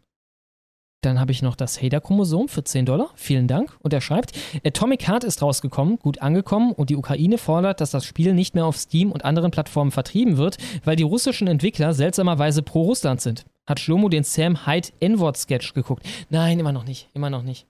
Dann 1.02 1.20
habe 1.20 1.32
ich 1.32 1.42
noch 1.42 1.56
das 1.56 1.82
Hader-Chromosom 1.82 2.50
für 2.50 2.64
10 2.64 2.86
Dollar. 2.86 3.10
Vielen 3.16 3.48
Dank. 3.48 3.78
Und 3.80 3.94
er 3.94 4.02
schreibt, 4.02 4.34
Atomic 4.66 5.08
Heart 5.08 5.24
ist 5.24 5.42
rausgekommen, 5.42 5.98
gut 5.98 6.22
angekommen 6.22 6.74
und 6.74 6.90
die 6.90 6.98
Ukraine 6.98 7.38
fordert, 7.38 7.80
dass 7.80 7.92
das 7.92 8.06
Spiel 8.06 8.34
nicht 8.34 8.54
mehr 8.54 8.66
auf 8.66 8.78
Steam 8.78 9.12
und 9.12 9.24
anderen 9.24 9.50
Plattformen 9.50 9.92
vertrieben 9.92 10.38
wird, 10.38 10.58
weil 10.84 10.98
die 10.98 11.04
russischen 11.04 11.48
Entwickler 11.48 11.94
seltsamerweise 11.94 12.64
pro 12.64 12.84
Russland 12.84 13.22
sind. 13.22 13.46
Hat 13.70 13.80
Schlomo 13.80 14.10
den 14.10 14.24
Sam 14.24 14.66
Hyde 14.66 14.90
N-Wort-Sketch 15.00 15.74
geguckt? 15.76 16.04
Nein, 16.30 16.60
immer 16.60 16.72
noch 16.72 16.84
nicht. 16.86 17.08
Immer 17.14 17.30
noch 17.30 17.44
nicht. 17.44 17.68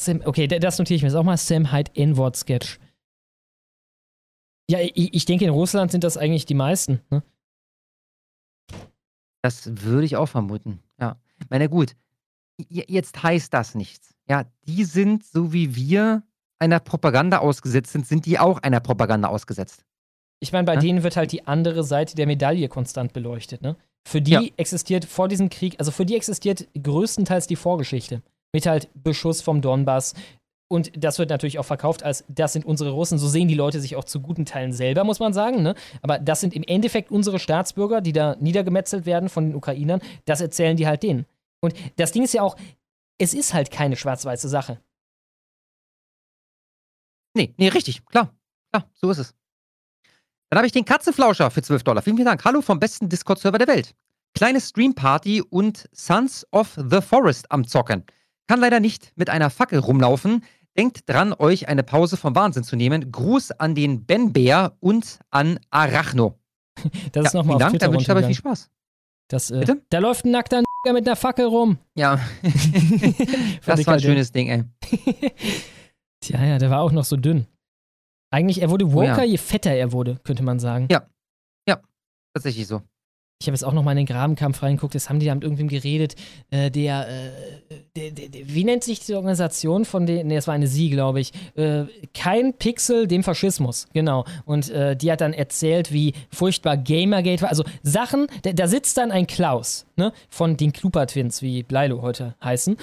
Sam, 0.00 0.22
okay, 0.24 0.46
das 0.46 0.78
notiere 0.78 0.96
ich 0.96 1.02
mir 1.02 1.08
jetzt 1.08 1.16
auch 1.16 1.24
mal. 1.24 1.36
Sam 1.36 1.72
Hyde 1.72 1.90
N-Wort-Sketch. 1.94 2.78
Ja, 4.70 4.78
ich, 4.80 5.12
ich 5.12 5.24
denke, 5.24 5.44
in 5.44 5.50
Russland 5.50 5.90
sind 5.90 6.04
das 6.04 6.16
eigentlich 6.16 6.46
die 6.46 6.54
meisten. 6.54 7.00
Ne? 7.10 7.24
Das 9.42 9.82
würde 9.82 10.04
ich 10.04 10.14
auch 10.16 10.26
vermuten. 10.26 10.80
Ja. 11.00 11.16
Ich 11.42 11.50
meine, 11.50 11.68
gut, 11.68 11.96
jetzt 12.68 13.20
heißt 13.22 13.52
das 13.52 13.74
nichts. 13.74 14.14
Ja, 14.28 14.44
die 14.68 14.84
sind, 14.84 15.24
so 15.24 15.52
wie 15.52 15.74
wir 15.74 16.22
einer 16.60 16.78
Propaganda 16.78 17.38
ausgesetzt 17.38 17.90
sind, 17.92 18.06
sind 18.06 18.26
die 18.26 18.38
auch 18.38 18.58
einer 18.62 18.78
Propaganda 18.80 19.28
ausgesetzt. 19.28 19.84
Ich 20.38 20.52
meine, 20.52 20.64
bei 20.64 20.74
Ja. 20.74 20.80
denen 20.80 21.02
wird 21.02 21.16
halt 21.16 21.32
die 21.32 21.46
andere 21.46 21.82
Seite 21.82 22.14
der 22.14 22.26
Medaille 22.28 22.68
konstant 22.68 23.12
beleuchtet, 23.12 23.62
ne? 23.62 23.76
Für 24.06 24.20
die 24.22 24.32
Ja. 24.32 24.42
existiert 24.56 25.04
vor 25.04 25.28
diesem 25.28 25.50
Krieg, 25.50 25.76
also 25.78 25.90
für 25.90 26.06
die 26.06 26.16
existiert 26.16 26.68
größtenteils 26.80 27.46
die 27.46 27.56
Vorgeschichte. 27.56 28.22
Mit 28.52 28.66
halt 28.66 28.88
Beschuss 28.94 29.40
vom 29.42 29.60
Donbass. 29.60 30.14
Und 30.72 30.92
das 30.96 31.18
wird 31.18 31.30
natürlich 31.30 31.58
auch 31.58 31.64
verkauft 31.64 32.02
als, 32.04 32.24
das 32.28 32.52
sind 32.52 32.64
unsere 32.64 32.90
Russen. 32.90 33.18
So 33.18 33.28
sehen 33.28 33.48
die 33.48 33.54
Leute 33.54 33.80
sich 33.80 33.96
auch 33.96 34.04
zu 34.04 34.20
guten 34.20 34.44
Teilen 34.44 34.72
selber, 34.72 35.04
muss 35.04 35.18
man 35.18 35.32
sagen. 35.32 35.62
Ne? 35.62 35.74
Aber 36.02 36.18
das 36.18 36.40
sind 36.40 36.54
im 36.54 36.62
Endeffekt 36.62 37.10
unsere 37.10 37.38
Staatsbürger, 37.40 38.00
die 38.00 38.12
da 38.12 38.36
niedergemetzelt 38.40 39.04
werden 39.04 39.28
von 39.28 39.46
den 39.46 39.54
Ukrainern. 39.56 40.00
Das 40.26 40.40
erzählen 40.40 40.76
die 40.76 40.86
halt 40.86 41.02
denen. 41.02 41.26
Und 41.60 41.74
das 41.96 42.12
Ding 42.12 42.22
ist 42.22 42.34
ja 42.34 42.42
auch, 42.42 42.56
es 43.18 43.34
ist 43.34 43.52
halt 43.52 43.70
keine 43.70 43.96
schwarz-weiße 43.96 44.48
Sache. 44.48 44.80
Nee, 47.34 47.52
nee, 47.56 47.68
richtig, 47.68 48.04
klar. 48.06 48.34
Klar, 48.72 48.88
so 48.94 49.10
ist 49.10 49.18
es. 49.18 49.34
Dann 50.50 50.58
habe 50.58 50.66
ich 50.66 50.72
den 50.72 50.84
Katzenflauscher 50.84 51.48
für 51.52 51.62
12 51.62 51.84
Dollar. 51.84 52.02
Vielen, 52.02 52.16
vielen 52.16 52.26
Dank. 52.26 52.44
Hallo 52.44 52.60
vom 52.60 52.80
besten 52.80 53.08
Discord-Server 53.08 53.58
der 53.58 53.68
Welt. 53.68 53.94
Kleine 54.34 54.60
Streamparty 54.60 55.42
und 55.42 55.88
Sons 55.92 56.44
of 56.50 56.76
the 56.76 57.00
Forest 57.00 57.50
am 57.52 57.64
Zocken. 57.64 58.04
Kann 58.48 58.58
leider 58.58 58.80
nicht 58.80 59.12
mit 59.14 59.30
einer 59.30 59.48
Fackel 59.50 59.78
rumlaufen. 59.78 60.42
Denkt 60.76 61.08
dran, 61.08 61.32
euch 61.34 61.68
eine 61.68 61.84
Pause 61.84 62.16
vom 62.16 62.34
Wahnsinn 62.34 62.64
zu 62.64 62.74
nehmen. 62.74 63.12
Gruß 63.12 63.52
an 63.52 63.76
den 63.76 64.06
Ben 64.06 64.32
Bär 64.32 64.76
und 64.80 65.20
an 65.30 65.60
Arachno. 65.70 66.36
Das 67.12 67.26
ist 67.26 67.34
Ja, 67.34 67.38
nochmal 67.40 67.56
auf 67.56 67.58
vielen 67.58 67.58
Dank, 67.58 67.70
Twitter 67.70 67.86
dann 67.86 67.92
wünsche 67.94 68.04
ich 68.04 68.10
aber 68.10 68.22
viel. 68.24 68.34
Spaß. 68.34 68.70
Das, 69.28 69.50
äh, 69.52 69.60
Bitte? 69.60 69.82
Da 69.90 69.98
läuft 70.00 70.24
ein 70.24 70.32
nackter 70.32 70.58
N***er 70.58 70.92
mit 70.92 71.06
einer 71.06 71.14
Fackel 71.14 71.44
rum. 71.46 71.78
Ja, 71.94 72.18
das 73.66 73.86
war 73.86 73.94
ein 73.94 74.00
schönes 74.00 74.32
Ding, 74.32 74.48
ey. 74.48 74.64
Tja, 76.20 76.44
ja, 76.44 76.58
der 76.58 76.70
war 76.70 76.80
auch 76.80 76.90
noch 76.90 77.04
so 77.04 77.16
dünn. 77.16 77.46
Eigentlich, 78.30 78.62
er 78.62 78.70
wurde 78.70 78.92
woker, 78.92 79.16
Oh 79.18 79.20
ja. 79.20 79.24
je 79.24 79.38
fetter 79.38 79.72
er 79.72 79.92
wurde, 79.92 80.18
könnte 80.24 80.42
man 80.42 80.58
sagen. 80.60 80.88
Ja. 80.90 81.02
Ja, 81.68 81.80
tatsächlich 82.34 82.66
so. 82.66 82.82
Ich 83.42 83.46
habe 83.46 83.54
jetzt 83.54 83.64
auch 83.64 83.72
noch 83.72 83.82
mal 83.82 83.92
in 83.92 83.96
den 83.96 84.06
Grabenkampf 84.06 84.62
reingeguckt, 84.62 84.92
jetzt 84.92 85.08
haben 85.08 85.18
die 85.18 85.24
da 85.24 85.34
mit 85.34 85.42
irgendwem 85.44 85.68
geredet, 85.68 86.14
äh, 86.50 86.70
der, 86.70 87.08
äh, 87.08 87.30
der, 87.96 88.10
der, 88.10 88.28
der, 88.28 88.48
wie 88.54 88.64
nennt 88.64 88.84
sich 88.84 89.00
die 89.00 89.14
Organisation 89.14 89.86
von 89.86 90.04
denen, 90.04 90.28
nee, 90.28 90.36
es 90.36 90.46
war 90.46 90.52
eine 90.52 90.66
Sie, 90.66 90.90
glaube 90.90 91.20
ich, 91.20 91.32
äh, 91.56 91.84
kein 92.12 92.52
Pixel 92.52 93.06
dem 93.06 93.24
Faschismus, 93.24 93.88
genau. 93.94 94.26
Und 94.44 94.68
äh, 94.68 94.94
die 94.94 95.10
hat 95.10 95.22
dann 95.22 95.32
erzählt, 95.32 95.90
wie 95.90 96.12
furchtbar 96.30 96.76
Gamergate 96.76 97.40
war, 97.40 97.48
also 97.48 97.64
Sachen, 97.82 98.26
da, 98.42 98.52
da 98.52 98.68
sitzt 98.68 98.98
dann 98.98 99.10
ein 99.10 99.26
Klaus, 99.26 99.86
ne, 99.96 100.12
von 100.28 100.58
den 100.58 100.74
Kluper 100.74 101.06
Twins, 101.06 101.40
wie 101.40 101.62
Bleilo 101.62 102.02
heute 102.02 102.34
heißen, 102.44 102.76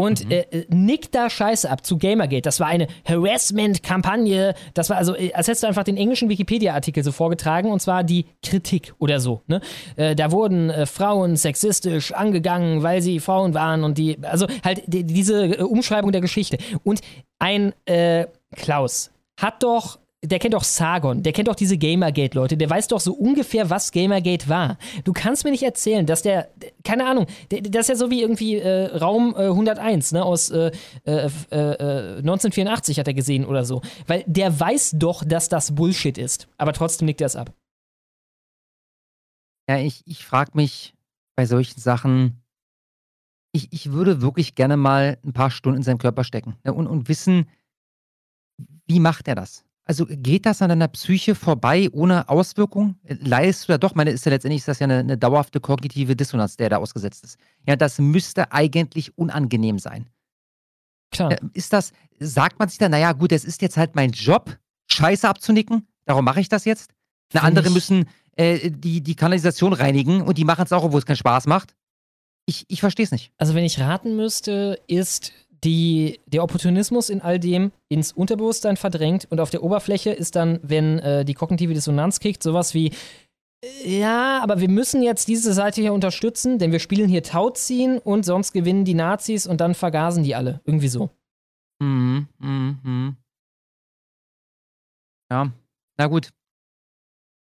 und 0.00 0.24
Mhm. 0.24 0.30
äh, 0.30 0.40
äh, 0.50 0.66
nickt 0.68 1.14
da 1.14 1.28
Scheiße 1.30 1.70
ab 1.70 1.84
zu 1.84 1.98
Gamergate. 1.98 2.42
Das 2.42 2.60
war 2.60 2.66
eine 2.66 2.86
Harassment-Kampagne. 3.04 4.54
Das 4.74 4.90
war 4.90 4.96
also, 4.96 5.14
äh, 5.14 5.32
als 5.32 5.48
hättest 5.48 5.62
du 5.62 5.66
einfach 5.66 5.84
den 5.84 5.96
englischen 5.96 6.28
Wikipedia-Artikel 6.28 7.04
so 7.04 7.12
vorgetragen 7.12 7.70
und 7.70 7.80
zwar 7.80 8.04
die 8.04 8.26
Kritik 8.42 8.94
oder 8.98 9.20
so. 9.20 9.42
Ne? 9.46 9.60
Äh, 9.96 10.14
da 10.14 10.32
wurden 10.32 10.70
äh, 10.70 10.86
Frauen 10.86 11.36
sexistisch 11.36 12.12
angegangen, 12.12 12.82
weil 12.82 13.02
sie 13.02 13.20
Frauen 13.20 13.54
waren 13.54 13.84
und 13.84 13.98
die, 13.98 14.18
also 14.22 14.46
halt 14.64 14.82
die, 14.86 15.04
diese 15.04 15.44
äh, 15.44 15.62
Umschreibung 15.62 16.12
der 16.12 16.20
Geschichte. 16.20 16.58
Und 16.84 17.00
ein 17.38 17.72
Klaus 18.54 19.10
hat 19.40 19.62
doch 19.62 19.98
der 20.22 20.38
kennt 20.38 20.52
doch 20.52 20.64
Sargon, 20.64 21.22
der 21.22 21.32
kennt 21.32 21.48
doch 21.48 21.54
diese 21.54 21.78
Gamergate-Leute, 21.78 22.56
der 22.56 22.68
weiß 22.68 22.88
doch 22.88 23.00
so 23.00 23.14
ungefähr, 23.14 23.70
was 23.70 23.90
Gamergate 23.90 24.48
war. 24.48 24.76
Du 25.04 25.14
kannst 25.14 25.44
mir 25.44 25.50
nicht 25.50 25.62
erzählen, 25.62 26.04
dass 26.04 26.20
der, 26.20 26.50
keine 26.84 27.06
Ahnung, 27.06 27.26
das 27.48 27.82
ist 27.82 27.88
ja 27.88 27.96
so 27.96 28.10
wie 28.10 28.20
irgendwie 28.20 28.56
äh, 28.56 28.96
Raum 28.96 29.34
äh, 29.34 29.44
101, 29.46 30.12
ne, 30.12 30.22
aus 30.22 30.50
äh, 30.50 30.72
äh, 31.06 31.26
äh, 31.50 32.18
1984 32.18 32.98
hat 32.98 33.08
er 33.08 33.14
gesehen 33.14 33.46
oder 33.46 33.64
so. 33.64 33.80
Weil 34.06 34.24
der 34.26 34.58
weiß 34.60 34.92
doch, 34.96 35.24
dass 35.24 35.48
das 35.48 35.74
Bullshit 35.74 36.18
ist, 36.18 36.48
aber 36.58 36.74
trotzdem 36.74 37.06
nickt 37.06 37.22
er 37.22 37.26
es 37.26 37.36
ab. 37.36 37.54
Ja, 39.70 39.78
ich, 39.78 40.02
ich 40.04 40.24
frage 40.24 40.50
mich 40.54 40.94
bei 41.34 41.46
solchen 41.46 41.80
Sachen, 41.80 42.42
ich, 43.52 43.72
ich 43.72 43.92
würde 43.92 44.20
wirklich 44.20 44.54
gerne 44.54 44.76
mal 44.76 45.18
ein 45.24 45.32
paar 45.32 45.50
Stunden 45.50 45.78
in 45.78 45.82
seinem 45.82 45.98
Körper 45.98 46.24
stecken 46.24 46.56
ne, 46.62 46.74
und, 46.74 46.86
und 46.86 47.08
wissen, 47.08 47.48
wie 48.86 49.00
macht 49.00 49.26
er 49.26 49.34
das? 49.34 49.64
Also 49.90 50.06
geht 50.08 50.46
das 50.46 50.62
an 50.62 50.68
deiner 50.68 50.86
Psyche 50.86 51.34
vorbei 51.34 51.88
ohne 51.90 52.28
Auswirkung? 52.28 52.94
Leidest 53.08 53.64
du 53.64 53.72
da 53.72 53.78
doch? 53.78 53.96
Meine, 53.96 54.12
ist 54.12 54.24
ja 54.24 54.30
letztendlich 54.30 54.60
ist 54.60 54.68
das 54.68 54.78
ja 54.78 54.84
eine, 54.84 54.98
eine 54.98 55.18
dauerhafte 55.18 55.58
kognitive 55.58 56.14
Dissonanz, 56.14 56.56
der 56.56 56.68
da 56.68 56.76
ausgesetzt 56.76 57.24
ist. 57.24 57.38
Ja, 57.66 57.74
das 57.74 57.98
müsste 57.98 58.52
eigentlich 58.52 59.18
unangenehm 59.18 59.80
sein. 59.80 60.06
Klar. 61.10 61.36
Ist 61.54 61.72
das, 61.72 61.90
sagt 62.20 62.60
man 62.60 62.68
sich 62.68 62.78
dann, 62.78 62.92
naja, 62.92 63.10
gut, 63.10 63.32
es 63.32 63.44
ist 63.44 63.62
jetzt 63.62 63.76
halt 63.76 63.96
mein 63.96 64.12
Job, 64.12 64.56
Scheiße 64.92 65.28
abzunicken, 65.28 65.88
darum 66.04 66.24
mache 66.24 66.38
ich 66.40 66.48
das 66.48 66.64
jetzt? 66.66 66.92
Eine 67.32 67.40
Find 67.40 67.48
andere 67.48 67.66
ich- 67.66 67.74
müssen 67.74 68.08
äh, 68.36 68.70
die, 68.70 69.00
die 69.00 69.16
Kanalisation 69.16 69.72
reinigen 69.72 70.20
und 70.22 70.38
die 70.38 70.44
machen 70.44 70.62
es 70.66 70.72
auch, 70.72 70.84
obwohl 70.84 71.00
es 71.00 71.04
keinen 71.06 71.16
Spaß 71.16 71.48
macht. 71.48 71.74
Ich, 72.46 72.64
ich 72.68 72.78
verstehe 72.78 73.06
es 73.06 73.10
nicht. 73.10 73.32
Also 73.38 73.56
wenn 73.56 73.64
ich 73.64 73.80
raten 73.80 74.14
müsste, 74.14 74.78
ist 74.86 75.32
die, 75.64 76.20
der 76.26 76.42
Opportunismus 76.42 77.10
in 77.10 77.20
all 77.20 77.38
dem 77.38 77.72
ins 77.88 78.12
Unterbewusstsein 78.12 78.76
verdrängt 78.76 79.26
und 79.30 79.40
auf 79.40 79.50
der 79.50 79.62
Oberfläche 79.62 80.10
ist 80.10 80.36
dann, 80.36 80.58
wenn 80.62 80.98
äh, 81.00 81.24
die 81.24 81.34
kognitive 81.34 81.74
Dissonanz 81.74 82.20
kickt, 82.20 82.42
sowas 82.42 82.74
wie 82.74 82.92
äh, 83.62 84.00
ja, 84.00 84.40
aber 84.42 84.60
wir 84.60 84.68
müssen 84.68 85.02
jetzt 85.02 85.28
diese 85.28 85.52
Seite 85.52 85.80
hier 85.80 85.92
unterstützen, 85.92 86.58
denn 86.58 86.72
wir 86.72 86.80
spielen 86.80 87.08
hier 87.08 87.22
Tauziehen 87.22 87.98
und 87.98 88.24
sonst 88.24 88.52
gewinnen 88.52 88.84
die 88.84 88.94
Nazis 88.94 89.46
und 89.46 89.60
dann 89.60 89.74
vergasen 89.74 90.24
die 90.24 90.34
alle. 90.34 90.60
Irgendwie 90.64 90.88
so. 90.88 91.10
Mhm, 91.80 92.28
mhm, 92.38 92.78
mhm. 92.82 93.16
Ja, 95.30 95.52
na 95.98 96.06
gut. 96.06 96.30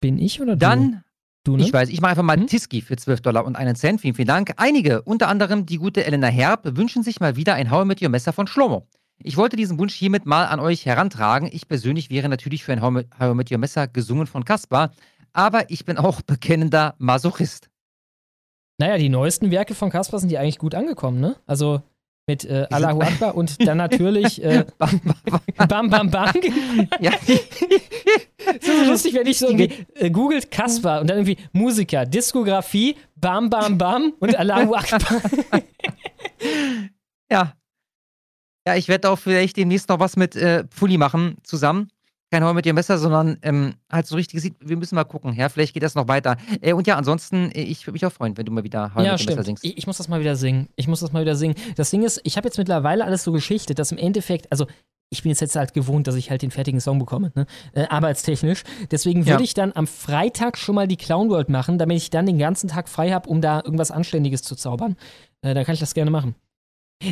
Bin 0.00 0.18
ich 0.18 0.40
oder 0.40 0.52
du? 0.52 0.58
Dann, 0.58 1.04
du, 1.44 1.56
ne? 1.56 1.64
ich 1.64 1.72
weiß, 1.72 1.88
ich 1.88 2.00
mache 2.00 2.10
einfach 2.10 2.22
mal 2.22 2.44
Tiski 2.46 2.80
für 2.80 2.96
12 2.96 3.20
Dollar 3.20 3.44
und 3.44 3.56
einen 3.56 3.76
Cent. 3.76 4.00
Vielen, 4.00 4.14
vielen 4.14 4.28
Dank. 4.28 4.52
Einige, 4.56 5.02
unter 5.02 5.28
anderem 5.28 5.66
die 5.66 5.78
gute 5.78 6.04
Elena 6.04 6.28
Herb, 6.28 6.76
wünschen 6.76 7.02
sich 7.02 7.20
mal 7.20 7.36
wieder 7.36 7.54
ein 7.54 7.70
I 7.72 7.84
Met 7.84 8.02
Your 8.02 8.08
Messer 8.08 8.32
von 8.32 8.46
Schlomo. 8.46 8.86
Ich 9.22 9.36
wollte 9.36 9.56
diesen 9.56 9.78
Wunsch 9.78 9.94
hiermit 9.94 10.24
mal 10.24 10.46
an 10.46 10.60
euch 10.60 10.86
herantragen. 10.86 11.48
Ich 11.52 11.68
persönlich 11.68 12.10
wäre 12.10 12.28
natürlich 12.28 12.64
für 12.64 12.72
ein 12.72 13.04
I 13.20 13.34
Met 13.34 13.50
Your 13.50 13.58
Messer 13.58 13.86
gesungen 13.86 14.26
von 14.26 14.44
Kaspar, 14.44 14.92
aber 15.32 15.70
ich 15.70 15.84
bin 15.84 15.98
auch 15.98 16.22
bekennender 16.22 16.94
Masochist. 16.98 17.68
Naja, 18.78 18.96
die 18.96 19.10
neuesten 19.10 19.50
Werke 19.50 19.74
von 19.74 19.90
Caspar 19.90 20.20
sind 20.20 20.30
die 20.30 20.38
eigentlich 20.38 20.58
gut 20.58 20.74
angekommen, 20.74 21.20
ne? 21.20 21.36
Also 21.46 21.82
mit 22.26 22.44
äh, 22.44 22.66
Allahu 22.70 23.00
Akbar 23.00 23.34
und 23.36 23.66
dann 23.66 23.78
natürlich 23.78 24.42
äh, 24.42 24.64
Bam 24.78 25.90
Bam 25.90 26.10
Bam. 26.10 26.32
ja. 27.00 27.12
Das 28.46 28.56
ist 28.56 28.66
so 28.66 28.90
lustig, 28.90 29.14
wenn 29.14 29.26
ich 29.26 29.38
so 29.38 29.48
irgendwie 29.48 29.86
äh, 29.94 30.10
googelt 30.10 30.50
Caspar 30.50 31.00
und 31.00 31.10
dann 31.10 31.18
irgendwie 31.18 31.38
Musiker, 31.52 32.06
Diskografie, 32.06 32.96
Bam 33.16 33.50
Bam 33.50 33.78
Bam 33.78 34.12
und 34.20 34.36
Allahu 34.36 34.74
Akbar. 34.74 35.00
Ja. 37.32 37.54
Ja, 38.66 38.74
ich 38.74 38.88
werde 38.88 39.08
auch 39.08 39.18
vielleicht 39.18 39.56
demnächst 39.56 39.88
noch 39.88 40.00
was 40.00 40.16
mit 40.16 40.34
äh, 40.34 40.64
Pulli 40.64 40.98
machen 40.98 41.36
zusammen. 41.44 41.88
Kein 42.30 42.44
Hau 42.44 42.54
mit 42.54 42.64
dem 42.64 42.76
Messer, 42.76 42.96
sondern 42.98 43.38
ähm, 43.42 43.74
halt 43.90 44.06
so 44.06 44.14
richtig 44.14 44.40
sieht, 44.40 44.54
wir 44.60 44.76
müssen 44.76 44.94
mal 44.94 45.04
gucken, 45.04 45.34
ja, 45.34 45.48
vielleicht 45.48 45.74
geht 45.74 45.82
das 45.82 45.96
noch 45.96 46.06
weiter. 46.06 46.36
Äh, 46.60 46.72
und 46.74 46.86
ja, 46.86 46.96
ansonsten, 46.96 47.50
äh, 47.50 47.62
ich 47.62 47.84
würde 47.86 47.94
mich 47.94 48.06
auch 48.06 48.12
freuen, 48.12 48.36
wenn 48.36 48.46
du 48.46 48.52
mal 48.52 48.62
wieder 48.62 48.94
Hau 48.94 49.02
ja, 49.02 49.12
mit 49.12 49.20
dem 49.20 49.26
Messer 49.26 49.42
singst. 49.42 49.64
Ich, 49.64 49.78
ich 49.78 49.86
muss 49.86 49.96
das 49.98 50.06
mal 50.08 50.20
wieder 50.20 50.36
singen. 50.36 50.68
Ich 50.76 50.86
muss 50.86 51.00
das 51.00 51.12
mal 51.12 51.22
wieder 51.22 51.34
singen. 51.34 51.56
Das 51.76 51.90
Ding 51.90 52.02
ist, 52.04 52.20
ich 52.22 52.36
habe 52.36 52.46
jetzt 52.46 52.56
mittlerweile 52.58 53.04
alles 53.04 53.24
so 53.24 53.32
geschichtet, 53.32 53.78
dass 53.80 53.90
im 53.90 53.98
Endeffekt, 53.98 54.50
also 54.52 54.66
ich 55.12 55.24
bin 55.24 55.30
jetzt, 55.30 55.40
jetzt 55.40 55.56
halt 55.56 55.74
gewohnt, 55.74 56.06
dass 56.06 56.14
ich 56.14 56.30
halt 56.30 56.42
den 56.42 56.52
fertigen 56.52 56.80
Song 56.80 57.00
bekomme, 57.00 57.32
ne? 57.34 57.46
äh, 57.72 57.86
arbeitstechnisch. 57.88 58.62
Deswegen 58.92 59.26
würde 59.26 59.40
Ja. 59.42 59.44
ich 59.44 59.54
dann 59.54 59.72
am 59.74 59.88
Freitag 59.88 60.56
schon 60.56 60.76
mal 60.76 60.86
die 60.86 60.96
Clown 60.96 61.30
World 61.30 61.48
machen, 61.48 61.78
damit 61.78 61.96
ich 61.96 62.10
dann 62.10 62.26
den 62.26 62.38
ganzen 62.38 62.68
Tag 62.68 62.88
frei 62.88 63.10
habe, 63.10 63.28
um 63.28 63.40
da 63.40 63.56
irgendwas 63.64 63.90
Anständiges 63.90 64.42
zu 64.42 64.54
zaubern. 64.54 64.96
Äh, 65.42 65.54
dann 65.54 65.64
kann 65.64 65.74
ich 65.74 65.80
das 65.80 65.94
gerne 65.94 66.12
machen. 66.12 66.36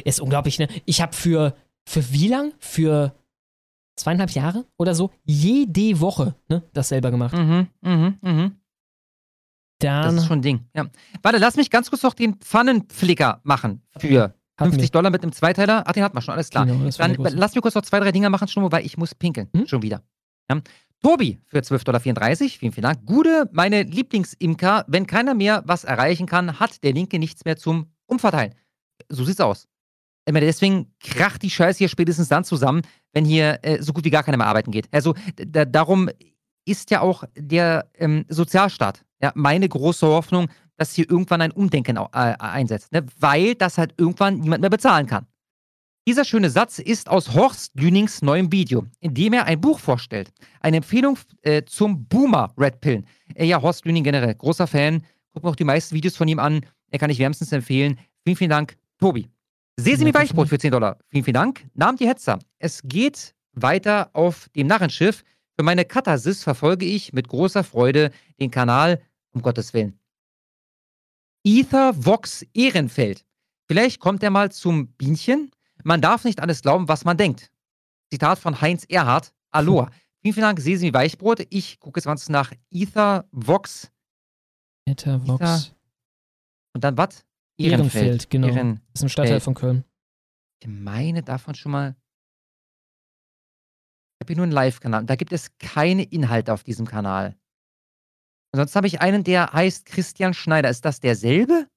Ist 0.05 0.21
unglaublich, 0.21 0.61
ne? 0.61 0.69
Ich 0.85 1.01
habe 1.03 1.13
für, 1.13 1.55
für 1.89 2.13
wie 2.13 2.29
lang? 2.29 2.53
Für 2.61 3.15
zweieinhalb 3.99 4.31
Jahre 4.31 4.65
oder 4.77 4.95
so 4.95 5.11
jede 5.25 6.01
Woche 6.01 6.35
ne, 6.49 6.63
das 6.73 6.89
selber 6.89 7.11
gemacht. 7.11 7.37
Mhm, 7.37 7.69
mhm, 7.81 8.19
mhm. 8.21 8.53
Das 9.81 10.07
Dann 10.07 10.17
ist 10.17 10.27
schon 10.27 10.39
ein 10.39 10.43
Ding. 10.43 10.69
Ja. 10.75 10.87
Warte, 11.23 11.39
lass 11.39 11.57
mich 11.57 11.71
ganz 11.71 11.89
kurz 11.89 12.03
noch 12.03 12.15
den 12.15 12.35
Pfannenflicker 12.37 13.41
machen 13.45 13.83
für 13.97 14.35
Hatten 14.57 14.73
50 14.73 14.83
wir. 14.83 14.89
Dollar 14.91 15.11
mit 15.11 15.23
einem 15.23 15.33
Zweiteiler. 15.33 15.85
Ach, 15.87 15.93
den 15.93 16.03
hat 16.03 16.15
man 16.15 16.23
schon, 16.23 16.35
alles 16.35 16.51
klar. 16.51 16.67
Genau, 16.67 16.85
das 16.85 16.97
Dann 16.97 17.15
lass 17.15 17.55
mir 17.55 17.61
kurz 17.61 17.77
noch 17.77 17.83
zwei, 17.83 18.01
drei 18.01 18.11
Dinger 18.11 18.29
machen, 18.29 18.49
Schnummo, 18.49 18.73
weil 18.73 18.85
ich 18.85 18.99
muss 18.99 19.15
pinkeln. 19.15 19.49
Hm? 19.55 19.69
Schon 19.69 19.83
wieder. 19.83 20.03
Ja. 20.51 20.61
Tobi 21.01 21.39
für 21.47 21.59
12,34 21.59 21.85
Dollar. 21.85 22.01
Vielen, 22.01 22.73
vielen 22.73 22.83
Dank. 22.83 23.07
Gude, 23.07 23.49
meine 23.53 23.85
Lieblingsimker. 23.85 24.85
Wenn 24.89 25.07
keiner 25.07 25.35
mehr 25.35 25.63
was 25.65 25.85
erreichen 25.85 26.27
kann, 26.27 26.59
hat 26.59 26.83
der 26.83 26.93
Linke 26.93 27.21
nichts 27.21 27.45
mehr 27.45 27.57
zum 27.57 27.93
Umverteilen. 28.07 28.55
So 29.09 29.25
sieht's 29.25 29.41
aus. 29.41 29.69
Ich 30.29 30.35
meine, 30.35 30.45
deswegen 30.45 30.93
kracht 31.01 31.41
die 31.41 31.49
Scheiße 31.49 31.79
hier 31.79 31.89
spätestens 31.89 32.29
dann 32.29 32.45
zusammen, 32.45 32.83
wenn 33.15 33.25
hier 33.25 33.61
äh, 33.63 33.81
so 33.83 33.95
gut 33.95 34.05
wie 34.05 34.11
gar 34.11 34.23
keiner 34.23 34.37
mehr 34.37 34.47
arbeiten 34.47 34.71
geht. 34.71 34.87
Also 34.93 35.15
da, 35.37 35.65
darum 35.65 36.11
ist 36.67 36.91
ja 36.91 37.01
auch 37.01 37.25
der 37.35 37.91
ähm, 37.95 38.27
Sozialstaat 38.29 39.07
ja, 39.23 39.33
meine 39.35 39.67
große 39.67 40.07
Hoffnung, 40.07 40.49
dass 40.77 40.93
hier 40.93 41.09
irgendwann 41.09 41.41
ein 41.41 41.51
Umdenken 41.51 41.97
äh, 41.97 42.09
einsetzt, 42.13 42.93
ne? 42.93 43.07
weil 43.19 43.55
das 43.55 43.79
halt 43.79 43.95
irgendwann 43.97 44.39
niemand 44.39 44.61
mehr 44.61 44.69
bezahlen 44.69 45.07
kann. 45.07 45.27
Dieser 46.07 46.27
schöne 46.27 46.51
Satz 46.51 46.79
ist 46.79 47.09
aus 47.09 47.33
Horst 47.33 47.73
Lünings 47.81 48.21
neuem 48.21 48.53
Video, 48.53 48.85
in 49.01 49.15
dem 49.15 49.33
er 49.33 49.47
ein 49.47 49.63
Buch 49.63 49.79
vorstellt. 49.79 50.31
Eine 50.61 50.79
Empfehlung 50.79 51.19
äh, 51.41 51.63
zum 51.65 52.07
Boomer 52.07 52.53
Red 52.59 52.83
Pillen. 52.83 53.07
Äh, 53.35 53.47
ja, 53.47 53.63
Horst 53.63 53.87
Lüning 53.87 54.05
generell, 54.05 54.35
großer 54.35 54.67
Fan. 54.67 55.03
Gucken 55.33 55.49
auch 55.49 55.57
die 55.57 55.65
meisten 55.65 55.95
Videos 55.95 56.19
von 56.19 56.29
ihm 56.29 56.39
an. 56.39 56.61
Er 56.91 56.99
kann 56.99 57.09
ich 57.09 57.19
wärmstens 57.19 57.51
empfehlen. 57.51 57.99
Vielen, 58.25 58.37
vielen 58.37 58.51
Dank, 58.51 58.77
Tobi. 58.99 59.31
Sesimi 59.81 60.13
Weichbrot 60.13 60.49
für 60.49 60.59
10 60.59 60.73
Dollar. 60.73 60.99
Vielen, 61.09 61.25
vielen 61.25 61.35
Dank. 61.35 61.67
Namen 61.75 61.97
die 61.99 62.09
Hetzer. 62.09 62.39
Es 62.59 62.83
geht 62.85 63.35
weiter 63.53 64.11
auf 64.13 64.49
dem 64.57 64.67
Narrenschiff. 64.67 65.23
Für 65.57 65.63
meine 65.63 65.85
Katharsis 65.85 66.43
verfolge 66.43 66.85
ich 66.85 67.13
mit 67.13 67.29
großer 67.29 67.63
Freude 67.65 68.11
den 68.41 68.51
Kanal, 68.51 69.01
um 69.33 69.43
Gottes 69.43 69.73
Willen. 69.75 69.99
Ether 71.45 71.93
Vox 72.05 72.45
Ehrenfeld. 72.55 73.25
Vielleicht 73.67 74.01
kommt 74.01 74.23
er 74.23 74.31
mal 74.31 74.51
zum 74.51 74.89
Bienchen. 74.95 75.51
Man 75.85 76.01
darf 76.01 76.25
nicht 76.25 76.41
alles 76.41 76.63
glauben, 76.63 76.89
was 76.89 77.05
man 77.05 77.17
denkt. 77.17 77.51
Zitat 78.11 78.39
von 78.39 78.61
Heinz 78.61 78.85
Erhardt. 78.89 79.33
Aloha. 79.51 79.91
Vielen, 80.23 80.35
vielen 80.35 80.45
Dank, 80.47 80.61
Sesimi 80.61 80.93
Weichbrot. 80.93 81.47
Ich 81.51 81.79
gucke 81.79 82.01
jetzt 82.01 82.07
mal 82.07 82.19
nach 82.29 82.53
Ether 82.71 83.27
Vox. 83.31 83.91
Ether- 85.35 85.45
Und 86.75 86.83
dann 86.83 86.97
was? 86.97 87.25
Ehrenfeld, 87.59 88.31
genau. 88.31 88.49
Ehren- 88.49 88.81
ist 88.95 89.03
ein 89.03 89.09
Stadtteil 89.09 89.41
von 89.41 89.55
Köln. 89.55 89.85
Ich 90.61 90.69
meine 90.69 91.23
davon 91.23 91.55
schon 91.55 91.73
mal. 91.73 91.97
Ich 94.15 94.25
habe 94.25 94.29
hier 94.33 94.37
nur 94.37 94.45
einen 94.45 94.53
Live-Kanal. 94.53 95.05
Da 95.05 95.17
gibt 95.17 95.33
es 95.33 95.57
keine 95.59 96.03
Inhalte 96.03 96.53
auf 96.53 96.65
diesem 96.65 96.87
Kanal. 96.87 97.37
Ansonsten 98.53 98.77
habe 98.77 98.87
ich 98.87 99.01
einen, 99.01 99.25
der 99.25 99.53
heißt 99.53 99.87
Christian 99.87 100.35
Schneider. 100.35 100.71
Ist 100.71 100.85
das 100.85 101.01
derselbe? 101.01 101.69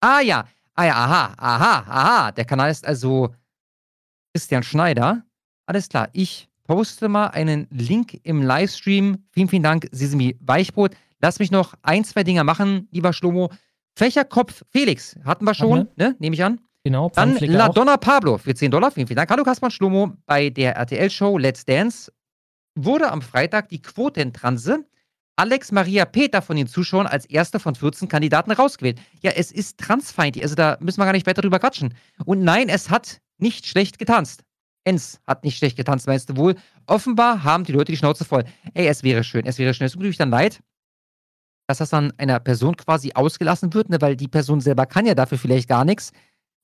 Ah 0.00 0.20
ja. 0.20 0.48
Ah 0.74 0.84
ja, 0.84 0.94
aha, 0.94 1.34
aha, 1.36 1.78
aha. 1.88 2.32
Der 2.32 2.44
Kanal 2.44 2.70
ist 2.70 2.86
also 2.86 3.34
Christian 4.32 4.62
Schneider. 4.62 5.26
Alles 5.66 5.88
klar. 5.88 6.08
Ich 6.12 6.48
poste 6.64 7.08
mal 7.08 7.28
einen 7.28 7.66
Link 7.70 8.20
im 8.22 8.42
Livestream. 8.42 9.26
Vielen, 9.32 9.48
vielen 9.48 9.62
Dank, 9.62 9.88
Sesimi 9.90 10.36
Weichbrot. 10.40 10.94
Lass 11.20 11.38
mich 11.40 11.50
noch 11.50 11.74
ein, 11.82 12.04
zwei 12.04 12.22
Dinge 12.22 12.44
machen, 12.44 12.88
lieber 12.92 13.12
Schlomo. 13.12 13.50
Fächerkopf 13.98 14.62
Felix 14.70 15.18
hatten 15.24 15.44
wir 15.44 15.54
schon, 15.54 15.80
Hatten 15.80 15.92
ne? 15.96 16.14
Nehme 16.20 16.34
ich 16.34 16.44
an. 16.44 16.60
Genau, 16.84 17.10
Dann 17.12 17.36
La. 17.40 17.68
Donna 17.68 17.96
Pablo 17.96 18.38
für 18.38 18.54
10 18.54 18.70
Dollar. 18.70 18.92
Vielen, 18.92 19.08
vielen 19.08 19.16
Dank. 19.16 19.28
Hallo 19.28 19.42
Kaspar 19.42 19.72
Schlomo. 19.72 20.12
Bei 20.24 20.50
der 20.50 20.76
RTL-Show 20.76 21.36
Let's 21.36 21.64
Dance 21.64 22.12
wurde 22.76 23.10
am 23.10 23.20
Freitag 23.22 23.68
die 23.70 23.82
Quotentranse 23.82 24.86
Alex 25.34 25.72
Maria 25.72 26.04
Peter 26.04 26.42
von 26.42 26.56
den 26.56 26.68
Zuschauern 26.68 27.08
als 27.08 27.26
erste 27.26 27.58
von 27.58 27.74
14 27.74 28.08
Kandidaten 28.08 28.52
rausgewählt. 28.52 29.00
Ja, 29.20 29.32
es 29.32 29.50
ist 29.50 29.78
transfeindlich, 29.78 30.44
also 30.44 30.54
da 30.54 30.78
müssen 30.80 31.00
wir 31.00 31.04
gar 31.04 31.12
nicht 31.12 31.26
weiter 31.26 31.42
drüber 31.42 31.58
quatschen. 31.58 31.92
Und 32.24 32.42
nein, 32.42 32.68
es 32.68 32.90
hat 32.90 33.20
nicht 33.38 33.66
schlecht 33.66 33.98
getanzt. 33.98 34.44
Enz 34.84 35.20
hat 35.26 35.42
nicht 35.42 35.58
schlecht 35.58 35.76
getanzt, 35.76 36.06
meinst 36.06 36.30
du 36.30 36.36
wohl? 36.36 36.54
Offenbar 36.86 37.42
haben 37.42 37.64
die 37.64 37.72
Leute 37.72 37.92
die 37.92 37.96
Schnauze 37.96 38.24
voll. 38.24 38.44
Ey, 38.74 38.86
es 38.86 39.02
wäre 39.02 39.24
schön, 39.24 39.44
es 39.44 39.58
wäre 39.58 39.74
schön. 39.74 39.86
Es 39.86 39.92
tut 39.92 40.02
mir 40.02 40.12
dann 40.12 40.30
leid, 40.30 40.60
dass 41.68 41.78
das 41.78 41.90
dann 41.90 42.12
einer 42.16 42.40
Person 42.40 42.76
quasi 42.76 43.12
ausgelassen 43.14 43.72
wird, 43.74 43.90
ne, 43.90 44.00
weil 44.00 44.16
die 44.16 44.26
Person 44.26 44.60
selber 44.60 44.86
kann 44.86 45.06
ja 45.06 45.14
dafür 45.14 45.38
vielleicht 45.38 45.68
gar 45.68 45.84
nichts. 45.84 46.12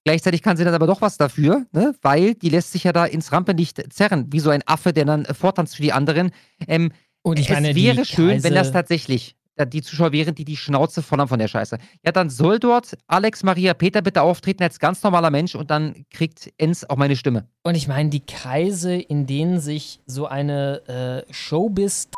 Gleichzeitig 0.07 0.43
kann 0.43 0.57
sie 0.57 0.65
dann 0.65 0.75
aber 0.75 0.87
doch 0.87 1.01
was 1.03 1.17
dafür, 1.19 1.67
ne, 1.73 1.95
weil 2.03 2.35
die 2.35 2.49
lässt 2.49 2.73
sich 2.73 2.85
ja 2.85 2.93
da 2.93 3.05
ins 3.05 3.31
Rampenlicht 3.31 3.93
zerren, 3.93 4.27
wie 4.33 4.41
so 4.41 4.51
ein 4.51 4.63
Affe, 4.67 4.93
der 4.93 5.05
dann 5.05 5.27
vortanzt 5.27 5.77
für 5.77 5.83
die 5.83 5.93
anderen. 5.93 6.31
Ähm, 6.67 6.91
Und 7.23 7.39
ich 7.39 7.51
meine, 7.51 7.71
es 7.71 7.77
wäre 7.77 7.97
die 7.99 8.05
schön, 8.07 8.43
wenn 8.43 8.55
das 8.55 8.69
Kreise- 8.69 8.73
tatsächlich 8.73 9.37
äh, 9.57 9.67
die 9.67 9.83
Zuschauer 9.83 10.13
wären, 10.13 10.35
die 10.35 10.45
die 10.45 10.57
Schnauze 10.57 11.03
voll 11.03 11.19
haben 11.19 11.29
von 11.29 11.39
der 11.39 11.49
Scheiße. 11.49 11.79
Ja, 12.05 12.13
dann 12.13 12.29
soll 12.31 12.59
dort 12.59 12.97
Alex 13.07 13.43
Maria 13.43 13.75
Peter 13.75 14.01
bitte 14.03 14.23
auftreten 14.23 14.63
als 14.63 14.79
ganz 14.79 15.03
normaler 15.03 15.31
Mensch 15.31 15.55
und 15.55 15.71
dann 15.71 16.07
kriegt 16.11 16.51
Enz 16.57 16.85
auch 16.85 16.97
meine 16.97 17.17
Stimme. 17.17 17.47
Und 17.63 17.75
ich 17.75 17.89
meine, 17.89 18.09
die 18.09 18.25
Kreise, 18.25 18.95
in 18.97 19.27
denen 19.27 19.61
sich 19.61 20.01
so 20.07 20.27
eine 20.27 21.25
äh, 21.29 21.33
Showbiz 21.33 22.09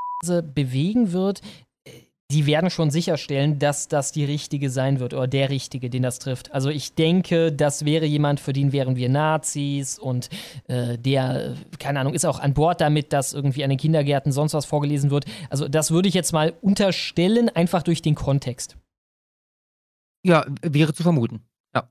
bewegen 0.54 1.12
wird, 1.12 1.40
äh, 1.40 1.44
die 2.30 2.46
werden 2.46 2.70
schon 2.70 2.90
sicherstellen, 2.90 3.60
dass 3.60 3.86
das 3.86 4.10
die 4.10 4.24
richtige 4.24 4.68
sein 4.68 4.98
wird 4.98 5.14
oder 5.14 5.28
der 5.28 5.48
richtige, 5.48 5.90
den 5.90 6.02
das 6.02 6.18
trifft. 6.18 6.50
Also 6.52 6.70
ich 6.70 6.94
denke, 6.94 7.52
das 7.52 7.84
wäre 7.84 8.04
jemand, 8.04 8.40
für 8.40 8.52
den 8.52 8.72
wären 8.72 8.96
wir 8.96 9.08
Nazis 9.08 9.98
und 9.98 10.28
äh, 10.66 10.98
der, 10.98 11.54
keine 11.78 12.00
Ahnung, 12.00 12.14
ist 12.14 12.24
auch 12.24 12.40
an 12.40 12.52
Bord 12.52 12.80
damit, 12.80 13.12
dass 13.12 13.32
irgendwie 13.32 13.62
an 13.62 13.70
den 13.70 13.78
Kindergärten 13.78 14.32
sonst 14.32 14.54
was 14.54 14.66
vorgelesen 14.66 15.10
wird. 15.10 15.26
Also 15.50 15.68
das 15.68 15.92
würde 15.92 16.08
ich 16.08 16.14
jetzt 16.14 16.32
mal 16.32 16.52
unterstellen, 16.62 17.48
einfach 17.48 17.84
durch 17.84 18.02
den 18.02 18.16
Kontext. 18.16 18.76
Ja, 20.24 20.44
wäre 20.62 20.92
zu 20.92 21.04
vermuten. 21.04 21.46
Ja. 21.76 21.88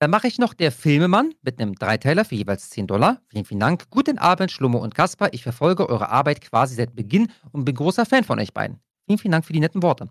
Dann 0.00 0.10
mache 0.10 0.26
ich 0.26 0.38
noch 0.38 0.54
der 0.54 0.72
Filmemann 0.72 1.34
mit 1.42 1.60
einem 1.60 1.76
Dreiteiler 1.76 2.24
für 2.24 2.34
jeweils 2.34 2.70
10 2.70 2.88
Dollar. 2.88 3.22
Vielen, 3.28 3.44
vielen 3.44 3.60
Dank. 3.60 3.88
Guten 3.90 4.18
Abend, 4.18 4.50
Schlummer 4.50 4.80
und 4.80 4.96
Kasper. 4.96 5.28
Ich 5.30 5.44
verfolge 5.44 5.88
eure 5.88 6.08
Arbeit 6.08 6.40
quasi 6.40 6.74
seit 6.74 6.96
Beginn 6.96 7.30
und 7.52 7.64
bin 7.64 7.76
großer 7.76 8.06
Fan 8.06 8.24
von 8.24 8.40
euch 8.40 8.52
beiden. 8.52 8.80
Vielen, 9.08 9.18
vielen 9.18 9.32
Dank 9.32 9.46
für 9.46 9.54
die 9.54 9.60
netten 9.60 9.82
Worte. 9.82 10.10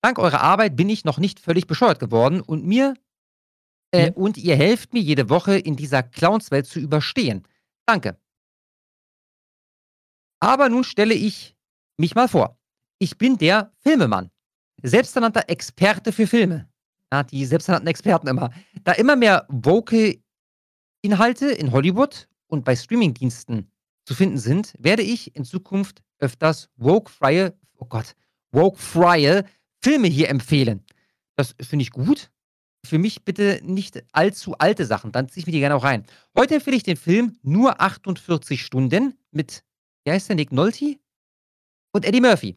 Dank 0.00 0.18
eurer 0.18 0.40
Arbeit 0.40 0.74
bin 0.74 0.88
ich 0.88 1.04
noch 1.04 1.18
nicht 1.18 1.38
völlig 1.38 1.68
bescheuert 1.68 2.00
geworden 2.00 2.40
und 2.40 2.66
mir 2.66 2.94
äh, 3.92 4.10
und 4.10 4.36
ihr 4.36 4.56
helft 4.56 4.92
mir 4.92 5.00
jede 5.00 5.30
Woche 5.30 5.56
in 5.56 5.76
dieser 5.76 6.02
Clownswelt 6.02 6.66
zu 6.66 6.80
überstehen. 6.80 7.44
Danke. 7.86 8.16
Aber 10.40 10.68
nun 10.68 10.82
stelle 10.82 11.14
ich 11.14 11.54
mich 11.98 12.16
mal 12.16 12.26
vor. 12.26 12.58
Ich 12.98 13.16
bin 13.16 13.38
der 13.38 13.72
Filmemann. 13.78 14.30
Selbsternannter 14.82 15.48
Experte 15.48 16.10
für 16.10 16.26
Filme. 16.26 16.68
Ja, 17.12 17.22
die 17.22 17.44
selbsternannten 17.44 17.88
Experten 17.88 18.26
immer. 18.26 18.50
Da 18.82 18.92
immer 18.92 19.14
mehr 19.14 19.46
woke 19.48 20.20
Inhalte 21.02 21.46
in 21.52 21.70
Hollywood 21.70 22.28
und 22.48 22.64
bei 22.64 22.74
Streamingdiensten 22.74 23.70
zu 24.04 24.14
finden 24.14 24.38
sind, 24.38 24.74
werde 24.78 25.02
ich 25.02 25.36
in 25.36 25.44
Zukunft 25.44 26.02
öfters 26.18 26.70
woke-freie, 26.76 27.56
oh 27.76 27.84
Gott, 27.84 28.16
woke-freie 28.52 29.44
Filme 29.82 30.08
hier 30.08 30.28
empfehlen. 30.28 30.84
Das 31.36 31.54
finde 31.60 31.82
ich 31.82 31.90
gut. 31.90 32.30
Für 32.84 32.98
mich 32.98 33.24
bitte 33.24 33.60
nicht 33.62 34.02
allzu 34.12 34.54
alte 34.58 34.86
Sachen, 34.86 35.12
dann 35.12 35.28
ziehe 35.28 35.42
ich 35.42 35.46
mir 35.46 35.52
die 35.52 35.60
gerne 35.60 35.76
auch 35.76 35.84
rein. 35.84 36.04
Heute 36.36 36.56
empfehle 36.56 36.76
ich 36.76 36.82
den 36.82 36.96
Film 36.96 37.38
Nur 37.42 37.80
48 37.80 38.60
Stunden 38.60 39.14
mit, 39.30 39.62
wie 40.04 40.10
heißt 40.10 40.28
der, 40.28 40.36
Nick 40.36 40.52
Nolte? 40.52 40.96
Und 41.92 42.04
Eddie 42.04 42.20
Murphy. 42.20 42.56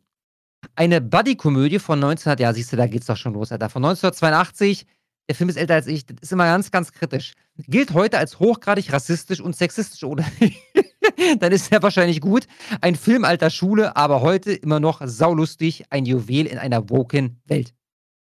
Eine 0.75 0.99
Buddy-Komödie 0.99 1.77
von 1.77 2.03
1900, 2.03 2.39
ja, 2.39 2.53
siehst 2.53 2.73
du, 2.73 2.77
da 2.77 2.87
geht's 2.87 3.05
doch 3.05 3.17
schon 3.17 3.33
los, 3.33 3.51
Alter. 3.51 3.69
Von 3.69 3.85
1982. 3.85 4.87
Der 5.27 5.35
Film 5.35 5.49
ist 5.49 5.57
älter 5.57 5.75
als 5.75 5.87
ich. 5.87 6.05
Das 6.05 6.17
ist 6.21 6.31
immer 6.31 6.45
ganz, 6.45 6.71
ganz 6.71 6.91
kritisch. 6.91 7.33
Gilt 7.57 7.93
heute 7.93 8.17
als 8.17 8.39
hochgradig 8.39 8.91
rassistisch 8.91 9.41
und 9.41 9.55
sexistisch, 9.55 10.03
oder? 10.03 10.25
Dann 11.39 11.51
ist 11.51 11.71
er 11.71 11.81
wahrscheinlich 11.83 12.21
gut. 12.21 12.47
Ein 12.81 12.95
Film 12.95 13.25
alter 13.25 13.49
Schule, 13.49 13.95
aber 13.95 14.21
heute 14.21 14.51
immer 14.53 14.79
noch 14.79 15.01
saulustig. 15.05 15.85
Ein 15.89 16.05
Juwel 16.05 16.45
in 16.45 16.57
einer 16.57 16.89
woken 16.89 17.41
Welt. 17.45 17.73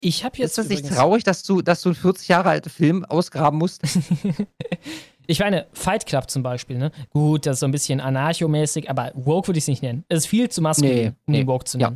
Ich 0.01 0.24
habe 0.24 0.36
jetzt 0.39 0.59
Ist 0.59 0.59
das 0.59 0.69
nicht 0.69 0.89
traurig, 0.89 1.23
dass 1.23 1.44
du, 1.44 1.62
dass 1.62 1.82
du 1.82 1.90
einen 1.90 1.97
40 1.97 2.27
Jahre 2.28 2.48
alten 2.51 2.70
Film 2.70 3.05
ausgraben 3.05 3.59
musst? 3.59 3.82
Ich 5.28 5.39
meine, 5.39 5.66
Fight 5.73 6.05
Club 6.06 6.28
zum 6.28 6.43
Beispiel, 6.43 6.78
ne? 6.78 6.90
Gut, 7.10 7.47
das 7.47 7.55
ist 7.55 7.60
so 7.60 7.66
ein 7.66 7.70
bisschen 7.70 8.01
anarchomäßig, 8.01 8.90
aber 8.90 9.12
woke 9.14 9.47
würde 9.48 9.59
ich 9.59 9.64
es 9.64 9.69
nicht 9.69 9.81
nennen. 9.82 10.05
Es 10.09 10.24
ist 10.24 10.27
viel 10.27 10.48
zu 10.48 10.60
maskulin, 10.60 10.94
Nee, 10.94 11.06
um 11.27 11.32
nee. 11.32 11.47
woke 11.47 11.64
zu 11.64 11.78
Ja. 11.78 11.93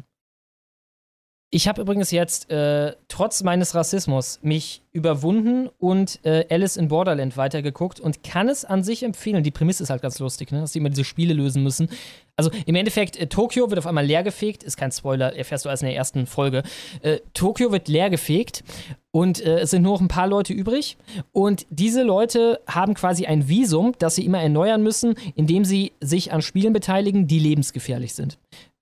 Ich 1.51 1.69
habe 1.69 1.81
übrigens 1.81 2.11
jetzt, 2.11 2.51
äh, 2.51 2.95
trotz 3.07 3.45
meines 3.45 3.77
Rassismus, 3.77 4.41
mich 4.43 4.83
überwunden 4.93 5.69
und 5.79 6.19
äh, 6.25 6.45
Alice 6.51 6.77
in 6.77 6.89
Borderland 6.89 7.37
weitergeguckt 7.37 8.01
und 8.01 8.25
kann 8.25 8.49
es 8.49 8.65
an 8.65 8.83
sich 8.83 9.05
empfehlen. 9.05 9.45
Die 9.45 9.53
Prämisse 9.53 9.85
ist 9.85 9.91
halt 9.91 10.03
ganz 10.03 10.19
lustig, 10.19 10.51
ne? 10.51 10.61
dass 10.61 10.73
sie 10.73 10.81
immer 10.81 10.91
diese 10.91 11.05
Spiele 11.05 11.35
lösen 11.35 11.63
müssen. 11.63 11.89
Also 12.37 12.51
im 12.67 12.75
Endeffekt, 12.75 13.17
äh, 13.17 13.29
Tokio 13.29 13.71
wird 13.71 13.79
auf 13.79 13.87
einmal 13.87 14.05
leergefegt. 14.05 14.65
Ist 14.65 14.77
kein 14.77 14.91
Spoiler, 14.91 15.37
erfährst 15.37 15.65
du 15.65 15.69
alles 15.69 15.83
in 15.83 15.87
der 15.87 15.97
ersten 15.97 16.27
Folge. 16.27 16.65
Äh, 17.01 17.21
Tokio 17.33 17.71
wird 17.71 17.87
leergefegt 17.87 18.65
und 19.13 19.41
äh, 19.41 19.61
es 19.61 19.71
sind 19.71 19.83
nur 19.83 19.95
noch 19.95 20.01
ein 20.01 20.09
paar 20.09 20.27
Leute 20.27 20.53
übrig. 20.53 20.97
Und 21.33 21.67
diese 21.71 22.03
Leute 22.03 22.61
haben 22.67 22.95
quasi 22.95 23.27
ein 23.27 23.49
Visum, 23.49 23.95
das 23.99 24.17
sie 24.17 24.27
immer 24.27 24.43
erneuern 24.43 24.83
müssen, 24.83 25.15
indem 25.37 25.65
sie 25.65 25.93
sich 26.01 26.33
an 26.33 26.43
Spielen 26.43 26.73
beteiligen, 26.73 27.27
die 27.27 27.39
lebensgefährlich 27.39 28.15
sind. 28.15 28.37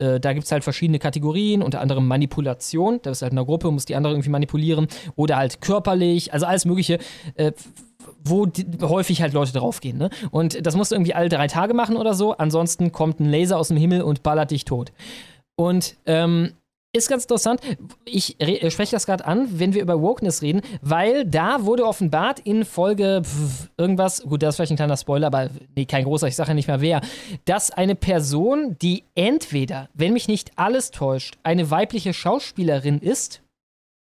Äh, 0.04 0.20
da 0.20 0.32
gibt 0.32 0.44
es 0.44 0.52
halt 0.52 0.64
verschiedene 0.64 0.98
Kategorien, 0.98 1.62
unter 1.62 1.80
anderem 1.80 2.06
Manipulation. 2.06 3.00
Da 3.02 3.10
ist 3.10 3.22
halt 3.22 3.32
in 3.32 3.38
einer 3.38 3.46
Gruppe, 3.46 3.70
muss 3.70 3.84
die 3.84 3.96
andere 3.96 4.12
irgendwie 4.12 4.30
manipulieren. 4.30 4.88
Oder 5.16 5.36
halt 5.36 5.60
körperlich, 5.60 6.32
also 6.32 6.46
alles 6.46 6.64
Mögliche. 6.64 6.98
Äh, 7.36 7.52
wo 8.22 8.46
die, 8.46 8.66
häufig 8.82 9.22
halt 9.22 9.32
Leute 9.32 9.52
draufgehen. 9.52 9.98
Ne? 9.98 10.10
Und 10.30 10.66
das 10.66 10.76
musst 10.76 10.90
du 10.90 10.96
irgendwie 10.96 11.14
alle 11.14 11.28
drei 11.28 11.46
Tage 11.46 11.74
machen 11.74 11.96
oder 11.96 12.14
so. 12.14 12.36
Ansonsten 12.36 12.92
kommt 12.92 13.20
ein 13.20 13.30
Laser 13.30 13.58
aus 13.58 13.68
dem 13.68 13.76
Himmel 13.76 14.02
und 14.02 14.22
ballert 14.22 14.50
dich 14.50 14.64
tot. 14.64 14.92
Und 15.56 15.96
ähm, 16.06 16.52
ist 16.94 17.08
ganz 17.08 17.24
interessant. 17.24 17.60
Ich 18.04 18.40
äh, 18.40 18.70
spreche 18.70 18.92
das 18.92 19.06
gerade 19.06 19.26
an, 19.26 19.58
wenn 19.58 19.74
wir 19.74 19.82
über 19.82 20.00
Wokeness 20.00 20.42
reden, 20.42 20.62
weil 20.80 21.24
da 21.24 21.64
wurde 21.64 21.84
offenbart 21.84 22.40
in 22.40 22.64
Folge 22.64 23.22
irgendwas, 23.76 24.22
gut, 24.22 24.42
das 24.42 24.50
ist 24.50 24.56
vielleicht 24.56 24.72
ein 24.72 24.76
kleiner 24.76 24.96
Spoiler, 24.96 25.26
aber 25.26 25.50
nee, 25.74 25.84
kein 25.84 26.04
großer, 26.04 26.28
ich 26.28 26.36
sage 26.36 26.50
ja 26.50 26.54
nicht 26.54 26.68
mehr 26.68 26.80
wer, 26.80 27.00
dass 27.44 27.70
eine 27.70 27.94
Person, 27.94 28.76
die 28.80 29.04
entweder, 29.14 29.88
wenn 29.94 30.12
mich 30.12 30.28
nicht 30.28 30.52
alles 30.56 30.90
täuscht, 30.90 31.36
eine 31.42 31.70
weibliche 31.70 32.14
Schauspielerin 32.14 32.98
ist, 32.98 33.42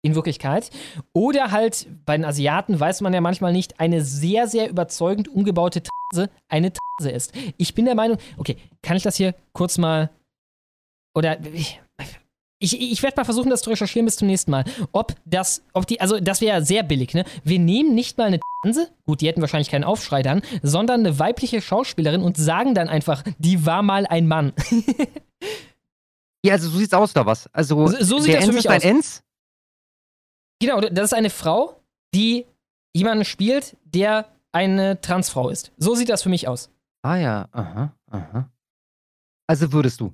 in 0.01 0.15
Wirklichkeit. 0.15 0.69
Oder 1.13 1.51
halt 1.51 1.87
bei 2.05 2.15
den 2.15 2.23
Asiaten 2.23 2.79
weiß 2.79 3.01
man 3.01 3.13
ja 3.13 3.19
manchmal 3.19 3.51
nicht, 3.51 3.81
eine 3.81 4.01
sehr, 4.01 4.47
sehr 4.47 4.69
überzeugend 4.69 5.27
umgebaute 5.27 5.83
Trase 5.83 6.29
eine 6.47 6.71
Trase 6.71 7.11
ist. 7.11 7.33
Ich 7.57 7.75
bin 7.75 7.83
der 7.83 7.95
Meinung, 7.95 8.17
okay, 8.37 8.55
kann 8.81 8.95
ich 8.95 9.03
das 9.03 9.17
hier 9.17 9.35
kurz 9.51 9.77
mal. 9.77 10.09
Oder. 11.13 11.37
Ich, 11.53 11.81
ich, 12.59 12.79
ich 12.79 13.01
werde 13.03 13.15
mal 13.17 13.23
versuchen, 13.23 13.49
das 13.49 13.61
zu 13.61 13.69
recherchieren 13.69 14.05
bis 14.05 14.17
zum 14.17 14.27
nächsten 14.27 14.51
Mal. 14.51 14.65
Ob 14.91 15.15
das, 15.25 15.63
ob 15.73 15.87
die, 15.87 16.01
also 16.01 16.19
das 16.19 16.41
wäre 16.41 16.57
ja 16.59 16.61
sehr 16.63 16.83
billig, 16.83 17.13
ne? 17.13 17.23
Wir 17.43 17.57
nehmen 17.59 17.95
nicht 17.95 18.17
mal 18.17 18.25
eine 18.27 18.39
Transe, 18.63 18.89
gut, 19.05 19.21
die 19.21 19.27
hätten 19.27 19.41
wahrscheinlich 19.41 19.69
keinen 19.69 19.85
Aufschrei 19.85 20.21
dann, 20.21 20.41
sondern 20.61 20.99
eine 21.01 21.17
weibliche 21.19 21.61
Schauspielerin 21.61 22.21
und 22.21 22.35
sagen 22.37 22.75
dann 22.75 22.89
einfach, 22.89 23.23
die 23.37 23.65
war 23.65 23.81
mal 23.81 24.05
ein 24.05 24.27
Mann. 24.27 24.53
Ja, 26.45 26.53
also 26.53 26.69
so 26.69 26.77
sieht's 26.77 26.93
aus, 26.93 27.11
oder 27.15 27.25
was? 27.25 27.47
Also, 27.53 27.85
So- 27.87 28.01
so 28.01 28.19
sieht 28.19 28.31
der 28.33 28.39
das 28.39 28.45
für 28.49 28.55
Enz 28.55 28.63
mich 28.63 28.69
aus. 28.69 28.83
Enz? 28.83 29.23
Genau, 30.61 30.79
das 30.79 31.05
ist 31.11 31.13
eine 31.13 31.29
Frau, 31.29 31.81
die 32.13 32.45
jemanden 32.93 33.25
spielt, 33.25 33.75
der 33.83 34.25
eine 34.53 35.01
Transfrau 35.01 35.49
ist. 35.49 35.73
So 35.77 35.95
sieht 35.95 36.07
das 36.07 36.23
für 36.23 36.29
mich 36.29 36.47
aus. 36.47 36.69
Ah 37.01 37.17
ja, 37.17 37.49
aha, 37.51 37.93
aha. 38.09 38.49
Also 39.47 39.73
würdest 39.73 39.99
du. 39.99 40.13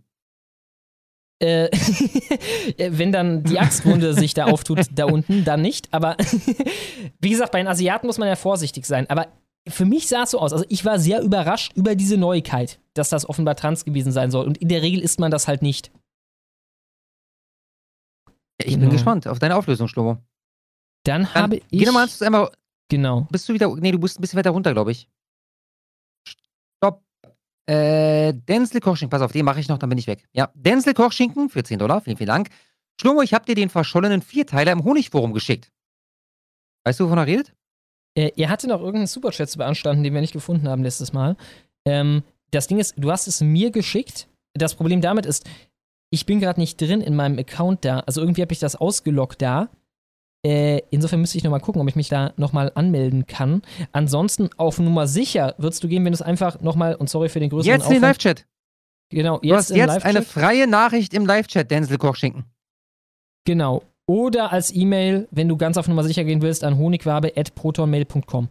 Äh, 1.39 1.69
wenn 2.77 3.11
dann 3.11 3.43
die 3.43 3.59
Axtwunde 3.59 4.13
sich 4.13 4.33
da 4.33 4.45
auftut, 4.45 4.79
da 4.93 5.05
unten, 5.05 5.43
dann 5.43 5.61
nicht. 5.61 5.93
Aber 5.93 6.15
wie 7.19 7.29
gesagt, 7.29 7.51
bei 7.51 7.57
den 7.59 7.67
Asiaten 7.67 8.07
muss 8.07 8.17
man 8.17 8.27
ja 8.27 8.35
vorsichtig 8.35 8.85
sein. 8.85 9.09
Aber 9.09 9.27
für 9.67 9.85
mich 9.85 10.07
sah 10.07 10.23
es 10.23 10.31
so 10.31 10.39
aus. 10.39 10.53
Also 10.53 10.65
ich 10.69 10.85
war 10.85 10.99
sehr 10.99 11.21
überrascht 11.21 11.73
über 11.75 11.95
diese 11.95 12.17
Neuigkeit, 12.17 12.79
dass 12.93 13.09
das 13.09 13.27
offenbar 13.27 13.55
trans 13.55 13.83
gewesen 13.83 14.11
sein 14.11 14.31
soll. 14.31 14.45
Und 14.45 14.57
in 14.59 14.69
der 14.69 14.81
Regel 14.81 15.01
ist 15.01 15.19
man 15.19 15.31
das 15.31 15.47
halt 15.47 15.61
nicht. 15.61 15.91
Ich 18.57 18.67
bin 18.73 18.81
Genau. 18.81 18.91
gespannt 18.93 19.27
auf 19.27 19.39
deine 19.39 19.55
Auflösung, 19.57 19.87
Schlomo. 19.87 20.17
Dann 21.03 21.33
habe 21.33 21.57
ich. 21.57 21.63
Geh 21.69 21.85
nochmal 21.85 22.07
einmal. 22.21 22.51
Genau. 22.89 23.27
Bist 23.31 23.49
du 23.49 23.53
wieder. 23.53 23.73
Nee, 23.75 23.91
du 23.91 23.99
bist 23.99 24.17
ein 24.17 24.21
bisschen 24.21 24.37
weiter 24.37 24.51
runter, 24.51 24.73
glaube 24.73 24.91
ich. 24.91 25.09
Stopp. 26.27 27.03
Äh, 27.67 28.33
Denzel 28.33 28.79
Kochschinken, 28.79 29.09
pass 29.09 29.21
auf, 29.21 29.31
den 29.31 29.45
mache 29.45 29.59
ich 29.59 29.67
noch, 29.67 29.77
dann 29.79 29.89
bin 29.89 29.97
ich 29.97 30.07
weg. 30.07 30.27
Ja, 30.33 30.51
Denzel 30.53 30.93
Kochschinken 30.93 31.49
für 31.49 31.63
10 31.63 31.79
Dollar, 31.79 32.01
vielen, 32.01 32.17
vielen 32.17 32.27
Dank. 32.27 32.49
Schlomo, 33.01 33.21
ich 33.21 33.33
habe 33.33 33.45
dir 33.45 33.55
den 33.55 33.69
verschollenen 33.69 34.21
Vierteiler 34.21 34.71
im 34.71 34.83
Honigforum 34.83 35.33
geschickt. 35.33 35.71
Weißt 36.85 36.99
du, 36.99 37.05
wovon 37.05 37.17
er 37.17 37.25
redet? 37.27 37.53
Äh, 38.15 38.31
ihr 38.35 38.49
hatte 38.49 38.67
noch 38.67 38.79
irgendeinen 38.79 39.07
Superchat 39.07 39.49
zu 39.49 39.57
beanstanden, 39.57 40.03
den 40.03 40.13
wir 40.13 40.21
nicht 40.21 40.33
gefunden 40.33 40.69
haben 40.69 40.83
letztes 40.83 41.11
Mal. 41.11 41.35
Ähm, 41.85 42.23
das 42.51 42.67
Ding 42.67 42.79
ist, 42.79 42.93
du 42.97 43.11
hast 43.11 43.27
es 43.27 43.41
mir 43.41 43.71
geschickt. 43.71 44.27
Das 44.53 44.75
Problem 44.75 45.01
damit 45.01 45.25
ist, 45.25 45.45
Ich 46.11 46.25
bin 46.25 46.39
gerade 46.39 46.59
nicht 46.59 46.79
drin 46.79 47.01
in 47.01 47.15
meinem 47.15 47.37
Account 47.39 47.83
da. 47.83 47.99
Also 48.01 48.21
irgendwie 48.21 48.41
habe 48.41 48.53
ich 48.53 48.59
das 48.59 48.75
ausgelockt 48.75 49.41
da. 49.41 49.69
Äh, 50.45 50.83
insofern 50.91 51.21
müsste 51.21 51.39
ich 51.39 51.43
nochmal 51.43 51.59
gucken, 51.59 51.81
ob 51.81 51.87
ich 51.87 51.95
mich 51.95 52.07
da 52.07 52.31
nochmal 52.37 52.71
anmelden 52.75 53.25
kann. 53.25 53.63
Ansonsten 53.93 54.51
auf 54.57 54.77
Nummer 54.77 55.07
sicher 55.07 55.55
würdest 55.57 55.83
du 55.83 55.87
gehen, 55.87 56.05
wenn 56.05 56.11
du 56.11 56.17
es 56.17 56.21
einfach 56.21 56.61
nochmal, 56.61 56.93
und 56.93 57.09
sorry 57.09 57.29
für 57.29 57.39
den 57.39 57.49
größeren 57.49 57.79
Jetzt 57.79 57.87
in 57.87 57.93
den 57.93 58.01
Live-Chat. 58.03 58.45
Genau, 59.09 59.39
Du 59.39 59.47
jetzt 59.47 59.57
hast 59.57 59.69
im 59.71 59.77
jetzt 59.77 60.05
eine 60.05 60.21
freie 60.21 60.67
Nachricht 60.67 61.15
im 61.15 61.25
Live-Chat, 61.25 61.71
Denzel 61.71 61.97
Kochschinken. 61.97 62.45
Genau. 63.45 63.81
Oder 64.05 64.51
als 64.51 64.71
E-Mail, 64.71 65.27
wenn 65.31 65.47
du 65.47 65.57
ganz 65.57 65.77
auf 65.77 65.87
Nummer 65.87 66.03
sicher 66.03 66.23
gehen 66.23 66.43
willst, 66.43 66.63
an 66.63 66.77
honigwabe.protonmail.com. 66.77 68.49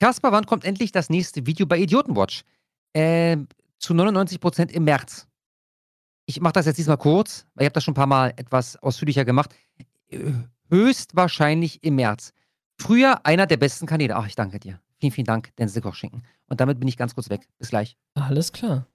Kaspar, 0.00 0.32
wann 0.32 0.46
kommt 0.46 0.64
endlich 0.64 0.92
das 0.92 1.10
nächste 1.10 1.44
Video 1.44 1.66
bei 1.66 1.76
Idiotenwatch? 1.76 2.42
Ähm, 2.94 3.48
zu 3.78 3.92
99% 3.92 4.70
im 4.70 4.84
März. 4.84 5.28
Ich 6.24 6.40
mache 6.40 6.54
das 6.54 6.64
jetzt 6.64 6.78
diesmal 6.78 6.96
kurz, 6.96 7.44
weil 7.54 7.64
ich 7.64 7.66
habe 7.66 7.74
das 7.74 7.84
schon 7.84 7.92
ein 7.92 7.96
paar 7.96 8.06
Mal 8.06 8.32
etwas 8.36 8.76
ausführlicher 8.76 9.26
gemacht. 9.26 9.54
Höchstwahrscheinlich 10.70 11.82
im 11.82 11.96
März. 11.96 12.32
Früher 12.78 13.26
einer 13.26 13.46
der 13.46 13.56
besten 13.56 13.86
Kanäle. 13.86 14.16
Ach, 14.16 14.26
ich 14.26 14.36
danke 14.36 14.58
dir. 14.58 14.80
Vielen, 14.98 15.12
vielen 15.12 15.26
Dank, 15.26 15.54
Denzel 15.56 15.82
Kochschinken. 15.82 16.22
Und 16.48 16.60
damit 16.60 16.78
bin 16.78 16.88
ich 16.88 16.96
ganz 16.96 17.14
kurz 17.14 17.30
weg. 17.30 17.46
Bis 17.58 17.70
gleich. 17.70 17.96
Alles 18.14 18.52
klar. 18.52 18.86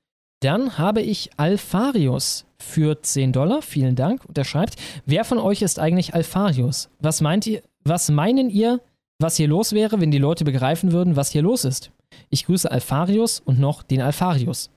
Dann 0.42 0.78
habe 0.78 1.02
ich 1.02 1.32
Alfarius 1.38 2.46
für 2.60 3.02
10 3.02 3.34
Dollar. 3.34 3.62
Vielen 3.62 3.96
Dank. 3.96 4.26
Und 4.26 4.38
er 4.38 4.44
schreibt: 4.44 4.76
Wer 5.06 5.24
von 5.24 5.38
euch 5.38 5.62
ist 5.62 5.80
eigentlich 5.80 6.14
Alfarius? 6.14 6.90
Was 7.00 7.22
meint 7.22 7.48
ihr, 7.48 7.62
was 7.84 8.10
meinen 8.10 8.50
ihr, 8.50 8.82
was 9.20 9.38
hier 9.38 9.48
los 9.48 9.74
wäre, 9.74 10.00
wenn 10.02 10.12
die 10.12 10.18
Leute 10.18 10.44
begreifen 10.44 10.92
würden, 10.92 11.16
was 11.16 11.32
hier 11.32 11.42
los 11.42 11.66
ist? 11.66 11.92
Ich 12.30 12.46
grüße 12.46 12.70
Alfarius 12.70 13.40
und 13.40 13.60
noch 13.60 13.84
den 13.84 14.02
Alfarius. 14.02 14.70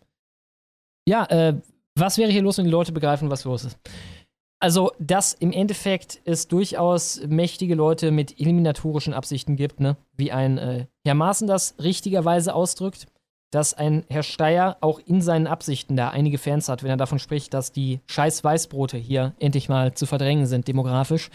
Ja, 1.06 1.24
äh, 1.26 1.60
was 1.94 2.18
wäre 2.18 2.30
hier 2.30 2.42
los, 2.42 2.58
wenn 2.58 2.64
die 2.64 2.70
Leute 2.70 2.92
begreifen, 2.92 3.30
was 3.30 3.44
los 3.44 3.64
ist? 3.64 3.78
Also, 4.60 4.90
dass 4.98 5.34
im 5.34 5.52
Endeffekt 5.52 6.20
es 6.24 6.48
durchaus 6.48 7.20
mächtige 7.28 7.76
Leute 7.76 8.10
mit 8.10 8.40
eliminatorischen 8.40 9.14
Absichten 9.14 9.54
gibt, 9.54 9.78
ne? 9.78 9.96
Wie 10.16 10.32
ein 10.32 10.58
äh, 10.58 10.86
Herr 11.04 11.14
Maaßen 11.14 11.46
das 11.46 11.76
richtigerweise 11.80 12.54
ausdrückt, 12.54 13.06
dass 13.50 13.72
ein 13.72 14.04
Herr 14.10 14.24
Steyer 14.24 14.76
auch 14.80 14.98
in 14.98 15.22
seinen 15.22 15.46
Absichten 15.46 15.96
da 15.96 16.10
einige 16.10 16.38
Fans 16.38 16.68
hat, 16.68 16.82
wenn 16.82 16.90
er 16.90 16.96
davon 16.96 17.20
spricht, 17.20 17.54
dass 17.54 17.72
die 17.72 18.00
scheiß 18.06 18.42
Weißbrote 18.42 18.98
hier 18.98 19.34
endlich 19.38 19.68
mal 19.68 19.94
zu 19.94 20.06
verdrängen 20.06 20.46
sind, 20.46 20.66
demografisch. 20.66 21.30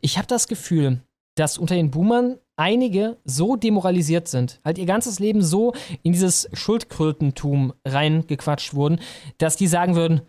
Ich 0.00 0.16
habe 0.16 0.26
das 0.26 0.48
Gefühl, 0.48 1.00
dass 1.34 1.58
unter 1.58 1.74
den 1.74 1.90
Boomern 1.90 2.38
einige 2.56 3.18
so 3.24 3.56
demoralisiert 3.56 4.26
sind, 4.26 4.60
halt 4.64 4.78
ihr 4.78 4.86
ganzes 4.86 5.18
Leben 5.18 5.42
so 5.42 5.74
in 6.02 6.12
dieses 6.12 6.48
Schuldkrötentum 6.54 7.74
reingequatscht 7.86 8.74
wurden, 8.74 9.00
dass 9.38 9.56
die 9.56 9.66
sagen 9.66 9.94
würden, 9.94 10.22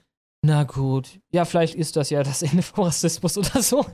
na 0.44 0.64
gut, 0.64 1.20
ja, 1.32 1.45
vielleicht 1.45 1.76
ist 1.76 1.95
das 1.95 2.10
ja 2.10 2.24
das 2.24 2.42
Ende 2.42 2.64
vom 2.64 2.86
Rassismus 2.86 3.38
oder 3.38 3.61
so. 3.61 3.86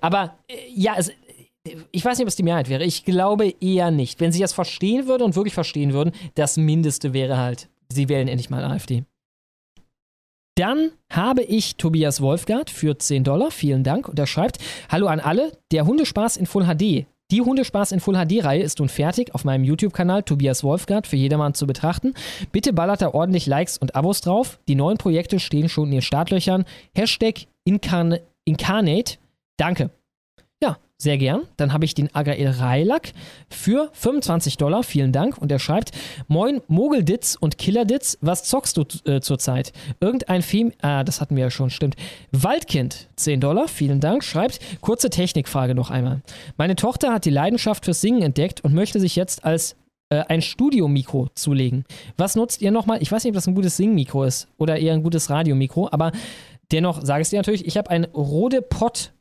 Aber 0.00 0.38
äh, 0.48 0.54
ja, 0.74 0.94
es, 0.96 1.10
ich 1.92 2.04
weiß 2.04 2.18
nicht, 2.18 2.24
ob 2.24 2.28
es 2.28 2.36
die 2.36 2.42
Mehrheit 2.42 2.68
wäre. 2.68 2.84
Ich 2.84 3.04
glaube 3.04 3.54
eher 3.60 3.90
nicht. 3.90 4.20
Wenn 4.20 4.32
sie 4.32 4.40
das 4.40 4.52
verstehen 4.52 5.06
würden 5.06 5.22
und 5.22 5.36
wirklich 5.36 5.54
verstehen 5.54 5.92
würden, 5.92 6.12
das 6.34 6.56
Mindeste 6.56 7.12
wäre 7.12 7.38
halt, 7.38 7.68
sie 7.88 8.08
wählen 8.08 8.28
endlich 8.28 8.50
mal 8.50 8.64
AfD. 8.64 9.04
Dann 10.56 10.90
habe 11.10 11.42
ich 11.42 11.76
Tobias 11.76 12.20
Wolfgart 12.20 12.68
für 12.68 12.98
10 12.98 13.22
Dollar. 13.24 13.50
Vielen 13.50 13.84
Dank. 13.84 14.08
Und 14.08 14.18
er 14.18 14.26
schreibt: 14.26 14.58
Hallo 14.90 15.06
an 15.06 15.20
alle. 15.20 15.52
Der 15.70 15.86
Hundespaß 15.86 16.36
in 16.36 16.46
Full 16.46 16.64
HD. 16.64 17.06
Die 17.30 17.42
Hundespaß 17.42 17.92
in 17.92 18.00
Full 18.00 18.14
HD-Reihe 18.14 18.62
ist 18.62 18.78
nun 18.78 18.88
fertig 18.88 19.34
auf 19.34 19.44
meinem 19.44 19.62
YouTube-Kanal 19.62 20.22
Tobias 20.22 20.64
Wolfgart 20.64 21.06
für 21.06 21.16
jedermann 21.16 21.52
zu 21.52 21.66
betrachten. 21.66 22.14
Bitte 22.52 22.72
ballert 22.72 23.02
da 23.02 23.12
ordentlich 23.12 23.44
Likes 23.44 23.76
und 23.76 23.94
Abos 23.94 24.22
drauf. 24.22 24.58
Die 24.66 24.74
neuen 24.74 24.96
Projekte 24.96 25.38
stehen 25.38 25.68
schon 25.68 25.88
in 25.88 25.92
den 25.92 26.02
Startlöchern. 26.02 26.64
Hashtag 26.94 27.46
Incarn 27.64 28.18
Incarnate. 28.46 29.18
Danke. 29.58 29.90
Sehr 31.00 31.16
gern. 31.16 31.42
Dann 31.56 31.72
habe 31.72 31.84
ich 31.84 31.94
den 31.94 32.12
Agael 32.12 32.50
Reilak 32.50 33.12
für 33.48 33.88
25 33.92 34.56
Dollar. 34.56 34.82
Vielen 34.82 35.12
Dank. 35.12 35.38
Und 35.38 35.52
er 35.52 35.60
schreibt: 35.60 35.92
Moin, 36.26 36.60
Mogelditz 36.66 37.36
und 37.38 37.56
Killerditz, 37.56 38.18
was 38.20 38.42
zockst 38.42 38.76
du 38.76 38.84
äh, 39.04 39.20
zurzeit? 39.20 39.72
Irgendein 40.00 40.42
Fem. 40.42 40.72
Ah, 40.82 41.04
das 41.04 41.20
hatten 41.20 41.36
wir 41.36 41.44
ja 41.44 41.50
schon, 41.50 41.70
stimmt. 41.70 41.94
Waldkind, 42.32 43.08
10 43.14 43.40
Dollar. 43.40 43.68
Vielen 43.68 44.00
Dank. 44.00 44.24
Schreibt: 44.24 44.58
Kurze 44.80 45.08
Technikfrage 45.08 45.76
noch 45.76 45.90
einmal. 45.90 46.20
Meine 46.56 46.74
Tochter 46.74 47.12
hat 47.12 47.24
die 47.24 47.30
Leidenschaft 47.30 47.84
fürs 47.84 48.00
Singen 48.00 48.22
entdeckt 48.22 48.64
und 48.64 48.74
möchte 48.74 48.98
sich 48.98 49.14
jetzt 49.14 49.44
als 49.44 49.76
äh, 50.08 50.24
ein 50.26 50.42
Studiomikro 50.42 51.28
zulegen. 51.36 51.84
Was 52.16 52.34
nutzt 52.34 52.60
ihr 52.60 52.72
nochmal? 52.72 53.00
Ich 53.02 53.12
weiß 53.12 53.22
nicht, 53.22 53.30
ob 53.30 53.36
das 53.36 53.46
ein 53.46 53.54
gutes 53.54 53.76
Singmikro 53.76 54.24
ist 54.24 54.48
oder 54.58 54.76
eher 54.76 54.94
ein 54.94 55.04
gutes 55.04 55.30
Radiomikro, 55.30 55.90
aber 55.92 56.10
dennoch 56.72 57.04
sage 57.04 57.20
ich 57.20 57.26
es 57.26 57.30
dir 57.30 57.38
natürlich: 57.38 57.68
Ich 57.68 57.76
habe 57.76 57.88
ein 57.88 58.02
Rode 58.06 58.62
Pod 58.62 59.12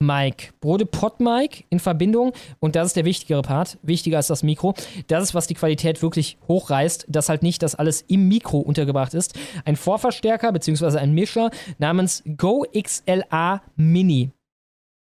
Mic, 0.00 0.52
Rode 0.64 0.86
Pod 0.86 1.18
Mic 1.18 1.64
in 1.70 1.80
Verbindung 1.80 2.32
und 2.60 2.76
das 2.76 2.88
ist 2.88 2.96
der 2.96 3.04
wichtigere 3.04 3.42
Part, 3.42 3.78
wichtiger 3.82 4.18
als 4.18 4.28
das 4.28 4.44
Mikro. 4.44 4.74
Das 5.08 5.24
ist, 5.24 5.34
was 5.34 5.48
die 5.48 5.54
Qualität 5.54 6.02
wirklich 6.02 6.38
hochreißt, 6.46 7.06
dass 7.08 7.28
halt 7.28 7.42
nicht 7.42 7.62
das 7.62 7.74
alles 7.74 8.02
im 8.02 8.28
Mikro 8.28 8.58
untergebracht 8.58 9.14
ist. 9.14 9.36
Ein 9.64 9.74
Vorverstärker 9.74 10.52
bzw. 10.52 10.98
ein 10.98 11.14
Mischer 11.14 11.50
namens 11.78 12.22
Go 12.36 12.64
XLA 12.80 13.60
Mini 13.74 14.30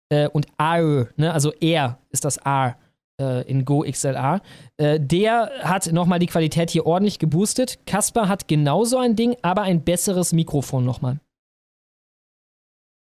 äh, 0.09 0.29
und 0.29 0.47
AR, 0.57 1.09
ne? 1.15 1.31
also 1.31 1.53
R 1.53 1.99
ist 2.09 2.25
das 2.25 2.37
R 2.37 2.77
äh, 3.21 3.47
in 3.47 3.65
Go 3.65 3.83
XLR. 3.87 4.41
Äh, 4.77 4.99
der 4.99 5.51
hat 5.61 5.91
nochmal 5.91 6.17
die 6.17 6.27
Qualität 6.27 6.71
hier 6.71 6.87
ordentlich 6.87 7.19
geboostet. 7.19 7.85
Casper 7.85 8.27
hat 8.27 8.47
genauso 8.47 8.97
ein 8.97 9.15
Ding, 9.15 9.35
aber 9.43 9.61
ein 9.61 9.83
besseres 9.83 10.33
Mikrofon 10.33 10.85
nochmal. 10.85 11.19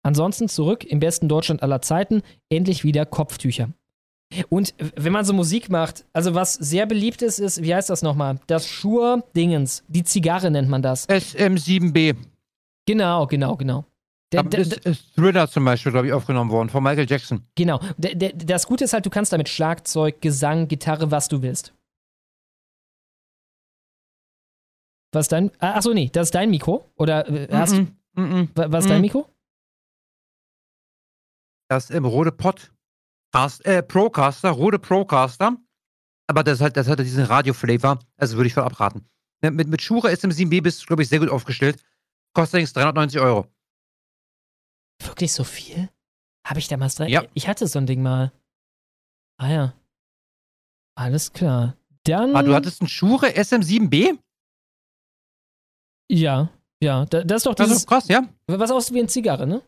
Ansonsten 0.03 0.49
zurück 0.49 0.85
im 0.85 1.01
besten 1.01 1.29
Deutschland 1.29 1.63
aller 1.63 1.83
Zeiten, 1.83 2.23
endlich 2.51 2.85
wieder 2.85 3.05
Kopftücher. 3.07 3.71
Und 4.51 4.75
wenn 4.79 5.13
man 5.13 5.25
so 5.25 5.33
Musik 5.33 5.71
macht, 5.71 6.05
also 6.13 6.35
was 6.35 6.55
sehr 6.55 6.85
beliebt 6.87 7.23
ist, 7.23 7.39
ist, 7.39 7.63
wie 7.63 7.75
heißt 7.75 7.89
das 7.89 8.03
nochmal? 8.03 8.39
Das 8.47 8.67
Schur-Dingens. 8.69 9.85
Die 9.89 10.05
Zigarre 10.05 10.51
nennt 10.51 10.69
man 10.69 10.83
das. 10.83 11.09
SM7B. 11.09 12.15
Genau, 12.87 13.27
genau, 13.27 13.57
genau. 13.57 13.85
Der, 14.31 14.43
der, 14.43 14.61
ist, 14.61 14.75
ist 14.85 15.15
Thriller 15.15 15.49
zum 15.49 15.65
Beispiel, 15.65 15.91
glaube 15.93 16.09
ich, 16.09 16.13
aufgenommen 16.13 16.51
worden, 16.51 16.69
von 16.69 16.83
Michael 16.83 17.09
Jackson. 17.09 17.41
genau. 17.55 17.81
Der, 17.97 18.15
der, 18.15 18.35
das 18.35 18.67
Gute 18.67 18.85
ist 18.85 18.93
halt, 18.93 19.07
du 19.07 19.11
kannst 19.11 19.33
damit 19.33 19.49
Schlagzeug, 19.49 20.21
Gesang, 20.21 20.69
Gitarre, 20.69 21.11
was 21.11 21.29
du 21.29 21.41
willst. 21.41 21.73
Was 25.13 25.25
ist 25.25 25.33
dein. 25.33 25.51
Ah, 25.59 25.73
Achso, 25.77 25.95
nee, 25.95 26.11
das 26.13 26.29
ist 26.29 26.35
dein 26.35 26.51
Mikro? 26.51 26.85
Oder 26.97 27.27
äh, 27.29 27.49
hast 27.51 27.73
Mm-mm, 27.75 27.89
mm-mm, 28.17 28.49
wa- 28.55 28.67
Was 28.71 28.85
ist 28.85 28.91
dein 28.91 28.99
mm. 28.99 29.03
Mikro? 29.03 29.27
Das 31.69 31.91
im 31.91 32.05
Rode 32.05 32.33
Pod. 32.33 32.73
Cast, 33.33 33.65
äh, 33.67 33.83
Procaster, 33.83 34.51
Rode 34.51 34.79
Procaster. 34.79 35.57
Aber 36.27 36.43
das 36.45 36.61
hat, 36.61 36.77
das 36.77 36.89
hat 36.89 36.99
diesen 36.99 37.25
Radio-Flavor. 37.25 37.99
Also 38.17 38.37
würde 38.37 38.49
ich 38.49 38.55
voll 38.55 38.65
abraten. 38.65 39.07
Mit, 39.43 39.69
mit 39.69 39.83
Shure 39.83 40.09
SM7B 40.09 40.63
bist 40.63 40.83
du, 40.83 40.87
glaube 40.87 41.03
ich, 41.03 41.09
sehr 41.09 41.21
gut 41.21 41.29
aufgestellt. 41.31 41.83
Kostet 42.35 42.55
allerdings 42.55 42.73
390 42.73 43.21
Euro. 43.21 43.47
Wirklich 45.03 45.33
so 45.33 45.45
viel? 45.45 45.89
Habe 46.47 46.59
ich 46.59 46.69
damals 46.69 46.97
drei? 46.97 47.09
Ja. 47.09 47.25
Ich 47.35 47.49
hatte 47.49 47.67
so 47.67 47.79
ein 47.79 47.87
Ding 47.87 48.03
mal. 48.03 48.33
Ah 49.39 49.51
ja. 49.51 49.75
Alles 50.97 51.33
klar. 51.33 51.77
Dann. 52.05 52.35
Ah, 52.35 52.43
du 52.43 52.55
hattest 52.55 52.81
einen 52.81 52.89
Shure 52.89 53.29
SM7B? 53.29 54.19
Ja, 56.11 56.49
ja. 56.83 57.05
Da, 57.07 57.23
das 57.23 57.39
ist 57.39 57.47
doch 57.47 57.55
Das 57.55 57.67
dieses. 57.67 57.83
ist 57.83 57.89
krass, 57.89 58.09
ja. 58.09 58.27
Was 58.47 58.71
aussieht 58.71 58.95
wie 58.95 59.01
eine 59.01 59.09
Zigarre, 59.09 59.47
ne? 59.47 59.63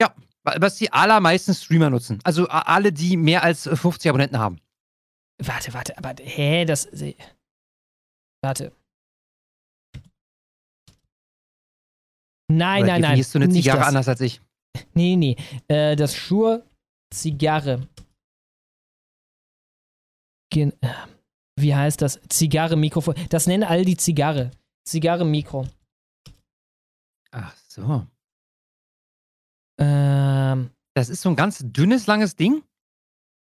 Ja, 0.00 0.14
was 0.44 0.76
die 0.76 0.92
allermeisten 0.92 1.54
Streamer 1.54 1.90
nutzen. 1.90 2.20
Also 2.22 2.46
alle, 2.48 2.92
die 2.92 3.16
mehr 3.16 3.42
als 3.42 3.66
äh, 3.66 3.76
50 3.76 4.08
Abonnenten 4.10 4.38
haben. 4.38 4.60
Warte, 5.38 5.72
warte, 5.74 5.98
aber 5.98 6.14
hä, 6.22 6.64
das. 6.64 6.88
Warte. 8.42 8.72
Nein, 12.52 12.82
Oder 12.84 12.92
nein, 12.92 13.00
nein. 13.00 13.24
du 13.32 13.38
eine 13.38 13.48
nicht 13.48 13.62
Zigarre 13.62 13.78
das. 13.78 13.88
anders 13.88 14.08
als 14.08 14.20
ich? 14.20 14.40
Nee, 14.92 15.16
nee. 15.16 15.36
Äh, 15.68 15.96
das 15.96 16.14
Shure 16.14 16.64
Zigarre. 17.12 17.88
Gen 20.52 20.72
äh, 20.82 20.88
wie 21.58 21.74
heißt 21.74 22.02
das? 22.02 22.20
Zigarre 22.28 22.76
Mikrofon. 22.76 23.14
Das 23.30 23.46
nennen 23.46 23.64
all 23.64 23.84
die 23.84 23.96
Zigarre. 23.96 24.50
Zigarre 24.86 25.24
Mikro. 25.24 25.66
Ach 27.30 27.56
so. 27.68 28.06
Ähm, 29.78 30.70
Das 30.94 31.08
ist 31.08 31.22
so 31.22 31.28
ein 31.28 31.36
ganz 31.36 31.60
dünnes, 31.64 32.06
langes 32.06 32.36
Ding? 32.36 32.62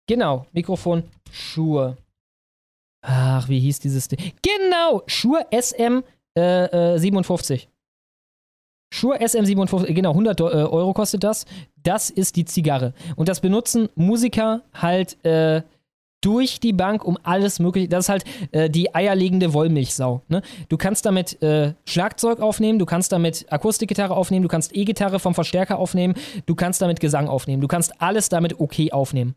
genau, 0.09 0.47
Mikrofon 0.53 1.05
Shure. 1.31 1.97
Ach, 3.03 3.49
wie 3.49 3.61
hieß 3.61 3.79
dieses 3.81 4.09
Ding? 4.09 4.19
Genau, 4.43 5.03
Shure 5.07 5.47
SM 5.53 6.01
äh, 6.37 6.95
äh, 6.95 6.99
57. 6.99 7.69
Shure 8.93 9.19
SM57, 9.21 9.93
genau, 9.95 10.11
100 10.11 10.39
Do- 10.41 10.49
äh, 10.51 10.65
Euro 10.65 10.93
kostet 10.93 11.23
das. 11.23 11.47
Das 11.83 12.11
ist 12.11 12.35
die 12.37 12.45
Zigarre. 12.45 12.93
Und 13.17 13.29
das 13.29 13.41
benutzen 13.41 13.89
Musiker 13.95 14.63
halt 14.75 15.25
äh, 15.25 15.63
durch 16.21 16.61
die 16.61 16.73
Bank 16.73 17.05
um 17.05 17.19
alles 17.23 17.59
mögliche. 17.59 17.89
Das 17.89 18.07
ist 18.07 18.09
halt 18.09 18.25
äh, 18.53 18.69
die 18.69 18.95
eierlegende 18.95 19.53
Wollmilchsau. 19.53 20.23
Ne? 20.29 20.43
Du 20.69 20.77
kannst 20.77 21.07
damit 21.07 21.41
äh, 21.43 21.75
Schlagzeug 21.87 22.41
aufnehmen, 22.41 22.79
du 22.79 22.87
kannst 22.87 23.13
damit 23.13 23.51
Akustikgitarre 23.51 24.15
aufnehmen, 24.15 24.43
du 24.43 24.49
kannst 24.49 24.75
E-Gitarre 24.75 25.19
vom 25.19 25.35
Verstärker 25.35 25.79
aufnehmen, 25.79 26.15
du 26.47 26.55
kannst 26.55 26.83
damit 26.83 27.01
Gesang 27.01 27.29
aufnehmen, 27.29 27.61
du 27.61 27.69
kannst 27.69 28.01
alles 28.01 28.29
damit 28.29 28.61
okay 28.61 28.93
aufnehmen. 28.93 29.35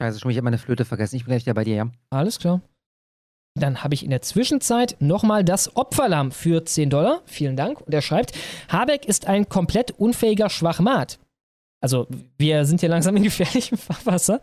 Scheiße, 0.00 0.20
schon 0.20 0.30
ich 0.30 0.36
habe 0.38 0.44
meine 0.44 0.58
Flöte 0.58 0.84
vergessen. 0.84 1.16
Ich 1.16 1.24
bin 1.24 1.32
gleich 1.32 1.42
wieder 1.42 1.54
bei 1.54 1.64
dir, 1.64 1.74
ja. 1.74 1.90
Alles 2.10 2.38
klar. 2.38 2.62
Dann 3.54 3.82
habe 3.82 3.94
ich 3.94 4.04
in 4.04 4.10
der 4.10 4.22
Zwischenzeit 4.22 4.96
nochmal 5.00 5.44
das 5.44 5.76
Opferlamm 5.76 6.30
für 6.30 6.64
10 6.64 6.88
Dollar. 6.88 7.22
Vielen 7.26 7.56
Dank. 7.56 7.80
Und 7.80 7.92
er 7.92 8.00
schreibt, 8.00 8.32
Habeck 8.68 9.04
ist 9.04 9.26
ein 9.26 9.48
komplett 9.48 9.90
unfähiger 9.90 10.48
Schwachmat. 10.48 11.18
Also, 11.82 12.06
wir 12.36 12.66
sind 12.66 12.80
hier 12.80 12.90
langsam 12.90 13.16
in 13.16 13.22
gefährlichem 13.22 13.78
Fahrwasser. 13.78 14.40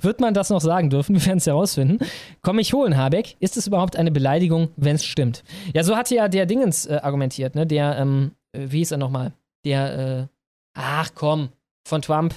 Wird 0.00 0.20
man 0.20 0.32
das 0.32 0.48
noch 0.48 0.60
sagen 0.60 0.88
dürfen? 0.88 1.14
Wir 1.14 1.26
werden 1.26 1.38
es 1.38 1.46
herausfinden. 1.46 1.98
Komm 2.42 2.56
mich 2.56 2.72
holen, 2.72 2.96
Habeck. 2.96 3.36
Ist 3.38 3.56
es 3.56 3.66
überhaupt 3.66 3.96
eine 3.96 4.10
Beleidigung, 4.10 4.70
wenn 4.76 4.96
es 4.96 5.04
stimmt? 5.04 5.44
Ja, 5.74 5.84
so 5.84 5.96
hatte 5.96 6.14
ja 6.14 6.28
der 6.28 6.46
Dingens 6.46 6.86
äh, 6.86 7.00
argumentiert, 7.02 7.54
ne? 7.54 7.66
Der, 7.66 7.98
ähm, 7.98 8.32
äh, 8.52 8.66
wie 8.68 8.78
hieß 8.78 8.92
er 8.92 8.98
nochmal? 8.98 9.34
Der, 9.66 9.98
äh, 9.98 10.26
ach 10.74 11.10
komm, 11.14 11.50
von 11.86 12.00
Trump. 12.00 12.34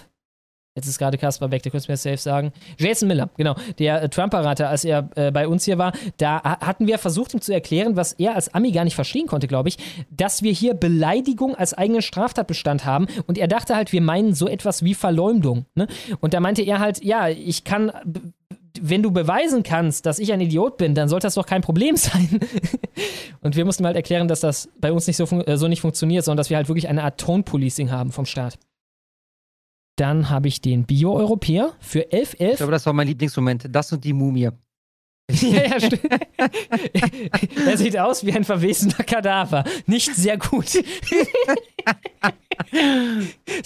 Jetzt 0.77 0.88
ist 0.88 0.99
gerade 0.99 1.17
Kaspar 1.17 1.49
weg, 1.49 1.64
der 1.64 1.72
könnte 1.72 1.91
mir 1.91 1.97
safe 1.97 2.17
sagen. 2.17 2.53
Jason 2.77 3.07
Miller, 3.07 3.31
genau, 3.35 3.56
der 3.80 4.03
äh, 4.03 4.09
Trump-Berater, 4.09 4.69
als 4.69 4.85
er 4.85 5.09
äh, 5.15 5.31
bei 5.31 5.47
uns 5.47 5.65
hier 5.65 5.80
war, 5.80 5.91
da 6.17 6.39
hatten 6.43 6.85
wir 6.85 6.99
versucht, 6.99 7.33
ihm 7.33 7.41
zu 7.41 7.51
erklären, 7.51 7.95
was 7.95 8.14
er 8.14 8.35
als 8.35 8.53
Ami 8.53 8.72
gar 8.72 8.83
nicht 8.83 8.93
verstehen 8.93 9.25
konnte, 9.25 9.47
glaube 9.47 9.69
ich, 9.69 9.77
dass 10.11 10.43
wir 10.43 10.51
hier 10.51 10.75
Beleidigung 10.75 11.56
als 11.56 11.73
eigenen 11.73 12.03
Straftatbestand 12.03 12.85
haben 12.85 13.07
und 13.25 13.39
er 13.39 13.47
dachte 13.47 13.75
halt, 13.75 13.91
wir 13.91 14.01
meinen 14.01 14.35
so 14.35 14.47
etwas 14.47 14.83
wie 14.83 14.93
Verleumdung. 14.93 15.65
Ne? 15.73 15.88
Und 16.19 16.35
da 16.35 16.39
meinte 16.39 16.61
er 16.61 16.77
halt, 16.77 17.03
ja, 17.03 17.27
ich 17.27 17.64
kann 17.64 17.91
wenn 18.80 19.01
du 19.01 19.09
beweisen 19.09 19.64
kannst, 19.64 20.06
dass 20.06 20.19
ich 20.19 20.31
ein 20.31 20.39
Idiot 20.39 20.77
bin, 20.77 20.93
dann 20.93 21.09
sollte 21.09 21.25
das 21.25 21.33
doch 21.33 21.47
kein 21.47 21.64
Problem 21.64 21.95
sein. 21.97 22.39
und 23.41 23.56
wir 23.56 23.65
mussten 23.65 23.83
halt 23.88 23.95
erklären, 23.95 24.27
dass 24.27 24.41
das 24.41 24.69
bei 24.80 24.91
uns 24.91 25.07
nicht 25.07 25.17
so, 25.17 25.25
äh, 25.25 25.57
so 25.57 25.67
nicht 25.67 25.81
funktioniert, 25.81 26.23
sondern 26.23 26.38
dass 26.38 26.51
wir 26.51 26.57
halt 26.57 26.69
wirklich 26.69 26.88
eine 26.88 27.03
Art 27.03 27.19
Tone-Policing 27.19 27.89
haben 27.89 28.11
vom 28.11 28.27
Staat. 28.27 28.59
Dann 29.98 30.30
habe 30.30 30.48
ich 30.48 30.61
den 30.61 30.85
Bio-Europäer 30.85 31.74
für 31.80 32.01
11,11. 32.01 32.51
Ich 32.51 32.58
glaube, 32.58 32.72
das 32.72 32.85
war 32.85 32.93
mein 32.93 33.08
Lieblingsmoment. 33.08 33.67
Das 33.69 33.92
und 33.92 34.03
die 34.03 34.14
Mumie. 34.14 34.51
ja, 35.32 35.64
ja, 35.64 35.80
stimmt. 35.80 36.08
er 37.67 37.77
sieht 37.77 37.98
aus 37.98 38.26
wie 38.26 38.32
ein 38.32 38.43
verwesener 38.43 39.03
Kadaver. 39.03 39.64
Nicht 39.88 40.16
sehr 40.16 40.38
gut. 40.38 40.67
es 40.76 40.84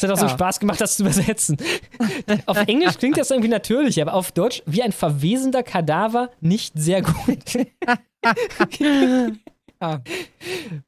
hat 0.02 0.10
auch 0.10 0.16
ja. 0.16 0.16
so 0.16 0.30
Spaß 0.30 0.60
gemacht, 0.60 0.82
das 0.82 0.96
zu 0.96 1.04
übersetzen. 1.04 1.58
Auf 2.46 2.58
Englisch 2.66 2.98
klingt 2.98 3.18
das 3.18 3.30
irgendwie 3.30 3.50
natürlich, 3.50 4.02
aber 4.02 4.14
auf 4.14 4.32
Deutsch 4.32 4.64
wie 4.66 4.82
ein 4.82 4.94
verwesender 4.94 5.64
Kadaver 5.64 6.32
nicht 6.40 6.74
sehr 6.76 7.02
gut. 7.04 7.58
Ah. 9.82 10.00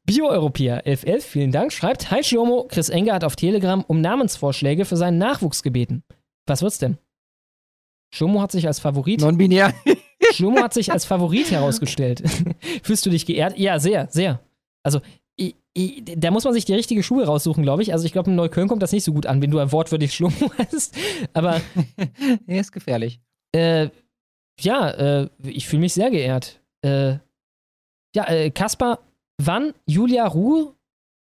Bio-Europäer 0.06 0.86
1111, 0.86 1.26
vielen 1.26 1.52
Dank, 1.52 1.74
schreibt: 1.74 2.12
Hi 2.12 2.24
Shiomo, 2.24 2.68
Chris 2.70 2.90
Enger 2.90 3.16
hat 3.16 3.24
auf 3.24 3.36
Telegram 3.36 3.84
um 3.88 4.02
Namensvorschläge 4.02 4.86
für 4.86 4.98
seinen 4.98 5.18
Nachwuchs 5.18 5.64
gebeten. 5.64 6.04
Was 6.46 6.62
wird's 6.62 6.78
denn? 6.78 6.98
Shomo 8.14 8.42
hat 8.42 8.52
sich 8.52 8.68
als 8.68 8.80
Favorit. 8.80 9.22
Non-binär. 9.22 9.74
Shomo 10.34 10.62
hat 10.62 10.76
sich 10.76 10.92
als 10.92 11.06
Favorit 11.06 11.50
herausgestellt. 11.50 12.24
Fühlst 12.84 13.04
du 13.06 13.10
dich 13.10 13.26
geehrt? 13.26 13.58
Ja, 13.58 13.80
sehr, 13.80 14.08
sehr. 14.12 14.40
Also, 14.84 15.02
ich, 15.36 15.56
ich, 15.74 16.04
da 16.06 16.30
muss 16.30 16.44
man 16.44 16.54
sich 16.54 16.66
die 16.66 16.76
richtige 16.76 17.02
Schuhe 17.02 17.26
raussuchen, 17.26 17.64
glaube 17.64 17.82
ich. 17.82 17.92
Also, 17.92 18.06
ich 18.06 18.12
glaube, 18.12 18.30
in 18.30 18.36
Neukölln 18.36 18.68
kommt 18.68 18.84
das 18.84 18.92
nicht 18.92 19.04
so 19.04 19.14
gut 19.14 19.26
an, 19.26 19.42
wenn 19.42 19.50
du 19.50 19.58
ein 19.58 19.72
wortwörtlich 19.72 20.14
Schlomo 20.14 20.52
heißt. 20.60 20.96
Aber. 21.34 21.60
er 22.46 22.62
ist 22.62 22.72
gefährlich. 22.72 23.20
Äh, 23.52 23.90
ja, 24.60 24.90
äh, 24.92 25.30
ich 25.44 25.68
fühle 25.68 25.82
mich 25.82 25.94
sehr 25.94 26.12
geehrt. 26.12 26.62
Äh, 26.84 27.16
ja, 28.16 28.28
äh, 28.30 28.52
Kaspar, 28.52 29.00
wann 29.42 29.74
Julia 29.86 30.28
Ruh, 30.28 30.74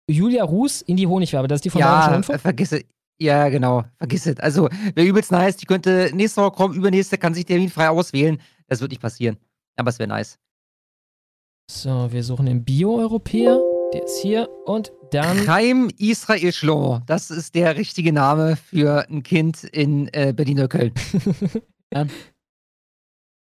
Julia 0.09 0.43
Ruß 0.43 0.83
in 0.83 0.97
die 0.97 1.07
Honigwabe? 1.07 1.47
Das 1.47 1.57
ist 1.57 1.65
die 1.65 1.69
von 1.69 1.81
ja, 1.81 2.07
Rundfunk? 2.07 2.39
vergiss 2.39 2.71
es. 2.71 2.83
Ja, 3.19 3.47
genau. 3.49 3.83
Vergiss 3.97 4.25
es. 4.25 4.39
Also, 4.39 4.69
wer 4.95 5.05
übelst 5.05 5.31
nice, 5.31 5.55
die 5.57 5.65
könnte 5.65 6.11
nächste 6.13 6.41
Woche 6.41 6.51
kommen, 6.51 6.75
übernächste 6.75 7.17
kann 7.17 7.33
sich 7.33 7.45
Termin 7.45 7.69
frei 7.69 7.89
auswählen. 7.89 8.39
Das 8.67 8.81
wird 8.81 8.91
nicht 8.91 9.01
passieren. 9.01 9.37
Aber 9.77 9.89
es 9.89 9.99
wäre 9.99 10.09
nice. 10.09 10.37
So, 11.69 12.11
wir 12.11 12.23
suchen 12.23 12.45
den 12.47 12.63
Bio-Europäer. 12.63 13.59
Der 13.93 14.03
ist 14.03 14.19
hier. 14.19 14.49
Und 14.65 14.91
dann. 15.11 15.37
Chaim 15.45 15.89
Israel 15.97 16.51
Schlo. 16.51 16.99
Das 17.05 17.31
ist 17.31 17.55
der 17.55 17.77
richtige 17.77 18.11
Name 18.11 18.57
für 18.57 19.07
ein 19.07 19.23
Kind 19.23 19.63
in 19.63 20.09
äh, 20.13 20.33
Berlin-Köln. 20.35 20.93
ja. 21.93 22.05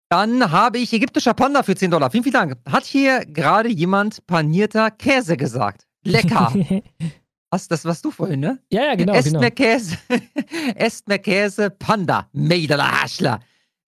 Dann 0.09 0.51
habe 0.51 0.79
ich 0.79 0.91
ägyptischer 0.91 1.35
Panda 1.35 1.61
für 1.61 1.75
10 1.75 1.91
Dollar. 1.91 2.09
Vielen, 2.09 2.23
vielen 2.23 2.33
Dank. 2.33 2.57
Hat 2.67 2.83
hier 2.83 3.23
gerade 3.27 3.69
jemand 3.69 4.25
panierter 4.25 4.89
Käse 4.89 5.37
gesagt? 5.37 5.85
Lecker. 6.03 6.51
Was, 7.51 7.67
das 7.67 7.85
warst 7.85 8.03
du 8.05 8.09
vorhin, 8.09 8.39
ne? 8.39 8.59
Ja, 8.71 8.85
ja, 8.85 8.95
genau. 8.95 9.13
Esst 9.13 9.27
genau. 9.27 9.39
mehr 9.39 9.51
Käse. 9.51 9.97
Esst 10.75 11.07
mehr 11.07 11.19
Käse, 11.19 11.69
Panda. 11.69 12.27
Meidler 12.33 13.01
Haschler. 13.01 13.39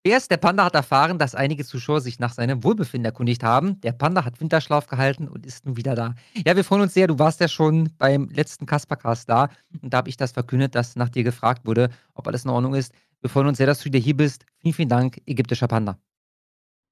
Erst 0.04 0.30
der 0.30 0.38
Panda 0.38 0.66
hat 0.66 0.76
erfahren, 0.76 1.18
dass 1.18 1.34
einige 1.34 1.66
Zuschauer 1.66 2.02
sich 2.02 2.20
nach 2.20 2.34
seinem 2.34 2.64
Wohlbefinden 2.64 3.06
erkundigt 3.06 3.44
haben. 3.44 3.82
Der 3.82 3.92
Panda 3.92 4.24
hat 4.24 4.40
Winterschlaf 4.40 4.86
gehalten 4.86 5.28
und 5.28 5.46
ist 5.48 5.66
nun 5.66 5.76
wieder 5.76 5.96
da. 5.96 6.14
Ja, 6.46 6.56
wir 6.56 6.64
freuen 6.64 6.82
uns 6.82 6.94
sehr. 6.94 7.08
Du 7.08 7.18
warst 7.18 7.40
ja 7.40 7.48
schon 7.48 7.90
beim 7.98 8.30
letzten 8.30 8.68
Kaspercast 8.68 9.28
da. 9.28 9.50
Und 9.82 9.92
da 9.92 9.98
habe 9.98 10.10
ich 10.10 10.18
das 10.18 10.34
verkündet, 10.34 10.76
dass 10.76 10.96
nach 10.96 11.10
dir 11.10 11.24
gefragt 11.24 11.66
wurde, 11.66 11.90
ob 12.14 12.28
alles 12.28 12.46
in 12.46 12.52
Ordnung 12.52 12.76
ist. 12.76 12.94
Wir 13.22 13.30
freuen 13.32 13.48
uns 13.48 13.58
sehr, 13.58 13.68
dass 13.68 13.80
du 13.80 13.86
wieder 13.86 14.00
hier 14.00 14.18
bist. 14.18 14.46
Vielen, 14.60 14.74
vielen 14.74 14.90
Dank, 14.90 15.20
ägyptischer 15.26 15.68
Panda. 15.68 15.98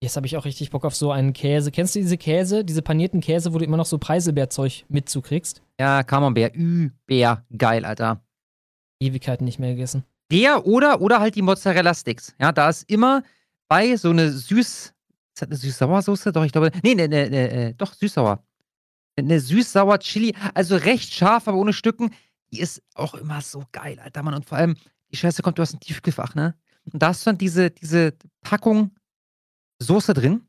Jetzt 0.02 0.16
habe 0.16 0.26
ich 0.26 0.38
auch 0.38 0.45
richtig 0.45 0.69
Bock 0.69 0.86
auf 0.86 0.95
so 0.95 1.11
einen 1.11 1.34
Käse. 1.34 1.72
Kennst 1.72 1.94
du 1.94 2.00
diese 2.00 2.18
Käse, 2.18 2.64
diese 2.64 2.82
panierten 2.82 3.19
Käse, 3.19 3.53
wo 3.53 3.58
du 3.58 3.66
immer 3.66 3.76
noch 3.76 3.86
so 3.86 3.98
Preiselbeerzeug 3.98 4.86
mitzukriegst? 4.88 5.61
Ja, 5.78 6.03
Camembert. 6.03 6.56
Über 6.56 7.44
geil, 7.58 7.84
Alter. 7.84 8.24
Ewigkeiten 9.02 9.44
nicht 9.44 9.60
mehr 9.60 9.72
gegessen. 9.72 10.06
Der 10.32 10.66
oder, 10.66 11.02
oder 11.02 11.19
halt 11.19 11.36
die 11.36 11.42
Mozzarella-Sticks. 11.42 12.34
Ja, 12.40 12.53
da 12.53 12.69
ist 12.69 12.90
immer 12.90 13.24
bei 13.68 13.98
so 13.98 14.11
eine 14.11 14.32
süß. 14.32 14.94
Ist 14.94 14.94
das 15.36 15.50
eine 15.50 15.58
süß-sauer-Soße? 15.58 16.32
Doch, 16.32 16.45
ich 16.45 16.53
glaube. 16.53 16.72
Nee, 16.82 16.95
nee, 16.95 17.08
nee, 17.08 17.28
nee 17.30 17.74
doch, 17.78 17.94
süß-sauer. 17.94 18.42
Eine 19.18 19.42
süß-sauer 19.42 20.00
Chili, 20.00 20.34
also 20.53 20.78
recht 20.78 21.14
scharf, 21.14 21.50
aber 21.50 21.58
ohne 21.58 21.74
Stücken. 21.74 22.11
Die 22.53 22.61
ist 22.61 22.82
auch 22.95 23.16
immer 23.16 23.42
so 23.42 23.66
geil, 23.74 24.00
Alter, 24.00 24.24
Mann. 24.24 24.34
Und 24.34 24.45
vor 24.45 24.58
allem, 24.58 24.78
die 25.11 25.18
Scheiße 25.18 25.42
kommt 25.42 25.60
aus 25.60 25.72
dem 25.72 25.82
Tiefkühlfach, 25.82 26.36
ne? 26.36 26.56
Und 26.86 27.02
da 27.02 27.10
hast 27.10 27.26
du 27.26 27.32
dann 27.32 27.38
diese, 27.38 27.69
diese 27.69 28.14
Packung 28.42 28.92
Soße 29.80 30.14
drin. 30.14 30.41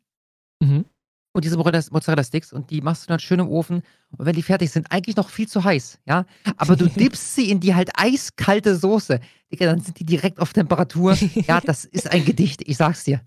Mhm. 0.60 0.84
Und 1.32 1.44
diese 1.44 1.56
Mozzarella-Sticks 1.56 2.52
und 2.52 2.70
die 2.70 2.80
machst 2.80 3.04
du 3.04 3.08
dann 3.08 3.20
schön 3.20 3.38
im 3.38 3.48
Ofen. 3.48 3.82
Und 4.16 4.26
wenn 4.26 4.34
die 4.34 4.42
fertig 4.42 4.72
sind, 4.72 4.90
eigentlich 4.90 5.14
noch 5.14 5.30
viel 5.30 5.46
zu 5.46 5.62
heiß, 5.62 6.00
ja. 6.04 6.26
Aber 6.56 6.74
du 6.74 6.88
dippst 6.88 7.36
sie 7.36 7.50
in 7.50 7.60
die 7.60 7.74
halt 7.74 7.90
eiskalte 7.94 8.74
Soße. 8.74 9.20
Digga, 9.52 9.66
dann 9.66 9.80
sind 9.80 10.00
die 10.00 10.04
direkt 10.04 10.40
auf 10.40 10.52
Temperatur. 10.52 11.16
Ja, 11.46 11.60
das 11.64 11.84
ist 11.84 12.10
ein 12.10 12.24
Gedicht, 12.24 12.62
ich 12.66 12.76
sag's 12.76 13.04
dir. 13.04 13.20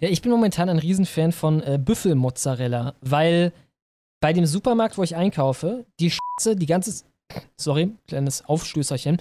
Ja, 0.00 0.08
ich 0.08 0.22
bin 0.22 0.32
momentan 0.32 0.68
ein 0.68 0.78
Riesenfan 0.78 1.32
von 1.32 1.62
äh, 1.62 1.78
Büffelmozzarella, 1.78 2.94
weil 3.00 3.52
bei 4.20 4.32
dem 4.32 4.46
Supermarkt, 4.46 4.98
wo 4.98 5.02
ich 5.02 5.14
einkaufe, 5.14 5.84
die 6.00 6.10
Scheiße 6.10 6.56
die 6.56 6.66
ganze 6.66 7.04
sorry, 7.56 7.92
kleines 8.08 8.44
Aufstößerchen, 8.44 9.18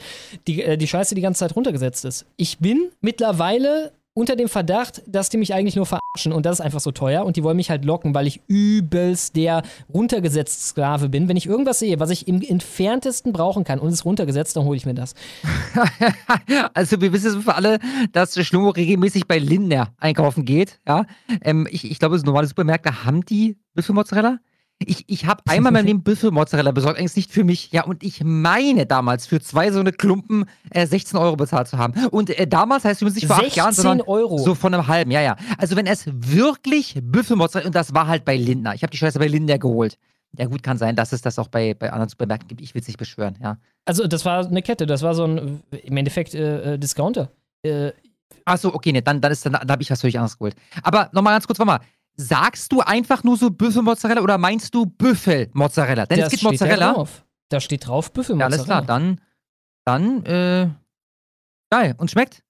die, 0.48 0.64
äh, 0.64 0.78
die 0.78 0.88
Scheiße 0.88 1.16
die 1.16 1.22
ganze 1.22 1.40
Zeit 1.40 1.56
runtergesetzt 1.56 2.06
ist. 2.06 2.26
Ich 2.38 2.60
bin 2.60 2.92
mittlerweile 3.02 3.94
unter 4.14 4.36
dem 4.36 4.50
Verdacht, 4.50 5.02
dass 5.08 5.30
die 5.30 5.38
mich 5.38 5.54
eigentlich 5.54 5.76
nur 5.76 5.86
verarschen 5.86 6.34
und 6.34 6.46
das 6.46 6.60
ist 6.60 6.66
einfach 6.66 6.82
so 6.82 6.92
teuer 6.92 7.26
und 7.26 7.38
die 7.38 7.44
wollen 7.44 7.56
mich 7.56 7.70
halt 7.70 7.86
locken, 7.86 8.14
weil 8.14 8.28
ich 8.28 8.42
übelst 8.48 9.38
der 9.38 9.64
runtergesetzt 9.94 10.68
Sklave 10.68 11.08
bin. 11.08 11.30
Wenn 11.30 11.38
ich 11.38 11.46
irgendwas 11.46 11.80
sehe, 11.80 12.00
was 12.00 12.10
ich 12.10 12.28
im 12.28 12.42
entferntesten 12.42 13.32
brauchen 13.32 13.64
kann 13.64 13.80
und 13.80 13.90
es 13.90 14.04
runtergesetzt, 14.04 14.58
dann 14.58 14.66
hole 14.66 14.76
ich 14.76 14.86
mir 14.86 14.94
das. 14.94 15.16
also 16.74 17.00
wir 17.00 17.14
wissen 17.14 17.42
für 17.42 17.56
alle, 17.56 17.80
dass 18.12 18.38
Schlummo 18.46 18.70
regelmäßig 18.70 19.28
bei 19.28 19.38
Lindner 19.38 19.94
einkaufen 19.98 20.44
geht. 20.44 20.80
Ja, 20.86 21.06
ähm, 21.42 21.68
ich, 21.72 21.90
ich 21.90 22.00
glaube, 22.00 22.18
normale 22.18 22.48
Supermärkte 22.48 23.06
haben 23.06 23.24
die 23.24 23.58
Büffelmozzarella. 23.76 24.40
Ich, 24.86 25.06
ich 25.08 25.26
habe 25.26 25.44
einmal 25.48 25.70
in 25.70 25.74
meinem 25.74 25.86
Leben 25.86 26.04
Büffelmozzarella 26.04 26.72
besorgt, 26.72 27.00
eigentlich 27.00 27.16
nicht 27.16 27.32
für 27.32 27.44
mich. 27.44 27.72
Ja, 27.72 27.84
und 27.84 28.04
ich 28.04 28.24
meine 28.24 28.86
damals 28.86 29.28
für 29.28 29.40
zwei 29.40 29.72
so 29.72 29.80
eine 29.80 29.92
Klumpen 29.92 30.46
äh, 30.70 30.86
16 30.86 31.20
Euro 31.20 31.36
bezahlt 31.36 31.68
zu 31.68 31.78
haben. 31.78 31.94
Und 32.08 32.30
äh, 32.30 32.48
damals 32.48 32.86
heißt 32.86 33.02
übrigens 33.02 33.16
nicht 33.16 33.28
vor 33.28 33.38
acht 33.38 33.56
Jahren, 33.56 33.74
sondern 33.74 34.02
Euro. 34.02 34.38
so 34.38 34.56
von 34.56 34.74
einem 34.74 34.88
halben. 34.88 35.12
Ja, 35.12 35.22
ja. 35.22 35.36
Also 35.58 35.76
wenn 35.76 35.88
es 35.88 36.06
wirklich 36.08 37.00
Büffelmozzarella, 37.02 37.68
und 37.68 37.76
das 37.76 37.94
war 37.94 38.08
halt 38.08 38.26
bei 38.26 38.38
Lindner. 38.38 38.74
Ich 38.76 38.84
habe 38.84 38.92
die 38.92 38.98
Scheiße 38.98 39.20
bei 39.20 39.28
Lindner 39.28 39.58
geholt. 39.58 39.98
Ja, 40.38 40.46
gut, 40.46 40.64
kann 40.64 40.78
sein, 40.78 40.96
dass 40.96 41.12
es 41.12 41.22
das 41.22 41.38
auch 41.40 41.50
bei, 41.50 41.74
bei 41.74 41.92
anderen 41.92 42.10
Supermärkten 42.10 42.48
gibt. 42.48 42.62
Ich 42.62 42.74
will 42.74 42.82
es 42.82 42.88
nicht 42.88 42.98
beschwören, 42.98 43.38
ja. 43.42 43.58
Also, 43.86 44.08
das 44.08 44.24
war 44.24 44.46
eine 44.46 44.62
Kette, 44.62 44.86
das 44.86 45.02
war 45.02 45.14
so 45.14 45.26
ein, 45.26 45.62
im 45.72 45.98
Endeffekt, 45.98 46.34
äh, 46.34 46.76
äh 46.76 46.78
Discounter. 46.78 47.30
Äh, 47.64 47.92
Achso, 48.46 48.74
okay, 48.74 48.92
ne, 48.92 49.02
dann, 49.02 49.22
dann, 49.22 49.36
dann, 49.44 49.54
dann 49.54 49.72
habe 49.72 49.82
ich 49.82 49.92
was 49.92 50.02
völlig 50.02 50.18
anderes 50.18 50.38
geholt. 50.38 50.56
Aber 50.84 51.10
nochmal 51.12 51.34
ganz 51.34 51.46
kurz, 51.46 51.60
warte 51.60 51.68
mal. 51.68 51.80
Sagst 52.18 52.72
du 52.72 52.82
einfach 52.82 53.24
nur 53.24 53.38
so 53.38 53.50
Büffelmozzarella 53.50 54.22
oder 54.22 54.38
meinst 54.38 54.76
du 54.76 54.86
Büffelmozzarella? 54.86 56.06
Denn 56.06 56.20
das 56.20 56.28
es 56.28 56.32
gibt 56.32 56.42
steht 56.42 56.52
Mozzarella. 56.52 56.88
Da, 56.88 56.94
drauf. 56.94 57.26
da 57.50 57.60
steht 57.60 57.88
drauf 57.88 58.12
Büffelmozzarella. 58.12 58.56
Ja, 58.56 58.58
alles 58.58 58.66
klar, 58.66 58.82
dann, 58.84 59.22
dann, 59.86 60.26
äh, 60.26 60.70
geil. 61.72 61.96
Und 61.98 62.12
schmeckt? 62.12 62.44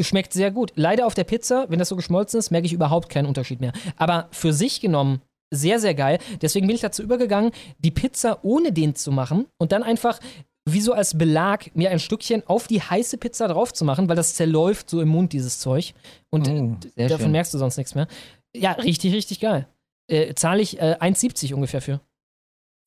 Schmeckt 0.00 0.32
sehr 0.32 0.50
gut. 0.50 0.72
Leider 0.76 1.06
auf 1.06 1.14
der 1.14 1.24
Pizza, 1.24 1.66
wenn 1.68 1.78
das 1.78 1.90
so 1.90 1.96
geschmolzen 1.96 2.38
ist, 2.38 2.50
merke 2.50 2.66
ich 2.66 2.72
überhaupt 2.72 3.10
keinen 3.10 3.26
Unterschied 3.26 3.60
mehr. 3.60 3.72
Aber 3.96 4.28
für 4.30 4.52
sich 4.54 4.80
genommen 4.80 5.20
sehr, 5.52 5.78
sehr 5.80 5.94
geil. 5.94 6.18
Deswegen 6.40 6.66
bin 6.66 6.74
ich 6.76 6.80
dazu 6.80 7.02
übergegangen, 7.02 7.50
die 7.78 7.90
Pizza 7.90 8.38
ohne 8.42 8.72
den 8.72 8.94
zu 8.94 9.12
machen 9.12 9.46
und 9.58 9.72
dann 9.72 9.82
einfach 9.82 10.18
wie 10.64 10.80
so 10.80 10.92
als 10.94 11.18
Belag 11.18 11.74
mir 11.74 11.90
ein 11.90 11.98
Stückchen 11.98 12.42
auf 12.46 12.68
die 12.68 12.80
heiße 12.80 13.18
Pizza 13.18 13.48
drauf 13.48 13.72
zu 13.74 13.84
machen, 13.84 14.08
weil 14.08 14.16
das 14.16 14.34
zerläuft 14.36 14.88
so 14.88 15.00
im 15.02 15.08
Mund, 15.08 15.32
dieses 15.34 15.58
Zeug. 15.58 15.92
Und 16.30 16.48
Oh, 16.48 16.76
sehr 16.96 17.08
davon 17.08 17.24
schön. 17.24 17.32
merkst 17.32 17.52
du 17.52 17.58
sonst 17.58 17.76
nichts 17.76 17.94
mehr. 17.94 18.06
Ja, 18.54 18.72
richtig, 18.72 19.12
richtig 19.12 19.40
geil. 19.40 19.68
Äh, 20.08 20.34
zahle 20.34 20.62
ich 20.62 20.78
äh, 20.80 20.96
1,70 21.00 21.54
ungefähr 21.54 21.80
für. 21.80 22.00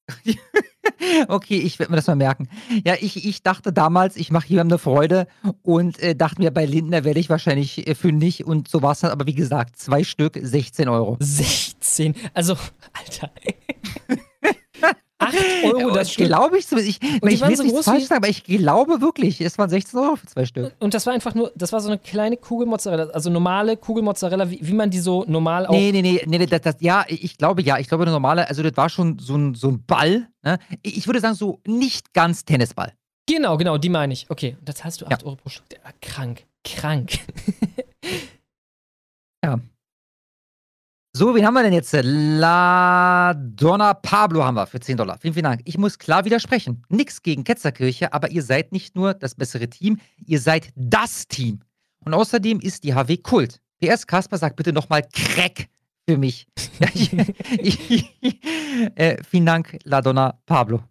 Okay, 1.27 1.57
ich 1.57 1.79
werde 1.79 1.91
mir 1.91 1.97
das 1.97 2.07
mal 2.07 2.15
merken. 2.15 2.49
Ja, 2.85 2.95
ich, 2.99 3.25
ich 3.25 3.43
dachte 3.43 3.73
damals, 3.73 4.15
ich 4.15 4.31
mache 4.31 4.47
jemandem 4.47 4.73
eine 4.73 4.79
Freude 4.79 5.27
und 5.61 5.99
äh, 5.99 6.15
dachte 6.15 6.41
mir, 6.41 6.51
bei 6.51 6.65
Lindner 6.65 7.03
werde 7.03 7.19
ich 7.19 7.29
wahrscheinlich 7.29 7.87
äh, 7.87 7.95
fündig 7.95 8.45
und 8.45 8.67
so 8.67 8.81
war 8.81 8.91
es 8.91 8.99
dann. 9.01 9.11
Aber 9.11 9.25
wie 9.25 9.35
gesagt, 9.35 9.77
zwei 9.77 10.03
Stück, 10.03 10.37
16 10.41 10.87
Euro. 10.87 11.17
16, 11.19 12.15
also, 12.33 12.55
Alter. 12.93 13.31
8 15.17 15.35
Euro 15.63 15.91
das 15.91 16.11
Stück. 16.11 16.27
Glaube 16.27 16.57
ich 16.57 16.67
zumindest. 16.67 17.01
Ich, 17.01 17.21
Und 17.21 17.31
ich 17.31 17.41
will 17.41 17.55
so 17.55 17.63
nichts 17.63 17.85
falsch 17.85 18.05
sagen, 18.05 18.23
aber 18.23 18.29
ich 18.29 18.43
glaube 18.43 18.99
wirklich, 19.01 19.39
es 19.39 19.57
waren 19.57 19.69
16 19.69 19.97
Euro 19.99 20.15
für 20.17 20.27
zwei 20.27 20.45
Stück. 20.45 20.73
Und 20.79 20.93
das 20.93 21.05
war 21.05 21.13
einfach 21.13 21.33
nur, 21.33 21.51
das 21.55 21.71
war 21.71 21.79
so 21.79 21.87
eine 21.87 21.97
kleine 21.99 22.37
Kugel 22.37 22.67
Mozzarella, 22.67 23.11
also 23.11 23.29
normale 23.29 23.77
Kugel 23.77 24.03
Mozzarella, 24.03 24.49
wie, 24.49 24.59
wie 24.61 24.73
man 24.73 24.89
die 24.89 24.99
so 24.99 25.23
normal 25.27 25.67
auch. 25.67 25.71
Nee, 25.71 25.91
nee, 25.91 26.01
nee, 26.01 26.21
nee, 26.25 26.37
nee 26.37 26.45
das, 26.45 26.61
das, 26.61 26.75
ja, 26.79 27.05
ich 27.07 27.37
glaube 27.37 27.61
ja, 27.61 27.77
ich 27.79 27.87
glaube 27.87 28.03
eine 28.03 28.11
normale, 28.11 28.47
also 28.47 28.61
das 28.61 28.75
war 28.75 28.89
schon 28.89 29.17
so 29.19 29.35
ein, 29.37 29.55
so 29.55 29.69
ein 29.69 29.83
Ball. 29.85 30.27
Ne? 30.43 30.59
Ich 30.81 31.07
würde 31.07 31.21
sagen, 31.21 31.35
so 31.35 31.59
nicht 31.65 32.13
ganz 32.13 32.43
Tennisball. 32.43 32.93
Genau, 33.27 33.57
genau, 33.57 33.77
die 33.77 33.89
meine 33.89 34.13
ich. 34.13 34.29
Okay, 34.29 34.55
und 34.59 34.67
da 34.67 34.75
zahlst 34.75 35.01
du 35.01 35.07
8 35.07 35.23
Euro 35.23 35.37
pro 35.37 35.49
Stück. 35.49 35.67
Der 35.69 35.83
war 35.83 35.93
krank, 36.01 36.43
krank. 36.63 37.19
Ja. 39.43 39.59
So, 41.17 41.33
wen 41.33 41.45
haben 41.45 41.53
wir 41.53 41.63
denn 41.63 41.71
jetzt? 41.71 41.95
La 42.03 43.33
Donna 43.33 43.93
Pablo 43.93 44.43
haben 44.43 44.55
wir 44.55 44.67
für 44.67 44.81
10 44.81 44.97
Dollar. 44.97 45.17
Vielen, 45.17 45.33
vielen 45.33 45.45
Dank. 45.45 45.61
Ich 45.63 45.77
muss 45.77 45.97
klar 45.97 46.25
widersprechen. 46.25 46.83
Nix 46.89 47.21
gegen 47.21 47.45
Ketzerkirche, 47.45 48.11
aber 48.11 48.31
ihr 48.31 48.43
seid 48.43 48.73
nicht 48.73 48.97
nur 48.97 49.13
das 49.13 49.33
bessere 49.33 49.69
Team, 49.69 49.97
ihr 50.25 50.41
seid 50.41 50.73
das 50.75 51.29
Team. 51.29 51.61
Und 52.03 52.13
außerdem 52.13 52.59
ist 52.59 52.83
die 52.83 52.93
HW 52.93 53.15
Kult. 53.15 53.61
PS 53.81 54.05
Kasper 54.05 54.37
sagt 54.37 54.57
bitte 54.57 54.73
nochmal 54.73 55.03
Crack 55.13 55.69
für 56.05 56.17
mich. 56.17 56.47
Äh, 58.95 59.23
vielen 59.23 59.45
Dank, 59.45 59.79
La 59.85 60.01
Donna 60.01 60.37
Pablo. 60.45 60.83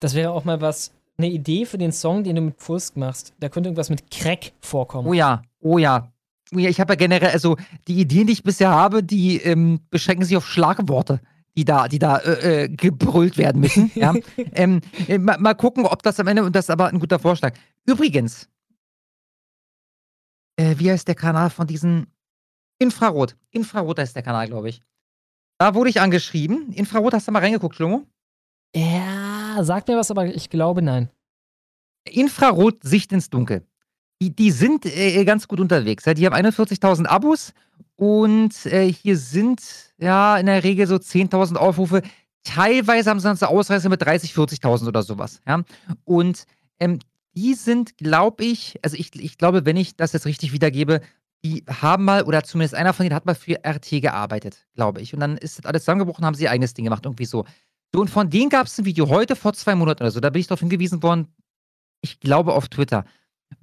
Das 0.00 0.14
wäre 0.14 0.30
auch 0.30 0.44
mal 0.44 0.62
was, 0.62 0.90
eine 1.18 1.28
Idee 1.28 1.66
für 1.66 1.76
den 1.76 1.92
Song, 1.92 2.24
den 2.24 2.36
du 2.36 2.40
mit 2.40 2.56
Pfursk 2.56 2.96
machst. 2.96 3.34
Da 3.40 3.50
könnte 3.50 3.68
irgendwas 3.68 3.90
mit 3.90 4.10
Crack 4.10 4.52
vorkommen. 4.60 5.06
Oh 5.06 5.12
ja, 5.12 5.42
oh 5.60 5.76
ja. 5.76 6.10
Ja, 6.52 6.68
ich 6.68 6.80
habe 6.80 6.92
ja 6.92 6.96
generell, 6.96 7.30
also 7.30 7.56
die 7.88 8.00
Ideen, 8.00 8.26
die 8.26 8.34
ich 8.34 8.42
bisher 8.42 8.70
habe, 8.70 9.02
die 9.02 9.38
ähm, 9.38 9.80
beschränken 9.90 10.24
sich 10.24 10.36
auf 10.36 10.46
Schlagworte, 10.46 11.20
die 11.56 11.64
da, 11.64 11.88
die 11.88 11.98
da 11.98 12.18
äh, 12.18 12.64
äh, 12.64 12.68
gebrüllt 12.68 13.36
werden 13.36 13.60
müssen. 13.60 13.90
ja. 13.96 14.14
ähm, 14.52 14.80
äh, 15.08 15.18
mal, 15.18 15.38
mal 15.38 15.54
gucken, 15.54 15.86
ob 15.86 16.02
das 16.02 16.20
am 16.20 16.28
Ende, 16.28 16.44
und 16.44 16.54
das 16.54 16.66
ist 16.66 16.70
aber 16.70 16.88
ein 16.88 17.00
guter 17.00 17.18
Vorschlag. 17.18 17.54
Übrigens, 17.84 18.48
äh, 20.56 20.76
wie 20.78 20.90
heißt 20.90 21.08
der 21.08 21.16
Kanal 21.16 21.50
von 21.50 21.66
diesen 21.66 22.06
Infrarot? 22.78 23.36
Infrarot 23.50 23.98
heißt 23.98 24.14
der 24.14 24.22
Kanal, 24.22 24.46
glaube 24.46 24.68
ich. 24.68 24.82
Da 25.58 25.74
wurde 25.74 25.90
ich 25.90 26.00
angeschrieben. 26.00 26.72
Infrarot, 26.72 27.14
hast 27.14 27.26
du 27.26 27.32
mal 27.32 27.40
reingeguckt, 27.40 27.74
Schlomo? 27.74 28.06
Ja, 28.74 29.58
sag 29.62 29.88
mir 29.88 29.96
was, 29.96 30.10
aber 30.10 30.26
ich 30.26 30.50
glaube 30.50 30.82
nein. 30.82 31.10
Infrarot 32.04 32.82
Sicht 32.82 33.12
ins 33.12 33.30
Dunkel. 33.30 33.66
Die, 34.20 34.34
die 34.34 34.50
sind 34.50 34.86
äh, 34.86 35.24
ganz 35.24 35.46
gut 35.46 35.60
unterwegs. 35.60 36.04
Die 36.04 36.26
haben 36.26 36.34
41.000 36.34 37.06
Abos 37.06 37.52
und 37.96 38.66
äh, 38.66 38.90
hier 38.90 39.16
sind 39.16 39.60
ja 39.98 40.38
in 40.38 40.46
der 40.46 40.64
Regel 40.64 40.86
so 40.86 40.96
10.000 40.96 41.56
Aufrufe. 41.56 42.02
Teilweise 42.44 43.10
haben 43.10 43.20
sie 43.20 43.24
dann 43.24 43.36
so 43.36 43.46
Ausreißer 43.46 43.88
mit 43.88 44.02
30.000, 44.02 44.60
40.000 44.60 44.88
oder 44.88 45.02
sowas. 45.02 45.40
Ja? 45.46 45.62
Und 46.04 46.44
ähm, 46.78 46.98
die 47.34 47.54
sind, 47.54 47.98
glaube 47.98 48.44
ich, 48.44 48.78
also 48.82 48.96
ich, 48.96 49.14
ich 49.14 49.36
glaube, 49.36 49.66
wenn 49.66 49.76
ich 49.76 49.96
das 49.96 50.12
jetzt 50.12 50.26
richtig 50.26 50.52
wiedergebe, 50.52 51.00
die 51.44 51.64
haben 51.68 52.04
mal, 52.04 52.22
oder 52.22 52.42
zumindest 52.42 52.74
einer 52.74 52.92
von 52.92 53.04
denen 53.04 53.14
hat 53.14 53.26
mal 53.26 53.34
für 53.34 53.58
RT 53.64 54.02
gearbeitet, 54.02 54.66
glaube 54.74 55.00
ich. 55.00 55.12
Und 55.12 55.20
dann 55.20 55.36
ist 55.36 55.58
das 55.58 55.66
alles 55.66 55.82
zusammengebrochen, 55.82 56.24
haben 56.24 56.34
sie 56.34 56.44
ihr 56.44 56.50
eigenes 56.50 56.74
Ding 56.74 56.84
gemacht, 56.84 57.04
irgendwie 57.04 57.26
so. 57.26 57.44
So, 57.94 58.00
und 58.00 58.08
von 58.08 58.30
denen 58.30 58.48
gab 58.48 58.66
es 58.66 58.78
ein 58.78 58.84
Video 58.84 59.08
heute 59.08 59.36
vor 59.36 59.52
zwei 59.52 59.74
Monaten 59.74 60.02
oder 60.02 60.10
so. 60.10 60.20
Da 60.20 60.30
bin 60.30 60.40
ich 60.40 60.46
darauf 60.46 60.60
hingewiesen 60.60 61.02
worden, 61.02 61.28
ich 62.00 62.20
glaube 62.20 62.52
auf 62.52 62.68
Twitter, 62.68 63.04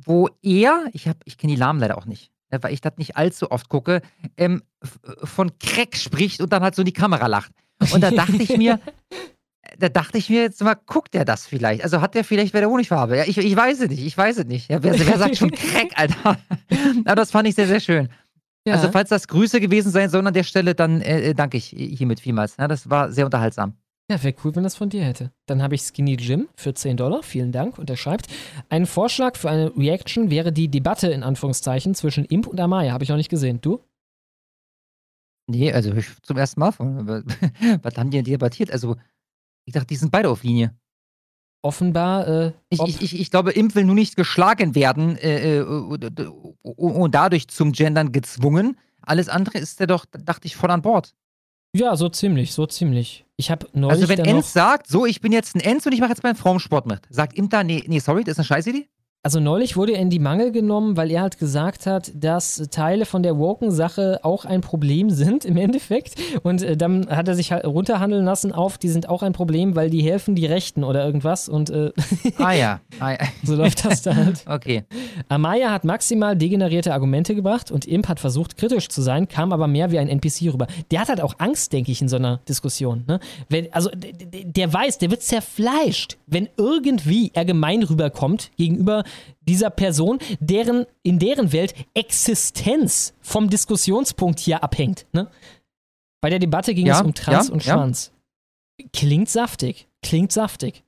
wo 0.06 0.30
er, 0.42 0.86
ich, 0.94 1.08
hab- 1.08 1.22
ich 1.26 1.38
kenne 1.38 1.53
die 1.53 1.60
Namen 1.60 1.80
leider 1.80 1.98
auch 1.98 2.06
nicht, 2.06 2.32
äh, 2.50 2.60
weil 2.62 2.74
ich 2.74 2.82
das 2.82 2.94
nicht 2.98 3.18
allzu 3.18 3.52
oft 3.52 3.70
gucke, 3.70 4.02
ähm, 4.38 4.64
von 5.24 5.58
Crack 5.60 5.95
spricht 5.95 6.42
und 6.42 6.52
dann 6.53 6.64
halt 6.64 6.76
so 6.76 6.82
in 6.82 6.86
die 6.88 6.94
Kamera 6.94 7.28
lacht. 7.28 7.52
Und 7.94 8.02
da 8.02 8.12
dachte 8.12 8.42
ich 8.42 8.58
mir, 8.58 8.80
da 9.80 9.90
dachte 9.90 10.18
ich 10.18 10.30
mir 10.30 10.42
jetzt 10.44 10.62
mal, 10.64 10.76
guckt 10.76 11.16
er 11.16 11.26
das 11.26 11.45
vielleicht? 11.48 11.84
Also 11.84 12.02
hat 12.02 12.16
der 12.16 12.24
vielleicht 12.24 12.53
bei 12.53 12.60
der 12.60 12.70
Honigfarbe? 12.70 13.18
Ja, 13.18 13.24
ich, 13.26 13.38
ich 13.38 13.56
weiß 13.56 13.82
es 13.82 13.90
nicht, 13.90 14.06
ich 14.06 14.18
weiß 14.18 14.38
es 14.40 14.45
nicht. 14.45 14.70
Ja, 14.70 14.82
wer, 14.84 14.98
wer 14.98 15.18
sagt 15.18 15.38
schon 15.38 15.52
Crack, 15.52 15.92
Alter? 15.95 16.38
Aber 17.06 17.16
das 17.16 17.32
fand 17.32 17.48
ich 17.48 17.56
sehr, 17.56 17.68
sehr 17.68 17.80
schön. 17.80 18.10
Ja. 18.66 18.76
Also 18.76 18.90
falls 18.92 19.10
das 19.10 19.28
Grüße 19.28 19.60
gewesen 19.60 19.92
sein 19.92 20.10
sollen 20.10 20.26
an 20.28 20.34
der 20.34 20.44
Stelle, 20.44 20.74
dann 20.74 21.02
äh, 21.02 21.32
äh, 21.32 21.34
danke 21.34 21.58
ich 21.58 21.66
hiermit 21.68 22.22
vielmals. 22.22 22.56
Ja, 22.58 22.70
das 22.70 22.90
war 22.90 23.12
sehr 23.12 23.26
unterhaltsam. 23.26 23.74
Ja, 24.14 24.22
wäre 24.22 24.35
cool, 24.43 24.56
wenn 24.56 24.61
das 24.64 24.75
von 24.75 24.90
dir 24.90 25.03
hätte. 25.03 25.32
Dann 25.48 25.64
habe 25.64 25.74
ich 25.74 25.82
Skinny 25.82 26.14
Jim 26.14 26.48
für 26.56 26.75
10 26.75 26.98
Dollar. 26.98 27.24
Vielen 27.24 27.51
Dank. 27.51 27.80
Und 27.80 27.90
er 27.90 27.98
schreibt, 27.98 28.27
ein 28.69 28.85
Vorschlag 28.85 29.35
für 29.38 29.50
eine 29.50 29.75
Reaction 29.75 30.30
wäre 30.30 30.51
die 30.51 30.67
Debatte 30.67 31.08
in 31.08 31.24
Anführungszeichen 31.24 31.95
zwischen 31.95 32.24
Imp 32.25 32.45
und 32.45 32.59
Amaya. 32.59 32.92
Habe 32.92 33.03
ich 33.03 33.09
noch 33.09 33.17
nicht 33.17 33.32
gesehen. 33.32 33.59
Du? 33.61 33.80
Nee, 35.48 35.74
also 35.74 35.93
ich 35.93 36.06
zum 36.22 36.38
ersten 36.38 36.59
Mal 36.59 36.72
von. 36.72 37.08
Was 37.82 37.98
haben 37.98 38.11
die 38.11 38.17
denn 38.17 38.25
debattiert? 38.25 38.69
Also, 38.69 38.98
ich 39.66 39.74
dachte, 39.74 39.88
die 39.88 39.95
sind 39.95 40.11
beide 40.11 40.30
auf 40.30 40.43
Linie. 40.43 40.75
Offenbar, 41.64 42.27
äh, 42.27 42.51
Ich, 42.69 42.82
ich, 42.82 43.01
ich, 43.01 43.19
ich 43.19 43.32
glaube, 43.32 43.51
Imp 43.53 43.74
will 43.74 43.85
nur 43.85 43.95
nicht 43.95 44.16
geschlagen 44.16 44.75
werden 44.75 45.17
äh, 45.17 45.58
äh, 45.58 45.61
und, 45.64 46.03
und, 46.61 46.77
und 46.77 47.16
dadurch 47.16 47.48
zum 47.48 47.72
Gendern 47.72 48.11
gezwungen. 48.11 48.77
Alles 49.01 49.27
andere 49.27 49.58
ist 49.58 49.82
er 49.82 49.88
doch, 49.88 50.06
dachte 50.06 50.45
ich, 50.45 50.56
voll 50.56 50.69
an 50.69 50.83
Bord. 50.83 51.16
Ja, 51.76 51.95
so 51.95 52.08
ziemlich, 52.08 52.53
so 52.53 52.68
ziemlich. 52.68 53.26
Ich 53.35 53.50
habe 53.50 53.68
neulich 53.74 54.03
Also, 54.03 54.10
wenn 54.10 54.24
Enz 54.26 54.53
sagt, 54.53 54.88
so, 54.88 55.08
ich 55.08 55.22
bin 55.22 55.32
jetzt 55.32 55.56
ein 55.56 55.60
Enz 55.60 55.85
und 55.88 55.92
ich 55.93 56.00
mache 56.00 56.11
jetzt 56.11 56.22
meinen 56.22 56.35
Formsport 56.35 56.85
mit, 56.85 57.02
sagt 57.10 57.34
Imp 57.35 57.50
da, 57.50 57.64
nee, 57.64 57.84
nee, 57.88 57.98
sorry, 57.98 58.24
das 58.24 58.34
ist 58.34 58.40
eine 58.40 58.45
Scheißidee? 58.45 58.88
Also 59.26 59.40
neulich 59.40 59.77
wurde 59.77 59.93
er 59.93 60.02
in 60.02 60.10
die 60.10 60.19
Mangel 60.19 60.52
genommen, 60.52 60.98
weil 60.98 61.10
er 61.10 61.22
halt 61.22 61.38
gesagt 61.38 61.85
hat, 61.85 62.11
dass 62.14 62.68
Teile 62.72 63.06
von 63.06 63.24
der 63.24 63.38
Woken-Sache 63.38 64.19
auch 64.22 64.43
ein 64.43 64.60
Problem 64.60 65.10
sind 65.10 65.45
im 65.45 65.56
Endeffekt. 65.56 66.16
Und 66.43 66.61
äh, 66.61 66.76
dann 66.76 67.08
hat 67.08 67.30
er 67.30 67.35
sich 67.35 67.53
halt 67.53 67.66
runterhandeln 67.66 68.26
lassen 68.26 68.52
auf, 68.52 68.77
die 68.77 68.90
sind 68.90 69.08
auch 69.08 69.24
ein 69.24 69.32
Problem, 69.32 69.77
weil 69.77 69.90
die 69.90 70.03
helfen 70.03 70.35
die 70.35 70.45
Rechten 70.45 70.84
oder 70.84 71.06
irgendwas. 71.06 71.48
Und 71.48 71.69
äh, 71.69 71.93
Ah 72.38 72.52
ja. 72.52 72.82
Ah, 73.00 73.11
ja. 73.11 73.19
so 73.43 73.56
läuft 73.56 73.85
das 73.85 74.02
da 74.02 74.14
halt. 74.14 74.43
Okay. 74.53 74.84
Amaya 75.30 75.72
hat 75.72 75.84
maximal 75.84 76.35
degenerierte 76.35 76.93
Argumente 76.93 77.34
gebracht 77.34 77.72
und 77.72 77.85
Imp 77.85 78.08
hat 78.10 78.19
versucht, 78.19 78.58
kritisch 78.58 78.90
zu 78.90 79.02
sein, 79.02 79.27
kam 79.27 79.53
aber 79.53 79.68
mehr 79.68 79.90
wie 79.92 79.98
ein 79.98 80.10
NPC 80.10 80.53
rüber. 80.53 80.68
Der 80.92 81.00
hat 81.00 81.10
halt 81.10 81.22
auch 81.22 81.35
Angst, 81.38 81.72
denke 81.72 81.92
ich, 81.92 82.02
in 82.02 82.10
so 82.10 82.18
einer 82.18 82.42
Diskussion. 82.48 83.06
Ne? 83.08 83.19
Wenn, 83.50 83.72
also, 83.74 83.90
der 83.93 84.72
weiß, 84.72 84.98
der 84.98 85.11
wird 85.11 85.24
zerfleischt, 85.24 86.18
wenn 86.27 86.50
irgendwie 86.58 87.32
er 87.34 87.45
gemein 87.45 87.84
rüberkommt 87.84 88.52
gegenüber 88.58 89.03
dieser 89.42 89.69
Person, 89.69 90.19
deren, 90.40 90.85
in 91.03 91.19
deren 91.19 91.51
Welt 91.51 91.74
Existenz 91.93 93.14
vom 93.22 93.50
Diskussionspunkt 93.50 94.40
hier 94.40 94.64
abhängt. 94.64 95.06
Ne? 95.14 95.30
Bei 96.22 96.30
der 96.30 96.40
Debatte 96.40 96.74
ging 96.74 96.85
Ja, 96.85 96.95
es 96.95 97.01
um 97.01 97.14
Trans 97.14 97.48
ja, 97.48 97.53
und 97.53 97.66
ja. 97.66 97.74
Schwanz. 97.74 98.11
Klingt 98.93 99.30
saftig. 99.30 99.88
Klingt 100.01 100.32
saftig. 100.32 100.83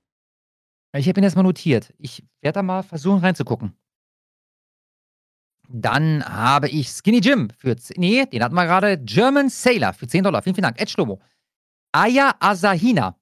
Ich 0.95 1.09
habe 1.09 1.19
ihn 1.19 1.23
erstmal 1.23 1.43
notiert. 1.43 1.93
Ich 1.97 2.23
werde 2.41 2.55
da 2.59 2.63
mal 2.63 2.83
versuchen 2.83 3.19
reinzugucken. 3.19 3.73
Dann 5.67 6.23
habe 6.23 6.69
ich 6.69 6.89
Skinny 6.89 7.19
Jim 7.19 7.49
für 7.49 7.75
10, 7.75 7.99
nee, 7.99 8.25
den 8.25 8.43
hatten 8.43 8.55
wir 8.55 8.65
gerade. 8.65 8.97
German 8.99 9.49
Sailor 9.49 9.93
für 9.93 10.07
10 10.07 10.23
Dollar. 10.23 10.41
Vielen, 10.41 10.55
vielen 10.55 10.63
Dank. 10.63 10.79
Ed 10.79 10.89
Schlomo. 10.89 11.19
Aya 11.91 12.35
Asahina. 12.39 13.17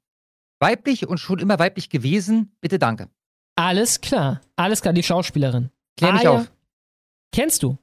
Weiblich 0.59 1.07
und 1.07 1.19
schon 1.19 1.40
immer 1.40 1.59
weiblich 1.59 1.90
gewesen. 1.90 2.56
Bitte 2.61 2.80
danke. 2.80 3.09
Alles 3.56 4.01
klar. 4.01 4.41
Alles 4.56 4.82
klar, 4.82 4.93
die 4.93 5.03
Schauspielerin. 5.03 5.69
Klär 5.98 6.14
mich 6.14 6.22
Aya- 6.27 6.40
auf. 6.40 6.51
Kennst 7.32 7.64
du? 7.64 7.77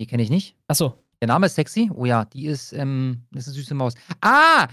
Die 0.00 0.06
kenne 0.06 0.22
ich 0.22 0.30
nicht. 0.30 0.56
Achso. 0.68 0.94
Der 1.20 1.26
Name 1.28 1.46
ist 1.46 1.56
sexy. 1.56 1.90
Oh 1.92 2.04
ja, 2.04 2.24
die 2.26 2.46
ist, 2.46 2.72
ähm, 2.72 3.22
das 3.32 3.42
ist 3.48 3.54
eine 3.54 3.54
süße 3.62 3.74
Maus. 3.74 3.94
Ah! 4.20 4.68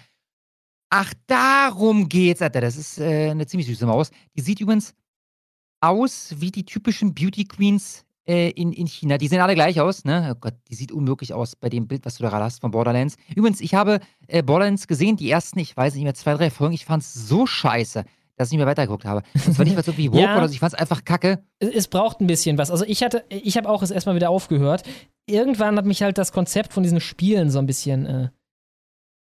Ach, 0.92 1.12
darum 1.26 2.08
geht's, 2.08 2.42
Alter. 2.44 2.62
Das 2.62 2.78
ist 2.78 3.00
äh, 3.00 3.32
eine 3.32 3.48
ziemlich 3.48 3.66
süße 3.68 3.88
Maus. 3.88 4.12
Die 4.38 4.42
sieht 4.42 4.60
übrigens 4.60 4.94
aus 5.82 6.36
wie 6.38 6.52
die 6.52 6.64
typischen 6.66 7.16
Beauty 7.16 7.46
Queens 7.46 8.06
äh, 8.28 8.52
in, 8.52 8.72
in 8.72 8.86
China. 8.86 9.18
Die 9.18 9.28
sehen 9.28 9.42
alle 9.42 9.56
gleich 9.56 9.82
aus, 9.82 10.06
ne? 10.06 10.32
Oh 10.32 10.40
Gott, 10.40 10.54
die 10.70 10.76
sieht 10.76 10.92
unmöglich 10.92 11.34
aus 11.34 11.56
bei 11.56 11.70
dem 11.70 11.88
Bild, 11.88 12.06
was 12.06 12.16
du 12.18 12.24
da 12.24 12.30
gerade 12.30 12.44
hast 12.46 12.62
von 12.62 12.70
Borderlands. 12.72 13.16
Übrigens, 13.36 13.60
ich 13.62 13.74
habe 13.74 14.00
äh, 14.28 14.44
Borderlands 14.44 14.88
gesehen, 14.88 15.18
die 15.18 15.30
ersten, 15.32 15.58
ich 15.58 15.76
weiß 15.76 15.96
nicht 15.96 16.04
mehr, 16.04 16.14
zwei, 16.14 16.36
drei 16.36 16.52
Folgen. 16.52 16.76
Ich 16.76 16.86
fand's 16.86 17.14
so 17.16 17.48
scheiße. 17.48 18.06
Dass 18.38 18.50
ich 18.50 18.52
nicht 18.54 18.60
mehr 18.60 18.68
weitergeguckt 18.68 19.06
habe. 19.06 19.24
Das 19.34 19.58
war 19.58 19.66
nicht 19.66 19.76
mal 19.76 19.84
so 19.84 19.96
wie 19.98 20.12
Woke 20.12 20.22
Ja. 20.22 20.38
oder 20.38 20.48
so, 20.48 20.54
ich 20.54 20.60
fand 20.60 20.74
es 20.74 20.80
einfach 20.80 21.04
kacke. 21.06 21.44
Es, 21.60 21.88
braucht 21.88 22.20
ein 22.22 22.28
bisschen 22.28 22.58
was. 22.58 22.72
Also 22.72 22.86
ich 22.86 23.04
hatte, 23.04 23.24
ich 23.30 23.58
habe 23.58 23.70
auch 23.70 23.82
es 23.82 23.92
erstmal 23.92 24.16
wieder 24.16 24.30
aufgehört. 24.30 24.84
Irgendwann 25.28 25.78
hat 25.78 25.86
mich 25.86 26.04
halt 26.04 26.18
das 26.18 26.32
Konzept 26.32 26.74
von 26.74 26.84
diesen 26.84 27.00
Spielen 27.00 27.50
so 27.50 27.60
ein 27.60 27.66
bisschen, 27.66 28.06
äh, 28.06 28.30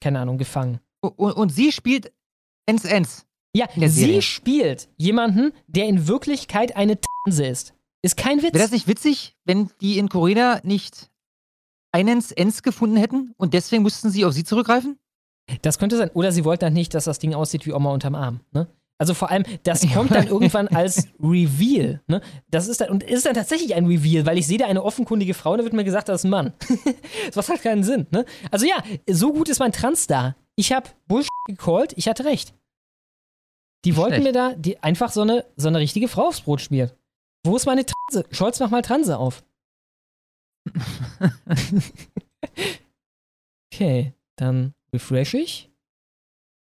keine 0.02 0.20
Ahnung, 0.20 0.38
gefangen. 0.38 0.80
Und, 1.00 1.32
und 1.32 1.50
sie 1.50 1.72
spielt 1.72 2.12
Ens 2.66 2.84
Ens. 2.84 3.26
Ja, 3.54 3.68
sie 3.74 3.88
Serie. 3.88 4.22
spielt 4.22 4.88
jemanden, 4.98 5.52
der 5.66 5.86
in 5.86 6.08
Wirklichkeit 6.08 6.76
eine 6.76 6.98
Tanse 7.24 7.46
ist. 7.46 7.74
Ist 8.02 8.16
kein 8.16 8.42
Witz. 8.42 8.52
Wäre 8.52 8.64
das 8.64 8.70
nicht 8.72 8.86
witzig, 8.88 9.36
wenn 9.44 9.70
die 9.80 9.98
in 9.98 10.08
Korea 10.08 10.60
nicht 10.62 11.10
einen 11.92 12.22
Ens 12.36 12.62
gefunden 12.62 12.96
hätten 12.96 13.32
und 13.38 13.54
deswegen 13.54 13.82
mussten 13.82 14.10
sie 14.10 14.24
auf 14.26 14.34
sie 14.34 14.44
zurückgreifen? 14.44 14.98
Das 15.62 15.78
könnte 15.78 15.96
sein. 15.96 16.10
Oder 16.12 16.32
sie 16.32 16.44
wollten 16.44 16.66
dann 16.66 16.72
nicht, 16.74 16.92
dass 16.92 17.04
das 17.04 17.18
Ding 17.18 17.32
aussieht 17.34 17.64
wie 17.66 17.72
Oma 17.72 17.92
unterm 17.92 18.14
Arm. 18.14 18.40
Ne? 18.52 18.66
Also 18.98 19.12
vor 19.12 19.30
allem, 19.30 19.44
das 19.64 19.86
kommt 19.92 20.10
dann 20.10 20.26
irgendwann 20.26 20.68
als 20.74 21.08
Reveal. 21.20 22.00
Ne? 22.06 22.22
Das 22.48 22.66
ist 22.66 22.80
dann, 22.80 22.90
und 22.90 23.02
ist 23.02 23.26
dann 23.26 23.34
tatsächlich 23.34 23.74
ein 23.74 23.86
Reveal, 23.86 24.24
weil 24.24 24.38
ich 24.38 24.46
sehe 24.46 24.58
da 24.58 24.66
eine 24.66 24.82
offenkundige 24.82 25.34
Frau 25.34 25.52
und 25.52 25.58
da 25.58 25.64
wird 25.64 25.74
mir 25.74 25.84
gesagt, 25.84 26.08
das 26.08 26.22
ist 26.22 26.24
ein 26.24 26.30
Mann. 26.30 26.54
das 27.26 27.36
macht 27.36 27.48
halt 27.48 27.62
keinen 27.62 27.84
Sinn. 27.84 28.06
Ne? 28.10 28.24
Also 28.50 28.66
ja, 28.66 28.82
so 29.08 29.32
gut 29.32 29.48
ist 29.48 29.58
mein 29.58 29.72
Trans-Star. 29.72 30.36
Ich 30.56 30.72
habe 30.72 30.88
Bullshit 31.06 31.28
gecallt, 31.46 31.92
ich 31.96 32.08
hatte 32.08 32.24
recht. 32.24 32.54
Die 33.84 33.96
wollten 33.96 34.22
schlecht. 34.22 34.26
mir 34.26 34.32
da 34.32 34.54
die, 34.54 34.82
einfach 34.82 35.12
so 35.12 35.20
eine, 35.20 35.44
so 35.56 35.68
eine 35.68 35.78
richtige 35.78 36.08
Frau 36.08 36.28
aufs 36.28 36.40
Brot 36.40 36.62
schmieren. 36.62 36.90
Wo 37.44 37.54
ist 37.54 37.66
meine 37.66 37.84
Transe? 37.84 38.26
Scholz, 38.32 38.58
mach 38.58 38.70
mal 38.70 38.82
Transe 38.82 39.18
auf. 39.18 39.44
okay, 43.72 44.14
dann 44.36 44.74
refresh 44.92 45.34
ich. 45.34 45.70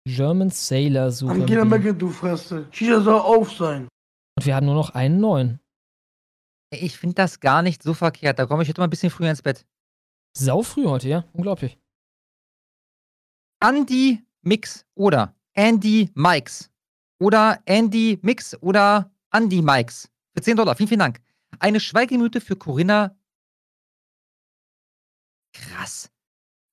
German 0.06 0.50
Sailor 0.50 1.10
suchen. 1.10 1.42
Angela. 1.42 1.64
Merkel, 1.64 1.92
du 1.92 2.10
Fresse. 2.10 2.68
Shisha 2.70 3.00
soll 3.00 3.18
auf 3.18 3.52
sein. 3.52 3.88
Und 4.36 4.46
wir 4.46 4.54
haben 4.54 4.66
nur 4.66 4.76
noch 4.76 4.90
einen 4.90 5.20
neuen. 5.20 5.60
Ich 6.70 6.96
finde 6.96 7.14
das 7.14 7.40
gar 7.40 7.62
nicht 7.62 7.82
so 7.82 7.92
verkehrt. 7.92 8.38
Da 8.38 8.46
komme 8.46 8.62
ich 8.62 8.68
heute 8.68 8.80
mal 8.80 8.86
ein 8.86 8.90
bisschen 8.90 9.10
früher 9.10 9.30
ins 9.30 9.42
Bett. 9.42 9.66
Sau 10.36 10.62
früh 10.62 10.84
heute, 10.84 11.08
ja? 11.08 11.24
Unglaublich. 11.32 11.78
Andy 13.60 14.22
Mix 14.42 14.86
oder 14.94 15.34
Andy 15.54 16.10
Mikes 16.14 16.70
oder 17.18 17.60
Andy 17.64 18.18
Mix 18.22 18.56
oder 18.62 19.10
Andy 19.32 19.60
Mikes 19.60 20.08
für 20.34 20.42
10 20.42 20.56
Dollar. 20.56 20.76
Vielen, 20.76 20.88
vielen 20.88 21.00
Dank. 21.00 21.20
Eine 21.58 21.80
Schweigeminute 21.80 22.40
für 22.40 22.54
Corinna. 22.54 23.16
Krass. 25.52 26.10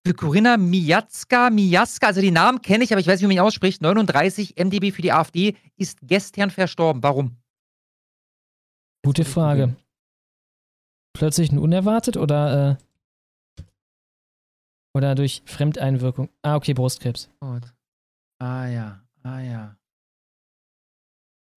Für 0.06 0.14
Corinna 0.14 0.58
Mijatzka, 0.58 1.50
Mijaska, 1.50 2.08
also 2.08 2.20
die 2.20 2.32
Namen 2.32 2.62
kenne 2.62 2.84
ich, 2.84 2.92
aber 2.92 3.00
ich 3.00 3.08
weiß 3.08 3.22
nicht, 3.22 3.22
wie 3.22 3.28
man 3.28 3.38
ihn 3.38 3.48
ausspricht. 3.48 3.82
39 3.82 4.56
MDB 4.58 4.92
für 4.92 5.02
die 5.02 5.14
AfD 5.14 5.56
ist 5.78 6.00
gestern 6.02 6.50
verstorben. 6.50 7.02
Warum? 7.04 7.38
Gute 9.06 9.24
Frage. 9.24 9.76
Plötzlich 11.14 11.52
ein 11.52 11.60
unerwartet 11.60 12.18
oder, 12.18 12.78
äh, 13.58 13.64
oder 14.94 15.16
durch 15.16 15.42
Fremdeinwirkung? 15.46 16.30
Ah, 16.42 16.56
okay, 16.56 16.74
Brustkrebs. 16.74 17.30
Gut. 17.40 17.74
Ah 18.40 18.68
ja, 18.68 19.02
ah 19.24 19.40
ja. 19.40 19.78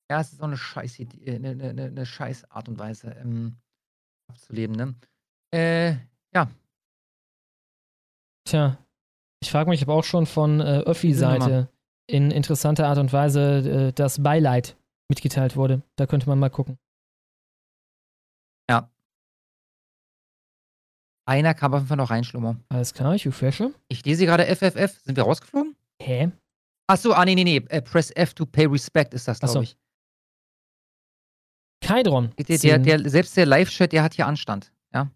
Ja, 0.09 0.21
es 0.21 0.33
ist 0.33 0.39
so 0.39 0.45
eine 0.45 0.57
scheiß 0.57 1.01
Idee, 1.01 1.35
eine, 1.35 1.51
eine, 1.51 1.71
eine, 1.71 1.85
eine 1.87 2.07
scheiß 2.07 2.49
Art 2.51 2.69
und 2.69 2.79
Weise, 2.79 3.11
ähm, 3.21 3.57
abzuleben, 4.29 4.77
ne? 4.77 4.95
Äh, 5.53 5.97
ja. 6.33 6.49
Tja, 8.47 8.79
ich 9.43 9.51
frage 9.51 9.69
mich, 9.69 9.83
ob 9.83 9.89
auch 9.89 10.05
schon 10.05 10.25
von 10.27 10.61
äh. 10.61 10.81
Öffi-Seite 10.87 11.69
in 12.09 12.31
interessanter 12.31 12.87
Art 12.87 12.99
und 12.99 13.13
Weise 13.13 13.89
äh, 13.89 13.93
das 13.93 14.23
Beileid 14.23 14.77
mitgeteilt 15.09 15.57
wurde. 15.57 15.83
Da 15.97 16.07
könnte 16.07 16.29
man 16.29 16.39
mal 16.39 16.51
gucken. 16.51 16.79
Ja. 18.71 18.89
Einer 21.29 21.55
kam 21.55 21.75
auf 21.75 21.81
jeden 21.81 21.89
Fall 21.89 21.97
noch 21.97 22.11
rein, 22.11 22.23
Schlummer. 22.23 22.57
Alles 22.69 22.95
klar, 22.95 23.15
ich 23.17 23.27
refreshe. 23.27 23.75
Ich 23.89 24.05
lese 24.05 24.25
gerade 24.27 24.45
FFF. 24.47 25.01
Sind 25.03 25.17
wir 25.17 25.25
rausgeflogen? 25.25 25.75
Hä? 26.01 26.31
Achso, 26.89 27.13
ah, 27.13 27.25
nee, 27.25 27.35
nee, 27.35 27.43
nee. 27.43 27.57
Äh, 27.69 27.83
press 27.83 28.13
F 28.13 28.35
to 28.35 28.47
pay 28.47 28.67
respect 28.67 29.13
ist 29.13 29.27
das, 29.27 29.43
Ach 29.43 29.49
so. 29.49 29.53
glaube 29.55 29.65
ich. 29.65 29.77
Kaidron. 31.85 32.33
Der, 32.39 32.45
der, 32.45 32.59
10. 32.59 32.83
der, 32.85 33.11
selbst 33.11 33.37
der 33.37 33.47
Live-Chat, 33.47 33.93
der 33.93 34.05
hat 34.05 34.15
hier 34.15 34.27
Anstand. 34.27 34.73
Ja. 34.95 35.11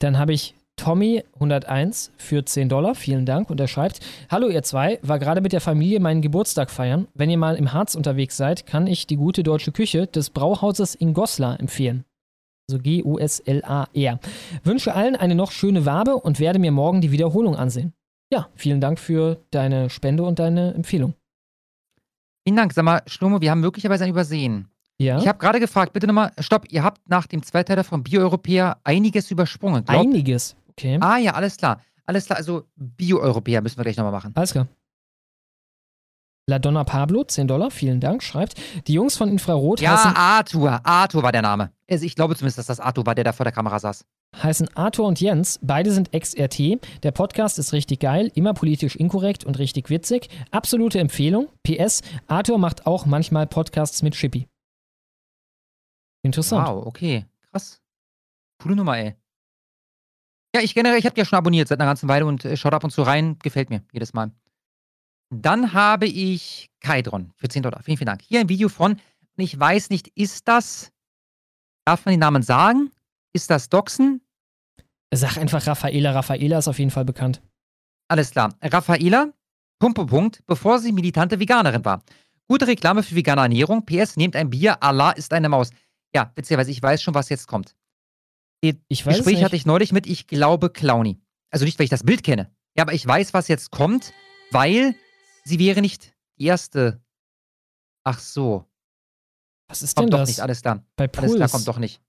Dann 0.00 0.18
habe 0.18 0.34
ich 0.34 0.54
Tommy 0.76 1.22
101 1.34 2.12
für 2.16 2.44
10 2.44 2.68
Dollar. 2.68 2.94
Vielen 2.94 3.26
Dank. 3.26 3.50
Und 3.50 3.60
er 3.60 3.68
schreibt: 3.68 4.00
Hallo, 4.30 4.48
ihr 4.48 4.62
zwei. 4.62 4.98
War 5.02 5.18
gerade 5.18 5.40
mit 5.40 5.52
der 5.52 5.60
Familie 5.60 6.00
meinen 6.00 6.22
Geburtstag 6.22 6.70
feiern. 6.70 7.06
Wenn 7.14 7.30
ihr 7.30 7.38
mal 7.38 7.56
im 7.56 7.72
Harz 7.72 7.94
unterwegs 7.94 8.36
seid, 8.36 8.66
kann 8.66 8.86
ich 8.86 9.06
die 9.06 9.16
gute 9.16 9.42
deutsche 9.42 9.72
Küche 9.72 10.06
des 10.06 10.30
Brauhauses 10.30 10.94
in 10.94 11.14
Goslar 11.14 11.60
empfehlen. 11.60 12.04
Also 12.68 12.80
G-U-S-L-A-R. 12.82 14.20
Wünsche 14.64 14.94
allen 14.94 15.16
eine 15.16 15.34
noch 15.34 15.50
schöne 15.52 15.84
Wabe 15.84 16.16
und 16.16 16.40
werde 16.40 16.58
mir 16.58 16.72
morgen 16.72 17.00
die 17.00 17.12
Wiederholung 17.12 17.56
ansehen. 17.56 17.92
Ja, 18.32 18.48
vielen 18.54 18.80
Dank 18.80 18.98
für 18.98 19.38
deine 19.50 19.90
Spende 19.90 20.22
und 20.22 20.38
deine 20.38 20.72
Empfehlung. 20.74 21.14
Vielen 22.46 22.56
Dank. 22.56 22.72
Sag 22.72 22.84
mal, 22.84 23.02
Schlummer, 23.06 23.40
wir 23.40 23.50
haben 23.50 23.60
möglicherweise 23.60 24.04
einen 24.04 24.12
übersehen. 24.12 24.68
Ja? 24.98 25.18
Ich 25.18 25.28
habe 25.28 25.38
gerade 25.38 25.60
gefragt, 25.60 25.92
bitte 25.92 26.06
nochmal, 26.06 26.32
stopp, 26.38 26.70
ihr 26.70 26.82
habt 26.82 27.08
nach 27.08 27.26
dem 27.26 27.42
Zweiteiler 27.42 27.84
von 27.84 28.02
Bio-Europäer 28.02 28.78
einiges 28.84 29.30
übersprungen. 29.30 29.84
Glaub, 29.84 30.00
Einiges. 30.00 30.56
Okay. 30.72 30.98
Ah 31.00 31.18
ja, 31.18 31.32
alles 31.34 31.56
klar. 31.56 31.80
Alles 32.04 32.26
klar, 32.26 32.38
also 32.38 32.64
Bio-Europäer 32.76 33.60
müssen 33.62 33.76
wir 33.78 33.84
gleich 33.84 33.96
nochmal 33.96 34.12
machen. 34.12 34.32
Alles 34.34 34.52
klar. 34.52 34.66
La 36.48 36.58
Donna 36.58 36.82
Pablo, 36.82 37.22
10 37.22 37.46
Dollar, 37.46 37.70
vielen 37.70 38.00
Dank, 38.00 38.20
schreibt, 38.22 38.60
die 38.88 38.94
Jungs 38.94 39.16
von 39.16 39.28
Infrarot 39.28 39.80
Ja, 39.80 39.92
heißen, 39.96 40.16
Arthur. 40.16 40.80
Arthur 40.84 41.22
war 41.22 41.30
der 41.30 41.42
Name. 41.42 41.70
Also 41.88 42.04
ich 42.04 42.16
glaube 42.16 42.34
zumindest, 42.34 42.58
dass 42.58 42.66
das 42.66 42.80
Arthur 42.80 43.06
war, 43.06 43.14
der 43.14 43.22
da 43.22 43.32
vor 43.32 43.44
der 43.44 43.52
Kamera 43.52 43.78
saß. 43.78 44.04
heißen 44.42 44.68
Arthur 44.74 45.06
und 45.06 45.20
Jens. 45.20 45.60
Beide 45.62 45.92
sind 45.92 46.12
Ex-RT. 46.12 46.80
Der 47.04 47.12
Podcast 47.12 47.60
ist 47.60 47.72
richtig 47.72 48.00
geil, 48.00 48.32
immer 48.34 48.54
politisch 48.54 48.96
inkorrekt 48.96 49.44
und 49.44 49.60
richtig 49.60 49.88
witzig. 49.88 50.28
Absolute 50.50 50.98
Empfehlung. 50.98 51.48
PS, 51.62 52.02
Arthur 52.26 52.58
macht 52.58 52.86
auch 52.86 53.06
manchmal 53.06 53.46
Podcasts 53.46 54.02
mit 54.02 54.14
Chippy. 54.14 54.48
Interessant. 56.24 56.66
Wow, 56.66 56.86
okay. 56.86 57.24
Krass. 57.52 57.80
Coole 58.60 58.74
Nummer, 58.76 58.98
ey. 58.98 59.14
Ja, 60.54 60.60
ich 60.60 60.74
generell, 60.74 60.98
ich 60.98 61.06
habe 61.06 61.16
ja 61.16 61.24
schon 61.24 61.38
abonniert 61.38 61.68
seit 61.68 61.80
einer 61.80 61.88
ganzen 61.88 62.08
Weile 62.08 62.26
und 62.26 62.44
äh, 62.44 62.56
schaut 62.56 62.74
ab 62.74 62.84
und 62.84 62.90
zu 62.90 63.02
rein. 63.02 63.38
Gefällt 63.42 63.70
mir 63.70 63.82
jedes 63.92 64.12
Mal. 64.12 64.32
Dann 65.30 65.72
habe 65.72 66.06
ich 66.06 66.70
Kaidron 66.80 67.32
für 67.36 67.48
10 67.48 67.62
Dollar. 67.62 67.82
Vielen, 67.82 67.96
vielen 67.96 68.06
Dank. 68.06 68.22
Hier 68.22 68.40
ein 68.40 68.50
Video 68.50 68.68
von, 68.68 68.92
und 68.92 69.00
ich 69.36 69.58
weiß 69.58 69.88
nicht, 69.88 70.08
ist 70.08 70.46
das, 70.46 70.92
darf 71.86 72.04
man 72.04 72.12
den 72.12 72.20
Namen 72.20 72.42
sagen? 72.42 72.90
Ist 73.32 73.48
das 73.48 73.70
Doxen? 73.70 74.20
Sag 75.14 75.38
einfach 75.38 75.66
Raffaela. 75.66 76.12
Raffaela 76.12 76.58
ist 76.58 76.68
auf 76.68 76.78
jeden 76.78 76.90
Fall 76.90 77.06
bekannt. 77.06 77.40
Alles 78.08 78.30
klar. 78.30 78.54
Raffaela, 78.62 79.32
Punkt, 79.78 79.96
Punkt, 79.96 80.10
Punkt, 80.10 80.46
bevor 80.46 80.78
sie 80.78 80.92
militante 80.92 81.40
Veganerin 81.40 81.84
war. 81.84 82.02
Gute 82.46 82.66
Reklame 82.66 83.02
für 83.02 83.14
vegane 83.14 83.40
Ernährung. 83.40 83.86
PS, 83.86 84.16
nehmt 84.16 84.36
ein 84.36 84.50
Bier, 84.50 84.82
Allah 84.82 85.12
ist 85.12 85.32
eine 85.32 85.48
Maus. 85.48 85.70
Ja, 86.14 86.30
witzigerweise, 86.34 86.70
ich 86.70 86.82
weiß 86.82 87.02
schon, 87.02 87.14
was 87.14 87.30
jetzt 87.30 87.46
kommt. 87.48 87.74
Ich 88.62 89.04
weiß 89.04 89.14
es 89.14 89.18
Gespräch 89.18 89.34
nicht. 89.36 89.44
hatte 89.44 89.56
ich 89.56 89.66
neulich 89.66 89.92
mit, 89.92 90.06
ich 90.06 90.26
glaube, 90.28 90.70
Clowny. 90.70 91.20
Also 91.50 91.64
nicht, 91.64 91.78
weil 91.78 91.84
ich 91.84 91.90
das 91.90 92.04
Bild 92.04 92.22
kenne. 92.22 92.54
Ja, 92.76 92.82
aber 92.84 92.92
ich 92.94 93.04
weiß, 93.06 93.34
was 93.34 93.48
jetzt 93.48 93.70
kommt, 93.70 94.12
weil 94.52 94.94
sie 95.44 95.58
wäre 95.58 95.80
nicht 95.80 96.14
die 96.38 96.44
erste. 96.46 97.02
Ach 98.04 98.18
so. 98.20 98.64
Was 99.68 99.82
ist 99.82 99.96
Kommt 99.96 100.06
denn 100.06 100.10
doch 100.12 100.18
das? 100.20 100.28
nicht, 100.28 100.40
alles 100.40 100.60
klar. 100.62 100.84
Bei 100.96 101.04
Alles 101.04 101.32
klar, 101.34 101.38
Puls. 101.48 101.52
kommt 101.52 101.68
doch 101.68 101.78
nicht. 101.78 102.00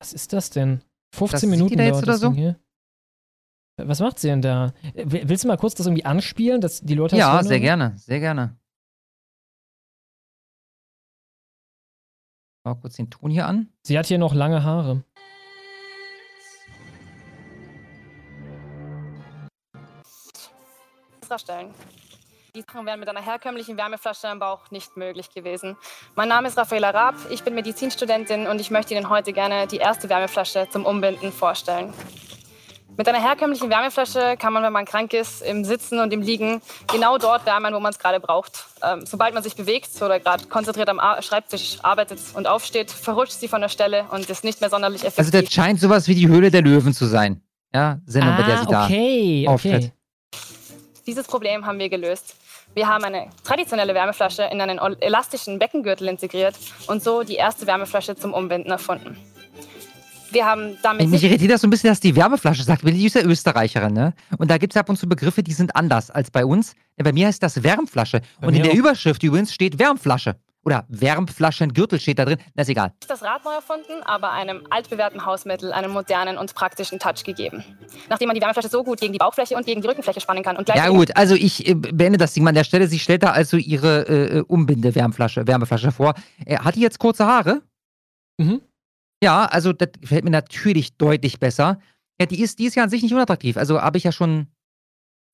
Was 0.00 0.12
ist 0.12 0.32
das 0.32 0.50
denn? 0.50 0.82
15 1.14 1.50
Das 1.50 1.58
Minuten 1.58 1.76
da 1.76 1.84
jetzt 1.84 1.98
oder 1.98 2.06
das 2.06 2.20
so? 2.20 2.28
Ding 2.30 2.38
hier. 2.38 2.60
Was 3.76 4.00
macht 4.00 4.18
sie 4.18 4.28
denn 4.28 4.42
da? 4.42 4.72
Will- 4.94 5.28
Willst 5.28 5.44
du 5.44 5.48
mal 5.48 5.56
kurz 5.56 5.74
das 5.74 5.86
irgendwie 5.86 6.04
anspielen, 6.04 6.60
dass 6.60 6.80
die 6.80 6.94
Leute 6.94 7.16
Ja, 7.16 7.42
sehr 7.42 7.60
gerne, 7.60 7.96
sehr 7.98 8.20
gerne. 8.20 8.58
Mal 12.64 12.74
kurz 12.74 12.96
den 12.96 13.10
Ton 13.10 13.30
hier 13.30 13.46
an. 13.46 13.72
Sie 13.82 13.98
hat 13.98 14.06
hier 14.06 14.18
noch 14.18 14.34
lange 14.34 14.62
Haare. 14.64 15.02
Stellen. 21.38 21.72
Die 22.56 22.62
Sachen 22.62 22.84
wären 22.84 22.98
mit 22.98 23.08
einer 23.08 23.22
herkömmlichen 23.22 23.76
Wärmeflasche 23.76 24.26
am 24.28 24.40
Bauch 24.40 24.70
nicht 24.72 24.96
möglich 24.96 25.30
gewesen. 25.32 25.76
Mein 26.16 26.28
Name 26.28 26.48
ist 26.48 26.56
Raffaela 26.58 26.90
Raab, 26.90 27.14
ich 27.30 27.44
bin 27.44 27.54
Medizinstudentin 27.54 28.48
und 28.48 28.60
ich 28.60 28.72
möchte 28.72 28.92
Ihnen 28.94 29.08
heute 29.08 29.32
gerne 29.32 29.68
die 29.68 29.76
erste 29.76 30.08
Wärmeflasche 30.08 30.66
zum 30.70 30.84
Umbinden 30.84 31.30
vorstellen. 31.32 31.92
Mit 32.96 33.08
einer 33.08 33.22
herkömmlichen 33.22 33.70
Wärmeflasche 33.70 34.36
kann 34.36 34.52
man, 34.52 34.62
wenn 34.64 34.72
man 34.72 34.84
krank 34.84 35.14
ist, 35.14 35.42
im 35.42 35.64
Sitzen 35.64 36.00
und 36.00 36.12
im 36.12 36.20
Liegen 36.22 36.60
genau 36.92 37.18
dort 37.18 37.46
wärmen, 37.46 37.72
wo 37.72 37.78
man 37.80 37.92
es 37.92 37.98
gerade 38.00 38.18
braucht. 38.20 38.66
Ähm, 38.82 39.06
sobald 39.06 39.32
man 39.32 39.42
sich 39.44 39.54
bewegt 39.54 40.02
oder 40.02 40.18
gerade 40.20 40.46
konzentriert 40.48 40.88
am 40.88 40.98
Ar 40.98 41.22
Schreibtisch 41.22 41.78
arbeitet 41.82 42.18
und 42.34 42.46
aufsteht, 42.48 42.90
verrutscht 42.90 43.34
sie 43.34 43.48
von 43.48 43.60
der 43.60 43.68
Stelle 43.68 44.04
und 44.10 44.28
ist 44.28 44.42
nicht 44.44 44.60
mehr 44.60 44.68
sonderlich 44.70 45.02
effektiv. 45.04 45.32
Also 45.34 45.40
das 45.40 45.52
scheint 45.52 45.80
sowas 45.80 46.08
wie 46.08 46.14
die 46.16 46.26
Höhle 46.28 46.50
der 46.50 46.62
Löwen 46.62 46.92
zu 46.92 47.06
sein. 47.06 47.40
Ja, 47.72 48.00
Sendung, 48.04 48.36
bei 48.36 48.42
der 48.42 48.56
Ah, 48.56 48.60
sie 48.60 48.66
da 48.66 48.84
okay, 48.84 49.46
auftritt. 49.48 49.74
okay. 49.76 49.92
Dieses 51.06 51.26
Problem 51.26 51.66
haben 51.66 51.78
wir 51.78 51.88
gelöst. 51.88 52.36
Wir 52.74 52.86
haben 52.86 53.04
eine 53.04 53.28
traditionelle 53.44 53.94
Wärmeflasche 53.94 54.42
in 54.44 54.60
einen 54.60 54.78
elastischen 55.00 55.58
Beckengürtel 55.58 56.08
integriert 56.08 56.54
und 56.86 57.02
so 57.02 57.22
die 57.22 57.34
erste 57.34 57.66
Wärmeflasche 57.66 58.16
zum 58.16 58.32
Umbinden 58.32 58.70
erfunden. 58.70 59.16
Wir 60.32 60.46
haben 60.46 60.76
damit. 60.82 61.08
Mich 61.08 61.24
irritiert 61.24 61.50
das 61.50 61.60
so 61.60 61.66
ein 61.66 61.70
bisschen, 61.70 61.90
dass 61.90 61.98
die 61.98 62.14
Wärmeflasche 62.14 62.62
sagt, 62.62 62.84
weil 62.84 62.92
die 62.92 63.06
ist 63.06 63.16
ja 63.16 63.22
Österreicherin, 63.22 63.92
ne? 63.92 64.14
Und 64.38 64.50
da 64.50 64.58
gibt 64.58 64.72
es 64.72 64.76
ab 64.76 64.88
und 64.88 64.96
zu 64.96 65.08
Begriffe, 65.08 65.42
die 65.42 65.52
sind 65.52 65.74
anders 65.74 66.10
als 66.10 66.30
bei 66.30 66.44
uns. 66.44 66.74
Bei 66.96 67.12
mir 67.12 67.26
heißt 67.26 67.42
das 67.42 67.62
Wärmflasche. 67.62 68.20
Bei 68.40 68.46
und 68.46 68.54
in 68.54 68.62
der 68.62 68.72
auch. 68.72 68.76
Überschrift 68.76 69.22
übrigens 69.22 69.52
steht 69.52 69.78
Wärmflasche. 69.78 70.36
Oder 70.62 70.84
Wärmflaschengürtel 70.88 71.98
steht 71.98 72.18
da 72.18 72.26
drin. 72.26 72.38
Das 72.54 72.66
ist 72.66 72.72
egal. 72.72 72.92
das 73.08 73.22
Rad 73.22 73.44
neu 73.44 73.52
erfunden, 73.52 74.02
aber 74.04 74.32
einem 74.32 74.66
altbewährten 74.68 75.24
Hausmittel 75.24 75.72
einen 75.72 75.90
modernen 75.90 76.36
und 76.36 76.54
praktischen 76.54 76.98
Touch 76.98 77.24
gegeben. 77.24 77.64
Nachdem 78.10 78.26
man 78.26 78.34
die 78.34 78.42
Wärmeflasche 78.42 78.68
so 78.68 78.84
gut 78.84 79.00
gegen 79.00 79.14
die 79.14 79.18
Bauchfläche 79.18 79.56
und 79.56 79.64
gegen 79.64 79.80
die 79.80 79.88
Rückenfläche 79.88 80.20
spannen 80.20 80.42
kann 80.42 80.56
und 80.58 80.68
Ja 80.68 80.74
gleichzeitig 80.74 80.98
gut, 80.98 81.16
also 81.16 81.34
ich 81.34 81.66
äh, 81.66 81.74
beende 81.74 82.18
das 82.18 82.34
Ding 82.34 82.44
mal 82.44 82.50
an 82.50 82.56
der 82.56 82.64
Stelle. 82.64 82.88
Sie 82.88 82.98
stellt 82.98 83.22
da 83.22 83.30
also 83.30 83.56
ihre 83.56 84.06
äh, 84.06 84.40
Umbinde-Wärmflasche 84.42 85.46
Wärmeflasche 85.46 85.92
vor. 85.92 86.14
Äh, 86.44 86.58
hat 86.58 86.76
die 86.76 86.80
jetzt 86.80 86.98
kurze 86.98 87.26
Haare? 87.26 87.62
Mhm. 88.38 88.60
Ja, 89.22 89.46
also 89.46 89.72
das 89.72 89.90
gefällt 89.98 90.24
mir 90.24 90.30
natürlich 90.30 90.96
deutlich 90.98 91.40
besser. 91.40 91.78
Ja, 92.20 92.26
die 92.26 92.40
ist, 92.40 92.58
die 92.58 92.66
ist 92.66 92.74
ja 92.74 92.82
an 92.82 92.90
sich 92.90 93.02
nicht 93.02 93.14
unattraktiv. 93.14 93.56
Also 93.56 93.80
habe 93.80 93.96
ich 93.96 94.04
ja 94.04 94.12
schon, 94.12 94.46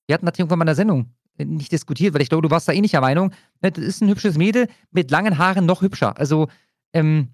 wir 0.07 0.15
hatten 0.15 0.27
das 0.27 0.39
irgendwann 0.39 0.61
mal 0.61 0.65
in 0.65 0.67
der 0.67 0.75
Sendung 0.77 1.01
äh, 1.01 1.16
nicht 1.39 1.73
diskutiert, 1.73 2.15
weil 2.15 2.23
ich 2.23 2.29
glaube, 2.29 2.43
du 2.47 2.51
warst 2.51 2.69
da 2.69 2.73
eh 2.73 2.81
nicht 2.81 2.95
der 2.95 3.01
Meinung. 3.01 3.33
Ne, 3.63 3.71
Das 3.73 3.85
ist 3.85 4.01
ein 4.03 4.09
hübsches 4.09 4.37
Mädel 4.37 4.69
mit 4.91 5.11
langen 5.11 5.39
Haaren 5.39 5.67
noch 5.67 5.83
hübscher. 5.83 6.17
Also, 6.19 6.49
ähm, 6.95 7.29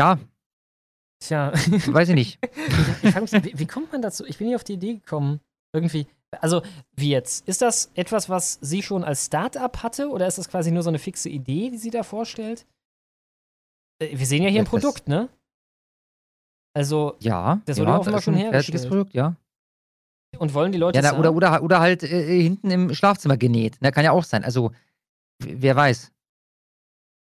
ja, 0.00 0.18
Tja. 1.22 1.52
weiß 1.52 2.08
ich 2.10 2.14
nicht. 2.14 2.38
Ich 3.02 3.14
mich, 3.14 3.32
wie, 3.44 3.58
wie 3.58 3.66
kommt 3.66 3.92
man 3.92 4.00
dazu? 4.02 4.24
Ich 4.24 4.38
bin 4.38 4.48
nie 4.48 4.54
auf 4.56 4.64
die 4.64 4.74
Idee 4.74 4.94
gekommen. 4.94 5.40
Irgendwie. 5.74 6.06
Also, 6.40 6.62
wie 6.96 7.10
jetzt? 7.10 7.46
Ist 7.48 7.60
das 7.60 7.90
etwas, 7.94 8.28
was 8.28 8.58
sie 8.62 8.82
schon 8.82 9.04
als 9.04 9.26
Start-up 9.26 9.82
hatte 9.82 10.08
oder 10.08 10.26
ist 10.26 10.38
das 10.38 10.48
quasi 10.48 10.70
nur 10.70 10.82
so 10.82 10.88
eine 10.88 10.98
fixe 10.98 11.28
Idee, 11.28 11.70
die 11.70 11.76
sie 11.78 11.90
da 11.90 12.02
vorstellt? 12.02 12.66
Äh, 14.00 14.16
Wir 14.18 14.26
sehen 14.26 14.42
ja 14.42 14.48
hier 14.48 14.58
Ja, 14.58 14.62
ein 14.62 14.66
Produkt, 14.66 15.08
ne? 15.08 15.28
Also, 16.74 17.16
Ja, 17.18 17.60
das 17.66 17.76
ja, 17.78 17.84
wurde 17.84 17.98
offenbar 17.98 18.18
ist 18.20 18.24
schon 18.24 18.34
fertiges 18.34 18.52
hergestellt. 18.54 18.88
Produkt, 18.88 19.14
ja. 19.14 19.36
Und 20.38 20.54
wollen 20.54 20.72
die 20.72 20.78
Leute 20.78 20.98
Ja, 20.98 21.12
es 21.12 21.18
oder, 21.18 21.34
oder, 21.34 21.62
oder 21.62 21.80
halt 21.80 22.02
äh, 22.02 22.42
hinten 22.42 22.70
im 22.70 22.94
Schlafzimmer 22.94 23.36
genäht. 23.36 23.80
Ne, 23.80 23.92
kann 23.92 24.04
ja 24.04 24.12
auch 24.12 24.24
sein. 24.24 24.44
Also, 24.44 24.72
wer 25.38 25.76
weiß. 25.76 26.12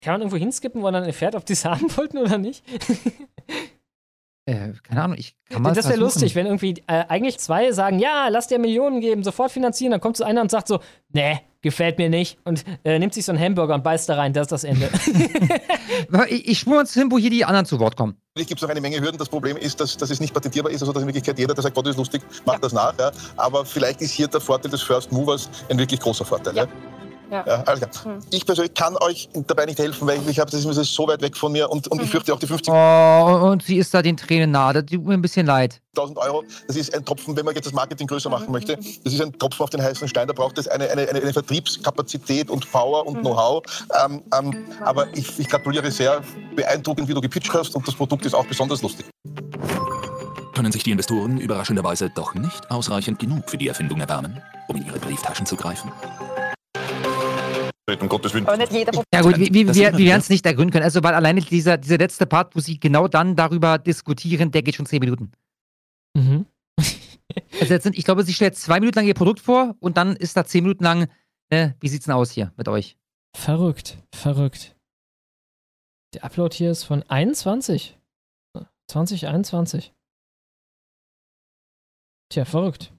Kann 0.02 0.14
man 0.14 0.22
irgendwo 0.22 0.38
hinskippen, 0.38 0.82
wo 0.82 0.86
man 0.86 0.94
dann 0.94 1.04
erfährt, 1.04 1.36
ob 1.36 1.46
die 1.46 1.54
es 1.54 1.66
haben 1.66 1.86
wollten 1.98 2.18
oder 2.18 2.38
nicht? 2.38 2.64
Äh, 4.46 4.74
keine 4.84 5.04
Ahnung, 5.04 5.18
ich 5.20 5.36
kann 5.50 5.62
mal 5.62 5.74
das 5.74 5.88
wäre 5.88 6.00
lustig, 6.00 6.34
wenn 6.34 6.48
irgendwie 6.48 6.82
äh, 6.88 7.06
eigentlich 7.08 7.38
zwei 7.38 7.72
sagen, 7.72 8.00
ja, 8.00 8.28
lass 8.28 8.48
dir 8.48 8.58
Millionen 8.58 9.00
geben, 9.00 9.24
sofort 9.24 9.52
finanzieren, 9.52 9.92
dann 9.92 10.02
kommt 10.02 10.18
so 10.18 10.24
einer 10.24 10.42
und 10.42 10.50
sagt 10.50 10.68
so, 10.68 10.80
nee, 11.10 11.40
gefällt 11.62 11.98
mir 11.98 12.10
nicht 12.10 12.38
und 12.44 12.64
äh, 12.84 13.00
nimmt 13.00 13.14
sich 13.14 13.26
so 13.26 13.32
einen 13.32 13.42
Hamburger 13.42 13.76
und 13.76 13.84
beißt 13.84 14.10
da 14.10 14.16
rein, 14.16 14.34
das 14.34 14.44
ist 14.44 14.52
das 14.52 14.64
Ende. 14.64 14.90
Ich, 16.30 16.48
ich 16.48 16.60
spule 16.60 16.80
uns 16.80 16.94
hin, 16.94 17.12
wo 17.12 17.18
hier 17.18 17.30
die 17.30 17.46
anderen 17.46 17.66
zu 17.66 17.80
Wort 17.80 17.96
kommen. 17.96 18.16
Natürlich 18.34 18.48
gibt 18.48 18.60
es 18.60 18.62
noch 18.64 18.70
eine 18.70 18.82
Menge 18.82 19.00
Hürden. 19.00 19.18
Das 19.18 19.30
Problem 19.30 19.58
ist, 19.58 19.80
dass, 19.80 19.98
dass 19.98 20.10
es 20.10 20.20
nicht 20.20 20.34
patentierbar 20.34 20.72
ist, 20.72 20.82
also 20.82 20.94
dass 20.94 21.02
in 21.02 21.08
Wirklichkeit 21.08 21.38
jeder, 21.38 21.54
der 21.54 21.62
sagt, 21.64 21.76
Gott 21.76 21.88
ist 21.88 21.98
lustig, 21.98 22.22
macht 22.46 22.64
das 22.64 22.74
nach. 22.74 22.98
Ja. 22.98 23.12
Aber 23.38 23.66
vielleicht 23.66 24.02
ist 24.02 24.12
hier 24.12 24.28
der 24.28 24.42
Vorteil 24.42 24.72
des 24.72 24.82
First 24.82 25.12
Movers 25.12 25.50
ein 25.70 25.78
wirklich 25.78 26.00
großer 26.00 26.26
Vorteil. 26.26 26.56
Ja. 26.56 26.68
Ja. 27.32 27.46
Ja, 27.48 27.64
alles 27.64 27.90
klar. 27.90 28.20
Ich 28.30 28.46
persönlich 28.46 28.74
kann 28.74 28.98
euch 28.98 29.30
dabei 29.48 29.66
nicht 29.66 29.80
helfen, 29.80 30.06
weil 30.08 30.20
ich 30.28 30.40
habe 30.40 30.52
das 30.52 30.66
ist 30.66 30.94
so 30.94 31.08
weit 31.08 31.22
weg 31.22 31.38
von 31.38 31.52
mir 31.54 31.70
und, 31.70 31.88
und 31.88 32.02
ich 32.02 32.10
fürchte 32.10 32.34
auch 32.34 32.40
die 32.40 32.48
50.000 32.48 32.72
Oh, 32.72 33.50
und 33.52 33.64
sie 33.64 33.78
ist 33.78 33.94
da 33.94 34.02
den 34.02 34.18
Tränen 34.18 34.52
nahe. 34.52 34.74
Das 34.74 34.86
tut 34.86 35.06
mir 35.06 35.14
ein 35.14 35.22
bisschen 35.22 35.46
leid. 35.46 35.82
Euro, 35.98 36.44
das 36.68 36.76
ist 36.76 36.94
ein 36.94 37.04
Tropfen, 37.04 37.36
wenn 37.36 37.46
man 37.46 37.56
jetzt 37.56 37.66
das 37.66 37.74
Marketing 37.74 38.08
größer 38.08 38.30
machen 38.30 38.52
möchte, 38.52 38.78
das 38.78 39.14
ist 39.14 39.22
ein 39.22 39.38
Tropfen 39.38 39.64
auf 39.64 39.70
den 39.70 39.82
heißen 39.82 40.08
Stein, 40.08 40.28
da 40.28 40.34
braucht 40.34 40.58
es 40.58 40.68
eine, 40.68 40.90
eine, 40.90 41.08
eine, 41.08 41.22
eine 41.22 41.34
Vertriebskapazität 41.34 42.50
und 42.50 42.70
Power 42.72 43.06
und 43.06 43.20
Know-how. 43.20 43.64
Ähm, 44.06 44.24
ähm, 44.38 44.66
aber 44.86 45.08
ich, 45.14 45.38
ich 45.38 45.50
gratuliere 45.50 45.92
sehr, 45.92 46.22
beeindruckend, 46.56 47.08
wie 47.08 47.14
du 47.14 47.22
gepitcht 47.22 47.54
hast 47.54 47.76
und 47.76 47.88
das 47.88 47.96
Produkt 47.96 48.26
ist 48.26 48.34
auch 48.34 48.46
besonders 48.46 48.82
lustig. 48.82 49.06
Können 50.54 50.72
sich 50.72 50.84
die 50.84 50.92
Investoren 50.92 51.40
überraschenderweise 51.40 52.10
doch 52.14 52.36
nicht 52.36 52.70
ausreichend 52.70 53.20
genug 53.20 53.50
für 53.50 53.58
die 53.58 53.68
Erfindung 53.68 54.00
erwärmen, 54.00 54.42
um 54.68 54.76
in 54.76 54.86
ihre 54.86 55.00
Brieftaschen 55.00 55.46
zu 55.46 55.56
greifen? 55.56 55.92
Um 58.00 58.10
Gottes 58.10 58.34
Willen. 58.34 58.48
Aber 58.48 58.58
nicht 58.58 58.72
jeder 58.72 58.92
Ja 59.14 59.22
gut, 59.22 59.38
wie, 59.38 59.54
wie, 59.54 59.66
Das 59.66 59.76
wir, 59.76 59.98
werden 59.98 60.20
es 60.20 60.30
nicht 60.30 60.46
ergründen 60.46 60.72
können. 60.72 60.84
Also, 60.84 61.04
weil 61.04 61.14
alleine 61.14 61.42
dieser, 61.42 61.78
dieser 61.78 61.98
letzte 61.98 62.26
Part, 62.26 62.56
wo 62.56 62.60
sie 62.60 62.80
genau 62.80 63.08
dann 63.08 63.36
darüber 63.36 63.78
diskutieren, 63.78 64.52
der 64.52 64.62
geht 64.62 64.76
schon 64.76 64.86
zehn 64.86 65.00
Minuten. 65.00 65.32
Mhm. 66.14 66.46
Also 67.60 67.74
jetzt 67.74 67.84
sind, 67.84 67.98
ich 67.98 68.04
glaube, 68.04 68.24
sie 68.24 68.34
stellt 68.34 68.58
zwei 68.58 68.80
Minuten 68.80 69.00
lang 69.00 69.08
ihr 69.08 69.14
Produkt 69.14 69.40
vor 69.40 69.76
und 69.80 69.98
dann 69.98 70.16
ist 70.16 70.36
da 70.36 70.46
zehn 70.46 70.64
Minuten 70.64 70.84
lang, 70.84 71.08
ne, 71.50 71.76
wie 71.80 71.88
sieht's 71.88 72.06
denn 72.06 72.14
aus 72.14 72.32
hier 72.32 72.52
mit 72.58 72.68
euch? 72.68 72.98
Verrückt, 73.38 73.98
verrückt. 74.14 74.76
Der 76.14 76.26
Upload 76.26 76.56
hier 76.56 76.72
ist 76.72 76.84
von 76.84 77.04
21. 77.04 77.98
2021. 78.90 79.94
Tja, 82.30 82.44
verrückt. 82.44 82.94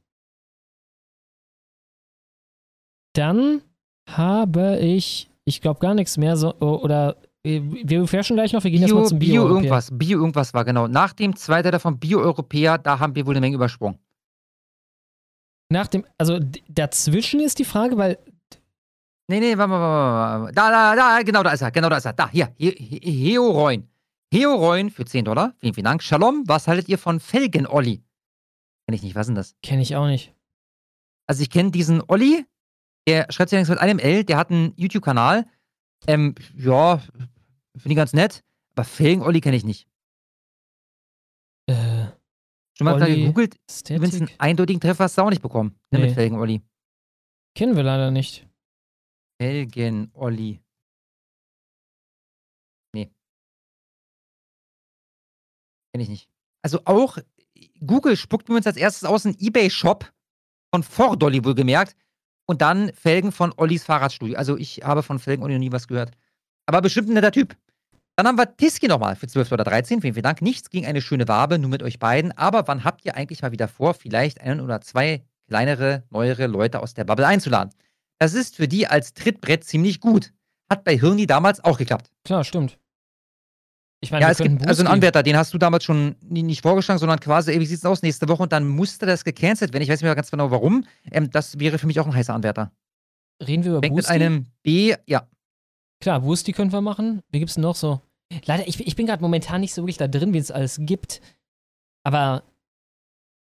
Dann 3.15 3.63
habe 4.09 4.79
ich, 4.81 5.31
ich 5.45 5.61
glaube 5.61 5.81
gar 5.81 5.95
nichts 5.95 6.17
mehr, 6.17 6.37
so, 6.37 6.55
oder 6.57 7.17
äh, 7.45 7.61
wir 7.63 8.03
refreshen 8.03 8.37
gleich 8.37 8.53
noch, 8.53 8.63
wir 8.65 8.71
gehen 8.71 8.83
erstmal 8.83 9.03
Bio, 9.03 9.09
zum 9.09 9.19
Bio 9.19 9.45
Bio. 9.45 9.49
irgendwas, 9.57 9.91
Bio 9.93 10.19
irgendwas 10.19 10.55
war 10.55 10.65
genau. 10.65 10.87
Nach 10.89 11.13
dem 11.13 11.35
zweiten 11.37 11.71
Teil 11.71 11.81
von 11.81 11.99
Bio 11.99 12.21
Europäer, 12.21 12.79
da 12.79 12.99
haben 12.99 13.15
wir 13.15 13.27
wohl 13.27 13.35
eine 13.35 13.41
Menge 13.41 13.57
übersprungen. 13.57 13.99
Nach 15.71 15.87
dem, 15.87 16.05
also 16.19 16.39
dazwischen 16.69 17.41
ist 17.41 17.59
die 17.59 17.65
Frage, 17.65 17.97
weil 17.97 18.19
Nee, 19.29 19.41
nee, 19.41 19.57
warte 19.57 19.71
mal, 19.71 19.81
warte 19.81 20.43
mal. 20.45 20.53
Da, 20.53 20.71
da, 20.71 20.97
da, 20.97 21.23
genau 21.23 21.43
da 21.43 21.53
ist 21.53 21.63
er, 21.63 21.71
genau 21.71 21.89
da 21.89 21.97
ist 21.97 22.05
er. 22.05 22.13
Da, 22.13 22.29
hier, 22.29 22.53
He- 22.59 23.01
Heoroin. 23.33 23.89
Heoroin 24.35 24.91
für 24.91 25.05
10 25.07 25.25
Dollar. 25.25 25.55
Vielen, 25.59 25.73
vielen 25.75 25.85
Dank. 25.85 26.03
Shalom, 26.03 26.43
was 26.47 26.67
haltet 26.69 26.89
ihr 26.89 26.99
von 26.99 27.19
Felgen-Olli? 27.21 28.03
Kenn 28.87 28.95
ich 28.95 29.03
nicht, 29.03 29.15
was 29.15 29.23
ist 29.23 29.29
denn 29.29 29.35
das? 29.37 29.55
kenne 29.63 29.81
ich 29.81 29.97
auch 29.97 30.07
nicht. 30.07 30.35
Also 31.29 31.43
ich 31.43 31.51
kenne 31.51 31.71
diesen 31.71 32.03
Olli, 32.09 32.45
der 33.09 33.27
schreibt 33.31 33.51
sich 33.51 33.57
allerdings 33.57 33.69
mit 33.71 33.79
einem 33.79 33.99
L, 33.99 34.25
der 34.25 34.37
hat 34.37 34.51
einen 34.51 34.75
YouTube-Kanal. 34.77 35.47
Ähm, 36.07 36.35
ja, 36.57 36.99
finde 36.99 37.91
ich 37.91 37.97
ganz 37.97 38.13
nett. 38.13 38.43
Aber 38.75 38.85
Felgen-Olli 38.85 39.41
kenne 39.41 39.57
ich 39.57 39.65
nicht. 39.65 39.87
Äh, 41.69 42.07
Schon 42.77 42.85
mal 42.87 42.95
Olli 43.01 43.17
gegoogelt, 43.27 43.57
Static? 43.71 43.97
übrigens 43.99 44.17
einen 44.21 44.31
eindeutigen 44.41 44.81
Treffer 44.81 45.05
hast 45.05 45.19
du 45.19 45.23
auch 45.23 45.31
nicht 45.31 45.43
bekommen. 45.43 45.79
Ne, 45.91 45.99
Nee. 45.99 46.07
mit 46.07 46.15
Felgen-Olli. 46.15 46.63
Kennen 47.55 47.77
wir 47.77 47.83
leider 47.83 48.11
nicht. 48.11 48.49
Felgen-Olli. 49.41 50.61
Nee. 52.95 53.11
Kenn 55.93 56.01
ich 56.01 56.09
nicht. 56.09 56.29
Also 56.63 56.81
auch 56.85 57.19
Google 57.85 58.17
spuckt 58.17 58.49
mir 58.49 58.57
uns 58.57 58.67
als 58.67 58.77
erstes 58.77 59.05
aus 59.05 59.27
einen 59.27 59.37
Ebay-Shop 59.39 60.11
von 60.75 60.83
Ford 60.83 61.23
Olli 61.23 61.45
wohlgemerkt 61.45 61.95
und 62.47 62.63
dann 62.63 62.93
Felgen 62.95 63.33
von 63.33 63.53
Ollis 63.57 63.85
Fahrradstudio. 63.85 64.37
Also 64.37 64.57
ich 64.57 64.83
habe 64.85 65.03
von 65.03 65.19
Felgen 65.19 65.43
Olli 65.45 65.55
noch 65.55 65.61
nie 65.61 65.73
was 65.73 65.89
gehört. 65.89 66.11
Aber 66.67 66.81
bestimmt 66.81 67.09
ein 67.09 67.15
netter 67.15 67.33
Typ. 67.33 67.57
Dann 68.17 68.27
haben 68.27 68.39
wir 68.39 68.57
Tiski 68.57 68.89
nochmal 68.89 69.17
für 69.17 69.27
12 69.27 69.53
oder 69.53 69.65
13. 69.65 70.01
Vielen, 70.01 70.15
vielen 70.15 70.23
Dank. 70.23 70.43
Nichts 70.43 70.69
gegen 70.71 70.87
eine 70.87 71.01
schöne 71.01 71.29
Wabe, 71.29 71.59
nur 71.59 71.71
mit 71.71 71.83
euch 71.83 71.99
beiden. 71.99 72.33
Aber 72.33 72.69
wann 72.69 72.85
habt 72.85 73.05
ihr 73.05 73.17
eigentlich 73.17 73.43
mal 73.43 73.53
wieder 73.53 73.69
vor, 73.69 73.95
vielleicht 73.95 74.41
einen 74.41 74.61
oder 74.61 74.81
zwei 74.81 75.25
kleinere, 75.49 76.05
neuere 76.11 76.47
Leute 76.47 76.81
aus 76.81 76.95
der 76.95 77.05
Bubble 77.05 77.27
einzuladen? 77.27 77.73
Das 78.19 78.35
ist 78.35 78.57
für 78.57 78.69
die 78.69 78.87
als 78.87 79.15
Trittbrett 79.15 79.65
ziemlich 79.65 80.01
gut. 80.01 80.33
Hat 80.71 80.85
bei 80.85 80.97
Hirni 80.97 81.27
damals 81.27 81.65
auch 81.65 81.79
geklappt. 81.79 82.11
Klar, 82.25 82.45
stimmt. 82.45 82.79
Ich 84.05 84.11
meine, 84.11 84.23
Ja, 84.25 84.31
es 84.33 84.39
gibt 84.39 84.67
also 84.67 84.83
einen 84.83 84.93
Anwärter, 84.93 85.23
den 85.23 85.37
hast 85.37 85.55
du 85.55 85.59
damals 85.59 85.85
schon 85.85 86.17
nie- 86.23 86.43
nicht 86.43 86.63
vorgeschlagen, 86.63 86.99
sondern 86.99 87.21
quasi, 87.21 87.53
ey, 87.53 87.61
wie 87.61 87.67
sieht's 87.67 87.85
aus 87.85 88.03
nächste 88.03 88.29
Woche? 88.29 88.43
Und 88.43 88.53
dann 88.53 88.67
musste 88.67 89.07
das 89.07 89.23
gecancelt 89.25 89.73
werden. 89.73 89.85
Ich 89.85 89.89
weiß 89.89 90.01
nicht 90.01 90.07
mehr 90.07 90.15
ganz 90.17 90.31
genau 90.31 90.51
warum. 90.51 90.85
Ähm, 91.13 91.31
das 91.31 91.59
wäre 91.61 91.79
für 91.79 91.87
mich 91.87 92.01
auch 92.01 92.07
ein 92.07 92.15
heißer 92.15 92.35
Anwärter. 92.35 92.73
Reden 93.47 93.63
wir 93.63 93.71
über 93.73 93.81
Fängt 93.81 93.95
mit 93.95 94.09
einem 94.09 94.47
B, 94.65 94.95
ja. 95.07 95.29
Klar, 96.01 96.21
Boosty 96.21 96.53
können 96.53 96.73
wir 96.73 96.81
machen. 96.81 97.23
Wie 97.31 97.39
gibt's 97.39 97.55
denn 97.55 97.63
noch 97.63 97.77
so? 97.77 98.01
Leider, 98.45 98.67
ich, 98.67 98.85
ich 98.85 98.97
bin 98.97 99.07
gerade 99.07 99.23
momentan 99.23 99.61
nicht 99.61 99.73
so 99.73 99.83
wirklich 99.83 99.99
da 99.99 100.09
drin, 100.09 100.33
wie 100.33 100.39
es 100.39 100.51
alles 100.51 100.79
gibt. 100.81 101.21
Aber 102.03 102.43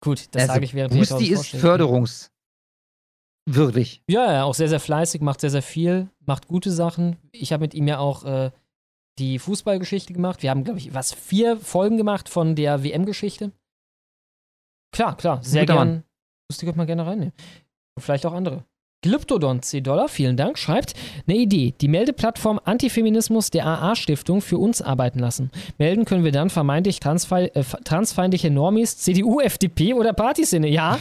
gut, 0.03 0.27
das 0.35 0.43
Also, 0.43 0.53
sage 0.55 0.65
ich 0.67 0.75
während 0.75 0.93
Boosty 0.93 1.29
ist 1.29 1.47
förderungswürdig. 1.57 2.31
Ja, 4.09 4.31
ja, 4.33 4.45
auch 4.45 4.55
sehr, 4.55 4.69
sehr 4.69 4.81
fleißig, 4.81 5.23
macht 5.23 5.41
sehr, 5.41 5.51
sehr 5.51 5.63
viel, 5.63 6.11
macht 6.27 6.49
gute 6.49 6.71
Sachen. 6.71 7.17
Ich 7.33 7.51
habe 7.53 7.63
mit 7.63 7.73
ihm 7.73 7.89
ja 7.89 7.99
auch 7.99 8.25
äh, 8.25 8.51
die 9.19 9.39
Fußballgeschichte 9.39 10.13
gemacht. 10.13 10.43
Wir 10.43 10.51
haben, 10.51 10.65
glaube 10.65 10.79
ich, 10.79 10.95
was, 10.95 11.13
vier 11.13 11.57
Folgen 11.57 11.97
gemacht 11.97 12.29
von 12.29 12.55
der 12.55 12.83
WM-Geschichte. 12.83 13.53
Klar, 14.93 15.17
klar, 15.17 15.43
sehr 15.43 15.67
gern. 15.67 16.05
Boosty 16.49 16.67
könnte 16.67 16.79
man 16.79 16.87
gerne 16.87 17.07
reinnehmen. 17.07 17.33
Und 17.97 18.03
vielleicht 18.03 18.27
auch 18.27 18.33
andere. 18.33 18.65
Glyptodon 19.05 19.61
10 19.61 19.85
Dollar, 19.85 20.09
vielen 20.09 20.39
Dank, 20.39 20.59
schreibt 20.59 20.95
eine 21.27 21.37
Idee. 21.37 21.75
Die 21.79 21.89
Meldeplattform 21.89 22.59
Antifeminismus 22.65 23.51
der 23.51 23.67
AA-Stiftung 23.67 24.41
für 24.41 24.57
uns 24.57 24.81
arbeiten 24.81 25.19
lassen. 25.19 25.51
Melden 25.77 26.07
können 26.07 26.25
wir 26.25 26.33
dann 26.33 26.49
vermeintlich 26.49 27.01
transfei 27.01 27.49
äh, 27.49 27.65
transfeindliche 27.85 28.51
Normis, 28.51 28.97
CDU, 28.97 29.41
FDP 29.41 29.93
oder 29.93 30.15
Partysinne. 30.15 30.69
Ja, 30.69 30.99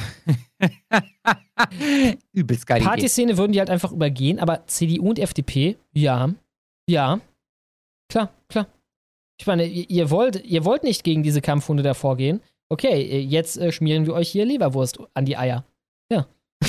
Übelst 2.34 2.68
geil. 2.68 2.82
Partyszene 2.82 3.38
würden 3.38 3.54
die 3.54 3.60
halt 3.60 3.70
einfach 3.70 3.94
übergehen, 3.94 4.38
aber 4.38 4.68
CDU 4.68 5.10
und 5.10 5.20
FDP, 5.20 5.78
ja, 5.94 6.30
ja, 6.90 7.22
klar, 8.14 8.30
klar. 8.48 8.68
Ich 9.40 9.48
meine, 9.48 9.66
ihr, 9.66 9.90
ihr 9.90 10.10
wollt, 10.12 10.46
ihr 10.46 10.64
wollt 10.66 10.84
nicht 10.84 11.04
gegen 11.04 11.24
diese 11.24 11.42
Kampfhunde 11.42 11.84
da 11.84 11.94
vorgehen. 11.94 12.42
Okay, 12.70 13.20
jetzt 13.20 13.58
äh, 13.58 13.72
schmieren 13.72 14.06
wir 14.06 14.14
euch 14.14 14.30
hier 14.30 14.46
Leberwurst 14.46 15.00
an 15.14 15.26
die 15.26 15.36
Eier. 15.36 15.66
Ja. 16.12 16.28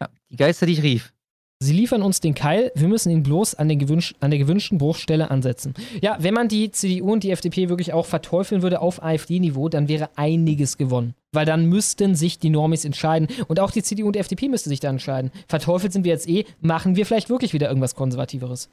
ja 0.00 0.08
die 0.30 0.36
Geister, 0.36 0.66
die 0.66 0.72
ich 0.72 0.82
rief. 0.82 1.12
Sie 1.60 1.72
liefern 1.72 2.02
uns 2.02 2.20
den 2.20 2.34
Keil, 2.34 2.72
wir 2.74 2.88
müssen 2.88 3.10
ihn 3.10 3.22
bloß 3.22 3.54
an, 3.54 3.68
den 3.68 3.78
gewünsch 3.78 4.14
an 4.20 4.30
der 4.30 4.38
gewünschten 4.38 4.76
Bruchstelle 4.76 5.30
ansetzen. 5.30 5.72
Ja, 6.02 6.16
wenn 6.20 6.34
man 6.34 6.48
die 6.48 6.70
CDU 6.70 7.12
und 7.12 7.22
die 7.22 7.30
FDP 7.30 7.68
wirklich 7.68 7.92
auch 7.92 8.06
verteufeln 8.06 8.62
würde 8.62 8.80
auf 8.80 9.02
AfD-Niveau, 9.02 9.68
dann 9.68 9.88
wäre 9.88 10.10
einiges 10.16 10.76
gewonnen. 10.76 11.14
Weil 11.32 11.46
dann 11.46 11.66
müssten 11.66 12.16
sich 12.16 12.38
die 12.38 12.50
Normis 12.50 12.84
entscheiden. 12.84 13.28
Und 13.48 13.60
auch 13.60 13.70
die 13.70 13.82
CDU 13.82 14.08
und 14.08 14.16
die 14.16 14.20
FDP 14.20 14.48
müsste 14.48 14.68
sich 14.68 14.80
dann 14.80 14.96
entscheiden. 14.96 15.30
Verteufelt 15.46 15.92
sind 15.92 16.04
wir 16.04 16.12
jetzt 16.12 16.28
eh, 16.28 16.44
machen 16.60 16.96
wir 16.96 17.06
vielleicht 17.06 17.30
wirklich 17.30 17.52
wieder 17.54 17.68
irgendwas 17.68 17.94
Konservativeres. 17.94 18.68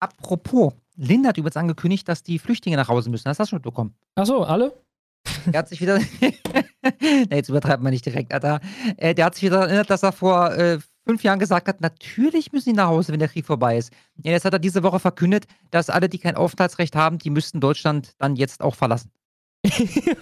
Apropos, 0.00 0.72
Linda 0.96 1.28
hat 1.28 1.38
übrigens 1.38 1.56
angekündigt, 1.56 2.08
dass 2.08 2.22
die 2.22 2.38
Flüchtlinge 2.38 2.76
nach 2.76 2.88
Hause 2.88 3.10
müssen. 3.10 3.24
Das 3.24 3.38
hast 3.38 3.48
du 3.48 3.50
schon 3.50 3.56
mitbekommen. 3.58 3.94
Ach 4.16 4.26
so, 4.26 4.42
alle? 4.42 4.72
Er 5.52 5.58
hat 5.58 5.68
sich 5.68 5.80
wieder. 5.80 5.98
nee, 6.20 7.26
jetzt 7.30 7.48
übertreibt 7.48 7.82
man 7.82 7.92
nicht 7.92 8.06
direkt, 8.06 8.32
Alter. 8.32 8.60
Äh, 8.96 9.14
der 9.14 9.26
hat 9.26 9.34
sich 9.34 9.44
wieder 9.44 9.60
erinnert, 9.60 9.90
dass 9.90 10.02
er 10.02 10.12
vor 10.12 10.52
äh, 10.52 10.78
fünf 11.06 11.22
Jahren 11.22 11.38
gesagt 11.38 11.68
hat, 11.68 11.80
natürlich 11.80 12.52
müssen 12.52 12.70
sie 12.70 12.72
nach 12.72 12.88
Hause, 12.88 13.12
wenn 13.12 13.18
der 13.18 13.28
Krieg 13.28 13.46
vorbei 13.46 13.76
ist. 13.76 13.92
Ja, 14.22 14.32
jetzt 14.32 14.44
hat 14.44 14.52
er 14.52 14.58
diese 14.58 14.82
Woche 14.82 15.00
verkündet, 15.00 15.46
dass 15.70 15.90
alle, 15.90 16.08
die 16.08 16.18
kein 16.18 16.36
Aufenthaltsrecht 16.36 16.96
haben, 16.96 17.18
die 17.18 17.30
müssten 17.30 17.60
Deutschland 17.60 18.12
dann 18.18 18.36
jetzt 18.36 18.60
auch 18.62 18.74
verlassen. 18.74 19.10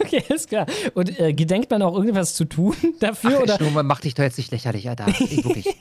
okay, 0.01 0.25
ist 0.29 0.49
klar. 0.49 0.67
Und 0.95 1.19
äh, 1.21 1.33
gedenkt 1.33 1.71
man 1.71 1.83
auch 1.83 1.95
irgendwas 1.95 2.35
zu 2.35 2.45
tun 2.45 2.75
dafür? 3.01 3.37
Ach, 3.37 3.43
oder? 3.43 3.57
Schnurr, 3.57 3.83
mach 3.83 4.01
dich 4.01 4.15
doch 4.15 4.25
jetzt 4.25 4.39
nicht 4.39 4.51
lächerlich, 4.51 4.89
Alter. 4.89 5.07
Ich, 5.09 5.45
wirklich. 5.45 5.77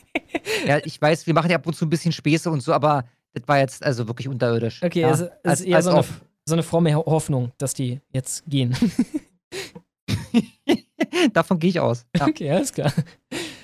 ja, 0.67 0.79
ich 0.83 1.01
weiß, 1.01 1.25
wir 1.25 1.33
machen 1.33 1.49
ja 1.49 1.57
ab 1.57 1.65
und 1.65 1.73
zu 1.73 1.85
ein 1.85 1.89
bisschen 1.89 2.11
Späße 2.11 2.51
und 2.51 2.61
so, 2.61 2.73
aber 2.73 3.05
das 3.39 3.47
war 3.47 3.59
jetzt 3.59 3.83
also 3.83 4.07
wirklich 4.07 4.27
unterirdisch. 4.27 4.81
Okay, 4.83 5.01
ja? 5.01 5.11
es, 5.11 5.21
es 5.21 5.29
als, 5.43 5.59
ist 5.61 5.67
eher 5.67 5.81
so 5.81 5.91
eine, 5.91 6.03
so 6.45 6.55
eine 6.55 6.63
fromme 6.63 6.95
Hoffnung, 6.95 7.51
dass 7.57 7.73
die 7.73 8.01
jetzt 8.11 8.43
gehen. 8.47 8.75
Davon 11.33 11.59
gehe 11.59 11.69
ich 11.69 11.79
aus. 11.79 12.05
Ja. 12.15 12.27
Okay, 12.27 12.51
alles 12.51 12.73
klar. 12.73 12.91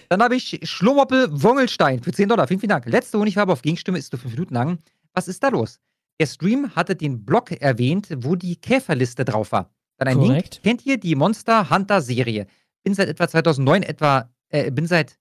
Dann 0.09 0.21
habe 0.21 0.35
ich 0.35 0.59
Schlummoppel 0.63 1.27
Wongelstein 1.31 2.01
für 2.01 2.11
10 2.11 2.29
Dollar. 2.29 2.47
Vielen, 2.47 2.59
vielen 2.59 2.69
Dank. 2.69 2.85
Letzte 2.85 3.17
Honigfarbe 3.17 3.51
auf 3.51 3.61
Gegenstimme 3.61 3.97
ist 3.97 4.11
nur 4.11 4.19
5 4.19 4.33
Minuten 4.33 4.53
lang. 4.53 4.79
Was 5.13 5.27
ist 5.27 5.43
da 5.43 5.49
los? 5.49 5.79
Der 6.19 6.27
Stream 6.27 6.75
hatte 6.75 6.95
den 6.95 7.25
Blog 7.25 7.51
erwähnt, 7.51 8.09
wo 8.17 8.35
die 8.35 8.55
Käferliste 8.55 9.25
drauf 9.25 9.51
war. 9.51 9.71
Dann 9.97 10.07
ein 10.07 10.17
Korrekt. 10.17 10.55
Link. 10.55 10.63
Kennt 10.63 10.85
ihr 10.85 10.97
die 10.97 11.15
Monster 11.15 11.69
Hunter 11.69 12.01
Serie? 12.01 12.47
Bin 12.83 12.93
seit 12.93 13.09
etwa 13.09 13.27
2009 13.27 13.83
etwa, 13.83 14.29
äh, 14.49 14.71
bin 14.71 14.85
seit 14.85 15.17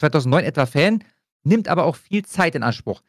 2009 0.00 0.44
etwa 0.44 0.66
Fan, 0.66 1.04
nimmt 1.44 1.68
aber 1.68 1.84
auch 1.84 1.96
viel 1.96 2.24
Zeit 2.24 2.54
in 2.54 2.62
Anspruch. 2.62 3.02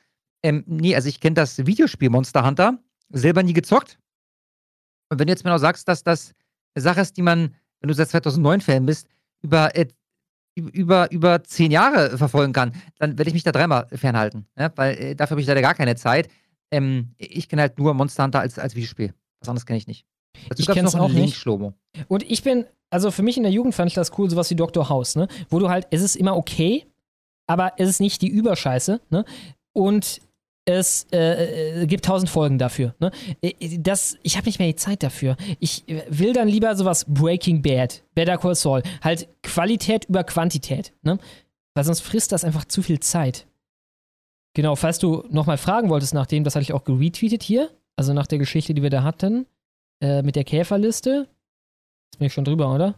Ähm, 0.44 0.64
nee, 0.66 0.96
also 0.96 1.10
ich 1.10 1.20
kenne 1.20 1.36
das 1.36 1.66
Videospiel 1.66 2.10
Monster 2.10 2.46
Hunter, 2.46 2.80
selber 3.10 3.44
nie 3.44 3.54
gezockt. 3.54 4.00
Und 5.10 5.20
wenn 5.20 5.28
du 5.28 5.34
jetzt 5.34 5.44
mir 5.44 5.52
noch 5.52 5.60
sagst, 5.60 5.88
dass 5.88 6.04
das 6.04 6.34
eine 6.74 6.84
Sache 6.84 7.02
ist, 7.02 7.18
die 7.18 7.22
man, 7.22 7.56
wenn 7.80 7.88
du 7.90 7.94
seit 7.94 8.10
2009 8.10 8.62
Fan 8.62 8.86
bist, 8.86 9.08
über, 9.42 9.76
äh, 9.76 9.88
über, 10.56 11.12
über 11.12 11.44
zehn 11.44 11.72
Jahre 11.72 12.18
verfolgen 12.18 12.54
kann, 12.54 12.74
dann 12.98 13.18
werde 13.18 13.30
ich 13.30 13.34
mich 13.34 13.44
da 13.44 13.52
dreimal 13.52 13.88
fernhalten. 13.90 14.48
Ja? 14.58 14.72
Weil 14.76 14.98
äh, 14.98 15.16
dafür 15.16 15.32
habe 15.32 15.42
ich 15.42 15.48
leider 15.48 15.62
gar 15.62 15.76
keine 15.76 15.96
Zeit. 15.96 16.30
Ähm, 16.72 17.14
ich 17.18 17.50
kenne 17.50 17.64
halt 17.64 17.78
nur 17.78 17.94
Monster 17.94 18.24
Hunter 18.24 18.40
als, 18.40 18.58
als 18.58 18.76
Videospiel. 18.76 19.14
Was 19.40 19.50
anderes 19.50 19.66
kenne 19.66 19.78
ich 19.78 19.88
nicht. 19.88 20.06
Dazu 20.50 20.62
Ich 20.62 20.68
noch 20.68 20.76
einen 20.94 21.04
auch 21.04 21.10
Link, 21.10 21.26
nicht. 21.26 21.38
Schlomo. 21.38 21.74
Und 22.08 22.24
ich 22.24 22.44
bin, 22.44 22.66
also 22.90 23.12
für 23.12 23.24
mich 23.24 23.38
in 23.38 23.44
der 23.44 23.52
Jugend 23.52 23.76
fand 23.76 23.90
ich 23.90 23.96
das 23.96 24.18
cool, 24.18 24.30
sowas 24.30 24.50
wie 24.50 24.56
Dr. 24.56 24.88
House, 24.90 25.16
ne? 25.16 25.28
Wo 25.50 25.60
du 25.60 25.70
halt, 25.70 25.88
es 25.92 26.02
ist 26.02 26.16
immer 26.16 26.36
okay, 26.38 26.86
aber 27.48 27.74
es 27.78 27.90
ist 27.90 28.00
nicht 28.00 28.22
die 28.22 28.30
Überscheiße, 28.30 29.02
ne? 29.10 29.26
Und 29.74 30.22
es 30.66 31.08
äh, 31.12 31.82
äh, 31.82 31.88
gibt 31.88 32.06
tausend 32.06 32.30
Folgen 32.30 32.58
dafür. 32.58 32.96
Ne? 33.00 33.12
Äh, 33.42 33.80
Das, 33.80 34.18
ich 34.22 34.38
habe 34.38 34.46
nicht 34.46 34.60
mehr 34.60 34.68
die 34.68 34.76
Zeit 34.76 35.04
dafür. 35.04 35.36
Ich 35.60 35.88
äh, 35.90 36.04
will 36.10 36.34
dann 36.34 36.48
lieber 36.48 36.76
sowas 36.76 37.06
Breaking 37.08 37.62
Bad, 37.62 38.04
Better 38.14 38.38
Call 38.38 38.56
Saul, 38.56 38.84
halt 39.02 39.28
Qualität 39.42 40.06
über 40.06 40.24
Quantität. 40.24 40.94
Ne? 41.02 41.18
Weil 41.74 41.84
sonst 41.84 42.02
frisst 42.02 42.32
das 42.32 42.44
einfach 42.44 42.66
zu 42.66 42.84
viel 42.84 43.00
Zeit. 43.00 43.48
Genau, 44.54 44.76
falls 44.76 45.00
du 45.00 45.24
nochmal 45.30 45.58
fragen 45.58 45.90
wolltest 45.90 46.14
nach 46.14 46.28
dem, 46.28 46.44
das 46.44 46.56
hatte 46.56 46.64
ich 46.64 46.74
auch 46.74 46.84
geretweetet 46.84 47.42
hier, 47.42 47.70
also 47.96 48.14
nach 48.14 48.28
der 48.28 48.38
Geschichte, 48.38 48.74
die 48.74 48.84
wir 48.84 48.90
da 48.90 49.04
hatten, 49.04 49.48
äh, 50.02 50.22
mit 50.22 50.36
der 50.36 50.44
Käferliste. 50.44 51.28
Jetzt 52.12 52.20
bin 52.20 52.28
ich 52.28 52.34
schon 52.34 52.44
drüber, 52.44 52.74
oder? 52.74 52.96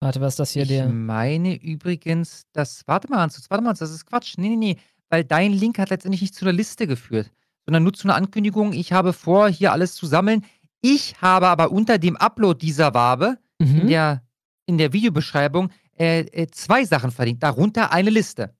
Warte, 0.00 0.20
was 0.20 0.34
ist 0.34 0.38
das 0.38 0.50
hier? 0.52 0.62
Ich 0.62 0.68
der. 0.68 0.88
meine 0.88 1.54
übrigens, 1.54 2.46
das, 2.52 2.82
warte 2.86 3.08
mal, 3.08 3.18
Hans, 3.20 3.44
warte 3.50 3.62
mal, 3.62 3.74
das 3.74 3.90
ist 3.90 4.06
Quatsch. 4.06 4.38
Nee, 4.38 4.48
nee, 4.50 4.56
nee, 4.56 4.76
weil 5.10 5.24
dein 5.24 5.52
Link 5.52 5.78
hat 5.78 5.90
letztendlich 5.90 6.20
nicht 6.22 6.34
zu 6.34 6.44
einer 6.44 6.52
Liste 6.52 6.86
geführt, 6.86 7.30
sondern 7.64 7.82
nur 7.82 7.92
zu 7.92 8.06
einer 8.08 8.16
Ankündigung, 8.16 8.72
ich 8.72 8.92
habe 8.92 9.12
vor, 9.12 9.48
hier 9.48 9.72
alles 9.72 9.94
zu 9.94 10.06
sammeln. 10.06 10.44
Ich 10.80 11.20
habe 11.20 11.48
aber 11.48 11.72
unter 11.72 11.98
dem 11.98 12.16
Upload 12.16 12.58
dieser 12.64 12.94
Wabe 12.94 13.38
Mhm. 13.58 13.80
in, 13.80 13.86
der, 13.88 14.22
in 14.66 14.76
der 14.78 14.92
Videobeschreibung 14.92 15.70
äh, 15.98 16.20
äh, 16.20 16.46
zwei 16.48 16.84
Sachen 16.84 17.10
verlinkt, 17.10 17.42
darunter 17.42 17.90
eine 17.90 18.10
Liste. 18.10 18.54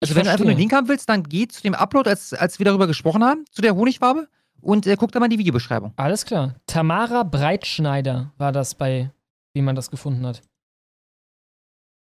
Also 0.00 0.12
Ich 0.12 0.16
wenn 0.16 0.24
du 0.24 0.30
einfach 0.30 0.44
nur 0.44 0.46
verstehe. 0.46 0.50
einen 0.52 0.58
Link 0.60 0.72
haben 0.72 0.86
willst, 0.88 1.08
dann 1.08 1.24
geh 1.24 1.48
zu 1.48 1.60
dem 1.62 1.74
Upload, 1.74 2.08
als, 2.08 2.32
als 2.32 2.58
wir 2.60 2.64
darüber 2.66 2.86
gesprochen 2.86 3.24
haben, 3.24 3.44
zu 3.50 3.60
der 3.60 3.74
Honigwabe 3.74 4.28
und 4.60 4.86
äh, 4.86 4.96
guck 4.96 5.10
da 5.10 5.18
mal 5.18 5.24
in 5.26 5.32
die 5.32 5.38
Videobeschreibung. 5.38 5.92
Alles 5.96 6.24
klar. 6.24 6.54
Tamara 6.66 7.24
Breitschneider 7.24 8.32
war 8.38 8.52
das 8.52 8.76
bei, 8.76 9.10
wie 9.52 9.62
man 9.62 9.74
das 9.74 9.90
gefunden 9.90 10.24
hat. 10.24 10.42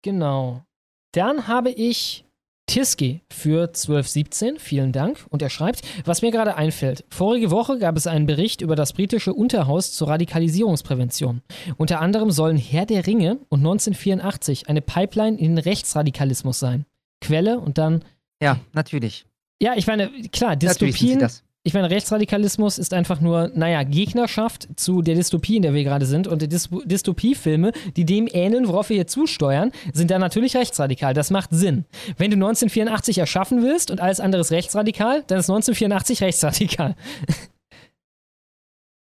Genau. 0.01 0.64
Dann 1.11 1.47
habe 1.47 1.69
ich 1.72 2.25
Tiski 2.67 3.21
für 3.31 3.67
1217. 3.67 4.57
Vielen 4.59 4.91
Dank. 4.91 5.25
Und 5.29 5.41
er 5.41 5.49
schreibt, 5.49 5.81
was 6.05 6.21
mir 6.21 6.31
gerade 6.31 6.55
einfällt. 6.55 7.05
Vorige 7.09 7.51
Woche 7.51 7.77
gab 7.77 7.95
es 7.95 8.07
einen 8.07 8.25
Bericht 8.25 8.61
über 8.61 8.75
das 8.75 8.93
britische 8.93 9.33
Unterhaus 9.33 9.93
zur 9.93 10.07
Radikalisierungsprävention. 10.09 11.41
Unter 11.77 12.01
anderem 12.01 12.31
sollen 12.31 12.57
Herr 12.57 12.85
der 12.85 13.05
Ringe 13.05 13.39
und 13.49 13.59
1984 13.59 14.67
eine 14.67 14.81
Pipeline 14.81 15.37
in 15.37 15.55
den 15.55 15.57
Rechtsradikalismus 15.59 16.59
sein. 16.59 16.85
Quelle 17.21 17.59
und 17.59 17.77
dann 17.77 18.03
Ja, 18.41 18.59
natürlich. 18.73 19.25
ja, 19.61 19.73
ich 19.75 19.87
meine, 19.87 20.09
klar, 20.31 20.55
Dystopien. 20.55 21.27
Ich 21.67 21.73
meine, 21.73 21.89
Rechtsradikalismus 21.89 22.77
ist 22.77 22.93
einfach 22.93 23.21
nur, 23.21 23.49
naja, 23.55 23.81
Gegnerschaft 23.81 24.67
zu 24.75 25.01
der 25.01 25.15
Dystopie, 25.15 25.55
in 25.55 25.63
der 25.63 25.73
wir 25.73 25.83
gerade 25.83 26.05
sind. 26.05 26.27
Und 26.27 26.43
die 26.43 26.47
Dys 26.47 26.69
Dystopiefilme, 26.69 27.71
die 27.97 28.05
dem 28.05 28.27
ähneln, 28.31 28.67
worauf 28.67 28.89
wir 28.89 28.97
hier 28.97 29.07
zusteuern, 29.07 29.71
sind 29.91 30.11
dann 30.11 30.21
natürlich 30.21 30.55
rechtsradikal. 30.55 31.15
Das 31.15 31.31
macht 31.31 31.49
Sinn. 31.51 31.85
Wenn 32.17 32.29
du 32.29 32.35
1984 32.35 33.17
erschaffen 33.17 33.63
willst 33.63 33.89
und 33.89 33.99
alles 33.99 34.19
andere 34.19 34.41
ist 34.41 34.51
rechtsradikal, 34.51 35.23
dann 35.25 35.39
ist 35.39 35.49
1984 35.49 36.21
rechtsradikal. 36.21 36.95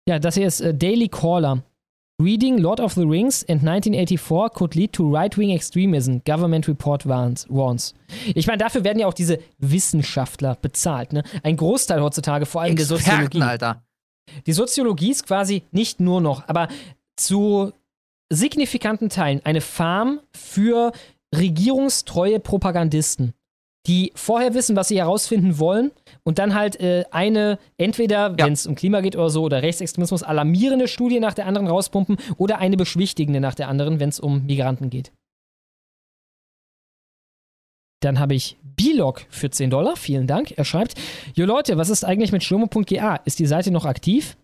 ja, 0.09 0.17
das 0.17 0.33
hier 0.33 0.47
ist 0.47 0.59
äh, 0.61 0.73
Daily 0.73 1.09
Caller. 1.09 1.61
Reading 2.19 2.57
Lord 2.57 2.79
of 2.79 2.95
the 2.95 3.05
Rings 3.05 3.43
and 3.43 3.61
1984 3.61 4.49
could 4.49 4.73
lead 4.73 4.91
to 4.93 5.07
right-wing 5.07 5.51
extremism, 5.51 6.17
Government 6.25 6.67
Report 6.67 7.05
warns. 7.05 7.45
warns. 7.47 7.93
Ich 8.33 8.47
meine, 8.47 8.57
dafür 8.57 8.83
werden 8.83 8.97
ja 8.97 9.05
auch 9.05 9.13
diese 9.13 9.37
Wissenschaftler 9.59 10.55
bezahlt. 10.59 11.13
Ne? 11.13 11.21
Ein 11.43 11.57
Großteil 11.57 12.01
heutzutage, 12.01 12.47
vor 12.47 12.61
allem 12.61 12.75
der 12.75 12.85
Experten, 12.85 13.03
Soziologie. 13.03 13.41
Alter. 13.43 13.83
Die 14.47 14.53
Soziologie 14.53 15.11
ist 15.11 15.27
quasi 15.27 15.61
nicht 15.71 15.99
nur 15.99 16.19
noch, 16.19 16.47
aber 16.47 16.69
zu 17.17 17.71
signifikanten 18.31 19.09
Teilen 19.09 19.41
eine 19.43 19.61
Farm 19.61 20.19
für 20.31 20.93
regierungstreue 21.35 22.39
Propagandisten, 22.39 23.33
die 23.87 24.11
vorher 24.15 24.53
wissen, 24.53 24.75
was 24.75 24.89
sie 24.89 24.97
herausfinden 24.97 25.59
wollen 25.59 25.91
und 26.23 26.39
dann 26.39 26.53
halt 26.53 26.79
äh, 26.79 27.05
eine, 27.11 27.57
entweder, 27.77 28.37
wenn 28.37 28.53
es 28.53 28.67
um 28.67 28.75
Klima 28.75 29.01
geht 29.01 29.15
oder 29.15 29.29
so, 29.29 29.43
oder 29.43 29.61
Rechtsextremismus, 29.61 30.23
alarmierende 30.23 30.87
Studie 30.87 31.19
nach 31.19 31.33
der 31.33 31.45
anderen 31.45 31.67
rauspumpen 31.67 32.17
oder 32.37 32.59
eine 32.59 32.77
beschwichtigende 32.77 33.39
nach 33.39 33.55
der 33.55 33.69
anderen, 33.69 33.99
wenn 33.99 34.09
es 34.09 34.19
um 34.19 34.45
Migranten 34.45 34.89
geht. 34.89 35.11
Dann 38.01 38.19
habe 38.19 38.35
ich 38.35 38.57
Bilog 38.61 39.25
für 39.29 39.49
10 39.49 39.71
Dollar. 39.71 39.95
Vielen 39.95 40.27
Dank. 40.27 40.51
Er 40.51 40.65
schreibt: 40.65 40.93
Jo 41.33 41.45
Leute, 41.45 41.77
was 41.77 41.89
ist 41.89 42.05
eigentlich 42.05 42.31
mit 42.31 42.43
Schlomo.ga? 42.43 43.15
Ist 43.25 43.39
die 43.39 43.47
Seite 43.47 43.71
noch 43.71 43.85
aktiv? 43.85 44.37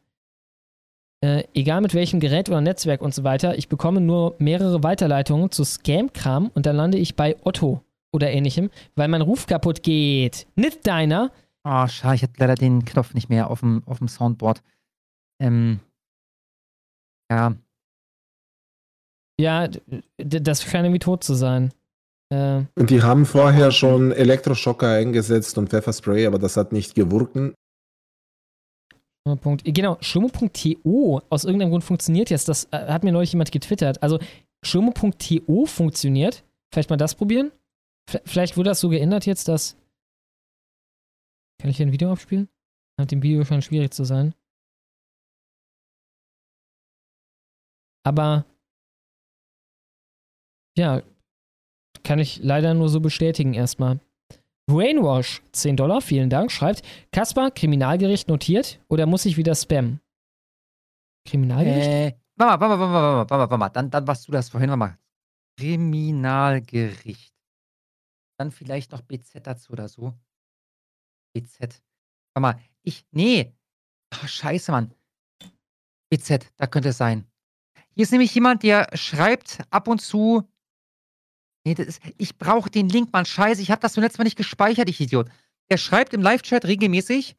Äh, 1.24 1.44
egal 1.54 1.82
mit 1.82 1.94
welchem 1.94 2.20
Gerät 2.20 2.50
oder 2.50 2.62
Netzwerk 2.62 3.02
und 3.02 3.14
so 3.14 3.24
weiter, 3.24 3.56
ich 3.58 3.70
bekomme 3.70 4.02
nur 4.02 4.36
mehrere 4.40 4.82
Weiterleitungen 4.82 5.52
zu 5.52 5.64
Scam-Kram 5.64 6.50
und 6.54 6.66
dann 6.66 6.76
lande 6.76 6.98
ich 6.98 7.16
bei 7.16 7.36
Otto 7.44 7.82
oder 8.14 8.32
ähnlichem, 8.32 8.69
weil 8.95 9.09
mein 9.09 9.22
Ruf 9.22 9.48
kaputt 9.48 9.83
geht. 9.83 10.48
Nicht 10.56 10.88
deiner. 10.88 11.32
Oh, 11.66 11.88
schade, 11.88 12.16
ich 12.16 12.24
hatte 12.24 12.33
leider 12.38 12.56
den 12.56 12.85
Knopf 12.85 13.14
nicht 13.14 13.30
mehr 13.30 13.50
auf 13.50 13.59
dem, 13.61 13.83
auf 13.85 13.98
dem 13.98 14.08
Soundboard. 14.08 14.61
Ähm. 15.42 15.80
Ja, 17.32 17.56
Ja, 19.40 19.67
das 20.17 20.64
scheint 20.64 20.85
irgendwie 20.85 21.00
tot 21.00 21.24
zu 21.24 21.33
sein. 21.33 21.74
Äh, 22.30 22.64
Und 22.75 22.90
die 22.90 23.01
haben 23.01 23.25
vorher 23.25 23.72
schon 23.72 24.11
Elektroschocker 24.11 24.90
eingesetzt 24.90 25.58
und 25.58 25.69
Pfefferspray, 25.69 26.25
aber 26.27 26.38
das 26.40 26.58
hat 26.58 26.72
nicht 26.72 26.95
gewirkt. 26.95 27.56
Punkt, 29.42 29.64
genau, 29.64 29.98
schlomo.to 30.01 31.22
aus 31.30 31.45
irgendeinem 31.45 31.72
Grund 31.72 31.83
funktioniert 31.85 32.30
jetzt. 32.30 32.50
Das 32.50 32.66
äh, 32.72 32.88
hat 32.88 33.03
mir 33.03 33.14
neulich 33.14 33.32
jemand 33.32 33.51
getwittert. 33.51 34.03
Also 34.03 34.19
schlomo.to 34.64 35.66
funktioniert. 35.66 36.43
Vielleicht 36.74 36.90
mal 36.90 36.98
das 36.98 37.16
probieren. 37.16 37.51
Vielleicht 38.26 38.58
wurde 38.58 38.70
das 38.70 38.80
so 38.80 38.90
geändert 38.90 39.26
jetzt, 39.26 39.48
dass. 39.48 39.76
Kann 41.60 41.70
ich 41.70 41.78
hier 41.78 41.86
ein 41.86 41.92
Video 41.92 42.12
abspielen? 42.12 42.50
Hat 43.00 43.12
dem 43.12 43.24
Video 43.24 43.44
schon 43.46 43.62
schwierig 43.62 43.94
zu 43.94 44.04
sein. 44.04 44.36
Aber 48.06 48.46
ja, 50.78 51.02
kann 52.04 52.20
ich 52.20 52.44
leider 52.44 52.74
nur 52.74 52.90
so 52.90 53.00
bestätigen 53.00 53.54
erstmal. 53.54 54.00
Brainwash, 54.70 55.42
10 55.52 55.78
Dollar, 55.78 56.02
vielen 56.02 56.30
Dank, 56.30 56.52
schreibt, 56.52 56.84
Kaspar, 57.12 57.52
Kriminalgericht 57.52 58.28
notiert 58.28 58.80
oder 58.88 59.06
muss 59.06 59.26
ich 59.26 59.38
wieder 59.38 59.56
spammen? 59.56 60.00
Kriminalgericht? 61.26 61.88
Äh, 61.88 62.16
warte 62.36 62.60
mal, 62.60 62.70
warte 62.70 62.80
mal, 62.80 62.92
warte 62.92 63.02
mal, 63.04 63.18
warte 63.18 63.34
mal, 63.34 63.40
warte 63.40 63.58
mal. 63.58 63.70
Dann, 63.70 63.90
dann 63.90 64.08
warst 64.08 64.28
du 64.28 64.32
das 64.32 64.50
vorhin, 64.50 64.70
warte 64.70 64.80
mal. 64.80 64.98
Kriminalgericht. 65.58 67.33
Dann 68.44 68.52
vielleicht 68.52 68.92
noch 68.92 69.00
BZ 69.00 69.48
dazu 69.48 69.72
oder 69.72 69.88
so. 69.88 70.14
BZ. 71.34 71.82
Warte 72.34 72.42
mal, 72.42 72.60
ich, 72.82 73.06
nee. 73.12 73.56
Ach, 74.10 74.28
scheiße, 74.28 74.70
Mann. 74.70 74.94
BZ, 76.10 76.52
da 76.58 76.68
könnte 76.68 76.90
es 76.90 76.98
sein. 76.98 77.26
Hier 77.96 78.04
ist 78.04 78.12
nämlich 78.12 78.36
jemand, 78.36 78.64
der 78.64 78.90
schreibt 78.98 79.62
ab 79.70 79.88
und 79.88 80.02
zu. 80.02 80.44
Nee, 81.64 81.74
das 81.74 81.88
ist, 81.88 82.02
ich 82.18 82.38
brauche 82.38 82.70
den 82.70 82.90
Link, 82.90 83.14
Mann. 83.14 83.26
Scheiße, 83.26 83.62
ich 83.62 83.72
habe 83.72 83.80
das 83.80 83.96
beim 83.96 84.04
letzten 84.04 84.20
Mal 84.20 84.26
nicht 84.26 84.36
gespeichert, 84.36 84.90
ich 84.90 85.00
Idiot. 85.00 85.30
Der 85.72 85.78
schreibt 85.78 86.14
im 86.14 86.22
Live-Chat 86.22 86.66
regelmäßig 86.66 87.38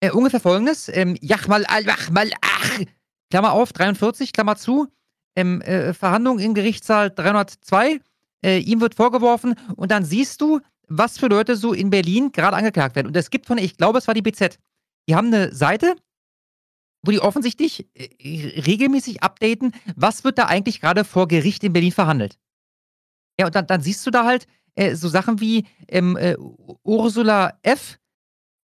äh, 0.00 0.12
ungefähr 0.12 0.40
folgendes: 0.40 0.88
ähm, 0.88 1.18
Jachmal 1.20 1.66
al-Wachmal, 1.66 2.30
ach, 2.40 2.80
Klammer 3.30 3.52
auf, 3.52 3.74
43, 3.74 4.32
Klammer 4.32 4.56
zu. 4.56 4.90
Ähm, 5.36 5.60
äh, 5.60 5.92
Verhandlung 5.92 6.38
im 6.38 6.54
Gerichtssaal 6.54 7.10
302. 7.10 8.00
Äh, 8.44 8.58
ihm 8.58 8.80
wird 8.80 8.94
vorgeworfen 8.94 9.54
und 9.76 9.90
dann 9.90 10.04
siehst 10.04 10.40
du, 10.40 10.60
was 10.88 11.18
für 11.18 11.26
Leute 11.26 11.56
so 11.56 11.72
in 11.72 11.90
Berlin 11.90 12.32
gerade 12.32 12.56
angeklagt 12.56 12.96
werden. 12.96 13.08
Und 13.08 13.16
es 13.16 13.30
gibt 13.30 13.46
von, 13.46 13.58
ich 13.58 13.76
glaube, 13.76 13.98
es 13.98 14.06
war 14.06 14.14
die 14.14 14.22
BZ. 14.22 14.58
Die 15.08 15.14
haben 15.14 15.28
eine 15.28 15.54
Seite, 15.54 15.96
wo 17.02 17.10
die 17.10 17.20
offensichtlich 17.20 17.88
äh, 17.94 18.60
regelmäßig 18.60 19.22
updaten, 19.22 19.72
was 19.94 20.24
wird 20.24 20.38
da 20.38 20.46
eigentlich 20.46 20.80
gerade 20.80 21.04
vor 21.04 21.28
Gericht 21.28 21.64
in 21.64 21.72
Berlin 21.72 21.92
verhandelt. 21.92 22.38
Ja, 23.38 23.46
und 23.46 23.54
dann, 23.54 23.66
dann 23.66 23.80
siehst 23.80 24.06
du 24.06 24.10
da 24.10 24.24
halt 24.24 24.46
äh, 24.74 24.94
so 24.94 25.08
Sachen 25.08 25.40
wie 25.40 25.66
ähm, 25.88 26.16
äh, 26.16 26.36
Ursula 26.82 27.58
F. 27.62 27.98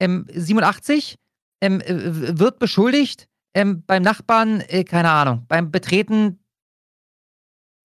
Ähm, 0.01 0.27
87 0.33 1.17
ähm, 1.61 1.81
äh, 1.81 2.39
wird 2.39 2.59
beschuldigt, 2.59 3.29
ähm, 3.55 3.85
beim 3.87 4.03
Nachbarn, 4.03 4.61
äh, 4.63 4.85
keine 4.85 5.11
Ahnung, 5.11 5.45
beim 5.49 5.71
Betreten 5.71 6.40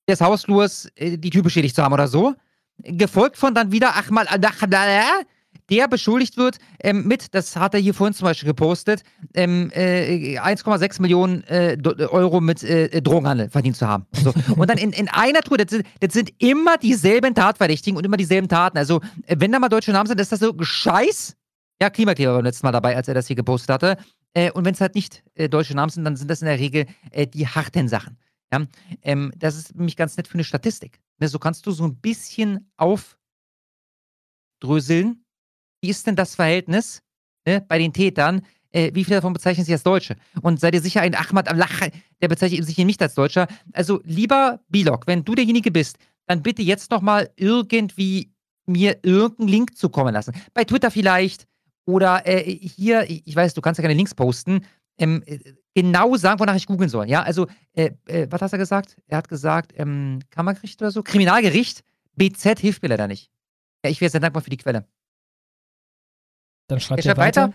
des 0.08 0.22
Hausflurs 0.22 0.90
äh, 0.95 1.17
die 1.17 1.30
Tür 1.30 1.43
beschädigt 1.43 1.75
zu 1.75 1.84
haben 1.84 1.93
oder 1.93 2.08
so. 2.08 2.34
Gefolgt 2.84 3.38
von 3.38 3.53
dann 3.53 3.72
wieder 3.72 3.95
Ahmad 3.95 4.27
der 5.69 5.88
beschuldigt 5.88 6.38
wird 6.38 6.58
ähm, 6.84 7.08
mit, 7.08 7.34
das 7.34 7.56
hat 7.56 7.74
er 7.74 7.80
hier 7.80 7.93
vorhin 7.93 8.14
zum 8.14 8.25
Beispiel 8.25 8.48
gepostet, 8.48 9.03
ähm, 9.34 9.72
äh, 9.74 10.38
1,6 10.40 11.01
Millionen 11.01 11.43
äh, 11.43 11.77
Euro 12.09 12.42
mit 12.42 12.64
äh, 12.64 13.01
Drogenhandel 13.01 13.50
verdient 13.50 13.75
zu 13.75 13.88
haben. 13.88 14.06
So. 14.11 14.34
Und 14.56 14.69
dann 14.69 14.77
in, 14.77 14.92
in 14.92 15.09
einer 15.09 15.42
Tour, 15.42 15.58
das 15.58 15.72
sind, 15.72 15.85
das 16.00 16.14
sind 16.14 16.32
immer 16.40 16.77
dieselben 16.77 17.34
Tatverdächtigen 17.34 17.98
und 17.98 18.06
immer 18.06 18.17
dieselben 18.17 18.48
Taten. 18.48 18.77
Also, 18.77 19.01
wenn 19.27 19.51
da 19.51 19.59
mal 19.59 19.69
deutsche 19.69 19.92
Namen 19.92 20.08
sind, 20.08 20.19
ist 20.19 20.32
das 20.32 20.40
so 20.40 20.53
Scheiß. 20.59 21.35
Ja, 21.82 21.90
Klimakleber 21.90 22.32
war 22.32 22.38
beim 22.40 22.45
letzten 22.45 22.66
Mal 22.66 22.72
dabei, 22.72 22.95
als 22.95 23.08
er 23.08 23.14
das 23.14 23.27
hier 23.27 23.35
gepostet 23.35 23.69
hatte. 23.69 23.98
Äh, 24.34 24.51
und 24.51 24.66
wenn 24.66 24.74
es 24.74 24.82
halt 24.82 24.95
nicht 24.95 25.24
äh, 25.35 25.50
deutsche 25.50 25.75
Namen 25.75 25.90
sind, 25.90 26.06
dann 26.06 26.16
sind 26.16 26.30
das 26.30 26.42
in 26.42 26.48
der 26.48 26.59
Regel 26.59 26.85
die 27.34 27.48
harten 27.48 27.88
Sachen. 27.88 28.17
Ja? 28.56 28.67
Ähm, 29.01 29.32
das 29.35 29.56
ist 29.56 29.75
nämlich 29.75 29.95
ganz 29.95 30.17
nett 30.17 30.27
für 30.27 30.35
eine 30.35 30.43
Statistik. 30.43 31.00
Ne? 31.19 31.27
So 31.27 31.40
kannst 31.40 31.66
du 31.66 31.72
so 31.72 31.85
ein 31.85 31.95
bisschen 31.95 32.72
aufdröseln, 32.77 33.17
wie 35.82 35.90
ist 35.90 36.08
denn 36.08 36.16
das 36.16 36.35
Verhältnis 36.35 37.01
ne, 37.45 37.61
bei 37.61 37.77
den 37.77 37.93
Tätern? 37.93 38.42
Äh, 38.72 38.92
wie 38.93 39.03
viele 39.03 39.17
davon 39.17 39.34
bezeichnen 39.34 39.66
sich 39.66 39.74
als 39.74 39.84
Deutsche? 39.84 40.16
Und 40.42 40.59
seid 40.59 40.74
ihr 40.74 40.82
sicher, 40.82 41.01
ein 41.01 41.16
Ahmad 41.16 41.48
Allah, 41.48 41.67
der 42.22 42.27
bezeichnet 42.27 42.66
sich 42.66 42.75
hier 42.75 42.85
nicht 42.85 43.01
als 43.01 43.16
Deutscher. 43.16 43.48
Also, 43.74 44.01
lieber 44.03 44.59
Bilok, 44.69 45.08
wenn 45.08 45.24
du 45.24 45.35
derjenige 45.35 45.72
bist, 45.72 45.98
dann 46.25 46.42
bitte 46.42 46.61
jetzt 46.61 46.92
nochmal 46.92 47.30
irgendwie 47.35 48.32
mir 48.66 48.98
irgendeinen 49.03 49.50
Link 49.50 49.77
zukommen 49.77 50.14
lassen. 50.14 50.34
Bei 50.53 50.64
Twitter 50.64 50.90
vielleicht 50.90 51.45
oder 51.85 52.25
äh, 52.25 52.51
hier, 52.51 53.08
ich 53.09 53.35
weiß, 53.35 53.53
du 53.53 53.61
kannst 53.61 53.77
ja 53.77 53.84
keine 53.84 53.93
Links 53.93 54.16
posten. 54.16 54.66
Ähm, 54.98 55.22
äh, 55.25 55.40
genau 55.76 56.16
sagen, 56.16 56.40
wonach 56.40 56.56
ich 56.56 56.66
googeln 56.66 56.90
soll. 56.90 57.08
Ja, 57.08 57.22
also, 57.22 57.48
äh, 57.74 57.92
äh, 58.08 58.28
was 58.32 58.42
hat 58.42 58.52
er 58.54 58.58
gesagt? 58.58 58.98
Er 59.08 59.18
hat 59.18 59.28
gesagt, 59.30 59.74
ähm, 59.76 60.20
Kammergericht 60.32 60.82
oder 60.82 60.90
so? 60.90 61.04
Kriminalgericht? 61.04 61.84
BZ 62.16 62.60
hilft 62.60 62.82
mir 62.82 62.90
leider 62.90 63.08
nicht. 63.08 63.30
Ja, 63.84 63.92
ich 63.92 64.02
wäre 64.02 64.10
sehr 64.10 64.22
dankbar 64.22 64.42
für 64.42 64.50
die 64.50 64.58
Quelle. 64.58 64.88
Dann 66.68 66.80
schreibt 66.80 67.06
er 67.06 67.18
weiter. 67.18 67.48
weiter. 67.50 67.54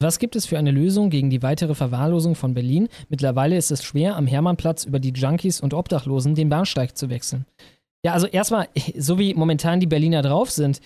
Was 0.00 0.18
gibt 0.18 0.36
es 0.36 0.44
für 0.44 0.58
eine 0.58 0.70
Lösung 0.70 1.08
gegen 1.08 1.30
die 1.30 1.42
weitere 1.42 1.74
Verwahrlosung 1.74 2.34
von 2.34 2.52
Berlin? 2.52 2.88
Mittlerweile 3.08 3.56
ist 3.56 3.70
es 3.70 3.82
schwer, 3.82 4.16
am 4.16 4.26
Hermannplatz 4.26 4.84
über 4.84 5.00
die 5.00 5.12
Junkies 5.12 5.60
und 5.60 5.72
Obdachlosen 5.72 6.34
den 6.34 6.50
Bahnsteig 6.50 6.96
zu 6.96 7.08
wechseln. 7.08 7.46
Ja, 8.04 8.12
also 8.12 8.26
erstmal, 8.26 8.68
so 8.98 9.18
wie 9.18 9.34
momentan 9.34 9.80
die 9.80 9.86
Berliner 9.86 10.20
drauf 10.22 10.50
sind, 10.50 10.80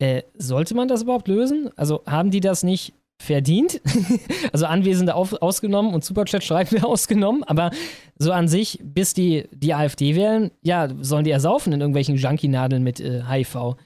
äh, 0.00 0.22
sollte 0.36 0.74
man 0.74 0.86
das 0.88 1.02
überhaupt 1.02 1.28
lösen? 1.28 1.70
Also 1.76 2.02
haben 2.06 2.30
die 2.30 2.40
das 2.40 2.62
nicht 2.62 2.92
verdient? 3.20 3.80
also 4.52 4.66
Anwesende 4.66 5.14
auf, 5.14 5.34
ausgenommen 5.34 5.94
und 5.94 6.04
Superchat 6.04 6.44
schreiben 6.44 6.70
wir 6.72 6.86
ausgenommen, 6.86 7.44
aber 7.44 7.70
so 8.18 8.32
an 8.32 8.48
sich, 8.48 8.80
bis 8.82 9.14
die 9.14 9.48
die 9.52 9.74
AfD 9.74 10.14
wählen, 10.14 10.50
ja, 10.62 10.88
sollen 11.00 11.24
die 11.24 11.30
ersaufen 11.30 11.72
in 11.72 11.80
irgendwelchen 11.80 12.16
Junkie-Nadeln 12.16 12.82
mit 12.82 13.00
äh, 13.00 13.22
HIV. 13.28 13.76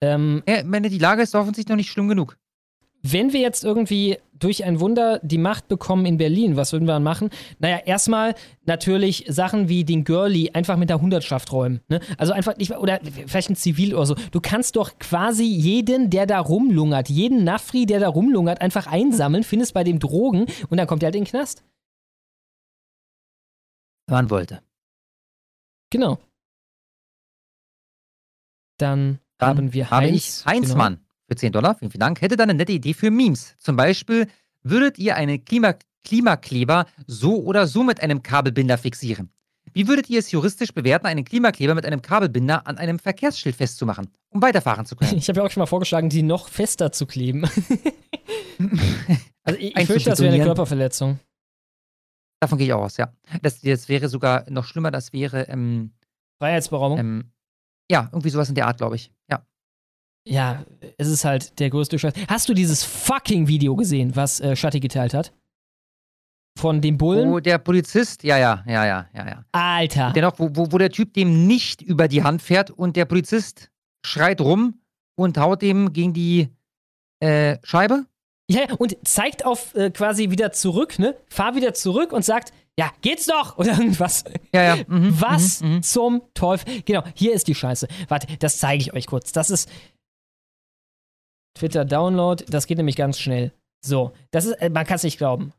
Ähm, 0.00 0.42
ja, 0.48 0.62
meine, 0.64 0.90
die 0.90 0.98
Lage 0.98 1.22
ist 1.22 1.34
offensichtlich 1.34 1.68
noch 1.68 1.76
nicht 1.76 1.90
schlimm 1.90 2.08
genug. 2.08 2.36
Wenn 3.02 3.32
wir 3.32 3.40
jetzt 3.40 3.64
irgendwie 3.64 4.18
durch 4.38 4.64
ein 4.64 4.80
Wunder 4.80 5.20
die 5.22 5.38
Macht 5.38 5.68
bekommen 5.68 6.06
in 6.06 6.16
Berlin, 6.16 6.56
was 6.56 6.72
würden 6.72 6.86
wir 6.86 6.94
dann 6.94 7.02
machen? 7.02 7.30
Naja, 7.58 7.78
erstmal 7.78 8.34
natürlich 8.66 9.24
Sachen 9.28 9.68
wie 9.68 9.84
den 9.84 10.04
Girlie 10.04 10.50
einfach 10.52 10.76
mit 10.76 10.90
der 10.90 11.00
Hundertschaft 11.00 11.52
räumen. 11.52 11.80
Ne? 11.88 12.00
Also 12.18 12.32
einfach 12.32 12.56
nicht, 12.56 12.72
oder 12.72 13.00
vielleicht 13.26 13.50
ein 13.50 13.56
Zivil 13.56 13.94
oder 13.94 14.06
so. 14.06 14.14
Du 14.30 14.40
kannst 14.40 14.76
doch 14.76 14.98
quasi 14.98 15.44
jeden, 15.44 16.10
der 16.10 16.26
da 16.26 16.40
rumlungert, 16.40 17.08
jeden 17.08 17.44
Nafri, 17.44 17.86
der 17.86 18.00
da 18.00 18.08
rumlungert, 18.08 18.60
einfach 18.60 18.86
einsammeln, 18.86 19.44
findest 19.44 19.74
bei 19.74 19.84
dem 19.84 19.98
Drogen 19.98 20.46
und 20.68 20.76
dann 20.76 20.86
kommt 20.86 21.02
er 21.02 21.06
halt 21.06 21.16
in 21.16 21.24
den 21.24 21.30
Knast. 21.30 21.64
Man 24.06 24.30
wollte. 24.30 24.62
Genau. 25.90 26.18
Dann 28.78 29.18
dann 29.38 29.48
haben 29.56 29.72
wir 29.72 29.90
habe 29.90 30.06
Heinz. 30.06 30.40
ich 30.40 30.46
Heinzmann 30.46 30.94
genau. 30.94 31.07
Für 31.28 31.36
10 31.36 31.52
Dollar. 31.52 31.76
Vielen, 31.76 31.90
vielen 31.90 32.00
Dank. 32.00 32.20
Hätte 32.20 32.36
dann 32.36 32.50
eine 32.50 32.58
nette 32.58 32.72
Idee 32.72 32.94
für 32.94 33.10
Memes. 33.10 33.54
Zum 33.58 33.76
Beispiel, 33.76 34.26
würdet 34.62 34.98
ihr 34.98 35.16
einen 35.16 35.44
Klima 35.44 35.74
Klimakleber 36.04 36.86
so 37.06 37.42
oder 37.42 37.66
so 37.66 37.82
mit 37.82 38.00
einem 38.00 38.22
Kabelbinder 38.22 38.78
fixieren? 38.78 39.30
Wie 39.74 39.88
würdet 39.88 40.08
ihr 40.08 40.18
es 40.18 40.30
juristisch 40.30 40.72
bewerten, 40.72 41.06
einen 41.06 41.24
Klimakleber 41.24 41.74
mit 41.74 41.84
einem 41.84 42.00
Kabelbinder 42.00 42.66
an 42.66 42.78
einem 42.78 42.98
Verkehrsschild 42.98 43.56
festzumachen, 43.56 44.08
um 44.30 44.40
weiterfahren 44.40 44.86
zu 44.86 44.96
können? 44.96 45.12
Ich 45.18 45.28
habe 45.28 45.40
ja 45.40 45.46
auch 45.46 45.50
schon 45.50 45.60
mal 45.60 45.66
vorgeschlagen, 45.66 46.08
die 46.08 46.22
noch 46.22 46.48
fester 46.48 46.92
zu 46.92 47.06
kleben. 47.06 47.42
also 49.44 49.58
ich, 49.58 49.76
ich 49.76 49.86
fürchte, 49.86 50.10
das 50.10 50.20
wäre 50.20 50.32
eine 50.32 50.42
Körperverletzung. 50.42 51.18
Davon 52.40 52.56
gehe 52.56 52.68
ich 52.68 52.72
auch 52.72 52.82
aus, 52.82 52.96
ja. 52.96 53.12
Das, 53.42 53.60
das 53.60 53.88
wäre 53.88 54.08
sogar 54.08 54.48
noch 54.48 54.64
schlimmer, 54.64 54.90
das 54.90 55.12
wäre 55.12 55.48
ähm, 55.48 55.92
Freiheitsberaubung. 56.38 56.98
Ähm, 56.98 57.32
ja, 57.90 58.08
irgendwie 58.12 58.30
sowas 58.30 58.48
in 58.48 58.54
der 58.54 58.66
Art, 58.66 58.78
glaube 58.78 58.96
ich. 58.96 59.12
Ja. 59.28 59.44
Ja, 60.28 60.64
es 60.98 61.08
ist 61.08 61.24
halt 61.24 61.58
der 61.58 61.70
größte 61.70 61.98
Scheiß. 61.98 62.12
Hast 62.28 62.48
du 62.48 62.54
dieses 62.54 62.84
fucking 62.84 63.48
Video 63.48 63.76
gesehen, 63.76 64.14
was 64.14 64.40
äh, 64.40 64.54
Shatti 64.56 64.80
geteilt 64.80 65.14
hat? 65.14 65.32
Von 66.58 66.80
dem 66.80 66.98
Bullen? 66.98 67.30
Wo 67.30 67.40
der 67.40 67.58
Polizist, 67.58 68.24
ja, 68.24 68.36
ja, 68.36 68.64
ja, 68.66 68.84
ja, 68.84 69.06
ja, 69.14 69.26
ja. 69.26 69.44
Alter. 69.52 70.12
Dennoch, 70.14 70.38
wo, 70.38 70.50
wo, 70.52 70.72
wo 70.72 70.78
der 70.78 70.90
Typ 70.90 71.14
dem 71.14 71.46
nicht 71.46 71.82
über 71.82 72.08
die 72.08 72.24
Hand 72.24 72.42
fährt 72.42 72.70
und 72.70 72.96
der 72.96 73.04
Polizist 73.04 73.70
schreit 74.04 74.40
rum 74.40 74.80
und 75.16 75.38
haut 75.38 75.62
dem 75.62 75.92
gegen 75.92 76.12
die 76.12 76.48
äh, 77.20 77.58
Scheibe. 77.62 78.06
Ja, 78.50 78.62
und 78.78 78.96
zeigt 79.04 79.44
auf 79.44 79.74
äh, 79.74 79.90
quasi 79.90 80.30
wieder 80.30 80.52
zurück, 80.52 80.98
ne? 80.98 81.14
Fahr 81.28 81.54
wieder 81.54 81.74
zurück 81.74 82.12
und 82.12 82.24
sagt, 82.24 82.52
ja, 82.78 82.90
geht's 83.02 83.26
doch 83.26 83.58
oder 83.58 83.72
irgendwas. 83.72 84.24
Ja, 84.52 84.76
ja. 84.76 84.84
Mhm, 84.86 85.20
Was 85.20 85.60
mhm, 85.60 85.74
mhm. 85.74 85.82
zum 85.82 86.22
Teufel? 86.34 86.82
Genau, 86.84 87.02
hier 87.14 87.34
ist 87.34 87.46
die 87.46 87.54
Scheiße. 87.54 87.88
Warte, 88.08 88.26
das 88.38 88.58
zeige 88.58 88.82
ich 88.82 88.92
euch 88.94 89.06
kurz. 89.06 89.32
Das 89.32 89.50
ist 89.50 89.68
Twitter 91.58 91.84
Download. 91.84 92.44
Das 92.48 92.66
geht 92.66 92.78
nämlich 92.78 92.96
ganz 92.96 93.18
schnell. 93.18 93.52
So, 93.80 94.12
das 94.30 94.46
ist, 94.46 94.52
äh, 94.54 94.70
man 94.70 94.86
kann 94.86 94.96
es 94.96 95.02
nicht 95.02 95.18
glauben. 95.18 95.52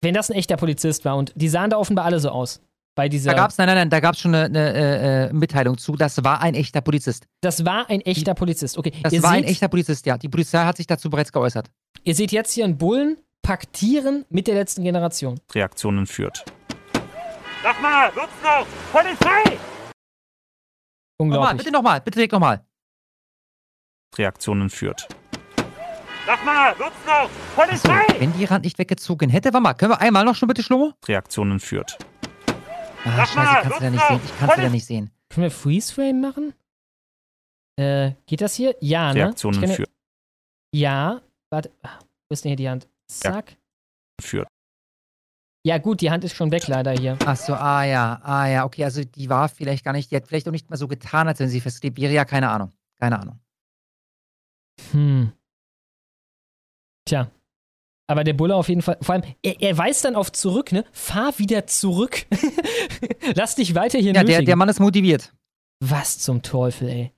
Wenn 0.00 0.14
das 0.14 0.30
ein 0.30 0.36
echter 0.36 0.56
Polizist 0.56 1.04
war 1.04 1.16
und 1.16 1.32
die 1.36 1.48
sahen 1.48 1.70
da 1.70 1.76
offenbar 1.76 2.04
alle 2.04 2.18
so 2.20 2.30
aus. 2.30 2.60
Bei 2.94 3.08
dieser 3.08 3.30
da 3.30 3.36
gab's, 3.36 3.56
nein, 3.56 3.68
nein, 3.68 3.76
nein, 3.76 3.90
da 3.90 4.00
gab 4.00 4.14
es 4.14 4.20
schon 4.20 4.34
eine, 4.34 4.44
eine 4.44 4.74
äh, 4.74 5.24
äh, 5.28 5.32
Mitteilung 5.32 5.78
zu. 5.78 5.96
Das 5.96 6.22
war 6.24 6.42
ein 6.42 6.54
echter 6.54 6.82
Polizist. 6.82 7.26
Das 7.40 7.64
war 7.64 7.88
ein 7.88 8.02
echter 8.02 8.34
Polizist, 8.34 8.76
okay. 8.76 8.92
Das 9.02 9.12
war 9.22 9.30
seht, 9.30 9.44
ein 9.44 9.44
echter 9.44 9.68
Polizist, 9.68 10.04
ja. 10.04 10.18
Die 10.18 10.28
Polizei 10.28 10.58
hat 10.64 10.76
sich 10.76 10.86
dazu 10.86 11.08
bereits 11.08 11.32
geäußert. 11.32 11.70
Ihr 12.04 12.14
seht 12.14 12.32
jetzt 12.32 12.52
hier 12.52 12.64
einen 12.64 12.76
Bullen, 12.76 13.16
paktieren 13.40 14.26
mit 14.28 14.46
der 14.46 14.56
letzten 14.56 14.82
Generation. 14.82 15.40
Reaktionen 15.54 16.06
führt. 16.06 16.44
Sag 17.62 17.80
mal, 17.80 18.14
wird's 18.14 18.32
noch? 18.42 18.66
Polizei! 18.92 19.58
Unglaublich. 21.16 21.40
Nochmal, 21.40 21.54
bitte 21.54 21.70
nochmal, 21.70 22.00
bitte 22.00 22.16
direkt 22.16 22.32
nochmal. 22.32 22.64
Reaktionen 24.18 24.68
führt. 24.68 25.08
Sag 26.26 26.44
mal, 26.44 26.78
wird's 26.78 26.96
noch? 27.06 27.28
Polizei! 27.56 28.06
So, 28.08 28.20
wenn 28.20 28.32
die 28.32 28.44
Rand 28.44 28.64
nicht 28.64 28.78
weggezogen 28.78 29.28
hätte, 29.28 29.52
warte 29.52 29.62
mal, 29.62 29.74
können 29.74 29.92
wir 29.92 30.00
einmal 30.00 30.24
noch 30.24 30.36
schon 30.36 30.46
bitte 30.48 30.62
Schlomo? 30.62 30.94
Reaktionen 31.06 31.58
führt. 31.58 31.98
Ah, 33.04 33.26
scheiße, 33.26 33.40
ich 33.64 33.68
kann's 33.68 33.80
wieder 33.80 33.90
nicht 33.90 34.06
sehen. 34.06 34.20
Ich 34.24 34.38
kann's 34.38 34.56
wieder 34.56 34.70
nicht 34.70 34.86
sehen. 34.86 35.10
Können 35.28 35.42
wir 35.44 35.50
Freeze 35.50 35.92
Frame 35.92 36.20
machen? 36.20 36.54
Äh, 37.76 38.12
geht 38.26 38.40
das 38.40 38.54
hier? 38.54 38.76
Ja, 38.80 39.12
ne? 39.12 39.20
Reaktionen 39.20 39.62
ja- 39.62 39.68
führt. 39.68 39.90
Ja. 40.74 41.20
Warte. 41.50 41.72
Ah, 41.82 41.98
Wo 42.28 42.32
ist 42.34 42.44
denn 42.44 42.50
hier 42.50 42.56
die 42.56 42.68
Hand? 42.70 42.88
Zack. 43.08 43.56
Führt. 44.20 44.46
Ja, 45.64 45.78
gut, 45.78 46.00
die 46.00 46.10
Hand 46.10 46.24
ist 46.24 46.34
schon 46.34 46.50
weg 46.50 46.66
leider 46.68 46.92
hier. 46.92 47.16
Ach 47.24 47.36
so, 47.36 47.54
ah 47.54 47.84
ja, 47.84 48.20
ah 48.24 48.46
ja, 48.48 48.64
okay, 48.64 48.84
also 48.84 49.04
die 49.04 49.28
war 49.28 49.48
vielleicht 49.48 49.84
gar 49.84 49.92
nicht, 49.92 50.10
die 50.10 50.16
hat 50.16 50.26
vielleicht 50.26 50.48
auch 50.48 50.52
nicht 50.52 50.68
mal 50.70 50.76
so 50.76 50.88
getan, 50.88 51.28
als 51.28 51.38
wenn 51.38 51.48
sie 51.48 51.60
festlebt 51.60 51.98
wäre. 52.00 52.12
Ja, 52.12 52.24
keine 52.24 52.50
Ahnung, 52.50 52.72
keine 52.98 53.18
Ahnung. 53.20 53.38
Hm. 54.90 55.32
Tja. 57.04 57.30
Aber 58.08 58.24
der 58.24 58.34
Bulle 58.34 58.54
auf 58.54 58.68
jeden 58.68 58.82
Fall, 58.82 58.98
vor 59.00 59.14
allem, 59.14 59.24
er, 59.42 59.60
er 59.62 59.78
weist 59.78 60.04
dann 60.04 60.16
auf 60.16 60.32
zurück, 60.32 60.72
ne? 60.72 60.84
Fahr 60.92 61.38
wieder 61.38 61.66
zurück. 61.66 62.26
Lass 63.34 63.54
dich 63.54 63.74
weiter 63.74 63.98
hier 63.98 64.12
Ja, 64.12 64.24
der, 64.24 64.42
der 64.42 64.56
Mann 64.56 64.68
ist 64.68 64.80
motiviert. 64.80 65.32
Was 65.80 66.18
zum 66.18 66.42
Teufel, 66.42 66.88
ey. 66.88 67.12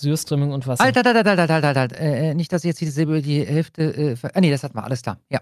Surströmming 0.00 0.52
und 0.52 0.66
Wasser. 0.66 0.84
Halt, 0.84 0.96
halt, 0.96 1.06
halt, 1.06 1.26
halt, 1.26 1.38
halt, 1.38 1.64
halt, 1.64 1.76
halt. 1.76 1.92
Äh, 1.92 2.30
äh, 2.30 2.34
nicht, 2.34 2.52
dass 2.52 2.64
ich 2.64 2.68
jetzt 2.68 2.80
dieselbe 2.80 3.20
die 3.20 3.44
Hälfte. 3.44 3.82
Äh, 3.82 4.16
ah, 4.32 4.40
nee, 4.40 4.50
das 4.50 4.62
hatten 4.62 4.76
wir, 4.76 4.84
alles 4.84 5.02
klar. 5.02 5.20
Ja. 5.30 5.40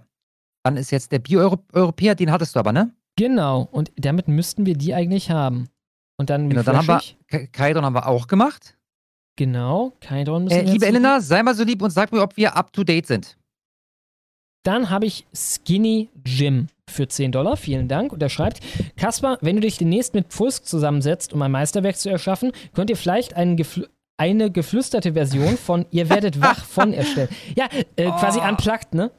Dann 0.64 0.76
ist 0.76 0.90
jetzt 0.90 1.12
der 1.12 1.18
Bio-Europäer, 1.18 2.14
den 2.14 2.32
hattest 2.32 2.56
du 2.56 2.60
aber, 2.60 2.72
ne? 2.72 2.92
Genau, 3.16 3.62
und 3.70 3.92
damit 3.96 4.28
müssten 4.28 4.66
wir 4.66 4.76
die 4.76 4.94
eigentlich 4.94 5.30
haben. 5.30 5.68
Und 6.18 6.30
dann 6.30 6.48
Genau, 6.48 6.62
dann 6.62 6.76
haben 6.76 6.86
wir. 6.88 7.46
Kaidon 7.48 7.84
haben 7.84 7.94
wir 7.94 8.06
auch 8.06 8.26
gemacht. 8.26 8.76
Genau, 9.36 9.92
Kaidron 10.00 10.44
müssen 10.44 10.66
Äh, 10.66 10.70
liebe. 10.72 10.86
Elena, 10.86 11.20
sei 11.20 11.42
mal 11.42 11.54
so 11.54 11.62
lieb 11.64 11.82
und 11.82 11.90
sag 11.90 12.10
mir, 12.12 12.22
ob 12.22 12.36
wir 12.36 12.56
up 12.56 12.72
to 12.72 12.84
date 12.84 13.06
sind. 13.06 13.36
Dann 14.64 14.90
habe 14.90 15.06
ich 15.06 15.26
Skinny 15.34 16.10
Jim 16.24 16.68
für 16.88 17.06
10 17.06 17.30
Dollar. 17.32 17.56
Vielen 17.56 17.86
Dank. 17.86 18.12
Und 18.12 18.22
er 18.22 18.28
schreibt, 18.30 18.60
Kaspar, 18.96 19.38
wenn 19.40 19.56
du 19.56 19.62
dich 19.62 19.78
demnächst 19.78 20.14
mit 20.14 20.28
Pfusk 20.32 20.64
zusammensetzt, 20.64 21.32
um 21.32 21.42
ein 21.42 21.52
Meisterwerk 21.52 21.96
zu 21.96 22.08
erschaffen, 22.10 22.50
könnt 22.74 22.90
ihr 22.90 22.96
vielleicht 22.96 23.34
einen 23.34 23.56
gefl 23.56 23.88
eine 24.18 24.50
geflüsterte 24.50 25.12
Version 25.12 25.58
von 25.58 25.84
Ihr 25.90 26.08
werdet 26.08 26.40
wach 26.40 26.64
von 26.64 26.94
erstellen. 26.94 27.28
Ja, 27.54 27.66
äh, 27.96 28.06
quasi 28.06 28.40
Oh. 28.42 28.48
unplugged, 28.48 28.94
ne? 28.94 29.10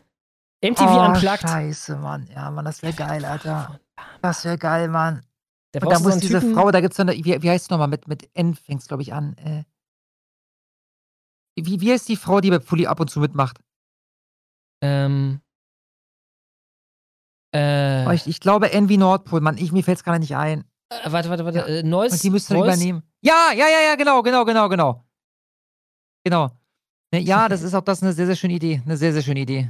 MTV 0.65 0.81
oh, 0.81 1.05
unplugged. 1.05 1.41
Scheiße, 1.47 1.97
Mann. 1.97 2.27
Ja, 2.33 2.49
Mann, 2.49 2.65
das 2.65 2.81
wäre 2.81 2.93
geil, 2.93 3.23
Alter. 3.23 3.79
Das 4.23 4.43
wäre 4.43 4.57
geil, 4.57 4.87
Mann. 4.89 5.21
Da 5.73 5.81
und 5.85 5.91
da 5.93 5.99
muss 5.99 6.17
diese 6.17 6.39
Typen- 6.39 6.55
Frau, 6.55 6.71
da 6.71 6.81
gibt's 6.81 6.97
dann, 6.97 7.07
eine- 7.09 7.23
wie, 7.23 7.43
wie 7.43 7.49
heißt 7.49 7.65
es 7.65 7.69
nochmal, 7.69 7.89
mit, 7.89 8.07
mit 8.07 8.27
N 8.33 8.55
fängt's, 8.55 8.87
glaube 8.87 9.03
ich, 9.03 9.13
an. 9.13 9.35
Äh, 9.37 9.63
wie, 11.65 11.81
wie 11.81 11.91
heißt 11.91 12.07
die 12.07 12.15
Frau, 12.15 12.39
die 12.41 12.49
bei 12.49 12.59
Pulli 12.59 12.87
ab 12.87 12.99
und 12.99 13.09
zu 13.09 13.19
mitmacht? 13.19 13.59
Ähm. 14.81 15.41
Äh, 17.53 18.05
Oh, 18.07 18.11
ich, 18.11 18.27
ich 18.27 18.39
glaube 18.39 18.69
wie 18.71 18.97
Nordpol, 18.97 19.41
Mann. 19.41 19.57
Ich, 19.57 19.71
mir 19.71 19.83
fällt's 19.83 20.03
gerade 20.03 20.19
nicht 20.19 20.35
ein. 20.35 20.63
äh, 20.89 21.11
warte, 21.11 21.29
warte, 21.29 21.45
warte. 21.45 21.59
Äh, 21.59 21.83
Neues. 21.83 22.13
Und 22.13 22.23
die 22.23 22.29
müsste 22.29 22.55
übernehmen. 22.55 23.03
Ja, 23.21 23.51
ja, 23.53 23.67
ja, 23.67 23.89
ja, 23.89 23.95
genau, 23.95 24.21
genau, 24.21 24.45
genau, 24.45 24.69
genau. 24.69 25.03
Genau. 26.23 26.51
Ne, 27.13 27.19
ja, 27.21 27.47
das 27.49 27.61
ist 27.63 27.73
auch 27.73 27.81
das 27.83 28.03
eine 28.03 28.13
sehr, 28.13 28.25
sehr 28.27 28.35
schöne 28.35 28.53
Idee. 28.53 28.81
Eine 28.85 28.97
sehr, 28.97 29.13
sehr 29.13 29.23
schöne 29.23 29.39
Idee. 29.41 29.69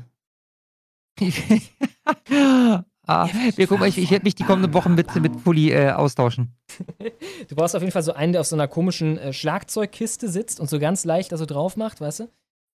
ah, 3.08 3.30
wir 3.56 3.68
gucken, 3.68 3.86
ich, 3.88 3.98
ich 3.98 4.12
werde 4.12 4.24
mich 4.24 4.36
die 4.36 4.44
kommenden 4.44 4.74
Wochen 4.74 4.96
mit, 4.96 5.14
mit 5.16 5.44
Pulli 5.44 5.72
äh, 5.72 5.92
austauschen. 5.92 6.54
Du 7.48 7.56
brauchst 7.56 7.76
auf 7.76 7.82
jeden 7.82 7.94
Fall 7.94 8.04
so 8.04 8.14
einen, 8.14 8.34
der 8.34 8.42
auf 8.42 8.48
so 8.48 8.56
einer 8.56 8.68
komischen 8.68 9.18
äh, 9.18 9.32
Schlagzeugkiste 9.32 10.28
sitzt 10.28 10.60
und 10.60 10.70
so 10.70 10.80
ganz 10.80 11.06
leicht 11.06 11.32
da 11.32 11.38
so 11.38 11.46
drauf 11.46 11.78
macht, 11.78 12.02
weißt 12.02 12.22
du? 12.22 12.30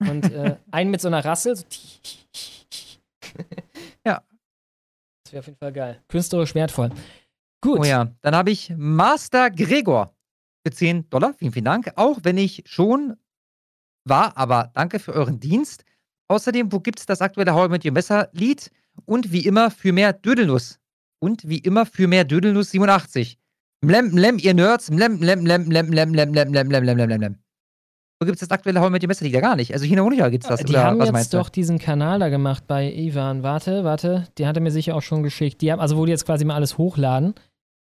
Und 0.00 0.30
äh, 0.30 0.56
einen 0.70 0.90
mit 0.90 1.00
so 1.00 1.08
einer 1.08 1.24
Rassel. 1.24 1.56
So 1.56 1.64
Ja. 4.04 4.22
Das 5.24 5.32
wäre 5.32 5.40
auf 5.40 5.46
jeden 5.46 5.58
Fall 5.58 5.72
geil. 5.72 6.02
Künstlerisch 6.08 6.54
wertvoll. 6.54 6.90
Gut. 7.60 7.80
Oh 7.80 7.84
ja, 7.84 8.08
dann 8.20 8.36
habe 8.36 8.50
ich 8.50 8.72
Master 8.76 9.50
Gregor 9.50 10.12
für 10.64 10.72
10 10.72 11.08
Dollar. 11.10 11.34
Vielen, 11.34 11.52
vielen 11.52 11.64
Dank. 11.64 11.92
Auch 11.96 12.18
wenn 12.22 12.36
ich 12.36 12.62
schon 12.66 13.16
war, 14.04 14.36
aber 14.36 14.70
danke 14.74 14.98
für 14.98 15.12
euren 15.12 15.40
Dienst. 15.40 15.84
Außerdem, 16.28 16.72
wo 16.72 16.80
gibt's 16.80 17.06
das 17.06 17.22
aktuelle 17.22 17.54
Hau 17.54 17.68
mit 17.68 17.84
dem 17.84 17.94
Messer-Lied? 17.94 18.70
Und 19.04 19.32
wie 19.32 19.46
immer 19.46 19.70
für 19.70 19.92
mehr 19.92 20.12
Dödelnuss. 20.12 20.78
Und 21.20 21.48
wie 21.48 21.58
immer 21.58 21.86
für 21.86 22.06
mehr 22.06 22.24
Dödelnuss 22.24 22.70
87. 22.70 23.38
Mlem, 23.80 24.10
mlem, 24.12 24.38
ihr 24.38 24.54
Nerds. 24.54 24.90
Mlem, 24.90 25.18
mlem, 25.18 25.42
mlem, 25.42 25.66
mlem, 25.66 25.88
mlem, 25.88 26.10
mlem, 26.10 26.30
mlem, 26.30 26.50
mlem, 26.50 26.68
mlem, 26.68 26.84
mlem, 26.84 26.96
mlem, 26.96 27.18
mlem. 27.20 27.36
Wo 28.20 28.26
gibt's 28.26 28.40
das 28.40 28.50
aktuelle 28.50 28.80
Hau 28.80 28.90
mit 28.90 29.02
dem 29.02 29.08
Messer-Lied? 29.08 29.32
Ja, 29.32 29.40
gar 29.40 29.54
nicht. 29.54 29.72
Also 29.72 29.84
hier 29.84 29.92
in 29.92 29.96
der 29.96 30.04
Honig 30.04 30.30
gibt's 30.32 30.48
das. 30.48 30.60
Die 30.60 30.72
oder 30.72 30.84
haben 30.84 30.98
was 30.98 31.06
jetzt 31.06 31.12
meinst 31.12 31.34
doch 31.34 31.48
diesen 31.48 31.78
Kanal 31.78 32.18
da 32.18 32.28
gemacht 32.28 32.66
bei 32.66 32.92
Ivan. 32.92 33.44
Warte, 33.44 33.84
warte. 33.84 34.26
Den 34.36 34.48
hat 34.48 34.56
er 34.56 34.62
mir 34.62 34.72
sicher 34.72 34.96
auch 34.96 35.02
schon 35.02 35.22
geschickt. 35.22 35.60
Die 35.60 35.70
haben, 35.70 35.78
also 35.78 35.96
wo 35.96 36.04
die 36.04 36.10
jetzt 36.10 36.26
quasi 36.26 36.44
mal 36.44 36.56
alles 36.56 36.78
hochladen. 36.78 37.34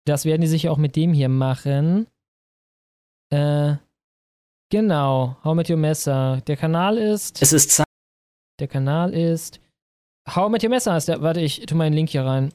Das 0.05 0.27
werden 0.27 0.43
die 0.43 0.47
sicher 0.47 0.71
auch 0.71 0.77
mit 0.77 0.97
dem 0.97 1.15
hier 1.15 1.31
machen. 1.31 2.07
Äh, 3.31 3.77
genau. 4.71 5.39
How 5.45 5.55
mit 5.55 5.71
Your 5.71 5.79
Messer. 5.79 6.43
Der 6.47 6.59
Kanal 6.59 6.99
ist. 6.99 7.41
Es 7.41 7.55
ist 7.55 7.71
Zeit. 7.71 7.87
Der 8.61 8.69
Kanal 8.69 9.15
ist. 9.15 9.61
How 10.35 10.51
mit 10.51 10.63
Your 10.63 10.71
Messer 10.71 10.93
heißt 10.93 11.09
der. 11.09 11.23
Warte, 11.23 11.41
ich 11.41 11.65
tu 11.67 11.75
mal 11.75 11.85
einen 11.85 11.97
Link 11.97 12.11
hier 12.11 12.25
rein. 12.25 12.53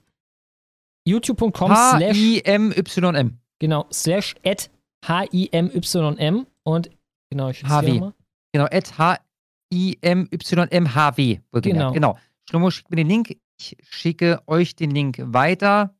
youtube.com 1.06 1.72
slash. 1.72 2.18
H-I-M-Y-M. 2.18 3.40
Genau, 3.60 3.86
slash 3.92 4.36
at 4.46 4.70
H-I-M-Y-M 5.06 6.48
und 6.64 6.90
genau, 7.30 7.50
ich 7.50 7.62
HW. 7.64 8.12
Genau, 8.54 8.66
at 8.66 8.98
H-I-M-Y-M-H-W. 8.98 11.40
Genau. 11.62 11.92
Genau. 11.94 12.18
Schlummo 12.50 12.72
schickt 12.72 12.90
mir 12.90 12.98
den 12.98 13.08
Link. 13.08 13.38
Ich 13.60 13.78
schicke 13.90 14.42
euch 14.48 14.76
den 14.76 14.92
Link 14.92 15.18
weiter. 15.20 15.94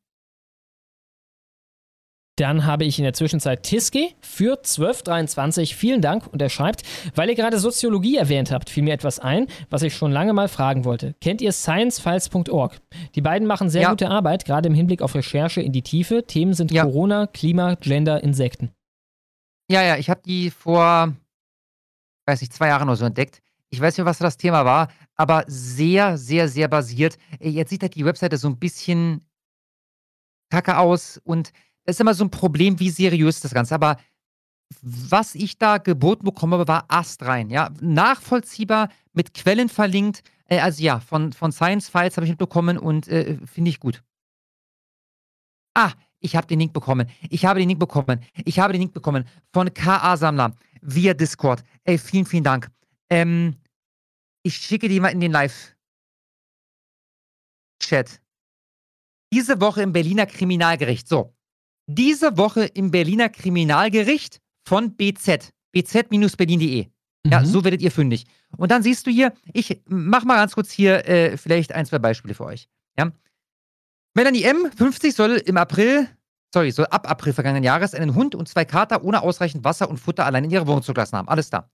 Dann 2.38 2.66
habe 2.66 2.84
ich 2.84 2.98
in 2.98 3.04
der 3.04 3.14
Zwischenzeit 3.14 3.62
Tiske 3.62 4.10
für 4.22 4.58
1223. 4.58 5.76
Vielen 5.76 6.02
Dank. 6.02 6.26
Und 6.28 6.42
er 6.42 6.50
schreibt, 6.50 6.82
weil 7.14 7.30
ihr 7.30 7.36
gerade 7.36 7.60
Soziologie 7.60 8.18
erwähnt 8.18 8.50
habt, 8.52 8.72
fiel 8.72 8.82
mir 8.84 8.94
etwas 8.94 9.20
ein, 9.20 9.46
was 9.70 9.84
ich 9.84 9.94
schon 9.96 10.12
lange 10.12 10.34
mal 10.34 10.48
fragen 10.48 10.84
wollte. 10.84 11.14
Kennt 11.22 11.42
ihr 11.42 11.52
sciencefiles.org? 11.52 12.82
Die 13.14 13.22
beiden 13.22 13.48
machen 13.48 13.70
sehr 13.70 13.84
Ja. 13.84 13.90
gute 13.92 14.10
Arbeit, 14.10 14.46
gerade 14.46 14.68
im 14.68 14.74
Hinblick 14.74 15.04
auf 15.04 15.14
Recherche 15.14 15.62
in 15.62 15.72
die 15.74 15.84
Tiefe. 15.84 16.24
Themen 16.26 16.54
sind 16.56 16.72
Corona, 16.74 17.28
Klima, 17.28 17.76
Gender, 17.76 18.24
Insekten. 18.24 18.72
Ja, 19.70 19.84
ja, 19.84 19.98
ich 19.98 20.10
habe 20.10 20.22
die 20.26 20.50
vor, 20.50 21.14
weiß 22.26 22.42
nicht, 22.42 22.54
zwei 22.54 22.68
Jahren 22.70 22.90
oder 22.90 22.96
so 22.98 23.06
entdeckt. 23.06 23.42
Ich 23.70 23.80
weiß 23.80 23.96
nicht, 23.98 24.06
was 24.06 24.18
das 24.18 24.38
Thema 24.38 24.66
war, 24.66 24.88
aber 25.16 25.44
sehr, 25.48 26.18
sehr, 26.18 26.48
sehr 26.48 26.68
basiert. 26.68 27.18
Jetzt 27.40 27.70
sieht 27.70 27.84
halt 27.84 27.94
die 27.96 28.06
Webseite 28.06 28.38
so 28.38 28.48
ein 28.48 28.58
bisschen 28.58 29.22
kacke 30.52 30.78
aus 30.78 31.20
und 31.24 31.52
ist 31.86 32.02
immer 32.02 32.14
so 32.14 32.24
ein 32.24 32.32
Problem, 32.32 32.80
wie 32.80 32.90
seriös 32.90 33.40
das 33.42 33.54
Ganze. 33.54 33.76
Aber 33.76 33.98
was 34.82 35.36
ich 35.36 35.58
da 35.58 35.78
geboten 35.78 36.26
bekommen 36.26 36.54
habe, 36.54 36.68
war 36.68 36.86
astrein. 36.88 37.50
Ja? 37.50 37.70
Nachvollziehbar, 37.82 38.90
mit 39.14 39.34
Quellen 39.34 39.70
verlinkt. 39.70 40.24
Äh, 40.46 40.60
also 40.60 40.84
ja, 40.84 41.00
von, 41.00 41.34
von 41.34 41.52
Science 41.52 41.90
Files 41.90 42.18
habe 42.18 42.26
ich 42.26 42.32
mitbekommen 42.32 42.78
und 42.78 43.08
äh, 43.08 43.38
finde 43.46 43.70
ich 43.70 43.80
gut. 43.80 44.04
Ah, 45.76 45.94
ich 46.20 46.36
habe 46.36 46.48
den 46.48 46.60
Link 46.60 46.74
bekommen. 46.74 47.10
Ich 47.30 47.46
habe 47.46 47.60
den 47.60 47.70
Link 47.70 47.80
bekommen. 47.80 48.24
Ich 48.46 48.60
habe 48.60 48.74
den 48.74 48.82
Link 48.82 48.94
bekommen 48.94 49.26
von 49.52 49.74
KA 49.74 50.16
Sammler 50.18 50.56
via 50.82 51.14
Discord. 51.14 51.64
Ey, 51.84 51.98
vielen, 51.98 52.26
vielen 52.26 52.44
Dank. 52.44 52.70
Ähm, 53.10 53.58
ich 54.44 54.56
schicke 54.56 54.88
die 54.88 55.00
mal 55.00 55.10
in 55.10 55.20
den 55.20 55.32
Live-Chat. 55.32 55.82
Diese 59.34 59.60
Woche 59.60 59.82
im 59.82 59.94
Berliner 59.94 60.26
Kriminalgericht. 60.26 61.08
So. 61.08 61.33
Diese 61.88 62.38
Woche 62.38 62.66
im 62.66 62.92
Berliner 62.92 63.30
Kriminalgericht 63.30 64.40
von 64.66 64.96
BZ. 64.96 65.52
bz-berlin.de. 65.72 66.88
Ja, 67.26 67.46
so 67.46 67.64
werdet 67.64 67.82
ihr 67.82 67.92
fündig. 67.92 68.26
Und 68.58 68.72
dann 68.72 68.84
siehst 68.84 69.08
du 69.08 69.12
hier, 69.12 69.34
ich 69.54 69.82
mach 69.88 70.26
mal 70.26 70.36
ganz 70.36 70.54
kurz 70.54 70.72
hier 70.72 71.08
äh, 71.08 71.38
vielleicht 71.38 71.74
ein, 71.74 71.86
zwei 71.86 72.00
Beispiele 72.00 72.34
für 72.34 72.46
euch. 72.46 72.68
Ja. 72.98 73.12
Melanie 74.14 74.44
M., 74.44 74.70
50, 74.76 75.16
soll 75.16 75.32
im 75.38 75.58
April, 75.58 76.08
sorry, 76.54 76.72
soll 76.72 76.86
ab 76.88 77.10
April 77.10 77.34
vergangenen 77.34 77.64
Jahres 77.64 77.96
einen 77.96 78.14
Hund 78.14 78.36
und 78.36 78.48
zwei 78.48 78.66
Kater 78.66 79.04
ohne 79.04 79.22
ausreichend 79.22 79.64
Wasser 79.64 79.90
und 79.90 79.98
Futter 79.98 80.26
allein 80.26 80.44
in 80.44 80.52
ihre 80.52 80.68
Wohnung 80.68 80.84
zugelassen 80.84 81.18
haben. 81.18 81.30
Alles 81.30 81.50
da. 81.50 81.70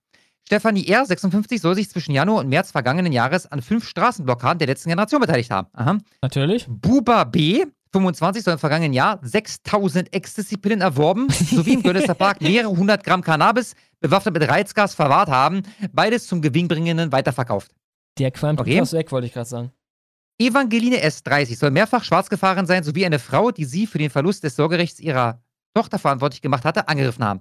Stefanie 0.46 0.86
R., 0.86 1.04
56, 1.04 1.60
soll 1.60 1.74
sich 1.74 1.90
zwischen 1.90 2.12
Januar 2.12 2.40
und 2.40 2.48
März 2.48 2.70
vergangenen 2.70 3.12
Jahres 3.12 3.46
an 3.46 3.60
fünf 3.60 3.86
Straßenblockaden 3.86 4.58
der 4.58 4.68
letzten 4.68 4.88
Generation 4.88 5.20
beteiligt 5.20 5.50
haben. 5.50 5.68
Aha. 5.74 5.98
Natürlich. 6.22 6.66
Buba 6.68 7.24
B., 7.24 7.66
25, 7.92 8.44
soll 8.44 8.52
im 8.54 8.58
vergangenen 8.58 8.92
Jahr 8.92 9.18
6000 9.22 10.12
Ecstasy-Pillen 10.14 10.80
erworben, 10.80 11.28
sowie 11.30 11.74
im 11.74 11.82
Görlitzer 11.82 12.14
Park 12.14 12.40
mehrere 12.40 12.70
hundert 12.70 13.04
Gramm 13.04 13.22
Cannabis 13.22 13.74
bewaffnet 14.00 14.34
mit 14.34 14.48
Reizgas 14.48 14.94
verwahrt 14.94 15.28
haben, 15.28 15.62
beides 15.92 16.26
zum 16.26 16.40
gewinnbringenden 16.40 17.10
weiterverkauft. 17.12 17.72
Der 18.18 18.30
qualmt 18.30 18.60
Okay. 18.60 18.80
okay. 18.80 18.92
weg, 18.92 19.10
wollte 19.12 19.26
ich 19.26 19.32
gerade 19.32 19.48
sagen. 19.48 19.72
Evangeline 20.38 21.00
S. 21.02 21.22
30 21.22 21.58
soll 21.58 21.70
mehrfach 21.70 22.02
schwarz 22.02 22.30
gefahren 22.30 22.66
sein, 22.66 22.82
sowie 22.82 23.04
eine 23.04 23.18
Frau, 23.18 23.50
die 23.50 23.64
sie 23.66 23.86
für 23.86 23.98
den 23.98 24.08
Verlust 24.10 24.42
des 24.42 24.56
Sorgerechts 24.56 24.98
ihrer 24.98 25.42
Tochter 25.74 25.98
verantwortlich 25.98 26.40
gemacht 26.40 26.64
hatte, 26.64 26.88
angegriffen 26.88 27.24
haben. 27.24 27.40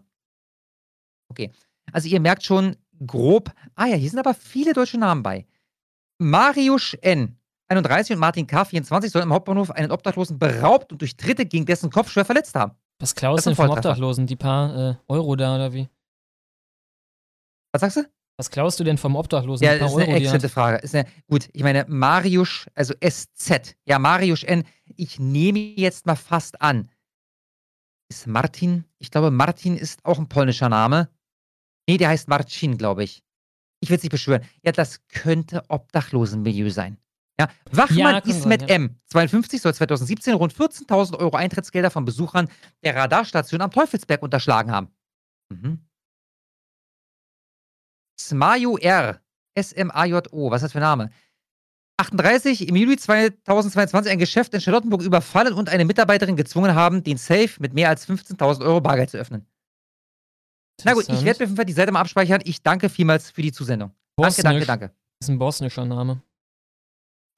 Okay. 1.29 1.51
Also 1.93 2.09
ihr 2.09 2.19
merkt 2.19 2.43
schon 2.43 2.75
grob, 3.05 3.51
ah 3.75 3.85
ja, 3.85 3.95
hier 3.95 4.09
sind 4.09 4.19
aber 4.19 4.33
viele 4.33 4.73
deutsche 4.73 4.97
Namen 4.97 5.23
bei. 5.23 5.45
Mariusz 6.17 6.95
N. 7.01 7.38
31 7.69 8.15
und 8.15 8.19
Martin 8.19 8.47
K. 8.47 8.65
24 8.65 9.11
sollen 9.11 9.23
im 9.23 9.33
Hauptbahnhof 9.33 9.71
einen 9.71 9.91
Obdachlosen 9.91 10.39
beraubt 10.39 10.91
und 10.91 11.01
durch 11.01 11.15
Tritte 11.15 11.45
gegen 11.45 11.65
dessen 11.65 11.89
Kopf 11.89 12.11
schwer 12.11 12.25
verletzt 12.25 12.55
haben. 12.55 12.73
Was 12.99 13.15
klaust 13.15 13.45
denn 13.45 13.55
vom. 13.55 13.69
Obdachlosen? 13.69 14.27
Die 14.27 14.35
paar 14.35 14.91
äh, 14.91 14.95
Euro 15.07 15.35
da 15.35 15.55
oder 15.55 15.73
wie? 15.73 15.87
Was 17.71 17.81
sagst 17.81 17.97
du? 17.97 18.09
Was 18.37 18.49
klaust 18.49 18.79
du 18.79 18.83
denn 18.83 18.97
vom 18.97 19.15
Obdachlosen? 19.15 19.65
Ja, 19.65 19.77
das 19.77 19.91
ist 19.91 19.97
eine 19.97 20.07
Euro, 20.07 20.17
exzellente? 20.17 20.49
Frage. 20.49 20.77
Ist 20.77 20.95
eine, 20.95 21.05
gut, 21.27 21.49
ich 21.51 21.61
meine, 21.61 21.85
Mariusz, 21.87 22.67
also 22.73 22.93
SZ, 23.03 23.75
ja, 23.85 23.99
Mariusz 23.99 24.43
N. 24.43 24.63
Ich 24.95 25.19
nehme 25.19 25.59
jetzt 25.59 26.05
mal 26.05 26.15
fast 26.15 26.61
an. 26.61 26.89
Ist 28.09 28.27
Martin? 28.27 28.85
Ich 28.97 29.11
glaube, 29.11 29.29
Martin 29.29 29.77
ist 29.77 30.03
auch 30.05 30.17
ein 30.17 30.29
polnischer 30.29 30.69
Name. 30.69 31.09
Nee, 31.87 31.97
der 31.97 32.09
heißt 32.09 32.27
Marcin, 32.27 32.77
glaube 32.77 33.03
ich. 33.03 33.23
Ich 33.81 33.89
will 33.89 33.97
es 33.97 34.03
nicht 34.03 34.11
beschwören. 34.11 34.43
Ja, 34.63 34.71
das 34.71 35.05
könnte 35.07 35.63
Obdachlosenmilieu 35.69 36.69
sein. 36.69 36.97
Ja, 37.39 37.47
Wachmann 37.71 37.97
Ja, 37.97 38.17
ist 38.19 38.41
sein, 38.41 38.49
mit 38.49 38.61
ja. 38.63 38.75
M. 38.75 38.99
52 39.05 39.61
soll 39.61 39.73
2017 39.73 40.33
rund 40.33 40.53
14.000 40.53 41.17
Euro 41.17 41.37
Eintrittsgelder 41.37 41.89
von 41.89 42.03
Besuchern 42.03 42.49
der 42.83 42.95
Radarstation 42.95 43.61
am 43.61 43.71
Teufelsberg 43.71 44.21
unterschlagen 44.21 44.71
haben. 44.71 44.89
Mhm. 45.49 45.79
Smajo 48.19 48.77
R. 48.77 49.21
S-M-A-J-O. 49.55 50.51
Was 50.51 50.57
ist 50.57 50.63
das 50.63 50.71
für 50.73 50.79
ein 50.79 50.81
Name? 50.81 51.11
38 51.97 52.67
im 52.67 52.75
Juli 52.75 52.97
2022 52.97 54.11
ein 54.11 54.19
Geschäft 54.19 54.53
in 54.53 54.61
Charlottenburg 54.61 55.01
überfallen 55.01 55.53
und 55.53 55.69
eine 55.69 55.85
Mitarbeiterin 55.85 56.35
gezwungen 56.35 56.75
haben, 56.75 57.03
den 57.03 57.17
Safe 57.17 57.49
mit 57.59 57.73
mehr 57.73 57.89
als 57.89 58.07
15.000 58.07 58.61
Euro 58.61 58.81
Bargeld 58.81 59.09
zu 59.09 59.17
öffnen. 59.17 59.45
Na 60.83 60.93
gut, 60.93 61.09
ich 61.09 61.25
werde 61.25 61.25
mir 61.25 61.31
auf 61.31 61.39
jeden 61.39 61.55
Fall 61.55 61.65
die 61.65 61.73
Seite 61.73 61.91
mal 61.91 62.01
abspeichern. 62.01 62.41
Ich 62.45 62.61
danke 62.63 62.89
vielmals 62.89 63.31
für 63.31 63.41
die 63.41 63.51
Zusendung. 63.51 63.91
Danke, 64.15 64.41
danke, 64.43 64.59
Bosnisch. 64.59 64.67
danke. 64.67 64.95
Ist 65.21 65.29
ein 65.29 65.39
bosnischer 65.39 65.85
Name. 65.85 66.21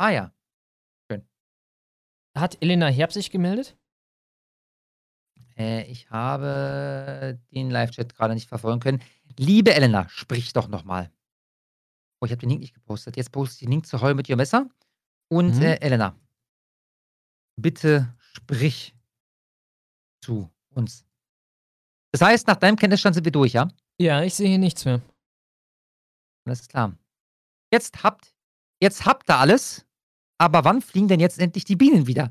Ah 0.02 0.10
ja. 0.10 0.34
Hat 2.36 2.58
Elena 2.62 2.88
Herb 2.88 3.12
sich 3.12 3.30
gemeldet? 3.30 3.78
Äh, 5.58 5.84
ich 5.92 6.10
habe 6.10 7.40
den 7.52 7.70
Live-Chat 7.70 8.16
gerade 8.16 8.34
nicht 8.34 8.48
verfolgen 8.48 8.80
können. 8.80 9.04
Liebe 9.38 9.76
Elena, 9.76 10.08
sprich 10.10 10.54
doch 10.54 10.68
nochmal. 10.70 11.12
Oh, 12.20 12.26
ich 12.26 12.32
habe 12.32 12.40
den 12.40 12.50
Link 12.50 12.62
nicht 12.62 12.74
gepostet. 12.74 13.16
Jetzt 13.18 13.32
poste 13.32 13.56
ich 13.56 13.60
den 13.60 13.72
Link 13.72 13.86
zu 13.86 14.02
Heul 14.02 14.16
mit 14.16 14.28
Ihr 14.30 14.38
Messer. 14.38 14.68
Und 15.30 15.56
Mhm. 15.58 15.62
äh, 15.62 15.76
Elena, 15.82 16.16
bitte 17.58 18.18
sprich 18.18 18.96
zu 20.24 20.50
uns. 20.70 21.06
Das 22.12 22.22
heißt, 22.22 22.48
nach 22.48 22.56
deinem 22.58 22.78
Kenntnisstand 22.78 23.14
sind 23.16 23.26
wir 23.26 23.32
durch, 23.32 23.54
ja? 23.54 23.68
Ja, 24.00 24.24
ich 24.24 24.34
sehe 24.34 24.48
hier 24.48 24.58
nichts 24.58 24.86
mehr. 24.86 25.02
Alles 26.48 26.68
klar. 26.68 26.98
Jetzt 27.72 28.04
habt, 28.04 28.34
jetzt 28.82 29.06
habt 29.06 29.30
ihr 29.30 29.38
alles, 29.38 29.86
aber 30.42 30.64
wann 30.66 30.82
fliegen 30.82 31.08
denn 31.08 31.20
jetzt 31.20 31.40
endlich 31.40 31.66
die 31.66 31.76
Bienen 31.76 32.08
wieder? 32.08 32.30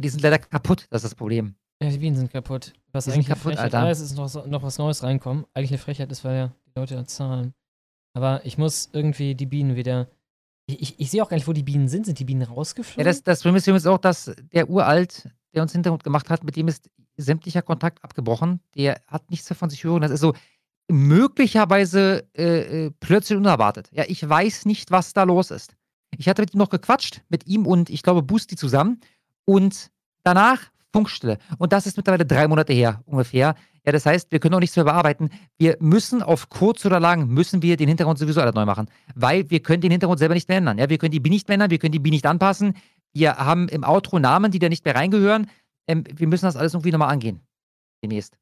Die 0.00 0.08
sind 0.08 0.22
leider 0.22 0.38
kaputt, 0.38 0.86
das 0.90 1.02
ist 1.04 1.10
das 1.12 1.14
Problem. 1.16 1.54
Ja, 1.82 1.90
die 1.90 1.98
Bienen 1.98 2.16
sind 2.16 2.30
kaputt. 2.32 2.72
Was 2.92 3.04
Die 3.04 3.10
sind 3.10 3.18
eigentlich 3.18 3.26
eine 3.28 3.36
kaputt, 3.36 3.52
Frechheit. 3.54 3.74
Alter. 3.74 3.90
Es 3.90 4.00
ist 4.00 4.16
noch, 4.16 4.46
noch 4.46 4.62
was 4.62 4.78
Neues 4.78 5.02
reinkommen. 5.02 5.44
Eigentlich 5.54 5.70
eine 5.70 5.78
Frechheit 5.78 6.10
ist, 6.12 6.24
weil 6.24 6.36
ja 6.36 6.52
die 6.66 6.78
Leute 6.78 6.94
da 6.94 7.04
zahlen. 7.06 7.54
Aber 8.14 8.44
ich 8.44 8.58
muss 8.58 8.88
irgendwie 8.92 9.34
die 9.34 9.46
Bienen 9.46 9.76
wieder. 9.76 10.08
Ich, 10.66 10.80
ich, 10.80 11.00
ich 11.00 11.10
sehe 11.10 11.22
auch 11.22 11.28
gar 11.28 11.36
nicht, 11.36 11.48
wo 11.48 11.52
die 11.52 11.62
Bienen 11.62 11.88
sind. 11.88 12.06
Sind 12.06 12.18
die 12.18 12.24
Bienen 12.24 12.42
Ja, 12.42 12.48
rausgeflogen? 12.48 13.04
das, 13.04 13.22
das 13.22 13.42
Problem 13.42 13.76
ist 13.76 13.86
auch, 13.86 13.98
dass 13.98 14.32
der 14.52 14.68
Uralt, 14.68 15.28
der 15.54 15.62
uns 15.62 15.72
Hintergrund 15.72 16.04
gemacht 16.04 16.28
hat, 16.30 16.44
mit 16.44 16.56
dem 16.56 16.68
ist 16.68 16.88
sämtlicher 17.16 17.62
Kontakt 17.62 18.02
abgebrochen. 18.04 18.60
Der 18.74 19.00
hat 19.06 19.30
nichts 19.30 19.48
mehr 19.50 19.56
von 19.56 19.70
sich 19.70 19.82
hören. 19.84 20.02
Das 20.02 20.10
ist 20.10 20.20
so 20.20 20.34
möglicherweise 20.90 22.26
äh, 22.36 22.86
äh, 22.86 22.90
plötzlich 23.00 23.36
unerwartet. 23.38 23.88
Ja, 23.92 24.04
ich 24.06 24.26
weiß 24.28 24.66
nicht, 24.66 24.90
was 24.90 25.12
da 25.12 25.22
los 25.22 25.50
ist. 25.50 25.76
Ich 26.16 26.28
hatte 26.28 26.42
mit 26.42 26.54
ihm 26.54 26.58
noch 26.58 26.70
gequatscht, 26.70 27.22
mit 27.28 27.46
ihm 27.46 27.66
und 27.66 27.90
ich 27.90 28.02
glaube 28.02 28.22
Busti 28.22 28.56
zusammen. 28.56 29.00
Und 29.44 29.90
danach 30.22 30.60
Funkstille. 30.92 31.38
Und 31.58 31.72
das 31.72 31.86
ist 31.86 31.96
mittlerweile 31.96 32.26
drei 32.26 32.48
Monate 32.48 32.72
her 32.72 33.02
ungefähr. 33.06 33.54
Ja, 33.86 33.92
das 33.92 34.04
heißt, 34.04 34.30
wir 34.32 34.40
können 34.40 34.54
auch 34.54 34.60
nichts 34.60 34.76
mehr 34.76 34.84
bearbeiten. 34.84 35.30
Wir 35.56 35.76
müssen 35.80 36.22
auf 36.22 36.48
kurz 36.48 36.84
oder 36.84 37.00
lang, 37.00 37.28
müssen 37.28 37.62
wir 37.62 37.76
den 37.76 37.88
Hintergrund 37.88 38.18
sowieso 38.18 38.40
alles 38.40 38.54
neu 38.54 38.66
machen. 38.66 38.88
Weil 39.14 39.48
wir 39.50 39.60
können 39.60 39.80
den 39.80 39.90
Hintergrund 39.90 40.18
selber 40.18 40.34
nicht 40.34 40.48
mehr 40.48 40.58
ändern. 40.58 40.78
Ja, 40.78 40.90
wir 40.90 40.98
können 40.98 41.12
die 41.12 41.20
BI 41.20 41.30
nicht 41.30 41.48
mehr 41.48 41.54
ändern, 41.54 41.70
wir 41.70 41.78
können 41.78 41.92
die 41.92 41.98
BI 41.98 42.10
nicht 42.10 42.26
anpassen. 42.26 42.74
Wir 43.12 43.36
haben 43.36 43.68
im 43.68 43.84
Outro 43.84 44.18
Namen, 44.18 44.50
die 44.50 44.58
da 44.58 44.68
nicht 44.68 44.84
mehr 44.84 44.94
reingehören. 44.94 45.48
Ähm, 45.86 46.04
wir 46.12 46.26
müssen 46.26 46.44
das 46.44 46.56
alles 46.56 46.74
irgendwie 46.74 46.90
nochmal 46.90 47.10
angehen. 47.10 47.40
Demnächst. 48.02 48.36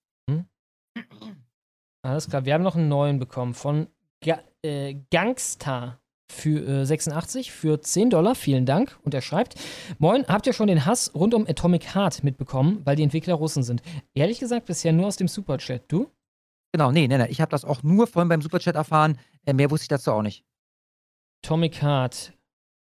Alles 2.03 2.29
klar, 2.29 2.45
wir 2.45 2.55
haben 2.55 2.63
noch 2.63 2.77
einen 2.77 2.89
neuen 2.89 3.19
bekommen 3.19 3.55
von 3.55 3.89
Ga 4.25 4.39
äh, 4.63 4.97
Gangster 5.11 6.01
für 6.31 6.83
äh, 6.83 6.85
86 6.87 7.53
für 7.53 7.81
10 7.81 8.11
Dollar. 8.11 8.35
Vielen 8.35 8.67
Dank. 8.67 8.99
Und 9.03 9.15
er 9.15 9.23
schreibt: 9.23 9.55
Moin, 9.99 10.25
habt 10.27 10.47
ihr 10.47 10.53
schon 10.53 10.69
den 10.69 10.85
Hass 10.87 11.13
rund 11.15 11.35
um 11.35 11.47
Atomic 11.49 11.95
Heart 11.95 12.25
mitbekommen, 12.25 12.81
weil 12.85 12.97
die 12.97 13.03
Entwickler 13.03 13.35
Russen 13.35 13.63
sind? 13.63 13.83
Ehrlich 14.15 14.39
gesagt, 14.39 14.67
bisher 14.67 14.93
nur 14.93 15.07
aus 15.07 15.17
dem 15.17 15.29
Superchat. 15.29 15.83
Du? 15.89 16.11
Genau, 16.73 16.93
nee, 16.93 17.09
nee, 17.09 17.17
nee. 17.19 17.29
Ich 17.29 17.41
habe 17.41 17.51
das 17.51 17.65
auch 17.65 17.83
nur 17.83 18.07
vorhin 18.07 18.29
beim 18.29 18.43
Superchat 18.43 18.75
erfahren. 18.75 19.19
Äh, 19.47 19.55
mehr 19.55 19.71
wusste 19.71 19.85
ich 19.85 19.89
dazu 19.89 20.13
auch 20.13 20.23
nicht. 20.23 20.45
Atomic 21.45 21.83
Heart 21.83 22.33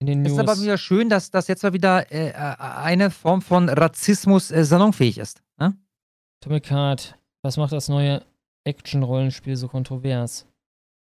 in 0.00 0.06
den 0.06 0.20
Es 0.24 0.32
News. 0.32 0.38
ist 0.38 0.48
aber 0.48 0.60
wieder 0.60 0.78
schön, 0.78 1.08
dass 1.08 1.30
das 1.30 1.48
jetzt 1.48 1.62
mal 1.62 1.72
wieder 1.72 2.10
äh, 2.10 2.30
äh, 2.30 2.32
eine 2.32 3.10
Form 3.10 3.42
von 3.42 3.68
Rassismus 3.68 4.50
äh, 4.50 4.64
salonfähig 4.64 5.18
ist. 5.18 5.42
Ne? 5.58 5.76
Atomic 6.42 6.70
Heart, 6.70 7.18
was 7.42 7.56
macht 7.56 7.72
das 7.72 7.88
neue 7.88 8.22
Action-Rollenspiel 8.64 9.56
so 9.56 9.68
kontrovers? 9.68 10.46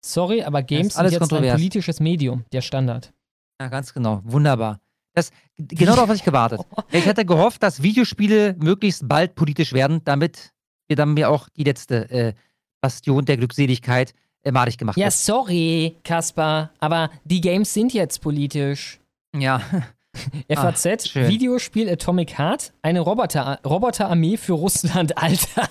Sorry, 0.05 0.43
aber 0.43 0.63
Games 0.63 0.95
sind 0.95 1.05
jetzt 1.05 1.15
ein 1.15 1.19
kontrovers. 1.21 1.53
politisches 1.55 2.01
Medium, 2.01 2.45
der 2.53 2.61
Standard. 2.61 3.13
Ja, 3.61 3.69
ganz 3.69 3.95
genau. 3.95 4.21
Wunderbar. 4.25 4.81
Das, 5.15 5.31
genau 5.57 5.93
darauf 5.93 6.09
hatte 6.09 6.17
ich 6.17 6.25
gewartet. 6.25 6.61
Ich 6.91 7.07
hatte 7.07 7.25
gehofft, 7.25 7.63
dass 7.63 7.83
Videospiele 7.83 8.57
möglichst 8.59 9.07
bald 9.09 9.35
politisch 9.35 9.73
werden, 9.73 10.01
damit 10.05 10.53
wir 10.89 10.97
dann 10.97 11.15
mir 11.15 11.31
auch 11.31 11.49
die 11.57 11.65
letzte 11.65 12.11
äh, 12.11 12.33
Bastion 12.81 13.25
der 13.25 13.37
Glückseligkeit 13.37 14.13
äh, 14.43 14.51
madig 14.53 14.77
gemacht 14.79 14.97
Ja, 14.97 15.05
wird. 15.07 15.13
sorry, 15.15 15.97
Kaspar, 16.03 16.71
aber 16.81 17.11
die 17.25 17.41
Games 17.41 17.73
sind 17.73 17.93
jetzt 17.95 18.21
politisch. 18.21 18.99
Ja. 19.37 19.61
FAZ, 20.53 20.87
Ah, 20.87 20.99
schön. 21.09 21.29
Videospiel 21.29 21.89
Atomic 21.89 22.37
Heart, 22.39 22.73
eine 22.83 23.01
Roboter, 23.01 23.61
Roboterarmee 23.65 24.37
für 24.37 24.53
Russland, 24.55 25.17
Alter. 25.23 25.69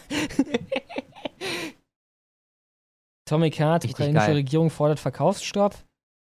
Atomic 3.32 3.58
Heart, 3.60 3.84
Richtig 3.86 3.96
ukrainische 3.96 4.26
geil. 4.28 4.36
Regierung 4.36 4.70
fordert 4.70 5.00
Verkaufsstopp. 5.00 5.76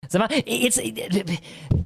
Sag 0.08 0.20
mal, 0.30 0.38
jetzt, 0.46 0.80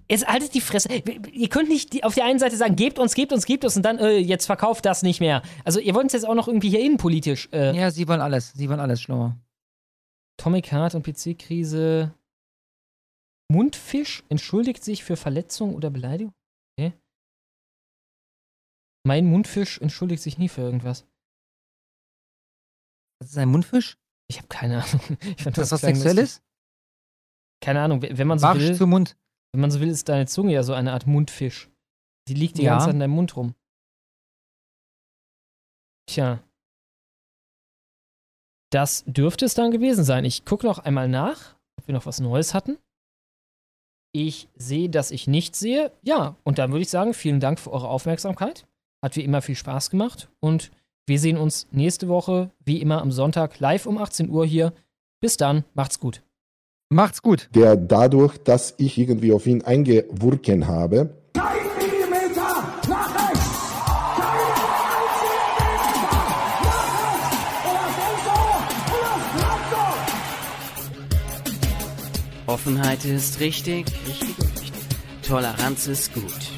jetzt 0.08 0.26
haltet 0.26 0.52
die 0.52 0.60
Fresse. 0.60 0.88
Ihr 1.32 1.48
könnt 1.48 1.68
nicht 1.70 2.04
auf 2.04 2.14
der 2.14 2.24
einen 2.24 2.38
Seite 2.38 2.56
sagen, 2.56 2.76
gebt 2.76 2.98
uns, 2.98 3.14
gebt 3.14 3.32
uns, 3.32 3.46
gebt 3.46 3.64
uns 3.64 3.76
und 3.76 3.84
dann, 3.84 3.98
äh, 3.98 4.18
jetzt 4.18 4.44
verkauft 4.46 4.84
das 4.84 5.02
nicht 5.02 5.20
mehr. 5.20 5.42
Also 5.64 5.80
ihr 5.80 5.94
wollt 5.94 6.04
uns 6.04 6.12
jetzt 6.12 6.26
auch 6.26 6.34
noch 6.34 6.46
irgendwie 6.48 6.68
hier 6.68 6.80
innenpolitisch. 6.80 7.48
Äh, 7.52 7.74
Ja, 7.74 7.90
sie 7.90 8.06
wollen 8.08 8.20
alles. 8.20 8.52
Sie 8.52 8.68
wollen 8.68 8.80
alles, 8.80 9.00
Schlauer. 9.00 9.36
Atomic 10.38 10.70
Heart 10.72 10.94
und 10.96 11.04
PC-Krise. 11.04 12.12
Mundfisch 13.50 14.24
entschuldigt 14.28 14.84
sich 14.84 15.04
für 15.04 15.16
Verletzung 15.16 15.74
oder 15.74 15.88
Beleidigung? 15.88 16.34
Okay. 16.78 16.92
Mein 19.06 19.24
Mundfisch 19.26 19.78
entschuldigt 19.80 20.22
sich 20.22 20.36
nie 20.36 20.48
für 20.50 20.60
irgendwas. 20.60 21.06
Das 23.20 23.30
ist 23.30 23.38
ein 23.38 23.48
Mundfisch? 23.48 23.96
Ich 24.28 24.38
habe 24.38 24.48
keine 24.48 24.82
Ahnung. 24.82 25.00
Ich 25.36 25.42
fand 25.42 25.56
Das 25.58 25.70
was 25.72 25.80
klang 25.80 25.94
Sexuelles? 25.94 26.42
Keine 27.60 27.80
Ahnung, 27.82 28.02
wenn 28.02 28.26
man 28.26 28.38
so 28.38 28.46
Barsch 28.46 28.58
will. 28.60 28.76
zum 28.76 28.90
Mund. 28.90 29.16
Wenn 29.52 29.60
man 29.62 29.70
so 29.70 29.80
will, 29.80 29.88
ist 29.88 30.08
deine 30.08 30.26
Zunge 30.26 30.52
ja 30.52 30.62
so 30.62 30.74
eine 30.74 30.92
Art 30.92 31.06
Mundfisch. 31.06 31.70
Die 32.28 32.34
liegt 32.34 32.58
die 32.58 32.62
Ja. 32.62 32.72
ganze 32.72 32.86
Zeit 32.86 32.94
in 32.94 33.00
deinem 33.00 33.12
Mund 33.14 33.34
rum. 33.36 33.54
Tja. 36.06 36.42
Das 38.70 39.04
dürfte 39.06 39.44
es 39.46 39.54
dann 39.54 39.70
gewesen 39.70 40.04
sein. 40.04 40.24
Ich 40.24 40.44
gucke 40.44 40.66
noch 40.66 40.78
einmal 40.78 41.08
nach, 41.08 41.56
ob 41.78 41.86
wir 41.86 41.94
noch 41.94 42.06
was 42.06 42.20
Neues 42.20 42.52
hatten. 42.54 42.76
Ich 44.12 44.48
sehe, 44.56 44.90
dass 44.90 45.10
ich 45.10 45.26
nichts 45.26 45.58
sehe. 45.58 45.92
Ja, 46.02 46.36
und 46.44 46.58
dann 46.58 46.70
würde 46.70 46.82
ich 46.82 46.90
sagen, 46.90 47.14
vielen 47.14 47.40
Dank 47.40 47.58
für 47.60 47.72
eure 47.72 47.88
Aufmerksamkeit. 47.88 48.66
Hat 49.02 49.16
wie 49.16 49.24
immer 49.24 49.42
viel 49.42 49.54
Spaß 49.54 49.90
gemacht. 49.90 50.30
Und 50.40 50.70
wir 51.08 51.18
sehen 51.18 51.38
uns 51.38 51.66
nächste 51.70 52.08
Woche, 52.08 52.50
wie 52.64 52.80
immer 52.80 53.00
am 53.00 53.10
Sonntag, 53.10 53.58
live 53.60 53.86
um 53.86 53.98
18 53.98 54.28
Uhr 54.28 54.44
hier. 54.44 54.72
Bis 55.20 55.36
dann, 55.36 55.64
macht's 55.74 55.98
gut. 55.98 56.22
Macht's 56.90 57.22
gut. 57.22 57.48
Der 57.54 57.76
dadurch, 57.76 58.38
dass 58.38 58.74
ich 58.78 58.98
irgendwie 58.98 59.32
auf 59.32 59.46
ihn 59.46 59.62
eingewurken 59.62 60.68
habe, 60.68 61.14
Offenheit 72.46 73.04
ist 73.04 73.40
richtig, 73.40 73.86
richtig, 74.06 74.38
richtig. 74.38 74.72
Toleranz 75.22 75.86
ist 75.86 76.14
gut. 76.14 76.57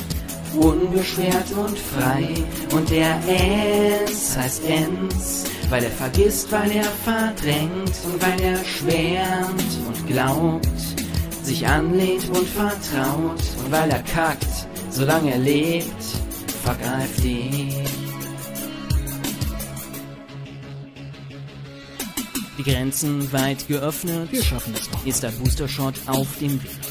Unbeschwert 0.55 1.51
und 1.53 1.77
frei 1.79 2.33
und 2.75 2.89
der 2.89 3.17
S 4.05 4.37
heißt 4.37 4.63
Enz, 4.65 5.45
weil 5.69 5.83
er 5.85 5.91
vergisst, 5.91 6.51
weil 6.51 6.71
er 6.71 6.83
verdrängt 6.83 7.93
und 8.05 8.21
weil 8.21 8.41
er 8.41 8.63
schwärmt 8.65 9.63
und 9.87 10.07
glaubt, 10.07 10.67
sich 11.43 11.65
anlehnt 11.65 12.27
und 12.29 12.47
vertraut 12.47 13.41
und 13.63 13.71
weil 13.71 13.89
er 13.91 14.03
kackt, 14.03 14.67
solange 14.89 15.31
er 15.31 15.39
lebt, 15.39 16.03
vergreift 16.63 17.23
ihn. 17.23 17.73
Die 22.57 22.63
Grenzen 22.63 23.31
weit 23.33 23.67
geöffnet, 23.67 24.31
Wir 24.31 24.43
schaffen 24.43 24.73
noch. 24.73 25.05
ist 25.05 25.23
der 25.23 25.31
Booster-Shot 25.31 25.95
auf 26.05 26.27
dem 26.39 26.61
Weg. 26.61 26.90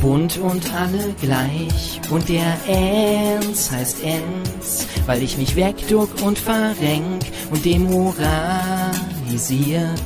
Bunt 0.00 0.38
und 0.38 0.72
alle 0.74 1.14
gleich. 1.20 2.00
Und 2.10 2.28
der 2.28 2.56
Ernst 2.68 3.72
heißt 3.72 4.02
Enz, 4.02 4.86
weil 5.06 5.22
ich 5.22 5.38
mich 5.38 5.56
wegduck 5.56 6.10
und 6.22 6.38
verrenk 6.38 7.22
und 7.50 7.64
demoralisiert. 7.64 10.02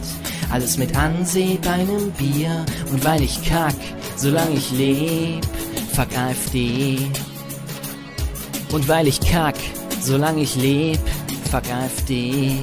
Alles 0.51 0.79
mit 0.79 0.97
Anseh 0.97 1.59
bei 1.63 1.85
nem 1.85 2.11
Bier. 2.13 2.65
Und 2.91 3.05
weil 3.05 3.23
ich 3.23 3.45
kack, 3.45 3.75
solange 4.17 4.55
ich 4.55 4.71
leb, 4.73 5.45
fuck 5.93 6.09
AfD. 6.17 6.99
Und 8.73 8.89
weil 8.89 9.09
ich 9.09 9.21
kack, 9.21 9.57
solange 10.01 10.41
ich 10.43 10.57
leb, 10.57 11.01
fuck 11.51 11.65
AfD. 11.71 12.57